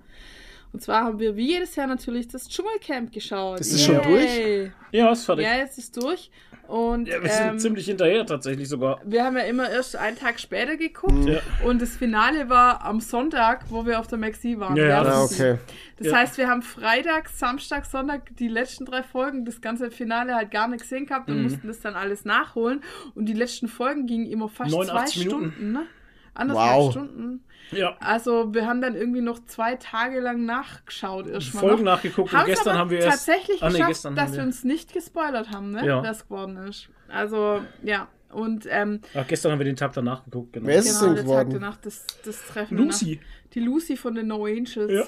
Und 0.73 0.83
zwar 0.83 1.05
haben 1.05 1.19
wir 1.19 1.37
wie 1.37 1.53
jedes 1.53 1.77
Jahr 1.77 1.87
natürlich 1.87 2.29
das 2.29 2.49
Dschungelcamp 2.49 3.13
geschaut. 3.13 3.61
Das 3.61 3.69
ist 3.69 3.87
Yay. 3.87 3.97
schon 3.97 4.11
durch? 4.11 4.71
Ja, 4.93 5.13
ist 5.13 5.25
fertig. 5.25 5.45
Ja, 5.45 5.57
jetzt 5.57 5.79
ist 5.79 5.97
durch. 5.97 6.31
Und, 6.69 7.09
ja, 7.09 7.23
wir 7.23 7.31
sind 7.31 7.49
ähm, 7.49 7.59
ziemlich 7.59 7.87
hinterher 7.87 8.27
tatsächlich 8.27 8.69
sogar. 8.69 9.01
Wir 9.03 9.25
haben 9.25 9.39
ja 9.39 9.45
immer 9.45 9.71
erst 9.71 9.97
einen 9.97 10.19
Tag 10.19 10.39
später 10.39 10.77
geguckt. 10.77 11.27
Ja. 11.27 11.41
Und 11.65 11.81
das 11.81 11.97
Finale 11.97 12.51
war 12.51 12.85
am 12.85 13.01
Sonntag, 13.01 13.65
wo 13.71 13.87
wir 13.87 13.99
auf 13.99 14.07
der 14.07 14.19
Maxi 14.19 14.61
waren. 14.61 14.77
Ja, 14.77 14.85
ja. 14.85 15.03
Ah, 15.03 15.25
okay. 15.25 15.57
Das 15.99 16.13
heißt, 16.13 16.37
wir 16.37 16.47
haben 16.47 16.61
Freitag, 16.61 17.31
Samstag, 17.31 17.87
Sonntag 17.87 18.37
die 18.37 18.49
letzten 18.49 18.85
drei 18.85 19.03
Folgen, 19.03 19.47
das 19.47 19.63
ganze 19.63 19.91
Finale 19.91 20.35
halt 20.35 20.51
gar 20.51 20.69
nicht 20.69 20.83
gesehen 20.83 21.07
gehabt 21.07 21.31
und 21.31 21.39
mhm. 21.39 21.45
mussten 21.45 21.69
das 21.69 21.81
dann 21.81 21.95
alles 21.95 22.27
nachholen. 22.27 22.83
Und 23.15 23.25
die 23.25 23.33
letzten 23.33 23.69
Folgen 23.69 24.07
gingen 24.07 24.27
immer 24.27 24.51
fast 24.51 24.71
zwei 24.71 24.85
Minuten. 24.85 25.21
Stunden, 25.21 25.73
ne? 25.73 25.87
Anderthalb 26.35 26.77
wow. 26.77 26.91
Stunden. 26.91 27.45
Ja. 27.71 27.97
Also 28.01 28.55
wir 28.55 28.67
haben 28.67 28.81
dann 28.81 28.95
irgendwie 28.95 29.21
noch 29.21 29.45
zwei 29.47 29.77
Tage 29.77 30.21
lang 30.21 30.45
nachgeschaut 30.45 31.27
erstmal. 31.29 31.63
Folgen 31.63 31.85
noch. 31.85 31.97
nachgeguckt 31.97 32.33
und 32.33 32.45
gestern 32.47 32.79
haben 32.79 32.91
wir 32.91 33.01
erst 33.01 33.27
tatsächlich 33.27 33.63
ah, 33.63 33.71
nee, 33.71 33.79
geschafft, 33.79 34.17
dass 34.17 34.33
wir. 34.33 34.39
wir 34.39 34.45
uns 34.45 34.65
nicht 34.65 34.93
gespoilert 34.93 35.51
haben, 35.51 35.73
ne? 35.73 35.87
Ja. 35.87 36.03
Was 36.03 36.25
geworden 36.27 36.57
ist. 36.57 36.89
Also 37.09 37.63
ja. 37.83 38.09
Und 38.31 38.67
ähm, 38.69 39.01
Ach, 39.15 39.27
gestern 39.27 39.53
haben 39.53 39.59
wir 39.59 39.65
den 39.65 39.77
Tag 39.77 39.93
danach 39.95 40.25
geguckt, 40.25 40.53
genau. 40.53 40.67
Wer 40.67 40.79
ist 40.79 40.87
genau, 40.87 40.97
es 40.97 41.01
denn 41.01 41.15
der 41.15 41.25
geworden? 41.25 41.51
Tag 41.51 41.61
danach, 41.61 41.77
das, 41.79 42.07
das 42.25 42.45
Treffen. 42.47 42.77
Lucy. 42.77 43.17
Danach. 43.17 43.53
Die 43.55 43.61
Lucy 43.61 43.97
von 43.97 44.15
den 44.15 44.27
No 44.27 44.45
Angels. 44.45 44.93
Ja. 44.93 45.05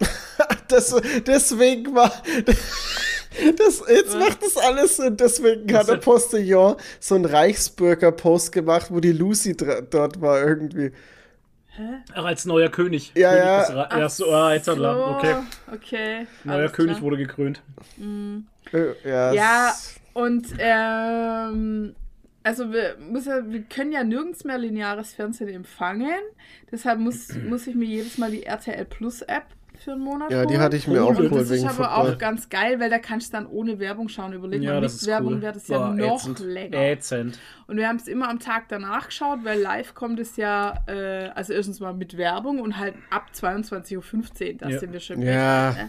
das, 0.68 0.94
deswegen 1.26 1.94
war. 1.94 2.12
Das, 3.58 3.82
jetzt 3.86 4.14
ja. 4.14 4.18
macht 4.18 4.42
das 4.42 4.56
alles 4.56 4.96
Sinn. 4.96 5.14
Deswegen 5.18 5.70
hat 5.76 5.88
der 5.88 5.96
Postillon 5.96 6.76
so 6.98 7.16
einen 7.16 7.26
Reichsbürger-Post 7.26 8.50
gemacht, 8.50 8.86
wo 8.88 8.98
die 8.98 9.12
Lucy 9.12 9.54
dort 9.54 10.22
war 10.22 10.40
irgendwie. 10.42 10.90
Hä? 11.76 12.02
Ach, 12.14 12.24
als 12.24 12.44
neuer 12.46 12.70
König. 12.70 13.12
Ja, 13.14 13.30
König 13.30 13.44
ja. 13.44 13.60
Des 13.60 13.98
ja, 13.98 14.08
so, 14.08 14.32
ah, 14.32 14.52
jetzt 14.52 14.64
so, 14.64 14.72
okay. 14.72 15.34
Okay. 15.72 16.26
Neuer 16.44 16.68
König 16.70 16.96
klar. 16.96 17.02
wurde 17.02 17.16
gekrönt. 17.18 17.62
Mhm. 17.96 18.46
Ja, 19.04 19.32
ja 19.32 19.72
und 20.14 20.46
ähm, 20.58 21.94
also 22.42 22.72
wir, 22.72 22.96
muss 22.98 23.26
ja, 23.26 23.42
wir 23.50 23.62
können 23.62 23.92
ja 23.92 24.04
nirgends 24.04 24.44
mehr 24.44 24.56
lineares 24.56 25.12
Fernsehen 25.12 25.50
empfangen. 25.50 26.20
Deshalb 26.70 26.98
muss, 26.98 27.34
muss 27.34 27.66
ich 27.66 27.74
mir 27.74 27.86
jedes 27.86 28.16
Mal 28.16 28.30
die 28.30 28.44
RTL 28.44 28.84
Plus 28.84 29.22
App 29.22 29.44
für 29.86 29.92
einen 29.92 30.02
Monat. 30.02 30.30
Ja, 30.32 30.44
die 30.44 30.58
hatte 30.58 30.76
ich 30.76 30.88
mir 30.88 31.04
oh, 31.04 31.10
auch 31.10 31.16
geholt. 31.16 31.42
Das 31.42 31.50
ist 31.50 31.62
aber 31.62 31.72
Football. 31.74 32.14
auch 32.14 32.18
ganz 32.18 32.48
geil, 32.48 32.80
weil 32.80 32.90
da 32.90 32.98
kannst 32.98 33.32
du 33.32 33.36
dann 33.36 33.46
ohne 33.46 33.78
Werbung 33.78 34.08
schauen. 34.08 34.32
Überlegen, 34.32 34.64
ja, 34.64 34.80
mit 34.80 35.06
Werbung 35.06 35.34
cool. 35.34 35.42
wäre 35.42 35.52
das 35.52 35.68
ja 35.68 35.78
Boah, 35.78 35.94
noch 35.94 36.16
ätzend. 36.16 36.40
länger. 36.40 36.76
Ätzend. 36.76 37.38
Und 37.68 37.76
wir 37.76 37.88
haben 37.88 37.96
es 37.96 38.08
immer 38.08 38.28
am 38.28 38.40
Tag 38.40 38.64
danach 38.68 39.06
geschaut, 39.06 39.44
weil 39.44 39.60
live 39.60 39.94
kommt 39.94 40.18
es 40.18 40.36
ja, 40.36 40.74
äh, 40.88 41.28
also 41.34 41.52
erstens 41.52 41.78
mal 41.78 41.94
mit 41.94 42.16
Werbung 42.16 42.58
und 42.58 42.78
halt 42.78 42.94
ab 43.10 43.28
22.15 43.32 43.96
Uhr, 43.96 44.58
da 44.58 44.68
ja. 44.68 44.78
sind 44.80 44.92
wir 44.92 45.00
schon. 45.00 45.22
Ja. 45.22 45.70
Weg, 45.70 45.76
ne? 45.76 45.88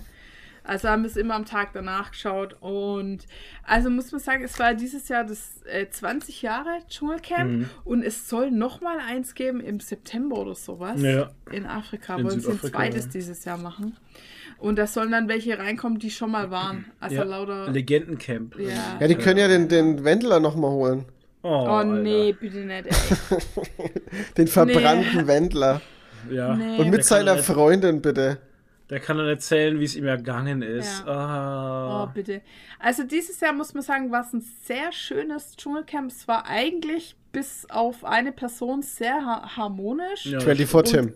Also 0.67 0.89
haben 0.89 1.03
wir 1.03 1.09
es 1.09 1.15
immer 1.15 1.35
am 1.35 1.45
Tag 1.45 1.69
danach 1.73 2.11
geschaut. 2.11 2.57
Und 2.59 3.19
also 3.63 3.89
muss 3.89 4.11
man 4.11 4.19
sagen, 4.19 4.43
es 4.43 4.59
war 4.59 4.73
dieses 4.73 5.07
Jahr 5.07 5.23
das 5.23 5.61
äh, 5.65 5.89
20 5.89 6.41
Jahre 6.41 6.79
Dschungelcamp 6.89 7.49
mhm. 7.49 7.69
und 7.85 8.03
es 8.03 8.27
soll 8.27 8.51
noch 8.51 8.81
mal 8.81 8.97
eins 8.99 9.33
geben 9.33 9.61
im 9.61 9.79
September 9.79 10.37
oder 10.37 10.55
sowas 10.55 11.01
ja. 11.01 11.29
in 11.51 11.65
Afrika. 11.65 12.17
In 12.17 12.25
Wollen 12.25 12.41
sie 12.41 12.51
ein 12.51 12.59
zweites 12.59 13.05
ja. 13.05 13.11
dieses 13.11 13.45
Jahr 13.45 13.57
machen. 13.57 13.95
Und 14.57 14.77
da 14.77 14.87
sollen 14.87 15.11
dann 15.11 15.29
welche 15.29 15.57
reinkommen, 15.57 15.99
die 15.99 16.11
schon 16.11 16.31
mal 16.31 16.51
waren. 16.51 16.85
Also 16.99 17.15
ja. 17.15 17.23
lauter. 17.23 17.71
Legendencamp. 17.71 18.59
Ja. 18.59 18.97
ja, 18.99 19.07
die 19.07 19.15
können 19.15 19.39
ja 19.39 19.47
den, 19.47 19.69
den 19.69 20.03
Wendler 20.03 20.41
noch 20.41 20.57
mal 20.57 20.71
holen. 20.71 21.05
Oh, 21.43 21.79
oh 21.79 21.83
nee, 21.83 22.33
bitte 22.33 22.57
nicht, 22.57 22.87
ey. 22.87 23.37
den 24.37 24.47
verbrannten 24.47 25.21
nee. 25.21 25.27
Wendler. 25.27 25.81
Ja. 26.29 26.55
Nee. 26.57 26.77
Und 26.77 26.89
mit 26.89 27.05
seiner 27.05 27.37
Freundin, 27.37 28.01
bitte. 28.01 28.39
Der 28.89 28.99
kann 29.01 29.17
dann 29.17 29.27
erzählen, 29.27 29.79
wie 29.79 29.83
es 29.83 29.95
ihm 29.95 30.05
ergangen 30.05 30.61
ist. 30.61 31.03
Ja. 31.05 31.13
Ah. 31.13 32.03
Oh, 32.03 32.09
bitte. 32.13 32.41
Also 32.79 33.03
dieses 33.03 33.39
Jahr 33.39 33.53
muss 33.53 33.73
man 33.73 33.83
sagen, 33.83 34.11
war 34.11 34.21
es 34.21 34.33
ein 34.33 34.45
sehr 34.63 34.91
schönes 34.93 35.57
Dschungelcamp. 35.57 36.09
Es 36.09 36.27
war 36.27 36.45
eigentlich 36.47 37.15
bis 37.33 37.69
auf 37.69 38.05
eine 38.05 38.31
Person 38.31 38.81
sehr 38.81 39.15
harmonisch. 39.55 40.25
Ja, 40.25 40.39
24 40.39 40.93
Tim. 40.93 41.13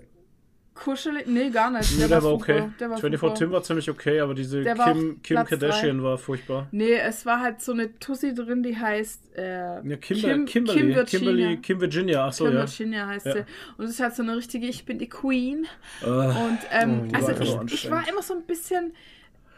Kuschelig, 0.74 1.28
nee, 1.28 1.50
gar 1.50 1.70
nicht. 1.70 1.92
Der, 1.92 2.04
nee, 2.04 2.08
der 2.08 2.24
war, 2.24 2.30
war 2.30 2.34
okay. 2.34 2.70
Der 2.80 2.90
war 2.90 2.98
24 2.98 3.40
Tim 3.40 3.52
war 3.52 3.62
ziemlich 3.62 3.90
okay, 3.90 4.22
aber 4.22 4.34
diese 4.34 4.64
Kim, 4.64 5.22
Kim 5.22 5.44
Kardashian 5.44 5.98
drei. 5.98 6.04
war 6.04 6.18
furchtbar. 6.18 6.68
Nee, 6.72 6.94
es 6.94 7.26
war 7.26 7.42
halt 7.42 7.62
so 7.62 7.74
eine 7.74 8.00
Tussi 8.00 8.34
drin, 8.34 8.64
die 8.64 8.78
heißt 8.78 9.38
äh, 9.38 9.88
ja, 9.88 9.98
Kimber, 9.98 10.30
Kim, 10.30 10.46
Kimberly, 10.46 10.46
Kim 10.46 10.96
Virginia. 10.96 11.04
Kimberly, 11.06 11.58
Kim 11.58 11.82
Virginia, 11.82 12.26
achso, 12.26 12.46
Kim 12.46 12.54
ja. 12.54 12.60
Virginia 12.62 13.08
heißt 13.08 13.26
ja. 13.26 13.34
sie. 13.34 13.46
Und 13.78 13.86
es 13.86 13.92
ist 13.92 14.00
halt 14.00 14.16
so 14.16 14.24
eine 14.24 14.38
richtige, 14.38 14.66
ich 14.68 14.86
bin 14.86 14.98
die 14.98 15.10
Queen. 15.10 15.68
Uh, 16.04 16.08
und 16.08 16.60
ähm, 16.72 17.10
oh, 17.12 17.16
also 17.16 17.32
ich, 17.42 17.74
ich 17.74 17.92
war 17.92 18.08
immer 18.08 18.22
so 18.22 18.34
ein 18.34 18.44
bisschen 18.44 18.94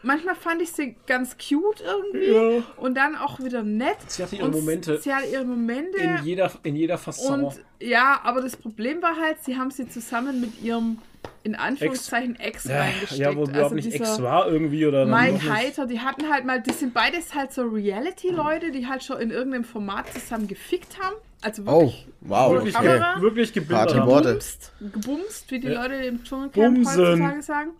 manchmal 0.04 0.34
fand 0.34 0.62
ich 0.62 0.72
sie 0.72 0.96
ganz 1.06 1.36
cute 1.36 1.82
irgendwie 1.82 2.56
ja. 2.56 2.62
und 2.76 2.96
dann 2.96 3.16
auch 3.16 3.40
wieder 3.40 3.62
nett. 3.62 3.96
Sie 4.08 4.22
hatte 4.22 4.36
ihre 4.36 4.50
Momente. 4.50 5.00
Sie 5.00 5.12
hatte 5.12 5.26
ihre 5.26 5.44
Momente. 5.44 5.98
In 5.98 6.24
jeder, 6.24 6.52
in 6.62 6.76
jeder 6.76 6.98
Fasson. 6.98 7.44
Und 7.44 7.60
ja, 7.80 8.20
aber 8.22 8.40
das 8.40 8.56
Problem 8.56 9.02
war 9.02 9.16
halt, 9.16 9.42
sie 9.42 9.56
haben 9.56 9.70
sie 9.70 9.88
zusammen 9.88 10.40
mit 10.40 10.62
ihrem 10.62 10.98
in 11.42 11.54
Anführungszeichen 11.54 12.36
Ex, 12.36 12.64
Ex 12.64 12.64
ja, 12.64 12.80
reingesteckt. 12.80 13.20
Ja, 13.20 13.36
wo 13.36 13.42
überhaupt 13.42 13.56
also 13.56 13.74
nicht 13.74 13.92
Ex 13.92 14.22
war 14.22 14.48
irgendwie 14.48 14.86
oder 14.86 15.04
Mike 15.04 15.50
Heiter, 15.50 15.86
die 15.86 16.00
hatten 16.00 16.30
halt 16.30 16.44
mal, 16.44 16.60
die 16.60 16.72
sind 16.72 16.94
beides 16.94 17.34
halt 17.34 17.52
so 17.52 17.62
Reality-Leute, 17.62 18.70
die 18.70 18.86
halt 18.86 19.04
schon 19.04 19.20
in 19.20 19.30
irgendeinem 19.30 19.64
Format 19.64 20.12
zusammen 20.12 20.48
gefickt 20.48 20.98
haben. 21.02 21.16
Also 21.42 21.66
wirklich. 21.66 22.06
Oh, 22.08 22.12
wow. 22.22 22.52
Wirklich, 22.52 22.76
okay. 22.76 23.00
wirklich 23.18 23.52
gebildet. 23.52 23.94
Gebumst, 23.94 24.72
gebumst, 24.80 25.50
wie 25.50 25.60
die 25.60 25.68
ja. 25.68 25.82
Leute 25.82 25.94
im 25.96 26.24
Dschungelcamp 26.24 26.86
heutzutage 26.86 27.42
sagen. 27.42 27.70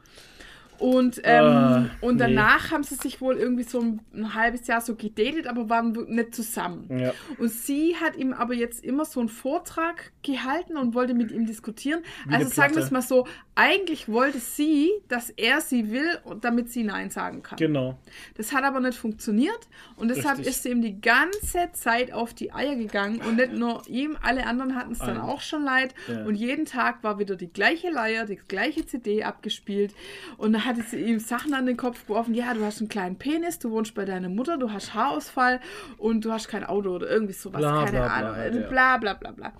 Und, 0.79 1.21
ähm, 1.25 1.91
uh, 2.03 2.07
und 2.07 2.19
danach 2.19 2.65
nee. 2.65 2.71
haben 2.71 2.83
sie 2.83 2.97
sich 2.97 3.21
wohl 3.21 3.37
irgendwie 3.37 3.63
so 3.63 3.81
ein, 3.81 4.01
ein, 4.13 4.35
halbes 4.35 4.67
Jahr 4.67 4.81
so 4.81 4.97
gedatet, 4.97 5.47
aber 5.47 5.69
waren 5.69 5.93
nicht 6.09 6.35
zusammen. 6.35 6.87
Ja. 6.99 7.13
Und 7.39 7.51
sie 7.51 7.97
hat 7.97 8.17
ihm 8.17 8.33
aber 8.33 8.55
jetzt 8.55 8.85
immer 8.85 9.05
so 9.05 9.21
einen 9.21 9.29
Vortrag 9.29 10.13
gehalten 10.23 10.77
und 10.77 10.95
wollte 10.95 11.15
mit 11.15 11.31
ihm 11.31 11.47
diskutieren. 11.47 12.03
Wie 12.27 12.35
also 12.35 12.51
sagen 12.51 12.75
wir 12.75 12.83
es 12.83 12.91
mal 12.91 13.03
so, 13.03 13.27
eigentlich 13.55 14.09
wollte 14.09 14.39
sie, 14.41 14.91
dass 15.09 15.31
er 15.31 15.61
sie 15.61 15.93
will, 15.93 16.19
damit 16.41 16.71
sie 16.71 16.83
Nein 16.83 17.11
sagen 17.11 17.43
kann. 17.43 17.57
Genau. 17.57 17.97
Das 18.37 18.53
hat 18.53 18.65
aber 18.65 18.81
nicht 18.81 18.99
funktioniert 18.99 19.69
und 19.97 20.09
deshalb 20.09 20.39
Richtig. 20.39 20.55
ist 20.55 20.63
sie 20.65 20.71
ihm 20.71 20.83
die 20.83 21.01
ganze 21.01 21.71
Zeit 21.73 22.13
auf 22.13 22.35
die 22.35 22.53
Eier 22.53 22.75
gegangen 22.75 23.21
und 23.21 23.37
nicht 23.37 23.53
nur 23.53 23.83
ihm, 23.87 24.17
alle 24.23 24.47
anderen 24.47 24.75
hatten 24.75 24.93
es 24.93 24.99
dann 24.99 25.19
auch 25.19 25.41
schon 25.41 25.63
leid 25.63 25.95
ja. 26.09 26.25
und 26.25 26.35
jeden 26.35 26.65
Tag 26.65 27.05
war 27.05 27.19
wieder 27.19 27.37
die 27.37 27.53
gleiche 27.53 27.91
Leier, 27.91 28.27
die 28.27 28.37
gleiche 28.37 28.87
CD 28.87 29.23
abgespielt 29.23 29.95
und 30.37 30.64
dann 30.65 30.77
hatte 30.77 30.83
sie 30.89 30.99
ihm 30.99 31.19
Sachen 31.19 31.55
an 31.55 31.67
den 31.67 31.77
Kopf 31.77 32.07
geworfen, 32.07 32.35
ja, 32.35 32.55
du 32.55 32.65
hast 32.65 32.81
einen 32.81 32.89
kleinen 32.89 33.17
Penis, 33.17 33.59
du 33.59 33.71
wohnst 33.71 33.95
bei 33.95 34.05
deiner 34.05 34.29
Mutter, 34.29 34.57
du 34.57 34.73
hast 34.73 34.95
Haarausfall 34.95 35.61
und 35.99 36.25
du 36.25 36.33
hast 36.33 36.49
kein 36.49 36.65
Auto 36.65 36.91
oder 36.91 37.09
irgendwie 37.09 37.33
sowas, 37.33 37.61
bla, 37.61 37.85
keine 37.85 37.99
bla, 37.99 38.07
Ahnung, 38.07 38.69
bla 38.69 38.97
bla 38.99 39.15
bla 39.15 39.31
bla. 39.33 39.53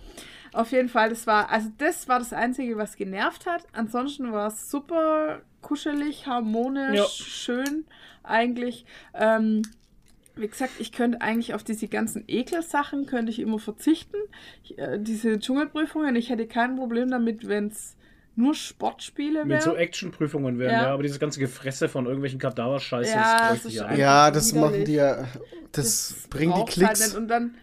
Auf 0.53 0.71
jeden 0.71 0.89
Fall, 0.89 1.11
das 1.11 1.27
war, 1.27 1.51
also 1.51 1.69
das 1.79 2.09
war 2.09 2.21
das 2.21 2.33
Einzige, 2.33 2.77
was 2.77 2.97
genervt 2.97 3.47
hat. 3.47 3.65
Ansonsten 3.73 4.33
war 4.33 4.49
es 4.49 4.71
super 4.71 5.41
kuschelig, 5.63 6.27
harmonisch, 6.27 6.97
ja. 6.97 7.07
schön 7.07 7.85
eigentlich. 8.23 8.87
Ähm, 9.15 9.63
wie 10.37 10.47
gesagt, 10.47 10.73
ich 10.79 10.93
könnte 10.93 11.21
eigentlich 11.21 11.55
auf 11.55 11.65
diese 11.65 11.89
ganzen 11.89 12.25
Ekelsachen 12.29 13.07
könnte 13.07 13.31
ich 13.33 13.41
immer 13.41 13.59
verzichten. 13.59 14.17
Ich, 14.63 14.79
äh, 14.79 14.99
diese 15.01 15.39
Dschungelprüfungen, 15.39 16.15
ich 16.15 16.31
hätte 16.31 16.47
kein 16.47 16.77
Problem 16.77 17.11
damit, 17.11 17.49
wenn 17.49 17.69
es 17.69 17.97
nur 18.37 18.55
Sportspiele 18.55 19.41
wären. 19.41 19.49
Wenn 19.49 19.61
so 19.61 19.77
Actionprüfungen 19.77 20.59
wären, 20.59 20.73
ja. 20.73 20.83
ja. 20.85 20.93
Aber 20.93 21.03
dieses 21.03 21.19
ganze 21.19 21.41
Gefresse 21.41 21.89
von 21.89 22.07
irgendwelchen 22.07 22.39
Kadaver-Scheiße, 22.39 23.13
ja, 23.13 23.51
das, 23.51 23.63
das 23.63 23.75
Ja, 23.97 24.31
das 24.31 24.53
machen 24.53 24.85
die 24.85 24.95
ja. 24.95 25.29
Das, 25.73 26.09
das 26.17 26.29
bringt 26.31 26.57
die 26.57 26.65
Klicks. 26.65 27.01
Halt 27.01 27.17
und 27.17 27.29
dann 27.29 27.55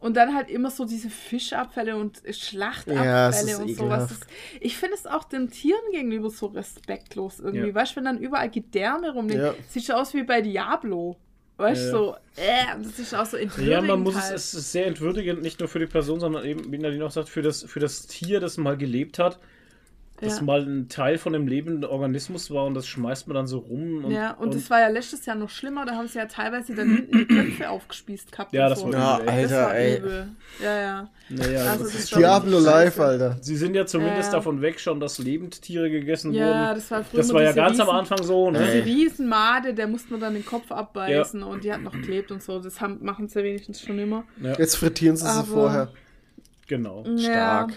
und 0.00 0.18
dann 0.18 0.34
halt 0.34 0.50
immer 0.50 0.70
so 0.70 0.84
diese 0.84 1.08
Fischabfälle 1.08 1.96
und 1.96 2.20
Schlachtabfälle 2.28 3.50
ja, 3.50 3.58
und 3.58 3.74
sowas. 3.74 4.08
Das, 4.08 4.20
ich 4.60 4.76
finde 4.76 4.96
es 4.96 5.06
auch 5.06 5.24
den 5.24 5.48
Tieren 5.48 5.80
gegenüber 5.92 6.28
so 6.28 6.46
respektlos 6.46 7.40
irgendwie. 7.40 7.68
Ja. 7.68 7.74
Weißt 7.74 7.92
du, 7.92 7.96
wenn 7.96 8.04
dann 8.04 8.18
überall 8.18 8.50
Gedärme 8.50 9.12
rumliegen, 9.12 9.42
ja. 9.42 9.54
sieht 9.66 9.90
aus 9.90 10.12
wie 10.12 10.22
bei 10.22 10.42
Diablo. 10.42 11.16
Weißt 11.56 11.84
du, 11.84 11.86
ja. 11.86 11.90
so, 11.92 12.16
äh, 12.36 12.82
das 12.82 12.98
ist 12.98 13.14
auch 13.14 13.24
so 13.24 13.38
entwürdigend. 13.38 13.72
Ja, 13.72 13.80
man 13.80 14.02
muss 14.02 14.16
halt. 14.16 14.34
es, 14.34 14.52
es 14.52 14.60
ist 14.60 14.72
sehr 14.72 14.86
entwürdigend, 14.86 15.40
nicht 15.40 15.60
nur 15.60 15.70
für 15.70 15.78
die 15.78 15.86
Person, 15.86 16.20
sondern 16.20 16.44
eben, 16.44 16.70
wie 16.70 16.76
Nadine 16.76 17.06
auch 17.06 17.10
sagt, 17.10 17.30
für 17.30 17.40
das, 17.40 17.62
für 17.62 17.80
das 17.80 18.06
Tier, 18.06 18.40
das 18.40 18.58
mal 18.58 18.76
gelebt 18.76 19.18
hat 19.18 19.38
das 20.20 20.38
ja. 20.38 20.44
mal 20.44 20.62
ein 20.62 20.88
Teil 20.88 21.18
von 21.18 21.34
einem 21.34 21.48
lebenden 21.48 21.84
Organismus 21.84 22.50
war 22.50 22.66
und 22.66 22.74
das 22.74 22.86
schmeißt 22.86 23.26
man 23.26 23.34
dann 23.34 23.46
so 23.48 23.58
rum. 23.58 24.04
Und, 24.04 24.12
ja, 24.12 24.30
und, 24.32 24.48
und 24.48 24.54
das 24.54 24.70
war 24.70 24.80
ja 24.80 24.88
letztes 24.88 25.26
Jahr 25.26 25.34
noch 25.34 25.50
schlimmer, 25.50 25.84
da 25.86 25.96
haben 25.96 26.06
sie 26.06 26.18
ja 26.18 26.26
teilweise 26.26 26.74
dann 26.74 26.88
hinten 26.88 27.18
die 27.18 27.26
Köpfe 27.26 27.68
aufgespießt 27.68 28.30
gehabt. 28.30 28.52
Ja, 28.52 28.68
das 28.68 28.80
so. 28.80 28.92
war 28.92 29.20
übel. 29.20 29.26
Ja, 29.26 29.32
Alter, 29.32 29.48
das 29.48 29.66
war 29.66 29.74
ey. 29.74 29.98
Übel. 29.98 30.28
Ja, 30.62 30.80
ja. 30.80 31.10
Naja, 31.30 31.64
also 31.72 31.84
das 31.84 31.94
ist 31.94 32.14
Diablo 32.14 32.58
live, 32.60 33.00
Alter. 33.00 33.38
Sie 33.40 33.56
sind 33.56 33.74
ja 33.74 33.86
zumindest 33.86 34.32
ja. 34.32 34.38
davon 34.38 34.60
weg 34.62 34.78
schon, 34.78 35.00
dass 35.00 35.18
Lebendtiere 35.18 35.90
gegessen 35.90 36.32
ja, 36.32 36.46
wurden. 36.46 36.58
Ja, 36.58 36.74
das 36.74 36.90
war 36.90 37.02
früher 37.02 37.20
Das 37.20 37.32
war 37.32 37.42
ja 37.42 37.52
ganz 37.52 37.72
Riesen, 37.72 37.82
am 37.82 37.90
Anfang 37.90 38.22
so. 38.22 38.50
Ne? 38.50 38.58
Diese 38.60 38.84
Riesenmade, 38.84 39.74
der 39.74 39.88
musste 39.88 40.12
man 40.12 40.20
dann 40.20 40.34
den 40.34 40.46
Kopf 40.46 40.70
abbeißen 40.70 41.40
ja. 41.40 41.46
und 41.46 41.64
die 41.64 41.72
hat 41.72 41.82
noch 41.82 42.00
klebt 42.02 42.30
und 42.30 42.40
so. 42.40 42.60
Das 42.60 42.80
haben, 42.80 43.04
machen 43.04 43.28
sie 43.28 43.40
ja 43.40 43.44
wenigstens 43.44 43.80
schon 43.80 43.98
immer. 43.98 44.24
Jetzt 44.58 44.76
frittieren 44.76 45.16
sie 45.16 45.26
sie 45.26 45.44
vorher. 45.44 45.88
Genau. 46.68 47.04
Stark. 47.18 47.72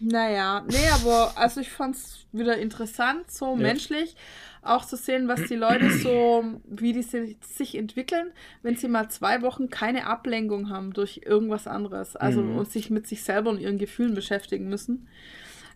Naja, 0.00 0.64
nee, 0.68 0.88
aber 0.94 1.32
also 1.36 1.60
ich 1.60 1.70
fand 1.70 1.96
es 1.96 2.26
wieder 2.32 2.56
interessant, 2.56 3.30
so 3.30 3.50
ja. 3.50 3.56
menschlich 3.56 4.16
auch 4.62 4.84
zu 4.84 4.96
sehen, 4.96 5.28
was 5.28 5.44
die 5.48 5.54
Leute 5.54 5.90
so, 5.90 6.44
wie 6.68 6.92
die 6.92 7.02
sich 7.02 7.74
entwickeln, 7.74 8.32
wenn 8.62 8.76
sie 8.76 8.88
mal 8.88 9.08
zwei 9.08 9.42
Wochen 9.42 9.70
keine 9.70 10.06
Ablenkung 10.06 10.70
haben 10.70 10.92
durch 10.92 11.22
irgendwas 11.24 11.66
anderes. 11.66 12.16
Also 12.16 12.42
mhm. 12.42 12.58
und 12.58 12.70
sich 12.70 12.90
mit 12.90 13.06
sich 13.06 13.22
selber 13.22 13.50
und 13.50 13.60
ihren 13.60 13.78
Gefühlen 13.78 14.14
beschäftigen 14.14 14.68
müssen. 14.68 15.08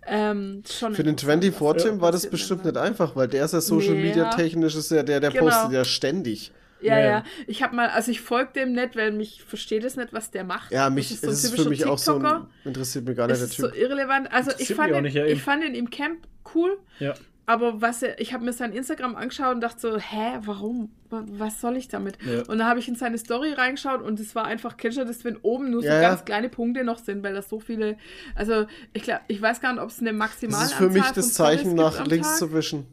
Ähm, 0.04 0.62
Für 0.64 1.04
den 1.04 1.16
24-Tim 1.16 2.00
war 2.00 2.10
das 2.10 2.28
bestimmt 2.28 2.64
nicht 2.64 2.76
einfach, 2.76 3.14
weil 3.14 3.28
der 3.28 3.44
ist 3.44 3.54
ja 3.54 3.60
Social 3.60 3.94
Media 3.94 4.30
technisch 4.30 4.74
ist 4.74 4.90
ja 4.90 5.04
der, 5.04 5.20
der 5.20 5.30
genau. 5.30 5.44
postet 5.44 5.72
ja 5.72 5.84
ständig. 5.84 6.52
Ja, 6.82 6.98
ja, 6.98 7.06
ja. 7.06 7.24
Ich 7.46 7.62
habe 7.62 7.74
mal, 7.74 7.88
also 7.88 8.10
ich 8.10 8.20
folge 8.20 8.52
dem 8.54 8.72
nicht, 8.72 8.96
weil 8.96 9.12
mich 9.12 9.42
versteht 9.42 9.84
es 9.84 9.96
nicht, 9.96 10.12
was 10.12 10.30
der 10.30 10.44
macht. 10.44 10.72
Ja, 10.72 10.90
mich 10.90 11.10
ist, 11.10 11.22
so 11.22 11.30
ist 11.30 11.54
für 11.54 11.68
mich 11.68 11.80
TikToker. 11.80 11.92
auch 11.92 11.98
so 11.98 12.18
ein, 12.18 12.46
interessiert 12.64 13.04
mich 13.06 13.16
gar 13.16 13.26
nicht 13.26 13.40
der 13.40 13.48
Typ. 13.48 13.66
Ist 13.66 13.74
so 13.74 13.80
irrelevant. 13.80 14.32
Also 14.32 14.52
ich 14.58 14.74
fand, 14.74 14.94
ihn, 14.94 15.02
nicht, 15.02 15.14
ja, 15.14 15.24
ich 15.24 15.42
fand 15.42 15.64
ihn 15.64 15.74
im 15.74 15.90
Camp 15.90 16.26
cool. 16.54 16.78
Ja. 16.98 17.14
Aber 17.44 17.82
was 17.82 18.02
er, 18.02 18.20
ich 18.20 18.32
habe 18.32 18.44
mir 18.44 18.52
sein 18.52 18.72
Instagram 18.72 19.16
angeschaut 19.16 19.54
und 19.54 19.60
dachte 19.60 19.80
so, 19.80 19.98
hä, 19.98 20.38
warum? 20.44 20.90
Was 21.10 21.60
soll 21.60 21.76
ich 21.76 21.88
damit? 21.88 22.16
Ja. 22.24 22.42
Und 22.42 22.58
dann 22.58 22.66
habe 22.66 22.78
ich 22.78 22.88
in 22.88 22.94
seine 22.94 23.18
Story 23.18 23.52
reingeschaut 23.52 24.00
und 24.00 24.20
es 24.20 24.34
war 24.34 24.44
einfach, 24.44 24.76
kennst 24.76 24.96
du 24.96 25.04
das, 25.04 25.24
wenn 25.24 25.36
oben 25.38 25.70
nur 25.70 25.82
so 25.82 25.88
ja, 25.88 26.00
ganz 26.00 26.24
kleine 26.24 26.48
Punkte 26.48 26.84
noch 26.84 26.98
sind, 26.98 27.22
weil 27.24 27.34
das 27.34 27.48
so 27.48 27.58
viele, 27.58 27.96
also 28.34 28.66
ich 28.92 29.02
glaube, 29.02 29.22
ich 29.26 29.42
weiß 29.42 29.60
gar 29.60 29.72
nicht, 29.72 29.82
ob 29.82 29.90
es 29.90 30.00
eine 30.00 30.12
maximale 30.12 30.62
Das 30.62 30.72
ist 30.72 30.78
für 30.78 30.88
mich 30.88 31.10
das 31.10 31.34
Zeichen, 31.34 31.74
nach 31.74 32.06
links 32.06 32.28
Tag. 32.28 32.38
zu 32.38 32.52
wischen. 32.54 32.86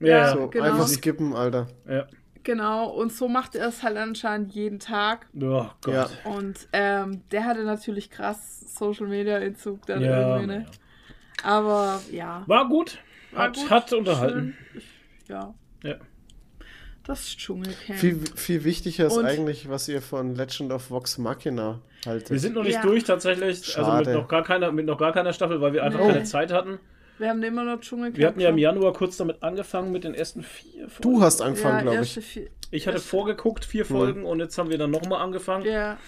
Ja, 0.00 0.32
so, 0.32 0.48
genau. 0.48 0.64
Einfach 0.64 0.86
skippen, 0.88 1.34
Alter. 1.34 1.66
Ja. 1.88 2.06
Genau, 2.48 2.88
und 2.88 3.12
so 3.12 3.28
macht 3.28 3.56
er 3.56 3.68
es 3.68 3.82
halt 3.82 3.98
anscheinend 3.98 4.54
jeden 4.54 4.78
Tag. 4.78 5.26
Oh 5.38 5.66
Gott. 5.82 5.92
Ja. 5.94 6.08
Und 6.24 6.66
ähm, 6.72 7.20
der 7.30 7.44
hatte 7.44 7.62
natürlich 7.62 8.08
krass 8.08 8.74
Social 8.74 9.06
Media 9.06 9.36
Entzug 9.36 9.84
dann 9.84 10.00
ja, 10.00 10.38
irgendwie, 10.38 10.46
ne? 10.46 10.66
Aber 11.42 12.00
ja. 12.10 12.44
War 12.46 12.66
gut. 12.66 13.00
War 13.32 13.48
hat, 13.48 13.54
gut, 13.54 13.68
hat 13.70 13.92
unterhalten. 13.92 14.56
Ich, 14.74 15.28
ja. 15.28 15.52
Ja. 15.82 15.96
Das 17.04 17.36
Dschungelcamp. 17.36 17.98
Viel, 17.98 18.18
viel 18.34 18.64
wichtiger 18.64 19.08
ist 19.08 19.18
und 19.18 19.26
eigentlich, 19.26 19.68
was 19.68 19.86
ihr 19.86 20.00
von 20.00 20.34
Legend 20.34 20.72
of 20.72 20.90
Vox 20.90 21.18
Machina 21.18 21.82
haltet. 22.06 22.30
Wir 22.30 22.38
sind 22.38 22.54
noch 22.54 22.64
nicht 22.64 22.76
ja. 22.76 22.82
durch 22.82 23.04
tatsächlich. 23.04 23.62
Schade. 23.62 23.92
Also 23.92 24.10
mit 24.10 24.18
noch, 24.18 24.26
gar 24.26 24.42
keiner, 24.42 24.72
mit 24.72 24.86
noch 24.86 24.96
gar 24.96 25.12
keiner 25.12 25.34
Staffel, 25.34 25.60
weil 25.60 25.74
wir 25.74 25.84
einfach 25.84 26.00
nee. 26.00 26.12
keine 26.12 26.24
Zeit 26.24 26.50
hatten. 26.50 26.78
Wir 27.18 27.28
haben 27.28 27.42
immer 27.42 27.64
noch 27.64 27.80
Dschungelcamp. 27.80 28.16
Wir 28.16 28.26
hatten 28.28 28.40
ja 28.40 28.48
im 28.48 28.58
Januar 28.58 28.92
kurz 28.92 29.16
damit 29.16 29.42
angefangen 29.42 29.92
mit 29.92 30.04
den 30.04 30.14
ersten 30.14 30.42
vier 30.42 30.88
Folgen. 30.88 31.02
Du 31.02 31.22
hast 31.22 31.42
angefangen, 31.42 31.78
ja, 31.78 31.82
glaube 31.92 32.04
ich. 32.04 32.14
Vier, 32.14 32.48
ich 32.70 32.86
hatte 32.86 33.00
vorgeguckt, 33.00 33.64
vier 33.64 33.84
Folgen, 33.84 34.20
hm. 34.20 34.26
und 34.26 34.40
jetzt 34.40 34.56
haben 34.58 34.70
wir 34.70 34.78
dann 34.78 34.90
nochmal 34.90 35.22
angefangen. 35.22 35.64
Ja. 35.64 35.98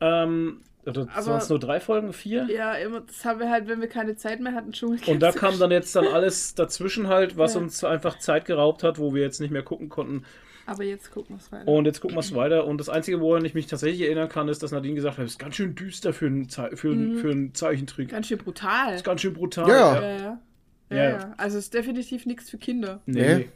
Ähm, 0.00 0.60
oder 0.86 1.06
waren 1.06 1.38
es 1.38 1.48
nur 1.48 1.58
drei 1.58 1.80
Folgen? 1.80 2.12
Vier? 2.12 2.46
Ja, 2.50 2.74
immer, 2.74 3.00
das 3.00 3.24
haben 3.24 3.40
wir 3.40 3.50
halt, 3.50 3.68
wenn 3.68 3.80
wir 3.80 3.88
keine 3.88 4.16
Zeit 4.16 4.40
mehr 4.40 4.54
hatten, 4.54 4.74
schon 4.74 4.98
Und 5.06 5.20
da 5.20 5.32
kam 5.32 5.58
dann 5.58 5.70
jetzt 5.70 5.96
dann 5.96 6.06
alles 6.06 6.54
dazwischen 6.54 7.08
halt, 7.08 7.38
was 7.38 7.54
ja. 7.54 7.60
uns 7.60 7.82
einfach 7.84 8.18
Zeit 8.18 8.44
geraubt 8.44 8.82
hat, 8.82 8.98
wo 8.98 9.14
wir 9.14 9.22
jetzt 9.22 9.40
nicht 9.40 9.50
mehr 9.50 9.62
gucken 9.62 9.88
konnten. 9.88 10.24
Aber 10.66 10.84
jetzt 10.84 11.10
gucken 11.10 11.36
wir 11.36 11.40
es 11.40 11.52
weiter. 11.52 11.68
Und 11.68 11.84
jetzt 11.84 12.00
gucken 12.00 12.16
wir 12.16 12.20
es 12.20 12.34
weiter. 12.34 12.66
Und 12.66 12.78
das 12.78 12.88
Einzige, 12.88 13.20
woran 13.20 13.44
ich 13.44 13.54
mich 13.54 13.66
tatsächlich 13.66 14.02
erinnern 14.02 14.28
kann, 14.28 14.48
ist, 14.48 14.62
dass 14.62 14.72
Nadine 14.72 14.94
gesagt 14.94 15.18
hat, 15.18 15.24
es 15.24 15.32
ist 15.32 15.38
ganz 15.38 15.56
schön 15.56 15.74
düster 15.74 16.12
für 16.12 16.26
einen, 16.26 16.48
Ze 16.48 16.70
für, 16.74 16.88
mhm. 16.88 17.18
für 17.18 17.30
einen 17.30 17.54
Zeichentrick. 17.54 18.10
Ganz 18.10 18.28
schön 18.28 18.38
brutal. 18.38 18.94
Ist 18.94 19.04
ganz 19.04 19.20
schön 19.20 19.34
brutal. 19.34 19.68
Ja. 19.68 20.00
Ja, 20.00 20.16
ja. 20.16 20.40
Ja, 20.90 21.10
ja. 21.10 21.34
Also 21.36 21.58
es 21.58 21.64
ist 21.64 21.74
definitiv 21.74 22.26
nichts 22.26 22.50
für 22.50 22.58
Kinder. 22.58 23.00
Nee. 23.06 23.34
nee. 23.34 23.48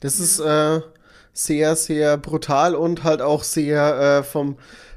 Das 0.00 0.18
ist 0.18 0.40
äh, 0.40 0.80
sehr, 1.32 1.76
sehr 1.76 2.16
brutal 2.16 2.74
und 2.74 3.04
halt 3.04 3.22
auch 3.22 3.42
sehr 3.42 4.20
äh, 4.20 4.22
vom 4.22 4.56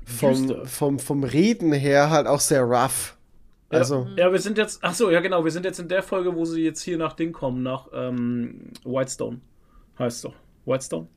vom, 0.10 0.66
vom, 0.66 1.00
vom 1.00 1.24
Reden 1.24 1.72
her 1.72 2.10
halt 2.10 2.28
auch 2.28 2.40
sehr 2.40 2.64
rough. 2.64 3.16
Also. 3.70 4.08
Ja, 4.16 4.26
ja, 4.26 4.32
wir 4.32 4.40
sind 4.40 4.58
jetzt, 4.58 4.80
ach 4.82 4.94
so, 4.96 5.12
ja 5.12 5.20
genau, 5.20 5.44
wir 5.44 5.52
sind 5.52 5.64
jetzt 5.64 5.80
in 5.80 5.88
der 5.88 6.02
Folge, 6.02 6.36
wo 6.36 6.46
sie 6.46 6.64
jetzt 6.64 6.82
hier 6.82 6.98
nach 6.98 7.14
Ding 7.14 7.32
kommen, 7.32 7.62
nach 7.62 7.88
ähm, 7.94 8.72
Whitestone. 8.84 9.41
Heißt 10.00 10.26
doch. 10.26 10.34
Whitestone? 10.66 11.08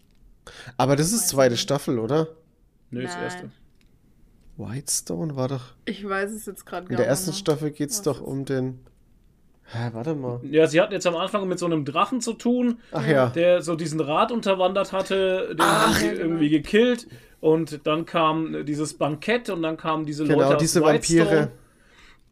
Aber 0.76 0.96
das 0.96 1.12
ist 1.12 1.28
zweite 1.28 1.56
Staffel, 1.56 1.98
oder? 1.98 2.28
Nö, 2.90 3.02
das 3.02 3.14
erste. 3.16 3.50
Whitestone 4.58 5.34
war 5.34 5.48
doch. 5.48 5.74
Ich 5.86 6.06
weiß 6.06 6.30
es 6.32 6.44
jetzt 6.46 6.66
gerade 6.66 6.82
gar 6.82 6.90
nicht. 6.90 6.90
In 6.90 6.96
der 6.98 7.06
ersten. 7.06 7.32
Staffel 7.32 7.70
geht 7.70 7.90
es 7.90 8.02
doch 8.02 8.20
um 8.20 8.44
den. 8.44 8.80
Hä, 9.72 9.88
warte 9.92 10.14
mal. 10.14 10.38
Ja, 10.42 10.66
sie 10.66 10.80
hatten 10.80 10.92
jetzt 10.92 11.06
am 11.06 11.16
Anfang 11.16 11.48
mit 11.48 11.58
so 11.58 11.64
einem 11.64 11.86
Drachen 11.86 12.20
zu 12.20 12.34
tun, 12.34 12.78
Ach, 12.92 13.06
ja. 13.06 13.28
der 13.28 13.62
so 13.62 13.74
diesen 13.74 14.00
Rad 14.00 14.30
unterwandert 14.30 14.92
hatte, 14.92 15.48
den 15.52 15.60
Ach, 15.60 15.86
haben 15.86 15.94
sie 15.94 16.06
ja, 16.08 16.12
irgendwie 16.12 16.50
genau. 16.50 16.62
gekillt. 16.62 17.08
Und 17.40 17.86
dann 17.86 18.04
kam 18.04 18.66
dieses 18.66 18.94
Bankett 18.94 19.48
und 19.48 19.62
dann 19.62 19.76
kamen 19.76 20.04
diese 20.04 20.24
genau, 20.24 20.40
Leute 20.42 20.56
aus 20.56 20.60
diese 20.60 20.82
Vampire. 20.82 21.50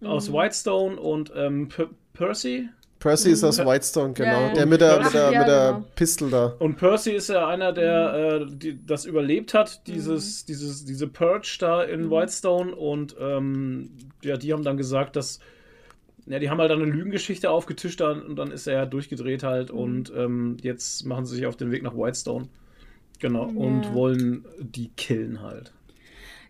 Aus 0.05 0.29
mhm. 0.29 0.35
Whitestone 0.35 1.01
und 1.01 1.33
ähm, 1.35 1.69
Percy. 2.13 2.69
Percy 3.01 3.31
ist 3.31 3.43
aus 3.43 3.59
mhm. 3.59 3.67
Whitestone, 3.67 4.13
genau. 4.13 4.31
Ja, 4.31 4.53
der 4.53 4.67
mit 4.67 4.81
der, 4.83 5.03
mit 5.03 5.15
der, 5.15 5.27
mit 5.31 5.49
der 5.49 5.73
genau. 5.73 5.85
Pistol 5.97 6.31
da. 6.31 6.55
Und 6.59 6.77
Percy 6.77 7.13
ist 7.13 7.31
ja 7.31 7.49
einer, 7.49 7.73
der 7.73 8.41
mhm. 8.41 8.53
äh, 8.53 8.57
die, 8.57 8.87
das 8.87 9.07
überlebt 9.07 9.55
hat, 9.55 9.87
dieses, 9.87 10.43
mhm. 10.43 10.47
dieses, 10.49 10.85
diese 10.85 11.09
Purge 11.09 11.57
da 11.59 11.83
in 11.83 12.05
mhm. 12.05 12.11
Whitestone. 12.11 12.75
Und 12.75 13.17
ähm, 13.19 13.91
ja, 14.23 14.37
die 14.37 14.53
haben 14.53 14.63
dann 14.63 14.77
gesagt, 14.77 15.17
dass. 15.17 15.41
Ja, 16.31 16.39
die 16.39 16.49
haben 16.49 16.61
halt 16.61 16.71
dann 16.71 16.81
eine 16.81 16.91
Lügengeschichte 16.91 17.51
aufgetischt 17.51 18.01
und 18.01 18.37
dann 18.37 18.53
ist 18.53 18.69
er 18.69 18.87
durchgedreht 18.87 19.43
halt. 19.43 19.73
Und 19.73 20.13
ähm, 20.17 20.59
jetzt 20.63 21.05
machen 21.05 21.27
sie 21.27 21.35
sich 21.35 21.47
auf 21.47 21.57
den 21.57 21.73
Weg 21.73 21.83
nach 21.83 21.95
Whitestone. 21.95 22.47
Genau, 23.19 23.49
ja. 23.49 23.57
und 23.57 23.93
wollen 23.95 24.45
die 24.61 24.91
killen 24.97 25.43
halt. 25.43 25.73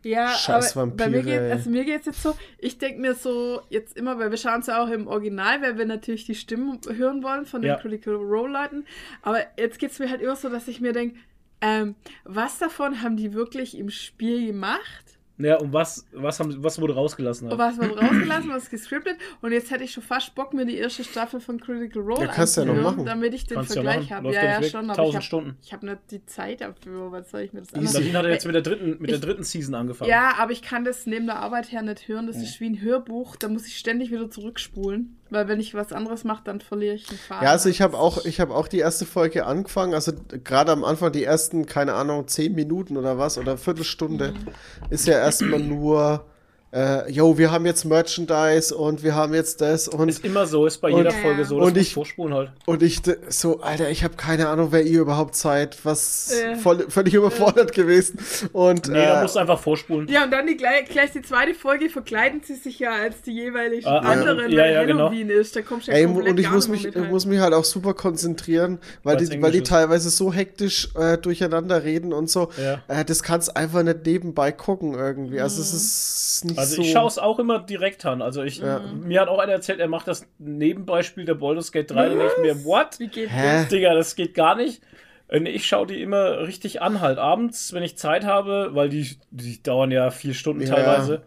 Ja, 0.02 0.28
Scheiß 0.28 0.76
aber 0.76 0.90
Vampire, 0.90 1.10
bei 1.10 1.16
mir 1.16 1.22
geht 1.22 1.40
also 1.52 1.70
mir 1.70 1.84
geht 1.84 2.00
es 2.00 2.06
jetzt 2.06 2.22
so, 2.22 2.34
ich 2.58 2.78
denke 2.78 3.00
mir 3.00 3.14
so 3.14 3.62
jetzt 3.70 3.96
immer, 3.96 4.18
weil 4.18 4.30
wir 4.30 4.38
schauen 4.38 4.60
es 4.60 4.66
ja 4.66 4.82
auch 4.82 4.88
im 4.88 5.06
Original, 5.06 5.60
weil 5.62 5.78
wir 5.78 5.84
natürlich 5.84 6.26
die 6.26 6.34
Stimmen 6.34 6.78
hören 6.88 7.22
wollen 7.22 7.44
von 7.44 7.60
den 7.60 7.70
ja. 7.70 7.76
Critical 7.76 8.14
Role 8.14 8.52
Leuten, 8.52 8.86
aber 9.20 9.40
jetzt 9.58 9.78
geht 9.78 9.90
es 9.90 9.98
mir 9.98 10.08
halt 10.08 10.22
immer 10.22 10.36
so, 10.36 10.48
dass 10.48 10.68
ich 10.68 10.80
mir 10.80 10.94
denke, 10.94 11.18
ähm, 11.60 11.96
was 12.24 12.58
davon 12.58 13.02
haben 13.02 13.18
die 13.18 13.34
wirklich 13.34 13.76
im 13.76 13.90
Spiel 13.90 14.46
gemacht? 14.46 15.09
Ja, 15.42 15.58
und 15.58 15.72
was, 15.72 16.06
was, 16.12 16.38
haben, 16.38 16.62
was 16.62 16.80
wurde 16.80 16.94
rausgelassen? 16.94 17.48
Halt? 17.48 17.58
Was 17.58 17.76
wurde 17.78 17.98
rausgelassen, 17.98 18.50
was 18.50 18.70
gescriptet. 18.70 19.16
Und 19.40 19.52
jetzt 19.52 19.70
hätte 19.70 19.84
ich 19.84 19.92
schon 19.92 20.02
fast 20.02 20.34
Bock, 20.34 20.52
mir 20.52 20.66
die 20.66 20.76
erste 20.76 21.04
Staffel 21.04 21.40
von 21.40 21.58
Critical 21.60 22.02
Role 22.02 22.22
ja, 22.22 22.26
kannst 22.26 22.56
ja 22.56 22.64
noch 22.64 22.80
machen. 22.80 23.06
damit 23.06 23.34
ich 23.34 23.46
den 23.46 23.56
kannst 23.56 23.72
Vergleich 23.72 24.08
ja 24.08 24.16
habe. 24.16 24.32
Ja, 24.32 24.60
ja, 24.60 24.62
schon, 24.62 24.90
aber 24.90 25.08
ich 25.08 25.32
habe 25.32 25.54
hab 25.70 25.82
nicht 25.82 25.98
die 26.10 26.26
Zeit 26.26 26.60
dafür. 26.60 27.10
Was 27.12 27.30
soll 27.30 27.42
ich 27.42 27.52
mir 27.52 27.60
das 27.60 27.72
anhören? 27.72 27.92
Nadine 27.92 28.18
hat 28.18 28.26
jetzt 28.26 28.46
mit 28.46 28.54
der, 28.54 28.62
dritten, 28.62 28.90
mit 28.90 29.10
ich, 29.10 29.18
der 29.18 29.18
dritten 29.18 29.44
Season 29.44 29.74
angefangen. 29.74 30.10
Ja, 30.10 30.34
aber 30.38 30.52
ich 30.52 30.62
kann 30.62 30.84
das 30.84 31.06
neben 31.06 31.26
der 31.26 31.36
Arbeit 31.36 31.72
her 31.72 31.82
nicht 31.82 32.08
hören. 32.08 32.26
Das 32.26 32.36
ja. 32.36 32.42
ist 32.42 32.60
wie 32.60 32.68
ein 32.68 32.80
Hörbuch. 32.80 33.36
Da 33.36 33.48
muss 33.48 33.66
ich 33.66 33.76
ständig 33.76 34.10
wieder 34.10 34.30
zurückspulen. 34.30 35.19
Weil 35.30 35.46
wenn 35.46 35.60
ich 35.60 35.74
was 35.74 35.92
anderes 35.92 36.24
mache, 36.24 36.42
dann 36.44 36.60
verliere 36.60 36.94
ich 36.94 37.06
den 37.06 37.16
Faden. 37.16 37.44
Ja, 37.44 37.52
also 37.52 37.68
ich 37.68 37.80
habe 37.80 37.96
auch, 37.96 38.24
ich 38.24 38.40
auch 38.42 38.68
die 38.68 38.80
erste 38.80 39.06
Folge 39.06 39.46
angefangen. 39.46 39.94
Also 39.94 40.12
gerade 40.44 40.72
am 40.72 40.84
Anfang 40.84 41.12
die 41.12 41.24
ersten, 41.24 41.66
keine 41.66 41.94
Ahnung, 41.94 42.26
zehn 42.26 42.54
Minuten 42.54 42.96
oder 42.96 43.16
was 43.16 43.38
oder 43.38 43.56
Viertelstunde 43.56 44.32
mhm. 44.32 44.90
ist 44.90 45.06
ja 45.06 45.14
erstmal 45.14 45.60
nur 45.60 46.24
äh, 46.72 47.10
yo, 47.10 47.36
wir 47.36 47.50
haben 47.50 47.66
jetzt 47.66 47.84
Merchandise 47.84 48.74
und 48.74 49.02
wir 49.02 49.14
haben 49.14 49.34
jetzt 49.34 49.60
das 49.60 49.88
und 49.88 50.08
ist 50.08 50.24
immer 50.24 50.46
so, 50.46 50.66
ist 50.66 50.78
bei 50.78 50.92
und, 50.92 50.98
jeder 50.98 51.10
Folge 51.10 51.44
so, 51.44 51.58
dass 51.58 51.68
und 51.68 51.76
ich, 51.76 51.94
vorspulen 51.94 52.32
halt. 52.32 52.50
Und 52.64 52.82
ich 52.84 53.02
so, 53.28 53.60
Alter, 53.60 53.90
ich 53.90 54.04
habe 54.04 54.14
keine 54.14 54.48
Ahnung, 54.48 54.68
wer 54.70 54.84
ihr 54.84 55.00
überhaupt 55.00 55.34
seid, 55.34 55.84
was 55.84 56.32
äh, 56.32 56.54
voll, 56.54 56.86
völlig 56.88 57.14
überfordert 57.14 57.72
äh. 57.72 57.74
gewesen 57.74 58.20
und 58.52 58.88
nee, 58.88 58.98
äh, 58.98 59.06
da 59.06 59.22
musst 59.22 59.34
du 59.34 59.40
einfach 59.40 59.58
vorspulen. 59.58 60.06
Ja, 60.08 60.24
und 60.24 60.32
dann 60.32 60.46
die, 60.46 60.56
gleich, 60.56 60.84
gleich 60.88 61.10
die 61.10 61.22
zweite 61.22 61.54
Folge 61.54 61.88
verkleiden 61.88 62.42
sie 62.44 62.54
sich 62.54 62.78
ja 62.78 62.92
als 62.92 63.22
die 63.22 63.32
jeweiligen 63.32 63.88
ah, 63.88 63.98
anderen, 63.98 64.50
ja, 64.52 64.66
ja, 64.66 64.84
genau. 64.84 65.06
Halloween 65.06 65.26
genau. 65.26 65.40
ist, 65.40 65.56
da 65.56 65.62
kommst 65.62 65.88
du 65.88 65.92
ja 65.92 65.98
Ey, 65.98 66.06
und 66.06 66.38
ich 66.38 66.50
muss 66.50 66.68
mich, 66.68 66.86
ich 66.86 67.08
muss 67.08 67.26
mich 67.26 67.40
halt 67.40 67.52
auch 67.52 67.64
super 67.64 67.94
konzentrieren, 67.94 68.78
weil 69.02 69.16
die, 69.16 69.42
weil 69.42 69.50
die 69.50 69.62
teilweise 69.62 70.08
so 70.08 70.32
hektisch 70.32 70.88
äh, 70.94 71.18
durcheinander 71.18 71.82
reden 71.82 72.12
und 72.12 72.30
so. 72.30 72.50
Ja. 72.62 72.80
Äh, 72.86 73.04
das 73.04 73.24
kannst 73.24 73.56
einfach 73.56 73.82
nicht 73.82 74.06
nebenbei 74.06 74.52
gucken 74.52 74.94
irgendwie. 74.94 75.40
Also 75.40 75.56
mhm. 75.56 75.62
es 75.62 75.72
ist 75.72 76.44
nicht 76.44 76.59
also 76.60 76.76
so. 76.76 76.82
Ich 76.82 76.92
schaue 76.92 77.08
es 77.08 77.18
auch 77.18 77.38
immer 77.38 77.58
direkt 77.58 78.04
an. 78.06 78.22
Also 78.22 78.42
ich, 78.42 78.58
ja. 78.58 78.80
mir 78.80 79.20
hat 79.20 79.28
auch 79.28 79.38
einer 79.38 79.52
erzählt, 79.52 79.80
er 79.80 79.88
macht 79.88 80.08
das 80.08 80.26
Nebenbeispiel 80.38 81.24
der 81.24 81.34
Baldur's 81.34 81.72
Gate 81.72 81.90
3. 81.90 81.94
Da 81.94 82.08
denke 82.08 82.32
ich 82.36 82.42
mir, 82.42 82.64
what? 82.64 82.98
Wie 82.98 83.08
geht 83.08 83.30
Hä? 83.30 83.62
das? 83.62 83.68
Digga, 83.68 83.94
das 83.94 84.14
geht 84.14 84.34
gar 84.34 84.54
nicht. 84.54 84.82
Ich 85.28 85.66
schaue 85.66 85.86
die 85.86 86.02
immer 86.02 86.40
richtig 86.40 86.82
an, 86.82 87.00
halt 87.00 87.18
abends, 87.18 87.72
wenn 87.72 87.84
ich 87.84 87.96
Zeit 87.96 88.24
habe, 88.24 88.70
weil 88.72 88.88
die, 88.88 89.16
die 89.30 89.62
dauern 89.62 89.92
ja 89.92 90.10
vier 90.10 90.34
Stunden 90.34 90.62
ja. 90.62 90.74
teilweise. 90.74 91.22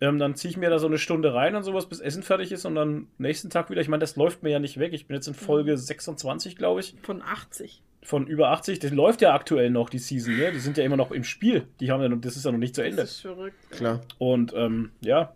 Ähm, 0.00 0.18
dann 0.18 0.34
ziehe 0.34 0.50
ich 0.50 0.58
mir 0.58 0.68
da 0.68 0.78
so 0.78 0.86
eine 0.86 0.98
Stunde 0.98 1.32
rein 1.32 1.56
und 1.56 1.62
sowas, 1.62 1.86
bis 1.86 2.00
Essen 2.00 2.22
fertig 2.22 2.52
ist 2.52 2.66
und 2.66 2.74
dann 2.74 3.06
nächsten 3.16 3.48
Tag 3.48 3.70
wieder. 3.70 3.80
Ich 3.80 3.88
meine, 3.88 4.02
das 4.02 4.16
läuft 4.16 4.42
mir 4.42 4.50
ja 4.50 4.58
nicht 4.58 4.78
weg. 4.78 4.92
Ich 4.92 5.06
bin 5.06 5.14
jetzt 5.14 5.26
in 5.26 5.34
Folge 5.34 5.76
26, 5.78 6.54
mhm. 6.54 6.58
glaube 6.58 6.80
ich. 6.80 6.94
Von 7.02 7.22
80. 7.22 7.82
Von 8.06 8.26
über 8.26 8.50
80. 8.50 8.78
Das 8.78 8.92
läuft 8.92 9.20
ja 9.20 9.34
aktuell 9.34 9.70
noch, 9.70 9.90
die 9.90 9.98
Season. 9.98 10.36
Ne? 10.36 10.52
Die 10.52 10.60
sind 10.60 10.78
ja 10.78 10.84
immer 10.84 10.96
noch 10.96 11.10
im 11.10 11.24
Spiel. 11.24 11.66
Die 11.80 11.90
haben 11.90 12.02
ja, 12.02 12.08
das 12.08 12.36
ist 12.36 12.44
ja 12.44 12.52
noch 12.52 12.58
nicht 12.58 12.74
zu 12.74 12.82
Ende. 12.82 12.98
Das 12.98 13.10
ist 13.10 13.20
verrückt. 13.20 13.56
Klar. 13.70 14.00
Und 14.18 14.52
ähm, 14.54 14.92
ja, 15.00 15.34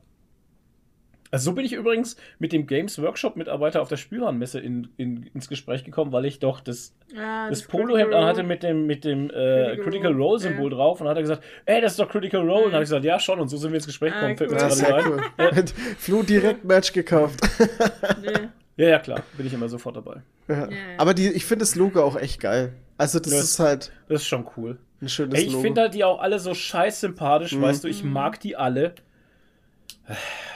also 1.31 1.51
so 1.51 1.55
bin 1.55 1.65
ich 1.65 1.73
übrigens 1.73 2.17
mit 2.39 2.53
dem 2.53 2.67
Games 2.67 3.01
Workshop 3.01 3.37
Mitarbeiter 3.37 3.81
auf 3.83 3.89
der 3.89 3.97
Spielwarenmesse 3.97 4.59
in, 4.59 4.89
in, 4.97 5.31
ins 5.33 5.49
Gespräch 5.49 5.85
gekommen, 5.85 6.11
weil 6.11 6.25
ich 6.25 6.41
doch 6.41 6.61
das, 6.61 6.93
ah, 7.17 7.49
das, 7.49 7.61
das 7.61 7.69
Polohemd 7.69 8.13
anhatte 8.13 8.43
mit 8.43 8.65
dem, 8.65 8.87
mit 8.87 9.05
dem 9.05 9.31
äh, 9.31 9.77
Critical, 9.77 10.13
Role 10.13 10.41
Symbol 10.41 10.73
ja. 10.73 10.77
drauf 10.77 11.01
und 11.01 11.09
hat 11.09 11.17
er 11.17 11.23
gesagt, 11.23 11.45
ey, 11.67 11.81
das 11.81 11.93
ist 11.93 12.01
doch 12.01 12.09
Critical 12.09 12.41
Role. 12.41 12.65
Und 12.65 12.65
dann 12.67 12.75
habe 12.75 12.85
ich 12.85 12.91
gesagt, 12.91 13.05
ja 13.05 13.21
schon. 13.21 13.39
Und 13.39 13.49
so 13.49 13.57
sind 13.57 13.71
wir 13.71 13.77
ins 13.77 13.87
Gespräch 13.87 14.13
gekommen. 14.13 14.37
Ah, 14.41 14.45
cool. 14.45 14.57
ja, 14.59 14.71
sehr 14.71 15.07
cool. 15.07 15.23
Ja. 15.39 15.51
Flu 15.99 16.23
direkt 16.25 16.65
Match 16.65 16.93
gekauft. 16.93 17.39
nee. 18.23 18.49
Ja, 18.77 18.89
ja, 18.89 18.99
klar. 18.99 19.23
Bin 19.37 19.47
ich 19.47 19.53
immer 19.53 19.69
sofort 19.69 19.97
dabei. 19.97 20.23
Ja. 20.49 20.69
Aber 20.99 21.15
die, 21.15 21.29
ich 21.29 21.45
finde 21.45 21.63
das 21.65 21.75
Logo 21.75 22.03
auch 22.03 22.17
echt 22.17 22.41
geil. 22.41 22.75
Also 22.99 23.19
das, 23.19 23.33
das 23.33 23.45
ist 23.45 23.59
halt. 23.59 23.93
Das 24.09 24.23
ist 24.23 24.29
schon 24.29 24.47
cool. 24.57 24.79
Ein 25.01 25.09
schönes 25.09 25.39
ey, 25.39 25.47
ich 25.47 25.57
finde 25.57 25.83
halt 25.83 25.95
die 25.95 26.05
auch 26.05 26.21
alle 26.21 26.39
so 26.39 26.53
scheiß 26.53 27.01
sympathisch, 27.01 27.53
mhm. 27.53 27.63
weißt 27.63 27.85
du, 27.85 27.89
ich 27.89 28.05
mag 28.05 28.41
die 28.41 28.57
alle. 28.57 28.95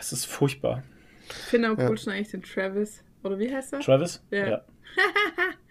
Es 0.01 0.12
ist 0.12 0.27
furchtbar. 0.27 0.82
Ich 1.28 1.35
finde 1.35 1.69
am 1.69 1.77
coolsten 1.77 2.11
eigentlich 2.11 2.31
den 2.31 2.43
Travis. 2.43 3.03
Oder 3.23 3.39
wie 3.39 3.55
heißt 3.55 3.73
er? 3.73 3.81
Travis? 3.81 4.23
Ja. 4.31 4.47
ja. 4.47 4.65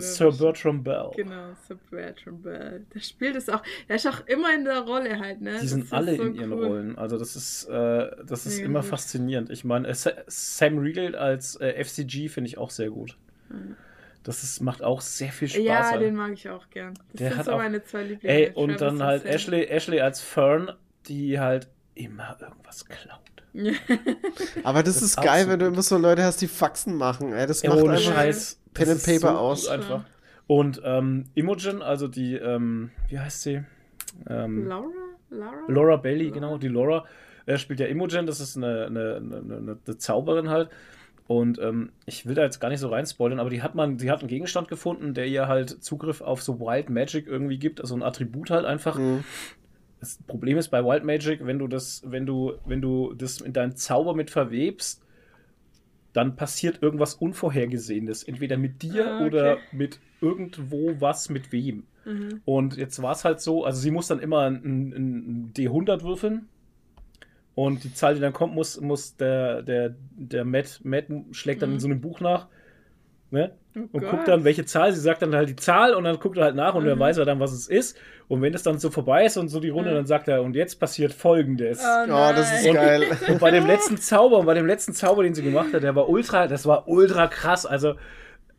Sir 0.00 0.32
Bertram 0.32 0.82
Bell. 0.82 1.10
Genau, 1.16 1.54
Sir 1.66 1.76
Bertram 1.90 2.42
Bell. 2.42 2.84
Der 2.94 3.00
spielt 3.00 3.36
es 3.36 3.48
auch. 3.48 3.62
Er 3.86 3.96
ist 3.96 4.06
auch 4.06 4.26
immer 4.26 4.54
in 4.54 4.64
der 4.64 4.80
Rolle 4.80 5.18
halt, 5.18 5.40
ne? 5.40 5.58
Die 5.60 5.66
sind 5.66 5.92
alle 5.92 6.16
so 6.16 6.22
in 6.24 6.34
ihren 6.34 6.52
cool. 6.52 6.66
Rollen. 6.66 6.98
Also 6.98 7.18
das 7.18 7.36
ist, 7.36 7.64
äh, 7.64 8.10
das 8.24 8.46
ist 8.46 8.58
immer 8.58 8.80
gut. 8.80 8.90
faszinierend. 8.90 9.50
Ich 9.50 9.64
meine, 9.64 9.88
äh, 9.88 9.94
Sam 9.94 10.78
Riegel 10.78 11.16
als 11.16 11.56
äh, 11.56 11.82
FCG 11.84 12.28
finde 12.28 12.48
ich 12.48 12.58
auch 12.58 12.70
sehr 12.70 12.90
gut. 12.90 13.16
Mhm. 13.48 13.76
Das 14.22 14.42
ist, 14.42 14.60
macht 14.60 14.82
auch 14.82 15.00
sehr 15.00 15.32
viel 15.32 15.48
Spaß. 15.48 15.62
Ja, 15.62 15.90
halt. 15.90 16.02
den 16.02 16.14
mag 16.14 16.32
ich 16.32 16.48
auch 16.48 16.68
gern. 16.70 16.94
Das 16.94 17.18
der 17.18 17.28
sind 17.30 17.38
hat 17.38 17.46
so 17.46 17.52
auch, 17.52 17.58
meine 17.58 17.82
zwei 17.84 18.02
Lieblings. 18.02 18.24
Ey, 18.24 18.50
und 18.54 18.80
dann 18.80 19.02
halt 19.02 19.24
Ashley, 19.24 19.64
Ashley 19.64 20.00
als 20.00 20.20
Fern, 20.20 20.72
die 21.06 21.40
halt 21.40 21.68
immer 21.94 22.36
irgendwas 22.40 22.84
klaut. 22.84 23.20
Aber 24.62 24.82
das, 24.82 24.94
das 24.94 25.02
ist, 25.02 25.16
geil, 25.16 25.48
wenn 25.48 25.58
du 25.58 25.66
immer 25.66 25.82
so 25.82 25.96
Leute 25.96 26.22
hast, 26.22 26.40
die 26.40 26.48
Faxen 26.48 26.94
machen. 26.94 27.32
Ey. 27.32 27.46
Das 27.46 27.62
ja, 27.62 27.70
macht 27.70 27.82
ohne 27.82 27.94
einfach 27.94 28.14
Scheiß. 28.14 28.57
Pen 28.74 28.90
and 28.90 29.02
Paper 29.02 29.18
so 29.18 29.28
aus. 29.28 29.68
Einfach. 29.68 30.04
Und 30.46 30.80
ähm, 30.84 31.24
Imogen, 31.34 31.82
also 31.82 32.08
die, 32.08 32.34
ähm, 32.34 32.90
wie 33.08 33.18
heißt 33.18 33.42
sie? 33.42 33.62
Ähm, 34.28 34.66
Laura? 34.66 34.88
Laura? 35.30 35.56
Laura 35.68 35.96
Bailey, 35.96 36.28
Laura? 36.28 36.34
genau, 36.34 36.58
die 36.58 36.68
Laura. 36.68 37.04
Er 37.46 37.58
spielt 37.58 37.80
ja 37.80 37.86
Imogen, 37.86 38.26
das 38.26 38.40
ist 38.40 38.56
eine, 38.56 38.86
eine, 38.86 39.16
eine, 39.16 39.78
eine 39.86 39.98
Zauberin 39.98 40.48
halt. 40.48 40.70
Und 41.26 41.58
ähm, 41.58 41.92
ich 42.06 42.24
will 42.24 42.34
da 42.34 42.42
jetzt 42.42 42.58
gar 42.58 42.70
nicht 42.70 42.80
so 42.80 42.88
reinspoilern, 42.88 43.38
aber 43.38 43.50
die 43.50 43.60
hat 43.62 43.74
man, 43.74 43.98
die 43.98 44.10
hat 44.10 44.20
einen 44.20 44.28
Gegenstand 44.28 44.68
gefunden, 44.68 45.12
der 45.12 45.26
ihr 45.26 45.46
halt 45.46 45.82
Zugriff 45.84 46.22
auf 46.22 46.42
so 46.42 46.58
Wild 46.58 46.88
Magic 46.88 47.26
irgendwie 47.26 47.58
gibt, 47.58 47.82
also 47.82 47.94
ein 47.94 48.02
Attribut 48.02 48.50
halt 48.50 48.64
einfach. 48.64 48.98
Mhm 48.98 49.24
das 50.00 50.18
Problem 50.26 50.58
ist 50.58 50.68
bei 50.68 50.84
Wild 50.84 51.04
Magic, 51.04 51.44
wenn 51.44 51.58
du 51.58 51.66
das, 51.66 52.02
wenn 52.06 52.26
du, 52.26 52.54
wenn 52.64 52.80
du 52.80 53.14
das 53.14 53.40
in 53.40 53.52
deinen 53.52 53.76
Zauber 53.76 54.14
mit 54.14 54.30
verwebst, 54.30 55.02
dann 56.12 56.36
passiert 56.36 56.82
irgendwas 56.82 57.14
Unvorhergesehenes. 57.14 58.22
Entweder 58.22 58.56
mit 58.56 58.82
dir 58.82 59.06
ah, 59.06 59.16
okay. 59.16 59.26
oder 59.26 59.58
mit 59.72 60.00
irgendwo 60.20 61.00
was 61.00 61.28
mit 61.28 61.52
wem. 61.52 61.84
Mhm. 62.04 62.40
Und 62.44 62.76
jetzt 62.76 63.00
war 63.02 63.12
es 63.12 63.24
halt 63.24 63.40
so, 63.40 63.64
also 63.64 63.80
sie 63.80 63.90
muss 63.90 64.08
dann 64.08 64.18
immer 64.18 64.42
ein, 64.42 64.92
ein 64.94 65.52
D100 65.54 66.02
würfeln. 66.02 66.48
Und 67.54 67.82
die 67.82 67.92
Zahl, 67.92 68.14
die 68.14 68.20
dann 68.20 68.32
kommt, 68.32 68.54
muss, 68.54 68.80
muss 68.80 69.16
der, 69.16 69.62
der, 69.62 69.94
der 70.16 70.44
Matt, 70.44 70.80
Matt 70.84 71.06
schlägt 71.32 71.62
dann 71.62 71.70
mhm. 71.70 71.74
in 71.74 71.80
so 71.80 71.88
einem 71.88 72.00
Buch 72.00 72.20
nach. 72.20 72.46
Ne? 73.30 73.52
Oh 73.76 73.80
und 73.92 74.00
Gott. 74.00 74.10
guckt 74.10 74.28
dann, 74.28 74.44
welche 74.44 74.64
Zahl. 74.64 74.92
Sie 74.92 75.00
sagt 75.00 75.22
dann 75.22 75.34
halt 75.34 75.48
die 75.48 75.56
Zahl 75.56 75.94
und 75.94 76.04
dann 76.04 76.18
guckt 76.18 76.36
er 76.36 76.44
halt 76.44 76.56
nach 76.56 76.74
und 76.74 76.84
mhm. 76.84 76.88
er 76.88 76.98
weiß 76.98 77.18
er 77.18 77.24
dann, 77.24 77.40
was 77.40 77.52
es 77.52 77.68
ist. 77.68 77.96
Und 78.26 78.42
wenn 78.42 78.54
es 78.54 78.62
dann 78.62 78.78
so 78.78 78.90
vorbei 78.90 79.24
ist 79.24 79.36
und 79.36 79.48
so 79.48 79.60
die 79.60 79.68
Runde, 79.68 79.90
mhm. 79.90 79.96
dann 79.96 80.06
sagt 80.06 80.28
er, 80.28 80.42
und 80.42 80.54
jetzt 80.54 80.80
passiert 80.80 81.12
folgendes. 81.12 81.80
Oh, 81.82 82.04
oh 82.04 82.32
das 82.34 82.52
ist 82.52 82.72
geil. 82.72 83.04
Und 83.28 83.40
bei 83.40 83.50
dem 83.50 83.66
letzten 83.66 83.98
Zauber, 83.98 84.38
und 84.38 84.46
bei 84.46 84.54
dem 84.54 84.66
letzten 84.66 84.94
Zauber, 84.94 85.22
den 85.22 85.34
sie 85.34 85.42
gemacht 85.42 85.72
hat, 85.72 85.82
der 85.82 85.94
war 85.94 86.08
ultra, 86.08 86.46
das 86.46 86.66
war 86.66 86.88
ultra 86.88 87.26
krass. 87.26 87.66
Also, 87.66 87.94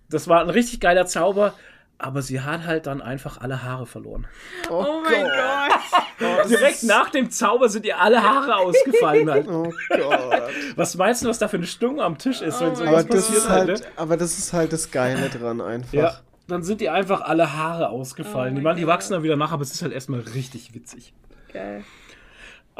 das 0.10 0.28
war 0.28 0.42
ein 0.42 0.50
richtig 0.50 0.80
geiler 0.80 1.06
Zauber 1.06 1.54
aber 2.00 2.22
sie 2.22 2.42
hat 2.42 2.66
halt 2.66 2.88
dann 2.88 3.02
einfach 3.02 3.40
alle 3.42 3.62
Haare 3.62 3.86
verloren. 3.86 4.26
Oh, 4.70 4.86
oh 4.88 5.02
mein 5.04 5.24
Gott. 5.24 5.80
Gott. 6.18 6.50
Direkt 6.50 6.84
nach 6.84 7.10
dem 7.10 7.30
Zauber 7.30 7.70
sind 7.70 7.86
ihr 7.86 8.00
alle 8.00 8.24
Haare 8.24 8.56
ausgefallen. 8.56 9.30
Halt. 9.30 9.48
Oh 9.50 9.72
Gott. 9.90 10.44
Was 10.76 10.96
meinst 10.96 11.24
du, 11.24 11.28
was 11.28 11.40
da 11.40 11.48
für 11.48 11.58
eine 11.58 11.66
Stimmung 11.66 12.02
am 12.02 12.18
Tisch 12.18 12.42
ist, 12.42 12.62
wenn 12.62 12.72
oh 12.72 12.76
sowas 12.76 13.06
passiert 13.06 13.50
halt, 13.50 13.70
halt 13.70 13.80
ne? 13.82 13.88
Aber 13.96 14.18
das 14.18 14.38
ist 14.38 14.54
halt 14.54 14.72
das 14.72 14.92
Geile 14.92 15.30
dran 15.30 15.62
einfach. 15.62 15.94
Ja, 15.94 16.20
dann 16.48 16.64
sind 16.64 16.82
ihr 16.82 16.94
einfach 16.94 17.22
alle 17.22 17.54
Haare 17.54 17.90
ausgefallen. 17.90 18.56
Oh 18.56 18.60
die, 18.60 18.64
waren, 18.64 18.78
die 18.78 18.88
wachsen 18.88 19.14
dann 19.14 19.24
wieder 19.24 19.36
nach, 19.36 19.52
aber 19.52 19.64
es 19.64 19.72
ist 19.72 19.82
halt 19.82 19.92
erstmal 19.92 20.22
richtig 20.22 20.74
witzig. 20.74 21.14
Geil. 21.52 21.84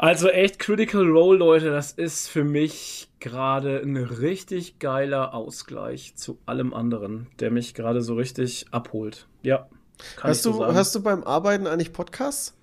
Also 0.02 0.30
echt 0.30 0.58
Critical 0.58 1.06
Role, 1.06 1.38
Leute, 1.38 1.70
das 1.70 1.92
ist 1.92 2.26
für 2.26 2.42
mich 2.42 3.10
gerade 3.20 3.82
ein 3.84 3.98
richtig 3.98 4.78
geiler 4.78 5.34
Ausgleich 5.34 6.14
zu 6.16 6.38
allem 6.46 6.72
anderen, 6.72 7.26
der 7.38 7.50
mich 7.50 7.74
gerade 7.74 8.00
so 8.00 8.14
richtig 8.14 8.64
abholt. 8.70 9.26
Ja. 9.42 9.68
Kann 10.16 10.30
hast, 10.30 10.46
du, 10.46 10.54
so 10.54 10.64
hast 10.64 10.94
du 10.94 11.02
beim 11.02 11.22
Arbeiten 11.22 11.66
eigentlich 11.66 11.92
Podcasts? 11.92 12.56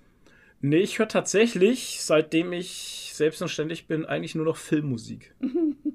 Nee, 0.62 0.78
ich 0.78 0.98
höre 0.98 1.06
tatsächlich, 1.06 2.02
seitdem 2.02 2.52
ich 2.52 3.12
selbstständig 3.14 3.86
bin, 3.86 4.04
eigentlich 4.04 4.34
nur 4.34 4.44
noch 4.44 4.56
Filmmusik. 4.56 5.32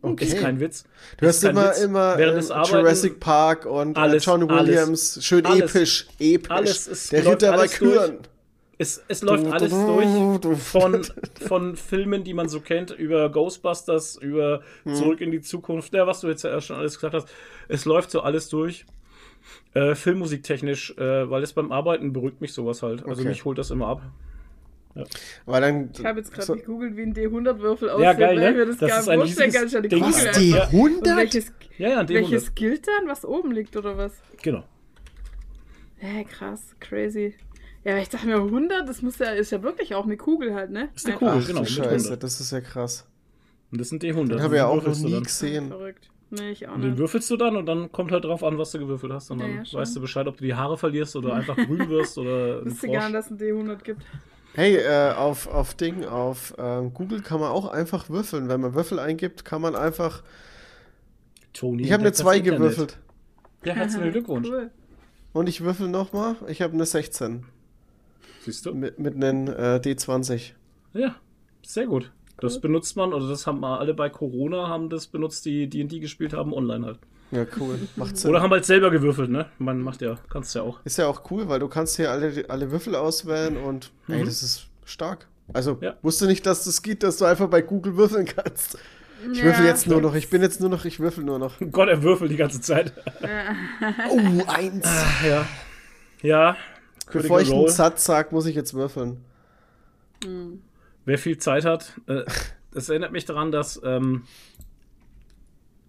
Okay. 0.01 0.25
Ist 0.25 0.37
kein 0.39 0.59
Witz. 0.59 0.83
Du 1.15 1.25
hast 1.25 1.41
immer, 1.45 1.69
Witz. 1.69 1.79
immer 1.79 2.17
Während 2.17 2.49
äh, 2.49 2.63
Jurassic 2.65 3.21
Park 3.21 3.65
und 3.65 3.95
äh, 3.95 4.01
alles, 4.01 4.25
John 4.25 4.49
Williams. 4.49 5.15
Alles, 5.15 5.25
schön 5.25 5.45
alles, 5.45 5.75
episch, 5.75 6.07
episch. 6.19 6.51
Alles 6.51 6.87
ist, 6.87 7.11
Der 7.13 7.25
Ritter 7.25 7.53
bei 7.53 7.69
Kühen. 7.69 8.17
Es, 8.83 9.03
es 9.07 9.21
läuft 9.21 9.45
alles 9.47 9.71
durch 9.71 10.59
von, 10.61 11.05
von 11.47 11.75
Filmen, 11.77 12.25
die 12.25 12.33
man 12.33 12.49
so 12.49 12.59
kennt, 12.59 12.91
über 12.91 13.29
Ghostbusters, 13.29 14.17
über 14.17 14.61
hm. 14.83 14.95
Zurück 14.95 15.21
in 15.21 15.31
die 15.31 15.39
Zukunft, 15.39 15.93
ja, 15.93 16.05
was 16.05 16.19
du 16.19 16.27
jetzt 16.27 16.43
ja 16.43 16.59
schon 16.59 16.75
alles 16.75 16.95
gesagt 16.95 17.13
hast. 17.13 17.29
Es 17.69 17.85
läuft 17.85 18.11
so 18.11 18.21
alles 18.21 18.49
durch. 18.49 18.85
Äh, 19.73 19.95
Filmmusiktechnisch, 19.95 20.97
äh, 20.97 21.29
weil 21.29 21.43
es 21.43 21.53
beim 21.53 21.71
Arbeiten 21.71 22.11
beruhigt 22.11 22.41
mich 22.41 22.51
sowas 22.51 22.83
halt. 22.83 23.05
Also 23.05 23.21
okay. 23.21 23.29
mich 23.29 23.45
holt 23.45 23.57
das 23.57 23.71
immer 23.71 23.87
ab. 23.87 24.01
Ja. 24.95 25.05
Weil 25.45 25.61
dann, 25.61 25.89
ich 25.97 26.05
habe 26.05 26.19
jetzt 26.19 26.31
gerade 26.33 26.45
so, 26.45 26.55
gegoogelt, 26.55 26.97
wie 26.97 27.03
ein 27.03 27.13
D100-Würfel 27.13 27.89
aussieht, 27.89 28.03
ja, 28.03 28.13
geil, 28.13 28.35
ne? 28.35 28.41
weil 28.41 28.53
mir 28.53 28.65
das, 28.65 28.77
das 28.77 29.05
vorstellen 29.05 29.51
kann. 29.51 29.65
Ich 29.65 29.89
Ding. 29.89 30.03
Was, 30.03 30.25
D100? 30.37 31.17
welches, 31.17 31.53
ja, 31.77 31.89
ja, 31.89 32.01
D100. 32.01 32.13
welches 32.13 32.53
gilt 32.53 32.87
dann? 32.87 33.07
Was 33.07 33.25
oben 33.25 33.51
liegt 33.51 33.77
oder 33.77 33.97
was? 33.97 34.11
Genau. 34.41 34.63
Hä, 35.97 36.07
hey, 36.07 36.25
krass, 36.25 36.75
crazy. 36.79 37.33
Ja, 37.83 37.97
ich 37.97 38.09
dachte 38.09 38.27
mir, 38.27 38.35
100, 38.35 38.87
das 38.87 39.01
muss 39.01 39.17
ja, 39.19 39.31
ist 39.31 39.51
ja 39.51 39.61
wirklich 39.61 39.93
auch 39.95 40.05
eine 40.05 40.15
Kugel 40.15 40.53
halt, 40.53 40.71
ne? 40.71 40.89
Ist 40.95 41.05
eine 41.05 41.15
Kugel, 41.15 41.39
Ach, 41.41 41.47
genau. 41.47 41.65
Scheiße, 41.65 42.17
das 42.17 42.39
ist 42.39 42.51
ja 42.51 42.61
krass. 42.61 43.05
Und 43.71 43.81
das 43.81 43.89
sind 43.89 44.03
D100. 44.03 44.27
Den 44.27 44.41
habe 44.41 44.55
ich 44.55 44.59
ja 44.59 44.67
auch 44.67 44.81
noch 44.81 44.97
nie 44.97 45.21
gesehen. 45.21 45.67
Verrückt. 45.67 46.09
Nee, 46.29 46.51
ich 46.51 46.67
auch 46.67 46.77
nicht. 46.77 46.85
Den 46.85 46.97
würfelst 46.97 47.29
du 47.29 47.37
dann 47.37 47.57
und 47.57 47.65
dann 47.65 47.91
kommt 47.91 48.11
halt 48.11 48.23
drauf 48.23 48.43
an, 48.43 48.57
was 48.57 48.71
du 48.71 48.79
gewürfelt 48.79 49.11
hast. 49.11 49.29
Und 49.29 49.39
dann 49.39 49.63
ja, 49.63 49.73
weißt 49.73 49.95
du 49.95 50.01
Bescheid, 50.01 50.25
ob 50.27 50.37
du 50.37 50.43
die 50.43 50.55
Haare 50.55 50.77
verlierst 50.77 51.15
oder 51.15 51.33
einfach 51.33 51.55
grün 51.55 51.89
wirst 51.89 52.17
oder. 52.17 52.61
Ich 52.61 52.71
wusste 52.71 52.89
gar 52.89 53.03
nicht, 53.03 53.15
dass 53.15 53.25
es 53.25 53.31
ein 53.31 53.37
D100 53.37 53.83
gibt. 53.83 54.01
Hey, 54.55 54.77
äh, 54.77 55.13
auf, 55.13 55.47
auf 55.47 55.73
Ding, 55.73 56.05
auf 56.05 56.55
äh, 56.57 56.81
Google 56.93 57.21
kann 57.21 57.39
man 57.39 57.49
auch 57.49 57.71
einfach 57.71 58.09
würfeln. 58.09 58.49
Wenn 58.49 58.61
man 58.61 58.73
Würfel 58.73 58.99
eingibt, 58.99 59.45
kann 59.45 59.61
man 59.61 59.75
einfach. 59.75 60.23
Tony, 61.53 61.83
ich 61.83 61.91
habe 61.91 62.01
eine 62.01 62.13
2 62.13 62.39
gewürfelt. 62.39 62.97
Ja, 63.63 63.73
herzlichen 63.73 64.11
Glückwunsch. 64.11 64.47
Cool. 64.49 64.71
Und 65.33 65.49
ich 65.49 65.61
würfel 65.61 65.87
nochmal. 65.87 66.35
Ich 66.47 66.61
habe 66.61 66.73
eine 66.73 66.85
16. 66.85 67.45
Siehst 68.43 68.65
du? 68.65 68.73
Mit, 68.73 68.99
mit 68.99 69.15
einem 69.15 69.47
äh, 69.47 69.77
D20. 69.77 70.51
Ja, 70.93 71.15
sehr 71.65 71.85
gut. 71.85 72.11
Das 72.39 72.59
benutzt 72.59 72.97
man, 72.97 73.13
oder 73.13 73.29
das 73.29 73.47
haben 73.47 73.61
wir 73.61 73.79
alle 73.79 73.93
bei 73.93 74.09
Corona, 74.09 74.67
haben 74.67 74.89
das 74.89 75.07
benutzt, 75.07 75.45
die 75.45 75.69
D&D 75.69 75.99
gespielt 75.99 76.33
haben, 76.33 76.51
online 76.53 76.85
halt. 76.85 76.99
Ja, 77.31 77.45
cool. 77.59 77.79
Macht 77.95 78.17
Sinn. 78.17 78.29
Oder 78.29 78.41
haben 78.41 78.51
halt 78.51 78.65
selber 78.65 78.91
gewürfelt, 78.91 79.29
ne? 79.29 79.47
Man 79.59 79.81
macht 79.81 80.01
ja, 80.01 80.17
kannst 80.29 80.53
ja 80.53 80.61
auch. 80.61 80.79
Ist 80.83 80.97
ja 80.97 81.07
auch 81.07 81.31
cool, 81.31 81.47
weil 81.47 81.59
du 81.59 81.67
kannst 81.67 81.95
hier 81.95 82.11
alle, 82.11 82.45
alle 82.49 82.71
Würfel 82.71 82.95
auswählen 82.95 83.57
und 83.57 83.91
mhm. 84.07 84.15
ey, 84.15 84.25
das 84.25 84.43
ist 84.43 84.67
stark. 84.83 85.27
Also, 85.53 85.77
ja. 85.81 85.95
wusste 86.01 86.25
nicht, 86.27 86.45
dass 86.45 86.65
das 86.65 86.81
geht, 86.81 87.01
dass 87.01 87.17
du 87.17 87.25
einfach 87.25 87.47
bei 87.47 87.61
Google 87.61 87.95
würfeln 87.95 88.25
kannst. 88.25 88.77
Ich 89.31 89.37
ja, 89.37 89.45
würfel 89.45 89.65
jetzt 89.65 89.87
nur 89.87 90.01
noch, 90.01 90.15
ich 90.15 90.29
bin 90.29 90.41
jetzt 90.41 90.59
nur 90.59 90.69
noch, 90.69 90.85
ich 90.85 90.99
würfel 90.99 91.23
nur 91.23 91.39
noch. 91.39 91.53
Gott, 91.71 91.87
er 91.87 92.03
würfelt 92.03 92.29
die 92.29 92.37
ganze 92.37 92.59
Zeit. 92.59 92.93
oh, 94.09 94.41
eins. 94.47 94.85
Ah, 94.85 95.25
ja. 95.25 95.45
Ja, 96.21 96.57
Bevor 97.11 97.41
ich 97.41 97.51
einen 97.51 97.67
Satz 97.67 98.05
sage, 98.05 98.29
muss 98.31 98.45
ich 98.45 98.55
jetzt 98.55 98.73
würfeln. 98.73 99.23
Mhm. 100.25 100.61
Wer 101.05 101.17
viel 101.17 101.37
Zeit 101.37 101.65
hat, 101.65 101.99
äh, 102.07 102.23
das 102.71 102.89
erinnert 102.89 103.11
mich 103.11 103.25
daran, 103.25 103.51
dass, 103.51 103.81
ähm, 103.83 104.23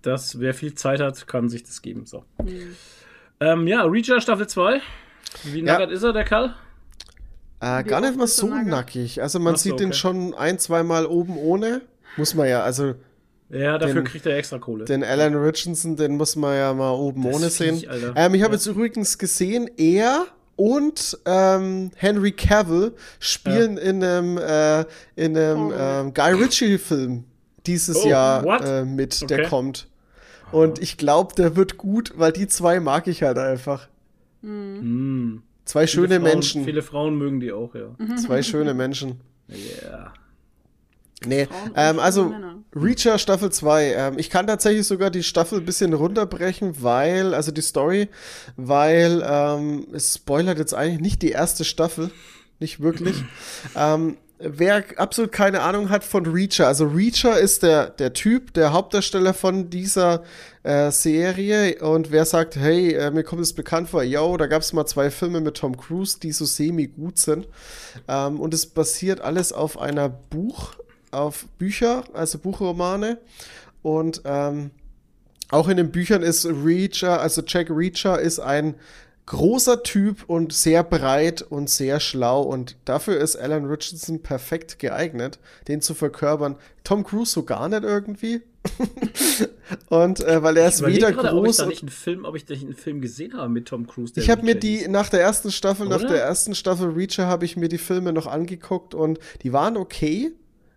dass 0.02 0.40
wer 0.40 0.54
viel 0.54 0.74
Zeit 0.74 1.00
hat, 1.00 1.26
kann 1.26 1.48
sich 1.48 1.62
das 1.62 1.82
geben. 1.82 2.06
So. 2.06 2.24
Mhm. 2.42 2.76
Ähm, 3.40 3.66
ja, 3.66 3.82
Reacher 3.84 4.20
Staffel 4.20 4.46
2. 4.46 4.80
Wie 5.44 5.58
ja. 5.58 5.64
nackert 5.64 5.90
ist 5.90 6.02
er, 6.02 6.12
der 6.12 6.24
Kerl? 6.24 6.54
Äh, 7.60 7.82
gar 7.84 8.00
nicht 8.00 8.16
mal 8.16 8.26
so 8.26 8.46
nackig. 8.46 9.22
Also 9.22 9.38
man 9.38 9.56
so, 9.56 9.62
sieht 9.62 9.72
okay. 9.74 9.84
den 9.84 9.92
schon 9.92 10.34
ein, 10.34 10.58
zweimal 10.58 11.06
oben 11.06 11.36
ohne. 11.36 11.82
Muss 12.16 12.34
man 12.34 12.48
ja, 12.48 12.62
also. 12.62 12.94
Ja, 13.48 13.78
dafür 13.78 14.02
den, 14.02 14.04
kriegt 14.04 14.26
er 14.26 14.36
extra 14.36 14.58
Kohle. 14.58 14.84
Den 14.84 15.04
Alan 15.04 15.34
Richardson, 15.34 15.96
den 15.96 16.16
muss 16.16 16.36
man 16.36 16.56
ja 16.56 16.74
mal 16.74 16.90
oben 16.90 17.24
das 17.24 17.34
ohne 17.34 17.50
sehen. 17.50 17.84
ähm, 18.16 18.34
ich 18.34 18.42
habe 18.42 18.52
ja. 18.52 18.58
jetzt 18.58 18.66
übrigens 18.66 19.18
gesehen, 19.18 19.70
er 19.76 20.26
und 20.56 21.18
ähm, 21.26 21.90
Henry 21.96 22.32
Cavill 22.32 22.92
spielen 23.18 23.76
ja. 23.76 23.82
in 23.82 24.04
einem, 24.04 24.38
äh, 24.38 24.80
in 25.16 25.36
einem 25.36 25.68
oh. 25.68 25.74
ähm, 25.76 26.14
Guy 26.14 26.32
Ritchie-Film 26.32 27.24
dieses 27.66 28.04
oh, 28.04 28.08
Jahr 28.08 28.60
äh, 28.64 28.84
mit, 28.84 29.20
okay. 29.22 29.36
der 29.36 29.48
kommt. 29.48 29.88
Und 30.52 30.80
ich 30.80 30.96
glaube, 30.96 31.34
der 31.34 31.56
wird 31.56 31.78
gut, 31.78 32.12
weil 32.16 32.32
die 32.32 32.46
zwei 32.46 32.78
mag 32.78 33.06
ich 33.06 33.22
halt 33.22 33.38
einfach. 33.38 33.88
Mhm. 34.42 35.42
Zwei 35.64 35.86
schöne 35.86 36.08
viele 36.08 36.20
Frauen, 36.20 36.32
Menschen. 36.32 36.64
Viele 36.64 36.82
Frauen 36.82 37.18
mögen 37.18 37.40
die 37.40 37.52
auch, 37.52 37.74
ja. 37.74 37.96
Zwei 38.16 38.42
schöne 38.42 38.74
Menschen. 38.74 39.20
Ja. 39.48 39.56
Yeah. 39.56 40.12
Nee, 41.26 41.48
ähm, 41.76 41.98
also 41.98 42.34
Reacher 42.74 43.18
Staffel 43.18 43.50
2. 43.50 43.94
Ähm, 43.94 44.18
ich 44.18 44.30
kann 44.30 44.46
tatsächlich 44.46 44.86
sogar 44.86 45.10
die 45.10 45.22
Staffel 45.22 45.58
ein 45.58 45.64
bisschen 45.64 45.92
runterbrechen, 45.92 46.82
weil, 46.82 47.34
also 47.34 47.52
die 47.52 47.62
Story, 47.62 48.08
weil 48.56 49.24
ähm, 49.26 49.86
es 49.92 50.14
spoilert 50.14 50.58
jetzt 50.58 50.74
eigentlich 50.74 51.00
nicht 51.00 51.22
die 51.22 51.30
erste 51.30 51.64
Staffel. 51.64 52.10
Nicht 52.58 52.80
wirklich. 52.80 53.16
ähm, 53.76 54.16
wer 54.38 54.84
absolut 54.96 55.32
keine 55.32 55.62
Ahnung 55.62 55.90
hat 55.90 56.04
von 56.04 56.26
Reacher, 56.26 56.66
also 56.66 56.86
Reacher 56.86 57.38
ist 57.38 57.62
der, 57.62 57.90
der 57.90 58.12
Typ, 58.12 58.52
der 58.54 58.72
Hauptdarsteller 58.72 59.32
von 59.32 59.70
dieser 59.70 60.22
äh, 60.62 60.90
Serie 60.90 61.78
und 61.80 62.10
wer 62.10 62.24
sagt, 62.24 62.56
hey, 62.56 62.92
äh, 62.92 63.10
mir 63.10 63.22
kommt 63.22 63.42
es 63.42 63.52
bekannt 63.52 63.88
vor, 63.90 64.02
yo, 64.02 64.36
da 64.36 64.46
gab 64.46 64.62
es 64.62 64.72
mal 64.72 64.86
zwei 64.86 65.10
Filme 65.10 65.40
mit 65.40 65.56
Tom 65.56 65.76
Cruise, 65.76 66.18
die 66.20 66.32
so 66.32 66.44
semi-gut 66.44 67.18
sind 67.18 67.46
ähm, 68.08 68.40
und 68.40 68.54
es 68.54 68.66
basiert 68.66 69.20
alles 69.20 69.52
auf 69.52 69.78
einer 69.78 70.08
Buch, 70.08 70.74
auf 71.14 71.46
Bücher, 71.58 72.04
also 72.12 72.38
Buchromane. 72.38 73.18
Und 73.82 74.22
ähm, 74.24 74.70
auch 75.50 75.68
in 75.68 75.76
den 75.76 75.90
Büchern 75.90 76.22
ist 76.22 76.46
Reacher, 76.46 77.20
also 77.20 77.42
Jack 77.46 77.70
Reacher 77.70 78.20
ist 78.20 78.40
ein 78.40 78.74
großer 79.26 79.82
Typ 79.82 80.24
und 80.26 80.52
sehr 80.52 80.82
breit 80.82 81.42
und 81.42 81.70
sehr 81.70 81.98
schlau 82.00 82.42
und 82.42 82.76
dafür 82.84 83.18
ist 83.18 83.36
Alan 83.36 83.64
Richardson 83.64 84.22
perfekt 84.22 84.78
geeignet, 84.78 85.38
den 85.68 85.80
zu 85.80 85.94
verkörpern. 85.94 86.56
Tom 86.82 87.04
Cruise 87.04 87.32
so 87.32 87.42
gar 87.42 87.68
nicht 87.68 87.84
irgendwie. 87.84 88.42
und 89.88 90.20
äh, 90.20 90.42
weil 90.42 90.56
er 90.56 90.68
ist 90.68 90.86
wieder 90.86 91.12
gerade, 91.12 91.28
groß. 91.28 91.60
Ob 91.60 91.70
ich, 91.70 91.80
einen 91.80 91.90
Film, 91.90 92.24
ob 92.24 92.34
ich 92.34 92.50
einen 92.50 92.74
Film 92.74 93.00
gesehen 93.00 93.34
habe 93.34 93.48
mit 93.48 93.66
Tom 93.66 93.86
Cruise. 93.86 94.12
Ich 94.16 94.30
habe 94.30 94.42
mir 94.42 94.54
die 94.54 94.88
nach 94.88 95.08
der 95.08 95.20
ersten 95.20 95.50
Staffel, 95.50 95.86
Oder? 95.86 95.98
nach 95.98 96.06
der 96.06 96.22
ersten 96.22 96.54
Staffel 96.54 96.90
Reacher 96.90 97.26
habe 97.26 97.44
ich 97.44 97.56
mir 97.56 97.68
die 97.68 97.78
Filme 97.78 98.12
noch 98.12 98.26
angeguckt 98.26 98.94
und 98.94 99.18
die 99.42 99.52
waren 99.52 99.76
okay 99.76 100.32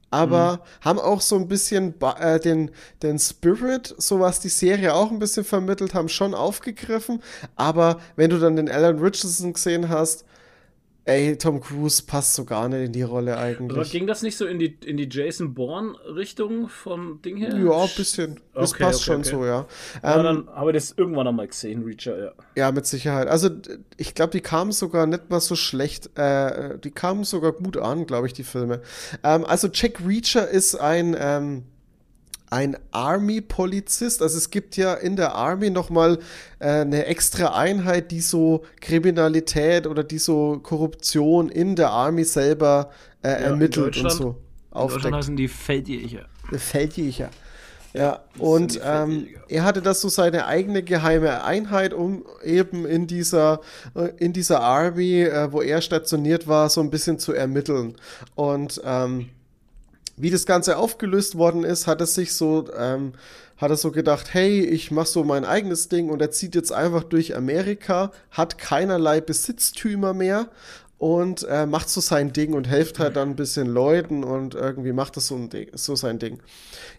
aber 0.09 0.53
mhm. 0.53 0.85
haben 0.85 0.99
auch 0.99 1.21
so 1.21 1.35
ein 1.35 1.47
bisschen 1.47 1.93
äh, 2.19 2.39
den, 2.39 2.71
den 3.03 3.19
Spirit, 3.19 3.93
so 3.97 4.19
was 4.19 4.39
die 4.39 4.49
Serie 4.49 4.93
auch 4.93 5.11
ein 5.11 5.19
bisschen 5.19 5.43
vermittelt 5.43 5.93
haben, 5.93 6.09
schon 6.09 6.33
aufgegriffen. 6.33 7.21
Aber 7.55 7.99
wenn 8.15 8.29
du 8.29 8.39
dann 8.39 8.55
den 8.55 8.69
Alan 8.69 8.99
Richardson 8.99 9.53
gesehen 9.53 9.89
hast, 9.89 10.25
Ey, 11.07 11.37
Tom 11.37 11.61
Cruise 11.61 12.03
passt 12.05 12.35
so 12.35 12.43
gar 12.43 12.67
nicht 12.67 12.87
in 12.87 12.91
die 12.91 13.01
Rolle 13.01 13.37
eigentlich. 13.37 13.77
Aber 13.77 13.87
ging 13.87 14.07
das 14.07 14.23
nicht 14.23 14.35
so 14.35 14.45
in 14.45 14.59
die, 14.59 14.77
in 14.85 14.97
die 14.97 15.07
Jason 15.09 15.53
Bourne-Richtung 15.53 16.67
vom 16.67 17.21
Ding 17.21 17.37
her? 17.37 17.55
Ja, 17.55 17.83
ein 17.83 17.89
bisschen. 17.95 18.41
Das 18.53 18.73
okay, 18.73 18.83
passt 18.83 18.99
okay, 18.99 19.05
schon 19.05 19.21
okay. 19.21 19.29
so, 19.29 19.45
ja. 19.45 19.65
ja 20.03 20.17
ähm, 20.17 20.23
dann 20.23 20.47
habe 20.49 20.71
ich 20.71 20.75
das 20.75 20.93
irgendwann 20.97 21.25
einmal 21.25 21.47
gesehen, 21.47 21.83
Reacher, 21.83 22.19
ja. 22.21 22.31
Ja, 22.57 22.73
mit 22.73 22.85
Sicherheit. 22.85 23.29
Also, 23.29 23.49
ich 23.95 24.15
glaube, 24.15 24.31
die 24.31 24.41
kamen 24.41 24.73
sogar 24.73 25.07
nicht 25.07 25.29
mal 25.29 25.39
so 25.39 25.55
schlecht. 25.55 26.09
Äh, 26.19 26.77
die 26.79 26.91
kamen 26.91 27.23
sogar 27.23 27.53
gut 27.53 27.77
an, 27.77 28.05
glaube 28.05 28.27
ich, 28.27 28.33
die 28.33 28.43
Filme. 28.43 28.81
Ähm, 29.23 29.45
also, 29.45 29.69
Jack 29.71 30.01
Reacher 30.05 30.49
ist 30.49 30.75
ein. 30.75 31.15
Ähm, 31.17 31.63
ein 32.49 32.77
Army-Polizist. 32.91 34.21
Also 34.21 34.37
es 34.37 34.49
gibt 34.49 34.77
ja 34.77 34.93
in 34.93 35.15
der 35.15 35.35
Army 35.35 35.69
nochmal 35.69 36.19
äh, 36.59 36.81
eine 36.81 37.05
extra 37.05 37.55
Einheit, 37.57 38.11
die 38.11 38.21
so 38.21 38.63
Kriminalität 38.79 39.87
oder 39.87 40.03
die 40.03 40.19
so 40.19 40.59
Korruption 40.63 41.49
in 41.49 41.75
der 41.75 41.89
Army 41.89 42.23
selber 42.23 42.91
äh, 43.23 43.29
ja, 43.29 43.33
ermittelt 43.35 43.97
und 43.97 44.11
so 44.11 44.35
aufdeckt. 44.71 45.05
In 45.05 45.11
Deutschland 45.11 45.15
heißen 45.15 45.35
die 45.35 45.47
Feldjäger. 45.47 46.25
Feldjäger. 46.53 47.29
Ja, 47.93 48.19
und 48.37 48.79
ähm, 48.83 49.27
er 49.47 49.63
hatte 49.63 49.81
das 49.81 50.01
so 50.01 50.09
seine 50.09 50.45
eigene 50.45 50.83
geheime 50.83 51.43
Einheit, 51.43 51.93
um 51.93 52.25
eben 52.43 52.85
in 52.85 53.07
dieser, 53.07 53.61
äh, 53.95 54.09
in 54.17 54.33
dieser 54.33 54.61
Army, 54.61 55.23
äh, 55.23 55.51
wo 55.51 55.61
er 55.61 55.81
stationiert 55.81 56.47
war, 56.47 56.69
so 56.69 56.81
ein 56.81 56.91
bisschen 56.91 57.17
zu 57.17 57.33
ermitteln. 57.33 57.95
Und 58.35 58.81
ähm, 58.85 59.29
wie 60.17 60.31
das 60.31 60.45
Ganze 60.45 60.77
aufgelöst 60.77 61.37
worden 61.37 61.63
ist, 61.63 61.87
hat 61.87 62.01
er 62.01 62.07
sich 62.07 62.33
so, 62.33 62.65
ähm, 62.75 63.13
hat 63.57 63.69
er 63.69 63.77
so 63.77 63.91
gedacht, 63.91 64.33
hey, 64.33 64.61
ich 64.61 64.91
mach 64.91 65.05
so 65.05 65.23
mein 65.23 65.45
eigenes 65.45 65.89
Ding 65.89 66.09
und 66.09 66.21
er 66.21 66.31
zieht 66.31 66.55
jetzt 66.55 66.71
einfach 66.71 67.03
durch 67.03 67.35
Amerika, 67.35 68.11
hat 68.31 68.57
keinerlei 68.57 69.21
Besitztümer 69.21 70.13
mehr 70.13 70.49
und 70.97 71.43
äh, 71.43 71.67
macht 71.67 71.89
so 71.89 72.01
sein 72.01 72.33
Ding 72.33 72.53
und 72.53 72.67
hilft 72.67 72.97
halt 72.97 73.15
dann 73.15 73.29
ein 73.29 73.35
bisschen 73.35 73.67
Leuten 73.67 74.23
und 74.23 74.55
irgendwie 74.55 74.91
macht 74.91 75.15
das 75.17 75.27
so, 75.27 75.35
ein 75.35 75.49
Ding, 75.49 75.69
so 75.73 75.95
sein 75.95 76.17
Ding. 76.17 76.39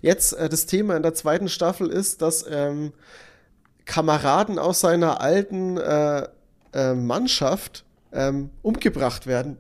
Jetzt, 0.01 0.35
äh, 0.35 0.49
das 0.49 0.67
Thema 0.67 0.97
in 0.97 1.03
der 1.03 1.15
zweiten 1.15 1.49
Staffel 1.49 1.91
ist, 1.91 2.23
dass 2.23 2.47
ähm, 2.49 2.93
Kameraden 3.85 4.61
aus 4.61 4.81
seiner 4.81 5.21
alten 5.21 5.77
äh, 5.77 6.29
äh 6.73 6.95
Mannschaft 6.95 7.85
ähm, 8.13 8.51
umgebracht 8.63 9.27
werden 9.27 9.57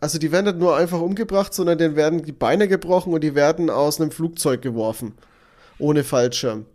also 0.00 0.18
die 0.18 0.32
werden 0.32 0.46
nicht 0.46 0.58
nur 0.58 0.76
einfach 0.76 1.00
umgebracht, 1.00 1.52
sondern 1.52 1.78
denen 1.78 1.96
werden 1.96 2.24
die 2.24 2.32
Beine 2.32 2.68
gebrochen 2.68 3.12
und 3.12 3.22
die 3.22 3.34
werden 3.34 3.70
aus 3.70 4.00
einem 4.00 4.10
Flugzeug 4.10 4.62
geworfen. 4.62 5.14
Ohne 5.78 6.04
Fallschirm. 6.04 6.66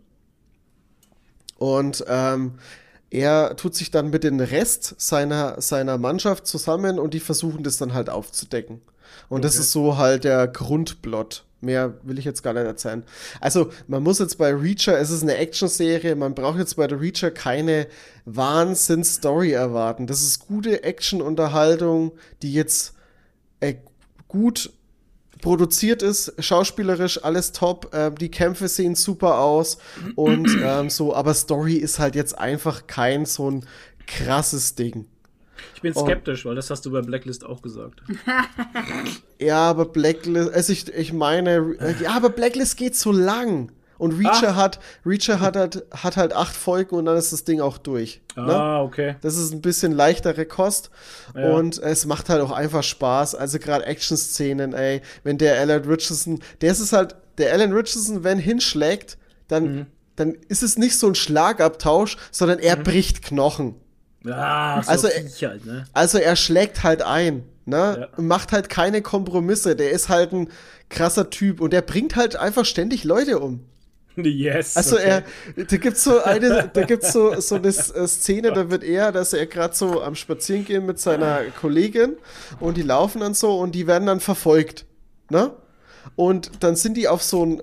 Und 1.58 2.04
ähm, 2.08 2.58
er 3.10 3.56
tut 3.56 3.74
sich 3.74 3.90
dann 3.90 4.10
mit 4.10 4.24
dem 4.24 4.40
Rest 4.40 4.94
seiner, 4.98 5.60
seiner 5.60 5.98
Mannschaft 5.98 6.46
zusammen 6.46 6.98
und 6.98 7.14
die 7.14 7.20
versuchen 7.20 7.62
das 7.62 7.78
dann 7.78 7.94
halt 7.94 8.10
aufzudecken. 8.10 8.80
Und 9.28 9.38
okay. 9.38 9.42
das 9.42 9.56
ist 9.56 9.72
so 9.72 9.96
halt 9.96 10.24
der 10.24 10.46
Grundplot. 10.48 11.44
Mehr 11.62 11.94
will 12.02 12.18
ich 12.18 12.26
jetzt 12.26 12.42
gar 12.42 12.52
nicht 12.52 12.64
erzählen. 12.64 13.02
Also, 13.40 13.70
man 13.88 14.02
muss 14.02 14.18
jetzt 14.18 14.36
bei 14.36 14.54
Reacher, 14.54 14.98
es 14.98 15.10
ist 15.10 15.22
eine 15.22 15.36
Action-Serie, 15.36 16.14
man 16.14 16.34
braucht 16.34 16.58
jetzt 16.58 16.76
bei 16.76 16.86
der 16.86 17.00
Reacher 17.00 17.30
keine 17.30 17.86
Wahnsinn-Story 18.26 19.52
erwarten. 19.52 20.06
Das 20.06 20.22
ist 20.22 20.46
gute 20.46 20.82
Action-Unterhaltung, 20.84 22.12
die 22.42 22.52
jetzt 22.52 22.95
äh, 23.60 23.74
gut 24.28 24.70
produziert 25.40 26.02
ist, 26.02 26.32
schauspielerisch 26.38 27.22
alles 27.22 27.52
top, 27.52 27.94
äh, 27.94 28.10
die 28.10 28.30
Kämpfe 28.30 28.68
sehen 28.68 28.94
super 28.94 29.38
aus 29.38 29.78
und 30.14 30.48
ähm, 30.62 30.90
so, 30.90 31.14
aber 31.14 31.34
Story 31.34 31.74
ist 31.74 31.98
halt 31.98 32.14
jetzt 32.14 32.38
einfach 32.38 32.86
kein 32.86 33.26
so 33.26 33.50
ein 33.50 33.66
krasses 34.06 34.74
Ding. 34.74 35.06
Ich 35.74 35.82
bin 35.82 35.94
skeptisch, 35.94 36.44
und, 36.44 36.50
weil 36.50 36.56
das 36.56 36.70
hast 36.70 36.86
du 36.86 36.90
bei 36.90 37.02
Blacklist 37.02 37.44
auch 37.44 37.62
gesagt. 37.62 38.02
ja, 39.38 39.58
aber 39.58 39.86
Blacklist, 39.86 40.52
also 40.52 40.72
ich, 40.72 40.88
ich 40.92 41.12
meine, 41.12 41.76
äh, 41.78 41.94
ja, 42.02 42.16
aber 42.16 42.30
Blacklist 42.30 42.76
geht 42.76 42.96
so 42.96 43.12
lang. 43.12 43.72
Und 43.98 44.12
Reacher 44.12 44.50
Ach. 44.50 44.56
hat, 44.56 44.80
Reacher 45.04 45.40
hat 45.40 45.56
halt, 45.56 45.84
hat 45.90 46.16
halt 46.16 46.32
acht 46.34 46.54
Folgen 46.54 46.96
und 46.96 47.06
dann 47.06 47.16
ist 47.16 47.32
das 47.32 47.44
Ding 47.44 47.60
auch 47.60 47.78
durch. 47.78 48.20
Ne? 48.36 48.42
Ah, 48.42 48.78
ne? 48.78 48.84
okay. 48.84 49.16
Das 49.22 49.36
ist 49.36 49.52
ein 49.52 49.62
bisschen 49.62 49.92
leichtere 49.92 50.44
Kost 50.46 50.90
ja. 51.34 51.50
und 51.50 51.78
es 51.78 52.06
macht 52.06 52.28
halt 52.28 52.40
auch 52.42 52.52
einfach 52.52 52.82
Spaß. 52.82 53.34
Also 53.34 53.58
gerade 53.58 53.86
Action-Szenen, 53.86 54.74
ey, 54.74 55.02
wenn 55.24 55.38
der 55.38 55.58
Alan 55.58 55.84
Richardson, 55.84 56.40
der 56.60 56.72
ist 56.72 56.80
es 56.80 56.92
halt, 56.92 57.16
der 57.38 57.52
Alan 57.52 57.72
Richardson, 57.72 58.24
wenn 58.24 58.38
hinschlägt, 58.38 59.18
dann, 59.48 59.64
mhm. 59.64 59.86
dann 60.16 60.34
ist 60.48 60.62
es 60.62 60.76
nicht 60.76 60.98
so 60.98 61.06
ein 61.06 61.14
Schlagabtausch, 61.14 62.16
sondern 62.30 62.58
er 62.58 62.76
mhm. 62.78 62.82
bricht 62.82 63.22
Knochen. 63.22 63.76
Ja, 64.24 64.80
so 64.82 64.90
also, 64.90 65.08
er, 65.08 65.22
halt, 65.48 65.66
ne? 65.66 65.84
also 65.92 66.18
er 66.18 66.34
schlägt 66.34 66.82
halt 66.82 67.02
ein, 67.02 67.44
ne? 67.64 68.08
Ja. 68.16 68.22
Macht 68.22 68.52
halt 68.52 68.68
keine 68.68 69.00
Kompromisse. 69.00 69.76
Der 69.76 69.90
ist 69.90 70.08
halt 70.08 70.32
ein 70.32 70.48
krasser 70.88 71.30
Typ 71.30 71.60
und 71.60 71.72
der 71.72 71.82
bringt 71.82 72.16
halt 72.16 72.36
einfach 72.36 72.64
ständig 72.64 73.04
Leute 73.04 73.38
um. 73.38 73.64
Yes. 74.24 74.76
Also 74.76 74.96
okay. 74.96 75.22
er, 75.56 75.64
da 75.64 75.76
gibt's 75.76 76.04
so 76.04 76.22
eine, 76.22 76.70
da 76.72 76.82
gibt's 76.84 77.12
so 77.12 77.38
so 77.40 77.56
eine 77.56 77.68
äh, 77.68 77.72
Szene, 77.72 78.52
da 78.52 78.70
wird 78.70 78.82
er, 78.82 79.12
dass 79.12 79.32
er 79.32 79.46
gerade 79.46 79.74
so 79.74 80.02
am 80.02 80.14
Spazierengehen 80.14 80.86
mit 80.86 80.98
seiner 80.98 81.42
Kollegin 81.60 82.16
und 82.60 82.76
die 82.76 82.82
laufen 82.82 83.20
dann 83.20 83.34
so 83.34 83.58
und 83.58 83.74
die 83.74 83.86
werden 83.86 84.06
dann 84.06 84.20
verfolgt, 84.20 84.86
ne? 85.30 85.52
Und 86.14 86.50
dann 86.60 86.76
sind 86.76 86.96
die 86.96 87.08
auf 87.08 87.22
so 87.22 87.44
ein 87.44 87.62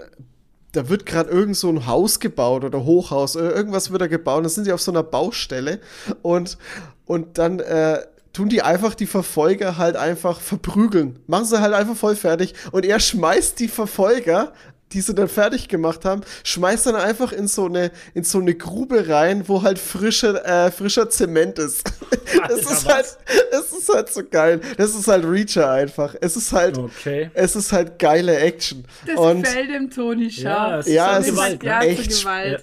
da 0.74 0.90
wird 0.90 1.06
gerade 1.06 1.30
irgend 1.30 1.56
so 1.56 1.70
ein 1.70 1.86
Haus 1.86 2.20
gebaut 2.20 2.64
oder 2.64 2.84
Hochhaus, 2.84 3.36
irgendwas 3.36 3.92
wird 3.92 4.02
da 4.02 4.08
gebaut, 4.08 4.44
dann 4.44 4.50
sind 4.50 4.66
sie 4.66 4.74
auf 4.74 4.82
so 4.82 4.92
einer 4.92 5.04
Baustelle 5.04 5.80
und 6.24 6.58
und 7.06 7.38
dann 7.38 7.60
äh, 7.60 8.00
tun 8.34 8.50
die 8.50 8.64
einfach 8.64 8.96
die 8.96 9.06
Verfolger 9.06 9.78
halt 9.78 9.96
einfach 9.96 10.40
verprügeln. 10.40 11.20
Machen 11.28 11.46
sie 11.46 11.62
halt 11.62 11.74
einfach 11.74 11.96
voll 11.96 12.16
fertig. 12.16 12.56
Und 12.72 12.86
er 12.86 13.00
schmeißt 13.00 13.60
die 13.60 13.68
Verfolger 13.68 14.54
die 14.94 15.02
sie 15.02 15.14
dann 15.14 15.28
fertig 15.28 15.68
gemacht 15.68 16.06
haben, 16.06 16.22
schmeißt 16.44 16.86
dann 16.86 16.96
einfach 16.96 17.32
in 17.32 17.48
so 17.48 17.66
eine, 17.66 17.92
in 18.14 18.24
so 18.24 18.40
eine 18.40 18.54
Grube 18.56 19.10
rein, 19.10 19.48
wo 19.48 19.64
halt 19.64 19.80
frische, 19.80 20.44
äh, 20.46 20.72
frischer 20.72 21.10
Zement 21.10 21.60
ist. 21.60 21.84
das 22.48 22.60
ist 22.60 22.88
halt, 22.88 23.18
es 23.52 23.72
ist 23.72 23.90
halt 23.94 24.14
so 24.14 24.22
geil. 24.24 24.62
Das 24.78 24.96
ist 24.96 25.08
halt 25.08 25.26
Reacher 25.26 25.70
einfach. 25.70 26.16
Es 26.22 26.38
ist 26.38 26.54
halt, 26.54 26.78
okay. 26.78 27.32
es 27.34 27.56
ist 27.56 27.72
halt 27.72 27.98
geile 28.00 28.38
Action. 28.38 28.86
Das 29.06 29.18
Und, 29.18 29.44
gefällt 29.44 29.70
dem 29.70 29.90
Tony 29.90 30.30
Scharf. 30.30 30.88
Ja, 30.88 31.20
es 31.20 31.28
ist, 31.28 31.36
ja, 31.36 31.48
es 31.48 31.54
ist 31.54 31.64
ja, 31.64 31.82
echt, 31.82 32.24
ja. 32.24 32.58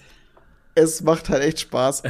es 0.74 1.00
macht 1.02 1.28
halt 1.28 1.42
echt 1.42 1.60
Spaß. 1.60 2.02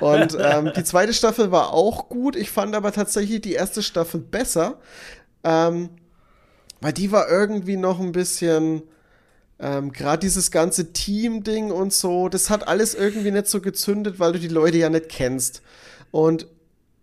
Und 0.00 0.36
ähm, 0.40 0.72
die 0.74 0.84
zweite 0.84 1.12
Staffel 1.12 1.50
war 1.52 1.72
auch 1.72 2.08
gut. 2.08 2.36
Ich 2.36 2.50
fand 2.50 2.74
aber 2.74 2.92
tatsächlich 2.92 3.42
die 3.42 3.52
erste 3.52 3.82
Staffel 3.82 4.20
besser. 4.20 4.78
Ähm, 5.44 5.90
weil 6.80 6.92
die 6.92 7.10
war 7.10 7.28
irgendwie 7.28 7.76
noch 7.76 8.00
ein 8.00 8.12
bisschen, 8.12 8.82
ähm, 9.60 9.92
Gerade 9.92 10.20
dieses 10.20 10.50
ganze 10.50 10.92
Team-Ding 10.92 11.70
und 11.70 11.92
so, 11.92 12.28
das 12.28 12.48
hat 12.48 12.68
alles 12.68 12.94
irgendwie 12.94 13.30
nicht 13.30 13.48
so 13.48 13.60
gezündet, 13.60 14.20
weil 14.20 14.32
du 14.32 14.38
die 14.38 14.48
Leute 14.48 14.78
ja 14.78 14.88
nicht 14.88 15.08
kennst. 15.08 15.62
Und 16.10 16.46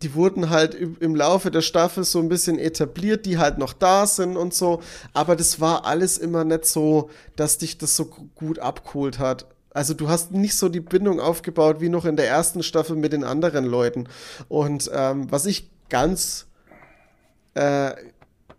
die 0.01 0.13
wurden 0.13 0.49
halt 0.49 0.75
im 0.75 1.15
Laufe 1.15 1.51
der 1.51 1.61
Staffel 1.61 2.03
so 2.03 2.19
ein 2.19 2.29
bisschen 2.29 2.59
etabliert, 2.59 3.25
die 3.25 3.37
halt 3.37 3.57
noch 3.57 3.73
da 3.73 4.05
sind 4.05 4.37
und 4.37 4.53
so. 4.53 4.81
Aber 5.13 5.35
das 5.35 5.59
war 5.59 5.85
alles 5.85 6.17
immer 6.17 6.43
nicht 6.43 6.65
so, 6.65 7.09
dass 7.35 7.57
dich 7.57 7.77
das 7.77 7.95
so 7.95 8.05
gut 8.35 8.59
abgeholt 8.59 9.19
hat. 9.19 9.47
Also 9.73 9.93
du 9.93 10.07
hast 10.07 10.31
nicht 10.31 10.55
so 10.55 10.69
die 10.69 10.79
Bindung 10.79 11.19
aufgebaut 11.19 11.81
wie 11.81 11.89
noch 11.89 12.05
in 12.05 12.15
der 12.15 12.27
ersten 12.27 12.63
Staffel 12.63 12.95
mit 12.95 13.13
den 13.13 13.23
anderen 13.23 13.65
Leuten. 13.65 14.07
Und 14.47 14.89
ähm, 14.93 15.29
was 15.31 15.45
ich 15.45 15.69
ganz 15.89 16.45
äh, 17.55 17.91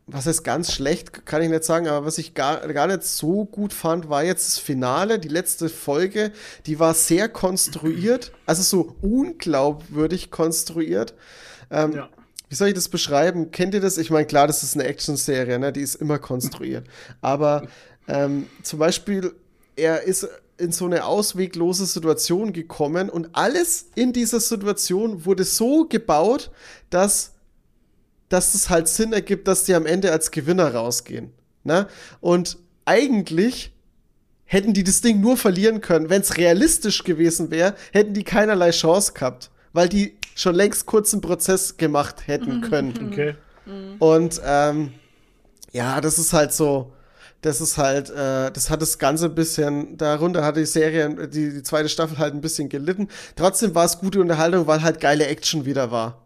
was 0.09 0.26
heißt 0.26 0.44
ganz 0.44 0.73
schlecht, 0.73 1.26
kann 1.26 1.43
ich 1.43 1.49
nicht 1.49 1.65
sagen, 1.65 1.89
aber 1.89 2.07
was 2.07 2.18
ich 2.18 2.35
gar, 2.35 2.67
gar 2.73 2.86
nicht 2.86 3.02
so 3.02 3.44
gut 3.44 3.73
fand, 3.73 4.09
war 4.09 4.23
jetzt 4.23 4.47
das 4.47 4.59
Finale, 4.59 5.18
die 5.18 5.28
letzte 5.28 5.68
Folge, 5.68 6.31
die 6.67 6.78
war 6.78 6.94
sehr 6.94 7.28
konstruiert, 7.28 8.33
also 8.47 8.62
so 8.62 8.94
unglaubwürdig 9.02 10.31
konstruiert. 10.31 11.15
Ähm, 11.70 11.93
ja. 11.94 12.09
Wie 12.49 12.55
soll 12.55 12.68
ich 12.68 12.75
das 12.75 12.89
beschreiben? 12.89 13.51
Kennt 13.51 13.75
ihr 13.75 13.81
das? 13.81 13.99
Ich 13.99 14.10
meine, 14.10 14.26
klar, 14.26 14.47
das 14.47 14.62
ist 14.62 14.75
eine 14.75 14.85
Action-Serie, 14.85 15.59
ne? 15.59 15.73
die 15.73 15.81
ist 15.81 15.97
immer 15.97 16.20
konstruiert. 16.20 16.86
Aber 17.20 17.67
ähm, 18.07 18.47
zum 18.62 18.78
Beispiel, 18.78 19.35
er 19.75 20.02
ist 20.02 20.28
in 20.57 20.70
so 20.70 20.86
eine 20.86 21.05
ausweglose 21.05 21.85
Situation 21.85 22.52
gekommen 22.52 23.10
und 23.10 23.31
alles 23.33 23.91
in 23.97 24.12
dieser 24.12 24.39
Situation 24.39 25.25
wurde 25.25 25.43
so 25.43 25.86
gebaut, 25.86 26.52
dass 26.91 27.33
dass 28.28 28.55
es 28.55 28.70
halt 28.70 28.88
Sinn 28.88 29.12
ergibt, 29.12 29.46
dass 29.48 29.64
die 29.64 29.74
am 29.74 29.86
Ende 29.86 30.12
als 30.12 30.30
Gewinner 30.30 30.74
rausgehen. 30.74 31.32
Ne? 31.64 31.86
Und 32.20 32.58
eigentlich 32.84 33.72
hätten 34.44 34.72
die 34.72 34.84
das 34.84 35.00
Ding 35.00 35.20
nur 35.20 35.36
verlieren 35.36 35.80
können. 35.80 36.08
Wenn 36.08 36.22
es 36.22 36.36
realistisch 36.36 37.05
gewesen 37.05 37.50
wäre, 37.50 37.74
hätten 37.92 38.14
die 38.14 38.24
keinerlei 38.24 38.70
Chance 38.70 39.12
gehabt, 39.12 39.50
weil 39.72 39.88
die 39.88 40.16
schon 40.34 40.55
längst 40.55 40.86
kurzen 40.86 41.20
Prozess 41.20 41.76
gemacht 41.76 42.26
hätten 42.26 42.60
können. 42.60 43.08
Okay. 43.10 43.34
Und 43.98 44.40
ähm, 44.44 44.92
ja, 45.72 46.00
das 46.00 46.18
ist 46.18 46.32
halt 46.32 46.52
so, 46.52 46.92
das 47.42 47.60
ist 47.60 47.76
halt, 47.78 48.10
äh, 48.10 48.50
das 48.52 48.70
hat 48.70 48.82
das 48.82 48.98
Ganze 48.98 49.26
ein 49.26 49.34
bisschen, 49.34 49.96
darunter 49.96 50.44
hat 50.44 50.56
die 50.56 50.66
Serie, 50.66 51.28
die, 51.28 51.52
die 51.52 51.62
zweite 51.62 51.88
Staffel 51.88 52.18
halt 52.18 52.34
ein 52.34 52.40
bisschen 52.40 52.68
gelitten. 52.68 53.08
Trotzdem 53.34 53.74
war 53.74 53.84
es 53.84 53.98
gute 53.98 54.20
Unterhaltung, 54.20 54.66
weil 54.66 54.82
halt 54.82 55.00
geile 55.00 55.26
Action 55.26 55.64
wieder 55.64 55.90
war. 55.90 56.22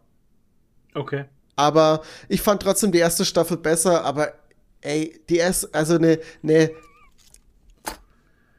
Okay. 0.95 1.25
Aber 1.61 2.01
ich 2.29 2.41
fand 2.41 2.63
trotzdem 2.63 2.91
die 2.91 2.99
erste 2.99 3.27
Staffel 3.27 3.59
besser, 3.59 4.03
aber 4.03 4.33
ey, 4.81 5.21
die 5.29 5.37
erste, 5.37 5.69
also 5.73 5.97
eine, 5.97 6.19
eine, 6.43 6.71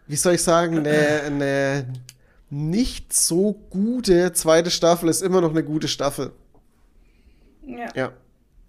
wie 0.06 0.16
soll 0.16 0.36
ich 0.36 0.44
sagen, 0.44 0.78
eine, 0.78 1.22
eine 1.26 1.94
nicht 2.52 3.12
so 3.12 3.54
gute 3.72 4.34
zweite 4.34 4.70
Staffel 4.70 5.10
ist 5.10 5.24
immer 5.24 5.42
noch 5.42 5.50
eine 5.50 5.64
gute 5.64 5.88
Staffel. 5.88 6.32
Ja. 7.66 7.88
ja. 7.96 8.12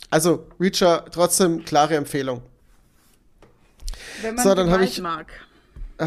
Also, 0.09 0.47
Reacher, 0.59 1.05
trotzdem 1.11 1.62
klare 1.67 1.97
Empfehlung. 1.97 2.41
Wenn 4.23 4.35
man 4.36 4.44
so, 4.44 4.55
dann 4.55 4.70
habe 4.70 4.85
ich 4.85 4.99
mag 4.99 5.27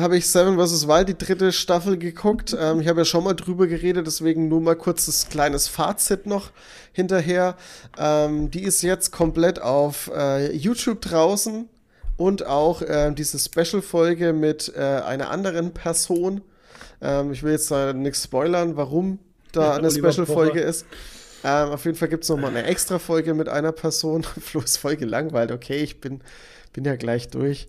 habe 0.02 0.18
ich 0.18 0.28
Seven 0.28 0.58
vs. 0.58 0.88
Wild, 0.88 1.10
die 1.10 1.18
dritte 1.18 1.52
Staffel, 1.52 1.98
geguckt. 1.98 2.56
Ähm, 2.60 2.82
ich 2.82 2.88
habe 2.88 3.02
ja 3.02 3.06
schon 3.06 3.24
mal 3.24 3.34
drüber 3.34 3.68
geredet, 3.68 4.08
deswegen 4.08 4.48
nur 4.48 4.62
mal 4.62 4.76
kurz 4.76 5.06
das 5.06 5.30
kleines 5.30 5.68
Fazit 5.68 6.26
noch 6.26 6.52
hinterher. 6.94 7.56
Ähm, 7.98 8.52
die 8.52 8.64
ist 8.64 8.82
jetzt 8.82 9.12
komplett 9.12 9.62
auf 9.62 10.12
äh, 10.16 10.56
YouTube 10.56 11.02
draußen 11.02 11.70
und 12.18 12.46
auch 12.46 12.82
äh, 12.82 13.12
diese 13.12 13.40
Special-Folge 13.40 14.34
mit 14.34 14.74
äh, 14.76 14.80
einer 14.80 15.30
anderen 15.30 15.74
Person. 15.74 16.42
Ähm, 17.02 17.32
ich 17.32 17.44
will 17.44 17.52
jetzt 17.52 17.72
da 17.72 17.94
nichts 17.94 18.24
spoilern, 18.24 18.78
warum 18.78 19.20
da 19.52 19.62
ja, 19.62 19.74
eine 19.76 19.92
Special-Folge 19.92 20.62
ist. 20.62 20.86
Ähm, 21.44 21.70
auf 21.70 21.86
jeden 21.86 21.98
Fall 21.98 22.08
gibt 22.08 22.24
es 22.24 22.30
nochmal 22.30 22.50
eine 22.50 22.64
extra 22.64 22.98
Folge 22.98 23.34
mit 23.34 23.50
einer 23.50 23.72
Person. 23.72 24.24
Flo 24.42 24.62
ist 24.62 24.78
voll 24.78 24.96
gelangweilt. 24.96 25.52
Okay, 25.52 25.78
ich 25.78 26.02
bin, 26.02 26.22
bin 26.74 26.86
ja 26.86 26.96
gleich 26.96 27.30
durch. 27.30 27.68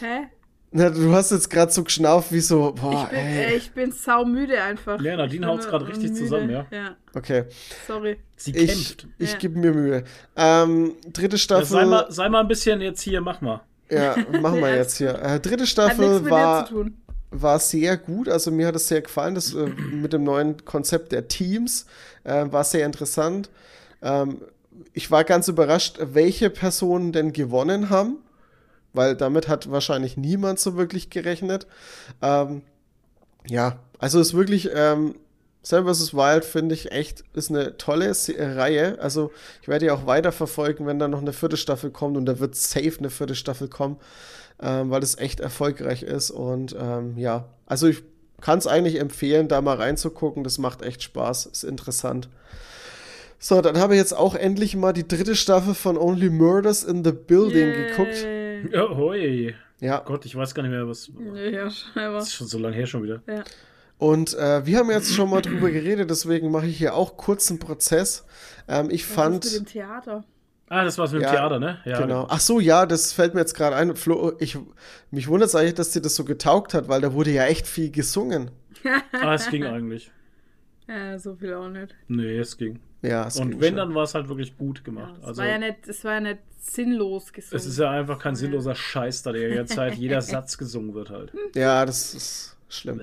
Hä? 0.00 0.28
Na, 0.72 0.88
du 0.88 1.12
hast 1.12 1.32
jetzt 1.32 1.50
gerade 1.50 1.72
so 1.72 1.82
geschnauft 1.82 2.30
wie 2.30 2.40
so, 2.40 2.72
boah, 2.72 3.04
ich 3.04 3.10
bin, 3.10 3.18
ey. 3.18 3.56
ich 3.56 3.72
bin 3.72 3.90
saumüde 3.90 4.62
einfach. 4.62 5.00
Ja, 5.00 5.16
Nadine 5.16 5.46
haut 5.48 5.60
es 5.60 5.66
gerade 5.66 5.88
richtig 5.88 6.10
müde. 6.10 6.22
zusammen, 6.22 6.50
ja. 6.50 6.66
ja. 6.70 6.96
Okay. 7.12 7.44
Sorry. 7.88 8.18
Sie 8.36 8.52
kämpft. 8.52 9.08
Ich, 9.18 9.24
ich 9.24 9.32
ja. 9.32 9.38
gebe 9.38 9.58
mir 9.58 9.72
Mühe. 9.72 10.04
Ähm, 10.36 10.94
dritte 11.12 11.38
Staffel. 11.38 11.64
Ja, 11.64 11.80
sei, 11.80 11.86
mal, 11.86 12.06
sei 12.10 12.28
mal 12.28 12.40
ein 12.40 12.48
bisschen 12.48 12.80
jetzt 12.80 13.02
hier, 13.02 13.20
mach 13.20 13.40
mal. 13.40 13.62
Ja, 13.90 14.14
machen 14.40 14.60
wir 14.60 14.76
jetzt 14.76 14.98
hier. 14.98 15.20
Äh, 15.20 15.40
dritte 15.40 15.66
Staffel 15.66 16.30
war, 16.30 16.68
war 17.32 17.58
sehr 17.58 17.96
gut. 17.96 18.28
Also 18.28 18.52
mir 18.52 18.68
hat 18.68 18.76
es 18.76 18.86
sehr 18.86 19.02
gefallen. 19.02 19.34
Das 19.34 19.52
äh, 19.52 19.66
mit 19.66 20.12
dem 20.12 20.22
neuen 20.22 20.64
Konzept 20.64 21.10
der 21.10 21.26
Teams 21.26 21.86
äh, 22.22 22.46
war 22.48 22.62
sehr 22.62 22.86
interessant. 22.86 23.50
Ähm, 24.02 24.42
ich 24.92 25.10
war 25.10 25.24
ganz 25.24 25.48
überrascht, 25.48 25.98
welche 26.00 26.48
Personen 26.48 27.10
denn 27.10 27.32
gewonnen 27.32 27.90
haben 27.90 28.18
weil 28.92 29.16
damit 29.16 29.48
hat 29.48 29.70
wahrscheinlich 29.70 30.16
niemand 30.16 30.58
so 30.58 30.76
wirklich 30.76 31.10
gerechnet. 31.10 31.66
Ähm, 32.22 32.62
ja, 33.46 33.78
also 33.98 34.20
ist 34.20 34.34
wirklich 34.34 34.70
ähm, 34.74 35.14
Sam 35.62 35.86
vs. 35.86 36.14
Wild 36.14 36.44
finde 36.44 36.74
ich 36.74 36.90
echt, 36.90 37.24
ist 37.34 37.50
eine 37.50 37.76
tolle 37.76 38.12
Se 38.14 38.36
äh, 38.36 38.52
Reihe. 38.52 38.98
Also 39.00 39.30
ich 39.62 39.68
werde 39.68 39.86
ja 39.86 39.94
auch 39.94 40.06
weiter 40.06 40.32
verfolgen, 40.32 40.86
wenn 40.86 40.98
da 40.98 41.08
noch 41.08 41.20
eine 41.20 41.32
vierte 41.32 41.56
Staffel 41.56 41.90
kommt 41.90 42.16
und 42.16 42.26
da 42.26 42.38
wird 42.38 42.54
safe 42.54 42.98
eine 42.98 43.10
vierte 43.10 43.34
Staffel 43.34 43.68
kommen, 43.68 43.98
ähm, 44.62 44.90
weil 44.90 45.02
es 45.02 45.18
echt 45.18 45.40
erfolgreich 45.40 46.02
ist 46.02 46.30
und 46.30 46.74
ähm, 46.78 47.18
ja, 47.18 47.46
also 47.66 47.88
ich 47.88 48.02
kann 48.40 48.58
es 48.58 48.66
eigentlich 48.66 48.98
empfehlen, 48.98 49.48
da 49.48 49.60
mal 49.60 49.76
reinzugucken. 49.76 50.44
Das 50.44 50.58
macht 50.58 50.82
echt 50.82 51.02
Spaß, 51.02 51.46
ist 51.46 51.64
interessant. 51.64 52.30
So, 53.38 53.60
dann 53.60 53.78
habe 53.78 53.94
ich 53.94 53.98
jetzt 53.98 54.16
auch 54.16 54.34
endlich 54.34 54.76
mal 54.76 54.92
die 54.92 55.06
dritte 55.06 55.34
Staffel 55.34 55.74
von 55.74 55.96
Only 55.96 56.30
Murders 56.30 56.84
in 56.84 57.04
the 57.04 57.12
Building 57.12 57.68
Yay. 57.68 57.86
geguckt. 57.86 58.26
Ja, 58.72 58.88
hoi. 58.88 59.54
Ja. 59.80 60.00
Gott, 60.00 60.24
ich 60.26 60.36
weiß 60.36 60.54
gar 60.54 60.62
nicht 60.62 60.72
mehr, 60.72 60.86
was. 60.86 61.10
Ja, 61.34 61.70
scheinbar. 61.70 62.20
Das 62.20 62.28
ist 62.28 62.34
schon 62.34 62.46
so 62.46 62.58
lange 62.58 62.76
her 62.76 62.86
schon 62.86 63.02
wieder. 63.02 63.22
Ja. 63.26 63.44
Und 63.98 64.34
äh, 64.34 64.64
wir 64.64 64.78
haben 64.78 64.90
jetzt 64.90 65.12
schon 65.12 65.28
mal 65.28 65.42
drüber 65.42 65.70
geredet, 65.70 66.08
deswegen 66.08 66.50
mache 66.50 66.66
ich 66.66 66.78
hier 66.78 66.94
auch 66.94 67.16
kurz 67.16 67.50
einen 67.50 67.58
Prozess. 67.58 68.24
Ähm, 68.66 68.88
ich 68.90 69.06
was 69.08 69.14
fand. 69.14 69.44
Ist 69.44 69.52
mit 69.52 69.60
dem 69.62 69.72
Theater. 69.72 70.24
Ah, 70.68 70.84
das 70.84 70.96
war's 70.98 71.12
mit 71.12 71.20
dem 71.20 71.24
ja, 71.24 71.32
Theater, 71.32 71.58
ne? 71.58 71.80
Ja, 71.84 72.00
genau. 72.00 72.26
Ach 72.30 72.40
so, 72.40 72.60
ja, 72.60 72.86
das 72.86 73.12
fällt 73.12 73.34
mir 73.34 73.40
jetzt 73.40 73.54
gerade 73.54 73.76
ein. 73.76 73.96
Flo, 73.96 74.32
ich, 74.38 74.56
mich 75.10 75.28
wundert 75.28 75.48
es 75.48 75.54
eigentlich, 75.54 75.74
dass 75.74 75.90
dir 75.90 76.00
das 76.00 76.14
so 76.14 76.24
getaugt 76.24 76.74
hat, 76.74 76.88
weil 76.88 77.00
da 77.00 77.12
wurde 77.12 77.30
ja 77.30 77.44
echt 77.46 77.66
viel 77.66 77.90
gesungen. 77.90 78.50
ah, 79.12 79.34
es 79.34 79.50
ging 79.50 79.64
eigentlich. 79.64 80.10
Ja, 80.88 81.18
so 81.18 81.34
viel 81.34 81.54
auch 81.54 81.68
nicht. 81.68 81.94
Nee, 82.08 82.38
es 82.38 82.56
ging. 82.56 82.78
Ja, 83.02 83.26
es 83.26 83.36
Und 83.36 83.60
wenn, 83.60 83.68
schon. 83.68 83.76
dann 83.76 83.94
war 83.94 84.04
es 84.04 84.14
halt 84.14 84.28
wirklich 84.28 84.56
gut 84.56 84.84
gemacht. 84.84 85.14
Ja, 85.14 85.22
es, 85.22 85.24
also, 85.28 85.42
war 85.42 85.48
ja 85.48 85.58
nicht, 85.58 85.88
es 85.88 86.04
war 86.04 86.14
ja 86.14 86.20
nicht 86.20 86.38
sinnlos 86.60 87.32
gesungen. 87.32 87.56
Es 87.56 87.66
ist 87.66 87.78
ja 87.78 87.90
einfach 87.90 88.18
kein 88.18 88.36
sinnloser 88.36 88.74
Scheiß, 88.74 89.22
da 89.22 89.32
der 89.32 89.48
jetzt 89.50 89.76
halt 89.76 89.94
jeder 89.98 90.20
Satz 90.20 90.58
gesungen 90.58 90.94
wird 90.94 91.10
halt. 91.10 91.32
Ja, 91.54 91.86
das 91.86 92.14
ist 92.14 92.56
schlimm. 92.68 93.00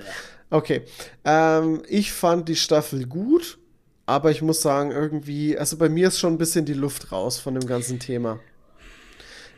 Okay. 0.49 0.83
Ähm, 1.25 1.81
ich 1.87 2.13
fand 2.13 2.47
die 2.47 2.55
Staffel 2.55 3.05
gut, 3.07 3.57
aber 4.05 4.29
ich 4.31 4.41
muss 4.41 4.61
sagen, 4.61 4.91
irgendwie, 4.91 5.57
also 5.57 5.77
bei 5.77 5.89
mir 5.89 6.09
ist 6.09 6.19
schon 6.19 6.33
ein 6.33 6.37
bisschen 6.37 6.65
die 6.65 6.73
Luft 6.73 7.11
raus 7.11 7.39
von 7.39 7.55
dem 7.55 7.65
ganzen 7.65 7.99
Thema. 7.99 8.39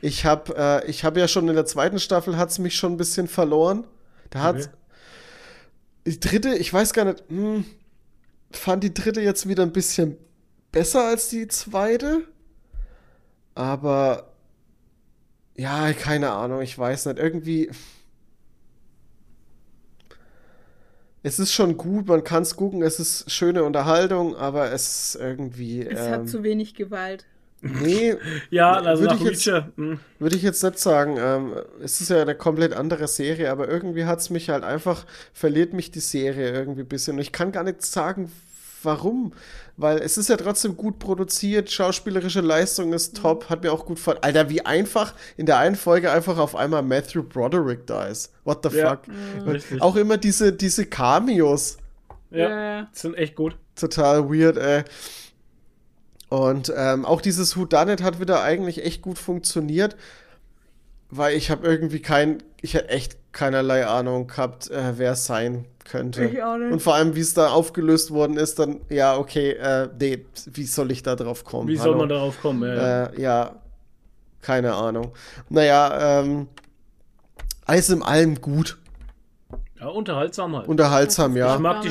Ich 0.01 0.25
habe 0.25 0.55
äh, 0.55 0.93
hab 0.93 1.17
ja 1.17 1.27
schon 1.27 1.49
in 1.49 1.55
der 1.55 1.65
zweiten 1.65 1.99
Staffel 1.99 2.37
hat 2.37 2.49
es 2.49 2.59
mich 2.59 2.75
schon 2.75 2.93
ein 2.93 2.97
bisschen 2.97 3.27
verloren. 3.27 3.85
Da 4.29 4.39
hat 4.39 4.55
okay. 4.55 4.67
die 6.05 6.19
dritte, 6.19 6.55
ich 6.55 6.71
weiß 6.71 6.93
gar 6.93 7.03
nicht, 7.03 7.23
hm, 7.27 7.65
fand 8.51 8.83
die 8.83 8.93
dritte 8.93 9.19
jetzt 9.21 9.49
wieder 9.49 9.63
ein 9.63 9.73
bisschen 9.73 10.17
besser 10.71 11.05
als 11.05 11.29
die 11.29 11.47
zweite. 11.47 12.21
Aber 13.55 14.29
ja, 15.55 15.91
keine 15.93 16.31
Ahnung, 16.31 16.61
ich 16.61 16.77
weiß 16.77 17.07
nicht. 17.07 17.19
Irgendwie. 17.19 17.69
Es 21.21 21.37
ist 21.37 21.51
schon 21.51 21.75
gut, 21.75 22.07
man 22.07 22.23
kann 22.23 22.43
es 22.43 22.55
gucken, 22.55 22.81
es 22.81 22.97
ist 22.97 23.29
schöne 23.29 23.65
Unterhaltung, 23.65 24.37
aber 24.37 24.71
es 24.71 25.13
ist 25.13 25.21
irgendwie. 25.21 25.85
Es 25.85 25.99
ähm, 25.99 26.11
hat 26.11 26.29
zu 26.29 26.43
wenig 26.43 26.75
Gewalt. 26.75 27.25
Nee, 27.61 28.15
ja, 28.49 28.71
also 28.71 29.03
würde 29.03 29.15
ich, 29.15 29.45
jetzt, 29.45 29.45
hm. 29.75 29.99
würd 30.17 30.33
ich 30.33 30.43
jetzt 30.43 30.63
nicht 30.63 30.79
sagen. 30.79 31.17
Ähm, 31.19 31.53
es 31.83 31.99
ist 31.99 32.09
ja 32.09 32.21
eine 32.21 32.35
komplett 32.35 32.71
andere 32.73 33.09
Serie, 33.09 33.51
aber 33.51 33.67
irgendwie 33.67 34.05
hat 34.05 34.19
es 34.19 34.29
mich 34.29 34.49
halt 34.49 34.63
einfach, 34.63 35.05
verliert 35.33 35.73
mich 35.73 35.91
die 35.91 35.99
Serie 35.99 36.51
irgendwie 36.51 36.81
ein 36.81 36.87
bisschen. 36.87 37.15
Und 37.15 37.21
ich 37.21 37.33
kann 37.33 37.51
gar 37.51 37.65
nicht 37.65 37.81
sagen, 37.81 38.31
warum? 38.83 39.33
Weil 39.77 39.99
es 39.99 40.17
ist 40.17 40.29
ja 40.29 40.37
trotzdem 40.37 40.75
gut 40.75 40.99
produziert, 40.99 41.71
schauspielerische 41.71 42.41
Leistung 42.41 42.93
ist 42.93 43.17
top, 43.17 43.49
hat 43.49 43.63
mir 43.63 43.71
auch 43.71 43.85
gut 43.85 43.97
gefallen. 43.97 44.19
Alter, 44.21 44.49
wie 44.49 44.65
einfach 44.65 45.13
in 45.37 45.45
der 45.45 45.57
einen 45.57 45.75
Folge 45.75 46.11
einfach 46.11 46.37
auf 46.37 46.55
einmal 46.55 46.83
Matthew 46.83 47.23
Broderick 47.23 47.87
da 47.87 48.05
ist. 48.05 48.33
What 48.43 48.63
the 48.63 48.77
ja, 48.77 48.89
fuck? 48.89 49.07
Mhm. 49.07 49.81
Auch 49.81 49.95
immer 49.95 50.17
diese, 50.17 50.53
diese 50.53 50.85
Cameos. 50.85 51.77
Ja, 52.31 52.87
sind 52.91 53.15
echt 53.15 53.35
gut. 53.35 53.57
Total 53.75 54.29
weird, 54.29 54.57
ey. 54.57 54.83
Und 56.29 56.71
ähm, 56.75 57.05
auch 57.05 57.21
dieses 57.21 57.57
Who 57.57 57.65
Done 57.65 57.93
It 57.93 58.03
hat 58.03 58.19
wieder 58.19 58.43
eigentlich 58.43 58.85
echt 58.85 59.01
gut 59.01 59.17
funktioniert, 59.17 59.97
weil 61.09 61.35
ich 61.35 61.49
habe 61.49 61.67
irgendwie 61.67 62.01
kein, 62.01 62.43
ich 62.61 62.75
hätte 62.75 62.89
echt 62.89 63.17
keinerlei 63.31 63.87
Ahnung 63.87 64.27
gehabt, 64.27 64.69
äh, 64.69 64.97
wer 64.97 65.13
es 65.13 65.25
sein 65.25 65.65
könnte. 65.89 66.25
Ich 66.25 66.41
auch 66.41 66.57
nicht. 66.57 66.71
Und 66.71 66.81
vor 66.81 66.95
allem, 66.95 67.15
wie 67.15 67.21
es 67.21 67.33
da 67.33 67.49
aufgelöst 67.49 68.11
worden 68.11 68.37
ist, 68.37 68.59
dann, 68.59 68.81
ja, 68.89 69.17
okay, 69.17 69.51
äh, 69.51 69.89
nee, 69.99 70.25
wie 70.45 70.65
soll 70.65 70.91
ich 70.91 71.03
da 71.03 71.15
drauf 71.15 71.43
kommen? 71.43 71.67
Wie 71.67 71.79
Hallo? 71.79 71.91
soll 71.91 71.99
man 71.99 72.09
darauf 72.09 72.41
kommen? 72.41 72.63
Ja, 72.63 73.05
äh, 73.05 73.21
ja 73.21 73.55
keine 74.41 74.73
Ahnung. 74.73 75.13
Naja, 75.49 76.21
ähm, 76.21 76.47
alles 77.65 77.89
in 77.89 78.01
allem 78.01 78.39
gut. 78.39 78.77
Ja, 79.79 79.87
unterhaltsam 79.87 80.55
halt. 80.55 80.67
Unterhaltsam, 80.67 81.37
ja. 81.37 81.55
Ich 81.55 81.61
mag, 81.61 81.81
die, 81.81 81.89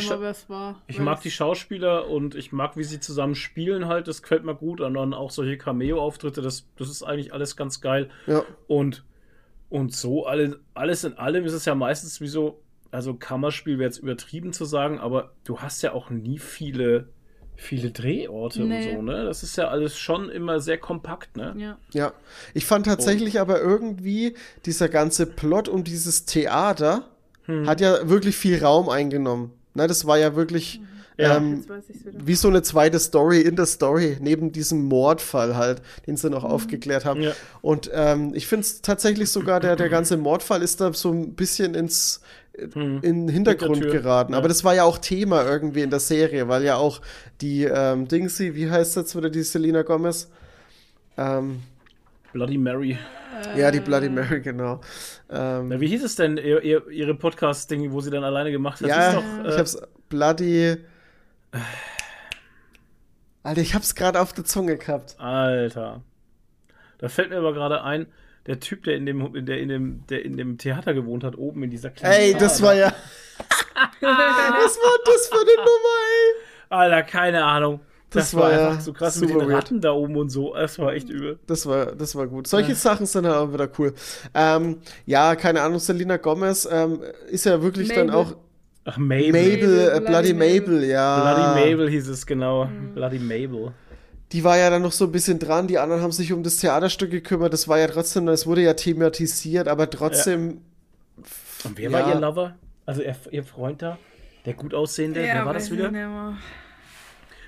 ich 0.88 0.98
mag 0.98 1.22
die 1.22 1.30
Schauspieler 1.30 2.08
und 2.08 2.34
ich 2.34 2.52
mag, 2.52 2.76
wie 2.76 2.84
sie 2.84 3.00
zusammen 3.00 3.34
spielen 3.34 3.86
halt. 3.86 4.08
Das 4.08 4.22
gefällt 4.22 4.44
mir 4.44 4.54
gut. 4.54 4.80
Und 4.80 4.94
dann 4.94 5.14
auch 5.14 5.30
solche 5.30 5.56
Cameo-Auftritte, 5.56 6.42
das, 6.42 6.66
das 6.76 6.90
ist 6.90 7.02
eigentlich 7.02 7.32
alles 7.32 7.56
ganz 7.56 7.80
geil. 7.80 8.10
Ja. 8.26 8.42
Und, 8.66 9.04
und 9.70 9.94
so, 9.94 10.26
alle, 10.26 10.60
alles 10.74 11.04
in 11.04 11.16
allem 11.16 11.44
ist 11.46 11.54
es 11.54 11.64
ja 11.64 11.74
meistens 11.74 12.20
wie 12.20 12.28
so, 12.28 12.60
also 12.90 13.14
Kammerspiel 13.14 13.78
wäre 13.78 13.88
jetzt 13.88 13.98
übertrieben 13.98 14.52
zu 14.52 14.64
sagen, 14.64 14.98
aber 14.98 15.32
du 15.44 15.60
hast 15.60 15.82
ja 15.82 15.92
auch 15.92 16.10
nie 16.10 16.38
viele, 16.38 17.08
viele 17.56 17.90
Drehorte 17.90 18.62
nee. 18.62 18.90
und 18.90 18.96
so, 18.96 19.02
ne? 19.02 19.24
Das 19.24 19.42
ist 19.42 19.56
ja 19.56 19.68
alles 19.68 19.98
schon 19.98 20.30
immer 20.30 20.60
sehr 20.60 20.78
kompakt, 20.78 21.36
ne? 21.36 21.54
Ja. 21.56 21.78
Ja. 21.92 22.12
Ich 22.54 22.66
fand 22.66 22.86
tatsächlich 22.86 23.34
und. 23.34 23.40
aber 23.40 23.60
irgendwie 23.60 24.34
dieser 24.64 24.88
ganze 24.88 25.26
Plot 25.26 25.68
um 25.68 25.84
dieses 25.84 26.24
Theater 26.24 27.08
hm. 27.44 27.66
hat 27.66 27.80
ja 27.80 28.08
wirklich 28.08 28.36
viel 28.36 28.62
Raum 28.62 28.88
eingenommen. 28.88 29.52
Ne, 29.78 29.86
das 29.86 30.06
war 30.06 30.18
ja 30.18 30.34
wirklich. 30.34 30.80
Mhm. 30.80 30.86
Ja. 31.20 31.36
Ähm, 31.36 31.64
wie 32.12 32.36
so 32.36 32.46
eine 32.46 32.62
zweite 32.62 33.00
Story 33.00 33.40
in 33.40 33.56
der 33.56 33.66
Story, 33.66 34.18
neben 34.20 34.52
diesem 34.52 34.84
Mordfall 34.84 35.56
halt, 35.56 35.82
den 36.06 36.16
sie 36.16 36.30
noch 36.30 36.44
mhm. 36.44 36.50
aufgeklärt 36.50 37.04
haben. 37.04 37.22
Ja. 37.22 37.32
Und 37.60 37.90
ähm, 37.92 38.34
ich 38.34 38.46
finde 38.46 38.60
es 38.60 38.82
tatsächlich 38.82 39.30
sogar, 39.30 39.58
der, 39.58 39.74
der 39.74 39.88
ganze 39.88 40.16
Mordfall 40.16 40.62
ist 40.62 40.80
da 40.80 40.92
so 40.92 41.10
ein 41.10 41.34
bisschen 41.34 41.74
ins. 41.74 42.20
In 42.58 43.00
den 43.02 43.28
Hintergrund 43.28 43.82
geraten. 43.82 44.32
Ja. 44.32 44.38
Aber 44.38 44.48
das 44.48 44.64
war 44.64 44.74
ja 44.74 44.84
auch 44.84 44.98
Thema 44.98 45.44
irgendwie 45.44 45.82
in 45.82 45.90
der 45.90 46.00
Serie, 46.00 46.48
weil 46.48 46.64
ja 46.64 46.76
auch 46.76 47.00
die 47.40 47.64
ähm, 47.64 48.08
Dingsy, 48.08 48.54
wie 48.54 48.70
heißt 48.70 48.96
jetzt 48.96 49.16
wieder 49.16 49.30
die 49.30 49.42
Selena 49.42 49.82
Gomez? 49.82 50.30
Ähm, 51.16 51.62
Bloody 52.32 52.58
Mary. 52.58 52.98
Ja, 53.56 53.70
die 53.70 53.80
Bloody 53.80 54.08
Mary, 54.08 54.40
genau. 54.40 54.80
Ähm, 55.30 55.70
ja, 55.70 55.80
wie 55.80 55.88
hieß 55.88 56.04
es 56.04 56.16
denn, 56.16 56.36
ihr, 56.36 56.62
ihr, 56.62 56.88
ihre 56.88 57.14
Podcast-Ding, 57.14 57.92
wo 57.92 58.00
sie 58.00 58.10
dann 58.10 58.24
alleine 58.24 58.50
gemacht 58.50 58.80
hat? 58.80 58.88
Ja, 58.88 59.14
doch, 59.14 59.44
äh, 59.44 59.48
ich 59.48 59.58
hab's 59.58 59.80
Bloody. 60.08 60.76
Alter, 63.42 63.60
ich 63.60 63.74
hab's 63.74 63.94
gerade 63.94 64.20
auf 64.20 64.32
der 64.32 64.44
Zunge 64.44 64.76
gehabt. 64.76 65.16
Alter. 65.18 66.02
Da 66.98 67.08
fällt 67.08 67.30
mir 67.30 67.38
aber 67.38 67.52
gerade 67.52 67.82
ein, 67.82 68.06
der 68.48 68.60
Typ, 68.60 68.84
der 68.84 68.96
in 68.96 69.04
dem, 69.04 69.44
der 69.44 69.58
in 69.58 69.68
dem, 69.68 70.06
der 70.08 70.24
in 70.24 70.36
dem 70.38 70.56
Theater 70.56 70.94
gewohnt 70.94 71.22
hat, 71.22 71.36
oben 71.36 71.62
in 71.62 71.70
dieser 71.70 71.90
kleinen 71.90 72.14
Ey, 72.14 72.34
das 72.34 72.62
war 72.62 72.74
ja. 72.74 72.86
Was 74.00 74.78
war 74.78 74.98
das 75.04 75.28
für 75.28 75.34
eine 75.34 75.56
Nummer, 75.56 75.98
ey? 76.08 76.44
Alter, 76.70 77.02
keine 77.02 77.44
Ahnung. 77.44 77.80
Das, 78.10 78.30
das 78.30 78.34
war, 78.34 78.50
war 78.50 78.70
einfach 78.70 78.80
so 78.80 78.94
krass 78.94 79.20
mit 79.20 79.28
den 79.28 79.42
Ratten 79.42 79.82
da 79.82 79.92
oben 79.92 80.16
und 80.16 80.30
so. 80.30 80.54
Das 80.54 80.78
war 80.78 80.94
echt 80.94 81.10
übel. 81.10 81.38
Das 81.46 81.66
war, 81.66 81.94
das 81.94 82.16
war 82.16 82.26
gut. 82.26 82.46
Solche 82.46 82.70
ja. 82.70 82.74
Sachen 82.74 83.04
sind 83.04 83.26
halt 83.26 83.36
auch 83.36 83.52
wieder 83.52 83.68
cool. 83.78 83.92
Ähm, 84.32 84.78
ja, 85.04 85.36
keine 85.36 85.60
Ahnung, 85.60 85.78
Selina 85.78 86.16
Gomez 86.16 86.66
ähm, 86.70 87.02
ist 87.30 87.44
ja 87.44 87.60
wirklich 87.60 87.88
Mabel. 87.88 88.06
dann 88.06 88.14
auch. 88.14 88.34
Ach, 88.86 88.96
Mabel. 88.96 89.32
Mabel, 89.32 89.78
äh, 89.78 90.00
Bloody, 90.00 90.06
Bloody 90.06 90.32
Mabel, 90.32 90.60
Mabel, 90.60 90.84
ja. 90.84 91.34
Bloody 91.34 91.70
Mabel 91.70 91.90
hieß 91.90 92.08
es, 92.08 92.26
genau. 92.26 92.64
Mhm. 92.64 92.94
Bloody 92.94 93.18
Mabel. 93.18 93.72
Die 94.32 94.44
war 94.44 94.58
ja 94.58 94.68
dann 94.68 94.82
noch 94.82 94.92
so 94.92 95.06
ein 95.06 95.12
bisschen 95.12 95.38
dran, 95.38 95.68
die 95.68 95.78
anderen 95.78 96.02
haben 96.02 96.12
sich 96.12 96.32
um 96.32 96.42
das 96.42 96.58
Theaterstück 96.58 97.10
gekümmert. 97.10 97.52
Das 97.52 97.66
war 97.66 97.78
ja 97.78 97.86
trotzdem, 97.86 98.28
es 98.28 98.46
wurde 98.46 98.62
ja 98.62 98.74
thematisiert, 98.74 99.68
aber 99.68 99.88
trotzdem. 99.88 100.60
Ja. 101.16 101.24
Und 101.64 101.78
wer 101.78 101.90
ja. 101.90 101.98
war 101.98 102.14
ihr 102.14 102.20
Lover? 102.20 102.56
Also 102.84 103.02
ihr, 103.02 103.16
ihr 103.30 103.44
Freund 103.44 103.82
da? 103.82 103.98
Der 104.44 104.54
gut 104.54 104.74
aussehende, 104.74 105.26
ja, 105.26 105.34
wer 105.34 105.46
war 105.46 105.54
das 105.54 105.70
wieder? 105.70 105.90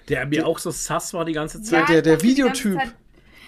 Der 0.09 0.26
mir 0.26 0.47
auch 0.47 0.59
so 0.59 0.70
sass 0.70 1.15
war 1.15 1.25
die 1.25 1.33
ganze 1.33 1.62
Zeit. 1.62 1.89
Ja, 1.89 1.94
der 1.94 2.02
der 2.02 2.23
Videotyp. 2.23 2.78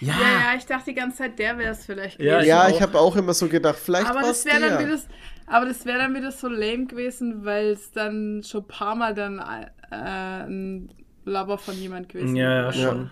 Ja. 0.01 0.15
ja, 0.15 0.15
ja, 0.15 0.57
ich 0.57 0.67
dachte 0.67 0.87
die 0.87 0.95
ganze 0.95 1.19
Zeit, 1.19 1.39
der 1.39 1.59
wäre 1.59 1.73
es 1.73 1.85
vielleicht 1.85 2.19
gewesen. 2.19 2.47
Ja, 2.47 2.67
ja 2.67 2.69
ich 2.69 2.81
habe 2.83 2.99
auch 2.99 3.15
immer 3.15 3.35
so 3.35 3.49
gedacht, 3.49 3.79
vielleicht 3.79 4.09
aber 4.09 4.23
das 4.23 4.45
wäre 4.45 4.61
dann 4.61 4.85
wieder, 4.85 4.99
Aber 5.47 5.67
das 5.67 5.85
wäre 5.85 5.99
dann 5.99 6.15
wieder 6.15 6.33
so 6.33 6.49
lame 6.49 6.87
gewesen, 6.87 7.45
weil 7.45 7.71
es 7.71 7.93
dann 7.93 8.43
schon 8.45 8.63
ein 8.63 8.69
paar 8.69 8.95
Mal 8.95 9.15
dann 9.15 9.39
äh, 9.39 9.95
ein 9.95 10.91
Lover 11.25 11.59
von 11.59 11.75
jemand 11.75 12.09
gewesen 12.09 12.35
wäre. 12.35 12.65
Ja, 12.65 12.73
schon. 12.73 13.11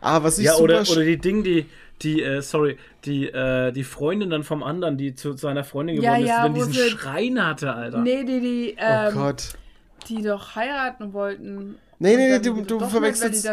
Ah, 0.00 0.22
was 0.22 0.38
ich 0.38 0.46
ja, 0.46 0.56
oder, 0.56 0.82
oder 0.82 1.02
die 1.02 1.18
Dinge, 1.18 1.42
die, 1.42 1.66
die, 2.02 2.22
äh, 2.22 2.40
sorry, 2.40 2.78
die, 3.04 3.26
äh, 3.26 3.72
die 3.72 3.84
Freundin 3.84 4.30
dann 4.30 4.44
vom 4.44 4.62
anderen, 4.62 4.96
die 4.96 5.14
zu 5.14 5.32
seiner 5.36 5.64
Freundin 5.64 5.96
geworden 5.96 6.12
ja, 6.12 6.18
ist, 6.20 6.28
ja, 6.28 6.48
die 6.48 6.58
dann 6.60 6.72
diesen 6.72 6.90
Schrein 6.90 7.46
hatte, 7.46 7.72
Alter. 7.72 7.98
Nee, 7.98 8.24
die, 8.24 8.40
die, 8.40 8.76
oh 8.78 8.82
ähm, 8.82 9.08
oh 9.08 9.18
Gott. 9.18 9.44
die 10.08 10.22
doch 10.22 10.54
heiraten 10.56 11.12
wollten. 11.12 11.76
Nee, 11.98 12.16
nee, 12.16 12.28
nee, 12.28 12.38
du, 12.38 12.62
du 12.62 12.80
verwechselst. 12.80 13.48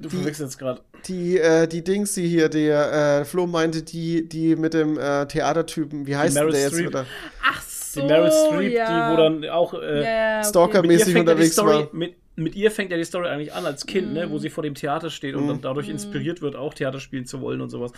Du 0.00 0.08
verwechselst 0.08 0.58
gerade. 0.58 0.80
Die, 1.06 1.38
äh, 1.38 1.66
die 1.66 1.82
Dings, 1.82 2.14
die 2.14 2.28
hier, 2.28 2.48
der 2.48 3.20
äh, 3.20 3.24
Flo 3.24 3.46
meinte, 3.46 3.82
die, 3.82 4.28
die 4.28 4.54
mit 4.54 4.74
dem 4.74 4.98
äh, 4.98 5.26
Theatertypen, 5.26 6.06
wie 6.06 6.16
heißt 6.16 6.36
der 6.36 6.50
jetzt 6.50 6.78
wieder? 6.78 7.04
Ach 7.44 7.62
so, 7.62 8.00
Die 8.00 8.06
Meryl 8.06 8.30
Streep, 8.30 8.72
ja. 8.72 8.86
die 8.86 9.12
wo 9.12 9.16
dann 9.16 9.44
auch 9.48 9.74
äh, 9.74 10.02
yeah, 10.02 10.38
okay. 10.38 10.48
Stalkermäßig 10.48 11.16
unterwegs 11.16 11.52
Story, 11.52 11.74
war. 11.74 11.88
Mit, 11.92 12.14
mit 12.38 12.54
ihr 12.54 12.70
fängt 12.70 12.90
ja 12.90 12.96
die 12.96 13.04
Story 13.04 13.28
eigentlich 13.28 13.52
an 13.52 13.66
als 13.66 13.84
Kind, 13.84 14.10
mm. 14.10 14.12
ne, 14.12 14.30
wo 14.30 14.34
mhm. 14.34 14.38
sie 14.38 14.50
vor 14.50 14.62
dem 14.62 14.74
Theater 14.74 15.10
steht 15.10 15.34
und 15.34 15.46
mm. 15.46 15.48
dann 15.48 15.60
dadurch 15.60 15.88
mhm. 15.88 15.94
inspiriert 15.94 16.40
wird, 16.40 16.56
auch 16.56 16.72
Theater 16.72 17.00
spielen 17.00 17.26
zu 17.26 17.40
wollen 17.40 17.60
und 17.60 17.70
sowas. 17.70 17.92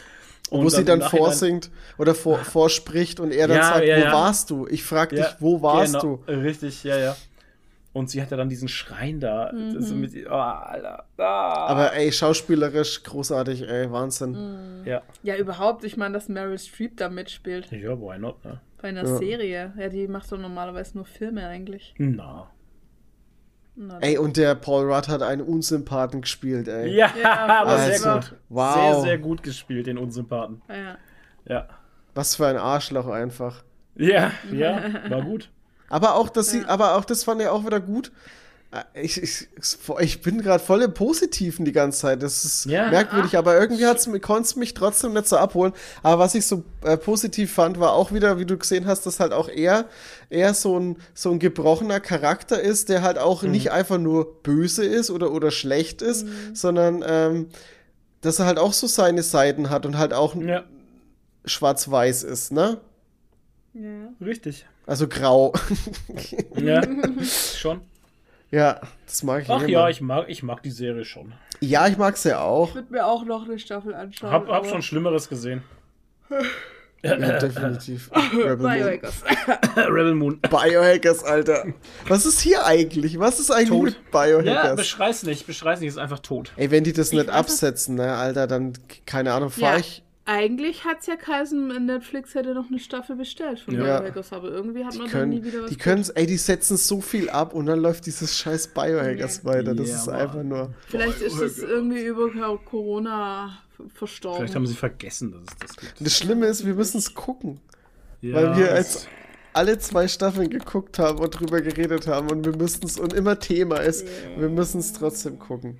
Und 0.48 0.64
wo 0.64 0.68
sie 0.68 0.84
dann 0.84 1.02
vorsingt 1.02 1.70
oder 1.98 2.14
vor, 2.14 2.38
vorspricht 2.44 3.20
und 3.20 3.32
er 3.32 3.48
dann 3.48 3.58
ja, 3.58 3.64
sagt, 3.64 3.86
ja, 3.86 3.96
wo 3.96 4.00
ja. 4.00 4.12
warst 4.12 4.50
du? 4.50 4.66
Ich 4.68 4.82
frag 4.82 5.10
dich, 5.10 5.24
wo 5.38 5.62
warst 5.62 6.00
genau. 6.00 6.20
du? 6.26 6.32
Richtig, 6.32 6.82
ja, 6.84 6.98
ja. 6.98 7.16
Und 7.92 8.08
sie 8.08 8.22
hat 8.22 8.30
ja 8.30 8.36
dann 8.36 8.48
diesen 8.48 8.68
Schrein 8.68 9.20
da. 9.20 9.52
Mhm. 9.52 10.00
Mit, 10.00 10.12
oh, 10.26 10.32
Alter. 10.32 11.04
Ah. 11.18 11.66
Aber 11.66 11.92
ey, 11.92 12.10
schauspielerisch 12.10 13.02
großartig, 13.02 13.68
ey, 13.68 13.90
Wahnsinn. 13.90 14.30
Mhm. 14.30 14.86
Ja. 14.86 15.02
Ja, 15.22 15.36
überhaupt, 15.36 15.84
ich 15.84 15.96
meine, 15.96 16.14
dass 16.14 16.28
Meryl 16.28 16.58
Streep 16.58 16.96
da 16.96 17.08
mitspielt. 17.08 17.70
Ja, 17.72 18.00
why 18.00 18.18
not, 18.18 18.44
ne? 18.44 18.60
Bei 18.80 18.88
einer 18.88 19.04
ja. 19.04 19.16
Serie. 19.16 19.72
Ja, 19.76 19.88
die 19.88 20.06
macht 20.08 20.30
doch 20.30 20.38
normalerweise 20.38 20.96
nur 20.96 21.04
Filme 21.04 21.46
eigentlich. 21.46 21.94
Na. 21.98 22.48
Na, 23.82 23.98
ey, 24.00 24.18
und 24.18 24.36
der 24.36 24.54
Paul 24.56 24.92
Rudd 24.92 25.08
hat 25.08 25.22
einen 25.22 25.40
Unsympathen 25.40 26.20
gespielt, 26.20 26.68
ey. 26.68 26.94
Ja, 26.94 27.10
ja 27.18 27.46
aber 27.46 27.70
also, 27.70 27.98
sehr 27.98 28.14
gut. 28.14 28.36
Wow. 28.50 28.74
Sehr, 28.74 29.00
sehr 29.00 29.18
gut 29.18 29.42
gespielt, 29.42 29.86
den 29.86 29.96
Unsympathen. 29.96 30.60
Ja. 30.68 30.98
Ja. 31.46 31.68
Was 32.14 32.36
für 32.36 32.46
ein 32.46 32.58
Arschloch 32.58 33.08
einfach. 33.08 33.64
Ja, 33.96 34.32
ja, 34.52 34.82
war 35.08 35.22
gut. 35.22 35.48
Aber 35.88 36.14
auch 36.16 36.28
das, 36.28 36.52
ja. 36.52 36.68
aber 36.68 36.96
auch 36.96 37.06
das 37.06 37.24
fand 37.24 37.40
ich 37.40 37.48
auch 37.48 37.64
wieder 37.64 37.80
gut. 37.80 38.12
Äh, 38.72 39.02
ich, 39.02 39.22
ich, 39.22 39.48
ich 40.00 40.20
bin 40.22 40.40
gerade 40.42 40.62
voll 40.62 40.82
im 40.82 40.94
Positiven 40.94 41.64
die 41.64 41.72
ganze 41.72 42.00
Zeit. 42.00 42.22
Das 42.22 42.44
ist 42.44 42.66
ja, 42.66 42.90
merkwürdig, 42.90 43.32
ach, 43.34 43.38
aber 43.38 43.58
irgendwie 43.58 44.20
konnte 44.20 44.42
es 44.42 44.56
mich 44.56 44.74
trotzdem 44.74 45.12
nicht 45.12 45.26
so 45.26 45.36
abholen. 45.36 45.72
Aber 46.02 46.20
was 46.20 46.34
ich 46.34 46.46
so 46.46 46.64
äh, 46.84 46.96
positiv 46.96 47.52
fand, 47.52 47.80
war 47.80 47.92
auch 47.92 48.12
wieder, 48.12 48.38
wie 48.38 48.46
du 48.46 48.56
gesehen 48.56 48.86
hast, 48.86 49.06
dass 49.06 49.20
halt 49.20 49.32
auch 49.32 49.48
er 49.48 49.86
eher 50.28 50.54
so 50.54 50.78
ein, 50.78 50.96
so 51.14 51.30
ein 51.30 51.38
gebrochener 51.38 52.00
Charakter 52.00 52.60
ist, 52.60 52.88
der 52.88 53.02
halt 53.02 53.18
auch 53.18 53.42
mhm. 53.42 53.50
nicht 53.50 53.72
einfach 53.72 53.98
nur 53.98 54.42
böse 54.42 54.84
ist 54.84 55.10
oder, 55.10 55.32
oder 55.32 55.50
schlecht 55.50 56.02
ist, 56.02 56.26
mhm. 56.26 56.54
sondern 56.54 57.04
ähm, 57.06 57.48
dass 58.20 58.38
er 58.38 58.46
halt 58.46 58.58
auch 58.58 58.72
so 58.72 58.86
seine 58.86 59.22
Seiten 59.22 59.70
hat 59.70 59.86
und 59.86 59.98
halt 59.98 60.12
auch 60.12 60.36
ja. 60.36 60.64
schwarz-weiß 61.44 62.22
ist, 62.22 62.52
ne? 62.52 62.80
Ja. 63.72 64.12
Richtig. 64.20 64.66
Also 64.86 65.08
grau. 65.08 65.52
ja, 66.56 66.82
schon. 67.56 67.80
Ja, 68.50 68.80
das 69.06 69.22
mag 69.22 69.42
ich 69.42 69.50
Ach 69.50 69.66
ja, 69.66 69.88
ich 69.88 70.00
mag, 70.00 70.28
ich 70.28 70.42
mag 70.42 70.62
die 70.62 70.70
Serie 70.70 71.04
schon. 71.04 71.34
Ja, 71.60 71.86
ich 71.86 71.96
mag 71.96 72.16
sie 72.16 72.38
auch. 72.38 72.68
Ich 72.70 72.74
würde 72.74 72.92
mir 72.92 73.06
auch 73.06 73.24
noch 73.24 73.44
eine 73.44 73.58
Staffel 73.58 73.94
anschauen. 73.94 74.30
Hab, 74.30 74.48
hab 74.48 74.66
schon 74.66 74.82
Schlimmeres 74.82 75.28
gesehen. 75.28 75.62
Ja, 77.02 77.16
definitiv. 77.16 78.10
Rebel 78.32 78.56
Biohackers. 78.56 79.22
Moon. 79.24 79.58
Rebel 79.76 80.14
Moon. 80.14 80.40
Biohackers, 80.40 81.24
Alter. 81.24 81.66
Was 82.08 82.26
ist 82.26 82.40
hier 82.40 82.66
eigentlich? 82.66 83.18
Was 83.18 83.40
ist 83.40 83.50
eigentlich 83.50 83.68
tot. 83.68 83.84
mit 83.84 84.10
Biohackers? 84.10 84.44
Ja, 84.44 84.74
beschrei's 84.74 85.22
nicht. 85.22 85.46
Beschrei's 85.46 85.80
nicht, 85.80 85.88
ist 85.88 85.98
einfach 85.98 86.18
tot. 86.18 86.52
Ey, 86.56 86.70
wenn 86.70 86.84
die 86.84 86.92
das 86.92 87.12
ich 87.12 87.18
nicht 87.18 87.30
absetzen, 87.30 87.94
ne, 87.94 88.14
Alter, 88.14 88.46
dann, 88.46 88.74
keine 89.06 89.32
Ahnung, 89.32 89.50
fahr 89.50 89.74
ja. 89.74 89.80
ich 89.80 90.02
eigentlich 90.30 90.84
hat 90.84 91.00
es 91.00 91.06
ja 91.06 91.16
geheißen, 91.16 91.84
Netflix 91.86 92.36
hätte 92.36 92.54
noch 92.54 92.68
eine 92.68 92.78
Staffel 92.78 93.16
bestellt 93.16 93.58
von 93.58 93.74
ja. 93.74 93.98
Biohackers, 93.98 94.32
aber 94.32 94.48
irgendwie 94.48 94.84
hat 94.84 94.94
man 94.94 95.08
können, 95.08 95.32
dann 95.32 95.40
nie 95.40 95.44
wieder 95.44 95.62
was 95.64 95.70
Die 95.70 95.76
können 95.76 96.04
ey, 96.14 96.26
die 96.26 96.36
setzen 96.36 96.76
so 96.76 97.00
viel 97.00 97.28
ab 97.28 97.52
und 97.52 97.66
dann 97.66 97.80
läuft 97.80 98.06
dieses 98.06 98.38
scheiß 98.38 98.68
Biohackers 98.68 99.38
ja. 99.38 99.44
weiter. 99.44 99.74
Das 99.74 99.88
ja, 99.88 99.96
ist 99.96 100.08
einfach 100.08 100.44
nur. 100.44 100.72
Vielleicht 100.86 101.20
ist 101.20 101.40
es 101.40 101.58
irgendwie 101.58 102.04
über 102.04 102.30
Corona 102.64 103.58
verstorben. 103.92 104.38
Vielleicht 104.38 104.54
haben 104.54 104.68
sie 104.68 104.74
vergessen, 104.74 105.32
dass 105.32 105.42
es 105.42 105.58
das 105.58 105.76
gibt. 105.76 105.94
Das 105.98 106.16
Schlimme 106.16 106.46
ist, 106.46 106.64
wir 106.64 106.74
müssen 106.74 106.98
es 106.98 107.12
gucken. 107.12 107.60
weil 108.22 108.56
wir 108.56 108.72
als 108.72 109.08
alle 109.52 109.78
zwei 109.78 110.06
Staffeln 110.06 110.48
geguckt 110.48 111.00
haben 111.00 111.18
und 111.18 111.30
drüber 111.30 111.60
geredet 111.60 112.06
haben 112.06 112.30
und 112.30 112.44
wir 112.44 112.56
müssten 112.56 112.86
es 112.86 113.00
und 113.00 113.12
immer 113.12 113.40
Thema 113.40 113.78
ist, 113.78 114.06
wir 114.38 114.48
müssen 114.48 114.78
es 114.78 114.92
trotzdem 114.92 115.40
gucken. 115.40 115.78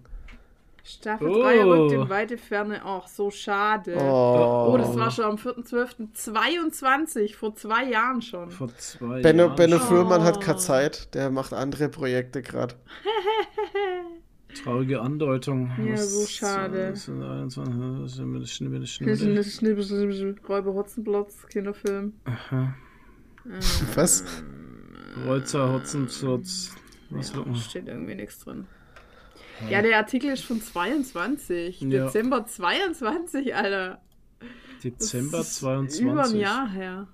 Staffel 0.85 1.29
oh. 1.29 1.43
3 1.43 1.65
rückt 1.65 1.93
in 1.93 2.09
weite 2.09 2.39
Ferne 2.39 2.85
auch. 2.85 3.09
So 3.09 3.31
schade. 3.31 3.97
Oh, 3.99 4.73
oh 4.73 4.77
das 4.79 4.97
war 4.97 5.11
schon 5.11 5.25
am 5.25 5.37
4.12.22, 5.37 7.35
vor 7.35 7.55
zwei 7.55 7.85
Jahren 7.91 8.23
schon. 8.23 8.51
Vor 8.51 8.69
zwei 8.77 9.21
Benno, 9.21 9.45
Jahren. 9.45 9.57
Benno 9.57 9.79
Fürmann 9.79 10.25
hat 10.25 10.41
keine 10.41 10.59
Zeit, 10.59 11.15
der 11.15 11.31
macht 11.31 11.53
andere 11.53 11.89
Projekte 11.89 12.43
gerade. 12.43 12.75
Traurige 14.63 15.01
Andeutung. 15.01 15.71
Ja, 15.87 15.97
so 15.97 16.27
schade. 16.27 16.95
Räuber 20.49 20.75
Hotzenplotz, 20.75 21.47
Kinderfilm. 21.47 22.15
Aha. 22.25 22.75
Was? 23.95 24.25
Rolzer 25.27 25.73
Hotzenplotz. 25.73 26.75
Was 27.11 27.33
ja, 27.33 27.55
steht 27.55 27.89
irgendwie 27.89 28.15
nichts 28.15 28.41
drin. 28.41 28.67
Ja, 29.69 29.83
der 29.83 29.99
Artikel 29.99 30.31
ist 30.31 30.45
von 30.45 30.61
22. 30.61 31.81
Ja. 31.83 32.07
Dezember 32.07 32.47
22, 32.47 33.55
Alter. 33.55 34.01
Dezember 34.83 35.43
22. 35.43 36.01
Über 36.01 36.25
ein 36.25 36.37
Jahr 36.37 36.71
her. 36.71 37.09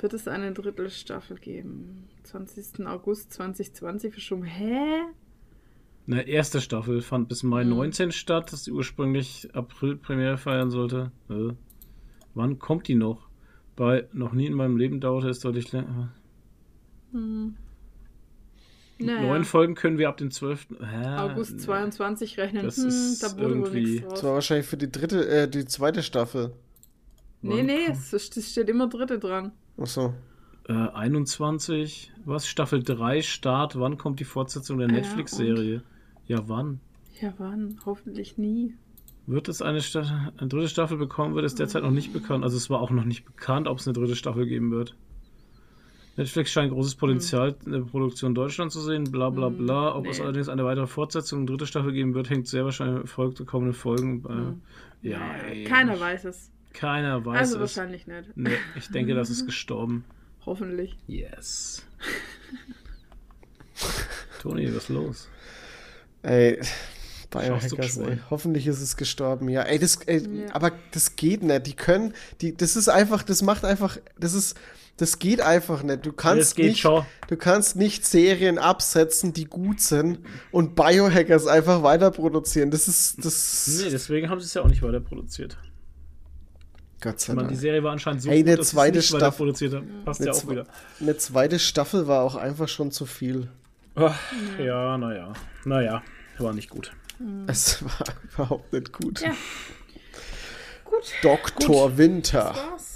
Wird 0.00 0.12
es 0.12 0.28
eine 0.28 0.52
Drittelstaffel 0.52 1.38
geben? 1.38 2.08
20. 2.24 2.86
August 2.86 3.32
2020 3.32 4.12
verschoben. 4.12 4.44
Hä? 4.44 5.02
Eine 6.06 6.28
erste 6.28 6.60
Staffel 6.60 7.00
fand 7.00 7.28
bis 7.28 7.42
Mai 7.42 7.62
hm. 7.62 7.70
19 7.70 8.12
statt, 8.12 8.52
das 8.52 8.68
ursprünglich 8.68 9.48
April 9.54 9.96
Premiere 9.96 10.36
feiern 10.36 10.70
sollte. 10.70 11.12
Äh. 11.30 11.54
Wann 12.34 12.58
kommt 12.58 12.88
die 12.88 12.96
noch? 12.96 13.28
Bei 13.76 14.06
noch 14.12 14.32
nie 14.32 14.46
in 14.46 14.54
meinem 14.54 14.76
Leben 14.76 15.00
dauerte 15.00 15.28
es 15.28 15.40
deutlich 15.40 15.72
länger. 15.72 16.12
Hm. 17.12 17.56
Naja. 18.98 19.22
Neun 19.22 19.44
Folgen 19.44 19.74
können 19.74 19.98
wir 19.98 20.08
ab 20.08 20.18
dem 20.18 20.30
12. 20.30 20.68
Hä? 20.80 21.16
August 21.16 21.60
22 21.60 22.38
rechnen. 22.38 22.64
Das 22.64 22.76
hm, 22.76 22.88
ist 22.88 23.22
da 23.22 23.36
irgendwie. 23.36 24.00
Das 24.00 24.22
war 24.22 24.34
wahrscheinlich 24.34 24.66
für 24.66 24.76
die 24.76 24.90
dritte, 24.90 25.26
äh, 25.28 25.48
die 25.48 25.64
zweite 25.64 26.02
Staffel. 26.02 26.52
Nee, 27.42 27.58
Wann 27.58 27.66
nee, 27.66 27.86
es, 27.90 28.12
es 28.12 28.50
steht 28.50 28.68
immer 28.68 28.88
dritte 28.88 29.18
dran. 29.18 29.52
Ach 29.76 29.86
so. 29.86 30.14
Äh, 30.68 30.72
21, 30.72 32.12
was? 32.24 32.46
Staffel 32.46 32.82
3 32.82 33.20
Start. 33.22 33.78
Wann 33.78 33.98
kommt 33.98 34.20
die 34.20 34.24
Fortsetzung 34.24 34.78
der 34.78 34.88
ah, 34.88 34.92
Netflix-Serie? 34.92 35.82
Ja, 36.26 36.38
ja, 36.38 36.48
wann? 36.48 36.80
Ja, 37.20 37.34
wann? 37.38 37.80
Hoffentlich 37.84 38.38
nie. 38.38 38.74
Wird 39.26 39.48
es 39.48 39.62
eine, 39.62 39.80
Sta 39.80 40.32
eine 40.36 40.48
dritte 40.48 40.68
Staffel 40.68 40.98
bekommen, 40.98 41.34
wird 41.34 41.46
es 41.46 41.54
derzeit 41.54 41.82
noch 41.82 41.90
nicht 41.90 42.12
bekannt. 42.12 42.44
Also 42.44 42.56
es 42.56 42.70
war 42.70 42.80
auch 42.80 42.90
noch 42.90 43.04
nicht 43.04 43.24
bekannt, 43.24 43.68
ob 43.68 43.78
es 43.78 43.86
eine 43.86 43.94
dritte 43.94 44.16
Staffel 44.16 44.46
geben 44.46 44.70
wird. 44.70 44.94
Netflix 46.16 46.52
scheint 46.52 46.72
großes 46.72 46.94
Potenzial 46.94 47.56
in 47.66 47.72
der 47.72 47.80
Produktion 47.80 48.30
in 48.30 48.34
Deutschland 48.36 48.70
zu 48.72 48.80
sehen, 48.80 49.10
bla 49.10 49.30
bla 49.30 49.48
Hm, 49.48 49.56
bla. 49.58 49.94
Ob 49.96 50.06
es 50.06 50.18
nee. 50.18 50.24
allerdings 50.24 50.48
eine 50.48 50.64
weitere 50.64 50.86
Fortsetzung 50.86 51.40
und 51.40 51.46
dritte 51.48 51.66
Staffel 51.66 51.92
geben 51.92 52.14
wird, 52.14 52.30
hängt 52.30 52.46
sehr 52.46 52.64
wahrscheinlich 52.64 52.94
von 52.98 53.02
Erfolg 53.02 53.34
der 53.36 53.46
kommenden 53.46 53.74
Folgen. 53.74 54.22
Bei, 54.22 54.34
Hm. 54.34 54.60
Ja, 55.02 55.34
ey, 55.48 55.64
Keiner 55.64 55.98
weiß 55.98 56.24
es. 56.26 56.50
Keiner 56.72 57.24
weiß 57.24 57.38
also 57.38 57.54
es. 57.56 57.60
wahrscheinlich 57.76 58.06
nicht. 58.06 58.36
Nee, 58.36 58.50
ich 58.76 58.88
denke, 58.90 59.14
das 59.14 59.28
ist 59.30 59.44
gestorben. 59.46 60.04
Hoffentlich. 60.46 60.96
Yes. 61.06 61.84
Toni, 64.42 64.66
was 64.68 64.74
ist 64.84 64.88
los? 64.88 65.28
Ey, 66.22 66.60
Biohackers, 67.30 67.96
ey. 67.98 68.18
Hoffentlich 68.30 68.66
ist 68.66 68.80
es 68.80 68.96
gestorben. 68.96 69.48
Ja, 69.48 69.62
ey, 69.62 69.78
das, 69.78 69.96
ey, 70.06 70.44
Ja. 70.46 70.54
aber 70.54 70.72
das 70.92 71.16
geht 71.16 71.42
nicht. 71.42 71.66
Die 71.66 71.74
können, 71.74 72.14
die, 72.40 72.56
das 72.56 72.76
ist 72.76 72.88
einfach, 72.88 73.22
das 73.22 73.42
macht 73.42 73.64
einfach, 73.64 73.98
das 74.18 74.34
ist, 74.34 74.56
das 74.96 75.18
geht 75.18 75.40
einfach 75.40 75.82
nicht. 75.82 76.06
Du 76.06 76.12
kannst 76.12 76.56
nicht, 76.58 76.80
schon. 76.80 77.04
du 77.28 77.36
kannst 77.36 77.76
nicht 77.76 78.06
Serien 78.06 78.58
absetzen, 78.58 79.32
die 79.32 79.44
gut 79.44 79.80
sind 79.80 80.20
und 80.52 80.74
Biohackers 80.76 81.46
einfach 81.46 81.82
weiter 81.82 82.10
produzieren. 82.10 82.70
Das 82.70 82.86
ist, 82.88 83.24
das, 83.24 83.80
Nee, 83.82 83.90
deswegen 83.90 84.28
haben 84.30 84.40
sie 84.40 84.46
es 84.46 84.54
ja 84.54 84.62
auch 84.62 84.68
nicht 84.68 84.82
weiter 84.82 85.00
produziert. 85.00 85.58
Gott 87.00 87.20
sei 87.20 87.32
Ich 87.32 87.36
meine, 87.36 87.48
die 87.48 87.54
Dank. 87.54 87.60
Serie 87.60 87.82
war 87.82 87.92
anscheinend 87.92 88.22
so 88.22 88.30
Hey, 88.30 88.40
gut, 88.42 88.48
eine 88.48 88.56
dass 88.56 88.68
sie 88.70 88.76
zweite 88.76 88.96
nicht 88.98 89.12
weiter 89.12 89.18
Staffel- 89.26 89.36
produziert 89.36 89.74
haben. 89.74 89.88
Passt 90.04 90.20
Eine 90.20 90.30
ja 90.30 90.32
auch 90.36 90.42
zwe- 90.42 90.50
wieder. 90.50 90.64
Eine 91.00 91.16
zweite 91.16 91.58
Staffel 91.58 92.06
war 92.06 92.22
auch 92.22 92.34
einfach 92.36 92.68
schon 92.68 92.90
zu 92.92 93.04
viel. 93.04 93.48
Ach, 93.96 94.18
ja, 94.58 94.96
naja. 94.96 95.32
Naja, 95.64 96.02
war 96.38 96.52
nicht 96.54 96.70
gut. 96.70 96.92
Es 97.46 97.82
war 97.84 98.06
überhaupt 98.34 98.72
nicht 98.72 98.92
gut. 98.92 99.20
Ja. 99.20 99.32
Gut. 100.84 101.04
Doktor 101.22 101.96
Winter. 101.96 102.52
Das 102.54 102.56
war's. 102.70 102.93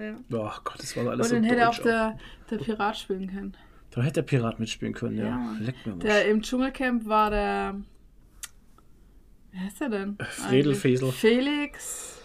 Ja. 0.00 0.16
Oh 0.32 0.50
Gott, 0.64 0.78
das 0.78 0.96
war 0.96 1.08
alles 1.08 1.26
Und 1.26 1.28
so 1.30 1.34
dann 1.36 1.44
hätte 1.44 1.68
auch 1.68 1.78
der, 1.78 2.18
der 2.50 2.58
Pirat 2.58 2.96
spielen 2.96 3.30
können. 3.30 3.56
Da 3.90 4.02
hätte 4.02 4.14
der 4.14 4.22
Pirat 4.22 4.60
mitspielen 4.60 4.94
können, 4.94 5.16
ja. 5.18 5.26
Ja. 5.26 5.56
Leck 5.60 5.74
mir 5.86 5.94
mal. 5.94 6.00
Der 6.00 6.28
im 6.28 6.42
Dschungelcamp 6.42 7.06
war 7.06 7.30
der. 7.30 7.76
Wer 9.52 9.66
ist 9.66 9.80
der 9.80 9.88
denn? 9.88 10.18
Fredel 10.20 10.72
eigentlich? 10.72 10.78
Fesel. 10.78 11.12
Felix. 11.12 12.20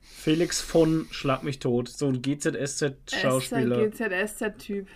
Felix 0.00 0.60
von 0.60 1.06
Schlag 1.10 1.42
mich 1.42 1.58
tot. 1.58 1.88
So 1.88 2.08
ein 2.08 2.20
GZSZ-Schauspieler 2.20 3.88
GZSZ-Typ. 3.88 4.88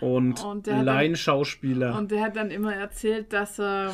und, 0.00 0.44
Und 0.44 0.66
Laienschauspieler 0.66 1.96
Und 1.96 2.10
der 2.10 2.22
hat 2.22 2.36
dann 2.36 2.50
immer 2.50 2.74
erzählt, 2.74 3.32
dass 3.32 3.58
er 3.60 3.92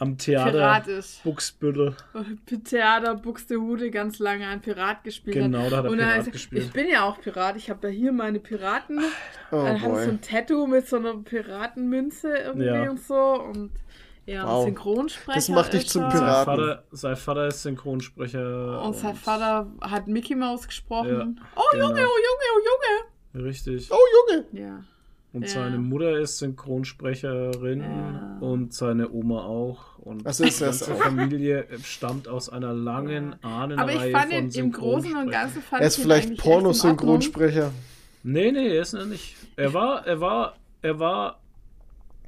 am 0.00 0.16
Pirat 0.16 0.52
Theater 0.52 0.86
ist. 0.98 1.22
Buxbüttel. 1.22 1.94
Theater 2.64 3.14
Buxtehude 3.14 3.90
ganz 3.90 4.18
lange 4.18 4.46
einen 4.46 4.60
Pirat 4.60 5.04
gespielt 5.04 5.36
Genau, 5.36 5.58
hat. 5.64 5.72
da 5.72 5.76
hat 5.78 5.84
er 5.84 5.90
und 5.90 5.98
Pirat 5.98 6.26
er- 6.26 6.32
gespielt. 6.32 6.64
Ich 6.64 6.72
bin 6.72 6.88
ja 6.88 7.04
auch 7.04 7.20
Pirat. 7.20 7.56
Ich 7.56 7.70
habe 7.70 7.88
ja 7.88 7.92
hier 7.94 8.12
meine 8.12 8.40
Piraten. 8.40 8.98
Oh 9.52 9.62
dann 9.64 9.80
habe 9.82 9.98
ich 9.98 10.04
so 10.04 10.10
ein 10.10 10.20
Tattoo 10.20 10.66
mit 10.66 10.88
so 10.88 10.96
einer 10.96 11.14
Piratenmünze 11.18 12.28
irgendwie 12.34 12.66
Ja. 12.66 12.90
und 12.90 13.00
so. 13.00 13.14
Und 13.42 13.70
ja, 14.26 14.46
Wow. 14.46 14.64
Synchronsprecher. 14.64 15.36
Das 15.36 15.48
macht 15.48 15.72
dich 15.72 15.88
zum 15.88 16.02
er. 16.04 16.10
Sein 16.10 16.20
Piraten. 16.20 16.44
Vater, 16.44 16.84
sein 16.92 17.16
Vater 17.16 17.46
ist 17.48 17.62
Synchronsprecher. 17.62 18.82
Und 18.82 18.96
sein 18.96 19.14
Vater 19.16 19.70
hat 19.80 20.06
Mickey 20.08 20.34
Mouse 20.34 20.66
gesprochen. 20.66 21.38
Ja, 21.40 21.46
oh 21.56 21.62
genau. 21.72 21.88
Junge, 21.88 22.00
oh 22.02 22.18
Junge, 22.18 23.08
oh 23.34 23.38
Richtig. 23.44 23.90
Oh 23.90 23.96
Junge. 24.30 24.46
Junge. 24.52 24.60
Ja. 24.66 24.84
Und 25.32 25.42
Ja. 25.42 25.48
seine 25.48 25.78
Mutter 25.78 26.18
ist 26.18 26.38
Synchronsprecherin 26.38 27.80
Ja. 27.80 28.38
und 28.40 28.74
seine 28.74 29.10
Oma 29.10 29.44
auch. 29.44 29.98
Und 29.98 30.26
Also 30.26 30.44
ist 30.44 30.58
die 30.60 30.64
ganze. 30.64 30.94
Familie 30.94 31.66
stammt 31.84 32.26
aus 32.26 32.48
einer 32.48 32.72
langen 32.72 33.36
Ahnenreihe 33.44 33.78
Aber 33.96 34.06
ich 34.06 34.12
fand 34.12 34.32
von 34.32 34.42
ihn 34.42 34.50
im 34.54 34.72
Großen 34.72 34.96
und 34.96 35.02
Synchronsprechern. 35.02 35.30
Ganzen 35.30 35.62
fand 35.62 35.82
Er 35.82 35.86
ist 35.88 35.96
vielleicht. 36.00 36.36
Pornosynchronsprecher. 36.38 37.70
Nee, 38.22 38.52
nee, 38.52 38.68
er 38.74 38.82
ist 38.82 38.94
er 38.94 39.06
nicht. 39.06 39.36
Er 39.56 39.72
war, 39.74 40.06
er 40.06 40.20
war, 40.20 40.56
er 40.82 40.98
war 40.98 41.40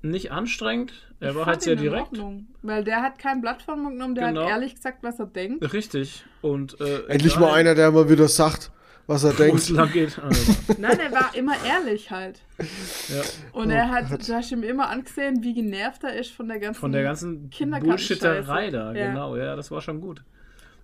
nicht 0.03 0.33
anstrengend. 0.33 0.93
Er 1.21 1.31
Ich 1.31 1.37
war 1.37 1.47
halt 1.47 1.63
sehr 1.63 1.77
direkt. 1.77 2.09
Ordnung, 2.19 2.47
Weil 2.63 2.83
der 2.85 3.03
hat 3.03 3.19
kein 3.19 3.41
Blatt 3.41 3.63
von 3.63 3.81
Mund 3.81 3.95
genommen, 3.95 4.15
der 4.15 4.29
Genau. 4.29 4.43
hat 4.43 4.49
ehrlich 4.51 4.75
gesagt, 4.75 4.99
was 5.03 5.19
er 5.21 5.27
denkt. 5.27 5.73
Richtig. 5.73 6.25
Und 6.41 6.81
äh, 6.81 7.05
Endlich 7.09 7.39
mal 7.39 7.53
einer, 7.53 7.75
der 7.75 7.91
mal 7.93 8.09
wieder 8.11 8.27
sagt, 8.29 8.71
was 9.07 9.25
er 9.25 9.33
denkt. 9.33 9.69
lang 9.71 9.91
geht. 9.93 10.19
Also, 10.19 10.53
Nein, 10.79 10.99
er 11.01 11.13
war 11.13 11.35
immer 11.35 11.55
ehrlich 11.67 12.11
halt. 12.11 12.41
ja. 12.59 13.21
Und 13.53 13.69
Oh 13.69 13.71
er 13.71 13.91
hat, 13.91 14.09
Gott. 14.11 14.29
du 14.29 14.35
hast 14.35 14.51
ihm 14.53 14.63
immer 14.63 14.89
angesehen, 14.89 15.43
wie 15.43 15.55
genervt 15.55 16.05
er 16.05 16.15
ist 16.19 16.31
von 16.33 16.49
der 16.49 16.59
ganzen. 16.59 16.81
Von 16.81 16.93
der 16.93 17.03
ganzen. 17.03 17.51
Bullshitterei 17.51 18.71
da, 18.71 18.93
Ja. 18.95 19.09
genau. 19.09 19.37
Ja, 19.37 19.57
das 19.57 19.71
war 19.71 19.81
schon 19.81 20.01
gut. 20.01 20.23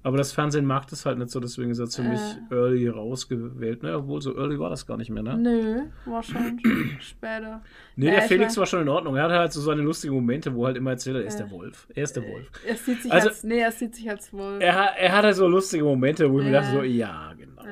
Aber 0.05 0.17
das 0.17 0.31
Fernsehen 0.33 0.65
mag 0.65 0.87
das 0.87 1.05
halt 1.05 1.19
nicht 1.19 1.31
so, 1.31 1.41
deswegen 1.41 1.71
ist 1.73 1.81
er 1.81 1.87
ziemlich 1.89 2.21
Äh. 2.51 2.55
early 2.55 2.89
rausgewählt. 2.89 3.83
Ne? 3.83 3.97
Obwohl, 3.97 4.23
so 4.23 4.35
early 4.39 4.57
war 4.59 4.71
das 4.71 4.87
gar 4.87 4.97
nicht 4.97 5.11
mehr, 5.11 5.25
ne? 5.25 5.37
Nö, 5.37 5.81
war 6.11 6.23
schon 6.23 6.61
später. 7.01 7.63
Nee, 7.97 8.07
Ja, 8.07 8.13
der 8.13 8.21
ich 8.21 8.29
Felix 8.29 8.57
war- 8.57 8.65
schon 8.65 8.83
in 8.83 8.89
Ordnung. 8.89 9.17
Er 9.17 9.25
hatte 9.25 9.35
halt 9.35 9.53
so 9.53 9.61
seine 9.61 9.83
lustigen 9.83 10.15
Momente, 10.15 10.55
wo 10.55 10.63
er 10.63 10.67
halt 10.69 10.77
immer 10.77 10.93
erzählt 10.93 11.17
hat, 11.17 11.23
er 11.25 11.29
ist 11.29 11.41
Ja. 11.41 11.47
der 11.47 11.51
Wolf. 11.53 11.89
Er 11.95 12.05
ist 12.05 12.15
der 12.15 12.23
Wolf. 12.23 12.47
Er 12.65 12.77
sieht 12.77 13.03
sich 13.03 13.13
Also- 13.13 13.29
als. 13.29 13.43
Nee, 13.45 13.59
er 13.59 13.73
sieht 13.73 13.97
sich 13.97 14.09
als 14.09 14.33
Wolf. 14.33 14.63
Er, 14.63 14.75
hat- 14.77 14.93
er 14.99 15.13
hatte 15.17 15.35
so 15.35 15.49
lustige 15.49 15.83
Momente, 15.83 16.31
wo 16.31 16.39
ich 16.39 16.47
mir 16.47 16.53
Ja. 16.53 16.61
dachte, 16.61 16.77
so, 16.77 16.83
ja, 16.85 17.33
genau. 17.37 17.63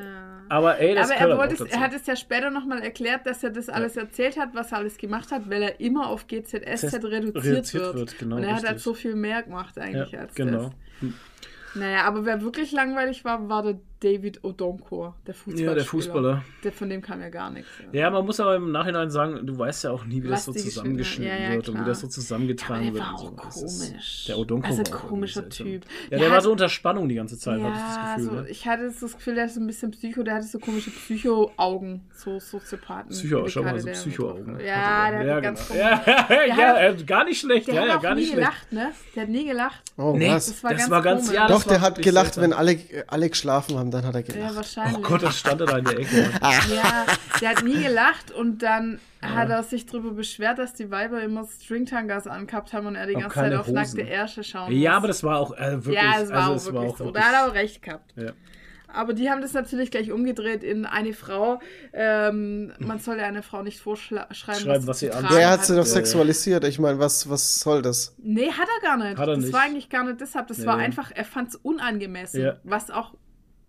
Ja. 0.49 0.57
Aber 0.57 0.79
ey, 0.79 0.95
das 0.95 1.11
Aber 1.11 1.21
er, 1.21 1.29
halt 1.29 1.39
wollte 1.39 1.65
es, 1.65 1.71
er 1.71 1.81
hat 1.81 1.93
es 1.95 2.07
ja 2.07 2.17
später 2.17 2.51
nochmal 2.51 2.83
erklärt, 2.83 3.27
dass 3.27 3.43
er 3.43 3.51
das 3.51 3.69
alles 3.69 3.97
erzählt 3.97 4.39
hat, 4.39 4.55
was 4.55 4.73
er 4.73 4.79
alles 4.79 4.97
gemacht 4.97 5.31
hat, 5.33 5.49
weil 5.51 5.63
er 5.63 5.81
immer 5.81 6.09
auf 6.09 6.27
GZSZ 6.27 6.63
Test- 6.63 7.05
reduziert, 7.05 7.45
reduziert 7.45 7.85
wird. 7.85 7.95
wird, 7.95 8.19
genau, 8.19 8.37
Und 8.37 8.43
er 8.43 8.49
hat 8.51 8.63
halt 8.63 8.65
richtig. 8.77 8.83
so 8.83 8.95
viel 8.95 9.15
mehr 9.15 9.43
gemacht 9.43 9.79
eigentlich 9.79 10.13
ja, 10.13 10.21
als 10.21 10.35
genau. 10.35 10.71
das. 11.01 11.11
Naja, 11.75 12.05
aber 12.05 12.25
wer 12.25 12.41
wirklich 12.41 12.73
langweilig 12.73 13.25
war, 13.25 13.49
war 13.49 13.63
der 13.63 13.79
David 14.01 14.45
Odonkor, 14.45 15.17
der 15.27 15.33
Fußballer. 15.35 15.67
Ja, 15.69 15.75
der 15.75 15.85
Fußballer. 15.85 16.45
Der, 16.63 16.73
von 16.73 16.91
dem 16.91 17.01
kam 17.01 17.21
ja 17.23 17.31
gar 17.31 17.51
nichts. 17.51 17.69
Ja, 17.93 18.11
man 18.11 18.27
muss 18.27 18.39
aber 18.41 18.57
im 18.57 18.71
Nachhinein 18.71 19.11
sagen, 19.11 19.47
du 19.47 19.57
weißt 19.59 19.85
ja 19.85 19.91
auch 19.91 20.05
nie, 20.05 20.23
wie 20.23 20.29
das 20.29 20.45
so 20.45 20.53
zusammengeschnitten 20.53 20.97
geschnitten- 20.99 21.43
ja, 21.43 21.49
ja, 21.51 21.55
wird 21.57 21.69
und 21.71 21.75
wie 21.75 21.79
klar. 21.79 21.89
das 21.89 22.01
so 22.01 22.07
zusammengetragen 22.09 22.85
der 22.85 22.93
wird. 22.95 23.05
war 23.05 23.13
und 23.23 23.41
so. 23.41 23.43
auch 23.43 23.47
ist- 23.65 23.89
komisch. 23.91 24.25
Der 24.29 24.39
Odonko 24.39 24.67
Also 24.67 24.79
war 24.79 24.85
ein 24.87 24.93
auch 24.93 24.93
irgendwie 24.97 25.09
komischer. 25.09 25.49
Typ. 25.49 25.85
Ja, 25.85 26.09
Der 26.11 26.19
der 26.19 26.29
war 26.29 26.37
hat- 26.37 26.43
so 26.45 26.53
unter 26.53 26.69
Spannung 26.69 27.09
die 27.09 27.15
ganze 27.15 27.39
Zeit, 27.39 27.61
hatte 27.63 27.73
ich 27.73 27.81
das 27.83 27.97
Ja, 27.97 28.15
Gefühl. 28.17 28.25
so, 28.31 28.41
ne? 28.43 28.49
ich 28.51 28.67
hatte 28.67 28.93
das 29.01 29.13
Gefühl, 29.15 29.35
der 29.35 29.45
ist 29.47 29.55
so 29.55 29.61
ein 29.61 29.67
bisschen 29.67 29.91
Psycho, 29.93 30.23
der 30.23 30.35
hatte 30.35 30.47
so 30.47 30.59
komische 30.59 30.91
Psycho-Augen, 30.91 32.03
so 32.15 32.39
Soziopathen. 32.39 33.11
Psycho, 33.11 33.49
schau 33.49 33.63
mal, 33.63 33.79
so 33.79 33.87
der 33.87 33.93
Psycho-Augen. 33.93 34.59
Ja, 34.67 35.11
der 35.11 35.35
hat 35.37 35.43
ganz 35.43 35.69
genau. 35.69 35.81
ja, 35.81 36.03
ja, 36.07 36.45
ja, 36.45 36.57
hat 36.57 36.59
ja, 36.59 36.79
äh, 36.91 37.05
gar 37.05 37.25
nicht 37.25 37.41
schlecht, 37.41 37.69
Der 37.69 37.75
ja, 37.75 37.81
hat 37.83 37.89
ja, 37.89 37.97
gar 37.97 38.15
nie 38.15 38.31
gelacht, 38.31 38.73
ne? 38.73 38.93
Der 39.15 39.23
hat 39.23 39.31
nie 39.31 39.45
gelacht. 39.47 39.83
Oh, 39.97 40.15
was? 40.19 40.47
Das 40.47 40.63
war 40.65 40.75
ganz 40.75 40.91
war 40.91 41.03
ganz, 41.03 41.21
komisch. 41.27 41.35
ja, 41.37 41.49
Doch, 41.49 41.63
der 41.65 41.73
war 41.73 41.81
hat 41.81 42.03
gelacht, 42.03 42.37
wenn 42.41 42.53
alle, 42.53 42.79
alle 43.07 43.29
geschlafen 43.31 43.79
haben, 43.79 43.86
dann 43.91 44.05
hat 44.05 44.15
er 44.15 44.21
Ja, 44.21 44.27
gelacht. 44.35 44.57
wahrscheinlich. 44.57 44.99
Oh 44.99 45.03
Gott, 45.03 45.23
das 45.23 45.39
stand 45.39 45.61
da 45.61 45.79
in 45.79 45.85
der 45.85 45.99
Ecke. 45.99 46.31
Ja, 46.43 47.07
der 47.41 47.49
hat 47.51 47.63
nie 47.65 47.83
gelacht 47.83 48.31
und 48.31 48.63
dann 48.63 48.99
hat 49.23 49.49
er 49.51 49.63
sich 49.65 49.87
darüber 49.87 50.11
beschwert, 50.13 50.59
dass 50.59 50.73
die 50.75 50.91
Weiber 50.91 51.21
immer 51.23 51.47
Stringtangas 51.47 52.27
angehabt 52.27 52.73
haben 52.73 52.87
und 52.87 52.95
er 52.95 53.07
die 53.07 53.17
Auch 53.17 53.23
ganze 53.23 53.37
Zeit 53.37 53.55
auf 53.55 53.69
nackte. 53.69 54.03
Ärsche 54.03 54.45
schauen 54.45 54.73
ja, 54.73 54.91
muss. 54.93 54.97
aber 54.99 55.09
das 55.09 55.25
war 55.25 55.39
auch 55.41 55.57
äh, 55.57 55.85
wirklich. 55.85 55.95
Ja, 55.97 56.21
es 56.21 56.31
war 56.31 56.51
also, 56.51 56.71
auch 56.71 56.75
wirklich 56.75 56.75
war 56.75 56.83
auch 56.91 56.97
so. 56.99 57.05
wirklich, 57.07 57.23
Da 57.25 57.29
hat 57.29 57.35
er 57.35 57.51
auch 57.51 57.55
recht 57.55 57.83
gehabt. 57.83 58.13
ja. 58.17 58.33
Aber 58.89 59.13
die 59.13 59.29
haben 59.29 59.43
das 59.43 59.53
natürlich 59.53 59.91
gleich 59.91 60.11
umgedreht 60.11 60.63
in 60.65 60.87
eine 60.87 61.13
Frau. 61.13 61.59
Ähm, 61.93 62.73
man 62.79 62.99
soll 62.99 63.19
ja 63.19 63.25
eine 63.27 63.43
Frau 63.43 63.63
nicht 63.63 63.79
vorschreiben, 63.81 64.33
Schreiben, 64.35 64.87
was 64.87 65.01
sie 65.01 65.09
tragen 65.11 65.29
Der 65.35 65.51
hat 65.51 65.65
sie 65.67 65.73
doch 65.75 65.83
Ja, 65.83 65.89
ja. 65.89 65.93
sexualisiert. 65.97 66.65
Ich 66.65 66.79
meine, 66.79 66.99
was, 66.99 67.29
was 67.29 67.57
soll 67.61 67.83
das? 67.83 68.15
Nee, 68.19 68.51
hat 68.53 68.69
er 68.81 68.89
gar 68.89 68.97
nicht. 68.97 69.19
Hat 69.19 69.29
er 69.29 69.35
das 69.35 69.45
nicht. 69.45 69.53
war 69.53 69.63
eigentlich 69.63 69.91
gar 69.91 70.05
nicht 70.05 70.21
deshalb. 70.21 70.47
Das 70.47 70.59
Nee. 70.59 70.67
war 70.67 70.77
einfach, 70.79 71.11
er 71.15 71.25
fand 71.25 71.49
es 71.51 71.57
unangemessen. 71.57 72.41
Ja. 72.43 72.57
Was 72.63 72.91
auch 72.91 73.13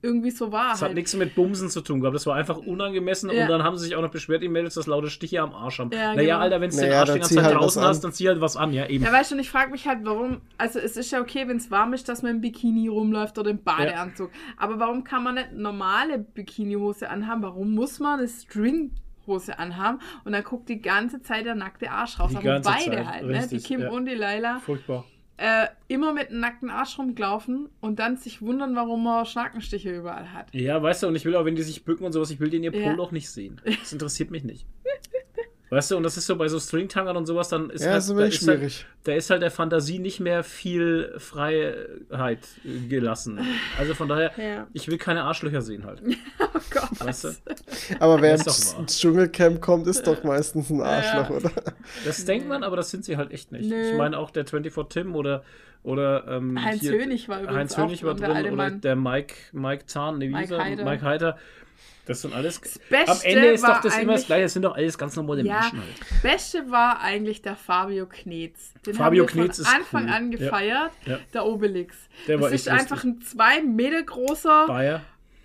irgendwie 0.02 0.30
so 0.30 0.52
war. 0.52 0.72
Das 0.72 0.82
hat 0.82 0.90
halt. 0.90 0.96
nichts 0.96 1.16
mit 1.16 1.34
Bumsen 1.34 1.70
zu 1.70 1.82
tun 1.82 2.02
gehabt. 2.02 2.16
Das 2.16 2.28
war 2.28 2.36
einfach 2.36 2.58
unangemessen 2.58 3.32
Ja. 3.32 3.44
und 3.44 3.50
dann 3.50 3.64
haben 3.64 3.78
sie 3.78 3.86
sich 3.86 3.96
auch 3.96 4.02
noch 4.02 4.12
beschwert, 4.12 4.44
die 4.44 4.48
Mädels, 4.48 4.76
dass 4.76 4.86
laute 4.86 5.10
Stiche 5.10 5.42
am 5.42 5.54
Arsch 5.54 5.80
haben. 5.80 5.90
Ja, 5.92 6.14
naja, 6.14 6.22
genau. 6.22 6.38
Alter, 6.40 6.62
wenn 6.62 6.70
du 6.70 6.76
den 6.76 6.86
Naja, 6.86 7.00
Arsch 7.00 7.08
dann 7.08 7.16
die 7.16 7.20
ganze 7.22 7.36
Zeit 7.36 7.44
halt 7.46 7.56
draußen 7.56 7.82
hast, 7.84 8.04
dann 8.04 8.14
zieh 8.14 8.28
halt 8.28 8.40
was 8.40 8.58
an, 8.58 8.74
ja, 8.74 8.86
eben. 8.86 9.04
Ja, 9.04 9.12
weißt 9.12 9.32
du, 9.32 9.36
und 9.36 9.42
ich 9.42 9.50
frage 9.50 9.72
mich 9.72 9.88
halt, 9.88 10.00
warum, 10.04 10.42
also 10.60 10.78
es 10.80 10.98
ist 10.98 11.12
ja 11.12 11.20
okay, 11.20 11.48
wenn 11.48 11.58
es 11.58 11.72
warm 11.72 11.94
ist, 11.94 12.08
dass 12.10 12.22
man 12.22 12.32
im 12.36 12.42
Bikini 12.42 12.88
rumläuft 12.88 13.40
oder 13.40 13.50
im 13.50 13.64
Badeanzug. 13.64 14.30
Aber 14.58 14.80
warum 14.80 15.04
kann 15.04 15.24
man 15.24 15.36
nicht 15.36 15.54
normale 15.54 16.20
Bikinihose 16.20 17.10
anhaben? 17.10 17.42
Warum 17.42 17.74
muss 17.74 18.00
man 18.00 18.20
eine 18.20 18.28
Stringhose 18.28 19.58
anhaben? 19.58 20.00
Und 20.26 20.34
dann 20.34 20.44
guckt 20.44 20.70
die 20.70 20.80
ganze 20.80 21.22
Zeit 21.24 21.46
der 21.46 21.56
nackte 21.56 21.90
Arsch 21.90 22.20
raus. 22.20 22.30
Die 22.30 22.44
ganze 22.44 22.70
beide 22.70 22.98
Zeit, 22.98 23.06
halt, 23.06 23.26
ne? 23.26 23.34
Die 23.34 23.40
richtig, 23.40 23.64
Kim 23.64 23.82
ja. 23.82 23.90
und 23.90 24.06
die 24.06 24.14
Laila. 24.14 24.60
Furchtbar. 24.60 25.06
Äh, 25.38 25.68
immer 25.88 26.14
mit 26.14 26.30
einem 26.30 26.40
nackten 26.40 26.72
Arsch 26.72 26.98
rumgelaufen 26.98 27.70
und 27.80 28.00
dann 28.00 28.18
sich 28.18 28.42
wundern, 28.42 28.76
warum 28.76 29.04
man 29.04 29.24
Schnackenstiche 29.24 29.96
überall 29.96 30.34
hat. 30.34 30.54
Ja, 30.54 30.82
weißt 30.82 31.04
du, 31.04 31.08
und 31.08 31.16
ich 31.16 31.26
will 31.26 31.36
auch, 31.36 31.46
wenn 31.46 31.56
die 31.56 31.62
sich 31.62 31.86
bücken 31.86 32.06
und 32.06 32.12
sowas, 32.12 32.32
ich 32.32 32.40
will 32.40 32.50
den 32.50 32.64
ihr 32.64 32.74
Ja. 32.74 32.90
Po 32.90 32.96
doch 32.96 33.12
nicht 33.12 33.30
sehen. 33.30 33.62
Das 33.64 33.94
interessiert 33.94 34.32
mich 34.32 34.44
nicht. 34.44 34.66
Weißt 35.70 35.92
du, 35.92 35.98
und 35.98 36.04
das 36.04 36.16
ist 36.16 36.28
so 36.28 36.36
bei 36.38 36.48
so 36.48 36.60
Stringtangern 36.60 37.18
und 37.18 37.26
sowas, 37.26 37.50
dann 37.50 37.70
ist 37.70 37.84
Ja, 37.84 37.92
halt, 37.92 37.96
da 37.96 38.00
ist 38.00 38.16
halt, 38.18 38.34
schwierig. 38.36 38.86
da 39.04 39.12
ist 39.14 39.30
halt 39.30 39.42
der 39.42 39.52
Fantasie 39.52 40.00
nicht 40.00 40.20
mehr 40.22 40.44
viel 40.44 41.14
Freiheit 41.18 42.40
gelassen. 42.88 43.40
Also 43.78 43.94
von 43.94 44.08
daher, 44.08 44.32
Ja. 44.38 44.68
ich 44.74 44.88
will 44.88 44.98
keine 44.98 45.24
Arschlöcher 45.24 45.62
sehen 45.62 45.84
halt. 45.86 46.02
Oh 46.40 46.60
Gott. 46.72 47.00
Weißt 47.06 47.24
du? 47.26 47.30
Aber 48.00 48.22
wer 48.22 48.34
ins, 48.36 48.76
Dschungelcamp 48.88 49.62
kommt, 49.62 49.88
ist 49.88 50.06
doch 50.08 50.24
meistens 50.24 50.70
ein 50.70 50.82
Arschloch, 50.82 51.30
oder? 51.30 51.52
Das 52.06 52.26
denkt 52.26 52.48
man, 52.48 52.64
aber 52.64 52.76
das 52.76 52.90
sind 52.92 53.06
sie 53.06 53.16
halt 53.18 53.32
echt 53.32 53.52
nicht. 53.52 53.70
Nö. 53.70 53.92
Ich 53.92 53.98
meine 53.98 54.18
auch 54.18 54.32
der 54.32 54.46
24 54.46 54.88
Tim 54.90 55.16
oder, 55.16 55.44
oder 55.84 56.26
ähm, 56.28 56.64
Heinz 56.64 56.82
hier- 56.82 56.94
Hönig 56.94 57.30
war 57.30 57.40
übrigens 57.42 57.58
Heinz 57.58 57.74
auch 57.76 57.78
Hönig 57.88 58.04
war 58.04 58.16
drin, 58.16 58.44
der 58.44 58.54
oder 58.54 58.72
der 58.72 58.96
Mike, 58.96 59.36
Mike 59.54 59.86
Zahn, 59.86 60.18
nee, 60.18 60.30
Mike? 60.30 60.58
Heiter. 60.58 60.84
Mike 60.84 61.04
Heiter. 61.06 61.38
Das 62.08 62.22
sind 62.22 62.34
alles. 62.34 62.62
Am 63.06 63.18
Ende 63.24 63.48
ist 63.48 63.64
doch 63.68 63.82
das 63.82 63.98
immer 63.98 64.14
das 64.14 64.26
Gleiche. 64.26 64.44
Das 64.44 64.54
sind 64.54 64.64
doch 64.64 64.76
alles 64.76 64.98
ganz 64.98 65.16
normale 65.16 65.44
ja, 65.44 65.60
Menschen 65.60 65.80
halt. 65.80 66.24
Beste 66.24 66.72
war 66.72 67.02
eigentlich 67.02 67.42
der 67.42 67.56
Fabio 67.56 68.06
Knetz. 68.06 68.74
Den 68.86 68.96
Fabio 68.96 69.26
haben 69.26 69.36
wir 69.36 69.44
Knetz 69.44 69.58
von 69.58 69.76
Anfang 69.76 70.06
cool. 70.06 70.14
an 70.14 70.32
gefeiert. 70.32 70.92
Ja, 71.06 71.12
ja. 71.12 71.20
Der 71.34 71.46
Obelix. 71.46 71.96
Der 72.28 72.38
das 72.38 72.52
ist 72.54 72.70
einfach 72.70 73.04
ein 73.04 73.22
zwei 73.22 73.62
Meter 73.62 74.02
großer, 74.02 74.68
Bayer. 74.68 75.02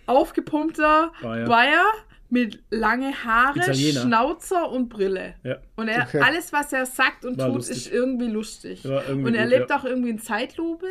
aufgepumpter 0.07 1.12
Bayer. 1.20 1.49
Bayer 1.49 1.84
mit 2.33 2.62
lange 2.70 3.12
Haare, 3.12 3.59
Italiener. 3.59 4.01
Schnauzer 4.01 4.70
und 4.70 4.89
Brille. 4.89 5.35
Ja. 5.44 5.59
Und 5.77 5.89
er, 5.89 6.05
okay. 6.05 6.23
alles, 6.25 6.51
was 6.51 6.73
er 6.73 6.86
sagt 6.86 7.27
und 7.27 7.36
war 7.36 7.49
tut, 7.49 7.57
lustig. 7.57 7.77
ist 7.77 7.93
irgendwie 7.93 8.28
lustig. 8.28 8.85
Irgendwie 8.86 9.28
und 9.28 9.35
er 9.35 9.43
gut, 9.43 9.52
lebt 9.52 9.69
ja. 9.69 9.77
auch 9.77 9.85
irgendwie 9.85 10.09
in 10.09 10.19
Zeitlupe. 10.19 10.86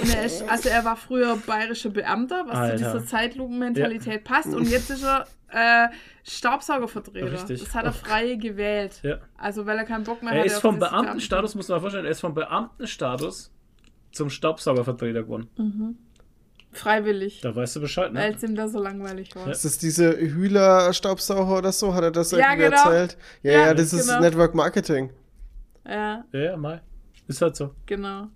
Und 0.00 0.14
er 0.14 0.24
ist, 0.24 0.48
also 0.48 0.70
er 0.70 0.86
war 0.86 0.96
früher 0.96 1.36
bayerischer 1.46 1.90
Beamter, 1.90 2.44
was 2.46 2.56
Alter. 2.56 2.76
zu 2.78 2.84
dieser 2.84 3.06
Zeitlupenmentalität 3.06 4.26
ja. 4.26 4.34
passt. 4.34 4.54
Und 4.54 4.66
jetzt 4.70 4.88
ist 4.88 5.04
er 5.04 5.26
äh, 5.50 5.88
Staubsaugervertreter. 6.24 7.32
Richtig. 7.32 7.60
Das 7.60 7.74
hat 7.74 7.84
er 7.84 7.92
frei 7.92 8.36
gewählt. 8.36 9.00
Ja. 9.02 9.18
Also 9.36 9.66
weil 9.66 9.76
er 9.76 9.84
keinen 9.84 10.04
Bock 10.04 10.22
mehr 10.22 10.30
hat. 10.30 10.38
Er 10.38 10.46
ist 10.46 10.58
vom 10.58 10.78
Beamtenstatus, 10.78 11.54
muss 11.54 11.68
man 11.68 11.82
vorstellen, 11.82 12.06
er 12.06 12.12
ist 12.12 12.20
vom 12.20 12.32
Beamtenstatus 12.32 13.52
zum 14.12 14.30
Staubsaugervertreter 14.30 15.22
geworden. 15.22 15.50
Mhm. 15.58 15.98
Freiwillig. 16.72 17.40
Da 17.40 17.54
weißt 17.54 17.76
du 17.76 17.80
Bescheid, 17.80 18.12
ne? 18.12 18.20
Weil 18.20 18.34
es 18.34 18.42
ihm 18.42 18.54
da 18.54 18.68
so 18.68 18.80
langweilig 18.80 19.34
war. 19.34 19.46
Ja. 19.46 19.52
Ist 19.52 19.64
das 19.64 19.78
diese 19.78 20.16
Hühler-Staubsauger 20.16 21.58
oder 21.58 21.72
so? 21.72 21.94
Hat 21.94 22.04
er 22.04 22.10
das 22.10 22.32
irgendwie 22.32 22.62
ja, 22.62 22.68
genau. 22.68 22.76
erzählt? 22.76 23.18
Ja, 23.42 23.52
ja, 23.52 23.58
ja 23.66 23.74
das 23.74 23.90
genau. 23.90 24.02
ist 24.02 24.20
Network 24.20 24.54
Marketing. 24.54 25.10
Ja. 25.86 26.24
Ja, 26.32 26.56
mal. 26.56 26.82
Ist 27.26 27.40
halt 27.42 27.56
so. 27.56 27.74
Genau. 27.86 28.28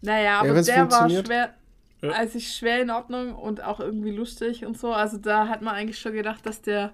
Naja, 0.00 0.40
aber 0.40 0.62
der 0.62 0.90
war 0.90 1.08
schwer. 1.08 1.54
Ja. 2.02 2.10
Also 2.10 2.40
schwer 2.40 2.80
in 2.80 2.90
Ordnung 2.90 3.34
und 3.34 3.62
auch 3.62 3.78
irgendwie 3.78 4.10
lustig 4.10 4.64
und 4.64 4.78
so. 4.78 4.92
Also 4.92 5.18
da 5.18 5.48
hat 5.48 5.60
man 5.60 5.74
eigentlich 5.74 5.98
schon 5.98 6.12
gedacht, 6.12 6.46
dass 6.46 6.62
der 6.62 6.92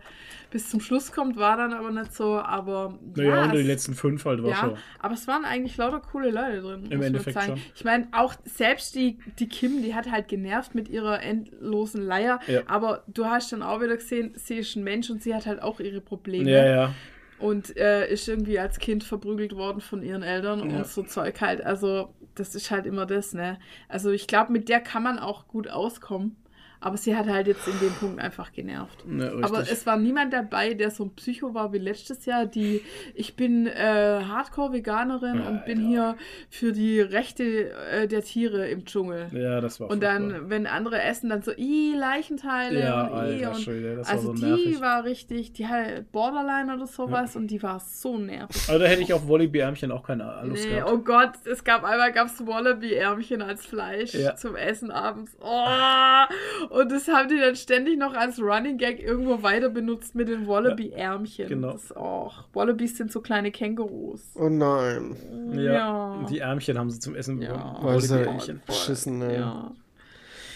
bis 0.50 0.68
zum 0.68 0.80
Schluss 0.80 1.12
kommt, 1.12 1.36
war 1.36 1.56
dann 1.56 1.72
aber 1.72 1.90
nicht 1.90 2.12
so. 2.12 2.38
Aber 2.38 2.98
naja, 3.14 3.36
ja, 3.36 3.42
unter 3.44 3.56
die 3.56 3.62
letzten 3.62 3.94
fünf 3.94 4.24
halt 4.24 4.42
war 4.42 4.50
ja, 4.50 4.56
schon. 4.56 4.76
Aber 4.98 5.14
es 5.14 5.28
waren 5.28 5.44
eigentlich 5.44 5.76
lauter 5.76 6.00
coole 6.00 6.30
Leute 6.30 6.60
drin. 6.60 6.86
Im 6.90 7.02
Endeffekt 7.02 7.40
schon. 7.40 7.60
Ich 7.74 7.84
meine, 7.84 8.08
auch 8.12 8.34
selbst 8.44 8.94
die, 8.94 9.18
die 9.38 9.48
Kim, 9.48 9.82
die 9.82 9.94
hat 9.94 10.10
halt 10.10 10.28
genervt 10.28 10.74
mit 10.74 10.88
ihrer 10.88 11.22
endlosen 11.22 12.02
Leier. 12.02 12.40
Ja. 12.48 12.62
Aber 12.66 13.04
du 13.06 13.26
hast 13.26 13.52
dann 13.52 13.62
auch 13.62 13.80
wieder 13.80 13.96
gesehen, 13.96 14.32
sie 14.36 14.56
ist 14.56 14.74
ein 14.76 14.82
Mensch 14.82 15.08
und 15.10 15.22
sie 15.22 15.34
hat 15.34 15.46
halt 15.46 15.62
auch 15.62 15.78
ihre 15.78 16.00
Probleme. 16.00 16.50
Ja, 16.50 16.66
ja 16.66 16.94
und 17.38 17.76
äh, 17.76 18.10
ist 18.10 18.28
irgendwie 18.28 18.58
als 18.58 18.78
Kind 18.78 19.04
verprügelt 19.04 19.54
worden 19.54 19.80
von 19.80 20.02
ihren 20.02 20.22
Eltern 20.22 20.70
ja. 20.70 20.78
und 20.78 20.86
so 20.86 21.02
Zeug 21.02 21.40
halt. 21.40 21.64
Also, 21.64 22.14
das 22.34 22.54
ist 22.54 22.70
halt 22.70 22.86
immer 22.86 23.06
das, 23.06 23.34
ne? 23.34 23.58
Also, 23.88 24.10
ich 24.10 24.26
glaube, 24.26 24.52
mit 24.52 24.68
der 24.68 24.80
kann 24.80 25.02
man 25.02 25.18
auch 25.18 25.48
gut 25.48 25.68
auskommen. 25.68 26.36
Aber 26.80 26.96
sie 26.96 27.16
hat 27.16 27.26
halt 27.26 27.46
jetzt 27.46 27.66
in 27.66 27.78
dem 27.80 27.92
Punkt 27.94 28.20
einfach 28.20 28.52
genervt. 28.52 29.04
Ja, 29.06 29.32
aber 29.42 29.60
es 29.60 29.86
war 29.86 29.96
niemand 29.96 30.32
dabei, 30.32 30.74
der 30.74 30.90
so 30.90 31.04
ein 31.04 31.14
Psycho 31.14 31.54
war 31.54 31.72
wie 31.72 31.78
letztes 31.78 32.26
Jahr, 32.26 32.46
die 32.46 32.82
ich 33.14 33.34
bin 33.34 33.66
äh, 33.66 34.20
Hardcore-Veganerin 34.22 35.38
ja, 35.38 35.48
und 35.48 35.64
bin 35.64 35.82
ja. 35.82 35.86
hier 35.88 36.16
für 36.50 36.72
die 36.72 37.00
Rechte 37.00 37.70
äh, 37.90 38.06
der 38.06 38.22
Tiere 38.22 38.68
im 38.68 38.84
Dschungel. 38.84 39.28
Ja, 39.32 39.60
das 39.60 39.80
war 39.80 39.90
Und 39.90 40.02
dann, 40.02 40.30
cool. 40.30 40.44
wenn 40.48 40.66
andere 40.66 41.02
essen, 41.02 41.30
dann 41.30 41.42
so, 41.42 41.52
i, 41.56 41.94
Leichenteile 41.96 42.80
ja, 42.80 43.06
und 43.06 43.12
Alter, 43.12 43.50
und, 43.52 43.60
Schöne, 43.60 44.02
Also 44.06 44.28
war 44.28 44.36
so 44.36 44.46
die 44.46 44.80
war 44.80 45.04
richtig, 45.04 45.52
die 45.52 45.66
hatte 45.66 46.04
Borderline 46.12 46.74
oder 46.74 46.86
sowas 46.86 47.36
und 47.36 47.48
die 47.48 47.62
war 47.62 47.80
so 47.80 48.18
nervig. 48.18 48.68
Aber 48.68 48.78
da 48.78 48.86
hätte 48.86 49.02
ich 49.02 49.12
auf 49.12 49.28
Wallaby-Ärmchen 49.28 49.90
auch 49.90 50.02
keine 50.02 50.42
Lust 50.44 50.64
nee, 50.64 50.76
gehabt. 50.76 50.92
Oh 50.92 50.98
Gott, 50.98 51.32
es 51.44 51.64
gab 51.64 51.84
einmal 51.84 52.12
gab's 52.12 52.46
Wallaby-Ärmchen 52.46 53.42
als 53.42 53.64
Fleisch 53.64 54.16
zum 54.36 54.56
Essen 54.56 54.90
abends. 54.90 55.36
Oh! 55.40 56.65
Und 56.70 56.92
das 56.92 57.08
haben 57.08 57.28
die 57.28 57.38
dann 57.38 57.56
ständig 57.56 57.98
noch 57.98 58.14
als 58.14 58.40
Running 58.40 58.78
Gag 58.78 59.02
irgendwo 59.02 59.42
weiter 59.42 59.68
benutzt 59.68 60.14
mit 60.14 60.28
den 60.28 60.46
Wallaby-Ärmchen. 60.46 61.48
Genau. 61.48 61.72
Das, 61.72 61.94
oh, 61.96 62.30
Wallabies 62.52 62.96
sind 62.96 63.12
so 63.12 63.20
kleine 63.20 63.50
Kängurus. 63.50 64.22
Oh 64.34 64.48
nein. 64.48 65.16
Ja. 65.52 65.72
ja. 65.72 66.26
Die 66.28 66.38
Ärmchen 66.38 66.78
haben 66.78 66.90
sie 66.90 67.00
zum 67.00 67.14
Essen 67.14 67.38
bekommen. 67.38 67.58
Ja. 67.58 67.82
Wallaby-Ärmchen. 67.82 68.62
Beschissen, 68.66 69.22
ey. 69.22 69.40
Ja. 69.40 69.72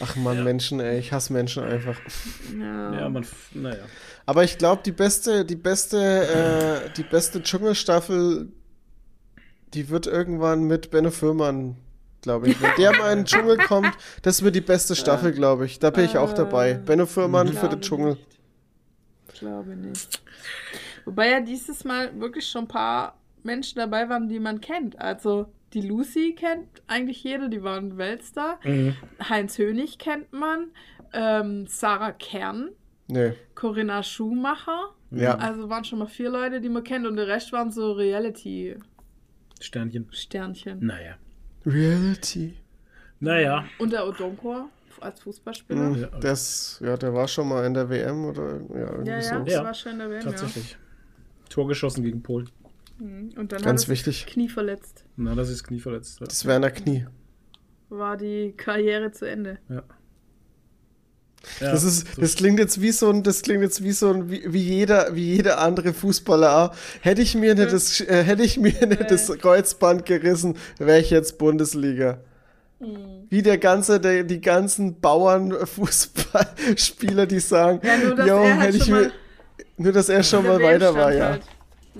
Ach 0.00 0.16
man, 0.16 0.38
ja. 0.38 0.44
Menschen, 0.44 0.80
ey, 0.80 0.98
ich 0.98 1.12
hasse 1.12 1.32
Menschen 1.32 1.62
einfach. 1.62 2.00
Ja, 2.58 3.00
ja 3.00 3.08
man, 3.08 3.26
naja. 3.52 3.84
Aber 4.24 4.44
ich 4.44 4.56
glaube, 4.56 4.82
die 4.84 4.92
beste, 4.92 5.44
die 5.44 5.56
beste, 5.56 5.98
äh, 5.98 6.90
die 6.96 7.02
beste 7.02 7.42
Dschungelstaffel, 7.42 8.48
die 9.74 9.88
wird 9.90 10.06
irgendwann 10.06 10.64
mit 10.64 10.90
Benno 10.90 11.10
Fürmann 11.10 11.76
glaube 12.22 12.48
ich. 12.48 12.60
Wenn 12.60 12.74
der 12.76 12.96
mal 12.96 13.12
in 13.12 13.20
den 13.20 13.24
Dschungel 13.26 13.56
kommt, 13.56 13.92
das 14.22 14.42
wird 14.42 14.54
die 14.54 14.60
beste 14.60 14.94
Staffel, 14.94 15.32
glaube 15.32 15.66
ich. 15.66 15.78
Da 15.78 15.90
bin 15.90 16.04
ich 16.04 16.18
auch 16.18 16.32
dabei. 16.32 16.72
Äh, 16.72 16.78
Benno 16.78 17.06
Fürmann 17.06 17.48
für 17.48 17.68
den 17.68 17.80
Dschungel. 17.80 18.14
Nicht. 18.14 18.26
Ich 19.32 19.40
glaube 19.40 19.76
nicht. 19.76 20.22
Wobei 21.04 21.30
ja 21.30 21.40
dieses 21.40 21.84
Mal 21.84 22.18
wirklich 22.20 22.46
schon 22.46 22.64
ein 22.64 22.68
paar 22.68 23.18
Menschen 23.42 23.78
dabei 23.78 24.08
waren, 24.08 24.28
die 24.28 24.38
man 24.38 24.60
kennt. 24.60 25.00
Also 25.00 25.46
die 25.72 25.80
Lucy 25.80 26.34
kennt 26.36 26.82
eigentlich 26.86 27.22
jeder, 27.22 27.48
die 27.48 27.62
war 27.62 27.78
ein 27.78 27.96
Weltstar. 27.96 28.58
Mhm. 28.64 28.96
Heinz 29.28 29.58
Hönig 29.58 29.98
kennt 29.98 30.32
man. 30.32 30.68
Ähm, 31.12 31.66
Sarah 31.66 32.12
Kern. 32.12 32.70
Nee. 33.08 33.32
Corinna 33.54 34.02
Schumacher. 34.02 34.94
Ja. 35.10 35.36
Also 35.36 35.68
waren 35.68 35.84
schon 35.84 35.98
mal 35.98 36.06
vier 36.06 36.30
Leute, 36.30 36.60
die 36.60 36.68
man 36.68 36.84
kennt 36.84 37.06
und 37.06 37.16
der 37.16 37.26
Rest 37.26 37.52
waren 37.52 37.72
so 37.72 37.92
Reality. 37.92 38.76
Sternchen. 39.60 40.06
Sternchen. 40.12 40.84
Naja. 40.84 41.16
Reality. 41.66 42.56
Naja. 43.20 43.64
Und 43.78 43.92
der 43.92 44.06
Odonkor 44.06 44.68
als 45.00 45.20
Fußballspieler. 45.20 45.80
Mhm, 45.80 46.08
das, 46.20 46.80
ja, 46.84 46.96
der 46.96 47.14
war 47.14 47.28
schon 47.28 47.48
mal 47.48 47.64
in 47.64 47.74
der 47.74 47.88
WM 47.88 48.24
oder 48.24 48.60
ja, 48.74 48.90
irgendwie 48.92 49.10
ja, 49.10 49.18
ja, 49.18 49.38
so. 49.38 49.44
der 49.44 49.64
war 49.64 49.74
schon 49.74 49.92
in 49.92 49.98
der 49.98 50.10
WM. 50.10 50.22
Tatsächlich. 50.22 50.72
Ja. 50.72 50.78
Tor 51.48 51.68
geschossen 51.68 52.02
gegen 52.02 52.22
Polen. 52.22 52.48
Mhm. 52.98 53.32
Und 53.36 53.52
dann 53.52 53.62
Ganz 53.62 53.82
hat 53.82 53.88
wichtig. 53.88 54.26
Knie 54.26 54.48
verletzt. 54.48 55.04
Na, 55.16 55.34
das 55.34 55.48
ist 55.50 55.64
Knie 55.64 55.80
verletzt. 55.80 56.20
Ja. 56.20 56.26
Das 56.26 56.44
wäre 56.44 56.60
der 56.60 56.70
Knie. 56.70 57.06
War 57.88 58.16
die 58.16 58.52
Karriere 58.56 59.10
zu 59.10 59.28
Ende. 59.28 59.58
Ja. 59.68 59.82
Ja, 61.60 61.72
das, 61.72 61.84
ist, 61.84 62.06
das 62.18 62.34
klingt 62.36 62.58
jetzt 62.58 62.82
wie 62.82 62.92
so 62.92 63.10
ein, 63.10 63.22
das 63.22 63.40
klingt 63.42 63.62
jetzt 63.62 63.82
wie 63.82 63.92
so 63.92 64.10
ein, 64.10 64.30
wie, 64.30 64.42
wie 64.46 64.62
jeder, 64.62 65.14
wie 65.14 65.36
jeder 65.36 65.58
andere 65.58 65.94
Fußballer. 65.94 66.72
Hätte 67.00 67.22
ich 67.22 67.34
mir 67.34 67.54
nicht 67.54 67.72
das, 67.72 67.98
äh, 68.00 68.24
hätte 68.24 68.42
ich 68.42 68.58
mir 68.58 68.86
nicht 68.86 69.10
das 69.10 69.26
Kreuzband 69.38 70.04
gerissen, 70.06 70.56
wäre 70.78 71.00
ich 71.00 71.10
jetzt 71.10 71.38
Bundesliga. 71.38 72.18
Mhm. 72.78 73.26
Wie 73.28 73.42
der 73.42 73.58
ganze, 73.58 74.00
der, 74.00 74.22
die 74.24 74.40
ganzen 74.40 74.98
Bauernfußballspieler, 75.00 77.26
die 77.26 77.40
sagen, 77.40 77.80
ja, 77.82 77.96
nur, 77.96 78.26
yo, 78.26 78.38
halt 78.38 78.60
hätte 78.60 78.78
ich 78.78 78.88
mir, 78.88 79.10
nur 79.76 79.92
dass 79.92 80.08
er 80.08 80.22
schon 80.22 80.46
mal 80.46 80.62
weiter 80.62 80.94
war. 80.94 81.06
Halt. 81.06 81.18
Ja, 81.18 81.38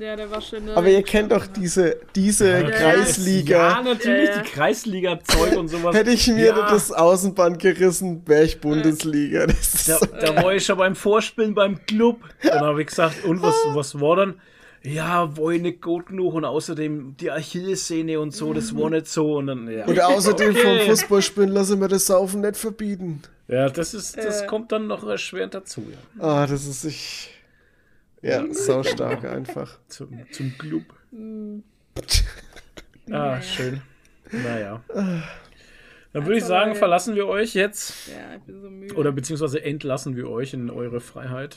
der 0.01 0.31
war 0.31 0.41
schön. 0.41 0.69
Aber 0.71 0.89
ihr 0.89 1.03
kennt 1.03 1.33
doch 1.33 1.47
diese, 1.47 1.97
diese 2.15 2.51
ja, 2.51 2.71
Kreisliga. 2.71 3.57
Ja, 3.57 3.83
natürlich, 3.83 4.29
ja, 4.29 4.43
die 4.43 4.49
Kreisliga-Zeug 4.49 5.57
und 5.57 5.69
sowas. 5.69 5.95
Hätte 5.95 6.11
ich 6.11 6.27
mir 6.29 6.53
das 6.53 6.93
Außenband 6.93 7.59
gerissen, 7.59 8.23
wäre 8.27 8.45
ich 8.45 8.61
Bundesliga. 8.61 9.47
da, 9.47 9.55
so 9.55 10.07
da 10.07 10.43
war 10.43 10.55
ich 10.55 10.65
schon 10.65 10.79
beim 10.79 10.97
Vorspielen 10.97 11.55
beim 11.55 11.85
Club. 11.87 12.21
Dann 12.43 12.61
habe 12.61 12.81
ich 12.81 12.89
gesagt, 12.89 13.25
und 13.25 13.43
was, 13.43 13.55
was 13.75 14.01
war 14.01 14.17
dann? 14.17 14.35
ja, 14.83 15.37
war 15.37 15.51
ich 15.51 15.61
nicht 15.61 15.83
gut 15.83 16.07
genug 16.07 16.35
und 16.35 16.45
außerdem 16.45 17.17
die 17.21 17.31
Achillessehne 17.31 18.19
und 18.19 18.35
so, 18.35 18.53
das 18.53 18.75
war 18.75 18.89
nicht 18.91 19.09
so. 19.09 19.37
Und, 19.37 19.49
dann, 19.49 19.71
ja. 19.71 19.85
und 19.85 20.01
außerdem 20.01 20.51
okay. 20.51 20.79
vom 20.79 20.89
Fußballspielen 20.89 21.51
lassen 21.51 21.81
wir 21.81 21.89
das 21.89 22.07
Saufen 22.07 22.41
nicht 22.41 22.57
verbieten. 22.57 23.23
Ja, 23.49 23.69
das 23.69 23.95
ist, 23.95 24.17
das 24.17 24.43
äh. 24.43 24.47
kommt 24.47 24.73
dann 24.73 24.87
noch 24.87 25.07
erschwerend 25.07 25.55
dazu. 25.55 25.85
Ja. 26.19 26.25
Ah, 26.25 26.47
das 26.47 26.67
ist 26.67 26.85
ich. 26.85 27.31
Ja, 28.23 28.45
sau 28.53 28.83
stark 28.83 29.25
einfach. 29.25 29.79
Zum, 29.89 30.09
zum 30.31 30.57
Club. 30.59 30.83
ah, 33.11 33.41
schön. 33.41 33.81
Naja. 34.31 34.83
Dann 36.13 36.27
würde 36.27 36.39
ich 36.39 36.45
sagen, 36.45 36.75
verlassen 36.75 37.15
wir 37.15 37.27
euch 37.29 37.55
jetzt. 37.55 38.09
Ja, 38.09 38.37
ich 38.37 38.43
bin 38.43 38.61
so 38.61 38.69
müde. 38.69 38.95
Oder 38.97 39.13
beziehungsweise 39.13 39.63
entlassen 39.63 40.17
wir 40.17 40.29
euch 40.29 40.53
in 40.55 40.69
eure 40.69 41.01
Freiheit. 41.01 41.57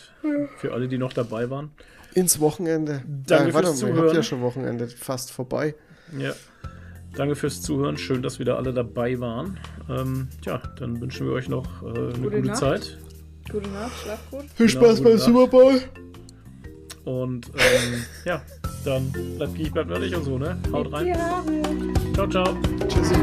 Für 0.58 0.74
alle, 0.74 0.88
die 0.88 0.98
noch 0.98 1.14
dabei 1.14 1.50
waren. 1.50 1.72
Ins 2.14 2.40
Wochenende. 2.40 3.01
Danke 3.25 3.50
ja, 3.50 3.53
warte, 3.53 3.67
fürs 3.67 3.80
Zuhören. 3.80 3.98
Ihr 3.98 4.03
habt 4.03 4.16
ja 4.16 4.24
schon 4.24 4.42
Wochenende 4.42 4.88
fast 4.88 5.32
vorbei. 5.32 5.75
Ja. 6.17 6.33
Danke 7.16 7.35
fürs 7.35 7.61
Zuhören. 7.61 7.98
Schön, 7.98 8.22
dass 8.22 8.38
wieder 8.38 8.58
alle 8.58 8.74
dabei 8.74 9.19
waren. 9.19 9.59
Ähm, 9.90 10.30
ja, 10.45 10.61
dann 10.77 11.01
wünschen 11.01 11.25
wir 11.27 11.33
euch 11.33 11.50
noch 11.50 11.82
äh, 11.82 11.88
eine 11.88 12.14
gute, 12.14 12.42
gute 12.42 12.53
Zeit. 12.53 13.00
Gute 13.51 13.69
Nacht, 13.69 13.92
schlaf 14.03 14.19
gut. 14.30 14.45
Viel 14.56 14.67
genau, 14.67 14.85
Spaß 14.85 15.01
beim 15.01 15.17
Super 15.17 15.48
Bowl. 15.48 15.82
Und 17.06 17.51
ähm, 17.57 18.06
ja, 18.25 18.41
dann 18.85 19.11
bleibt 19.38 19.56
geek, 19.56 19.73
bleibt 19.73 19.90
nerdig 19.90 20.15
und 20.15 20.23
so, 20.23 20.38
ne? 20.38 20.57
Haut 20.72 20.91
rein. 20.91 21.15
Ciao, 22.14 22.27
ciao. 22.27 22.57
Tschüssi. 22.88 23.15